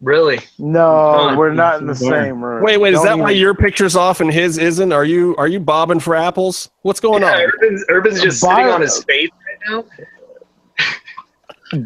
Really? 0.00 0.40
No, 0.58 1.14
Fun. 1.28 1.36
we're 1.38 1.54
not 1.54 1.80
in 1.80 1.86
the 1.86 1.94
same 1.94 2.42
room. 2.42 2.64
Wait, 2.64 2.78
wait, 2.78 2.94
is 2.94 2.98
Don't 3.02 3.18
that 3.18 3.22
why 3.22 3.30
your 3.30 3.54
picture's 3.54 3.94
off 3.94 4.20
and 4.20 4.32
his 4.32 4.58
isn't? 4.58 4.90
Are 4.92 5.04
you 5.04 5.36
are 5.36 5.46
you 5.46 5.60
bobbing 5.60 6.00
for 6.00 6.16
apples? 6.16 6.68
What's 6.82 6.98
going 6.98 7.22
Yeah, 7.22 7.34
on? 7.34 7.40
Urban's, 7.42 7.84
Urban's 7.88 8.20
just 8.20 8.42
Byron- 8.42 8.56
sitting 8.58 8.74
on 8.74 8.80
his 8.80 9.04
face 9.04 9.30
right 9.46 9.70
now. 9.70 9.84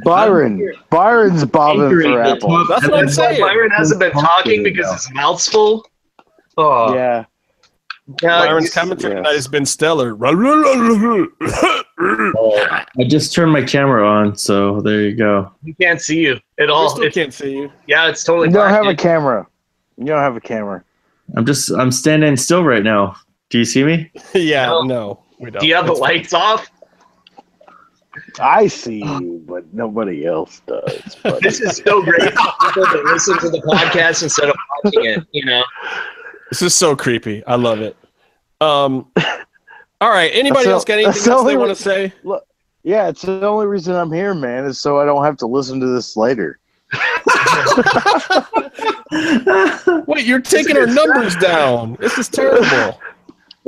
Byron? 0.04 0.72
Byron's 0.90 1.44
bobbing 1.44 1.88
for 1.90 2.20
at 2.22 2.36
apples. 2.36 2.52
top. 2.52 2.68
That's 2.68 2.88
what 2.90 2.98
I'm 2.98 3.04
That's 3.06 3.16
saying. 3.16 3.40
Byron 3.40 3.70
hasn't 3.70 4.00
been 4.00 4.12
talking 4.12 4.62
because 4.62 4.90
his 4.92 5.10
mouth's 5.14 5.48
full. 5.48 5.86
Oh, 6.56 6.94
Yeah. 6.94 7.24
yeah. 8.22 8.44
Byron's 8.44 8.72
commentary 8.72 9.12
yeah. 9.14 9.16
tonight 9.18 9.34
has 9.34 9.48
been 9.48 9.66
stellar. 9.66 10.14
Oh, 11.98 12.66
I 12.98 13.04
just 13.04 13.32
turned 13.32 13.52
my 13.52 13.62
camera 13.64 14.06
on, 14.06 14.36
so 14.36 14.80
there 14.82 15.00
you 15.02 15.14
go. 15.16 15.50
You 15.64 15.74
can't 15.74 16.00
see 16.00 16.20
you 16.20 16.38
at 16.60 16.68
I 16.68 16.72
all. 16.72 16.90
still 16.90 17.04
It- 17.04 17.14
can't 17.14 17.32
see 17.32 17.52
you. 17.52 17.72
yeah, 17.86 18.08
it's 18.08 18.22
totally 18.22 18.48
You 18.48 18.54
don't 18.54 18.68
black, 18.68 18.84
have 18.84 18.86
a 18.92 18.94
camera. 18.94 19.46
You 19.96 20.04
don't 20.06 20.18
have 20.20 20.36
a 20.36 20.40
camera. 20.40 20.84
I'm 21.34 21.46
just 21.46 21.70
I'm 21.72 21.90
standing 21.90 22.36
still 22.36 22.62
right 22.64 22.82
now. 22.84 23.16
Do 23.48 23.58
you 23.58 23.64
see 23.64 23.82
me? 23.82 24.10
yeah, 24.34 24.66
No. 24.66 24.82
no, 24.82 25.22
we 25.40 25.50
don't. 25.50 25.60
Do 25.62 25.66
you 25.66 25.74
have 25.74 25.86
the 25.86 25.92
It's 25.92 26.00
fine. 26.00 26.16
lights 26.16 26.34
off? 26.34 26.70
I 28.40 28.66
see 28.66 28.98
you, 28.98 29.42
but 29.46 29.72
nobody 29.72 30.26
else 30.26 30.60
does. 30.66 31.16
But 31.22 31.42
This 31.42 31.60
is 31.60 31.78
so 31.78 32.02
great 32.02 32.22
for 32.22 32.28
people 32.30 32.84
that 32.84 33.02
listen 33.06 33.38
to 33.38 33.50
the 33.50 33.60
podcast 33.62 34.22
instead 34.22 34.48
of 34.48 34.56
watching 34.84 35.04
it. 35.04 35.26
You 35.32 35.44
know, 35.44 35.62
This 36.50 36.62
is 36.62 36.74
so 36.74 36.96
creepy. 36.96 37.44
I 37.46 37.56
love 37.56 37.80
it. 37.80 37.96
Um, 38.60 39.10
all 40.00 40.10
right. 40.10 40.30
Anybody 40.32 40.64
That's 40.64 40.74
else 40.74 40.84
got 40.84 40.94
anything 40.94 41.12
that's 41.12 41.26
else 41.26 41.46
they 41.46 41.56
want 41.56 41.76
to 41.76 41.82
say? 41.82 42.12
Look, 42.22 42.46
yeah, 42.82 43.08
it's 43.08 43.22
the 43.22 43.46
only 43.46 43.66
reason 43.66 43.94
I'm 43.94 44.12
here, 44.12 44.34
man, 44.34 44.64
is 44.64 44.80
so 44.80 45.00
I 45.00 45.04
don't 45.04 45.24
have 45.24 45.36
to 45.38 45.46
listen 45.46 45.80
to 45.80 45.86
this 45.86 46.16
later. 46.16 46.58
Wait, 50.06 50.24
you're 50.24 50.40
taking 50.40 50.76
our 50.76 50.86
numbers 50.86 51.34
down. 51.36 51.96
This 52.00 52.16
is 52.16 52.28
terrible. 52.28 53.00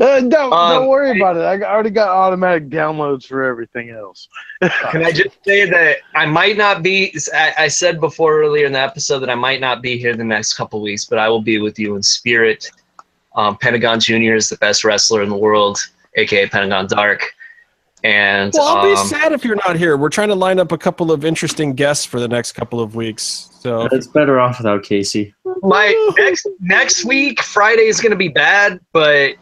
Uh, 0.00 0.20
don't 0.20 0.52
Um, 0.52 0.70
don't 0.72 0.86
worry 0.88 1.10
I- 1.10 1.16
about 1.16 1.36
it. 1.36 1.40
I 1.40 1.60
already 1.68 1.90
got 1.90 2.08
automatic 2.08 2.68
downloads 2.68 3.26
for 3.26 3.42
everything 3.44 3.90
else. 3.90 4.28
Can 4.90 5.04
I 5.04 5.10
just 5.10 5.36
say 5.44 5.68
that 5.68 5.98
I 6.14 6.24
might 6.26 6.56
not 6.56 6.82
be? 6.82 7.12
I, 7.34 7.52
I 7.58 7.68
said 7.68 7.98
before 8.00 8.38
earlier 8.40 8.66
in 8.66 8.72
the 8.72 8.80
episode 8.80 9.18
that 9.20 9.30
I 9.30 9.34
might 9.34 9.60
not 9.60 9.82
be 9.82 9.98
here 9.98 10.14
the 10.14 10.22
next 10.24 10.54
couple 10.54 10.80
weeks, 10.80 11.04
but 11.04 11.18
I 11.18 11.28
will 11.28 11.42
be 11.42 11.58
with 11.60 11.78
you 11.78 11.96
in 11.96 12.02
spirit. 12.02 12.70
Um, 13.34 13.56
Pentagon 13.56 13.98
Junior 14.00 14.34
is 14.36 14.48
the 14.48 14.56
best 14.58 14.84
wrestler 14.84 15.22
in 15.22 15.28
the 15.28 15.36
world, 15.36 15.78
aka 16.16 16.46
Pentagon 16.48 16.86
Dark, 16.86 17.34
and 18.04 18.52
Well, 18.54 18.66
I'll 18.78 18.84
be 18.84 18.96
um, 19.00 19.06
sad 19.06 19.32
if 19.32 19.44
you're 19.44 19.56
not 19.56 19.76
here. 19.76 19.96
We're 19.96 20.08
trying 20.08 20.28
to 20.28 20.34
line 20.36 20.58
up 20.60 20.70
a 20.72 20.78
couple 20.78 21.10
of 21.12 21.24
interesting 21.24 21.74
guests 21.74 22.04
for 22.04 22.20
the 22.20 22.28
next 22.28 22.52
couple 22.52 22.80
of 22.80 22.94
weeks. 22.94 23.48
So 23.60 23.88
It's 23.92 24.06
better 24.06 24.38
off 24.38 24.58
without 24.58 24.82
Casey. 24.84 25.34
my 25.62 25.92
next 26.16 26.46
next 26.60 27.04
week 27.04 27.42
Friday 27.42 27.86
is 27.86 28.00
going 28.00 28.10
to 28.12 28.16
be 28.16 28.28
bad, 28.28 28.78
but 28.92 29.34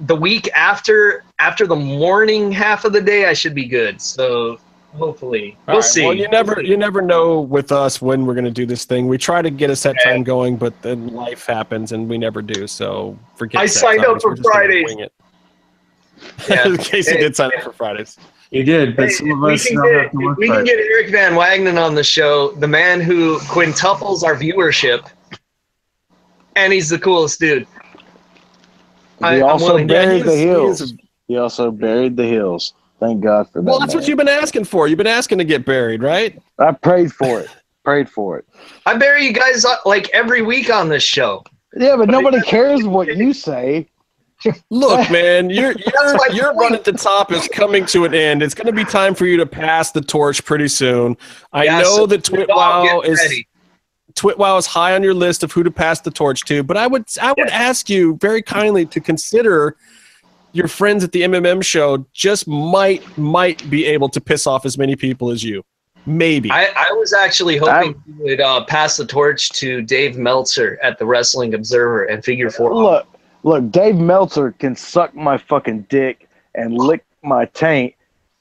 the 0.00 0.16
week 0.16 0.48
after 0.54 1.24
after 1.38 1.66
the 1.66 1.76
morning 1.76 2.52
half 2.52 2.84
of 2.84 2.92
the 2.92 3.00
day 3.00 3.26
I 3.26 3.32
should 3.32 3.54
be 3.54 3.66
good. 3.66 4.00
So 4.00 4.58
hopefully 4.94 5.56
we'll 5.66 5.76
right, 5.76 5.84
see. 5.84 6.04
Well, 6.04 6.14
you 6.14 6.28
never 6.28 6.60
you 6.62 6.76
never 6.76 7.02
know 7.02 7.40
with 7.40 7.72
us 7.72 8.00
when 8.00 8.26
we're 8.26 8.34
going 8.34 8.44
to 8.44 8.50
do 8.50 8.66
this 8.66 8.84
thing. 8.84 9.08
We 9.08 9.18
try 9.18 9.42
to 9.42 9.50
get 9.50 9.70
a 9.70 9.76
set 9.76 9.96
time 10.02 10.22
going, 10.22 10.56
but 10.56 10.80
then 10.82 11.08
life 11.08 11.46
happens 11.46 11.92
and 11.92 12.08
we 12.08 12.18
never 12.18 12.42
do. 12.42 12.66
So 12.66 13.18
forget. 13.36 13.60
I 13.60 13.66
set 13.66 13.80
signed 13.80 14.04
up 14.04 14.20
for 14.22 14.30
We're 14.30 14.36
just 14.36 14.48
gonna 14.48 14.66
Fridays. 14.66 14.96
it. 14.98 15.12
Yeah. 16.48 16.66
In 16.66 16.76
case 16.78 17.08
you 17.08 17.18
did 17.18 17.36
sign 17.36 17.50
up 17.56 17.62
for 17.62 17.72
Fridays. 17.72 18.18
You 18.50 18.64
did, 18.64 18.96
but 18.96 19.06
Hey, 19.08 19.10
some 19.10 19.30
of 19.30 19.40
we 19.40 19.54
us 19.54 19.66
can 19.66 19.76
don't 19.76 19.84
get, 19.84 20.02
have 20.02 20.10
to 20.12 20.18
work 20.18 20.38
we 20.38 20.48
can 20.48 20.64
get 20.64 20.78
Eric 20.78 21.10
Van 21.10 21.32
Wagenen 21.32 21.78
on 21.84 21.94
the 21.94 22.02
show, 22.02 22.52
the 22.52 22.66
man 22.66 23.00
who 23.00 23.38
quintuples 23.40 24.22
our 24.22 24.34
viewership, 24.34 25.06
and 26.56 26.72
he's 26.72 26.88
the 26.88 26.98
coolest 26.98 27.40
dude. 27.40 27.66
I- 29.22 29.36
He 29.36 29.42
also 29.42 29.66
willing 29.66 29.88
to- 29.88 29.94
Yeah, 29.94 30.04
buried 30.04 30.16
he 30.18 30.22
the 30.22 30.30
is- 30.32 30.38
he 30.38 30.46
hills. 30.46 30.80
is 30.80 30.94
He 31.28 31.36
also 31.36 31.70
buried 31.70 32.16
the 32.16 32.24
hills. 32.26 32.72
Thank 33.00 33.20
God 33.22 33.48
for 33.50 33.60
that. 33.60 33.68
Well, 33.70 33.78
that's 33.78 33.94
what 33.94 34.08
you've 34.08 34.18
been 34.18 34.28
asking 34.28 34.64
for. 34.64 34.88
You've 34.88 34.96
been 34.98 35.06
asking 35.06 35.38
to 35.38 35.44
get 35.44 35.64
buried, 35.64 36.02
right? 36.02 36.36
I 36.58 36.72
prayed 36.72 37.12
for 37.12 37.40
it. 37.40 37.48
prayed 37.84 38.08
for 38.10 38.38
it. 38.38 38.44
I 38.86 38.96
bury 38.96 39.24
you 39.24 39.32
guys 39.32 39.64
uh, 39.64 39.76
like 39.86 40.10
every 40.12 40.42
week 40.42 40.68
on 40.72 40.88
this 40.88 41.02
show. 41.02 41.42
Yeah, 41.76 41.96
but 41.96 42.08
nobody 42.10 42.40
cares 42.42 42.84
what 42.84 43.06
you 43.16 43.32
say. 43.32 43.86
Look, 44.70 45.10
man, 45.10 45.48
your 45.50 45.72
your 45.72 46.14
my 46.16 46.28
your 46.32 46.46
point. 46.52 46.58
run 46.60 46.74
at 46.74 46.84
the 46.84 46.92
top 46.92 47.32
is 47.32 47.48
coming 47.48 47.86
to 47.86 48.04
an 48.04 48.14
end. 48.14 48.42
It's 48.42 48.54
going 48.54 48.66
to 48.66 48.72
be 48.72 48.84
time 48.84 49.14
for 49.14 49.26
you 49.26 49.36
to 49.38 49.46
pass 49.46 49.90
the 49.92 50.00
torch 50.00 50.44
pretty 50.44 50.68
soon. 50.68 51.16
I 51.52 51.64
Yeah, 51.64 51.78
know 51.80 51.96
so 51.96 52.06
that 52.06 52.22
TwitWow 52.24 53.04
is 53.06 53.18
ready. 53.18 53.47
TwitWow 54.18 54.58
is 54.58 54.66
high 54.66 54.94
on 54.94 55.02
your 55.02 55.14
list 55.14 55.42
of 55.44 55.52
who 55.52 55.62
to 55.62 55.70
pass 55.70 56.00
the 56.00 56.10
torch 56.10 56.44
to, 56.46 56.62
but 56.62 56.76
I 56.76 56.86
would 56.86 57.06
I 57.20 57.32
would 57.36 57.50
ask 57.50 57.88
you 57.88 58.16
very 58.16 58.42
kindly 58.42 58.84
to 58.86 59.00
consider 59.00 59.76
your 60.52 60.68
friends 60.68 61.04
at 61.04 61.12
the 61.12 61.22
MMM 61.22 61.62
show 61.62 62.04
just 62.12 62.48
might 62.48 63.02
might 63.16 63.68
be 63.70 63.84
able 63.84 64.08
to 64.08 64.20
piss 64.20 64.46
off 64.46 64.66
as 64.66 64.76
many 64.76 64.96
people 64.96 65.30
as 65.30 65.44
you. 65.44 65.64
Maybe. 66.06 66.50
I, 66.50 66.68
I 66.74 66.92
was 66.92 67.12
actually 67.12 67.58
hoping 67.58 68.02
you 68.06 68.24
would 68.24 68.40
uh, 68.40 68.64
pass 68.64 68.96
the 68.96 69.04
torch 69.04 69.50
to 69.50 69.82
Dave 69.82 70.16
Meltzer 70.16 70.78
at 70.82 70.98
the 70.98 71.04
Wrestling 71.04 71.52
Observer 71.52 72.04
and 72.04 72.24
Figure 72.24 72.50
Four. 72.50 72.74
Look, 72.74 73.06
look, 73.42 73.70
Dave 73.70 73.96
Meltzer 73.96 74.52
can 74.52 74.74
suck 74.74 75.14
my 75.14 75.36
fucking 75.36 75.82
dick 75.90 76.28
and 76.54 76.74
lick 76.78 77.04
my 77.22 77.44
taint. 77.46 77.94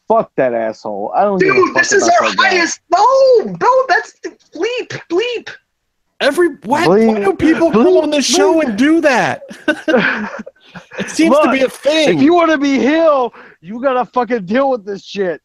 Fuck 0.08 0.32
that 0.36 0.54
asshole. 0.54 1.12
I 1.14 1.24
don't 1.24 1.40
give 1.40 1.50
a 1.50 1.54
Dude, 1.54 1.74
fuck 1.74 1.84
this 1.84 1.92
is 1.92 2.04
about 2.04 2.22
our 2.22 2.30
that 2.30 2.38
highest. 2.38 2.80
No, 2.90 3.58
no, 3.60 3.86
that's 3.90 4.18
bleep, 4.56 5.02
bleep. 5.10 5.50
Every 6.20 6.50
what? 6.64 6.90
Bleep, 6.90 7.08
Why 7.08 7.20
do 7.24 7.36
people 7.36 7.72
come 7.72 7.86
bleep, 7.86 8.04
on 8.04 8.10
this 8.10 8.26
show 8.26 8.62
and 8.62 8.78
do 8.78 9.02
that? 9.02 9.44
it 11.00 11.10
seems 11.10 11.38
to 11.40 11.52
be 11.52 11.62
a 11.62 11.70
thing. 11.70 12.18
If 12.18 12.24
you 12.24 12.34
want 12.34 12.52
to 12.52 12.58
be 12.58 12.80
Hill, 12.80 13.34
you 13.62 13.82
gotta 13.82 14.06
fucking 14.06 14.46
deal 14.46 14.72
with 14.72 14.84
this 14.86 15.04
shit. 15.04 15.42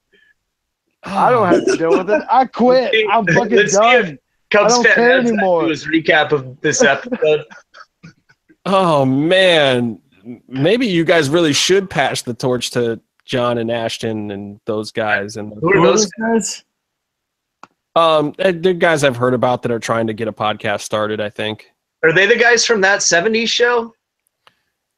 I 1.05 1.31
don't 1.31 1.47
have 1.47 1.65
to 1.67 1.77
deal 1.77 1.91
with 1.91 2.09
it. 2.11 2.23
I 2.31 2.47
quit. 2.47 2.95
I'm 3.11 3.27
fucking 3.27 3.57
Let's 3.57 3.77
done. 3.77 4.19
Cubs 4.51 4.73
I 4.73 4.77
don't 4.77 4.85
fan 4.85 4.95
care 4.95 5.19
anymore. 5.19 5.63
to 5.63 5.69
his 5.69 5.87
recap 5.87 6.33
of 6.33 6.61
this 6.61 6.83
episode. 6.83 7.45
Oh 8.65 9.05
man, 9.05 10.01
maybe 10.47 10.87
you 10.87 11.05
guys 11.05 11.29
really 11.29 11.53
should 11.53 11.91
pass 11.91 12.23
the 12.23 12.33
torch 12.33 12.71
to 12.71 13.01
John 13.25 13.59
and 13.59 13.73
Ashton 13.73 14.31
and 14.31 14.61
those 14.67 14.93
guys. 14.93 15.37
And 15.37 15.53
Who 15.61 15.73
are 15.73 15.85
those? 15.85 16.03
those 16.05 16.11
guys? 16.13 16.65
Um, 17.97 18.33
the 18.39 18.75
guys 18.75 19.05
I've 19.05 19.17
heard 19.17 19.35
about 19.35 19.63
that 19.63 19.73
are 19.73 19.79
trying 19.79 20.07
to 20.07 20.13
get 20.13 20.29
a 20.29 20.33
podcast 20.33 20.83
started. 20.83 21.21
I 21.21 21.31
think. 21.31 21.71
Are 22.03 22.13
they 22.13 22.27
the 22.27 22.37
guys 22.37 22.65
from 22.65 22.81
that 22.83 23.01
'70s 23.01 23.49
show? 23.49 23.95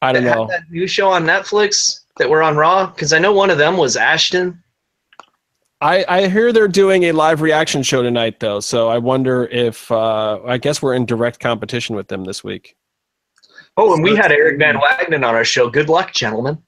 I 0.01 0.11
don't 0.13 0.23
know. 0.23 0.47
that 0.47 0.69
new 0.69 0.87
show 0.87 1.09
on 1.09 1.23
Netflix 1.23 2.01
that 2.17 2.29
were 2.29 2.43
on 2.43 2.55
Raw? 2.55 2.87
Because 2.87 3.13
I 3.13 3.19
know 3.19 3.33
one 3.33 3.49
of 3.49 3.57
them 3.57 3.77
was 3.77 3.97
Ashton. 3.97 4.61
I, 5.81 6.05
I 6.07 6.27
hear 6.27 6.53
they're 6.53 6.67
doing 6.67 7.03
a 7.03 7.11
live 7.11 7.41
reaction 7.41 7.83
show 7.83 8.01
tonight, 8.01 8.39
though. 8.39 8.59
So 8.59 8.87
I 8.87 8.97
wonder 8.97 9.45
if 9.45 9.91
uh, 9.91 10.39
I 10.45 10.57
guess 10.57 10.81
we're 10.81 10.93
in 10.93 11.05
direct 11.05 11.39
competition 11.39 11.95
with 11.95 12.07
them 12.07 12.23
this 12.23 12.43
week. 12.43 12.75
Oh, 13.77 13.93
and 13.93 14.01
we 14.01 14.15
had 14.15 14.31
Eric 14.31 14.57
Van 14.57 14.77
Wagenen 14.77 15.27
on 15.27 15.35
our 15.35 15.43
show. 15.43 15.69
Good 15.69 15.89
luck, 15.89 16.13
gentlemen. 16.13 16.61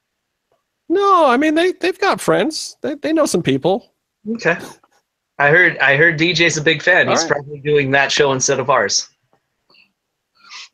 No, 0.90 1.26
I 1.26 1.36
mean 1.36 1.54
they 1.54 1.72
they've 1.72 1.98
got 1.98 2.20
friends. 2.20 2.76
They 2.82 2.94
they 2.94 3.12
know 3.12 3.26
some 3.26 3.42
people. 3.42 3.94
Okay. 4.34 4.56
I 5.38 5.50
heard 5.50 5.78
I 5.78 5.96
heard 5.96 6.18
DJ's 6.18 6.56
a 6.56 6.62
big 6.62 6.82
fan. 6.82 7.08
All 7.08 7.14
He's 7.14 7.22
right. 7.22 7.32
probably 7.32 7.60
doing 7.60 7.90
that 7.92 8.10
show 8.10 8.32
instead 8.32 8.58
of 8.58 8.70
ours. 8.70 9.08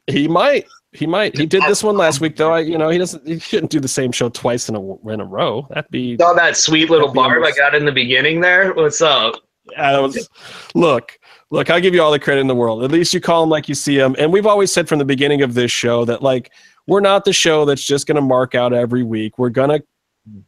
He 0.07 0.28
might. 0.28 0.66
He 0.93 1.07
might. 1.07 1.36
He 1.36 1.45
did 1.45 1.62
this 1.65 1.82
one 1.82 1.97
last 1.97 2.20
week, 2.20 2.36
though. 2.36 2.53
I, 2.53 2.61
you 2.61 2.78
know, 2.78 2.89
he 2.89 2.99
doesn't. 2.99 3.27
He 3.27 3.39
shouldn't 3.39 3.73
do 3.73 3.81
the 3.81 3.89
same 3.89 4.12
show 4.12 4.28
twice 4.28 4.69
in 4.69 4.77
a 4.77 5.09
in 5.09 5.20
a 5.20 5.24
row. 5.24 5.66
That'd 5.70 5.91
be. 5.91 6.16
Saw 6.16 6.35
that 6.35 6.57
sweet 6.57 6.89
little 6.89 7.12
barb 7.12 7.43
I 7.43 7.51
got 7.53 7.74
in 7.74 7.85
the 7.85 7.93
beginning 7.93 8.41
there. 8.41 8.73
What's 8.73 9.01
up? 9.01 9.35
Yeah, 9.73 9.99
was, 9.99 10.28
look, 10.74 11.19
look. 11.51 11.69
I'll 11.70 11.81
give 11.81 11.95
you 11.95 12.03
all 12.03 12.12
the 12.12 12.19
credit 12.19 12.43
in 12.43 12.47
the 12.47 12.55
world. 12.55 12.85
At 12.85 12.93
least 12.93 13.12
you 13.12 13.20
call 13.20 13.43
them 13.43 13.51
like 13.51 13.69
you 13.69 13.74
see 13.74 13.97
them. 13.97 14.14
And 14.19 14.32
we've 14.32 14.47
always 14.47 14.71
said 14.71 14.88
from 14.88 14.98
the 14.98 15.05
beginning 15.05 15.43
of 15.43 15.55
this 15.55 15.72
show 15.72 16.05
that 16.05 16.22
like 16.22 16.53
we're 16.87 17.01
not 17.01 17.24
the 17.24 17.32
show 17.32 17.64
that's 17.64 17.85
just 17.85 18.06
going 18.06 18.16
to 18.16 18.22
mark 18.22 18.55
out 18.55 18.72
every 18.72 19.03
week. 19.03 19.38
We're 19.38 19.51
gonna 19.51 19.80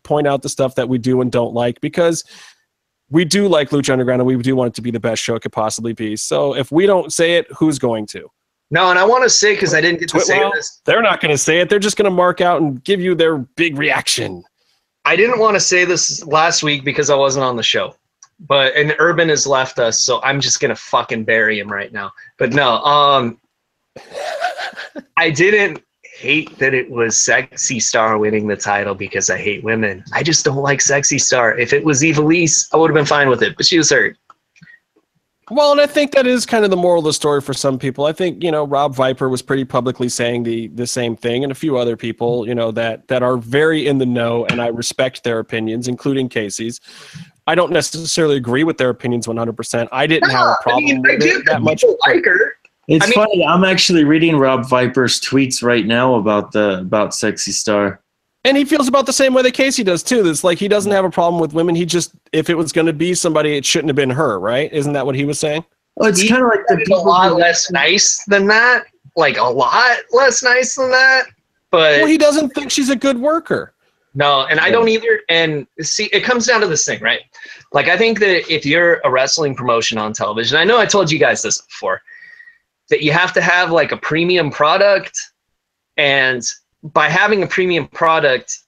point 0.04 0.26
out 0.26 0.42
the 0.42 0.48
stuff 0.48 0.74
that 0.76 0.88
we 0.88 0.98
do 0.98 1.20
and 1.22 1.32
don't 1.32 1.54
like 1.54 1.80
because 1.80 2.24
we 3.10 3.24
do 3.24 3.48
like 3.48 3.70
Lucha 3.70 3.90
Underground 3.90 4.20
and 4.20 4.26
we 4.26 4.36
do 4.36 4.56
want 4.56 4.68
it 4.68 4.74
to 4.74 4.82
be 4.82 4.90
the 4.90 5.00
best 5.00 5.22
show 5.22 5.34
it 5.36 5.40
could 5.40 5.52
possibly 5.52 5.92
be. 5.92 6.16
So 6.16 6.54
if 6.54 6.72
we 6.72 6.86
don't 6.86 7.12
say 7.12 7.36
it, 7.36 7.46
who's 7.52 7.78
going 7.78 8.06
to? 8.06 8.30
No, 8.70 8.90
and 8.90 8.98
I 8.98 9.04
want 9.04 9.22
to 9.22 9.30
say 9.30 9.54
because 9.54 9.74
I 9.74 9.80
didn't 9.80 10.00
get 10.00 10.08
to 10.08 10.20
say 10.20 10.50
this. 10.54 10.80
They're 10.84 11.02
not 11.02 11.20
going 11.20 11.30
to 11.30 11.38
say 11.38 11.60
it. 11.60 11.68
They're 11.68 11.78
just 11.78 11.96
going 11.96 12.10
to 12.10 12.10
mark 12.10 12.40
out 12.40 12.60
and 12.60 12.82
give 12.82 13.00
you 13.00 13.14
their 13.14 13.38
big 13.38 13.78
reaction. 13.78 14.42
I 15.04 15.14
didn't 15.14 15.38
want 15.38 15.54
to 15.54 15.60
say 15.60 15.84
this 15.84 16.24
last 16.26 16.64
week 16.64 16.84
because 16.84 17.10
I 17.10 17.14
wasn't 17.14 17.44
on 17.44 17.54
the 17.54 17.62
show. 17.62 17.94
But 18.40 18.74
and 18.76 18.94
Urban 18.98 19.28
has 19.30 19.46
left 19.46 19.78
us, 19.78 20.00
so 20.00 20.20
I'm 20.22 20.40
just 20.40 20.60
gonna 20.60 20.76
fucking 20.76 21.24
bury 21.24 21.58
him 21.58 21.72
right 21.72 21.92
now. 21.92 22.12
But 22.36 22.52
no, 22.52 22.82
um 22.84 23.40
I 25.16 25.30
didn't 25.30 25.82
hate 26.16 26.58
that 26.58 26.74
it 26.74 26.90
was 26.90 27.16
Sexy 27.16 27.78
Star 27.78 28.16
winning 28.18 28.46
the 28.46 28.56
title 28.56 28.94
because 28.94 29.28
I 29.28 29.36
hate 29.36 29.62
women. 29.62 30.02
I 30.12 30.22
just 30.22 30.44
don't 30.44 30.62
like 30.62 30.80
Sexy 30.80 31.18
Star. 31.18 31.56
If 31.58 31.72
it 31.72 31.84
was 31.84 32.02
Ivelisse, 32.02 32.68
I 32.72 32.78
would 32.78 32.90
have 32.90 32.94
been 32.94 33.04
fine 33.04 33.28
with 33.28 33.42
it, 33.42 33.56
but 33.56 33.66
she 33.66 33.78
was 33.78 33.90
hurt. 33.90 34.16
Well, 35.50 35.70
and 35.70 35.80
I 35.80 35.86
think 35.86 36.10
that 36.12 36.26
is 36.26 36.44
kind 36.44 36.64
of 36.64 36.70
the 36.70 36.76
moral 36.76 36.98
of 36.98 37.04
the 37.04 37.12
story 37.12 37.40
for 37.40 37.54
some 37.54 37.78
people. 37.78 38.06
I 38.06 38.12
think 38.12 38.42
you 38.42 38.50
know 38.50 38.66
Rob 38.66 38.96
Viper 38.96 39.28
was 39.28 39.42
pretty 39.42 39.64
publicly 39.64 40.08
saying 40.08 40.42
the 40.42 40.66
the 40.68 40.88
same 40.88 41.14
thing, 41.14 41.44
and 41.44 41.52
a 41.52 41.54
few 41.54 41.76
other 41.76 41.96
people, 41.96 42.48
you 42.48 42.54
know, 42.54 42.72
that 42.72 43.06
that 43.08 43.22
are 43.22 43.36
very 43.36 43.86
in 43.86 43.98
the 43.98 44.06
know, 44.06 44.44
and 44.46 44.60
I 44.60 44.68
respect 44.68 45.22
their 45.22 45.38
opinions, 45.38 45.86
including 45.86 46.28
Casey's. 46.28 46.80
I 47.46 47.54
don't 47.54 47.70
necessarily 47.70 48.36
agree 48.36 48.64
with 48.64 48.76
their 48.76 48.90
opinions 48.90 49.28
100%. 49.28 49.88
I 49.92 50.08
didn't 50.08 50.30
have 50.30 50.48
a 50.48 50.56
problem 50.62 50.84
mean, 50.84 51.06
I 51.06 51.10
with 51.12 51.20
do 51.20 51.38
it 51.38 51.44
that 51.46 51.62
much. 51.62 51.84
like 52.04 52.24
her. 52.24 52.56
It's 52.88 53.04
I 53.04 53.08
mean- 53.08 53.14
funny. 53.14 53.44
I'm 53.46 53.64
actually 53.64 54.04
reading 54.04 54.38
Rob 54.38 54.68
Viper's 54.68 55.20
tweets 55.20 55.62
right 55.62 55.84
now 55.86 56.14
about 56.14 56.52
the 56.52 56.80
about 56.80 57.14
Sexy 57.14 57.52
Star. 57.52 58.00
And 58.44 58.56
he 58.56 58.64
feels 58.64 58.86
about 58.86 59.06
the 59.06 59.12
same 59.12 59.34
way 59.34 59.42
that 59.42 59.54
Casey 59.54 59.82
does 59.82 60.04
too. 60.04 60.24
It's 60.28 60.44
like 60.44 60.58
he 60.58 60.68
doesn't 60.68 60.92
have 60.92 61.04
a 61.04 61.10
problem 61.10 61.40
with 61.40 61.52
women. 61.52 61.74
He 61.74 61.84
just, 61.84 62.12
if 62.32 62.48
it 62.48 62.54
was 62.54 62.70
going 62.70 62.86
to 62.86 62.92
be 62.92 63.12
somebody, 63.12 63.56
it 63.56 63.64
shouldn't 63.64 63.88
have 63.88 63.96
been 63.96 64.10
her, 64.10 64.38
right? 64.38 64.72
Isn't 64.72 64.92
that 64.92 65.04
what 65.04 65.16
he 65.16 65.24
was 65.24 65.40
saying? 65.40 65.64
Oh, 65.98 66.06
it's 66.06 66.22
kind 66.28 66.42
of 66.42 66.48
like 66.50 66.60
the 66.68 66.76
It's 66.78 66.90
a 66.90 66.94
lot 66.94 67.30
who- 67.30 67.38
less 67.38 67.70
nice 67.72 68.22
than 68.28 68.46
that. 68.46 68.84
Like 69.16 69.36
a 69.38 69.42
lot 69.44 69.96
less 70.12 70.44
nice 70.44 70.76
than 70.76 70.90
that. 70.92 71.24
But 71.72 71.98
Well, 72.02 72.06
he 72.06 72.18
doesn't 72.18 72.50
think 72.50 72.70
she's 72.70 72.90
a 72.90 72.94
good 72.96 73.18
worker. 73.18 73.72
No, 74.14 74.46
and 74.46 74.60
I 74.60 74.70
don't 74.70 74.88
either. 74.88 75.20
And 75.28 75.66
see, 75.80 76.04
it 76.12 76.20
comes 76.22 76.46
down 76.46 76.60
to 76.60 76.68
this 76.68 76.84
thing, 76.86 77.00
right? 77.02 77.20
Like, 77.72 77.88
I 77.88 77.98
think 77.98 78.20
that 78.20 78.48
if 78.50 78.64
you're 78.64 79.00
a 79.04 79.10
wrestling 79.10 79.56
promotion 79.56 79.98
on 79.98 80.12
television, 80.12 80.56
I 80.56 80.64
know 80.64 80.78
I 80.78 80.86
told 80.86 81.10
you 81.10 81.18
guys 81.18 81.42
this 81.42 81.60
before, 81.62 82.00
that 82.90 83.02
you 83.02 83.12
have 83.12 83.32
to 83.34 83.40
have 83.40 83.70
like 83.70 83.92
a 83.92 83.96
premium 83.96 84.50
product. 84.50 85.18
And 85.96 86.42
by 86.82 87.08
having 87.08 87.42
a 87.42 87.46
premium 87.46 87.88
product, 87.88 88.60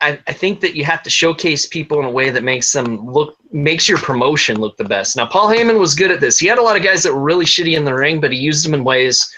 I, 0.00 0.18
I 0.26 0.32
think 0.32 0.60
that 0.60 0.74
you 0.74 0.84
have 0.84 1.02
to 1.04 1.10
showcase 1.10 1.66
people 1.66 1.98
in 2.00 2.04
a 2.04 2.10
way 2.10 2.30
that 2.30 2.42
makes 2.42 2.72
them 2.72 3.10
look, 3.10 3.36
makes 3.52 3.88
your 3.88 3.98
promotion 3.98 4.60
look 4.60 4.76
the 4.76 4.84
best. 4.84 5.16
Now, 5.16 5.26
Paul 5.26 5.48
Heyman 5.48 5.78
was 5.78 5.94
good 5.94 6.10
at 6.10 6.20
this. 6.20 6.38
He 6.38 6.46
had 6.46 6.58
a 6.58 6.62
lot 6.62 6.76
of 6.76 6.82
guys 6.82 7.02
that 7.02 7.14
were 7.14 7.22
really 7.22 7.44
shitty 7.44 7.76
in 7.76 7.84
the 7.84 7.94
ring, 7.94 8.20
but 8.20 8.32
he 8.32 8.38
used 8.38 8.64
them 8.64 8.74
in 8.74 8.84
ways 8.84 9.32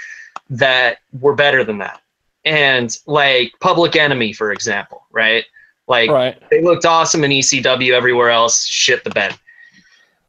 that 0.51 0.99
were 1.21 1.35
better 1.35 1.65
than 1.65 1.79
that 1.79 2.01
and 2.47 2.97
like 3.07 3.53
Public 3.61 3.97
Enemy, 3.97 4.33
for 4.33 4.53
example, 4.53 5.05
right? 5.11 5.45
Like 5.89 6.09
Right. 6.11 6.41
they 6.51 6.63
looked 6.63 6.87
awesome 6.87 7.25
in 7.25 7.31
ECW. 7.33 7.93
Everywhere 7.93 8.31
else, 8.31 8.65
shit 8.65 9.05
the 9.05 9.11
bed. 9.11 9.37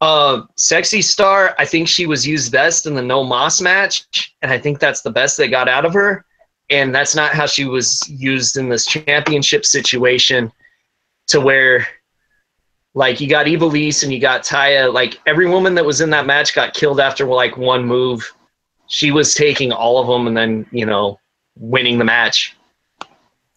Uh, 0.00 0.42
Sexy 0.56 1.02
Star, 1.02 1.54
I 1.58 1.64
think 1.64 1.88
she 1.88 2.06
was 2.06 2.26
used 2.26 2.52
best 2.52 2.86
in 2.86 2.94
the 2.94 3.02
No 3.02 3.24
Mas 3.24 3.60
match, 3.60 4.34
and 4.42 4.52
I 4.52 4.58
think 4.58 4.78
that's 4.78 5.02
the 5.02 5.10
best 5.10 5.36
they 5.36 5.48
got 5.48 5.68
out 5.68 5.84
of 5.84 5.92
her. 5.92 6.24
And 6.70 6.94
that's 6.94 7.14
not 7.14 7.32
how 7.32 7.46
she 7.46 7.64
was 7.64 8.06
used 8.08 8.58
in 8.58 8.68
this 8.68 8.84
championship 8.84 9.64
situation, 9.64 10.52
to 11.28 11.40
where, 11.40 11.86
like, 12.94 13.20
you 13.20 13.28
got 13.28 13.46
Ivelisse 13.46 14.02
and 14.02 14.12
you 14.12 14.20
got 14.20 14.44
Taya. 14.44 14.92
Like 14.92 15.18
every 15.26 15.48
woman 15.48 15.74
that 15.74 15.84
was 15.84 16.00
in 16.00 16.10
that 16.10 16.26
match 16.26 16.54
got 16.54 16.74
killed 16.74 17.00
after 17.00 17.24
like 17.24 17.56
one 17.56 17.84
move. 17.84 18.30
She 18.86 19.10
was 19.10 19.34
taking 19.34 19.72
all 19.72 19.98
of 19.98 20.06
them 20.06 20.26
and 20.26 20.36
then 20.36 20.66
you 20.70 20.86
know 20.86 21.18
winning 21.56 21.98
the 21.98 22.04
match. 22.04 22.56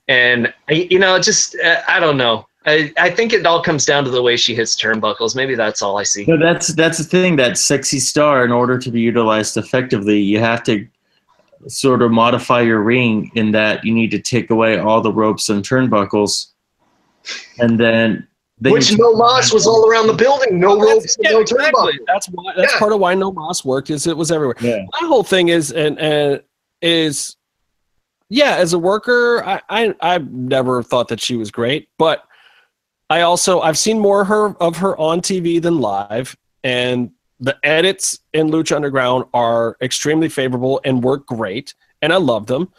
And 0.08 0.54
you 0.70 1.00
know, 1.00 1.20
just 1.20 1.56
uh, 1.64 1.82
I 1.88 2.00
don't 2.00 2.18
know. 2.18 2.46
I, 2.66 2.94
I 2.98 3.10
think 3.10 3.34
it 3.34 3.46
all 3.46 3.64
comes 3.64 3.86
down 3.86 4.04
to 4.04 4.12
the 4.12 4.22
way 4.22 4.38
she 4.38 4.54
hits 4.54 4.76
turnbuckles. 4.76 5.36
Maybe 5.36 5.56
that's 5.56 5.82
all 5.82 5.98
I 5.98 6.04
see. 6.04 6.26
But 6.26 6.40
that's 6.40 6.68
that's 6.76 7.00
the 7.00 7.04
thing. 7.04 7.36
That 7.36 7.58
sexy 7.58 8.00
star, 8.00 8.46
in 8.46 8.52
order 8.52 8.78
to 8.78 8.92
be 8.92 9.02
utilized 9.02 9.58
effectively, 9.58 10.20
you 10.20 10.40
have 10.40 10.64
to 10.66 10.88
sort 11.68 12.02
of 12.02 12.12
modify 12.12 12.62
your 12.62 12.82
ring 12.82 13.32
in 13.36 13.52
that 13.52 13.84
you 13.84 13.94
need 13.94 14.12
to 14.12 14.20
take 14.20 14.50
away 14.52 14.78
all 14.78 15.02
the 15.02 15.12
ropes 15.12 15.50
and 15.50 15.64
turnbuckles, 15.64 16.48
and 17.60 17.80
then, 17.80 18.28
then 18.60 18.74
Which 18.74 18.96
no 18.98 19.14
Mas 19.16 19.52
was 19.52 19.66
all 19.66 19.90
around 19.90 20.08
the 20.08 20.14
building, 20.14 20.60
no 20.60 20.74
oh, 20.74 20.80
ropes, 20.80 21.18
Yeah, 21.20 21.32
no 21.32 21.40
exactly. 21.42 21.94
turnbuckle. 21.94 22.06
That's 22.08 22.28
why. 22.28 22.54
That's 22.56 22.74
Yeah. 22.74 22.80
part 22.80 22.94
of 22.94 23.00
why 23.00 23.16
No 23.16 23.32
Mas 23.32 23.66
worked. 23.66 23.90
Is 23.90 24.06
it 24.06 24.16
was 24.16 24.32
everywhere. 24.32 24.56
Yeah. 24.62 24.86
My 25.02 25.08
whole 25.08 25.24
thing 25.24 25.50
is 25.50 25.72
and 25.72 26.00
and 26.00 26.42
is, 26.84 27.36
yeah. 28.30 28.56
As 28.58 28.74
a 28.74 28.80
worker, 28.80 29.44
I 29.44 29.62
I 29.68 29.96
I've 30.00 30.32
never 30.32 30.84
thought 30.84 31.08
that 31.08 31.20
she 31.20 31.36
was 31.36 31.50
great, 31.50 31.90
but 31.98 32.24
I 33.12 33.22
also 33.24 33.60
I've 33.60 33.78
seen 33.78 34.00
more 34.00 34.22
of 34.22 34.28
her 34.30 34.56
of 34.62 34.78
her 34.78 34.98
on 34.98 35.20
TV 35.20 35.62
than 35.62 35.82
live, 35.82 36.38
and 36.64 37.12
the 37.42 37.58
edits 37.62 38.20
in 38.32 38.50
Lucha 38.50 38.74
Underground 38.74 39.26
are 39.34 39.76
extremely 39.82 40.30
favorable 40.30 40.80
and 40.86 41.04
work 41.04 41.28
great, 41.28 41.76
and 42.02 42.14
I 42.14 42.16
love 42.16 42.46
them. 42.46 42.72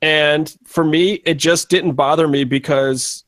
And 0.00 0.56
for 0.64 0.84
me, 0.84 1.14
it 1.24 1.34
just 1.34 1.68
didn't 1.68 1.94
bother 1.94 2.28
me 2.28 2.44
because 2.44 3.24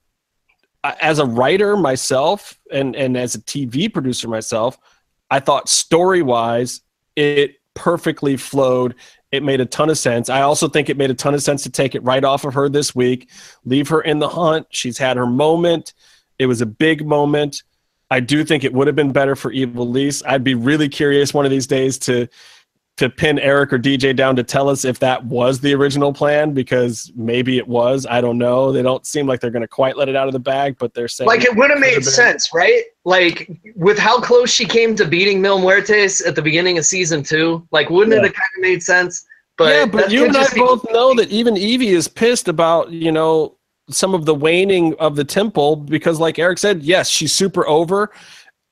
I- 0.84 0.96
as 1.00 1.18
a 1.18 1.26
writer 1.26 1.76
myself 1.76 2.56
and 2.70 2.94
and 2.94 3.16
as 3.16 3.34
a 3.34 3.40
TV 3.40 3.92
producer 3.92 4.28
myself, 4.28 4.78
I 5.32 5.40
thought 5.40 5.68
story 5.68 6.22
wise 6.22 6.82
it 7.16 7.56
perfectly 7.74 8.36
flowed. 8.36 8.94
It 9.32 9.42
made 9.42 9.60
a 9.60 9.66
ton 9.66 9.90
of 9.90 9.98
sense. 9.98 10.28
I 10.28 10.42
also 10.42 10.68
think 10.68 10.88
it 10.88 10.96
made 10.96 11.10
a 11.10 11.14
ton 11.14 11.34
of 11.34 11.42
sense 11.42 11.64
to 11.64 11.70
take 11.70 11.96
it 11.96 12.04
right 12.04 12.22
off 12.22 12.44
of 12.44 12.54
her 12.54 12.68
this 12.68 12.94
week, 12.94 13.28
leave 13.64 13.88
her 13.88 14.02
in 14.02 14.20
the 14.20 14.28
hunt. 14.28 14.68
She's 14.70 14.98
had 14.98 15.16
her 15.16 15.26
moment. 15.26 15.94
It 16.38 16.46
was 16.46 16.60
a 16.60 16.66
big 16.66 17.06
moment. 17.06 17.62
I 18.10 18.20
do 18.20 18.44
think 18.44 18.64
it 18.64 18.72
would 18.72 18.86
have 18.86 18.96
been 18.96 19.12
better 19.12 19.34
for 19.34 19.52
Ivelisse. 19.52 20.22
I'd 20.26 20.44
be 20.44 20.54
really 20.54 20.88
curious 20.88 21.34
one 21.34 21.44
of 21.44 21.50
these 21.50 21.66
days 21.66 21.98
to 22.00 22.28
to 22.96 23.10
pin 23.10 23.40
Eric 23.40 23.72
or 23.72 23.78
DJ 23.78 24.14
down 24.14 24.36
to 24.36 24.44
tell 24.44 24.68
us 24.68 24.84
if 24.84 25.00
that 25.00 25.24
was 25.24 25.58
the 25.58 25.74
original 25.74 26.12
plan 26.12 26.52
because 26.52 27.10
maybe 27.16 27.58
it 27.58 27.66
was. 27.66 28.06
I 28.08 28.20
don't 28.20 28.38
know. 28.38 28.70
They 28.70 28.82
don't 28.82 29.04
seem 29.04 29.26
like 29.26 29.40
they're 29.40 29.50
going 29.50 29.62
to 29.62 29.68
quite 29.68 29.96
let 29.96 30.08
it 30.08 30.14
out 30.14 30.28
of 30.28 30.32
the 30.32 30.38
bag, 30.38 30.76
but 30.78 30.94
they're 30.94 31.08
saying 31.08 31.26
Like 31.26 31.42
it 31.42 31.56
would 31.56 31.70
have 31.70 31.80
made 31.80 31.94
been. 31.94 32.02
sense, 32.04 32.50
right? 32.54 32.84
Like 33.04 33.50
with 33.74 33.98
how 33.98 34.20
close 34.20 34.48
she 34.52 34.64
came 34.64 34.94
to 34.94 35.04
beating 35.04 35.42
Mil 35.42 35.58
Muertes 35.58 36.24
at 36.24 36.36
the 36.36 36.42
beginning 36.42 36.78
of 36.78 36.86
season 36.86 37.24
two, 37.24 37.66
like 37.72 37.90
wouldn't 37.90 38.14
it 38.14 38.22
have 38.22 38.32
kind 38.32 38.50
of 38.56 38.62
made 38.62 38.80
sense? 38.80 39.26
But 39.56 39.74
yeah, 39.74 39.86
but 39.86 40.12
you 40.12 40.26
and 40.26 40.36
I 40.36 40.46
both 40.54 40.86
know 40.92 41.14
that 41.14 41.30
even 41.30 41.56
Evie 41.56 41.88
is 41.90 42.06
pissed 42.06 42.46
about 42.46 42.90
you 42.92 43.10
know 43.10 43.56
some 43.90 44.14
of 44.14 44.24
the 44.24 44.34
waning 44.34 44.94
of 44.98 45.16
the 45.16 45.24
temple 45.24 45.76
because, 45.76 46.20
like 46.20 46.38
Eric 46.38 46.58
said, 46.58 46.82
yes, 46.82 47.08
she's 47.08 47.32
super 47.32 47.66
over, 47.68 48.10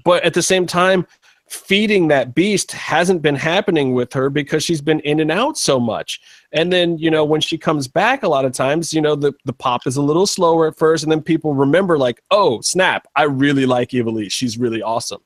but 0.05 0.23
at 0.25 0.35
the 0.35 0.43
same 0.43 0.67
time, 0.67 1.07
feeding 1.53 2.09
that 2.09 2.35
beast 2.35 2.73
hasn't 2.73 3.21
been 3.21 3.35
happening 3.35 3.93
with 3.93 4.11
her 4.15 4.31
because 4.31 4.65
she's 4.65 4.81
been 4.81 5.01
in 5.01 5.21
and 5.21 5.31
out 5.31 5.59
so 5.59 5.79
much. 5.79 6.19
And 6.53 6.73
then 6.73 6.97
you 6.97 7.11
know 7.11 7.25
when 7.25 7.43
she 7.43 7.59
comes 7.59 7.87
back, 7.87 8.23
a 8.23 8.29
lot 8.29 8.47
of 8.47 8.53
times 8.53 8.93
you 8.93 9.03
know 9.03 9.15
the 9.15 9.33
the 9.45 9.53
pop 9.53 9.87
is 9.87 9.97
a 9.97 10.03
little 10.03 10.27
slower 10.27 10.67
at 10.69 10.79
first, 10.79 11.03
and 11.03 11.13
then 11.13 11.21
people 11.21 11.55
remember 11.55 11.99
like, 11.99 12.23
oh 12.31 12.61
snap, 12.63 13.07
I 13.17 13.25
really 13.25 13.67
like 13.67 13.91
Ivelisse, 13.91 14.33
she's 14.33 14.59
really 14.59 14.83
awesome. 14.83 15.21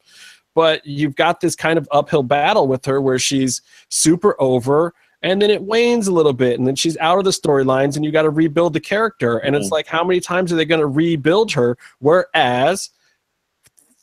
But 0.55 0.85
you've 0.85 1.15
got 1.15 1.41
this 1.41 1.55
kind 1.55 1.79
of 1.79 1.89
uphill 1.93 2.23
battle 2.23 2.67
with 2.67 2.85
her 2.87 3.01
where 3.01 3.19
she's 3.19 3.63
super 3.89 4.35
over 4.41 4.95
and 5.23 5.41
then 5.41 5.51
it 5.51 5.63
wanes 5.63 6.07
a 6.07 6.13
little 6.13 6.33
bit 6.33 6.59
and 6.59 6.67
then 6.67 6.77
she's 6.77 6.97
out 6.99 7.19
of 7.19 7.25
the 7.25 7.31
storylines 7.31 7.97
and 7.97 8.05
you 8.05 8.13
got 8.13 8.23
to 8.23 8.31
rebuild 8.31 8.73
the 8.73 8.81
character. 8.81 9.39
And 9.39 9.57
it's 9.57 9.69
mm. 9.69 9.73
like 9.73 9.87
how 9.87 10.05
many 10.05 10.21
times 10.21 10.53
are 10.53 10.57
they 10.57 10.65
going 10.65 10.81
to 10.81 10.87
rebuild 10.87 11.53
her? 11.53 11.77
Whereas 11.99 12.91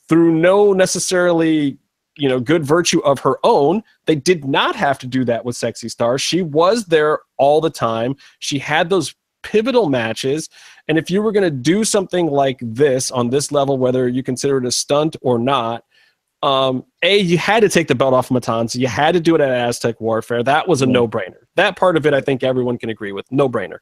through 0.09 0.31
no 0.33 0.73
necessarily 0.73 1.77
you 2.15 2.29
know 2.29 2.39
good 2.39 2.63
virtue 2.63 2.99
of 2.99 3.19
her 3.19 3.37
own 3.43 3.81
they 4.05 4.15
did 4.15 4.45
not 4.45 4.75
have 4.75 4.99
to 4.99 5.07
do 5.07 5.23
that 5.25 5.45
with 5.45 5.55
sexy 5.55 5.89
star. 5.89 6.17
She 6.17 6.41
was 6.41 6.85
there 6.85 7.19
all 7.37 7.61
the 7.61 7.69
time. 7.69 8.15
She 8.39 8.59
had 8.59 8.89
those 8.89 9.15
pivotal 9.41 9.89
matches. 9.89 10.49
And 10.87 10.97
if 10.97 11.09
you 11.09 11.21
were 11.21 11.31
going 11.31 11.43
to 11.43 11.51
do 11.51 11.83
something 11.83 12.27
like 12.27 12.59
this 12.61 13.11
on 13.11 13.29
this 13.29 13.51
level 13.51 13.77
whether 13.77 14.07
you 14.07 14.23
consider 14.23 14.57
it 14.57 14.65
a 14.65 14.71
stunt 14.71 15.15
or 15.21 15.39
not 15.39 15.85
um, 16.43 16.83
a 17.01 17.17
you 17.19 17.37
had 17.37 17.61
to 17.61 17.69
take 17.69 17.87
the 17.87 17.95
belt 17.95 18.13
off 18.13 18.29
Matanza. 18.29 18.75
You 18.75 18.87
had 18.87 19.13
to 19.13 19.19
do 19.19 19.33
it 19.33 19.41
at 19.41 19.49
Aztec 19.49 19.99
Warfare. 20.01 20.43
That 20.43 20.67
was 20.67 20.81
a 20.81 20.85
Yeah. 20.85 20.91
no-brainer. 20.91 21.37
That 21.55 21.77
part 21.77 21.95
of 21.97 22.05
it, 22.05 22.13
I 22.13 22.21
think 22.21 22.43
everyone 22.43 22.77
can 22.77 22.89
agree 22.89 23.13
with. 23.13 23.25
No-brainer. 23.31 23.77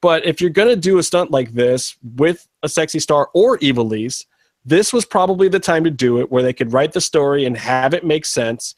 But 0.00 0.24
if 0.24 0.40
you're 0.40 0.50
gonna 0.50 0.76
do 0.76 0.98
a 0.98 1.02
stunt 1.02 1.30
like 1.30 1.52
this 1.52 1.96
with 2.16 2.46
a 2.62 2.68
sexy 2.68 3.00
star 3.00 3.28
or 3.34 3.58
Ivelisse, 3.58 4.24
this 4.64 4.92
was 4.92 5.04
probably 5.04 5.48
the 5.48 5.58
time 5.60 5.84
to 5.84 5.90
do 5.90 6.20
it, 6.20 6.30
where 6.30 6.42
they 6.42 6.52
could 6.52 6.72
write 6.72 6.92
the 6.92 7.00
story 7.00 7.44
and 7.44 7.56
have 7.56 7.92
it 7.92 8.04
make 8.04 8.24
sense 8.24 8.74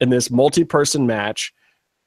in 0.00 0.08
this 0.10 0.30
multi-person 0.30 1.06
match. 1.06 1.52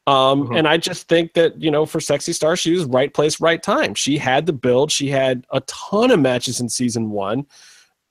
Um, 0.07 0.47
Mhm. 0.47 0.57
And 0.59 0.67
I 0.67 0.77
just 0.77 1.07
think 1.07 1.33
that 1.33 1.61
you 1.61 1.69
know, 1.69 1.85
for 1.85 1.99
sexy 1.99 2.33
star, 2.33 2.55
she 2.55 2.71
was 2.73 2.85
right 2.85 3.13
place, 3.13 3.39
right 3.39 3.61
time. 3.61 3.93
She 3.93 4.17
had 4.17 4.45
the 4.47 4.53
build. 4.53 4.91
She 4.91 5.09
had 5.09 5.45
a 5.51 5.61
ton 5.61 6.09
of 6.11 6.19
matches 6.19 6.59
in 6.59 6.69
season 6.69 7.11
one 7.11 7.45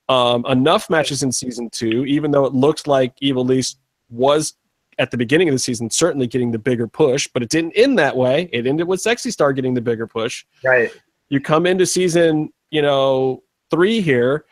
um, 0.08 0.44
enough 0.46 0.88
matches 0.88 1.22
in 1.22 1.32
season 1.32 1.68
two, 1.70 2.04
even 2.06 2.30
though 2.30 2.44
it 2.44 2.54
looked 2.54 2.86
like 2.86 3.14
Ivelisse 3.20 3.76
was 4.10 4.54
at 4.98 5.10
the 5.10 5.16
beginning 5.16 5.48
of 5.48 5.54
the 5.54 5.58
season 5.58 5.90
certainly 5.90 6.26
getting 6.26 6.50
the 6.50 6.58
bigger 6.58 6.88
push, 6.88 7.28
but 7.32 7.42
it 7.42 7.50
didn't 7.50 7.72
end 7.76 7.98
that 7.98 8.16
way. 8.16 8.48
It 8.52 8.66
ended 8.66 8.88
with 8.88 9.00
Sexy 9.00 9.30
Star 9.30 9.52
getting 9.52 9.74
the 9.74 9.80
bigger 9.80 10.06
push. 10.06 10.44
right. 10.64 10.90
You 11.30 11.40
come 11.40 11.66
into 11.66 11.84
season, 11.84 12.52
you 12.70 12.80
know, 12.80 13.42
three 13.70 14.00
here. 14.00 14.46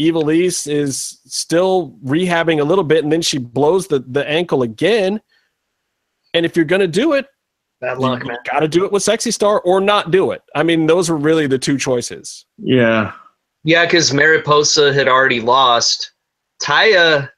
Ivelisse 0.00 0.70
is 0.70 1.20
still 1.26 1.98
rehabbing 2.04 2.60
a 2.60 2.64
little 2.64 2.84
bit, 2.84 3.02
and 3.02 3.12
then 3.12 3.20
she 3.20 3.38
blows 3.38 3.88
the, 3.88 3.98
the 3.98 4.26
ankle 4.28 4.62
again. 4.62 5.20
And 6.32 6.46
if 6.46 6.54
you're 6.54 6.64
going 6.64 6.80
to 6.80 6.88
do 6.88 7.14
it, 7.14 7.26
Bad 7.80 7.94
you 7.94 8.02
luck, 8.02 8.24
man. 8.24 8.38
got 8.50 8.60
to 8.60 8.68
do 8.68 8.84
it 8.84 8.92
with 8.92 9.02
Sexy 9.02 9.30
Star 9.32 9.60
or 9.62 9.80
not 9.80 10.10
do 10.12 10.30
it. 10.30 10.42
I 10.54 10.62
mean, 10.62 10.86
those 10.86 11.10
were 11.10 11.16
really 11.16 11.46
the 11.46 11.58
two 11.58 11.76
choices. 11.76 12.46
Yeah. 12.58 13.12
Yeah, 13.64 13.84
because 13.84 14.12
Mariposa 14.12 14.92
had 14.92 15.08
already 15.08 15.40
lost. 15.40 16.12
Taya, 16.62 17.30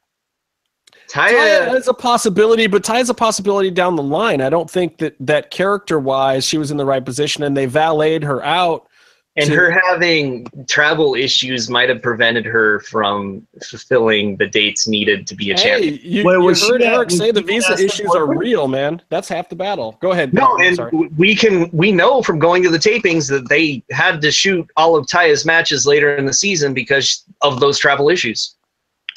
Taya, 1.13 1.31
Taya 1.31 1.75
is 1.75 1.87
a 1.87 1.93
possibility, 1.93 2.67
but 2.67 2.83
Taya's 2.83 3.09
a 3.09 3.13
possibility 3.13 3.69
down 3.69 3.95
the 3.95 4.03
line. 4.03 4.41
I 4.41 4.49
don't 4.49 4.69
think 4.69 4.97
that 4.97 5.15
that 5.19 5.51
character 5.51 5.99
wise 5.99 6.45
she 6.45 6.57
was 6.57 6.71
in 6.71 6.77
the 6.77 6.85
right 6.85 7.03
position, 7.03 7.43
and 7.43 7.55
they 7.55 7.65
valeted 7.65 8.23
her 8.23 8.43
out. 8.43 8.87
And 9.35 9.47
to- 9.49 9.55
her 9.55 9.71
having 9.71 10.45
travel 10.67 11.15
issues 11.15 11.69
might 11.69 11.89
have 11.89 12.01
prevented 12.01 12.45
her 12.45 12.79
from 12.81 13.45
fulfilling 13.67 14.37
the 14.37 14.45
dates 14.47 14.87
needed 14.87 15.25
to 15.27 15.35
be 15.35 15.49
a 15.51 15.55
Hey, 15.55 15.63
champion. 15.63 15.99
you, 16.03 16.23
Wait, 16.23 16.33
you 16.33 16.41
was 16.41 16.59
she 16.59 16.69
heard 16.69 16.81
Eric 16.83 17.09
say 17.09 17.31
the 17.31 17.41
visa 17.41 17.73
issues 17.73 18.13
are 18.15 18.27
real, 18.37 18.67
man. 18.67 19.01
That's 19.09 19.27
half 19.27 19.49
the 19.49 19.55
battle. 19.55 19.97
Go 20.01 20.11
ahead. 20.11 20.33
No, 20.33 20.55
I'm 20.59 20.61
and 20.67 20.75
sorry. 20.75 20.91
we 21.17 21.35
can 21.35 21.69
we 21.71 21.91
know 21.91 22.21
from 22.21 22.37
going 22.37 22.61
to 22.63 22.69
the 22.69 22.77
tapings 22.77 23.27
that 23.29 23.49
they 23.49 23.83
had 23.91 24.21
to 24.21 24.31
shoot 24.31 24.69
all 24.77 24.95
of 24.95 25.07
Taya's 25.07 25.45
matches 25.45 25.87
later 25.87 26.15
in 26.15 26.25
the 26.25 26.33
season 26.33 26.73
because 26.75 27.23
of 27.41 27.59
those 27.59 27.79
travel 27.79 28.09
issues. 28.09 28.55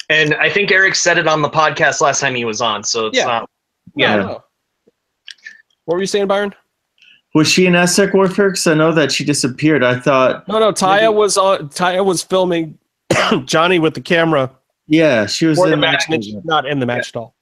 And 0.09 0.33
I 0.35 0.49
think 0.49 0.71
Eric 0.71 0.95
said 0.95 1.17
it 1.17 1.27
on 1.27 1.41
the 1.41 1.49
podcast 1.49 2.01
last 2.01 2.21
time 2.21 2.33
he 2.33 2.45
was 2.45 2.61
on. 2.61 2.83
So 2.83 3.07
it's 3.07 3.17
Yeah. 3.17 3.25
not 3.25 3.49
yeah. 3.95 4.37
What 5.85 5.95
were 5.95 5.99
you 6.01 6.07
saying, 6.07 6.27
Byron? 6.27 6.53
Was 7.37 7.47
she 7.47 7.67
in 7.67 7.75
Aztec 7.75 8.13
Warfare? 8.15 8.49
Because 8.49 8.65
I 8.65 8.73
know 8.73 8.91
that 8.93 9.11
she 9.11 9.23
disappeared. 9.23 9.83
I 9.83 9.99
thought, 9.99 10.47
No, 10.47 10.57
no. 10.59 10.71
Taya 10.71 11.01
Maybe- 11.01 11.13
was 11.13 11.37
on. 11.37 11.69
Taya 11.69 12.03
was 12.03 12.23
filming 12.23 12.77
Johnny 13.45 13.77
with 13.79 13.93
the 13.93 14.01
camera 14.01 14.51
yeah, 14.89 15.25
she 15.25 15.45
was 15.45 15.61
in 15.61 15.69
the 15.69 15.77
match, 15.77 16.05
and 16.09 16.23
she's 16.23 16.43
not 16.45 16.65
in 16.65 16.79
the 16.79 16.85
match 16.85 17.09
at 17.09 17.17
all. 17.17 17.35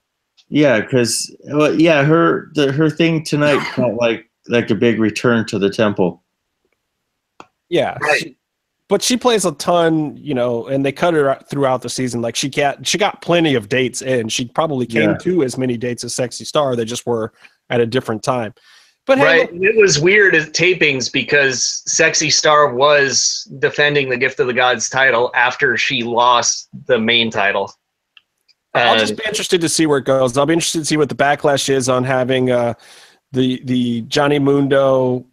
Yeah, 0.50 0.80
because 0.82 1.34
well, 1.54 1.80
yeah, 1.80 2.04
her 2.04 2.50
the, 2.56 2.72
her 2.72 2.90
thing 2.90 3.24
tonight 3.24 3.60
felt 3.76 3.94
like 3.96 4.30
like 4.50 4.70
a 4.72 4.76
big 4.76 5.00
return 5.00 5.46
to 5.48 5.60
the 5.60 5.70
temple. 5.70 6.24
Yeah, 7.70 7.98
Right. 8.02 8.20
she- 8.22 8.38
but 8.88 9.02
she 9.02 9.18
plays 9.18 9.46
a 9.46 9.52
ton, 9.54 10.16
you 10.18 10.36
know, 10.36 10.68
and 10.68 10.86
they 10.86 10.92
cut 10.92 11.16
her 11.16 11.40
throughout 11.50 11.82
the 11.82 11.90
season. 11.90 12.22
Like 12.22 12.36
she 12.36 12.50
got 12.50 12.86
she 12.86 12.98
got 13.00 13.22
plenty 13.22 13.56
of 13.56 13.70
dates 13.70 14.02
in. 14.02 14.30
She 14.30 14.46
probably 14.46 14.86
came 14.86 15.12
Yeah. 15.12 15.18
to 15.18 15.44
as 15.44 15.58
many 15.58 15.76
dates 15.78 16.04
as 16.04 16.14
Sexy 16.14 16.46
Star. 16.46 16.76
They 16.76 16.86
just 16.86 17.06
were 17.06 17.32
at 17.72 17.80
a 17.80 17.86
different 17.88 18.22
time. 18.24 18.54
But 19.06 19.20
hey, 19.20 19.24
right. 19.24 19.50
It 19.52 19.80
was 19.80 20.00
weird 20.00 20.34
at 20.34 20.54
tapings 20.54 21.12
because 21.12 21.84
Sexy 21.86 22.30
Star 22.30 22.74
was 22.74 23.48
defending 23.60 24.10
the 24.10 24.18
Gift 24.18 24.40
of 24.40 24.48
the 24.48 24.54
Gods 24.54 24.90
title 24.90 25.32
after 25.36 25.78
she 25.78 26.04
lost 26.04 26.70
the 26.88 26.98
main 26.98 27.30
title. 27.30 27.72
I'll 28.74 29.00
just 29.00 29.16
be 29.16 29.24
interested 29.26 29.62
to 29.62 29.70
see 29.70 29.86
where 29.86 30.00
it 30.00 30.06
goes. 30.06 30.38
I'll 30.38 30.46
be 30.46 30.54
interested 30.54 30.80
to 30.80 30.86
see 30.86 30.98
what 30.98 31.10
the 31.10 31.16
backlash 31.16 31.70
is 31.70 31.88
on 31.88 32.04
having 32.04 32.52
uh, 32.52 32.74
the 33.32 33.62
the 33.64 34.02
Johnny 34.02 34.40
Mundo 34.40 35.26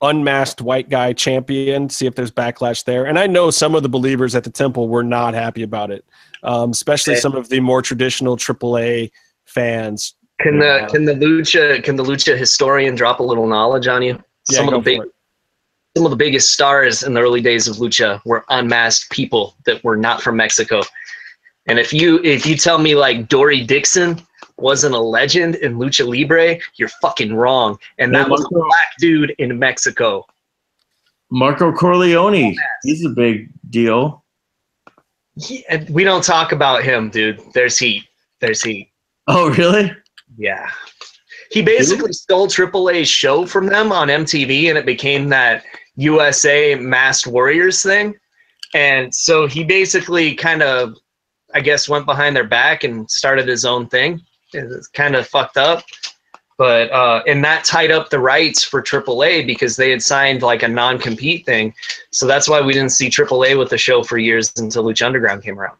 unmasked 0.00 0.62
white 0.62 0.88
guy 0.88 1.12
champion. 1.12 1.90
See 1.90 2.06
if 2.06 2.14
there's 2.14 2.30
backlash 2.30 2.84
there. 2.84 3.04
And 3.06 3.18
I 3.18 3.26
know 3.26 3.50
some 3.50 3.74
of 3.74 3.82
the 3.82 3.88
believers 3.88 4.34
at 4.34 4.44
the 4.44 4.50
temple 4.50 4.88
were 4.88 5.04
not 5.04 5.34
happy 5.34 5.62
about 5.62 5.90
it, 5.90 6.04
um, 6.42 6.70
especially 6.70 7.16
some 7.16 7.34
of 7.34 7.48
the 7.48 7.60
more 7.60 7.82
traditional 7.82 8.36
AAA 8.36 9.10
fans. 9.44 10.14
Can 10.40 10.58
the 10.58 10.88
can 10.90 11.04
the 11.04 11.14
lucha 11.14 11.82
can 11.82 11.96
the 11.96 12.04
lucha 12.04 12.36
historian 12.36 12.94
drop 12.94 13.18
a 13.20 13.22
little 13.22 13.46
knowledge 13.46 13.88
on 13.88 14.02
you? 14.02 14.22
Yeah, 14.50 14.58
some 14.58 14.68
of 14.68 14.74
the 14.74 14.78
big 14.78 15.00
some 15.96 16.04
of 16.06 16.10
the 16.10 16.16
biggest 16.16 16.52
stars 16.52 17.02
in 17.02 17.14
the 17.14 17.20
early 17.20 17.40
days 17.40 17.66
of 17.66 17.76
lucha 17.76 18.24
were 18.24 18.44
unmasked 18.48 19.10
people 19.10 19.56
that 19.64 19.82
were 19.82 19.96
not 19.96 20.22
from 20.22 20.36
Mexico. 20.36 20.82
And 21.66 21.78
if 21.78 21.92
you 21.92 22.22
if 22.22 22.46
you 22.46 22.56
tell 22.56 22.78
me 22.78 22.94
like 22.94 23.28
Dory 23.28 23.64
Dixon 23.64 24.20
wasn't 24.58 24.94
a 24.94 25.00
legend 25.00 25.56
in 25.56 25.76
lucha 25.76 26.06
libre, 26.06 26.58
you're 26.76 26.88
fucking 26.88 27.34
wrong. 27.34 27.78
And 27.98 28.14
that 28.14 28.28
was 28.28 28.44
a 28.44 28.48
black 28.48 28.96
dude 28.98 29.34
in 29.38 29.58
Mexico. 29.58 30.24
Marco 31.30 31.72
Corleone, 31.72 32.56
he's 32.82 33.04
a 33.04 33.10
big 33.10 33.50
deal. 33.70 34.24
He, 35.36 35.64
we 35.90 36.04
don't 36.04 36.24
talk 36.24 36.52
about 36.52 36.82
him, 36.82 37.10
dude. 37.10 37.40
There's 37.54 37.78
heat. 37.78 38.04
There's 38.40 38.62
heat. 38.62 38.90
Oh, 39.26 39.50
really? 39.50 39.94
Yeah. 40.38 40.70
He 41.50 41.62
basically 41.62 42.12
stole 42.12 42.46
AAA's 42.46 43.08
show 43.08 43.44
from 43.44 43.66
them 43.66 43.90
on 43.90 44.08
MTV 44.08 44.68
and 44.68 44.78
it 44.78 44.86
became 44.86 45.28
that 45.30 45.64
USA 45.96 46.74
Masked 46.76 47.26
Warriors 47.26 47.82
thing. 47.82 48.14
And 48.74 49.14
so 49.14 49.46
he 49.46 49.64
basically 49.64 50.34
kind 50.34 50.62
of, 50.62 50.94
I 51.54 51.60
guess, 51.60 51.88
went 51.88 52.06
behind 52.06 52.36
their 52.36 52.46
back 52.46 52.84
and 52.84 53.10
started 53.10 53.48
his 53.48 53.64
own 53.64 53.88
thing. 53.88 54.20
It's 54.52 54.88
kind 54.88 55.16
of 55.16 55.26
fucked 55.26 55.56
up. 55.56 55.84
But, 56.58 56.90
uh, 56.90 57.22
and 57.26 57.42
that 57.44 57.64
tied 57.64 57.90
up 57.90 58.10
the 58.10 58.18
rights 58.18 58.64
for 58.64 58.82
AAA 58.82 59.46
because 59.46 59.76
they 59.76 59.90
had 59.90 60.02
signed 60.02 60.42
like 60.42 60.62
a 60.62 60.68
non 60.68 60.98
compete 60.98 61.46
thing. 61.46 61.72
So 62.10 62.26
that's 62.26 62.48
why 62.48 62.60
we 62.60 62.72
didn't 62.72 62.92
see 62.92 63.08
AAA 63.08 63.56
with 63.58 63.70
the 63.70 63.78
show 63.78 64.02
for 64.02 64.18
years 64.18 64.52
until 64.58 64.84
Lucha 64.84 65.06
Underground 65.06 65.42
came 65.42 65.58
around. 65.58 65.78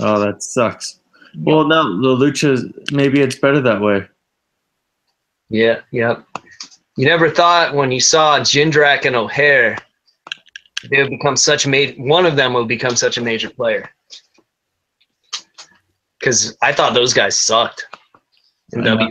Oh, 0.00 0.20
that 0.20 0.42
sucks. 0.42 0.97
Well, 1.40 1.66
no, 1.66 1.82
the 2.00 2.24
lucha, 2.24 2.92
maybe 2.92 3.20
it's 3.20 3.36
better 3.36 3.60
that 3.60 3.80
way. 3.80 4.06
Yeah, 5.50 5.80
yeah. 5.92 6.22
You 6.96 7.06
never 7.06 7.30
thought 7.30 7.74
when 7.74 7.92
you 7.92 8.00
saw 8.00 8.40
Jindrak 8.40 9.04
and 9.04 9.14
O'Haire, 9.14 9.78
they 10.90 11.00
would 11.00 11.10
become 11.10 11.36
such 11.36 11.64
a 11.64 11.68
major. 11.68 11.94
One 12.02 12.26
of 12.26 12.36
them 12.36 12.54
would 12.54 12.68
become 12.68 12.96
such 12.96 13.18
a 13.18 13.20
major 13.20 13.50
player. 13.50 13.88
Because 16.18 16.56
I 16.62 16.72
thought 16.72 16.94
those 16.94 17.14
guys 17.14 17.38
sucked 17.38 17.86
in 18.72 18.86
I 18.86 18.94
know. 18.94 19.10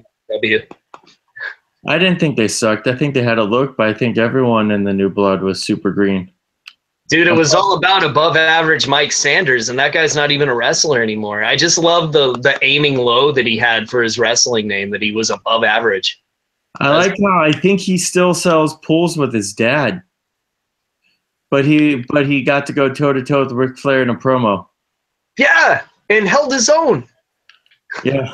I 1.88 1.97
didn't 1.97 2.19
think 2.19 2.35
they 2.35 2.49
sucked. 2.49 2.88
I 2.88 2.95
think 2.95 3.14
they 3.14 3.23
had 3.23 3.38
a 3.38 3.43
look, 3.43 3.77
but 3.77 3.88
I 3.88 3.93
think 3.93 4.17
everyone 4.17 4.72
in 4.72 4.83
the 4.83 4.93
new 4.93 5.09
blood 5.09 5.41
was 5.41 5.64
super 5.64 5.91
green. 5.91 6.31
Dude, 7.10 7.27
it 7.27 7.36
was 7.36 7.53
all 7.53 7.77
about 7.77 8.03
above 8.03 8.36
average 8.36 8.86
Mike 8.86 9.14
Sanders, 9.14 9.69
and 9.69 9.80
that 9.80 9.94
guy's 9.94 10.16
not 10.16 10.30
even 10.30 10.50
a 10.50 10.56
wrestler 10.56 11.02
anymore. 11.02 11.42
I 11.42 11.56
just 11.56 11.77
love 11.77 12.11
the 12.11 12.34
the 12.34 12.60
aiming 12.61 12.98
low 12.98 13.32
that 13.32 13.48
he 13.48 13.58
had 13.58 13.90
for 13.90 14.03
his 14.03 14.19
wrestling 14.19 14.68
name, 14.68 14.90
that 14.92 15.02
he 15.02 15.14
was 15.14 15.30
above 15.30 15.64
average. 15.64 16.22
I 16.80 16.90
like 16.90 17.16
how 17.24 17.42
I 17.42 17.53
think 17.53 17.80
he 17.80 17.98
still 17.98 18.34
sells 18.34 18.76
pools 18.80 19.18
with 19.18 19.34
his 19.34 19.53
dad. 19.53 20.03
But 21.50 21.64
he 21.64 22.03
but 22.10 22.27
he 22.27 22.44
got 22.44 22.66
to 22.66 22.74
go 22.74 22.94
toe 22.94 23.14
to 23.14 23.24
toe 23.24 23.44
with 23.44 23.53
Ric 23.53 23.77
Flair 23.77 24.02
in 24.02 24.10
a 24.10 24.16
promo. 24.16 24.68
Yeah, 25.38 25.84
and 26.10 26.27
held 26.27 26.52
his 26.52 26.68
own. 26.68 27.08
Yeah. 28.03 28.30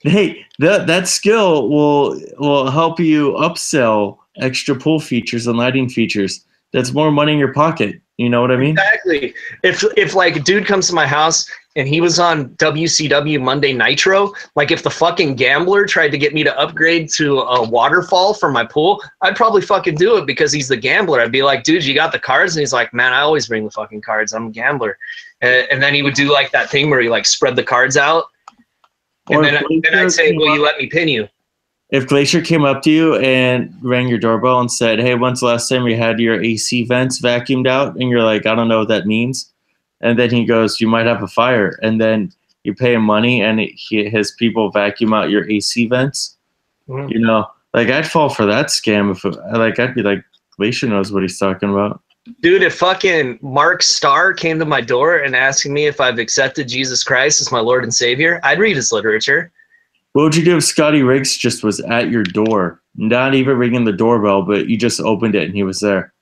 Hey, 0.00 0.44
that 0.58 0.88
that 0.88 1.06
skill 1.06 1.68
will 1.68 2.20
will 2.38 2.70
help 2.70 2.98
you 2.98 3.34
upsell 3.34 4.18
extra 4.38 4.74
pool 4.74 4.98
features 4.98 5.46
and 5.46 5.56
lighting 5.56 5.88
features. 5.88 6.44
That's 6.72 6.92
more 6.92 7.10
money 7.10 7.32
in 7.32 7.38
your 7.38 7.52
pocket. 7.52 8.00
You 8.18 8.28
know 8.28 8.40
what 8.40 8.50
I 8.50 8.56
mean? 8.56 8.72
Exactly. 8.72 9.34
If 9.62 9.84
if 9.96 10.14
like 10.14 10.36
a 10.36 10.40
dude 10.40 10.66
comes 10.66 10.86
to 10.88 10.94
my 10.94 11.06
house 11.06 11.50
and 11.76 11.88
he 11.88 12.00
was 12.00 12.18
on 12.18 12.50
WCW 12.50 13.40
Monday 13.40 13.72
Nitro, 13.72 14.32
like 14.54 14.70
if 14.70 14.82
the 14.82 14.90
fucking 14.90 15.34
gambler 15.36 15.86
tried 15.86 16.10
to 16.10 16.18
get 16.18 16.34
me 16.34 16.44
to 16.44 16.58
upgrade 16.58 17.08
to 17.14 17.40
a 17.40 17.68
waterfall 17.68 18.34
for 18.34 18.50
my 18.50 18.64
pool, 18.64 19.02
I'd 19.22 19.34
probably 19.34 19.62
fucking 19.62 19.96
do 19.96 20.18
it 20.18 20.26
because 20.26 20.52
he's 20.52 20.68
the 20.68 20.76
gambler. 20.76 21.20
I'd 21.20 21.32
be 21.32 21.42
like, 21.42 21.64
dude, 21.64 21.84
you 21.84 21.94
got 21.94 22.12
the 22.12 22.18
cards? 22.18 22.54
And 22.54 22.60
he's 22.60 22.72
like, 22.72 22.92
man, 22.92 23.12
I 23.12 23.20
always 23.20 23.48
bring 23.48 23.64
the 23.64 23.70
fucking 23.70 24.02
cards. 24.02 24.34
I'm 24.34 24.48
a 24.48 24.50
gambler. 24.50 24.98
And, 25.40 25.66
and 25.70 25.82
then 25.82 25.94
he 25.94 26.02
would 26.02 26.14
do 26.14 26.30
like 26.30 26.52
that 26.52 26.68
thing 26.70 26.90
where 26.90 27.00
he 27.00 27.08
like 27.08 27.24
spread 27.24 27.56
the 27.56 27.64
cards 27.64 27.96
out. 27.96 28.26
And 29.30 29.38
Or 29.38 29.42
then, 29.42 29.64
then 29.82 29.94
I'd 29.94 30.12
say, 30.12 30.32
will 30.36 30.54
you 30.54 30.62
let 30.62 30.76
me 30.76 30.86
pin 30.86 31.08
you? 31.08 31.28
If 31.92 32.08
Glacier 32.08 32.40
came 32.40 32.64
up 32.64 32.82
to 32.82 32.90
you 32.90 33.16
and 33.16 33.72
rang 33.82 34.08
your 34.08 34.18
doorbell 34.18 34.58
and 34.58 34.72
said, 34.72 34.98
"Hey, 34.98 35.14
when's 35.14 35.40
the 35.40 35.46
last 35.46 35.68
time 35.68 35.86
you 35.86 35.96
had 35.96 36.18
your 36.18 36.42
AC 36.42 36.84
vents 36.84 37.20
vacuumed 37.20 37.68
out?" 37.68 37.94
and 37.96 38.08
you're 38.08 38.24
like, 38.24 38.46
"I 38.46 38.54
don't 38.54 38.68
know 38.68 38.80
what 38.80 38.88
that 38.88 39.06
means," 39.06 39.52
and 40.00 40.18
then 40.18 40.30
he 40.30 40.44
goes, 40.44 40.80
"You 40.80 40.88
might 40.88 41.06
have 41.06 41.22
a 41.22 41.28
fire," 41.28 41.78
and 41.82 42.00
then 42.00 42.32
you 42.64 42.74
pay 42.74 42.94
him 42.94 43.02
money 43.02 43.42
and 43.42 43.60
it, 43.60 43.72
he, 43.74 44.08
his 44.08 44.32
people 44.32 44.70
vacuum 44.70 45.12
out 45.12 45.30
your 45.30 45.48
AC 45.50 45.86
vents. 45.86 46.36
Mhm. 46.88 47.10
You 47.10 47.20
know, 47.20 47.46
like 47.74 47.88
I'd 47.88 48.10
fall 48.10 48.28
for 48.28 48.46
that 48.46 48.66
scam 48.66 49.10
if 49.10 49.24
it, 49.24 49.36
like 49.52 49.78
I'd 49.78 49.94
be 49.94 50.02
like, 50.02 50.24
Glacier 50.56 50.86
knows 50.86 51.12
what 51.12 51.22
he's 51.22 51.38
talking 51.38 51.70
about. 51.70 52.00
Dude, 52.40 52.62
if 52.62 52.74
fucking 52.76 53.38
Mark 53.42 53.82
Starr 53.82 54.32
came 54.32 54.58
to 54.60 54.64
my 54.64 54.80
door 54.80 55.16
and 55.16 55.34
asking 55.34 55.74
me 55.74 55.86
if 55.86 56.00
I've 56.00 56.18
accepted 56.18 56.68
Jesus 56.68 57.02
Christ 57.02 57.40
as 57.40 57.50
my 57.50 57.58
Lord 57.58 57.82
and 57.82 57.92
Savior, 57.92 58.38
I'd 58.44 58.60
read 58.60 58.76
his 58.76 58.92
literature. 58.92 59.50
What 60.12 60.24
would 60.24 60.36
you 60.36 60.44
do 60.44 60.58
if 60.58 60.64
Scotty 60.64 61.02
Riggs 61.02 61.36
just 61.36 61.64
was 61.64 61.80
at 61.80 62.10
your 62.10 62.22
door, 62.22 62.82
not 62.96 63.34
even 63.34 63.56
ringing 63.56 63.84
the 63.84 63.92
doorbell, 63.92 64.42
but 64.42 64.68
you 64.68 64.76
just 64.76 65.00
opened 65.00 65.34
it 65.34 65.44
and 65.44 65.54
he 65.54 65.62
was 65.62 65.80
there? 65.80 66.12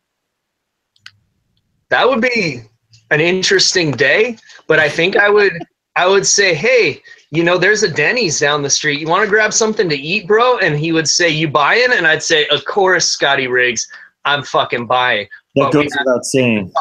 That 1.88 2.08
would 2.08 2.20
be 2.20 2.62
an 3.10 3.20
interesting 3.20 3.90
day, 3.90 4.36
but 4.68 4.78
I 4.78 4.88
think 4.88 5.16
I 5.16 5.28
would 5.28 5.58
I 5.96 6.06
would 6.06 6.24
say, 6.24 6.54
"Hey, 6.54 7.02
you 7.32 7.42
know, 7.42 7.58
there's 7.58 7.82
a 7.82 7.88
Denny's 7.92 8.38
down 8.38 8.62
the 8.62 8.70
street. 8.70 9.00
You 9.00 9.08
want 9.08 9.24
to 9.24 9.28
grab 9.28 9.52
something 9.52 9.88
to 9.88 9.96
eat, 9.96 10.28
bro?" 10.28 10.58
And 10.58 10.78
he 10.78 10.92
would 10.92 11.08
say, 11.08 11.28
"You 11.28 11.48
buying?" 11.48 11.88
And 11.92 12.06
I'd 12.06 12.22
say, 12.22 12.46
"Of 12.48 12.64
course, 12.64 13.06
Scotty 13.06 13.48
Riggs, 13.48 13.88
I'm 14.24 14.44
fucking 14.44 14.86
buying." 14.86 15.26
That 15.56 15.64
But 15.64 15.72
goes 15.72 15.90
without 15.98 16.24
saying. 16.24 16.72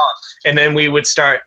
And 0.46 0.56
then 0.56 0.76
we 0.76 0.90
would 0.90 1.08
start 1.08 1.42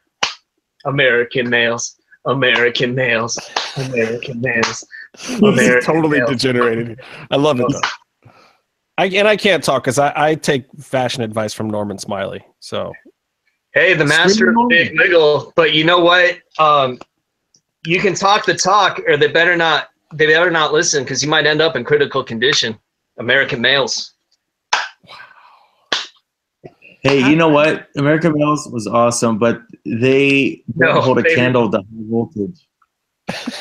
American 0.84 1.48
males, 1.48 1.96
American 2.24 2.96
males, 2.96 3.38
American 3.76 4.40
males. 4.40 4.84
This 5.14 5.68
is 5.68 5.84
totally 5.84 6.18
male. 6.18 6.28
degenerated. 6.28 7.00
I 7.30 7.36
love 7.36 7.60
it 7.60 7.66
though. 7.70 8.30
I, 8.98 9.06
and 9.06 9.26
I 9.28 9.36
can't 9.36 9.62
talk 9.64 9.82
because 9.84 9.98
I, 9.98 10.12
I 10.14 10.34
take 10.34 10.66
fashion 10.78 11.22
advice 11.22 11.52
from 11.54 11.68
Norman 11.70 11.98
Smiley. 11.98 12.44
So 12.60 12.92
Hey, 13.74 13.94
the 13.94 14.04
master 14.04 14.50
of 14.50 14.56
big 14.68 14.92
wiggle. 14.98 15.52
But 15.56 15.72
you 15.72 15.84
know 15.84 16.00
what? 16.00 16.38
Um, 16.58 16.98
you 17.86 18.00
can 18.00 18.14
talk 18.14 18.44
the 18.44 18.54
talk, 18.54 19.00
or 19.06 19.16
they 19.16 19.28
better 19.28 19.56
not. 19.56 19.88
They 20.14 20.26
better 20.26 20.50
not 20.50 20.72
listen 20.74 21.04
because 21.04 21.22
you 21.22 21.28
might 21.30 21.46
end 21.46 21.62
up 21.62 21.74
in 21.74 21.82
critical 21.84 22.22
condition. 22.22 22.78
American 23.18 23.60
males. 23.62 24.12
Hey, 27.02 27.18
you 27.28 27.34
know 27.34 27.48
what? 27.48 27.88
American 27.96 28.32
Males 28.34 28.68
was 28.70 28.86
awesome, 28.86 29.36
but 29.38 29.60
they 29.84 30.62
No, 30.76 30.86
don't 30.94 31.02
hold 31.02 31.18
a 31.18 31.22
they- 31.22 31.34
candle 31.34 31.68
to 31.70 31.78
high 31.78 31.84
voltage. 31.92 32.66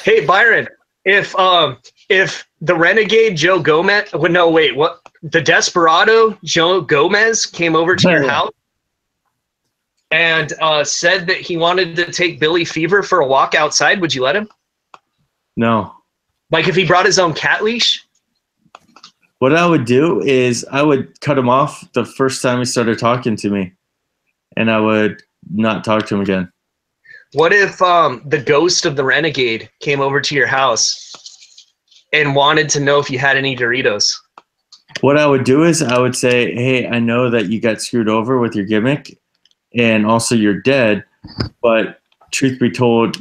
Hey, 0.03 0.25
Byron. 0.25 0.67
If 1.05 1.35
um 1.35 1.77
if 2.09 2.47
the 2.61 2.75
renegade 2.75 3.37
Joe 3.37 3.59
Gomez, 3.59 4.11
well, 4.13 4.31
no, 4.31 4.49
wait, 4.49 4.75
what? 4.75 5.01
The 5.23 5.41
desperado 5.41 6.37
Joe 6.43 6.81
Gomez 6.81 7.45
came 7.45 7.75
over 7.75 7.95
to 7.95 8.09
your 8.09 8.27
house 8.27 8.51
and 10.11 10.53
uh, 10.61 10.83
said 10.83 11.25
that 11.27 11.37
he 11.37 11.57
wanted 11.57 11.95
to 11.95 12.11
take 12.11 12.39
Billy 12.39 12.65
Fever 12.65 13.01
for 13.01 13.21
a 13.21 13.27
walk 13.27 13.55
outside. 13.55 14.01
Would 14.01 14.13
you 14.13 14.23
let 14.23 14.35
him? 14.35 14.49
No. 15.55 15.93
Like 16.51 16.67
if 16.67 16.75
he 16.75 16.85
brought 16.85 17.05
his 17.05 17.17
own 17.17 17.33
cat 17.33 17.63
leash? 17.63 18.05
What 19.39 19.55
I 19.55 19.65
would 19.65 19.85
do 19.85 20.21
is 20.21 20.65
I 20.71 20.83
would 20.83 21.19
cut 21.21 21.37
him 21.37 21.49
off 21.49 21.91
the 21.93 22.05
first 22.05 22.41
time 22.41 22.59
he 22.59 22.65
started 22.65 22.99
talking 22.99 23.35
to 23.37 23.49
me, 23.49 23.73
and 24.55 24.69
I 24.69 24.79
would 24.79 25.23
not 25.49 25.83
talk 25.83 26.05
to 26.07 26.15
him 26.15 26.21
again. 26.21 26.51
What 27.33 27.53
if 27.53 27.81
um, 27.81 28.21
the 28.25 28.41
ghost 28.41 28.85
of 28.85 28.97
the 28.97 29.05
renegade 29.05 29.69
came 29.79 30.01
over 30.01 30.19
to 30.19 30.35
your 30.35 30.47
house 30.47 31.13
and 32.11 32.35
wanted 32.35 32.67
to 32.69 32.81
know 32.81 32.99
if 32.99 33.09
you 33.09 33.19
had 33.19 33.37
any 33.37 33.55
Doritos? 33.55 34.13
What 34.99 35.17
I 35.17 35.25
would 35.25 35.45
do 35.45 35.63
is 35.63 35.81
I 35.81 35.97
would 35.97 36.15
say, 36.15 36.53
"Hey, 36.53 36.87
I 36.87 36.99
know 36.99 37.29
that 37.29 37.47
you 37.47 37.61
got 37.61 37.81
screwed 37.81 38.09
over 38.09 38.37
with 38.37 38.53
your 38.53 38.65
gimmick, 38.65 39.17
and 39.73 40.05
also 40.05 40.35
you're 40.35 40.59
dead, 40.59 41.05
but 41.61 42.01
truth 42.31 42.59
be 42.59 42.69
told, 42.69 43.17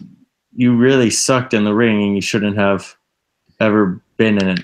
you 0.57 0.77
really 0.77 1.11
sucked 1.11 1.55
in 1.55 1.63
the 1.63 1.75
ring, 1.75 2.03
and 2.03 2.17
you 2.17 2.21
shouldn't 2.21 2.57
have 2.57 2.97
ever 3.61 4.03
been 4.17 4.39
in 4.39 4.49
it." 4.49 4.61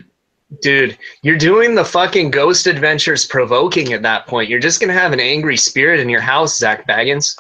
Dude, 0.61 0.99
you're 1.23 1.39
doing 1.39 1.77
the 1.77 1.85
fucking 1.85 2.33
Ghost 2.33 2.67
Adventures 2.67 3.25
provoking 3.25 3.93
at 3.93 4.03
that 4.03 4.27
point. 4.27 4.51
You're 4.51 4.59
just 4.59 4.81
gonna 4.81 4.93
have 4.93 5.13
an 5.13 5.21
angry 5.21 5.57
spirit 5.57 6.01
in 6.01 6.09
your 6.09 6.21
house, 6.21 6.59
Zak 6.59 6.87
Bagans. 6.89 7.37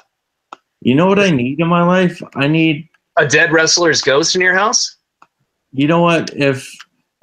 You 0.80 0.94
know 0.94 1.06
what 1.06 1.18
I 1.18 1.30
need 1.30 1.60
in 1.60 1.68
my 1.68 1.82
life? 1.82 2.22
I 2.34 2.46
need. 2.46 2.88
A 3.18 3.26
dead 3.26 3.52
wrestler's 3.52 4.02
ghost 4.02 4.34
in 4.34 4.42
your 4.42 4.54
house? 4.54 4.96
You 5.72 5.86
know 5.88 6.00
what? 6.00 6.34
If 6.36 6.70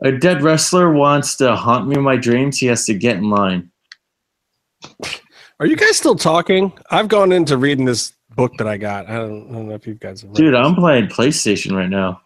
a 0.01 0.11
dead 0.11 0.41
wrestler 0.41 0.91
wants 0.91 1.35
to 1.38 1.56
haunt 1.56 1.88
me 1.88 1.95
in 1.95 2.01
my 2.01 2.17
dreams, 2.17 2.57
he 2.57 2.65
has 2.67 2.85
to 2.85 2.93
get 2.93 3.17
in 3.17 3.30
line. 3.30 3.72
Are 5.59 5.65
you 5.65 5.75
guys 5.75 5.98
still 5.98 6.15
talking? 6.15 6.73
I've 6.90 7.07
gone 7.07 7.32
into 7.32 7.57
reading 7.57 7.85
this 7.85 8.14
book 8.35 8.53
that 8.57 8.67
I 8.67 8.77
got. 8.77 9.07
I 9.07 9.17
don't, 9.17 9.49
I 9.49 9.53
don't 9.53 9.67
know 9.69 9.75
if 9.75 9.85
you 9.85 9.93
guys 9.93 10.22
have 10.22 10.32
read 10.32 10.38
Dude, 10.38 10.53
this. 10.53 10.59
I'm 10.59 10.75
playing 10.75 11.07
PlayStation 11.07 11.75
right 11.75 11.90
now. 11.90 12.22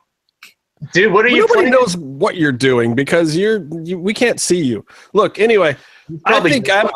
Dude, 0.93 1.11
what 1.11 1.25
are 1.25 1.29
you 1.29 1.41
Nobody 1.41 1.53
playing? 1.53 1.71
knows 1.71 1.97
what 1.97 2.37
you're 2.37 2.51
doing 2.51 2.95
because 2.95 3.35
you're 3.35 3.67
you, 3.83 3.99
we 3.99 4.13
can't 4.13 4.39
see 4.39 4.63
you. 4.63 4.85
Look, 5.13 5.39
anyway, 5.39 5.75
I 6.25 6.39
think 6.39 6.69
I'm 6.69 6.89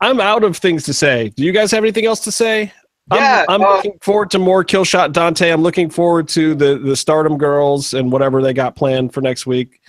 I'm 0.00 0.20
out 0.20 0.44
of 0.44 0.56
things 0.56 0.84
to 0.84 0.92
say. 0.92 1.30
Do 1.30 1.42
you 1.42 1.52
guys 1.52 1.70
have 1.70 1.82
anything 1.82 2.04
else 2.04 2.20
to 2.20 2.32
say? 2.32 2.72
Yeah, 3.12 3.44
I'm, 3.48 3.60
I'm 3.60 3.66
uh, 3.66 3.76
looking 3.76 3.98
forward 4.02 4.30
to 4.32 4.38
more 4.38 4.64
Killshot 4.64 5.12
Dante. 5.12 5.50
I'm 5.50 5.62
looking 5.62 5.90
forward 5.90 6.28
to 6.28 6.54
the 6.54 6.78
the 6.78 6.94
Stardom 6.94 7.38
girls 7.38 7.92
and 7.92 8.12
whatever 8.12 8.40
they 8.42 8.52
got 8.52 8.76
planned 8.76 9.12
for 9.12 9.20
next 9.20 9.46
week. 9.46 9.80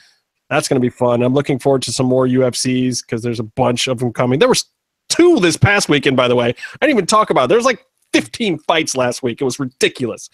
That's 0.49 0.67
going 0.67 0.81
to 0.81 0.85
be 0.85 0.89
fun. 0.89 1.21
I'm 1.21 1.33
looking 1.33 1.59
forward 1.59 1.81
to 1.83 1.93
some 1.93 2.07
more 2.07 2.27
UFCs 2.27 3.01
because 3.01 3.21
there's 3.21 3.39
a 3.39 3.43
bunch 3.43 3.87
of 3.87 3.99
them 3.99 4.11
coming. 4.11 4.39
There 4.39 4.49
was 4.49 4.65
two 5.07 5.39
this 5.39 5.55
past 5.55 5.87
weekend, 5.87 6.17
by 6.17 6.27
the 6.27 6.35
way. 6.35 6.49
I 6.49 6.85
didn't 6.85 6.97
even 6.97 7.05
talk 7.05 7.29
about. 7.29 7.45
It. 7.45 7.49
There's 7.49 7.65
like 7.65 7.85
15 8.13 8.59
fights 8.59 8.95
last 8.95 9.23
week. 9.23 9.41
It 9.41 9.45
was 9.45 9.59
ridiculous. 9.59 10.29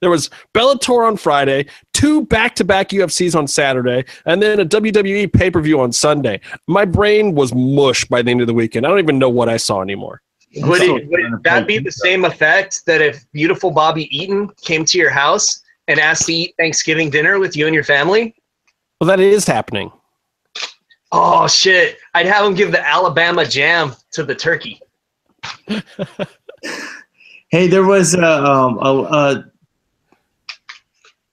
There 0.00 0.10
was 0.10 0.28
Bellator 0.54 1.06
on 1.06 1.16
Friday, 1.16 1.66
two 1.94 2.26
back-to-back 2.26 2.90
UFCs 2.90 3.34
on 3.34 3.48
Saturday, 3.48 4.04
and 4.26 4.42
then 4.42 4.60
a 4.60 4.66
WWE 4.66 5.32
pay-per-view 5.32 5.80
on 5.80 5.90
Sunday. 5.90 6.40
My 6.66 6.84
brain 6.84 7.34
was 7.34 7.54
mush 7.54 8.04
by 8.04 8.20
the 8.20 8.30
end 8.30 8.42
of 8.42 8.46
the 8.46 8.54
weekend. 8.54 8.86
I 8.86 8.90
don't 8.90 8.98
even 8.98 9.18
know 9.18 9.30
what 9.30 9.48
I 9.48 9.56
saw 9.56 9.80
anymore. 9.80 10.20
Would, 10.56 10.82
it, 10.82 11.08
would 11.08 11.42
that 11.44 11.66
be 11.66 11.78
the 11.78 11.92
same 11.92 12.24
effect 12.24 12.86
that 12.86 13.00
if 13.02 13.30
beautiful 13.32 13.70
Bobby 13.70 14.08
Eaton 14.16 14.48
came 14.62 14.84
to 14.86 14.98
your 14.98 15.10
house 15.10 15.62
and 15.88 16.00
asked 16.00 16.26
to 16.26 16.32
eat 16.32 16.54
Thanksgiving 16.58 17.10
dinner 17.10 17.38
with 17.38 17.56
you 17.56 17.66
and 17.66 17.74
your 17.74 17.84
family? 17.84 18.34
Well, 19.00 19.08
that 19.08 19.20
is 19.20 19.46
happening. 19.46 19.92
Oh 21.12 21.46
shit! 21.46 21.98
I'd 22.14 22.26
have 22.26 22.44
him 22.44 22.54
give 22.54 22.72
the 22.72 22.86
Alabama 22.86 23.46
jam 23.46 23.94
to 24.12 24.22
the 24.22 24.34
turkey. 24.34 24.80
Hey, 27.48 27.68
there 27.68 27.84
was 27.84 28.14
a 28.14 28.26
um 28.26 28.78
a, 28.78 28.90
a 28.90 29.44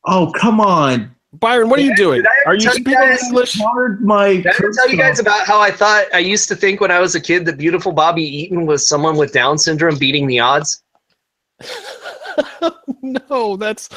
Oh, 0.05 0.31
come 0.35 0.59
on. 0.59 1.15
Byron, 1.39 1.69
what 1.69 1.79
are 1.79 1.83
you 1.83 1.95
doing? 1.95 2.21
did 2.21 2.27
I 2.27 2.49
Are 2.49 2.53
you 2.55 2.61
tell 2.61 2.73
you 2.75 2.83
speaking 2.83 2.93
guys- 2.93 3.23
English? 3.23 3.57
Hard 3.59 4.01
my 4.03 4.35
Did 4.37 4.47
I 4.47 4.49
ever 4.51 4.71
tell 4.71 4.89
you 4.89 4.97
guys 4.97 5.19
about 5.19 5.45
how 5.47 5.59
I 5.59 5.71
thought 5.71 6.05
I 6.13 6.19
used 6.19 6.47
to 6.49 6.55
think 6.55 6.79
when 6.79 6.91
I 6.91 6.99
was 6.99 7.15
a 7.15 7.19
kid 7.21 7.45
that 7.45 7.57
beautiful 7.57 7.91
Bobby 7.91 8.23
Eaton 8.23 8.65
was 8.65 8.87
someone 8.87 9.17
with 9.17 9.31
Down 9.33 9.57
syndrome 9.57 9.97
beating 9.97 10.27
the 10.27 10.39
odds? 10.39 10.83
no, 13.01 13.57
that's 13.57 13.89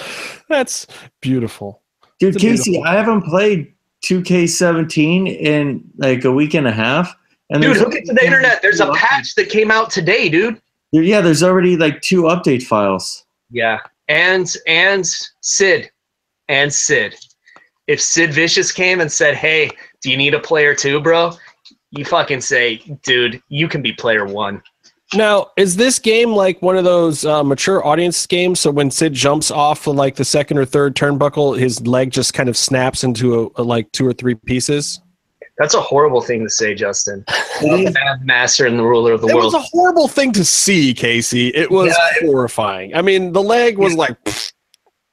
that's 0.49 0.87
beautiful. 1.21 1.83
Dude, 2.19 2.35
It's 2.35 2.43
Casey, 2.43 2.71
beautiful- 2.73 2.91
I 2.91 2.95
haven't 2.97 3.23
played 3.23 3.73
2K17 4.05 5.27
in 5.41 5.85
like 5.97 6.25
a 6.25 6.33
week 6.33 6.55
and 6.55 6.67
a 6.67 6.73
half. 6.73 7.15
And 7.51 7.61
Dude, 7.63 7.73
there's 7.77 7.83
look 7.83 7.95
into 7.95 8.13
the 8.13 8.25
internet. 8.25 8.63
There's 8.63 8.81
a 8.81 8.91
patch 8.93 9.35
that 9.37 9.49
came 9.51 9.71
out 9.71 9.91
today, 9.91 10.29
dude. 10.29 10.61
Yeah, 10.93 11.21
there's 11.21 11.43
already 11.43 11.77
like 11.77 12.01
two 12.03 12.23
update 12.23 12.63
files. 12.63 13.25
Yeah. 13.51 13.79
And 14.09 14.53
and 14.67 15.07
Sid. 15.41 15.91
And 16.49 16.73
Sid. 16.73 17.17
If 17.87 18.01
Sid 18.01 18.33
Vicious 18.35 18.73
came 18.73 19.01
and 19.01 19.11
said, 19.11 19.35
Hey, 19.37 19.71
do 20.03 20.11
you 20.11 20.17
need 20.17 20.35
a 20.35 20.41
player 20.41 20.75
too, 20.75 21.01
bro? 21.01 21.33
You 21.91 22.05
fucking 22.05 22.41
say, 22.41 22.77
dude, 23.05 23.41
you 23.49 23.69
can 23.69 23.81
be 23.83 23.93
player 23.93 24.27
one. 24.27 24.63
Now, 25.15 25.53
is 25.57 25.77
this 25.77 26.01
game 26.01 26.31
like 26.31 26.61
one 26.63 26.77
of 26.77 26.83
those 26.85 27.25
uh, 27.25 27.45
mature 27.45 27.87
audience 27.87 28.27
games? 28.27 28.59
So 28.59 28.73
when 28.73 28.91
Sid 28.91 29.13
jumps 29.13 29.53
off 29.53 29.87
of 29.87 29.95
like 29.95 30.17
the 30.17 30.25
second 30.25 30.59
or 30.59 30.65
third 30.65 30.97
turnbuckle, 30.97 31.57
his 31.59 31.87
leg 31.87 32.11
just 32.11 32.35
kind 32.35 32.49
of 32.49 32.57
snaps 32.57 33.05
into 33.05 33.45
a, 33.57 33.63
a, 33.63 33.63
like 33.63 33.91
two 33.93 34.05
or 34.07 34.13
three 34.13 34.35
pieces. 34.35 35.01
That's 35.59 35.75
a 35.75 35.81
horrible 35.81 36.21
thing 36.21 36.43
to 36.43 36.51
say, 36.51 36.75
Justin. 36.75 37.25
It 37.63 37.97
master 38.25 38.67
and 38.67 38.79
the 38.79 38.83
ruler 38.83 39.13
of 39.13 39.23
the 39.23 39.29
It 39.29 39.35
world. 39.35 39.47
was 39.47 39.55
a 39.55 39.61
horrible 39.61 40.09
thing 40.09 40.33
to 40.33 40.45
see, 40.45 40.93
Casey. 40.93 41.49
It 41.49 41.71
was 41.71 41.89
Yeah, 42.21 42.27
horrifying. 42.29 42.95
I 42.95 43.01
mean, 43.01 43.33
the 43.33 43.43
leg 43.43 43.79
was 43.79 43.95
like, 43.95 44.23
pfft. 44.25 44.53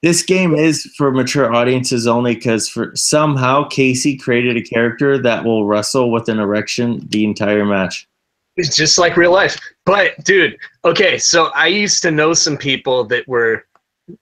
This 0.03 0.21
game 0.21 0.53
is 0.53 0.83
for 0.97 1.11
mature 1.11 1.55
audiences 1.55 2.07
only 2.07 2.35
because 2.35 2.67
for 2.67 2.93
somehow 2.93 3.69
Casey 3.69 4.17
created 4.17 4.57
a 4.57 4.61
character 4.61 5.17
that 5.17 5.45
will 5.45 5.65
wrestle 5.65 6.11
with 6.11 6.27
an 6.27 6.39
erection 6.39 7.07
the 7.07 7.23
entire 7.23 7.65
match. 7.65 8.05
It's 8.57 8.75
just 8.75 8.97
like 8.97 9.15
real 9.15 9.31
life. 9.31 9.57
But 9.85 10.21
dude, 10.25 10.57
okay, 10.83 11.17
so 11.17 11.45
I 11.55 11.67
used 11.67 12.01
to 12.01 12.11
know 12.11 12.33
some 12.33 12.57
people 12.57 13.05
that 13.05 13.25
were 13.29 13.65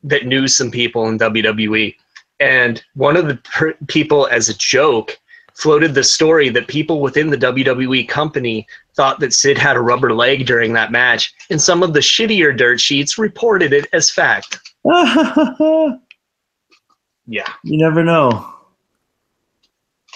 that 0.03 0.27
knew 0.27 0.47
some 0.47 0.69
people 0.69 1.07
in 1.07 1.17
WWE, 1.17 1.95
and 2.39 2.83
one 2.93 3.17
of 3.17 3.27
the 3.27 3.37
per- 3.37 3.73
people, 3.87 4.27
as 4.27 4.49
a 4.49 4.57
joke, 4.57 5.17
floated 5.55 5.95
the 5.95 6.03
story 6.03 6.49
that 6.49 6.67
people 6.67 7.01
within 7.01 7.31
the 7.31 7.37
WWE 7.37 8.07
company 8.07 8.67
thought 8.95 9.19
that 9.19 9.33
Sid 9.33 9.57
had 9.57 9.75
a 9.75 9.81
rubber 9.81 10.13
leg 10.13 10.45
during 10.45 10.73
that 10.73 10.91
match, 10.91 11.33
and 11.49 11.59
some 11.59 11.81
of 11.81 11.93
the 11.93 12.01
shittier 12.01 12.55
dirt 12.55 12.79
sheets 12.79 13.17
reported 13.17 13.73
it 13.73 13.87
as 13.93 14.11
fact. 14.11 14.59
you 17.25 17.43
never 17.63 18.03
know. 18.03 18.53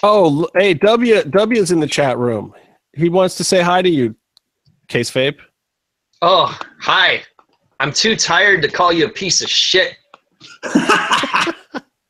oh, 0.04 0.48
hey, 0.56 0.74
W 0.74 1.24
W 1.24 1.62
is 1.62 1.72
in 1.72 1.80
the 1.80 1.88
chat 1.88 2.18
room. 2.18 2.54
He 2.94 3.10
wants 3.10 3.36
to 3.36 3.44
say 3.44 3.62
hi 3.62 3.82
to 3.82 3.90
you, 3.90 4.16
Case 4.88 5.10
Fape. 5.10 5.40
Oh, 6.22 6.58
hi. 6.80 7.24
I'm 7.80 7.92
too 7.92 8.16
tired 8.16 8.62
to 8.62 8.68
call 8.70 8.94
you 8.94 9.06
a 9.06 9.10
piece 9.10 9.42
of 9.42 9.50
shit. 9.50 9.98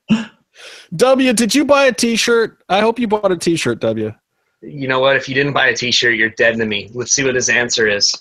W, 0.96 1.34
did 1.34 1.54
you 1.54 1.66
buy 1.66 1.86
a 1.86 1.94
T-shirt? 1.94 2.64
I 2.70 2.80
hope 2.80 3.00
you 3.00 3.08
bought 3.08 3.32
a 3.32 3.38
T-shirt, 3.38 3.80
W. 3.80 4.14
You 4.62 4.88
know 4.88 5.00
what? 5.00 5.16
If 5.16 5.28
you 5.28 5.36
didn't 5.36 5.54
buy 5.54 5.68
a 5.68 5.76
T-shirt, 5.76 6.16
you're 6.16 6.30
dead 6.30 6.58
to 6.58 6.66
me. 6.66 6.90
Let's 6.94 7.12
see 7.12 7.24
what 7.24 7.36
his 7.36 7.50
answer 7.50 7.88
is. 7.88 8.14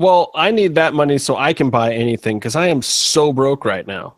Well, 0.00 0.30
I 0.34 0.50
need 0.50 0.74
that 0.76 0.94
money 0.94 1.18
so 1.18 1.36
I 1.36 1.52
can 1.52 1.68
buy 1.68 1.92
anything 1.92 2.38
because 2.38 2.56
I 2.56 2.68
am 2.68 2.80
so 2.80 3.34
broke 3.34 3.66
right 3.66 3.86
now. 3.86 4.14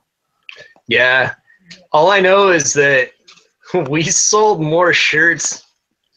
Yeah. 0.86 1.34
All 1.90 2.08
I 2.08 2.20
know 2.20 2.50
is 2.50 2.72
that 2.74 3.10
we 3.90 4.04
sold 4.04 4.62
more 4.62 4.92
shirts 4.92 5.64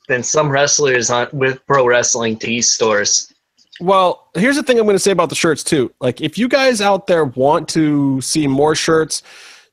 than 0.07 0.21
some 0.21 0.51
wrestlers 0.51 1.09
on 1.09 1.29
with 1.33 1.65
pro 1.65 1.87
wrestling 1.87 2.37
tee 2.37 2.61
stores. 2.61 3.33
Well, 3.81 4.29
here's 4.35 4.55
the 4.55 4.61
thing 4.61 4.77
I'm 4.77 4.85
going 4.85 4.97
to 4.97 4.99
say 4.99 5.09
about 5.09 5.29
the 5.29 5.35
shirts 5.35 5.63
too. 5.63 5.91
Like, 5.99 6.21
if 6.21 6.37
you 6.37 6.47
guys 6.47 6.79
out 6.79 7.07
there 7.07 7.25
want 7.25 7.67
to 7.69 8.21
see 8.21 8.45
more 8.45 8.75
shirts, 8.75 9.23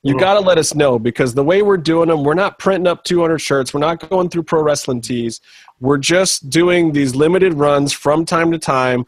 you 0.03 0.19
got 0.19 0.35
to 0.35 0.41
let 0.41 0.57
us 0.57 0.75
know 0.75 0.99
because 0.99 1.35
the 1.35 1.45
way 1.45 1.61
we're 1.61 1.77
doing 1.77 2.09
them, 2.09 2.25
we're 2.25 2.33
not 2.33 2.59
printing 2.59 2.87
up 2.87 3.05
200 3.05 3.39
shirts. 3.39 3.75
We're 3.75 3.81
not 3.81 4.09
going 4.09 4.31
through 4.31 4.45
pro 4.45 4.63
wrestling 4.63 5.03
tees. 5.03 5.43
We're 5.81 5.99
just 5.99 6.49
doing 6.49 6.93
these 6.93 7.15
limited 7.15 7.55
runs 7.55 7.93
from 7.93 8.25
time 8.25 8.51
to 8.53 8.59
time 8.59 9.05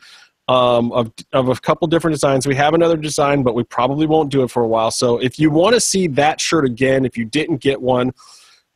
um, 0.48 0.92
of, 0.92 1.12
of 1.32 1.48
a 1.48 1.54
couple 1.56 1.86
different 1.88 2.14
designs. 2.14 2.46
We 2.46 2.54
have 2.56 2.74
another 2.74 2.96
design, 2.96 3.42
but 3.42 3.54
we 3.54 3.64
probably 3.64 4.06
won't 4.06 4.30
do 4.30 4.42
it 4.42 4.50
for 4.50 4.62
a 4.62 4.68
while. 4.68 4.90
So 4.90 5.18
if 5.18 5.38
you 5.38 5.50
want 5.50 5.74
to 5.74 5.80
see 5.80 6.06
that 6.08 6.40
shirt 6.40 6.64
again, 6.64 7.04
if 7.04 7.16
you 7.16 7.24
didn't 7.24 7.58
get 7.58 7.80
one, 7.80 8.12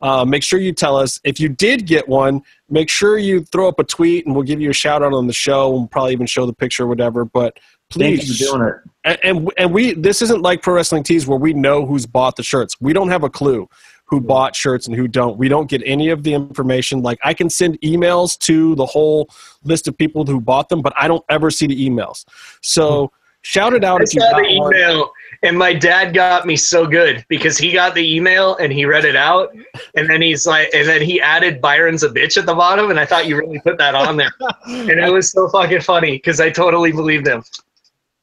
uh, 0.01 0.23
make 0.23 0.43
sure 0.43 0.59
you 0.59 0.71
tell 0.71 0.95
us. 0.95 1.19
If 1.23 1.39
you 1.39 1.49
did 1.49 1.85
get 1.85 2.07
one, 2.07 2.41
make 2.69 2.89
sure 2.89 3.17
you 3.17 3.43
throw 3.43 3.67
up 3.67 3.79
a 3.79 3.83
tweet 3.83 4.25
and 4.25 4.33
we'll 4.33 4.45
give 4.45 4.61
you 4.61 4.69
a 4.69 4.73
shout 4.73 5.03
out 5.03 5.13
on 5.13 5.27
the 5.27 5.33
show. 5.33 5.69
We'll 5.69 5.87
probably 5.87 6.13
even 6.13 6.25
show 6.25 6.45
the 6.45 6.53
picture 6.53 6.83
or 6.83 6.87
whatever. 6.87 7.25
But 7.25 7.59
Thank 7.91 8.21
please, 8.21 8.39
you 8.39 8.47
for 8.47 8.57
doing 8.57 8.69
it. 8.69 8.75
and, 9.03 9.19
and 9.23 9.53
and 9.57 9.73
we 9.73 9.93
this 9.93 10.21
isn't 10.21 10.41
like 10.41 10.61
pro 10.61 10.75
wrestling 10.75 11.03
tees 11.03 11.27
where 11.27 11.39
we 11.39 11.53
know 11.53 11.85
who's 11.85 12.05
bought 12.05 12.35
the 12.35 12.43
shirts. 12.43 12.75
We 12.79 12.93
don't 12.93 13.09
have 13.09 13.23
a 13.23 13.29
clue 13.29 13.67
who 14.09 14.19
bought 14.19 14.55
shirts 14.55 14.87
and 14.87 14.95
who 14.95 15.07
don't. 15.07 15.37
We 15.37 15.47
don't 15.47 15.69
get 15.69 15.81
any 15.85 16.09
of 16.09 16.23
the 16.23 16.33
information. 16.33 17.01
Like 17.01 17.19
I 17.23 17.33
can 17.33 17.49
send 17.49 17.79
emails 17.81 18.37
to 18.39 18.75
the 18.75 18.85
whole 18.85 19.29
list 19.63 19.87
of 19.87 19.97
people 19.97 20.25
who 20.25 20.41
bought 20.41 20.69
them, 20.69 20.81
but 20.81 20.93
I 20.97 21.07
don't 21.07 21.23
ever 21.29 21.51
see 21.51 21.67
the 21.67 21.89
emails. 21.89 22.25
So 22.61 23.11
shout 23.41 23.73
it 23.73 23.83
out 23.83 24.01
I 24.01 24.03
if 24.05 24.13
you 24.13 24.21
saw 24.21 24.31
got 24.31 24.41
the 24.41 24.59
one. 24.59 24.75
email, 24.75 25.11
and 25.43 25.57
my 25.57 25.73
dad 25.73 26.13
got 26.13 26.45
me 26.45 26.55
so 26.55 26.85
good 26.87 27.23
because 27.29 27.57
he 27.57 27.71
got 27.71 27.93
the 27.95 28.15
email 28.15 28.55
and 28.57 28.73
he 28.73 28.85
read 28.85 29.05
it 29.05 29.15
out, 29.15 29.53
and 29.95 30.09
then 30.09 30.21
he's 30.21 30.45
like, 30.47 30.69
and 30.73 30.87
then 30.87 31.01
he 31.01 31.21
added 31.21 31.61
Byron's 31.61 32.03
a 32.03 32.09
bitch 32.09 32.35
at 32.37 32.45
the 32.45 32.55
bottom, 32.55 32.89
and 32.89 32.99
I 32.99 33.05
thought 33.05 33.27
you 33.27 33.37
really 33.37 33.59
put 33.59 33.77
that 33.77 33.95
on 33.95 34.17
there, 34.17 34.31
and 34.65 34.89
it 34.89 35.11
was 35.13 35.31
so 35.31 35.47
fucking 35.49 35.81
funny 35.81 36.13
because 36.13 36.39
I 36.41 36.49
totally 36.49 36.91
believed 36.91 37.27
him. 37.27 37.43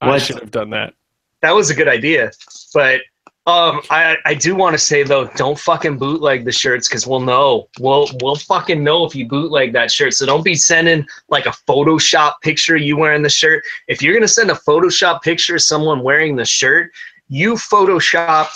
I 0.00 0.18
should 0.18 0.40
have 0.40 0.50
done 0.50 0.70
that. 0.70 0.94
that 1.40 1.54
was 1.54 1.70
a 1.70 1.74
good 1.74 1.88
idea. 1.88 2.30
But 2.74 3.00
um, 3.46 3.80
I 3.90 4.16
I 4.24 4.34
do 4.34 4.56
want 4.56 4.74
to 4.74 4.78
say 4.78 5.04
though, 5.04 5.28
don't 5.36 5.58
fucking 5.58 5.98
bootleg 5.98 6.44
the 6.44 6.50
shirts 6.50 6.88
because 6.88 7.06
we'll 7.06 7.20
know. 7.20 7.68
We'll 7.78 8.08
we'll 8.20 8.34
fucking 8.34 8.82
know 8.82 9.04
if 9.04 9.14
you 9.14 9.28
bootleg 9.28 9.72
that 9.74 9.92
shirt. 9.92 10.14
So 10.14 10.26
don't 10.26 10.44
be 10.44 10.56
sending 10.56 11.06
like 11.28 11.46
a 11.46 11.54
Photoshop 11.68 12.34
picture 12.42 12.76
you 12.76 12.96
wearing 12.96 13.22
the 13.22 13.28
shirt. 13.28 13.62
If 13.86 14.02
you're 14.02 14.14
gonna 14.14 14.26
send 14.26 14.50
a 14.50 14.54
Photoshop 14.54 15.22
picture 15.22 15.54
of 15.54 15.62
someone 15.62 16.02
wearing 16.02 16.34
the 16.34 16.44
shirt, 16.44 16.90
you 17.28 17.54
Photoshop 17.54 18.48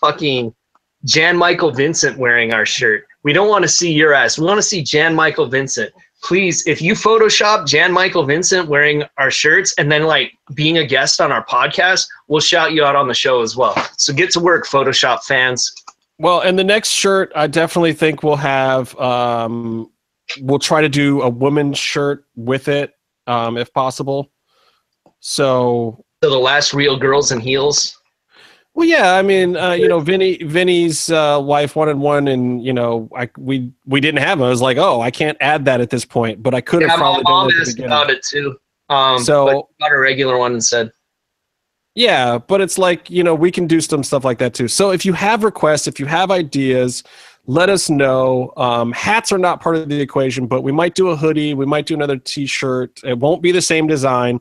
fucking 0.00 0.52
Jan 1.04 1.36
Michael 1.36 1.70
Vincent 1.70 2.18
wearing 2.18 2.52
our 2.52 2.66
shirt. 2.66 3.06
We 3.22 3.32
don't 3.32 3.48
want 3.48 3.62
to 3.62 3.68
see 3.68 3.92
your 3.92 4.12
ass. 4.12 4.38
We 4.38 4.44
want 4.44 4.58
to 4.58 4.62
see 4.62 4.82
Jan 4.82 5.14
Michael 5.14 5.46
Vincent. 5.46 5.92
Please, 6.22 6.64
if 6.66 6.80
you 6.80 6.94
Photoshop 6.94 7.66
Jan 7.66 7.92
Michael 7.92 8.24
Vincent 8.24 8.68
wearing 8.68 9.02
our 9.18 9.30
shirts 9.30 9.74
and 9.76 9.90
then 9.90 10.04
like 10.04 10.32
being 10.54 10.78
a 10.78 10.86
guest 10.86 11.20
on 11.20 11.32
our 11.32 11.44
podcast, 11.44 12.06
we'll 12.28 12.40
shout 12.40 12.72
you 12.72 12.84
out 12.84 12.94
on 12.94 13.08
the 13.08 13.14
show 13.14 13.42
as 13.42 13.56
well. 13.56 13.74
So 13.96 14.12
get 14.12 14.30
to 14.32 14.40
work, 14.40 14.66
Photoshop 14.66 15.24
fans. 15.24 15.74
Well, 16.18 16.40
and 16.40 16.56
the 16.56 16.64
next 16.64 16.90
shirt, 16.90 17.32
I 17.34 17.48
definitely 17.48 17.92
think 17.92 18.22
we'll 18.22 18.36
have. 18.36 18.96
Um, 18.98 19.90
we'll 20.40 20.60
try 20.60 20.80
to 20.80 20.88
do 20.88 21.22
a 21.22 21.28
woman's 21.28 21.78
shirt 21.78 22.24
with 22.36 22.68
it, 22.68 22.92
um, 23.26 23.56
if 23.56 23.72
possible. 23.72 24.30
So, 25.18 26.04
So 26.22 26.30
the 26.30 26.38
last 26.38 26.72
real 26.72 26.96
girls 26.96 27.32
in 27.32 27.40
heels. 27.40 28.00
Well, 28.74 28.86
yeah. 28.86 29.14
I 29.14 29.22
mean, 29.22 29.56
uh, 29.56 29.72
you 29.72 29.88
know, 29.88 30.00
Vinny, 30.00 30.38
Vinny's 30.38 31.10
uh, 31.10 31.40
wife 31.42 31.76
wanted 31.76 31.98
one, 31.98 32.28
and 32.28 32.64
you 32.64 32.72
know, 32.72 33.08
I 33.16 33.28
we 33.36 33.72
we 33.86 34.00
didn't 34.00 34.20
have 34.20 34.38
them. 34.38 34.46
I 34.46 34.50
was 34.50 34.62
like, 34.62 34.78
oh, 34.78 35.00
I 35.00 35.10
can't 35.10 35.36
add 35.40 35.64
that 35.66 35.80
at 35.80 35.90
this 35.90 36.04
point, 36.04 36.42
but 36.42 36.54
I 36.54 36.60
could 36.60 36.82
have 36.82 36.90
Yeah, 36.92 36.96
my 36.96 37.22
mom 37.22 37.48
done 37.48 37.60
asked 37.60 37.78
about 37.78 38.10
it 38.10 38.22
too. 38.22 38.56
Um, 38.88 39.18
So- 39.18 39.68
got 39.80 39.92
a 39.92 39.98
regular 39.98 40.38
one 40.38 40.54
instead. 40.54 40.92
Yeah, 41.94 42.38
but 42.38 42.62
it's 42.62 42.78
like, 42.78 43.10
you 43.10 43.22
know, 43.22 43.34
we 43.34 43.50
can 43.50 43.66
do 43.66 43.80
some 43.80 44.02
stuff 44.02 44.24
like 44.24 44.38
that 44.38 44.54
too. 44.54 44.66
So 44.66 44.92
if 44.92 45.04
you 45.04 45.12
have 45.12 45.44
requests, 45.44 45.86
if 45.86 46.00
you 46.00 46.06
have 46.06 46.30
ideas, 46.30 47.02
let 47.46 47.68
us 47.68 47.90
know. 47.90 48.52
Um, 48.56 48.92
hats 48.92 49.30
are 49.30 49.38
not 49.38 49.60
part 49.60 49.76
of 49.76 49.88
the 49.90 50.00
equation, 50.00 50.46
but 50.46 50.62
we 50.62 50.72
might 50.72 50.94
do 50.94 51.08
a 51.08 51.16
hoodie. 51.16 51.52
We 51.52 51.66
might 51.66 51.84
do 51.86 51.94
another 51.94 52.16
t 52.16 52.46
shirt. 52.46 53.00
It 53.04 53.18
won't 53.18 53.42
be 53.42 53.52
the 53.52 53.60
same 53.60 53.86
design. 53.86 54.40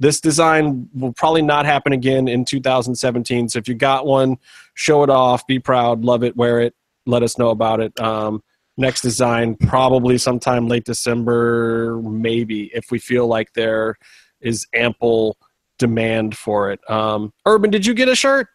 This 0.00 0.20
design 0.20 0.88
will 0.94 1.12
probably 1.12 1.42
not 1.42 1.66
happen 1.66 1.92
again 1.92 2.26
in 2.26 2.44
2017. 2.46 3.50
So 3.50 3.58
if 3.58 3.68
you 3.68 3.74
got 3.74 4.06
one, 4.06 4.38
show 4.74 5.02
it 5.02 5.10
off, 5.10 5.46
be 5.46 5.58
proud, 5.58 6.04
love 6.04 6.24
it, 6.24 6.34
wear 6.36 6.60
it, 6.60 6.74
let 7.04 7.22
us 7.22 7.36
know 7.38 7.50
about 7.50 7.80
it. 7.80 7.98
Um, 8.00 8.42
next 8.78 9.02
design, 9.02 9.56
probably 9.56 10.16
sometime 10.16 10.68
late 10.68 10.84
December, 10.84 12.00
maybe, 12.02 12.70
if 12.74 12.90
we 12.90 12.98
feel 12.98 13.26
like 13.26 13.52
there 13.52 13.96
is 14.40 14.66
ample 14.74 15.36
demand 15.78 16.34
for 16.34 16.70
it. 16.70 16.80
Um, 16.90 17.32
Urban, 17.44 17.70
did 17.70 17.84
you 17.84 17.92
get 17.92 18.08
a 18.08 18.16
shirt? 18.16 18.48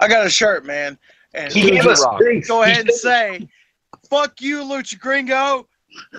I 0.00 0.08
got 0.08 0.26
a 0.26 0.30
shirt, 0.30 0.66
man. 0.66 0.98
And 1.34 1.52
He 1.52 1.70
gave 1.70 1.86
us 1.86 2.02
rock. 2.04 2.18
three. 2.18 2.40
go 2.40 2.62
ahead 2.64 2.80
and 2.88 2.90
say, 2.90 3.48
"Fuck 4.10 4.40
you, 4.40 4.62
Lucha 4.62 4.98
Gringo." 4.98 5.68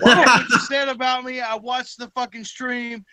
What 0.00 0.48
you 0.48 0.58
said 0.60 0.88
about 0.88 1.24
me? 1.24 1.40
I 1.40 1.54
watched 1.56 1.98
the 1.98 2.08
fucking 2.10 2.44
stream. 2.44 3.04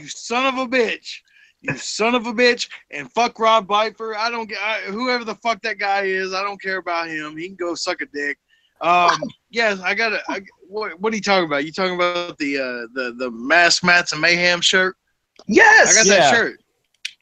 You 0.00 0.08
son 0.08 0.46
of 0.46 0.58
a 0.58 0.66
bitch. 0.66 1.18
You 1.60 1.76
son 1.76 2.14
of 2.14 2.26
a 2.26 2.32
bitch. 2.32 2.68
And 2.90 3.10
fuck 3.12 3.38
Rob 3.38 3.66
Bifer. 3.66 4.14
I 4.16 4.30
don't 4.30 4.48
get 4.48 4.58
I, 4.62 4.80
whoever 4.90 5.24
the 5.24 5.34
fuck 5.36 5.60
that 5.62 5.78
guy 5.78 6.02
is. 6.02 6.32
I 6.32 6.42
don't 6.42 6.60
care 6.60 6.76
about 6.78 7.08
him. 7.08 7.36
He 7.36 7.46
can 7.46 7.56
go 7.56 7.74
suck 7.74 8.00
a 8.00 8.06
dick. 8.06 8.38
Um, 8.80 9.18
yes, 9.50 9.80
I 9.80 9.94
got 9.94 10.10
to. 10.10 10.42
What, 10.68 11.00
what 11.00 11.12
are 11.12 11.16
you 11.16 11.22
talking 11.22 11.46
about? 11.46 11.64
You 11.64 11.72
talking 11.72 11.94
about 11.94 12.38
the 12.38 12.58
uh, 12.58 12.86
the 12.94 13.14
the 13.18 13.30
Mass 13.30 13.82
Mats 13.82 14.12
and 14.12 14.20
Mayhem 14.20 14.60
shirt? 14.60 14.96
Yes. 15.46 15.92
I 15.92 15.94
got 15.94 16.06
Yeah. 16.06 16.16
that 16.30 16.34
shirt. 16.34 16.60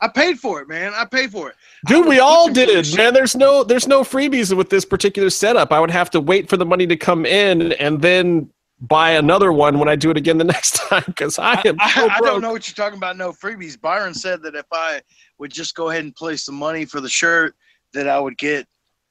I 0.02 0.08
paid 0.08 0.38
for 0.38 0.60
it, 0.60 0.68
man. 0.68 0.92
I 0.94 1.06
paid 1.06 1.32
for 1.32 1.48
it. 1.48 1.54
Dude, 1.86 2.06
we 2.06 2.18
all 2.18 2.50
did, 2.52 2.94
man. 2.96 3.14
There's 3.14 3.34
no 3.34 3.64
there's 3.64 3.86
no 3.88 4.02
freebies 4.02 4.54
with 4.54 4.68
this 4.68 4.84
particular 4.84 5.30
setup. 5.30 5.72
I 5.72 5.80
would 5.80 5.90
have 5.90 6.10
to 6.10 6.20
wait 6.20 6.50
for 6.50 6.58
the 6.58 6.66
money 6.66 6.86
to 6.86 6.96
come 6.96 7.24
in 7.24 7.72
and 7.74 8.02
then 8.02 8.50
buy 8.80 9.12
another 9.12 9.52
one 9.52 9.78
when 9.78 9.88
I 9.88 9.96
do 9.96 10.10
it 10.10 10.16
again 10.16 10.38
the 10.38 10.44
next 10.56 10.76
time 10.76 11.04
because 11.06 11.38
I 11.38 11.60
am 11.64 11.76
I, 11.80 11.90
so 11.90 12.08
I 12.08 12.18
broke. 12.18 12.30
don't 12.32 12.42
know 12.42 12.52
what 12.52 12.68
you're 12.68 12.74
talking 12.74 12.98
about. 12.98 13.16
No 13.16 13.32
freebies. 13.32 13.80
Byron 13.80 14.14
said 14.14 14.42
that 14.42 14.54
if 14.54 14.66
I 14.72 15.00
would 15.38 15.50
just 15.50 15.74
go 15.74 15.90
ahead 15.90 16.04
and 16.04 16.14
place 16.14 16.44
the 16.46 16.52
money 16.52 16.84
for 16.84 17.00
the 17.00 17.08
shirt, 17.08 17.54
that 17.92 18.08
I 18.08 18.18
would 18.18 18.36
get 18.38 18.66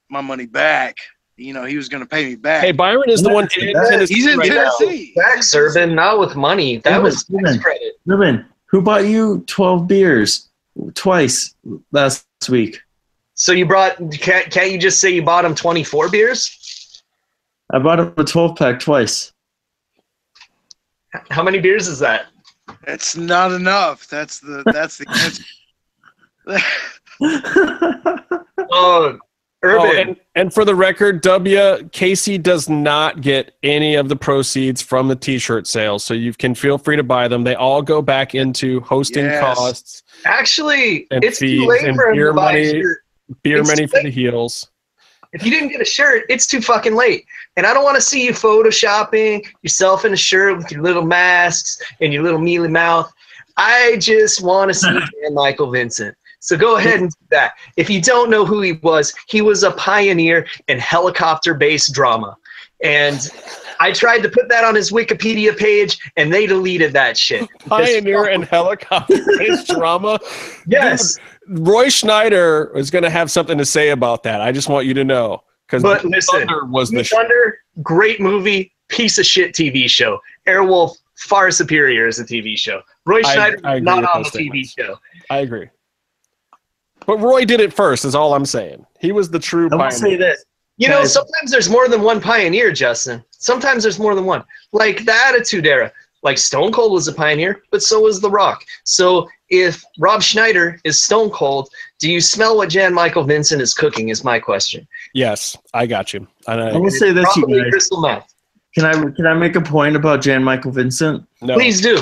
my 0.10 0.22
money 0.22 0.45
back. 0.45 0.98
You 1.38 1.53
know, 1.53 1.66
he 1.66 1.76
was 1.76 1.90
going 1.90 2.02
to 2.02 2.08
pay 2.08 2.26
me 2.26 2.35
back. 2.35 2.64
Hey, 2.64 2.72
Byron 2.72 3.10
is 3.10 3.22
the 3.22 3.30
one 3.34 3.50
in 3.60 3.69
Yeah, 3.69 3.84
Tennessee 3.90 4.14
He's 4.14 4.27
in 4.27 4.38
right 4.40 4.50
now. 4.50 4.72
Tennessee. 4.77 5.14
Max 5.18 5.53
Urban, 5.53 5.94
not 5.94 6.18
with 6.19 6.35
money. 6.35 6.77
That 6.77 6.94
Urban, 6.94 7.03
was 7.03 7.26
Urban. 7.30 7.44
tax 7.45 7.58
credit. 7.64 7.94
Ruben, 8.06 8.45
who 8.68 8.82
bought 8.82 9.06
you 9.06 9.44
12 9.48 9.85
beers 9.88 10.48
twice 10.94 11.56
last 11.92 12.26
week? 12.48 12.80
So 13.34 13.52
you 13.52 13.66
brought? 13.66 13.98
Can't, 14.14 14.50
can't 14.50 14.72
you 14.72 14.77
just 14.77 15.02
say 15.02 15.10
you 15.10 15.22
bought 15.24 15.44
him 15.44 15.53
twenty 15.53 15.84
four 15.84 16.10
beers? 16.10 17.03
I 17.69 17.80
bought 17.80 18.00
him 18.00 18.14
a 18.16 18.24
12 18.24 18.56
pack 18.56 18.80
twice. 18.80 19.34
How 21.32 21.44
many 21.44 21.60
beers 21.60 21.88
is 21.88 22.00
that? 22.00 22.26
It's 22.88 23.16
not 23.16 23.52
enough. 23.52 24.08
That's 24.08 24.40
the 24.40 24.64
that's 24.74 24.98
the 24.98 25.06
answer. 25.10 25.44
Oh, 28.72 29.18
Urban. 29.64 29.88
Oh, 29.88 29.92
and, 30.00 30.16
and 30.35 30.53
for 30.53 30.64
the 30.66 30.76
record, 30.76 31.22
W 31.22 31.88
Casey 31.92 32.38
does 32.38 32.68
not 32.69 33.22
get 33.22 33.53
any 33.64 33.95
of 33.95 34.10
the 34.10 34.16
proceeds 34.16 34.82
from 34.82 35.08
the 35.08 35.16
T-shirt 35.16 35.66
sales, 35.68 36.03
so 36.03 36.14
you 36.14 36.34
can 36.34 36.53
feel 36.56 36.77
free 36.77 36.95
to 36.98 37.03
buy 37.03 37.27
them. 37.27 37.44
They 37.44 37.56
all 37.56 37.82
go 37.82 38.02
back 38.02 38.35
into 38.35 38.80
hosting 38.82 39.26
Yes. 39.26 39.42
costs, 39.44 40.03
Actually, 40.26 41.08
and 41.11 41.24
it's 41.24 41.40
fees 41.40 41.61
too 41.61 41.68
late 41.68 41.84
and 41.84 41.95
for 41.95 42.10
him 42.10 42.16
beer 42.16 42.34
buy 42.34 42.52
a 42.58 42.74
money. 42.74 42.84
beer 43.44 43.58
It's 43.60 43.69
money 43.69 43.88
for 43.88 44.02
the 44.03 44.10
heels. 44.11 44.69
If 45.34 45.44
you 45.44 45.52
didn't 45.52 45.69
get 45.69 45.82
a 45.82 45.85
shirt, 45.85 46.26
it's 46.30 46.48
too 46.48 46.61
fucking 46.61 46.95
late. 46.95 47.26
And 47.58 47.66
I 47.66 47.74
don't 47.74 47.84
want 47.84 47.95
to 47.95 48.01
see 48.01 48.25
you 48.25 48.32
photoshopping 48.32 49.45
yourself 49.61 50.03
in 50.06 50.14
a 50.14 50.17
shirt 50.17 50.58
with 50.58 50.72
your 50.72 50.82
little 50.82 51.06
masks 51.06 51.82
and 52.01 52.11
your 52.11 52.24
little 52.24 52.40
mealy 52.40 52.67
mouth. 52.67 53.11
I 53.58 53.98
just 54.00 54.43
want 54.43 54.69
to 54.69 54.74
see 54.74 54.88
Jan 55.24 55.34
Michael 55.34 55.72
Vincent. 55.72 56.16
So 56.40 56.58
go 56.58 56.77
ahead 56.77 57.00
and 57.00 57.09
do 57.09 57.25
that. 57.32 57.53
If 57.75 57.90
you 57.90 58.01
don't 58.01 58.30
know 58.30 58.45
who 58.45 58.61
he 58.61 58.74
was, 58.74 59.14
he 59.27 59.42
was 59.42 59.64
a 59.64 59.72
pioneer 59.72 60.45
in 60.67 60.77
helicopter-based 60.77 61.93
drama. 61.93 62.38
And 62.84 63.32
I 63.80 63.92
tried 63.92 64.19
to 64.19 64.30
put 64.30 64.48
that 64.50 64.64
on 64.64 64.75
his 64.75 64.92
Wikipedia 64.92 65.58
page, 65.58 65.98
and 66.17 66.32
they 66.32 66.45
deleted 66.45 66.93
that 66.93 67.17
shit. 67.17 67.50
Pioneer 67.59 68.25
and 68.25 68.45
helicopter-based 68.45 69.67
drama. 69.75 70.19
Yes, 70.67 71.17
Roy 71.48 71.88
Scheider 71.88 72.75
is 72.75 72.92
going 72.92 73.03
to 73.03 73.09
have 73.09 73.32
something 73.32 73.58
to 73.58 73.66
say 73.66 73.90
about 73.90 74.24
that. 74.24 74.42
I 74.42 74.51
just 74.51 74.69
want 74.69 74.85
you 74.85 74.93
to 74.95 75.03
know 75.03 75.43
because 75.68 75.84
But 75.84 76.06
listen, 76.06 76.40
Thunder 76.40 76.66
was 76.66 76.90
the 76.90 77.03
Thunder, 77.03 77.60
great 77.82 78.19
movie, 78.19 78.74
piece 78.88 79.18
of 79.18 79.26
shit 79.26 79.53
TV 79.53 79.90
show. 79.90 80.19
Airwolf, 80.48 80.95
far 81.16 81.52
superior 81.52 82.08
as 82.08 82.19
a 82.19 82.26
TV 82.26 82.58
show. 82.58 82.82
Roy 83.06 83.22
Scheider, 83.22 83.60
I 83.64 83.76
agree 83.76 83.82
not 83.82 84.03
on 84.16 84.24
the 84.24 84.30
TV 84.30 84.68
show. 84.68 84.98
I 85.30 85.40
agree. 85.40 85.69
But 87.06 87.19
Roy 87.19 87.45
did 87.45 87.60
it 87.60 87.74
first, 87.74 88.06
is 88.06 88.16
all 88.16 88.34
I'm 88.34 88.45
saying. 88.45 88.85
He 89.00 89.11
was 89.11 89.30
the 89.30 89.40
true 89.40 89.69
I 89.72 89.76
will 89.76 89.82
pioneer. 89.84 89.98
say 89.98 90.16
this. 90.16 90.45
You 90.77 90.90
know, 90.90 91.06
sometimes 91.06 91.52
there's 91.52 91.69
more 91.69 91.88
than 91.88 92.02
one 92.02 92.19
pioneer, 92.19 92.72
Justin. 92.72 93.24
Sometimes 93.32 93.84
there's 93.84 94.00
more 94.00 94.14
than 94.14 94.26
one. 94.26 94.44
Like 94.74 95.06
the 95.06 95.14
Attitude 95.14 95.66
Era. 95.66 95.92
Like 96.22 96.38
Stone 96.40 96.72
Cold 96.72 96.92
was 96.92 97.08
a 97.08 97.14
pioneer, 97.14 97.61
but 97.69 97.84
so 97.84 98.02
was 98.02 98.19
The 98.19 98.30
Rock. 98.30 98.66
So 98.84 99.30
if 99.50 99.84
Rob 100.00 100.24
Schneider 100.24 100.80
is 100.84 101.00
Stone 101.00 101.30
Cold, 101.30 101.69
do 102.00 102.12
you 102.12 102.20
smell 102.22 102.58
what 102.58 102.70
Jan 102.70 102.94
Michael 102.94 103.24
Vincent 103.24 103.62
is 103.62 103.74
cooking? 103.74 104.10
Is 104.10 104.24
my 104.24 104.40
question. 104.40 104.88
Yes, 105.14 105.58
I 105.74 105.86
got 105.86 106.14
you. 106.14 106.28
And 106.48 106.62
I, 106.62 106.70
I 106.72 106.78
will 106.78 106.90
say 106.92 107.12
this, 107.12 107.26
you 107.36 107.44
Probably 107.44 107.64
guys. 107.64 107.72
crystal 107.72 108.02
meth. 108.02 108.34
Can 108.74 108.86
I 108.86 108.92
can 109.16 109.26
I 109.26 109.34
make 109.34 109.56
a 109.56 109.62
point 109.62 109.96
about 109.96 110.22
Jan 110.22 110.44
Michael 110.44 110.72
Vincent? 110.72 111.26
no. 111.42 111.54
Please 111.56 111.80
do. 111.82 111.98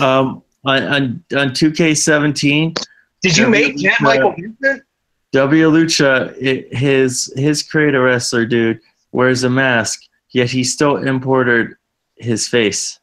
Um, 0.00 0.42
on 0.64 0.82
on, 0.84 1.24
on 1.36 1.48
2K17, 1.50 2.76
Did 3.22 3.36
you 3.36 3.44
Yeah, 3.44 3.50
make 3.50 3.74
we- 3.76 3.82
Jan 3.84 3.94
Michael 4.00 4.34
Vincent? 4.36 4.82
W 5.32 5.70
Lucha, 5.70 6.34
it, 6.38 6.74
his 6.76 7.32
his 7.36 7.62
creator 7.62 8.02
wrestler 8.02 8.44
dude 8.44 8.80
wears 9.12 9.44
a 9.44 9.50
mask, 9.50 10.02
yet 10.32 10.50
he 10.50 10.62
still 10.64 10.96
imported 10.98 11.68
his 12.16 12.48
face. 12.48 12.98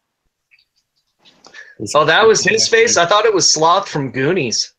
His- 1.79 1.93
Oh, 1.95 2.05
that 2.05 2.27
was 2.27 2.43
his 2.43 2.67
face. 2.67 2.97
I 2.97 3.05
thought 3.05 3.25
it 3.25 3.33
was 3.33 3.49
Sloth 3.49 3.87
from 3.89 4.11
Goonies. 4.11 4.73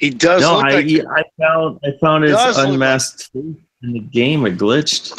He 0.00 0.08
does 0.10 0.40
No, 0.40 0.56
look 0.56 0.64
I, 0.64 0.70
like 0.80 1.06
I 1.06 1.22
found 1.38 1.78
I 1.84 1.90
found 2.00 2.24
his 2.24 2.32
Does 2.32 2.56
look 2.56 2.64
like- 2.64 2.72
unmasked 2.74 3.30
in 3.34 3.56
the 3.82 4.00
game. 4.00 4.46
It 4.46 4.56
glitched. 4.56 5.12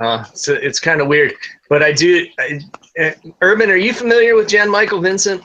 Uh, 0.00 0.22
so 0.34 0.52
it's 0.54 0.80
kind 0.80 1.00
of 1.00 1.06
weird, 1.08 1.34
but 1.68 1.82
I 1.82 1.92
do. 1.92 2.26
I, 2.38 2.60
uh, 3.00 3.10
Urban, 3.42 3.70
are 3.70 3.76
you 3.76 3.92
familiar 3.92 4.34
with 4.36 4.48
Jan 4.48 4.70
Michael 4.70 5.00
Vincent? 5.00 5.42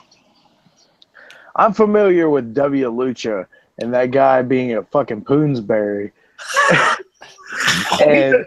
I'm 1.56 1.72
familiar 1.72 2.30
with 2.30 2.54
W 2.54 2.90
Lucha 2.92 3.46
and 3.78 3.92
that 3.92 4.12
guy 4.12 4.42
being 4.42 4.74
a 4.76 4.82
fucking 4.84 5.22
Poonsberry 5.24 6.12
and 8.06 8.46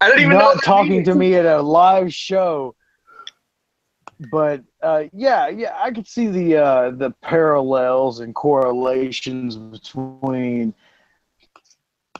I 0.00 0.08
don't 0.08 0.18
even 0.20 0.30
know. 0.30 0.38
not 0.38 0.62
talking 0.62 0.92
means. 0.92 1.08
to 1.08 1.14
me 1.14 1.34
at 1.34 1.46
a 1.46 1.60
live 1.60 2.12
show. 2.14 2.74
But 4.30 4.62
uh, 4.82 5.04
yeah, 5.12 5.48
yeah, 5.48 5.76
I 5.80 5.90
could 5.90 6.06
see 6.06 6.28
the 6.28 6.56
uh, 6.56 6.90
the 6.90 7.10
parallels 7.22 8.20
and 8.20 8.34
correlations 8.34 9.56
between 9.56 10.74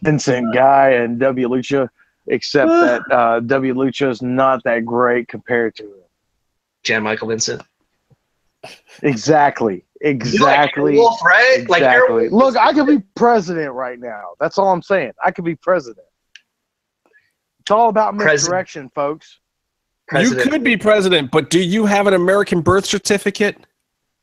Vincent 0.03 0.53
Guy 0.55 0.91
and 0.91 1.19
W 1.21 1.49
Lucha, 1.49 1.89
except 2.27 2.69
that 2.69 3.03
uh, 3.11 3.41
W 3.41 3.75
Lucha 3.75 4.11
is 4.11 4.23
not 4.23 4.63
that 4.65 4.85
great 4.85 5.29
compared 5.29 5.77
to 5.77 5.85
him. 5.85 6.03
Jan 6.83 7.03
Michael 7.03 7.29
Vincent. 7.29 7.63
Exactly. 9.03 9.85
Exactly. 10.01 10.93
Like 10.93 11.01
Wolf, 11.01 11.23
right? 11.25 11.65
Like 11.69 11.81
exactly. 11.81 12.29
Airwolf- 12.29 12.33
Look, 12.33 12.57
I 12.57 12.73
could 12.73 12.87
be 12.87 12.99
president 13.15 13.73
right 13.73 13.99
now. 13.99 14.35
That's 14.39 14.59
all 14.59 14.71
I'm 14.71 14.83
saying. 14.83 15.13
I 15.25 15.31
could 15.31 15.45
be 15.45 15.55
president. 15.57 16.07
It's 17.61 17.71
all 17.71 17.89
about 17.89 18.15
President. 18.17 18.35
misdirection, 18.35 18.91
folks. 18.95 19.41
President. 20.09 20.45
You 20.45 20.51
could 20.51 20.63
be 20.65 20.77
president, 20.77 21.31
but 21.31 21.49
do 21.51 21.59
you 21.61 21.87
have 21.87 22.07
an 22.07 22.15
American 22.15 22.61
birth 22.61 22.85
certificate? 22.85 23.57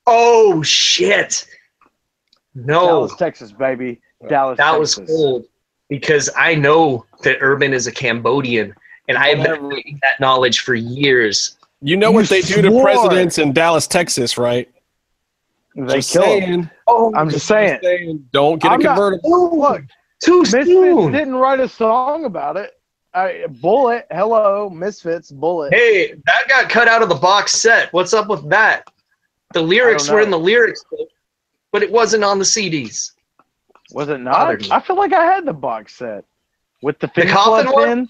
Oh 0.08 0.62
shit! 0.62 1.48
No, 2.56 2.86
Dallas, 2.86 3.16
Texas, 3.16 3.52
baby. 3.52 4.00
Dallas, 4.30 4.58
that 4.58 4.80
was 4.80 4.96
Texas. 4.96 5.16
cold 5.16 5.46
because 5.90 6.30
I 6.38 6.54
know 6.56 7.06
that 7.24 7.38
Urban 7.42 7.74
is 7.74 7.88
a 7.88 7.92
Cambodian, 7.92 8.74
and 9.08 9.18
I 9.18 9.30
have 9.30 9.44
been 9.44 9.70
getting 9.70 10.00
that 10.04 10.20
knowledge 10.20 10.60
for 10.60 10.76
years. 10.76 11.58
You 11.82 11.98
know 11.98 12.10
You 12.10 12.16
what 12.16 12.30
they 12.30 12.42
do 12.42 12.62
to 12.62 12.82
presidents 12.82 13.38
in 13.40 13.54
Dallas, 13.54 13.88
Texas, 13.88 14.38
right? 14.38 14.70
They 15.76 15.96
Just 15.96 16.12
kill 16.14 16.24
'em. 16.24 16.30
saying. 16.42 16.70
Oh, 16.88 17.12
I'm 17.16 17.30
just 17.30 17.48
saying. 17.48 17.80
saying, 17.82 18.28
Don't 18.32 18.62
get 18.62 18.72
I'm 18.72 18.82
a 18.82 18.84
not- 18.84 18.96
convertible. 18.96 19.60
Look, 19.60 19.84
too 20.24 20.42
Misfits 20.42 20.68
soon. 20.68 21.12
didn't 21.12 21.36
write 21.36 21.60
a 21.60 21.68
song 21.70 22.26
about 22.26 22.58
it. 22.58 22.72
I, 23.14 23.46
Bullet, 23.50 24.08
hello, 24.12 24.70
Misfits, 24.70 25.32
Bullet. 25.32 25.74
Hey, 25.74 26.14
that 26.26 26.48
got 26.48 26.70
cut 26.70 26.88
out 26.88 27.02
of 27.02 27.10
the 27.10 27.16
box 27.16 27.52
set. 27.54 27.92
What's 27.94 28.14
up 28.14 28.28
with 28.30 28.50
that? 28.50 28.88
The 29.54 29.62
lyrics 29.62 30.10
were 30.10 30.22
in 30.22 30.30
the 30.30 30.40
lyrics, 30.40 30.84
book, 30.90 31.10
but 31.74 31.84
it 31.84 31.92
wasn't 31.92 32.24
on 32.24 32.40
the 32.40 32.46
CDs. 32.46 33.12
Was 33.92 34.08
it 34.08 34.20
not? 34.20 34.62
me. 34.62 34.70
I 34.72 34.80
feel 34.80 34.96
like 34.96 35.12
I 35.12 35.26
had 35.26 35.46
the 35.46 35.52
box 35.54 35.96
set 35.96 36.24
with 36.82 36.98
the 37.00 37.10
fin 37.10 37.28
coffin 37.28 37.70
one? 37.72 37.90
in. 37.90 38.10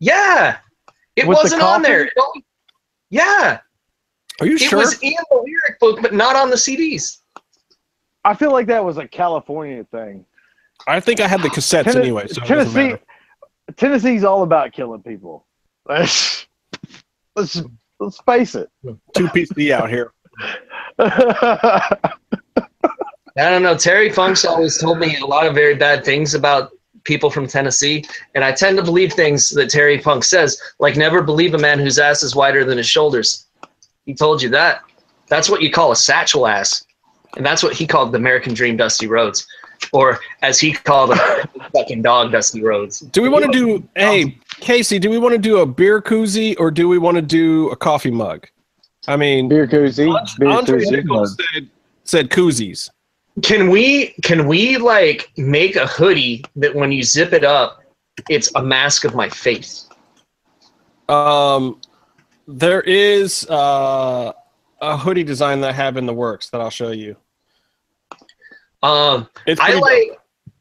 Yeah, 0.00 0.58
it 1.14 1.28
With 1.28 1.36
wasn't 1.36 1.62
on 1.62 1.82
there. 1.82 2.10
Yeah, 3.10 3.60
Are 4.40 4.46
you 4.46 4.56
it 4.56 4.60
sure? 4.62 4.80
It 4.80 4.84
was 4.84 4.98
in 5.00 5.14
the 5.30 5.36
lyric 5.36 5.78
book, 5.78 6.00
but 6.02 6.12
not 6.12 6.34
on 6.34 6.50
the 6.50 6.56
CDs. 6.56 7.18
I 8.24 8.34
feel 8.34 8.50
like 8.50 8.66
that 8.66 8.84
was 8.84 8.98
a 8.98 9.06
California 9.06 9.84
thing. 9.84 10.24
I 10.88 10.98
think 10.98 11.20
I 11.20 11.28
had 11.28 11.40
the 11.42 11.48
cassettes 11.50 11.84
Tenne- 11.84 11.98
anyway. 11.98 12.26
So 12.26 12.42
it 12.42 12.48
doesn't 12.48 12.72
Tennessee, 12.72 12.92
matter. 12.94 13.00
Tennessee's 13.76 14.24
all 14.24 14.42
about 14.42 14.72
killing 14.72 15.02
people. 15.02 15.46
Let's 15.86 16.46
let's, 17.36 17.62
let's 17.98 18.20
face 18.22 18.54
it. 18.54 18.70
Two 19.14 19.28
PC 19.28 19.70
out 19.70 19.90
here. 19.90 20.12
I 20.98 21.98
don't 23.36 23.62
know. 23.62 23.76
Terry 23.76 24.10
Funk's 24.10 24.44
always 24.44 24.78
told 24.78 24.98
me 24.98 25.16
a 25.16 25.26
lot 25.26 25.46
of 25.46 25.54
very 25.54 25.74
bad 25.74 26.04
things 26.04 26.34
about 26.34 26.70
people 27.04 27.30
from 27.30 27.46
Tennessee, 27.46 28.04
and 28.34 28.44
I 28.44 28.52
tend 28.52 28.76
to 28.76 28.84
believe 28.84 29.12
things 29.12 29.48
that 29.50 29.70
Terry 29.70 29.98
Funk 29.98 30.24
says, 30.24 30.60
like 30.78 30.96
never 30.96 31.22
believe 31.22 31.54
a 31.54 31.58
man 31.58 31.78
whose 31.78 31.98
ass 31.98 32.22
is 32.22 32.36
wider 32.36 32.64
than 32.64 32.78
his 32.78 32.88
shoulders. 32.88 33.46
He 34.04 34.14
told 34.14 34.42
you 34.42 34.48
that. 34.50 34.82
That's 35.28 35.48
what 35.48 35.62
you 35.62 35.70
call 35.70 35.92
a 35.92 35.96
satchel 35.96 36.46
ass, 36.46 36.84
and 37.36 37.44
that's 37.44 37.62
what 37.62 37.74
he 37.74 37.86
called 37.86 38.12
the 38.12 38.18
American 38.18 38.54
Dream, 38.54 38.76
Dusty 38.76 39.06
Rhodes, 39.06 39.46
or 39.92 40.20
as 40.42 40.60
he 40.60 40.72
called 40.72 41.10
a 41.10 41.48
fucking 41.74 42.02
dog, 42.02 42.32
Dusty 42.32 42.62
Rhodes. 42.62 43.00
Do 43.00 43.22
we 43.22 43.28
want 43.28 43.44
to 43.44 43.50
do? 43.50 43.88
Hey, 43.96 44.38
Casey, 44.60 44.98
do 44.98 45.10
we 45.10 45.18
want 45.18 45.32
to 45.32 45.38
do 45.38 45.60
a 45.60 45.66
beer 45.66 46.00
koozie 46.00 46.54
or 46.58 46.70
do 46.70 46.88
we 46.88 46.98
want 46.98 47.16
to 47.16 47.22
do 47.22 47.70
a 47.70 47.76
coffee 47.76 48.10
mug? 48.10 48.46
I 49.08 49.16
mean, 49.16 49.48
Beer 49.48 49.66
koozie. 49.66 50.38
Beer 50.38 50.48
Andre 50.48 50.80
koozie. 50.80 50.90
Nichols 50.92 51.36
said, 51.52 51.68
said 52.04 52.30
koozies. 52.30 52.88
Can 53.42 53.70
we 53.70 54.14
can 54.22 54.46
we 54.46 54.76
like 54.76 55.30
make 55.36 55.76
a 55.76 55.86
hoodie 55.86 56.44
that 56.56 56.74
when 56.74 56.92
you 56.92 57.02
zip 57.02 57.32
it 57.32 57.44
up, 57.44 57.82
it's 58.28 58.50
a 58.56 58.62
mask 58.62 59.04
of 59.04 59.14
my 59.14 59.28
face? 59.28 59.88
Um, 61.08 61.80
there 62.46 62.82
is 62.82 63.48
uh, 63.48 64.32
a 64.80 64.96
hoodie 64.96 65.24
design 65.24 65.60
that 65.62 65.70
I 65.70 65.72
have 65.72 65.96
in 65.96 66.06
the 66.06 66.12
works 66.12 66.50
that 66.50 66.60
I'll 66.60 66.70
show 66.70 66.90
you. 66.90 67.16
Um, 68.82 69.28
I 69.46 69.54
pretty 69.54 69.72
dope. 69.72 69.82
like. 69.82 70.18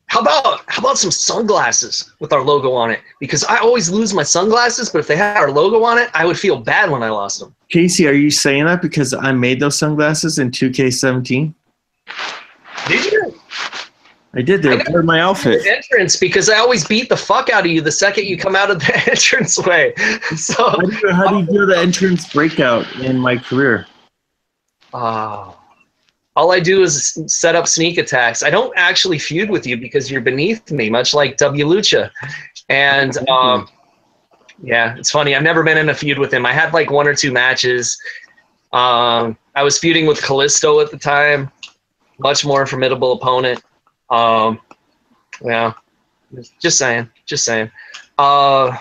How 0.08 0.20
about 0.20 0.60
how 0.68 0.82
about 0.82 0.98
some 0.98 1.10
sunglasses 1.10 2.12
with 2.20 2.34
our 2.34 2.42
logo 2.42 2.74
on 2.74 2.92
it? 2.92 3.00
Because 3.22 3.46
I 3.46 3.60
always 3.60 3.90
lose 3.90 4.14
my 4.14 4.24
sunglasses, 4.24 4.90
but 4.90 5.00
if 5.00 5.08
they 5.08 5.16
had 5.16 5.38
our 5.38 5.50
logo 5.50 5.84
on 5.84 5.98
it, 5.98 6.10
I 6.14 6.26
would 6.26 6.38
feel 6.38 6.58
bad 6.58 6.92
when 6.92 7.02
I 7.02 7.10
lost 7.10 7.40
them. 7.40 7.56
Casey, 7.70 8.10
are 8.10 8.14
you 8.14 8.30
saying 8.30 8.66
that 8.66 8.82
because 8.82 9.14
I 9.14 9.32
made 9.32 9.62
those 9.62 9.78
sunglasses 9.78 10.38
in 10.38 10.52
2K17? 10.52 11.54
Did 12.90 13.06
you? 13.12 13.40
I 14.34 14.42
did. 14.42 14.62
They're 14.62 14.84
part 14.84 15.00
of 15.00 15.06
my 15.06 15.22
outfit. 15.22 15.66
Entrance 15.66 16.18
because 16.18 16.50
I 16.50 16.58
always 16.58 16.86
beat 16.86 17.08
the 17.08 17.16
fuck 17.16 17.50
out 17.50 17.66
of 17.66 17.72
you 17.72 17.80
the 17.80 17.92
second 17.92 18.26
you 18.26 18.38
come 18.38 18.56
out 18.56 18.70
of 18.70 18.80
the 18.80 18.94
entrance 19.10 19.58
way. 19.60 19.94
So, 20.36 20.56
How 20.72 20.76
do, 20.78 20.92
you, 20.92 21.12
how 21.14 21.28
do 21.28 21.38
you 21.38 21.46
do 21.46 21.66
the 21.66 21.78
entrance 21.78 22.32
breakout 22.34 22.86
in 22.98 23.18
my 23.18 23.38
career? 23.38 23.88
oh, 24.94 25.58
all 26.36 26.52
I 26.52 26.60
do 26.60 26.82
is 26.82 27.18
set 27.28 27.56
up 27.56 27.68
sneak 27.68 27.98
attacks. 27.98 28.42
I 28.42 28.50
don't 28.50 28.74
actually 28.78 29.20
feud 29.20 29.50
with 29.50 29.68
you 29.68 29.78
because 29.78 30.10
you're 30.10 30.22
beneath 30.22 30.72
me, 30.72 30.90
much 30.90 31.14
like 31.14 31.38
W 31.38 31.66
Lucha. 31.66 32.10
And 32.70 33.18
um, 33.30 33.68
yeah, 34.64 34.96
it's 34.98 35.12
funny. 35.12 35.36
I've 35.36 35.44
never 35.44 35.64
been 35.64 35.78
in 35.78 35.90
a 35.90 35.94
feud 35.94 36.20
with 36.20 36.34
him. 36.34 36.46
I 36.46 36.54
had 36.54 36.74
like 36.74 36.90
one 36.90 37.08
or 37.08 37.16
two 37.16 37.32
matches. 37.32 38.00
Um, 38.72 39.38
I 39.56 39.64
was 39.64 39.78
feuding 39.78 40.06
with 40.06 40.22
Kalisto 40.22 40.82
at 40.84 40.92
the 40.92 40.98
time, 40.98 41.52
much 42.20 42.46
more 42.46 42.66
formidable 42.66 43.14
opponent. 43.14 43.62
Um, 44.10 44.62
yeah, 45.44 45.74
just 46.62 46.78
saying, 46.78 47.10
just 47.26 47.44
saying. 47.44 47.70
Uh, 48.18 48.78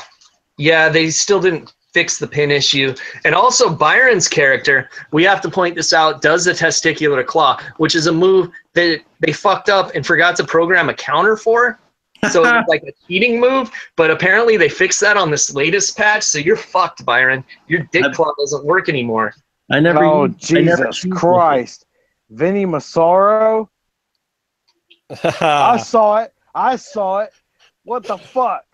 yeah, 0.56 0.88
they 0.88 1.10
still 1.10 1.40
didn't 1.40 1.72
fix 1.92 2.18
the 2.18 2.26
pin 2.26 2.50
issue. 2.50 2.94
And 3.24 3.34
also, 3.34 3.68
Byron's 3.74 4.28
character, 4.28 4.88
we 5.12 5.24
have 5.24 5.40
to 5.42 5.50
point 5.50 5.74
this 5.74 5.92
out, 5.92 6.22
does 6.22 6.44
the 6.44 6.52
testicular 6.52 7.24
claw, 7.24 7.60
which 7.78 7.94
is 7.94 8.06
a 8.06 8.12
move 8.12 8.50
that 8.74 9.00
they 9.20 9.32
fucked 9.32 9.68
up 9.68 9.94
and 9.94 10.06
forgot 10.06 10.36
to 10.36 10.44
program 10.44 10.88
a 10.88 10.94
counter 10.94 11.36
for. 11.36 11.78
So 12.30 12.44
it's 12.44 12.68
like 12.68 12.82
a 12.82 12.92
cheating 13.06 13.40
move, 13.40 13.70
but 13.96 14.10
apparently 14.10 14.56
they 14.56 14.68
fixed 14.68 15.00
that 15.00 15.16
on 15.16 15.30
this 15.30 15.54
latest 15.54 15.96
patch. 15.96 16.22
So 16.22 16.38
you're 16.38 16.56
fucked, 16.56 17.04
Byron. 17.04 17.44
Your 17.66 17.80
dick 17.92 18.04
I've- 18.04 18.14
claw 18.14 18.32
doesn't 18.38 18.64
work 18.64 18.88
anymore. 18.88 19.34
I 19.70 19.78
never. 19.80 20.04
Oh 20.04 20.24
used- 20.24 20.54
I 20.56 20.60
never 20.62 20.84
Jesus 20.86 21.04
used 21.04 21.16
Christ! 21.16 21.86
Vinny 22.28 22.66
Massaro. 22.66 23.70
I 25.40 25.76
saw 25.78 26.18
it. 26.18 26.34
I 26.54 26.76
saw 26.76 27.20
it. 27.20 27.32
What 27.84 28.04
the 28.04 28.18
fuck? 28.18 28.64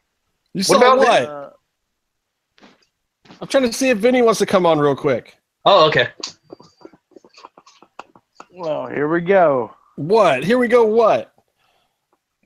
you 0.55 0.63
saw 0.63 0.77
about 0.79 0.99
what? 0.99 1.23
Uh, 1.23 1.51
I'm 3.41 3.49
trying 3.49 3.65
to 3.65 3.73
see 3.73 3.91
if 3.91 3.99
Vinny 3.99 4.23
wants 4.23 4.39
to 4.41 4.47
come 4.47 4.65
on 4.67 4.79
real 4.79 4.97
quick. 4.97 5.37
Oh, 5.65 5.87
okay. 5.89 6.09
well, 8.53 8.87
here 8.87 9.09
we 9.09 9.21
go. 9.21 9.75
What? 9.97 10.45
Here 10.45 10.59
we 10.59 10.69
go. 10.69 10.85
What? 10.87 11.33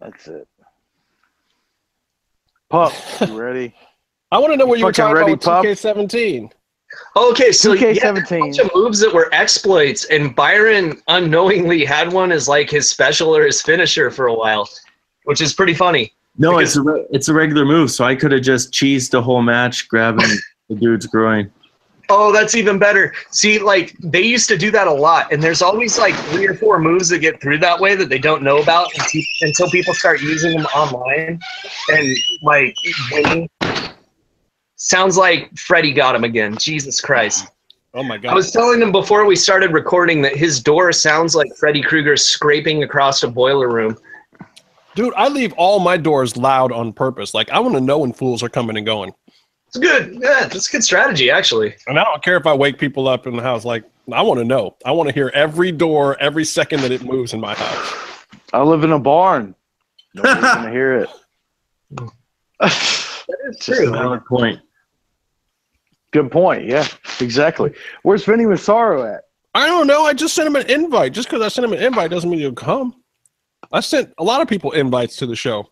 That's 0.00 0.26
it. 0.28 0.48
Pup, 2.70 2.92
you 3.26 3.40
ready? 3.40 3.74
I 4.32 4.38
want 4.38 4.52
to 4.52 4.56
know 4.56 4.66
what 4.66 4.78
you 4.78 4.84
were 4.84 4.92
talking 4.92 5.14
ready, 5.16 5.32
about 5.32 5.64
with 5.64 5.78
2K17. 5.80 6.50
Okay, 7.16 7.52
so 7.52 7.72
yeah, 7.72 7.88
a 7.88 7.94
2K17. 8.14 8.40
bunch 8.40 8.58
of 8.58 8.70
moves 8.74 9.00
that 9.00 9.12
were 9.12 9.28
exploits, 9.32 10.04
and 10.06 10.34
Byron 10.34 11.00
unknowingly 11.08 11.84
had 11.84 12.12
one 12.12 12.32
as 12.32 12.48
like 12.48 12.70
his 12.70 12.88
special 12.88 13.34
or 13.36 13.44
his 13.44 13.60
finisher 13.60 14.10
for 14.10 14.26
a 14.26 14.34
while, 14.34 14.68
which 15.24 15.40
is 15.40 15.52
pretty 15.52 15.74
funny. 15.74 16.12
No, 16.38 16.56
Because- 16.58 16.70
it's 16.70 16.76
a 16.76 16.82
re- 16.82 17.06
it's 17.10 17.28
a 17.28 17.34
regular 17.34 17.64
move, 17.64 17.90
so 17.90 18.04
I 18.04 18.14
could 18.14 18.32
have 18.32 18.42
just 18.42 18.72
cheesed 18.72 19.10
the 19.10 19.20
whole 19.22 19.42
match, 19.42 19.88
grabbing 19.88 20.30
the 20.70 20.76
dude's 20.76 21.06
groin. 21.06 21.50
Oh, 22.08 22.32
that's 22.32 22.54
even 22.54 22.78
better. 22.78 23.12
See, 23.30 23.58
like 23.58 23.94
they 24.00 24.22
used 24.22 24.48
to 24.48 24.56
do 24.56 24.70
that 24.70 24.86
a 24.86 24.92
lot, 24.92 25.32
and 25.32 25.42
there's 25.42 25.62
always 25.62 25.98
like 25.98 26.14
three 26.30 26.46
or 26.46 26.54
four 26.54 26.78
moves 26.80 27.08
that 27.10 27.18
get 27.18 27.40
through 27.40 27.58
that 27.58 27.78
way 27.78 27.94
that 27.94 28.08
they 28.08 28.18
don't 28.18 28.42
know 28.42 28.60
about 28.62 28.88
until, 28.98 29.22
until 29.42 29.70
people 29.70 29.94
start 29.94 30.20
using 30.20 30.56
them 30.56 30.66
online. 30.66 31.38
And 31.88 32.16
like, 32.42 32.74
winning. 33.12 33.48
sounds 34.76 35.16
like 35.16 35.56
Freddie 35.56 35.92
got 35.92 36.14
him 36.14 36.24
again. 36.24 36.56
Jesus 36.56 37.00
Christ! 37.00 37.48
Oh 37.94 38.02
my 38.02 38.18
god. 38.18 38.32
I 38.32 38.34
was 38.34 38.50
telling 38.50 38.80
him 38.80 38.92
before 38.92 39.24
we 39.24 39.36
started 39.36 39.72
recording 39.72 40.22
that 40.22 40.36
his 40.36 40.60
door 40.60 40.92
sounds 40.92 41.36
like 41.36 41.48
Freddy 41.56 41.82
Krueger 41.82 42.16
scraping 42.16 42.82
across 42.82 43.22
a 43.22 43.28
boiler 43.28 43.68
room. 43.68 43.96
Dude, 44.96 45.14
I 45.14 45.28
leave 45.28 45.52
all 45.52 45.78
my 45.78 45.96
doors 45.96 46.36
loud 46.36 46.72
on 46.72 46.92
purpose. 46.92 47.34
Like 47.34 47.50
I 47.50 47.60
want 47.60 47.74
to 47.74 47.80
know 47.80 47.98
when 47.98 48.12
fools 48.12 48.42
are 48.42 48.48
coming 48.48 48.76
and 48.76 48.86
going. 48.86 49.12
It's 49.70 49.78
good. 49.78 50.18
Yeah, 50.20 50.46
it's 50.46 50.68
a 50.68 50.72
good 50.72 50.82
strategy, 50.82 51.30
actually. 51.30 51.76
And 51.86 51.96
I 51.96 52.02
don't 52.02 52.24
care 52.24 52.36
if 52.36 52.44
I 52.44 52.52
wake 52.52 52.76
people 52.76 53.06
up 53.06 53.28
in 53.28 53.36
the 53.36 53.42
house. 53.42 53.64
Like 53.64 53.84
I 54.12 54.20
want 54.20 54.40
to 54.40 54.44
know. 54.44 54.76
I 54.84 54.90
want 54.90 55.08
to 55.08 55.14
hear 55.14 55.30
every 55.32 55.70
door 55.70 56.18
every 56.18 56.44
second 56.44 56.80
that 56.80 56.90
it 56.90 57.04
moves 57.04 57.32
in 57.32 57.40
my 57.40 57.54
house. 57.54 58.26
I 58.52 58.62
live 58.62 58.82
in 58.82 58.90
a 58.90 58.98
barn. 58.98 59.54
Nobody's 60.14 60.42
gonna 60.42 60.70
hear 60.72 60.96
it. 60.98 61.08
That 62.58 63.38
is 63.48 63.58
true. 63.60 63.92
Valid 63.92 64.26
point. 64.26 64.60
Good 66.10 66.32
point. 66.32 66.66
Yeah, 66.66 66.88
exactly. 67.20 67.72
Where's 68.02 68.24
Vinny 68.24 68.46
Massaro 68.46 69.04
at? 69.04 69.22
I 69.54 69.68
don't 69.68 69.86
know. 69.86 70.02
I 70.02 70.14
just 70.14 70.34
sent 70.34 70.48
him 70.48 70.56
an 70.56 70.68
invite. 70.68 71.12
Just 71.12 71.28
because 71.28 71.42
I 71.42 71.48
sent 71.48 71.64
him 71.64 71.74
an 71.74 71.80
invite 71.80 72.10
doesn't 72.10 72.28
mean 72.28 72.40
he'll 72.40 72.52
come. 72.52 73.00
I 73.72 73.78
sent 73.78 74.12
a 74.18 74.24
lot 74.24 74.40
of 74.40 74.48
people 74.48 74.72
invites 74.72 75.14
to 75.18 75.26
the 75.26 75.36
show. 75.36 75.70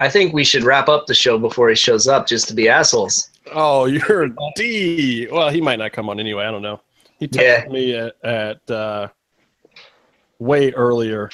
I 0.00 0.08
think 0.08 0.32
we 0.32 0.44
should 0.44 0.62
wrap 0.62 0.88
up 0.88 1.06
the 1.06 1.14
show 1.14 1.38
before 1.38 1.68
he 1.68 1.74
shows 1.74 2.06
up, 2.06 2.26
just 2.26 2.46
to 2.48 2.54
be 2.54 2.68
assholes. 2.68 3.30
Oh, 3.52 3.86
you're 3.86 4.28
D. 4.56 5.26
Well, 5.30 5.50
he 5.50 5.60
might 5.60 5.78
not 5.78 5.92
come 5.92 6.08
on 6.08 6.20
anyway. 6.20 6.44
I 6.44 6.50
don't 6.50 6.62
know. 6.62 6.80
He 7.18 7.26
texted 7.26 7.64
Yeah. 7.64 7.68
me 7.72 7.94
at, 7.96 8.14
at 8.24 8.70
uh, 8.70 9.08
way 10.38 10.72
earlier. 10.72 11.30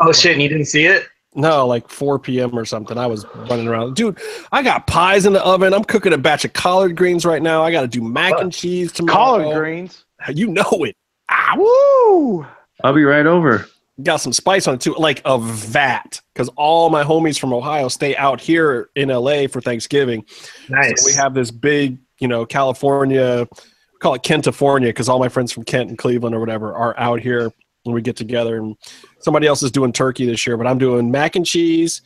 Oh 0.00 0.12
shit! 0.12 0.32
And 0.32 0.42
you 0.42 0.48
didn't 0.48 0.66
see 0.66 0.84
it? 0.86 1.06
No, 1.34 1.66
like 1.66 1.88
4 1.88 2.18
p.m. 2.18 2.56
or 2.58 2.64
something. 2.66 2.98
I 2.98 3.06
was 3.06 3.24
running 3.48 3.66
around. 3.66 3.96
Dude, 3.96 4.18
I 4.52 4.62
got 4.62 4.86
pies 4.86 5.24
in 5.24 5.32
the 5.32 5.42
oven. 5.42 5.72
I'm 5.72 5.84
cooking 5.84 6.12
a 6.12 6.18
batch 6.18 6.44
of 6.44 6.52
collard 6.52 6.94
greens 6.94 7.24
right 7.24 7.40
now. 7.42 7.62
I 7.62 7.72
got 7.72 7.80
to 7.82 7.88
do 7.88 8.02
mac 8.02 8.38
and 8.38 8.52
cheese 8.52 8.92
tomorrow. 8.92 9.38
Collard 9.42 9.56
greens. 9.58 10.04
You 10.34 10.48
know 10.48 10.70
it. 10.84 10.94
Ah, 11.30 11.54
woo! 11.56 12.46
I'll 12.84 12.92
be 12.92 13.04
right 13.04 13.24
over. 13.26 13.66
Got 14.02 14.16
some 14.18 14.32
spice 14.32 14.66
on 14.66 14.74
it 14.74 14.80
too, 14.80 14.94
like 14.94 15.20
a 15.24 15.38
vat, 15.38 16.20
because 16.32 16.48
all 16.56 16.90
my 16.90 17.04
homies 17.04 17.38
from 17.38 17.52
Ohio 17.52 17.88
stay 17.88 18.16
out 18.16 18.40
here 18.40 18.90
in 18.96 19.08
LA 19.08 19.46
for 19.46 19.60
Thanksgiving. 19.60 20.24
Nice. 20.68 21.02
So 21.02 21.06
we 21.06 21.12
have 21.14 21.34
this 21.34 21.50
big, 21.50 21.98
you 22.18 22.28
know, 22.28 22.46
California, 22.46 23.46
we 23.50 23.98
call 24.00 24.14
it 24.14 24.22
Kentifornia, 24.22 24.88
because 24.88 25.08
all 25.08 25.18
my 25.18 25.28
friends 25.28 25.52
from 25.52 25.64
Kent 25.64 25.90
and 25.90 25.98
Cleveland 25.98 26.34
or 26.34 26.40
whatever 26.40 26.74
are 26.74 26.98
out 26.98 27.20
here 27.20 27.52
when 27.84 27.94
we 27.94 28.02
get 28.02 28.16
together. 28.16 28.56
And 28.56 28.76
somebody 29.20 29.46
else 29.46 29.62
is 29.62 29.70
doing 29.70 29.92
turkey 29.92 30.26
this 30.26 30.46
year, 30.46 30.56
but 30.56 30.66
I'm 30.66 30.78
doing 30.78 31.10
mac 31.10 31.36
and 31.36 31.44
cheese, 31.44 32.02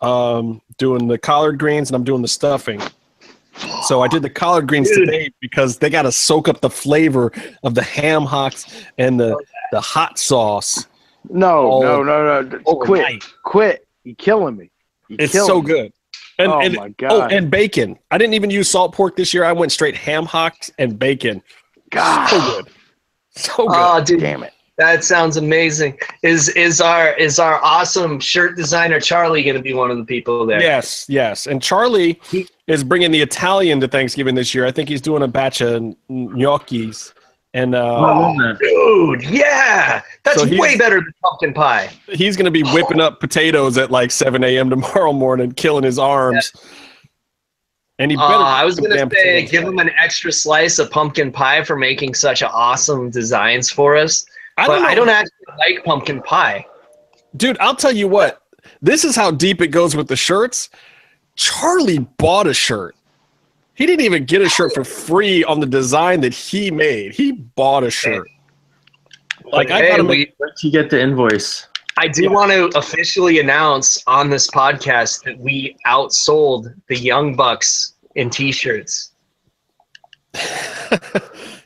um, 0.00 0.60
doing 0.78 1.08
the 1.08 1.18
collard 1.18 1.58
greens, 1.58 1.90
and 1.90 1.96
I'm 1.96 2.04
doing 2.04 2.22
the 2.22 2.28
stuffing. 2.28 2.80
So 3.84 4.00
I 4.00 4.08
did 4.08 4.22
the 4.22 4.30
collard 4.30 4.68
greens 4.68 4.88
Dude. 4.88 5.06
today 5.06 5.30
because 5.40 5.78
they 5.78 5.90
got 5.90 6.02
to 6.02 6.12
soak 6.12 6.48
up 6.48 6.60
the 6.60 6.70
flavor 6.70 7.32
of 7.62 7.74
the 7.74 7.82
ham 7.82 8.24
hocks 8.24 8.84
and 8.98 9.18
the 9.18 9.36
the 9.72 9.80
hot 9.80 10.18
sauce. 10.18 10.86
No, 11.28 11.70
Oh, 11.72 11.82
no, 11.82 12.02
no, 12.02 12.42
no. 12.42 12.58
Quit. 12.58 12.62
overnight. 12.66 13.24
Quit. 13.44 13.86
You're 14.04 14.14
killing 14.16 14.56
me. 14.56 14.70
You 15.08 15.16
It's 15.18 15.32
killing 15.32 15.46
so 15.48 15.60
me. 15.62 15.66
good. 15.68 15.92
And, 16.38 16.50
oh 16.50 16.60
and- 16.60 16.74
my 16.74 16.94
oh, 17.08 17.22
and 17.22 17.50
bacon. 17.50 17.98
I 18.10 18.16
didn't 18.18 18.34
even 18.34 18.48
use 18.50 18.70
salt 18.70 18.94
pork 18.94 19.16
this 19.16 19.34
year. 19.34 19.44
I 19.44 19.52
went 19.52 19.72
straight 19.72 19.94
ham 19.96 20.24
hocks 20.24 20.70
and 20.78 20.98
bacon. 20.98 21.42
god. 21.90 22.28
So 22.28 22.38
good. 22.62 22.72
So 23.36 23.66
ah, 23.68 23.98
good. 23.98 24.02
Oh, 24.02 24.04
dude, 24.06 24.20
Damn 24.20 24.42
it. 24.44 24.52
that 24.78 25.04
sounds 25.04 25.36
amazing. 25.36 25.98
Is 26.22 26.48
is 26.50 26.80
our 26.80 27.12
is 27.14 27.38
our 27.38 27.62
awesome 27.62 28.18
shirt 28.20 28.56
designer 28.56 28.98
Charlie 29.00 29.42
going 29.42 29.56
to 29.56 29.62
be 29.62 29.74
one 29.74 29.90
of 29.90 29.98
the 29.98 30.04
people 30.04 30.46
there? 30.46 30.60
Yes, 30.62 31.04
yes. 31.08 31.46
And 31.46 31.62
Charlie 31.62 32.18
He- 32.30 32.48
is 32.66 32.82
bringing 32.82 33.10
the 33.10 33.20
Italian 33.20 33.78
to 33.80 33.88
Thanksgiving 33.88 34.34
this 34.34 34.54
year. 34.54 34.64
I 34.66 34.72
think 34.72 34.88
he's 34.88 35.02
doing 35.02 35.22
a 35.22 35.28
batch 35.28 35.60
of 35.60 35.82
gnocchis. 36.10 37.12
And 37.52 37.74
uh, 37.74 38.00
love 38.00 38.36
that. 38.36 38.58
Dude, 38.60 39.22
yeah, 39.24 40.02
that's 40.22 40.42
So 40.42 40.48
way 40.56 40.76
better 40.76 41.00
than 41.00 41.12
pumpkin 41.22 41.52
pie. 41.52 41.90
he's 42.06 42.36
going 42.36 42.44
to 42.44 42.50
be 42.52 42.62
whipping 42.62 43.00
up 43.00 43.18
potatoes 43.18 43.76
at 43.76 43.90
like 43.90 44.12
7 44.12 44.44
a.m. 44.44 44.70
tomorrow 44.70 45.12
morning, 45.12 45.50
killing 45.52 45.82
his 45.82 45.98
arms. 45.98 46.52
And 47.98 48.10
he 48.10 48.16
Uh, 48.16 48.28
better. 48.28 48.42
I 48.44 48.64
was 48.64 48.78
gonna 48.80 49.10
say, 49.10 49.46
give 49.46 49.64
him 49.64 49.78
an 49.78 49.90
extra 50.00 50.32
slice 50.32 50.78
of 50.78 50.90
pumpkin 50.90 51.30
pie 51.32 51.62
for 51.64 51.76
making 51.76 52.14
such 52.14 52.42
awesome 52.42 53.10
designs 53.10 53.68
for 53.68 53.96
us. 53.96 54.24
I 54.56 54.66
but 54.66 54.74
don't 54.74 54.82
know. 54.82 54.88
I 54.88 54.94
don't 54.94 55.08
actually 55.08 55.32
like 55.58 55.84
pumpkin 55.84 56.22
pie. 56.22 56.64
Dude, 57.36 57.58
I'll 57.58 57.76
tell 57.76 57.92
you 57.92 58.08
what. 58.08 58.42
This 58.80 59.04
is 59.04 59.16
how 59.16 59.30
deep 59.30 59.60
it 59.60 59.68
goes 59.68 59.94
with 59.96 60.08
the 60.08 60.16
shirts. 60.16 60.70
Charlie 61.36 61.98
bought 61.98 62.46
a 62.46 62.54
shirt. 62.54 62.94
He 63.80 63.86
didn't 63.86 64.04
even 64.04 64.26
get 64.26 64.42
a 64.42 64.48
shirt 64.50 64.74
for 64.74 64.84
free 64.84 65.42
on 65.44 65.58
the 65.58 65.64
design 65.64 66.20
that 66.20 66.34
he 66.34 66.70
made. 66.70 67.14
He 67.14 67.32
bought 67.32 67.82
a 67.82 67.90
shirt. 67.90 68.28
Like 69.52 69.70
I 69.70 69.88
gotta 69.88 70.02
we- 70.04 70.18
make 70.18 70.34
Wait 70.38 70.50
till 70.58 70.70
you 70.70 70.82
get 70.82 70.90
the 70.90 71.00
invoice. 71.00 71.66
I 71.96 72.06
do 72.06 72.24
Yeah. 72.24 72.28
want 72.28 72.50
to 72.52 72.66
officially 72.78 73.40
announce 73.40 74.02
on 74.06 74.28
this 74.28 74.48
podcast 74.48 75.24
that 75.24 75.38
we 75.38 75.78
outsold 75.86 76.74
the 76.88 76.96
Young 76.98 77.34
Bucks 77.34 77.94
in 78.16 78.28
T-shirts. 78.28 79.12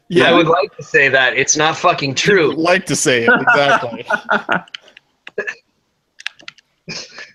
yeah, 0.09 0.31
I 0.31 0.33
would 0.35 0.47
like 0.47 0.75
to 0.77 0.85
say 0.85 1.09
that 1.09 1.37
it's 1.37 1.57
not 1.57 1.77
fucking 1.77 2.11
would 2.11 2.17
true. 2.17 2.53
like 2.55 2.87
to 2.87 2.95
say 2.95 3.25
it 3.25 3.31
exactly. 3.41 4.07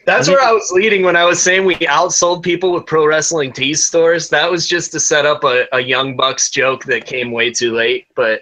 That's 0.09 0.27
where 0.27 0.41
I 0.41 0.51
was 0.51 0.71
leading 0.71 1.03
when 1.03 1.15
I 1.15 1.23
was 1.23 1.41
saying 1.41 1.65
we 1.65 1.75
outsold 1.75 2.41
people 2.41 2.71
with 2.71 2.85
pro 2.85 3.05
wrestling 3.05 3.53
tee 3.53 3.75
stores. 3.75 4.27
That 4.29 4.49
was 4.49 4.67
just 4.67 4.91
to 4.93 4.99
set 4.99 5.25
up 5.25 5.43
a, 5.43 5.67
a 5.71 5.79
Young 5.79 6.15
Bucks 6.15 6.49
joke 6.49 6.83
that 6.85 7.05
came 7.05 7.31
way 7.31 7.51
too 7.51 7.73
late. 7.75 8.07
But 8.15 8.41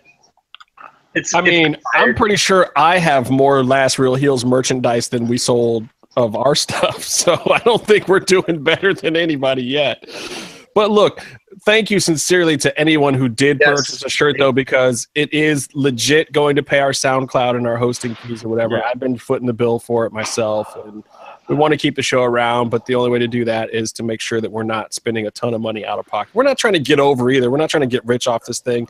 it's 1.14 1.34
I 1.34 1.40
it's 1.40 1.48
mean, 1.48 1.78
I'm 1.94 2.16
pretty 2.16 2.38
sure 2.38 2.72
I 2.78 3.00
have 3.00 3.30
more 3.30 3.64
Last 3.64 4.00
Real 4.00 4.16
Heels 4.16 4.46
merchandise 4.46 5.10
than 5.10 5.28
we 5.28 5.38
sold 5.38 5.88
of 6.16 6.36
our 6.36 6.56
stuff. 6.66 7.04
So 7.04 7.34
I 7.34 7.60
don't 7.60 7.86
think 7.86 8.08
we're 8.08 8.20
doing 8.20 8.64
better 8.64 8.94
than 8.94 9.16
anybody 9.16 9.64
yet. 9.64 10.08
But 10.74 10.92
look, 10.92 11.26
thank 11.66 11.90
you 11.90 12.00
sincerely 12.00 12.56
to 12.58 12.80
anyone 12.80 13.16
who 13.16 13.28
did 13.28 13.58
Yes. 13.60 13.70
purchase 13.70 14.06
a 14.06 14.10
shirt 14.10 14.36
though, 14.38 14.52
because 14.52 15.08
it 15.16 15.34
is 15.34 15.68
legit 15.74 16.32
going 16.32 16.56
to 16.56 16.62
pay 16.64 16.80
our 16.80 16.92
SoundCloud 16.92 17.56
and 17.58 17.66
our 17.66 17.78
hosting 17.78 18.14
fees 18.14 18.44
or 18.44 18.50
whatever. 18.50 18.78
Yeah. 18.78 18.84
I've 18.92 19.00
been 19.00 19.18
footing 19.18 19.48
the 19.48 19.54
bill 19.54 19.80
for 19.80 20.06
it 20.06 20.14
myself 20.14 20.76
and 20.86 21.04
we 21.48 21.56
want 21.56 21.72
to 21.72 21.78
keep 21.78 21.96
the 21.96 22.02
show 22.02 22.24
around, 22.24 22.70
but 22.70 22.86
the 22.86 22.96
only 22.96 23.10
way 23.10 23.20
to 23.20 23.28
do 23.28 23.46
that 23.46 23.74
is 23.74 23.92
to 23.94 24.04
make 24.04 24.22
sure 24.22 24.42
that 24.42 24.52
we're 24.52 24.64
not 24.64 24.94
spending 24.94 25.28
a 25.28 25.32
ton 25.32 25.54
of 25.54 25.62
money 25.62 25.86
out 25.86 26.00
of 26.00 26.06
pocket. 26.06 26.34
We're 26.36 26.44
not 26.44 26.58
trying 26.58 26.74
to 26.74 26.80
get 26.80 27.00
over 27.00 27.30
either. 27.30 27.50
We're 27.50 27.58
not 27.58 27.70
trying 27.70 27.82
to 27.82 27.88
get 27.88 28.06
rich 28.06 28.28
off 28.28 28.46
this 28.46 28.60
thing. 28.60 28.88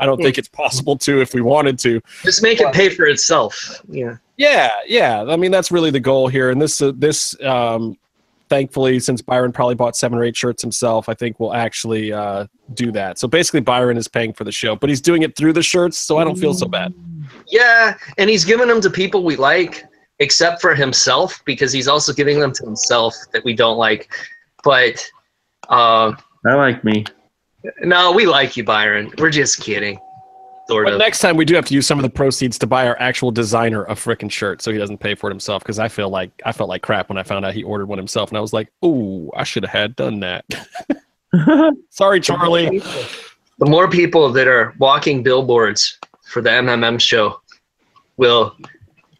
I 0.00 0.06
don't 0.06 0.22
think 0.22 0.38
it's 0.38 0.48
possible 0.48 0.96
to 0.98 1.20
if 1.20 1.34
we 1.34 1.40
wanted 1.40 1.78
to. 1.80 2.00
just 2.22 2.42
make 2.42 2.60
it 2.60 2.72
pay 2.72 2.88
for 2.88 3.06
itself. 3.06 3.82
Yeah. 3.88 4.16
Yeah, 4.36 4.70
yeah. 4.86 5.24
I 5.24 5.36
mean, 5.36 5.50
that's 5.50 5.72
really 5.72 5.90
the 5.90 6.00
goal 6.00 6.28
here. 6.28 6.50
And 6.50 6.62
this, 6.62 6.80
uh, 6.80 6.92
this, 6.94 7.38
um, 7.42 7.98
thankfully, 8.48 9.00
since 9.00 9.20
Byron 9.20 9.50
probably 9.50 9.74
bought 9.74 9.96
seven 9.96 10.16
or 10.18 10.24
eight 10.24 10.36
shirts 10.36 10.62
himself, 10.62 11.08
I 11.08 11.14
think 11.14 11.40
we'll 11.40 11.54
actually 11.54 12.12
uh, 12.12 12.46
do 12.74 12.92
that. 12.92 13.18
So 13.18 13.26
basically, 13.26 13.60
Byron 13.60 13.96
is 13.96 14.06
paying 14.06 14.32
for 14.32 14.44
the 14.44 14.52
show, 14.52 14.76
but 14.76 14.88
he's 14.88 15.00
doing 15.00 15.22
it 15.22 15.36
through 15.36 15.52
the 15.52 15.62
shirts, 15.62 15.98
so 15.98 16.18
I 16.18 16.24
don't 16.24 16.38
feel 16.38 16.54
so 16.54 16.66
bad. 16.66 16.94
Yeah, 17.48 17.96
and 18.16 18.30
he's 18.30 18.44
giving 18.44 18.68
them 18.68 18.80
to 18.80 18.90
people 18.90 19.24
we 19.24 19.34
like, 19.36 19.84
except 20.20 20.60
for 20.60 20.74
himself, 20.74 21.42
because 21.44 21.72
he's 21.72 21.88
also 21.88 22.12
giving 22.12 22.40
them 22.40 22.52
to 22.52 22.64
himself 22.64 23.14
that 23.32 23.44
we 23.44 23.54
don't 23.54 23.78
like. 23.78 24.12
But 24.64 25.08
uh, 25.68 26.12
I 26.46 26.54
like 26.54 26.82
me. 26.84 27.04
no, 27.82 28.12
we 28.12 28.26
like 28.26 28.56
you, 28.56 28.64
Byron. 28.64 29.12
We're 29.18 29.30
just 29.30 29.60
kidding, 29.60 29.98
sort 30.68 30.86
But 30.86 30.94
of. 30.94 30.98
next 30.98 31.20
time, 31.20 31.36
we 31.36 31.44
do 31.44 31.54
have 31.54 31.66
to 31.66 31.74
use 31.74 31.86
some 31.86 31.98
of 31.98 32.02
the 32.02 32.10
proceeds 32.10 32.58
to 32.58 32.66
buy 32.66 32.86
our 32.88 32.98
actual 33.00 33.30
designer 33.30 33.84
a 33.84 33.92
freaking 33.94 34.30
shirt, 34.30 34.62
so 34.62 34.72
he 34.72 34.78
doesn't 34.78 34.98
pay 34.98 35.14
for 35.14 35.28
it 35.28 35.32
himself. 35.32 35.62
Because 35.62 35.78
I 35.78 35.88
feel 35.88 36.08
like 36.10 36.30
I 36.44 36.52
felt 36.52 36.68
like 36.68 36.82
crap 36.82 37.08
when 37.08 37.18
I 37.18 37.22
found 37.22 37.44
out 37.44 37.54
he 37.54 37.62
ordered 37.62 37.86
one 37.86 37.98
himself, 37.98 38.30
and 38.30 38.38
I 38.38 38.40
was 38.40 38.52
like, 38.52 38.70
"Ooh, 38.84 39.30
I 39.36 39.44
should 39.44 39.62
have 39.64 39.72
had 39.72 39.96
done 39.96 40.20
that." 40.20 40.44
Sorry, 41.90 42.20
Charlie. 42.20 42.78
the 43.58 43.66
more 43.66 43.88
people 43.90 44.32
that 44.32 44.48
are 44.48 44.74
walking 44.78 45.22
billboards 45.22 45.98
for 46.26 46.40
the 46.42 46.50
MMM 46.50 47.00
show 47.00 47.40
will 48.16 48.56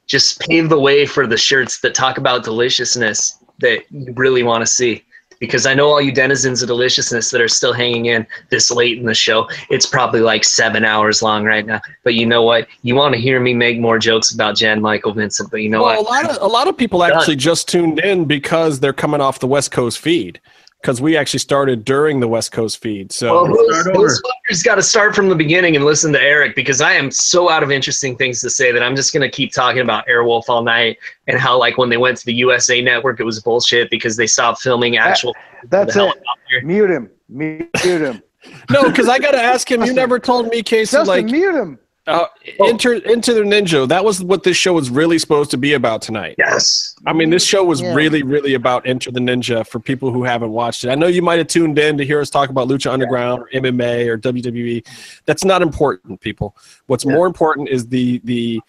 just 0.09 0.41
pave 0.41 0.69
the 0.69 0.81
way 0.81 1.07
for 1.07 1.27
the 1.27 1.37
shirts 1.37 1.81
that 1.81 1.95
talk 1.95 2.19
about 2.19 2.43
deliciousness 2.43 3.39
that 3.61 3.85
you 3.91 4.13
really 4.15 4.43
want 4.43 4.63
to 4.63 4.67
see. 4.67 5.05
Because 5.39 5.67
I 5.67 5.75
know 5.75 5.89
all 5.89 6.01
you 6.01 6.11
denizens 6.11 6.63
of 6.63 6.67
deliciousness 6.67 7.31
that 7.31 7.41
are 7.41 7.47
still 7.47 7.73
hanging 7.73 8.07
in 8.07 8.27
this 8.51 8.73
late 8.73 8.99
in 8.99 9.05
the 9.05 9.15
show. 9.15 9.49
It's 9.71 9.87
probably 9.87 10.19
like 10.19 10.43
seven 10.43 10.85
hours 10.85 11.23
long 11.23 11.45
right 11.45 11.65
now. 11.65 11.81
But 12.03 12.15
you 12.15 12.27
know 12.27 12.43
what? 12.43 12.67
You 12.83 12.97
want 12.97 13.15
to 13.15 13.21
hear 13.21 13.39
me 13.39 13.55
make 13.55 13.79
more 13.79 14.01
jokes 14.01 14.33
about 14.33 14.57
Jan 14.57 14.83
Michael 14.83 15.13
Vincent. 15.13 15.53
But 15.53 15.59
you 15.59 15.69
know 15.69 15.85
well, 15.85 16.01
a 16.01 16.03
what? 16.03 16.25
lot 16.25 16.37
of 16.37 16.43
a 16.43 16.47
lot 16.47 16.67
of 16.67 16.77
people 16.77 17.05
actually 17.05 17.37
just 17.37 17.69
tuned 17.69 18.01
in 18.01 18.25
because 18.25 18.81
they're 18.81 18.93
coming 18.93 19.21
off 19.21 19.39
the 19.39 19.47
West 19.47 19.71
Coast 19.71 20.01
feed. 20.01 20.41
Because 20.81 21.01
we 21.01 21.17
actually 21.17 21.41
started 21.41 21.85
during 21.85 22.21
the 22.21 22.29
West 22.29 22.53
Coast 22.53 22.81
feed, 22.81 23.11
so 23.11 23.33
Well, 23.33 23.47
those, 23.47 23.81
Start 23.81 23.95
those 23.95 24.23
fuckers 24.23 24.65
got 24.65 24.77
to 24.77 24.83
start 24.83 25.15
from 25.17 25.29
the 25.29 25.35
beginning 25.35 25.75
and 25.75 25.85
listen 25.85 26.13
to 26.13 26.23
Eric 26.23 26.55
because 26.55 26.81
I 26.81 26.93
am 26.93 27.11
so 27.11 27.51
out 27.51 27.65
of 27.65 27.73
interesting 27.73 28.17
things 28.17 28.41
to 28.43 28.51
say 28.51 28.71
that 28.71 28.81
I'm 28.81 28.95
just 28.95 29.13
gonna 29.13 29.29
keep 29.29 29.53
talking 29.53 29.81
about 29.81 30.07
Airwolf 30.07 30.45
all 30.49 30.63
night 30.63 30.99
and 31.27 31.39
how 31.39 31.59
like 31.59 31.79
when 31.79 31.89
they 31.89 31.97
went 31.97 32.17
to 32.19 32.27
the 32.27 32.35
USA 32.35 32.81
Network 32.81 33.19
it 33.19 33.25
was 33.25 33.41
bullshit 33.41 33.91
because 33.91 34.17
they 34.17 34.29
stopped 34.29 34.63
filming 34.63 34.97
actual. 34.97 35.35
That's 35.69 35.95
the 35.95 36.01
it. 36.01 36.05
helicopter. 36.05 36.63
Mute 36.63 36.91
him. 36.91 37.11
Mute 37.29 37.69
him. 37.85 38.23
no, 38.71 38.85
because 38.85 39.09
I 39.09 39.19
got 39.19 39.33
to 39.33 39.43
ask 39.43 39.71
him. 39.71 39.83
You 39.83 39.93
never 39.93 40.19
told 40.19 40.49
me, 40.49 40.63
Casey. 40.63 40.97
Justin, 40.97 41.07
like, 41.07 41.25
mute 41.27 41.55
him. 41.55 41.79
Uh, 42.09 42.27
enter 42.65 42.95
into 42.95 43.35
the 43.35 43.43
ninja. 43.43 43.87
That 43.87 44.05
was 44.05 44.23
what 44.23 44.43
this 44.43 44.57
show 44.57 44.73
was 44.73 44.89
really 44.91 45.19
supposed 45.19 45.51
to 45.53 45.57
be 45.59 45.75
about 45.75 46.01
tonight. 46.03 46.35
Yes. 46.39 46.95
I 47.07 47.13
mean, 47.13 47.31
this 47.31 47.45
show 47.45 47.63
was 47.65 47.81
Yeah. 47.83 47.95
really, 47.95 48.23
really 48.23 48.55
about 48.55 48.87
Enter 48.87 49.11
the 49.11 49.21
Ninja 49.21 49.67
for 49.67 49.79
people 49.79 50.11
who 50.11 50.25
haven't 50.25 50.51
watched 50.51 50.85
it. 50.85 50.89
I 50.91 50.95
know 50.95 51.07
you 51.07 51.23
might 51.23 51.39
have 51.39 51.49
tuned 51.49 51.79
in 51.79 51.99
to 51.99 52.05
hear 52.05 52.21
us 52.21 52.31
talk 52.31 52.49
about 52.51 52.67
Lucha 52.69 52.91
Underground 52.91 53.43
or 53.43 53.49
MMA 53.53 54.09
or 54.09 54.17
WWE. 54.17 54.83
That's 55.27 55.45
not 55.45 55.61
important, 55.63 56.21
people. 56.21 56.57
What's 56.87 57.05
Yeah. 57.05 57.13
more 57.13 57.27
important 57.27 57.69
is 57.69 57.87
the 57.89 58.21
the 58.25 58.61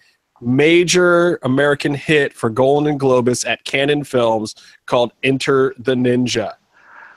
major 0.42 1.38
American 1.42 1.94
hit 1.94 2.32
for 2.32 2.48
Golan-Globus 2.50 3.46
at 3.46 3.62
Cannon 3.64 4.04
Films 4.04 4.54
called 4.86 5.12
Enter 5.22 5.74
the 5.78 5.94
Ninja. 5.94 6.52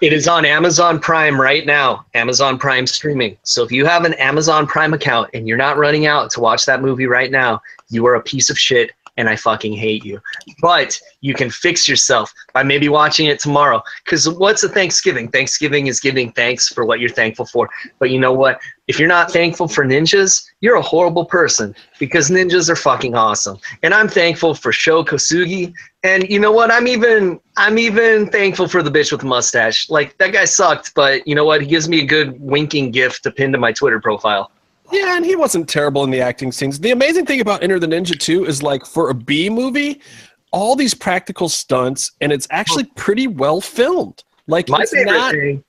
It 0.03 0.11
is 0.11 0.27
on 0.27 0.43
Amazon 0.43 0.99
Prime 0.99 1.39
right 1.39 1.65
now. 1.65 2.05
Amazon 2.13 2.57
Prime 2.57 2.85
streaming. 2.85 3.37
So 3.43 3.63
if 3.63 3.71
you 3.71 3.85
have 3.85 4.03
an 4.03 4.15
Amazon 4.15 4.67
Prime 4.67 4.93
account 4.93 5.29
and 5.33 5.47
you're 5.47 5.55
not 5.55 5.77
running 5.77 6.07
out 6.07 6.29
to 6.31 6.41
watch 6.41 6.65
that 6.65 6.81
movie 6.81 7.05
right 7.05 7.31
now, 7.31 7.61
you 7.89 8.05
are 8.07 8.15
a 8.15 8.21
piece 8.21 8.49
of 8.49 8.59
shit 8.59 8.91
and 9.15 9.29
I 9.29 9.37
fucking 9.37 9.71
hate 9.71 10.03
you. 10.03 10.19
But 10.61 10.99
you 11.21 11.33
can 11.33 11.49
fix 11.49 11.87
yourself 11.87 12.33
by 12.53 12.63
maybe 12.63 12.89
watching 12.89 13.27
it 13.27 13.39
tomorrow. 13.39 13.81
Because 14.03 14.27
what's 14.27 14.63
a 14.63 14.67
Thanksgiving? 14.67 15.29
Thanksgiving 15.29 15.87
is 15.87 16.01
giving 16.01 16.33
thanks 16.33 16.67
for 16.67 16.83
what 16.83 16.99
you're 16.99 17.09
thankful 17.09 17.45
for. 17.45 17.69
But 17.99 18.09
you 18.09 18.19
know 18.19 18.33
what? 18.33 18.59
If 18.87 18.99
you're 18.99 19.07
not 19.07 19.31
thankful 19.31 19.67
for 19.67 19.85
ninjas, 19.85 20.45
you're 20.59 20.75
a 20.75 20.81
horrible 20.81 21.25
person 21.25 21.73
because 21.99 22.29
ninjas 22.29 22.69
are 22.69 22.75
fucking 22.75 23.15
awesome. 23.15 23.57
And 23.81 23.93
I'm 23.93 24.09
thankful 24.09 24.55
for 24.55 24.73
Sho 24.73 25.05
Kosugi. 25.05 25.73
And 26.03 26.29
you 26.29 26.39
know 26.39 26.51
what? 26.51 26.69
I'm 26.69 26.87
even 26.87 27.39
I'm 27.55 27.77
even 27.77 28.29
thankful 28.29 28.67
for 28.67 28.83
the 28.83 28.91
bitch 28.91 29.11
with 29.11 29.21
the 29.21 29.27
mustache. 29.27 29.89
Like 29.89 30.17
that 30.17 30.33
guy 30.33 30.45
sucked, 30.45 30.93
but 30.95 31.25
you 31.25 31.33
know 31.33 31.45
what? 31.45 31.61
He 31.61 31.67
gives 31.67 31.87
me 31.87 32.01
a 32.01 32.05
good 32.05 32.39
winking 32.41 32.91
gift 32.91 33.23
to 33.23 33.31
pin 33.31 33.51
to 33.53 33.57
my 33.57 33.71
Twitter 33.71 34.01
profile. 34.01 34.51
Yeah, 34.91 35.15
and 35.15 35.25
he 35.25 35.35
wasn't 35.35 35.69
terrible 35.69 36.03
in 36.03 36.11
the 36.11 36.21
acting 36.21 36.51
scenes. 36.51 36.79
The 36.79 36.91
amazing 36.91 37.25
thing 37.25 37.39
about 37.39 37.63
Enter 37.63 37.79
the 37.79 37.87
Ninja 37.87 38.19
2 38.19 38.45
is 38.45 38.61
like 38.61 38.85
for 38.85 39.09
a 39.09 39.13
B 39.13 39.49
movie, 39.49 40.01
all 40.51 40.75
these 40.75 40.93
practical 40.93 41.47
stunts, 41.47 42.11
and 42.19 42.31
it's 42.31 42.47
actually 42.51 42.83
pretty 42.95 43.27
well 43.27 43.61
filmed. 43.61 44.23
Like 44.45 44.67
My 44.67 44.81
it's 44.81 44.91
favorite 44.91 45.13
not, 45.13 45.31
thing, 45.31 45.63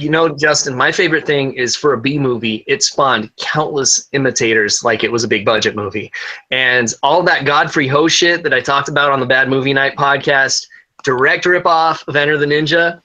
you 0.00 0.10
know, 0.10 0.28
Justin, 0.28 0.76
my 0.76 0.92
favorite 0.92 1.26
thing 1.26 1.54
is 1.54 1.76
for 1.76 1.92
a 1.92 2.00
B 2.00 2.18
movie, 2.18 2.64
it 2.66 2.82
spawned 2.82 3.34
countless 3.36 4.08
imitators 4.12 4.84
like 4.84 5.04
it 5.04 5.12
was 5.12 5.24
a 5.24 5.28
big 5.28 5.44
budget 5.44 5.74
movie. 5.74 6.12
And 6.50 6.92
all 7.02 7.22
that 7.24 7.44
Godfrey 7.44 7.88
Ho 7.88 8.08
shit 8.08 8.42
that 8.42 8.54
I 8.54 8.60
talked 8.60 8.88
about 8.88 9.12
on 9.12 9.20
the 9.20 9.26
Bad 9.26 9.48
Movie 9.48 9.72
Night 9.72 9.96
podcast, 9.96 10.66
direct 11.04 11.44
ripoff 11.44 12.06
of 12.08 12.16
Enter 12.16 12.36
the 12.36 12.46
Ninja, 12.46 13.00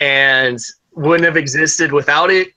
and 0.00 0.58
wouldn't 0.92 1.24
have 1.24 1.36
existed 1.36 1.92
without 1.92 2.30
it. 2.30 2.48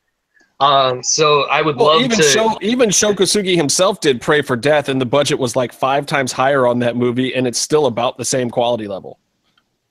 Um, 0.59 1.01
so 1.01 1.43
I 1.43 1.61
would 1.63 1.75
Well, 1.75 1.87
love 1.87 2.01
even 2.01 2.17
to. 2.17 2.23
Sho, 2.23 2.57
even 2.61 2.91
Sho 2.91 3.13
Kosugi 3.13 3.55
himself 3.55 3.99
did 3.99 4.21
Pray 4.21 4.43
for 4.43 4.55
Death, 4.55 4.89
and 4.89 5.01
the 5.01 5.05
budget 5.07 5.39
was 5.39 5.55
like 5.55 5.73
five 5.73 6.05
times 6.05 6.31
higher 6.31 6.67
on 6.67 6.79
that 6.79 6.95
movie, 6.95 7.33
and 7.33 7.47
it's 7.47 7.59
still 7.59 7.87
about 7.87 8.17
the 8.17 8.25
same 8.25 8.49
quality 8.49 8.87
level. 8.87 9.17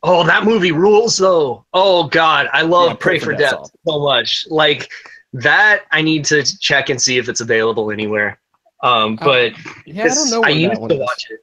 Oh, 0.02 0.24
that 0.24 0.44
movie 0.44 0.72
rules 0.72 1.16
though. 1.18 1.66
Oh 1.74 2.04
God, 2.08 2.48
I 2.52 2.62
love 2.62 2.90
Yeah, 2.90 2.96
Pray 3.00 3.18
for 3.18 3.32
Death's 3.32 3.42
Death 3.52 3.60
awesome. 3.60 3.76
so 3.86 3.98
much. 4.00 4.46
Like 4.48 4.90
that, 5.34 5.82
I 5.90 6.00
need 6.02 6.24
to 6.26 6.42
check 6.58 6.88
and 6.88 7.00
see 7.00 7.18
if 7.18 7.28
it's 7.28 7.40
available 7.40 7.90
anywhere. 7.90 8.40
Um, 8.82 9.18
Oh, 9.20 9.24
but 9.26 9.52
Yeah, 9.86 10.04
I 10.04 10.08
don't 10.08 10.30
know. 10.30 10.38
I 10.42 10.48
where 10.48 10.50
used 10.52 10.72
that 10.72 10.80
one 10.80 10.88
to 10.90 10.94
is. 10.96 11.00
watch 11.00 11.26
it. 11.30 11.40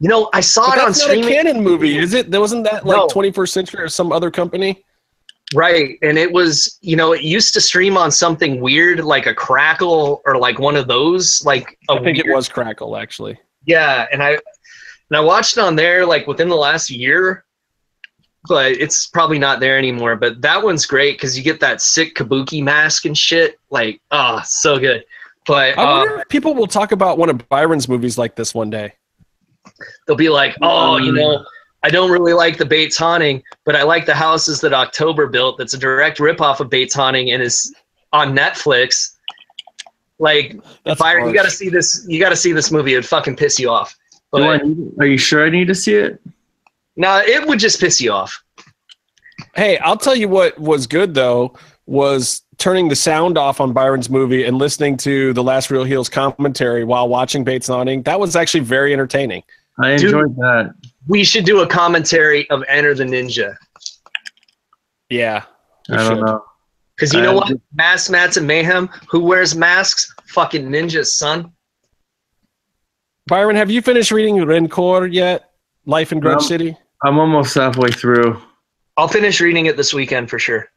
You 0.00 0.08
know, 0.08 0.28
I 0.34 0.40
saw 0.40 0.68
But 0.68 0.78
it 0.78 0.80
on 0.82 0.86
that's 0.88 1.06
not 1.06 1.16
a 1.16 1.22
Cannon 1.22 1.62
movie, 1.64 1.96
is 1.98 2.14
it? 2.14 2.30
There 2.30 2.40
wasn't 2.40 2.64
that 2.64 2.84
like 2.86 2.96
No. 2.98 3.08
21st 3.08 3.48
Century 3.48 3.82
or 3.82 3.88
some 3.88 4.12
other 4.12 4.30
company. 4.30 4.84
Right. 5.54 5.98
And 6.02 6.18
it 6.18 6.30
was, 6.30 6.78
you 6.82 6.94
know, 6.94 7.12
it 7.14 7.22
used 7.22 7.54
to 7.54 7.60
stream 7.60 7.96
on 7.96 8.10
something 8.10 8.60
weird 8.60 9.00
like 9.02 9.24
a 9.26 9.34
crackle 9.34 10.20
or 10.26 10.36
like 10.36 10.58
one 10.58 10.76
of 10.76 10.86
those, 10.88 11.42
like 11.46 11.78
a 11.88 11.94
I 11.94 12.02
think 12.04 12.18
it 12.18 12.26
was 12.32 12.50
Crackle 12.50 12.98
actually. 12.98 13.40
Yeah, 13.64 14.06
and 14.12 14.22
I 14.22 14.32
and 14.32 15.16
I 15.16 15.20
watched 15.20 15.56
it 15.56 15.60
on 15.60 15.74
there 15.74 16.04
like 16.04 16.26
within 16.26 16.48
the 16.50 16.54
last 16.56 16.90
year, 16.90 17.44
but 18.48 18.72
it's 18.72 19.06
probably 19.06 19.38
not 19.38 19.60
there 19.60 19.78
anymore. 19.78 20.16
But 20.16 20.40
that 20.40 20.62
one's 20.62 20.86
great 20.86 21.18
because 21.18 21.36
you 21.36 21.44
get 21.44 21.60
that 21.60 21.80
sick 21.80 22.16
kabuki 22.16 22.62
mask 22.62 23.04
and 23.04 23.16
shit. 23.16 23.60
Like, 23.70 24.00
ah, 24.10 24.42
so 24.42 24.78
good. 24.78 25.04
But 25.46 25.78
I 25.78 25.82
uh, 25.82 25.98
wonder 25.98 26.20
if 26.20 26.28
people 26.28 26.54
will 26.54 26.66
talk 26.66 26.92
about 26.92 27.18
one 27.18 27.28
of 27.28 27.48
Byron's 27.48 27.88
movies 27.88 28.18
like 28.18 28.34
this 28.34 28.54
one 28.54 28.70
day. 28.70 28.92
they'll 30.06 30.16
be 30.16 30.28
like, 30.28 30.56
oh, 30.62 30.96
you 30.96 31.12
know, 31.12 31.44
I 31.82 31.90
don't 31.90 32.10
really 32.10 32.32
like 32.32 32.58
the 32.58 32.66
Bates 32.66 32.96
haunting, 32.96 33.42
but 33.64 33.76
I 33.76 33.82
like 33.82 34.04
the 34.04 34.14
houses 34.14 34.60
that 34.62 34.72
October 34.72 35.26
built. 35.26 35.58
That's 35.58 35.74
a 35.74 35.78
direct 35.78 36.18
ripoff 36.18 36.60
of 36.60 36.68
Bates 36.68 36.94
haunting 36.94 37.30
and 37.30 37.42
is 37.42 37.74
on 38.12 38.34
Netflix. 38.34 39.16
Like, 40.18 40.56
That's 40.84 40.98
Byron, 40.98 41.28
you 41.28 41.34
got 41.34 41.44
to 41.44 41.50
see 41.50 41.68
this. 41.68 42.04
You 42.08 42.18
got 42.18 42.30
to 42.30 42.36
see 42.36 42.52
this 42.52 42.72
movie. 42.72 42.94
It'd 42.94 43.06
fucking 43.06 43.36
piss 43.36 43.60
you 43.60 43.70
off. 43.70 43.96
Do 44.34 44.42
I 44.42 44.60
are 44.98 45.06
you 45.06 45.16
sure 45.16 45.46
I 45.46 45.50
need 45.50 45.68
to 45.68 45.74
see 45.74 45.94
it? 45.94 46.20
No, 46.98 47.18
it 47.24 47.46
would 47.48 47.58
just 47.58 47.80
piss 47.80 48.00
you 48.00 48.12
off. 48.12 48.42
Hey, 49.54 49.78
I'll 49.78 49.96
tell 49.96 50.14
you 50.14 50.28
what 50.28 50.58
was 50.58 50.86
good 50.86 51.14
though 51.14 51.56
was 51.86 52.42
turning 52.58 52.88
the 52.88 52.96
sound 52.96 53.38
off 53.38 53.60
on 53.60 53.72
Byron's 53.72 54.10
movie 54.10 54.44
and 54.44 54.58
listening 54.58 54.96
to 54.98 55.32
the 55.32 55.42
Last 55.42 55.70
Real 55.70 55.84
Heels 55.84 56.08
commentary 56.10 56.84
while 56.84 57.08
watching 57.08 57.44
Bates 57.44 57.68
Haunting. 57.68 58.02
That 58.02 58.20
was 58.20 58.36
actually 58.36 58.60
very 58.60 58.92
entertaining. 58.92 59.42
I 59.80 59.96
Dude. 59.96 60.06
enjoyed 60.06 60.36
that. 60.36 60.74
We 61.06 61.24
should 61.24 61.44
do 61.46 61.60
a 61.60 61.66
commentary 61.66 62.50
of 62.50 62.62
Enter 62.68 62.94
the 62.94 63.04
Ninja. 63.04 63.56
Yeah, 65.08 65.44
I 65.88 65.96
don't 65.96 66.06
should. 66.16 66.24
know. 66.26 66.44
Because 66.94 67.14
you 67.14 67.22
know 67.22 67.32
what? 67.32 67.52
Mass 67.74 68.10
Mats 68.10 68.36
and 68.36 68.46
Mayhem. 68.46 68.90
Who 69.08 69.20
wears 69.20 69.54
masks? 69.54 70.12
Fucking 70.26 70.68
ninjas, 70.68 71.06
son. 71.06 71.52
Byron, 73.28 73.54
have 73.56 73.70
you 73.70 73.80
finished 73.82 74.10
reading 74.10 74.34
Rencor 74.36 75.10
yet? 75.12 75.50
Life 75.86 76.10
in 76.12 76.18
Grudge 76.20 76.40
No. 76.40 76.46
City. 76.46 76.76
I'm 77.04 77.18
almost 77.18 77.54
halfway 77.54 77.90
through. 77.90 78.40
I'll 78.96 79.08
finish 79.08 79.40
reading 79.40 79.66
it 79.66 79.76
this 79.76 79.94
weekend 79.94 80.28
for 80.30 80.38
sure. 80.38 80.68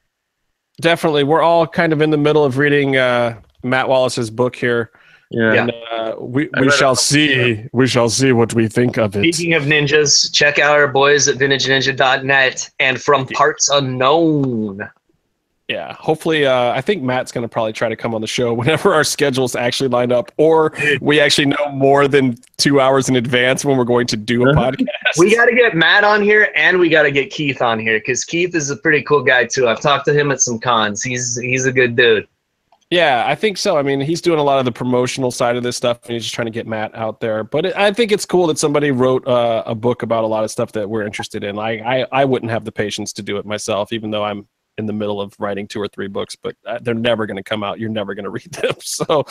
Definitely, 0.79 1.23
we're 1.23 1.41
all 1.41 1.67
kind 1.67 1.91
of 1.93 2.01
in 2.01 2.09
the 2.11 2.17
middle 2.17 2.43
of 2.45 2.57
reading 2.57 2.95
uh, 2.97 3.39
Matt 3.63 3.89
Wallace's 3.89 4.29
book 4.29 4.55
here, 4.55 4.91
Yeah. 5.31 5.53
and 5.53 5.73
uh, 5.91 6.15
we 6.19 6.49
we 6.59 6.71
shall 6.71 6.93
it. 6.93 6.97
see. 6.99 7.65
We 7.73 7.87
shall 7.87 8.09
see 8.09 8.31
what 8.31 8.53
we 8.53 8.67
think 8.67 8.97
of 8.97 9.15
it. 9.15 9.33
Speaking 9.33 9.53
of 9.53 9.63
ninjas, 9.63 10.31
check 10.33 10.59
out 10.59 10.75
our 10.77 10.87
boys 10.87 11.27
at 11.27 11.37
vintageninja.net 11.37 12.69
and 12.79 13.01
from 13.01 13.25
parts 13.27 13.69
unknown. 13.69 14.81
Yeah, 15.71 15.93
hopefully, 15.99 16.45
uh, 16.45 16.71
I 16.73 16.81
think 16.81 17.01
Matt's 17.01 17.31
going 17.31 17.43
to 17.43 17.47
probably 17.47 17.71
try 17.71 17.87
to 17.87 17.95
come 17.95 18.13
on 18.13 18.19
the 18.19 18.27
show 18.27 18.53
whenever 18.61 18.93
our 18.93 19.05
schedules 19.05 19.55
actually 19.55 19.87
line 19.87 20.11
up, 20.11 20.29
or 20.35 20.73
we 20.99 21.21
actually 21.21 21.45
know 21.45 21.69
more 21.71 22.09
than 22.09 22.37
two 22.57 22.81
hours 22.81 23.07
in 23.07 23.15
advance 23.15 23.63
when 23.63 23.77
we're 23.77 23.85
going 23.85 24.07
to 24.07 24.17
do 24.17 24.45
a 24.45 24.51
Uh-huh. 24.51 24.71
podcast. 24.71 25.17
We 25.17 25.33
got 25.33 25.45
to 25.45 25.55
get 25.55 25.73
Matt 25.73 26.03
on 26.03 26.21
here 26.21 26.51
and 26.55 26.77
we 26.77 26.89
got 26.89 27.03
to 27.03 27.11
get 27.11 27.29
Keith 27.29 27.61
on 27.61 27.79
here 27.79 27.99
because 27.99 28.25
Keith 28.25 28.53
is 28.53 28.69
a 28.69 28.75
pretty 28.75 29.01
cool 29.03 29.23
guy 29.23 29.45
too. 29.45 29.67
I've 29.69 29.79
talked 29.79 30.05
to 30.05 30.13
him 30.13 30.29
at 30.31 30.41
some 30.41 30.59
cons. 30.59 31.03
He's 31.03 31.39
he's 31.39 31.65
a 31.65 31.71
good 31.71 31.95
dude. 31.95 32.27
Yeah, 32.89 33.23
I 33.25 33.35
think 33.35 33.55
so. 33.57 33.77
I 33.77 33.83
mean, 33.83 34.01
he's 34.01 34.19
doing 34.19 34.39
a 34.39 34.43
lot 34.43 34.59
of 34.59 34.65
the 34.65 34.71
promotional 34.73 35.31
side 35.31 35.55
of 35.55 35.63
this 35.63 35.77
stuff, 35.77 35.99
and 36.03 36.11
he's 36.13 36.23
just 36.23 36.35
trying 36.35 36.47
to 36.47 36.51
get 36.51 36.67
Matt 36.67 36.93
out 36.93 37.21
there. 37.21 37.45
But 37.45 37.67
it, 37.67 37.77
I 37.77 37.93
think 37.93 38.11
it's 38.11 38.25
cool 38.25 38.47
that 38.47 38.59
somebody 38.59 38.91
wrote 38.91 39.25
uh, 39.25 39.63
a 39.65 39.73
book 39.73 40.03
about 40.03 40.25
a 40.25 40.27
lot 40.27 40.43
of 40.43 40.51
stuff 40.51 40.73
that 40.73 40.89
we're 40.89 41.03
interested 41.05 41.45
in. 41.45 41.57
I, 41.57 42.01
I 42.01 42.05
I 42.11 42.25
wouldn't 42.25 42.51
have 42.51 42.65
the 42.65 42.71
patience 42.73 43.13
to 43.13 43.21
do 43.21 43.37
it 43.37 43.45
myself, 43.45 43.93
even 43.93 44.11
though 44.11 44.25
I'm 44.25 44.45
in 44.81 44.85
the 44.87 44.93
middle 44.93 45.21
of 45.21 45.33
writing 45.39 45.67
two 45.67 45.79
or 45.79 45.87
three 45.87 46.07
books. 46.07 46.35
But 46.35 46.55
uh, 46.65 46.79
they're 46.81 46.93
never 46.93 47.25
going 47.25 47.37
to 47.37 47.43
come 47.43 47.63
out. 47.63 47.79
You're 47.79 47.89
never 47.89 48.13
going 48.13 48.25
to 48.29 48.29
read 48.31 48.51
them. 48.51 48.75
So, 48.81 49.23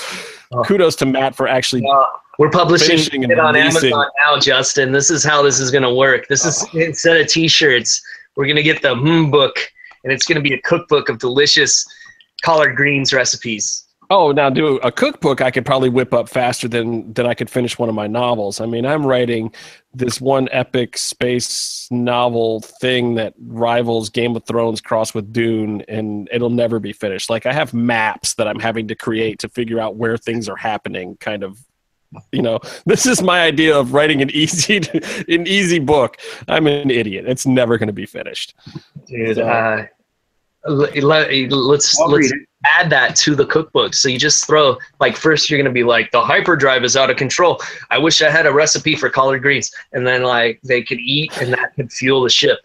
Oh. 0.52 0.64
kudos 0.64 0.96
to 0.96 1.06
Matt 1.06 1.34
for 1.34 1.46
actually. 1.46 1.84
Uh, 1.86 2.04
we're 2.38 2.50
publishing 2.50 3.22
it 3.24 3.38
on 3.38 3.54
releasing. 3.54 3.92
Amazon 3.92 4.06
now, 4.24 4.38
Justin. 4.38 4.92
This 4.92 5.10
is 5.10 5.22
how 5.22 5.42
this 5.42 5.60
is 5.60 5.70
going 5.70 5.82
to 5.82 5.92
work. 5.94 6.26
This 6.28 6.46
is 6.46 6.66
instead 6.72 7.20
of 7.20 7.26
T-shirts, 7.26 8.00
we're 8.36 8.46
going 8.46 8.56
to 8.56 8.62
get 8.62 8.80
the 8.80 8.94
hmm 8.96 9.30
book, 9.30 9.56
and 10.04 10.12
it's 10.12 10.24
going 10.24 10.36
to 10.36 10.42
be 10.42 10.54
a 10.54 10.60
cookbook 10.62 11.10
of 11.10 11.18
delicious 11.18 11.84
collard 12.42 12.76
greens 12.76 13.12
recipes. 13.12 13.84
Oh, 14.12 14.32
now 14.32 14.50
do 14.50 14.76
a 14.78 14.90
cookbook. 14.90 15.40
I 15.40 15.52
could 15.52 15.64
probably 15.64 15.88
whip 15.88 16.12
up 16.12 16.28
faster 16.28 16.66
than 16.66 17.12
than 17.12 17.26
I 17.26 17.34
could 17.34 17.48
finish 17.48 17.78
one 17.78 17.88
of 17.88 17.94
my 17.94 18.08
novels. 18.08 18.60
I 18.60 18.66
mean, 18.66 18.84
I'm 18.84 19.06
writing 19.06 19.54
this 19.94 20.20
one 20.20 20.48
epic 20.50 20.98
space 20.98 21.86
novel 21.92 22.60
thing 22.60 23.14
that 23.14 23.34
rivals 23.38 24.08
Game 24.10 24.34
of 24.34 24.44
Thrones 24.44 24.80
crossed 24.80 25.14
with 25.14 25.32
Dune, 25.32 25.82
and 25.86 26.28
it'll 26.32 26.50
never 26.50 26.80
be 26.80 26.92
finished. 26.92 27.30
Like 27.30 27.46
I 27.46 27.52
have 27.52 27.72
maps 27.72 28.34
that 28.34 28.48
I'm 28.48 28.58
having 28.58 28.88
to 28.88 28.96
create 28.96 29.38
to 29.40 29.48
figure 29.48 29.78
out 29.78 29.94
where 29.94 30.16
things 30.16 30.48
are 30.48 30.56
happening. 30.56 31.16
Kind 31.20 31.44
of, 31.44 31.60
you 32.32 32.42
know, 32.42 32.58
this 32.86 33.06
is 33.06 33.22
my 33.22 33.42
idea 33.42 33.78
of 33.78 33.94
writing 33.94 34.20
an 34.22 34.30
easy 34.34 34.78
an 35.28 35.46
easy 35.46 35.78
book. 35.78 36.16
I'm 36.48 36.66
an 36.66 36.90
idiot. 36.90 37.26
It's 37.28 37.46
never 37.46 37.78
going 37.78 37.86
to 37.86 37.92
be 37.92 38.06
finished. 38.06 38.54
Dude, 39.06 39.36
So- 39.36 39.46
uh, 39.48 39.86
let, 40.66 40.96
us 40.96 42.00
I'll 42.00 42.08
let's 42.10 42.32
add 42.66 42.90
that 42.90 43.16
to 43.16 43.34
the 43.34 43.46
cookbook. 43.46 43.94
So 43.94 44.08
you 44.08 44.18
just 44.18 44.46
throw 44.46 44.76
like 45.00 45.16
first 45.16 45.48
you're 45.50 45.58
gonna 45.58 45.72
be 45.72 45.84
like 45.84 46.10
the 46.10 46.20
hyperdrive 46.20 46.84
is 46.84 46.96
out 46.96 47.10
of 47.10 47.16
control. 47.16 47.60
I 47.90 47.98
wish 47.98 48.20
I 48.22 48.30
had 48.30 48.46
a 48.46 48.52
recipe 48.52 48.94
for 48.96 49.08
collard 49.08 49.42
greens, 49.42 49.70
and 49.92 50.06
then 50.06 50.22
like 50.22 50.60
they 50.62 50.82
could 50.82 50.98
eat 50.98 51.32
and 51.40 51.52
that 51.54 51.74
could 51.76 51.90
fuel 51.92 52.22
the 52.22 52.30
ship. 52.30 52.58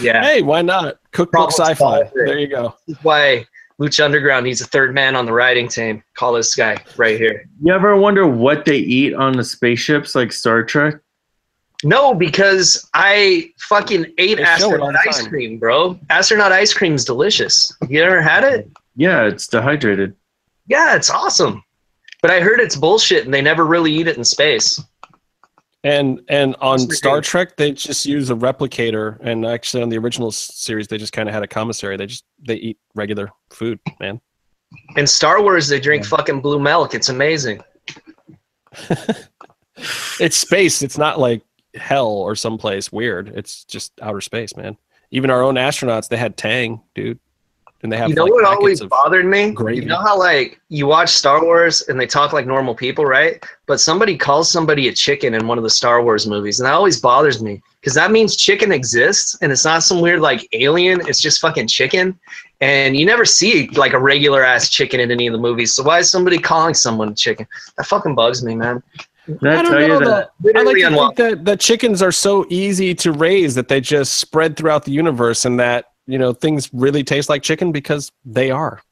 Yeah, 0.00 0.22
Hey, 0.22 0.42
why 0.42 0.62
not 0.62 0.98
cookbook 1.12 1.32
Problem 1.32 1.52
sci-fi? 1.52 1.74
solved. 2.02 2.10
There 2.14 2.38
you 2.38 2.48
go. 2.48 2.74
this 2.86 2.98
is 2.98 3.04
why 3.04 3.46
Lucha 3.80 4.04
Underground 4.04 4.44
needs 4.44 4.60
a 4.60 4.66
third 4.66 4.94
man 4.94 5.16
on 5.16 5.24
the 5.24 5.32
writing 5.32 5.68
team. 5.68 6.02
Call 6.14 6.34
this 6.34 6.54
guy 6.54 6.76
right 6.98 7.18
here. 7.18 7.46
You 7.62 7.72
ever 7.72 7.96
wonder 7.96 8.26
what 8.26 8.66
they 8.66 8.76
eat 8.76 9.14
on 9.14 9.32
the 9.36 9.44
spaceships 9.44 10.14
like 10.14 10.32
Star 10.32 10.62
Trek? 10.64 10.96
No, 11.82 12.14
because 12.14 12.88
I 12.94 13.52
fucking 13.58 14.06
ate 14.18 14.38
They 14.38 14.44
show 14.58 14.74
it 14.74 14.80
all 14.80 14.90
astronaut 14.90 14.96
ice 15.08 15.20
time. 15.20 15.28
cream, 15.30 15.58
bro. 15.58 15.98
Astronaut 16.10 16.52
ice 16.52 16.74
cream's 16.74 17.04
delicious. 17.04 17.72
You 17.88 18.02
ever 18.02 18.20
had 18.20 18.44
it? 18.44 18.70
Yeah, 18.96 19.24
it's 19.26 19.46
dehydrated. 19.46 20.14
Yeah, 20.66 20.94
it's 20.94 21.10
awesome. 21.10 21.64
But 22.20 22.30
I 22.30 22.40
heard 22.40 22.60
it's 22.60 22.76
bullshit 22.76 23.24
and 23.24 23.32
they 23.32 23.40
never 23.40 23.64
really 23.64 23.92
eat 23.92 24.08
it 24.08 24.18
in 24.18 24.24
space. 24.24 24.78
And 25.82 26.20
and 26.28 26.54
on 26.60 26.78
Star. 26.78 27.22
Trek, 27.22 27.56
they 27.56 27.72
just 27.72 28.04
use 28.04 28.28
a 28.28 28.34
replicator, 28.34 29.18
and 29.22 29.46
actually 29.46 29.82
on 29.82 29.88
the 29.88 29.96
original 29.96 30.30
series, 30.30 30.88
they 30.88 30.98
just 30.98 31.14
kind 31.14 31.26
of 31.26 31.34
had 31.34 31.42
a 31.42 31.46
commissary. 31.46 31.96
They 31.96 32.04
just 32.04 32.24
they 32.38 32.56
eat 32.56 32.78
regular 32.94 33.30
food, 33.48 33.80
man. 33.98 34.20
In 34.96 35.06
Star 35.06 35.40
Wars, 35.42 35.68
they 35.68 35.80
drink 35.80 36.04
fucking 36.04 36.42
blue 36.42 36.60
milk. 36.60 36.92
It's 36.94 37.08
amazing. 37.08 37.62
It's 40.20 40.36
space. 40.36 40.82
It's 40.82 40.98
not 40.98 41.18
like 41.18 41.42
hell 41.74 42.08
or 42.08 42.34
someplace 42.34 42.90
weird. 42.92 43.28
It's 43.28 43.64
just 43.64 43.92
outer 44.00 44.20
space, 44.20 44.56
man. 44.56 44.76
Even 45.10 45.30
our 45.30 45.42
own 45.42 45.56
astronauts, 45.56 46.08
they 46.08 46.16
had 46.16 46.36
Tang, 46.36 46.80
dude. 46.94 47.18
and 47.82 47.90
they 47.90 47.96
have 47.96 48.10
you 48.10 48.14
know 48.14 48.24
like, 48.24 48.32
what 48.32 48.44
always 48.44 48.80
bothered 48.82 49.24
me? 49.26 49.52
gravy. 49.52 49.80
You 49.82 49.86
know 49.86 50.00
how 50.00 50.18
like 50.18 50.60
you 50.68 50.86
watch 50.86 51.10
Star 51.10 51.42
Wars 51.42 51.88
and 51.88 51.98
they 51.98 52.06
talk 52.06 52.32
like 52.32 52.46
normal 52.46 52.74
people, 52.74 53.04
right? 53.06 53.42
But 53.66 53.80
somebody 53.80 54.16
calls 54.16 54.50
somebody 54.50 54.88
a 54.88 54.92
chicken 54.92 55.34
in 55.34 55.46
one 55.46 55.58
of 55.58 55.64
the 55.64 55.70
Star 55.70 56.02
Wars 56.02 56.26
movies, 56.26 56.60
and 56.60 56.66
that 56.66 56.74
always 56.74 57.00
bothers 57.00 57.42
me 57.42 57.62
because 57.80 57.94
that 57.94 58.10
means 58.10 58.36
chicken 58.36 58.70
exists 58.70 59.36
and 59.40 59.50
it's 59.50 59.64
not 59.64 59.82
some 59.82 60.00
weird 60.00 60.20
like 60.20 60.46
alien. 60.52 61.00
It's 61.08 61.20
just 61.20 61.40
fucking 61.40 61.68
chicken, 61.68 62.18
and 62.60 62.96
you 62.96 63.06
never 63.06 63.24
see 63.24 63.68
like 63.68 63.94
a 63.94 63.98
regular 63.98 64.44
ass 64.44 64.68
chicken 64.68 65.00
in 65.00 65.10
any 65.10 65.26
of 65.26 65.32
the 65.32 65.38
movies. 65.38 65.74
So 65.74 65.82
why 65.82 66.00
is 66.00 66.10
somebody 66.10 66.38
calling 66.38 66.74
someone 66.74 67.08
a 67.08 67.14
chicken? 67.14 67.46
That 67.78 67.86
fucking 67.86 68.14
bugs 68.14 68.44
me, 68.44 68.54
man. 68.54 68.82
Did 69.38 69.46
I, 69.46 69.58
I 69.58 69.62
don't 69.62 69.72
tell 69.72 69.80
know. 69.80 69.86
you 69.86 70.04
that? 70.04 70.30
though. 70.40 70.60
I 70.60 70.62
like 70.62 70.76
to 70.76 70.82
unwelcome. 70.82 71.14
think 71.14 71.30
that, 71.30 71.44
that 71.44 71.60
chickens 71.60 72.02
are 72.02 72.12
so 72.12 72.46
easy 72.48 72.94
to 72.96 73.12
raise 73.12 73.54
that 73.54 73.68
they 73.68 73.80
just 73.80 74.14
spread 74.14 74.56
throughout 74.56 74.84
the 74.84 74.92
universe, 74.92 75.44
and 75.44 75.58
that 75.60 75.86
you 76.06 76.18
know 76.18 76.32
things 76.32 76.70
really 76.72 77.04
taste 77.04 77.28
like 77.28 77.42
chicken 77.42 77.72
because 77.72 78.10
they 78.24 78.50
are. 78.50 78.82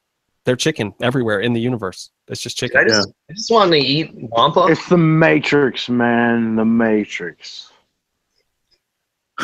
They're 0.44 0.57
chicken 0.57 0.94
everywhere 1.02 1.41
in 1.41 1.52
the 1.52 1.60
universe. 1.60 2.10
It's 2.28 2.41
just 2.41 2.57
chicken. 2.57 2.78
I 2.78 2.84
just, 2.84 3.08
I 3.31 3.34
just 3.34 3.50
want 3.50 3.70
to 3.73 3.78
eat 3.78 4.12
wampa. 4.15 4.68
It's 4.68 4.89
the 4.89 4.97
Matrix, 4.97 5.89
man. 5.89 6.57
The 6.57 6.65
Matrix. 6.65 7.70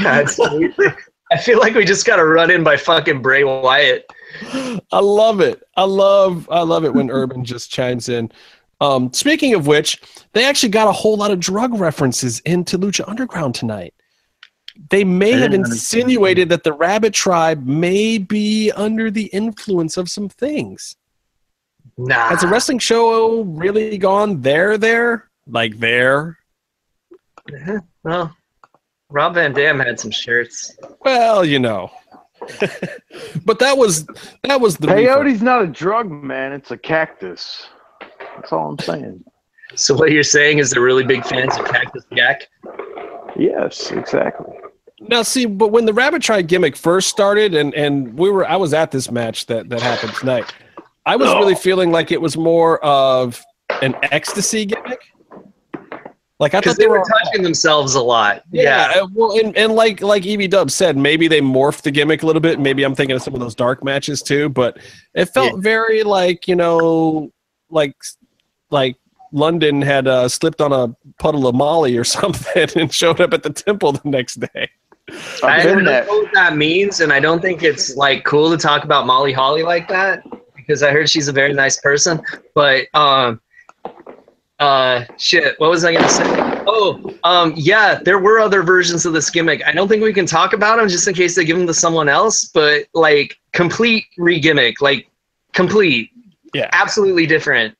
God, 0.00 0.26
I 1.32 1.38
feel 1.38 1.58
like 1.58 1.74
we 1.74 1.84
just 1.84 2.06
got 2.06 2.16
to 2.16 2.24
run 2.24 2.50
in 2.50 2.64
by 2.64 2.76
fucking 2.76 3.22
Bray 3.22 3.44
Wyatt. 3.44 4.06
I 4.92 5.00
love 5.00 5.40
it. 5.40 5.62
I 5.76 5.84
love 5.84 6.48
I 6.50 6.62
love 6.62 6.84
it 6.84 6.94
when 6.94 7.10
Urban 7.10 7.44
just 7.44 7.70
chimes 7.70 8.08
in. 8.08 8.30
Um, 8.80 9.12
speaking 9.12 9.54
of 9.54 9.66
which, 9.66 10.00
they 10.32 10.44
actually 10.44 10.68
got 10.70 10.88
a 10.88 10.92
whole 10.92 11.16
lot 11.16 11.30
of 11.30 11.40
drug 11.40 11.74
references 11.74 12.40
into 12.40 12.78
Lucha 12.78 13.08
Underground 13.08 13.54
tonight. 13.54 13.94
They 14.90 15.04
may 15.04 15.32
have 15.32 15.54
insinuated 15.54 16.48
that 16.48 16.64
the 16.64 16.72
Rabbit 16.72 17.14
Tribe 17.14 17.64
may 17.64 18.18
be 18.18 18.72
under 18.72 19.10
the 19.10 19.26
influence 19.26 19.96
of 19.96 20.10
some 20.10 20.28
things. 20.28 20.96
Nah. 21.96 22.28
Has 22.28 22.40
the 22.40 22.48
wrestling 22.48 22.80
show 22.80 23.42
really 23.42 23.98
gone 23.98 24.40
there? 24.40 24.76
There, 24.76 25.30
like 25.46 25.78
there? 25.78 26.38
Yeah, 27.50 27.78
Well, 28.02 28.36
Rob 29.10 29.34
Van 29.34 29.52
Dam 29.52 29.78
had 29.78 30.00
some 30.00 30.10
shirts. 30.10 30.76
Well, 31.00 31.44
you 31.44 31.60
know. 31.60 31.90
but 33.44 33.58
that 33.58 33.78
was 33.78 34.06
that 34.42 34.60
was 34.60 34.76
the 34.76 34.88
Peyote's 34.88 35.40
not 35.40 35.62
a 35.62 35.66
drug, 35.66 36.10
man. 36.10 36.52
It's 36.52 36.72
a 36.72 36.76
cactus. 36.76 37.68
That's 38.34 38.52
all 38.52 38.70
I'm 38.70 38.78
saying. 38.78 39.24
So 39.74 39.94
what 39.94 40.12
you're 40.12 40.22
saying 40.22 40.58
is 40.58 40.70
they're 40.70 40.82
really 40.82 41.04
big 41.04 41.24
fans 41.24 41.56
of 41.58 41.64
Cactus 41.64 42.04
Jack? 42.14 42.48
Yes, 43.36 43.90
exactly. 43.90 44.54
Now, 45.00 45.22
see, 45.22 45.46
but 45.46 45.68
when 45.68 45.84
the 45.84 45.92
Rabbit 45.92 46.22
Tribe 46.22 46.46
gimmick 46.46 46.76
first 46.76 47.08
started, 47.08 47.54
and 47.54 47.74
and 47.74 48.16
we 48.16 48.30
were, 48.30 48.48
I 48.48 48.56
was 48.56 48.72
at 48.72 48.90
this 48.90 49.10
match 49.10 49.46
that 49.46 49.68
that 49.68 49.82
happened 49.82 50.14
tonight. 50.14 50.52
I 51.06 51.16
was 51.16 51.28
really 51.34 51.54
feeling 51.54 51.92
like 51.92 52.12
it 52.12 52.20
was 52.20 52.36
more 52.36 52.82
of 52.82 53.42
an 53.82 53.94
ecstasy 54.04 54.64
gimmick. 54.64 55.00
Like 56.40 56.54
I 56.54 56.60
thought 56.60 56.76
they 56.76 56.84
they 56.84 56.88
were 56.88 56.98
were, 56.98 57.04
touching 57.04 57.42
themselves 57.42 57.94
a 57.94 58.02
lot. 58.02 58.42
yeah. 58.50 58.92
Yeah. 58.94 59.02
uh, 59.02 59.08
Well, 59.12 59.38
and, 59.38 59.56
and 59.56 59.74
like 59.74 60.00
like 60.00 60.26
EV 60.26 60.50
Dub 60.50 60.70
said, 60.70 60.96
maybe 60.96 61.28
they 61.28 61.40
morphed 61.40 61.82
the 61.82 61.90
gimmick 61.90 62.22
a 62.22 62.26
little 62.26 62.40
bit. 62.40 62.58
Maybe 62.58 62.82
I'm 62.82 62.94
thinking 62.94 63.16
of 63.16 63.22
some 63.22 63.34
of 63.34 63.40
those 63.40 63.54
dark 63.54 63.84
matches 63.84 64.22
too, 64.22 64.48
but 64.48 64.78
it 65.14 65.26
felt 65.26 65.60
very 65.60 66.02
like 66.02 66.48
you 66.48 66.56
know, 66.56 67.30
like 67.70 67.94
like 68.70 68.96
London 69.32 69.82
had 69.82 70.06
uh, 70.06 70.28
slipped 70.28 70.60
on 70.60 70.72
a 70.72 70.94
puddle 71.18 71.46
of 71.46 71.54
Molly 71.54 71.96
or 71.96 72.04
something 72.18 72.68
and 72.76 72.92
showed 72.92 73.20
up 73.20 73.32
at 73.34 73.42
the 73.42 73.50
temple 73.50 73.92
the 73.92 74.08
next 74.08 74.36
day. 74.40 74.70
I 75.42 75.58
I've 75.58 75.62
don't 75.64 75.84
know 75.84 76.04
what 76.06 76.32
that 76.32 76.56
means, 76.56 77.00
and 77.00 77.12
I 77.12 77.20
don't 77.20 77.42
think 77.42 77.62
it's 77.62 77.94
like 77.96 78.24
cool 78.24 78.50
to 78.50 78.56
talk 78.56 78.84
about 78.84 79.06
Molly 79.06 79.32
Holly 79.32 79.62
like 79.62 79.86
that 79.88 80.22
because 80.56 80.82
I 80.82 80.92
heard 80.92 81.10
she's 81.10 81.28
a 81.28 81.32
very 81.32 81.52
nice 81.52 81.78
person. 81.80 82.22
But 82.54 82.86
um, 82.94 83.38
uh, 84.58 85.04
shit, 85.18 85.58
what 85.60 85.68
was 85.70 85.84
I 85.84 85.92
gonna 85.92 86.08
say? 86.08 86.24
Oh, 86.66 87.14
um, 87.24 87.52
yeah, 87.56 88.00
there 88.02 88.18
were 88.18 88.40
other 88.40 88.62
versions 88.62 89.04
of 89.04 89.12
this 89.12 89.28
gimmick. 89.28 89.62
I 89.66 89.72
don't 89.72 89.88
think 89.88 90.02
we 90.02 90.12
can 90.12 90.26
talk 90.26 90.54
about 90.54 90.78
them 90.78 90.88
just 90.88 91.06
in 91.06 91.14
case 91.14 91.34
they 91.36 91.44
give 91.44 91.58
them 91.58 91.66
to 91.66 91.74
someone 91.74 92.08
else. 92.08 92.44
But 92.46 92.86
like 92.94 93.36
complete 93.52 94.06
re-gimmick, 94.16 94.80
like 94.80 95.08
complete, 95.52 96.10
Yeah. 96.54 96.70
absolutely 96.72 97.26
different. 97.26 97.76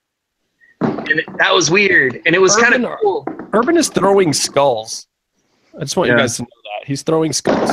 And 1.11 1.21
it, 1.21 1.27
that 1.39 1.53
was 1.53 1.71
weird, 1.71 2.21
and 2.27 2.35
it 2.35 2.41
was 2.41 2.57
kind 2.57 2.85
of 2.85 2.99
cool. 3.01 3.27
Urban 3.53 3.77
is 3.77 3.89
throwing 3.89 4.33
skulls. 4.33 5.07
I 5.77 5.81
just 5.81 5.97
want 5.97 6.11
you 6.11 6.17
guys 6.17 6.37
to 6.37 6.43
know 6.43 6.49
that 6.81 6.87
he's 6.87 7.03
throwing 7.03 7.33
skulls. 7.33 7.71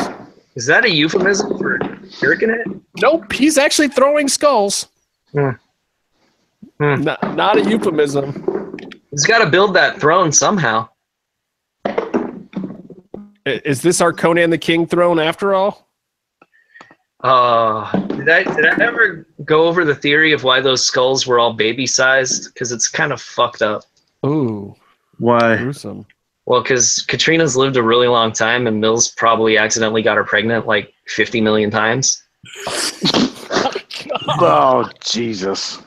Is 0.56 0.66
that 0.66 0.84
a 0.85 0.92
euphemism 0.92 1.58
for 1.58 1.77
jerking 2.19 2.50
it? 2.50 2.68
Nope, 3.01 3.32
he's 3.32 3.58
actually 3.58 3.88
throwing 3.88 4.27
skulls. 4.27 4.90
Hmm. 5.32 5.51
Hmm. 6.80 7.01
Not, 7.03 7.35
not 7.35 7.58
a 7.58 7.69
euphemism. 7.69 8.77
He's 9.11 9.26
got 9.26 9.40
to 9.43 9.50
build 9.50 9.74
that 9.76 10.00
throne 10.00 10.32
somehow. 10.32 10.90
Is 13.45 13.82
this 13.82 14.01
our 14.01 14.14
Conan 14.14 14.50
the 14.50 14.58
King 14.58 14.85
throne 14.85 15.19
after 15.19 15.53
all? 15.53 15.88
Uh, 17.24 17.91
did 18.08 18.30
I 18.30 18.43
did 18.43 18.66
I 18.66 18.83
ever 18.83 19.27
go 19.45 19.67
over 19.67 19.85
the 19.85 19.93
theory 19.95 20.32
of 20.33 20.43
why 20.43 20.59
those 20.59 20.83
skulls 20.85 21.27
were 21.27 21.40
all 21.40 21.53
baby 21.53 21.85
sized? 21.85 22.53
Because 22.53 22.72
it's 22.72 22.88
kind 22.88 23.11
of 23.11 23.22
fucked 23.22 23.61
up. 23.61 23.83
Ooh, 24.25 24.75
Why? 25.19 25.58
gruesome. 25.58 26.06
Well, 26.45 26.61
because 26.64 27.06
Catrina's 27.08 27.56
lived 27.56 27.77
a 27.77 27.83
really 27.83 28.08
long 28.08 28.32
time, 28.32 28.66
and 28.66 28.82
Mills 28.82 29.11
probably 29.11 29.58
accidentally 29.58 30.01
got 30.01 30.17
her 30.17 30.24
pregnant 30.24 30.66
like 30.66 30.93
50 31.08 31.41
million 31.41 31.69
times. 31.72 32.24
Oh 34.40 34.90
Jesus! 35.00 35.77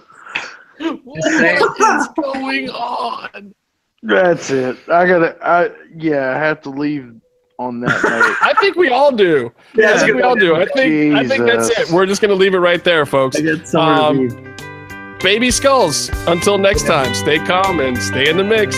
What 0.79 1.33
is 1.81 2.09
going 2.17 2.71
on? 2.71 3.55
That's 4.03 4.51
it. 4.51 4.77
I 4.89 5.07
gotta. 5.07 5.37
I 5.43 5.71
yeah. 5.97 6.31
I 6.31 6.39
have 6.39 6.61
to 6.63 6.71
leave 6.71 7.15
on 7.59 7.81
that 7.81 7.89
note. 8.03 8.37
I 8.43 8.55
think 8.61 8.77
we 8.77 8.89
all 8.89 9.13
do. 9.13 9.53
Yeah, 9.75 9.95
I 9.95 9.99
think 9.99 10.17
we 10.17 10.23
all 10.23 10.35
do. 10.35 10.57
I 10.57 10.67
think 10.67 11.15
I 11.15 11.27
think 11.27 11.45
that's 11.47 11.69
it. 11.79 11.91
We're 11.91 12.07
just 12.07 12.21
gonna 12.21 12.35
leave 12.35 12.55
it 12.55 12.59
right 12.59 12.83
there, 12.83 13.07
folks. 13.07 13.37
I 13.37 13.41
get 13.43 13.69
somewhere 13.69 14.31
Um. 14.31 15.19
Baby 15.21 15.51
skulls. 15.51 16.11
Until 16.27 16.59
next 16.59 16.87
time, 16.87 17.15
stay 17.15 17.39
calm 17.39 17.81
and 17.81 17.97
stay 17.97 18.29
in 18.29 18.37
the 18.37 18.45
mix. 18.45 18.77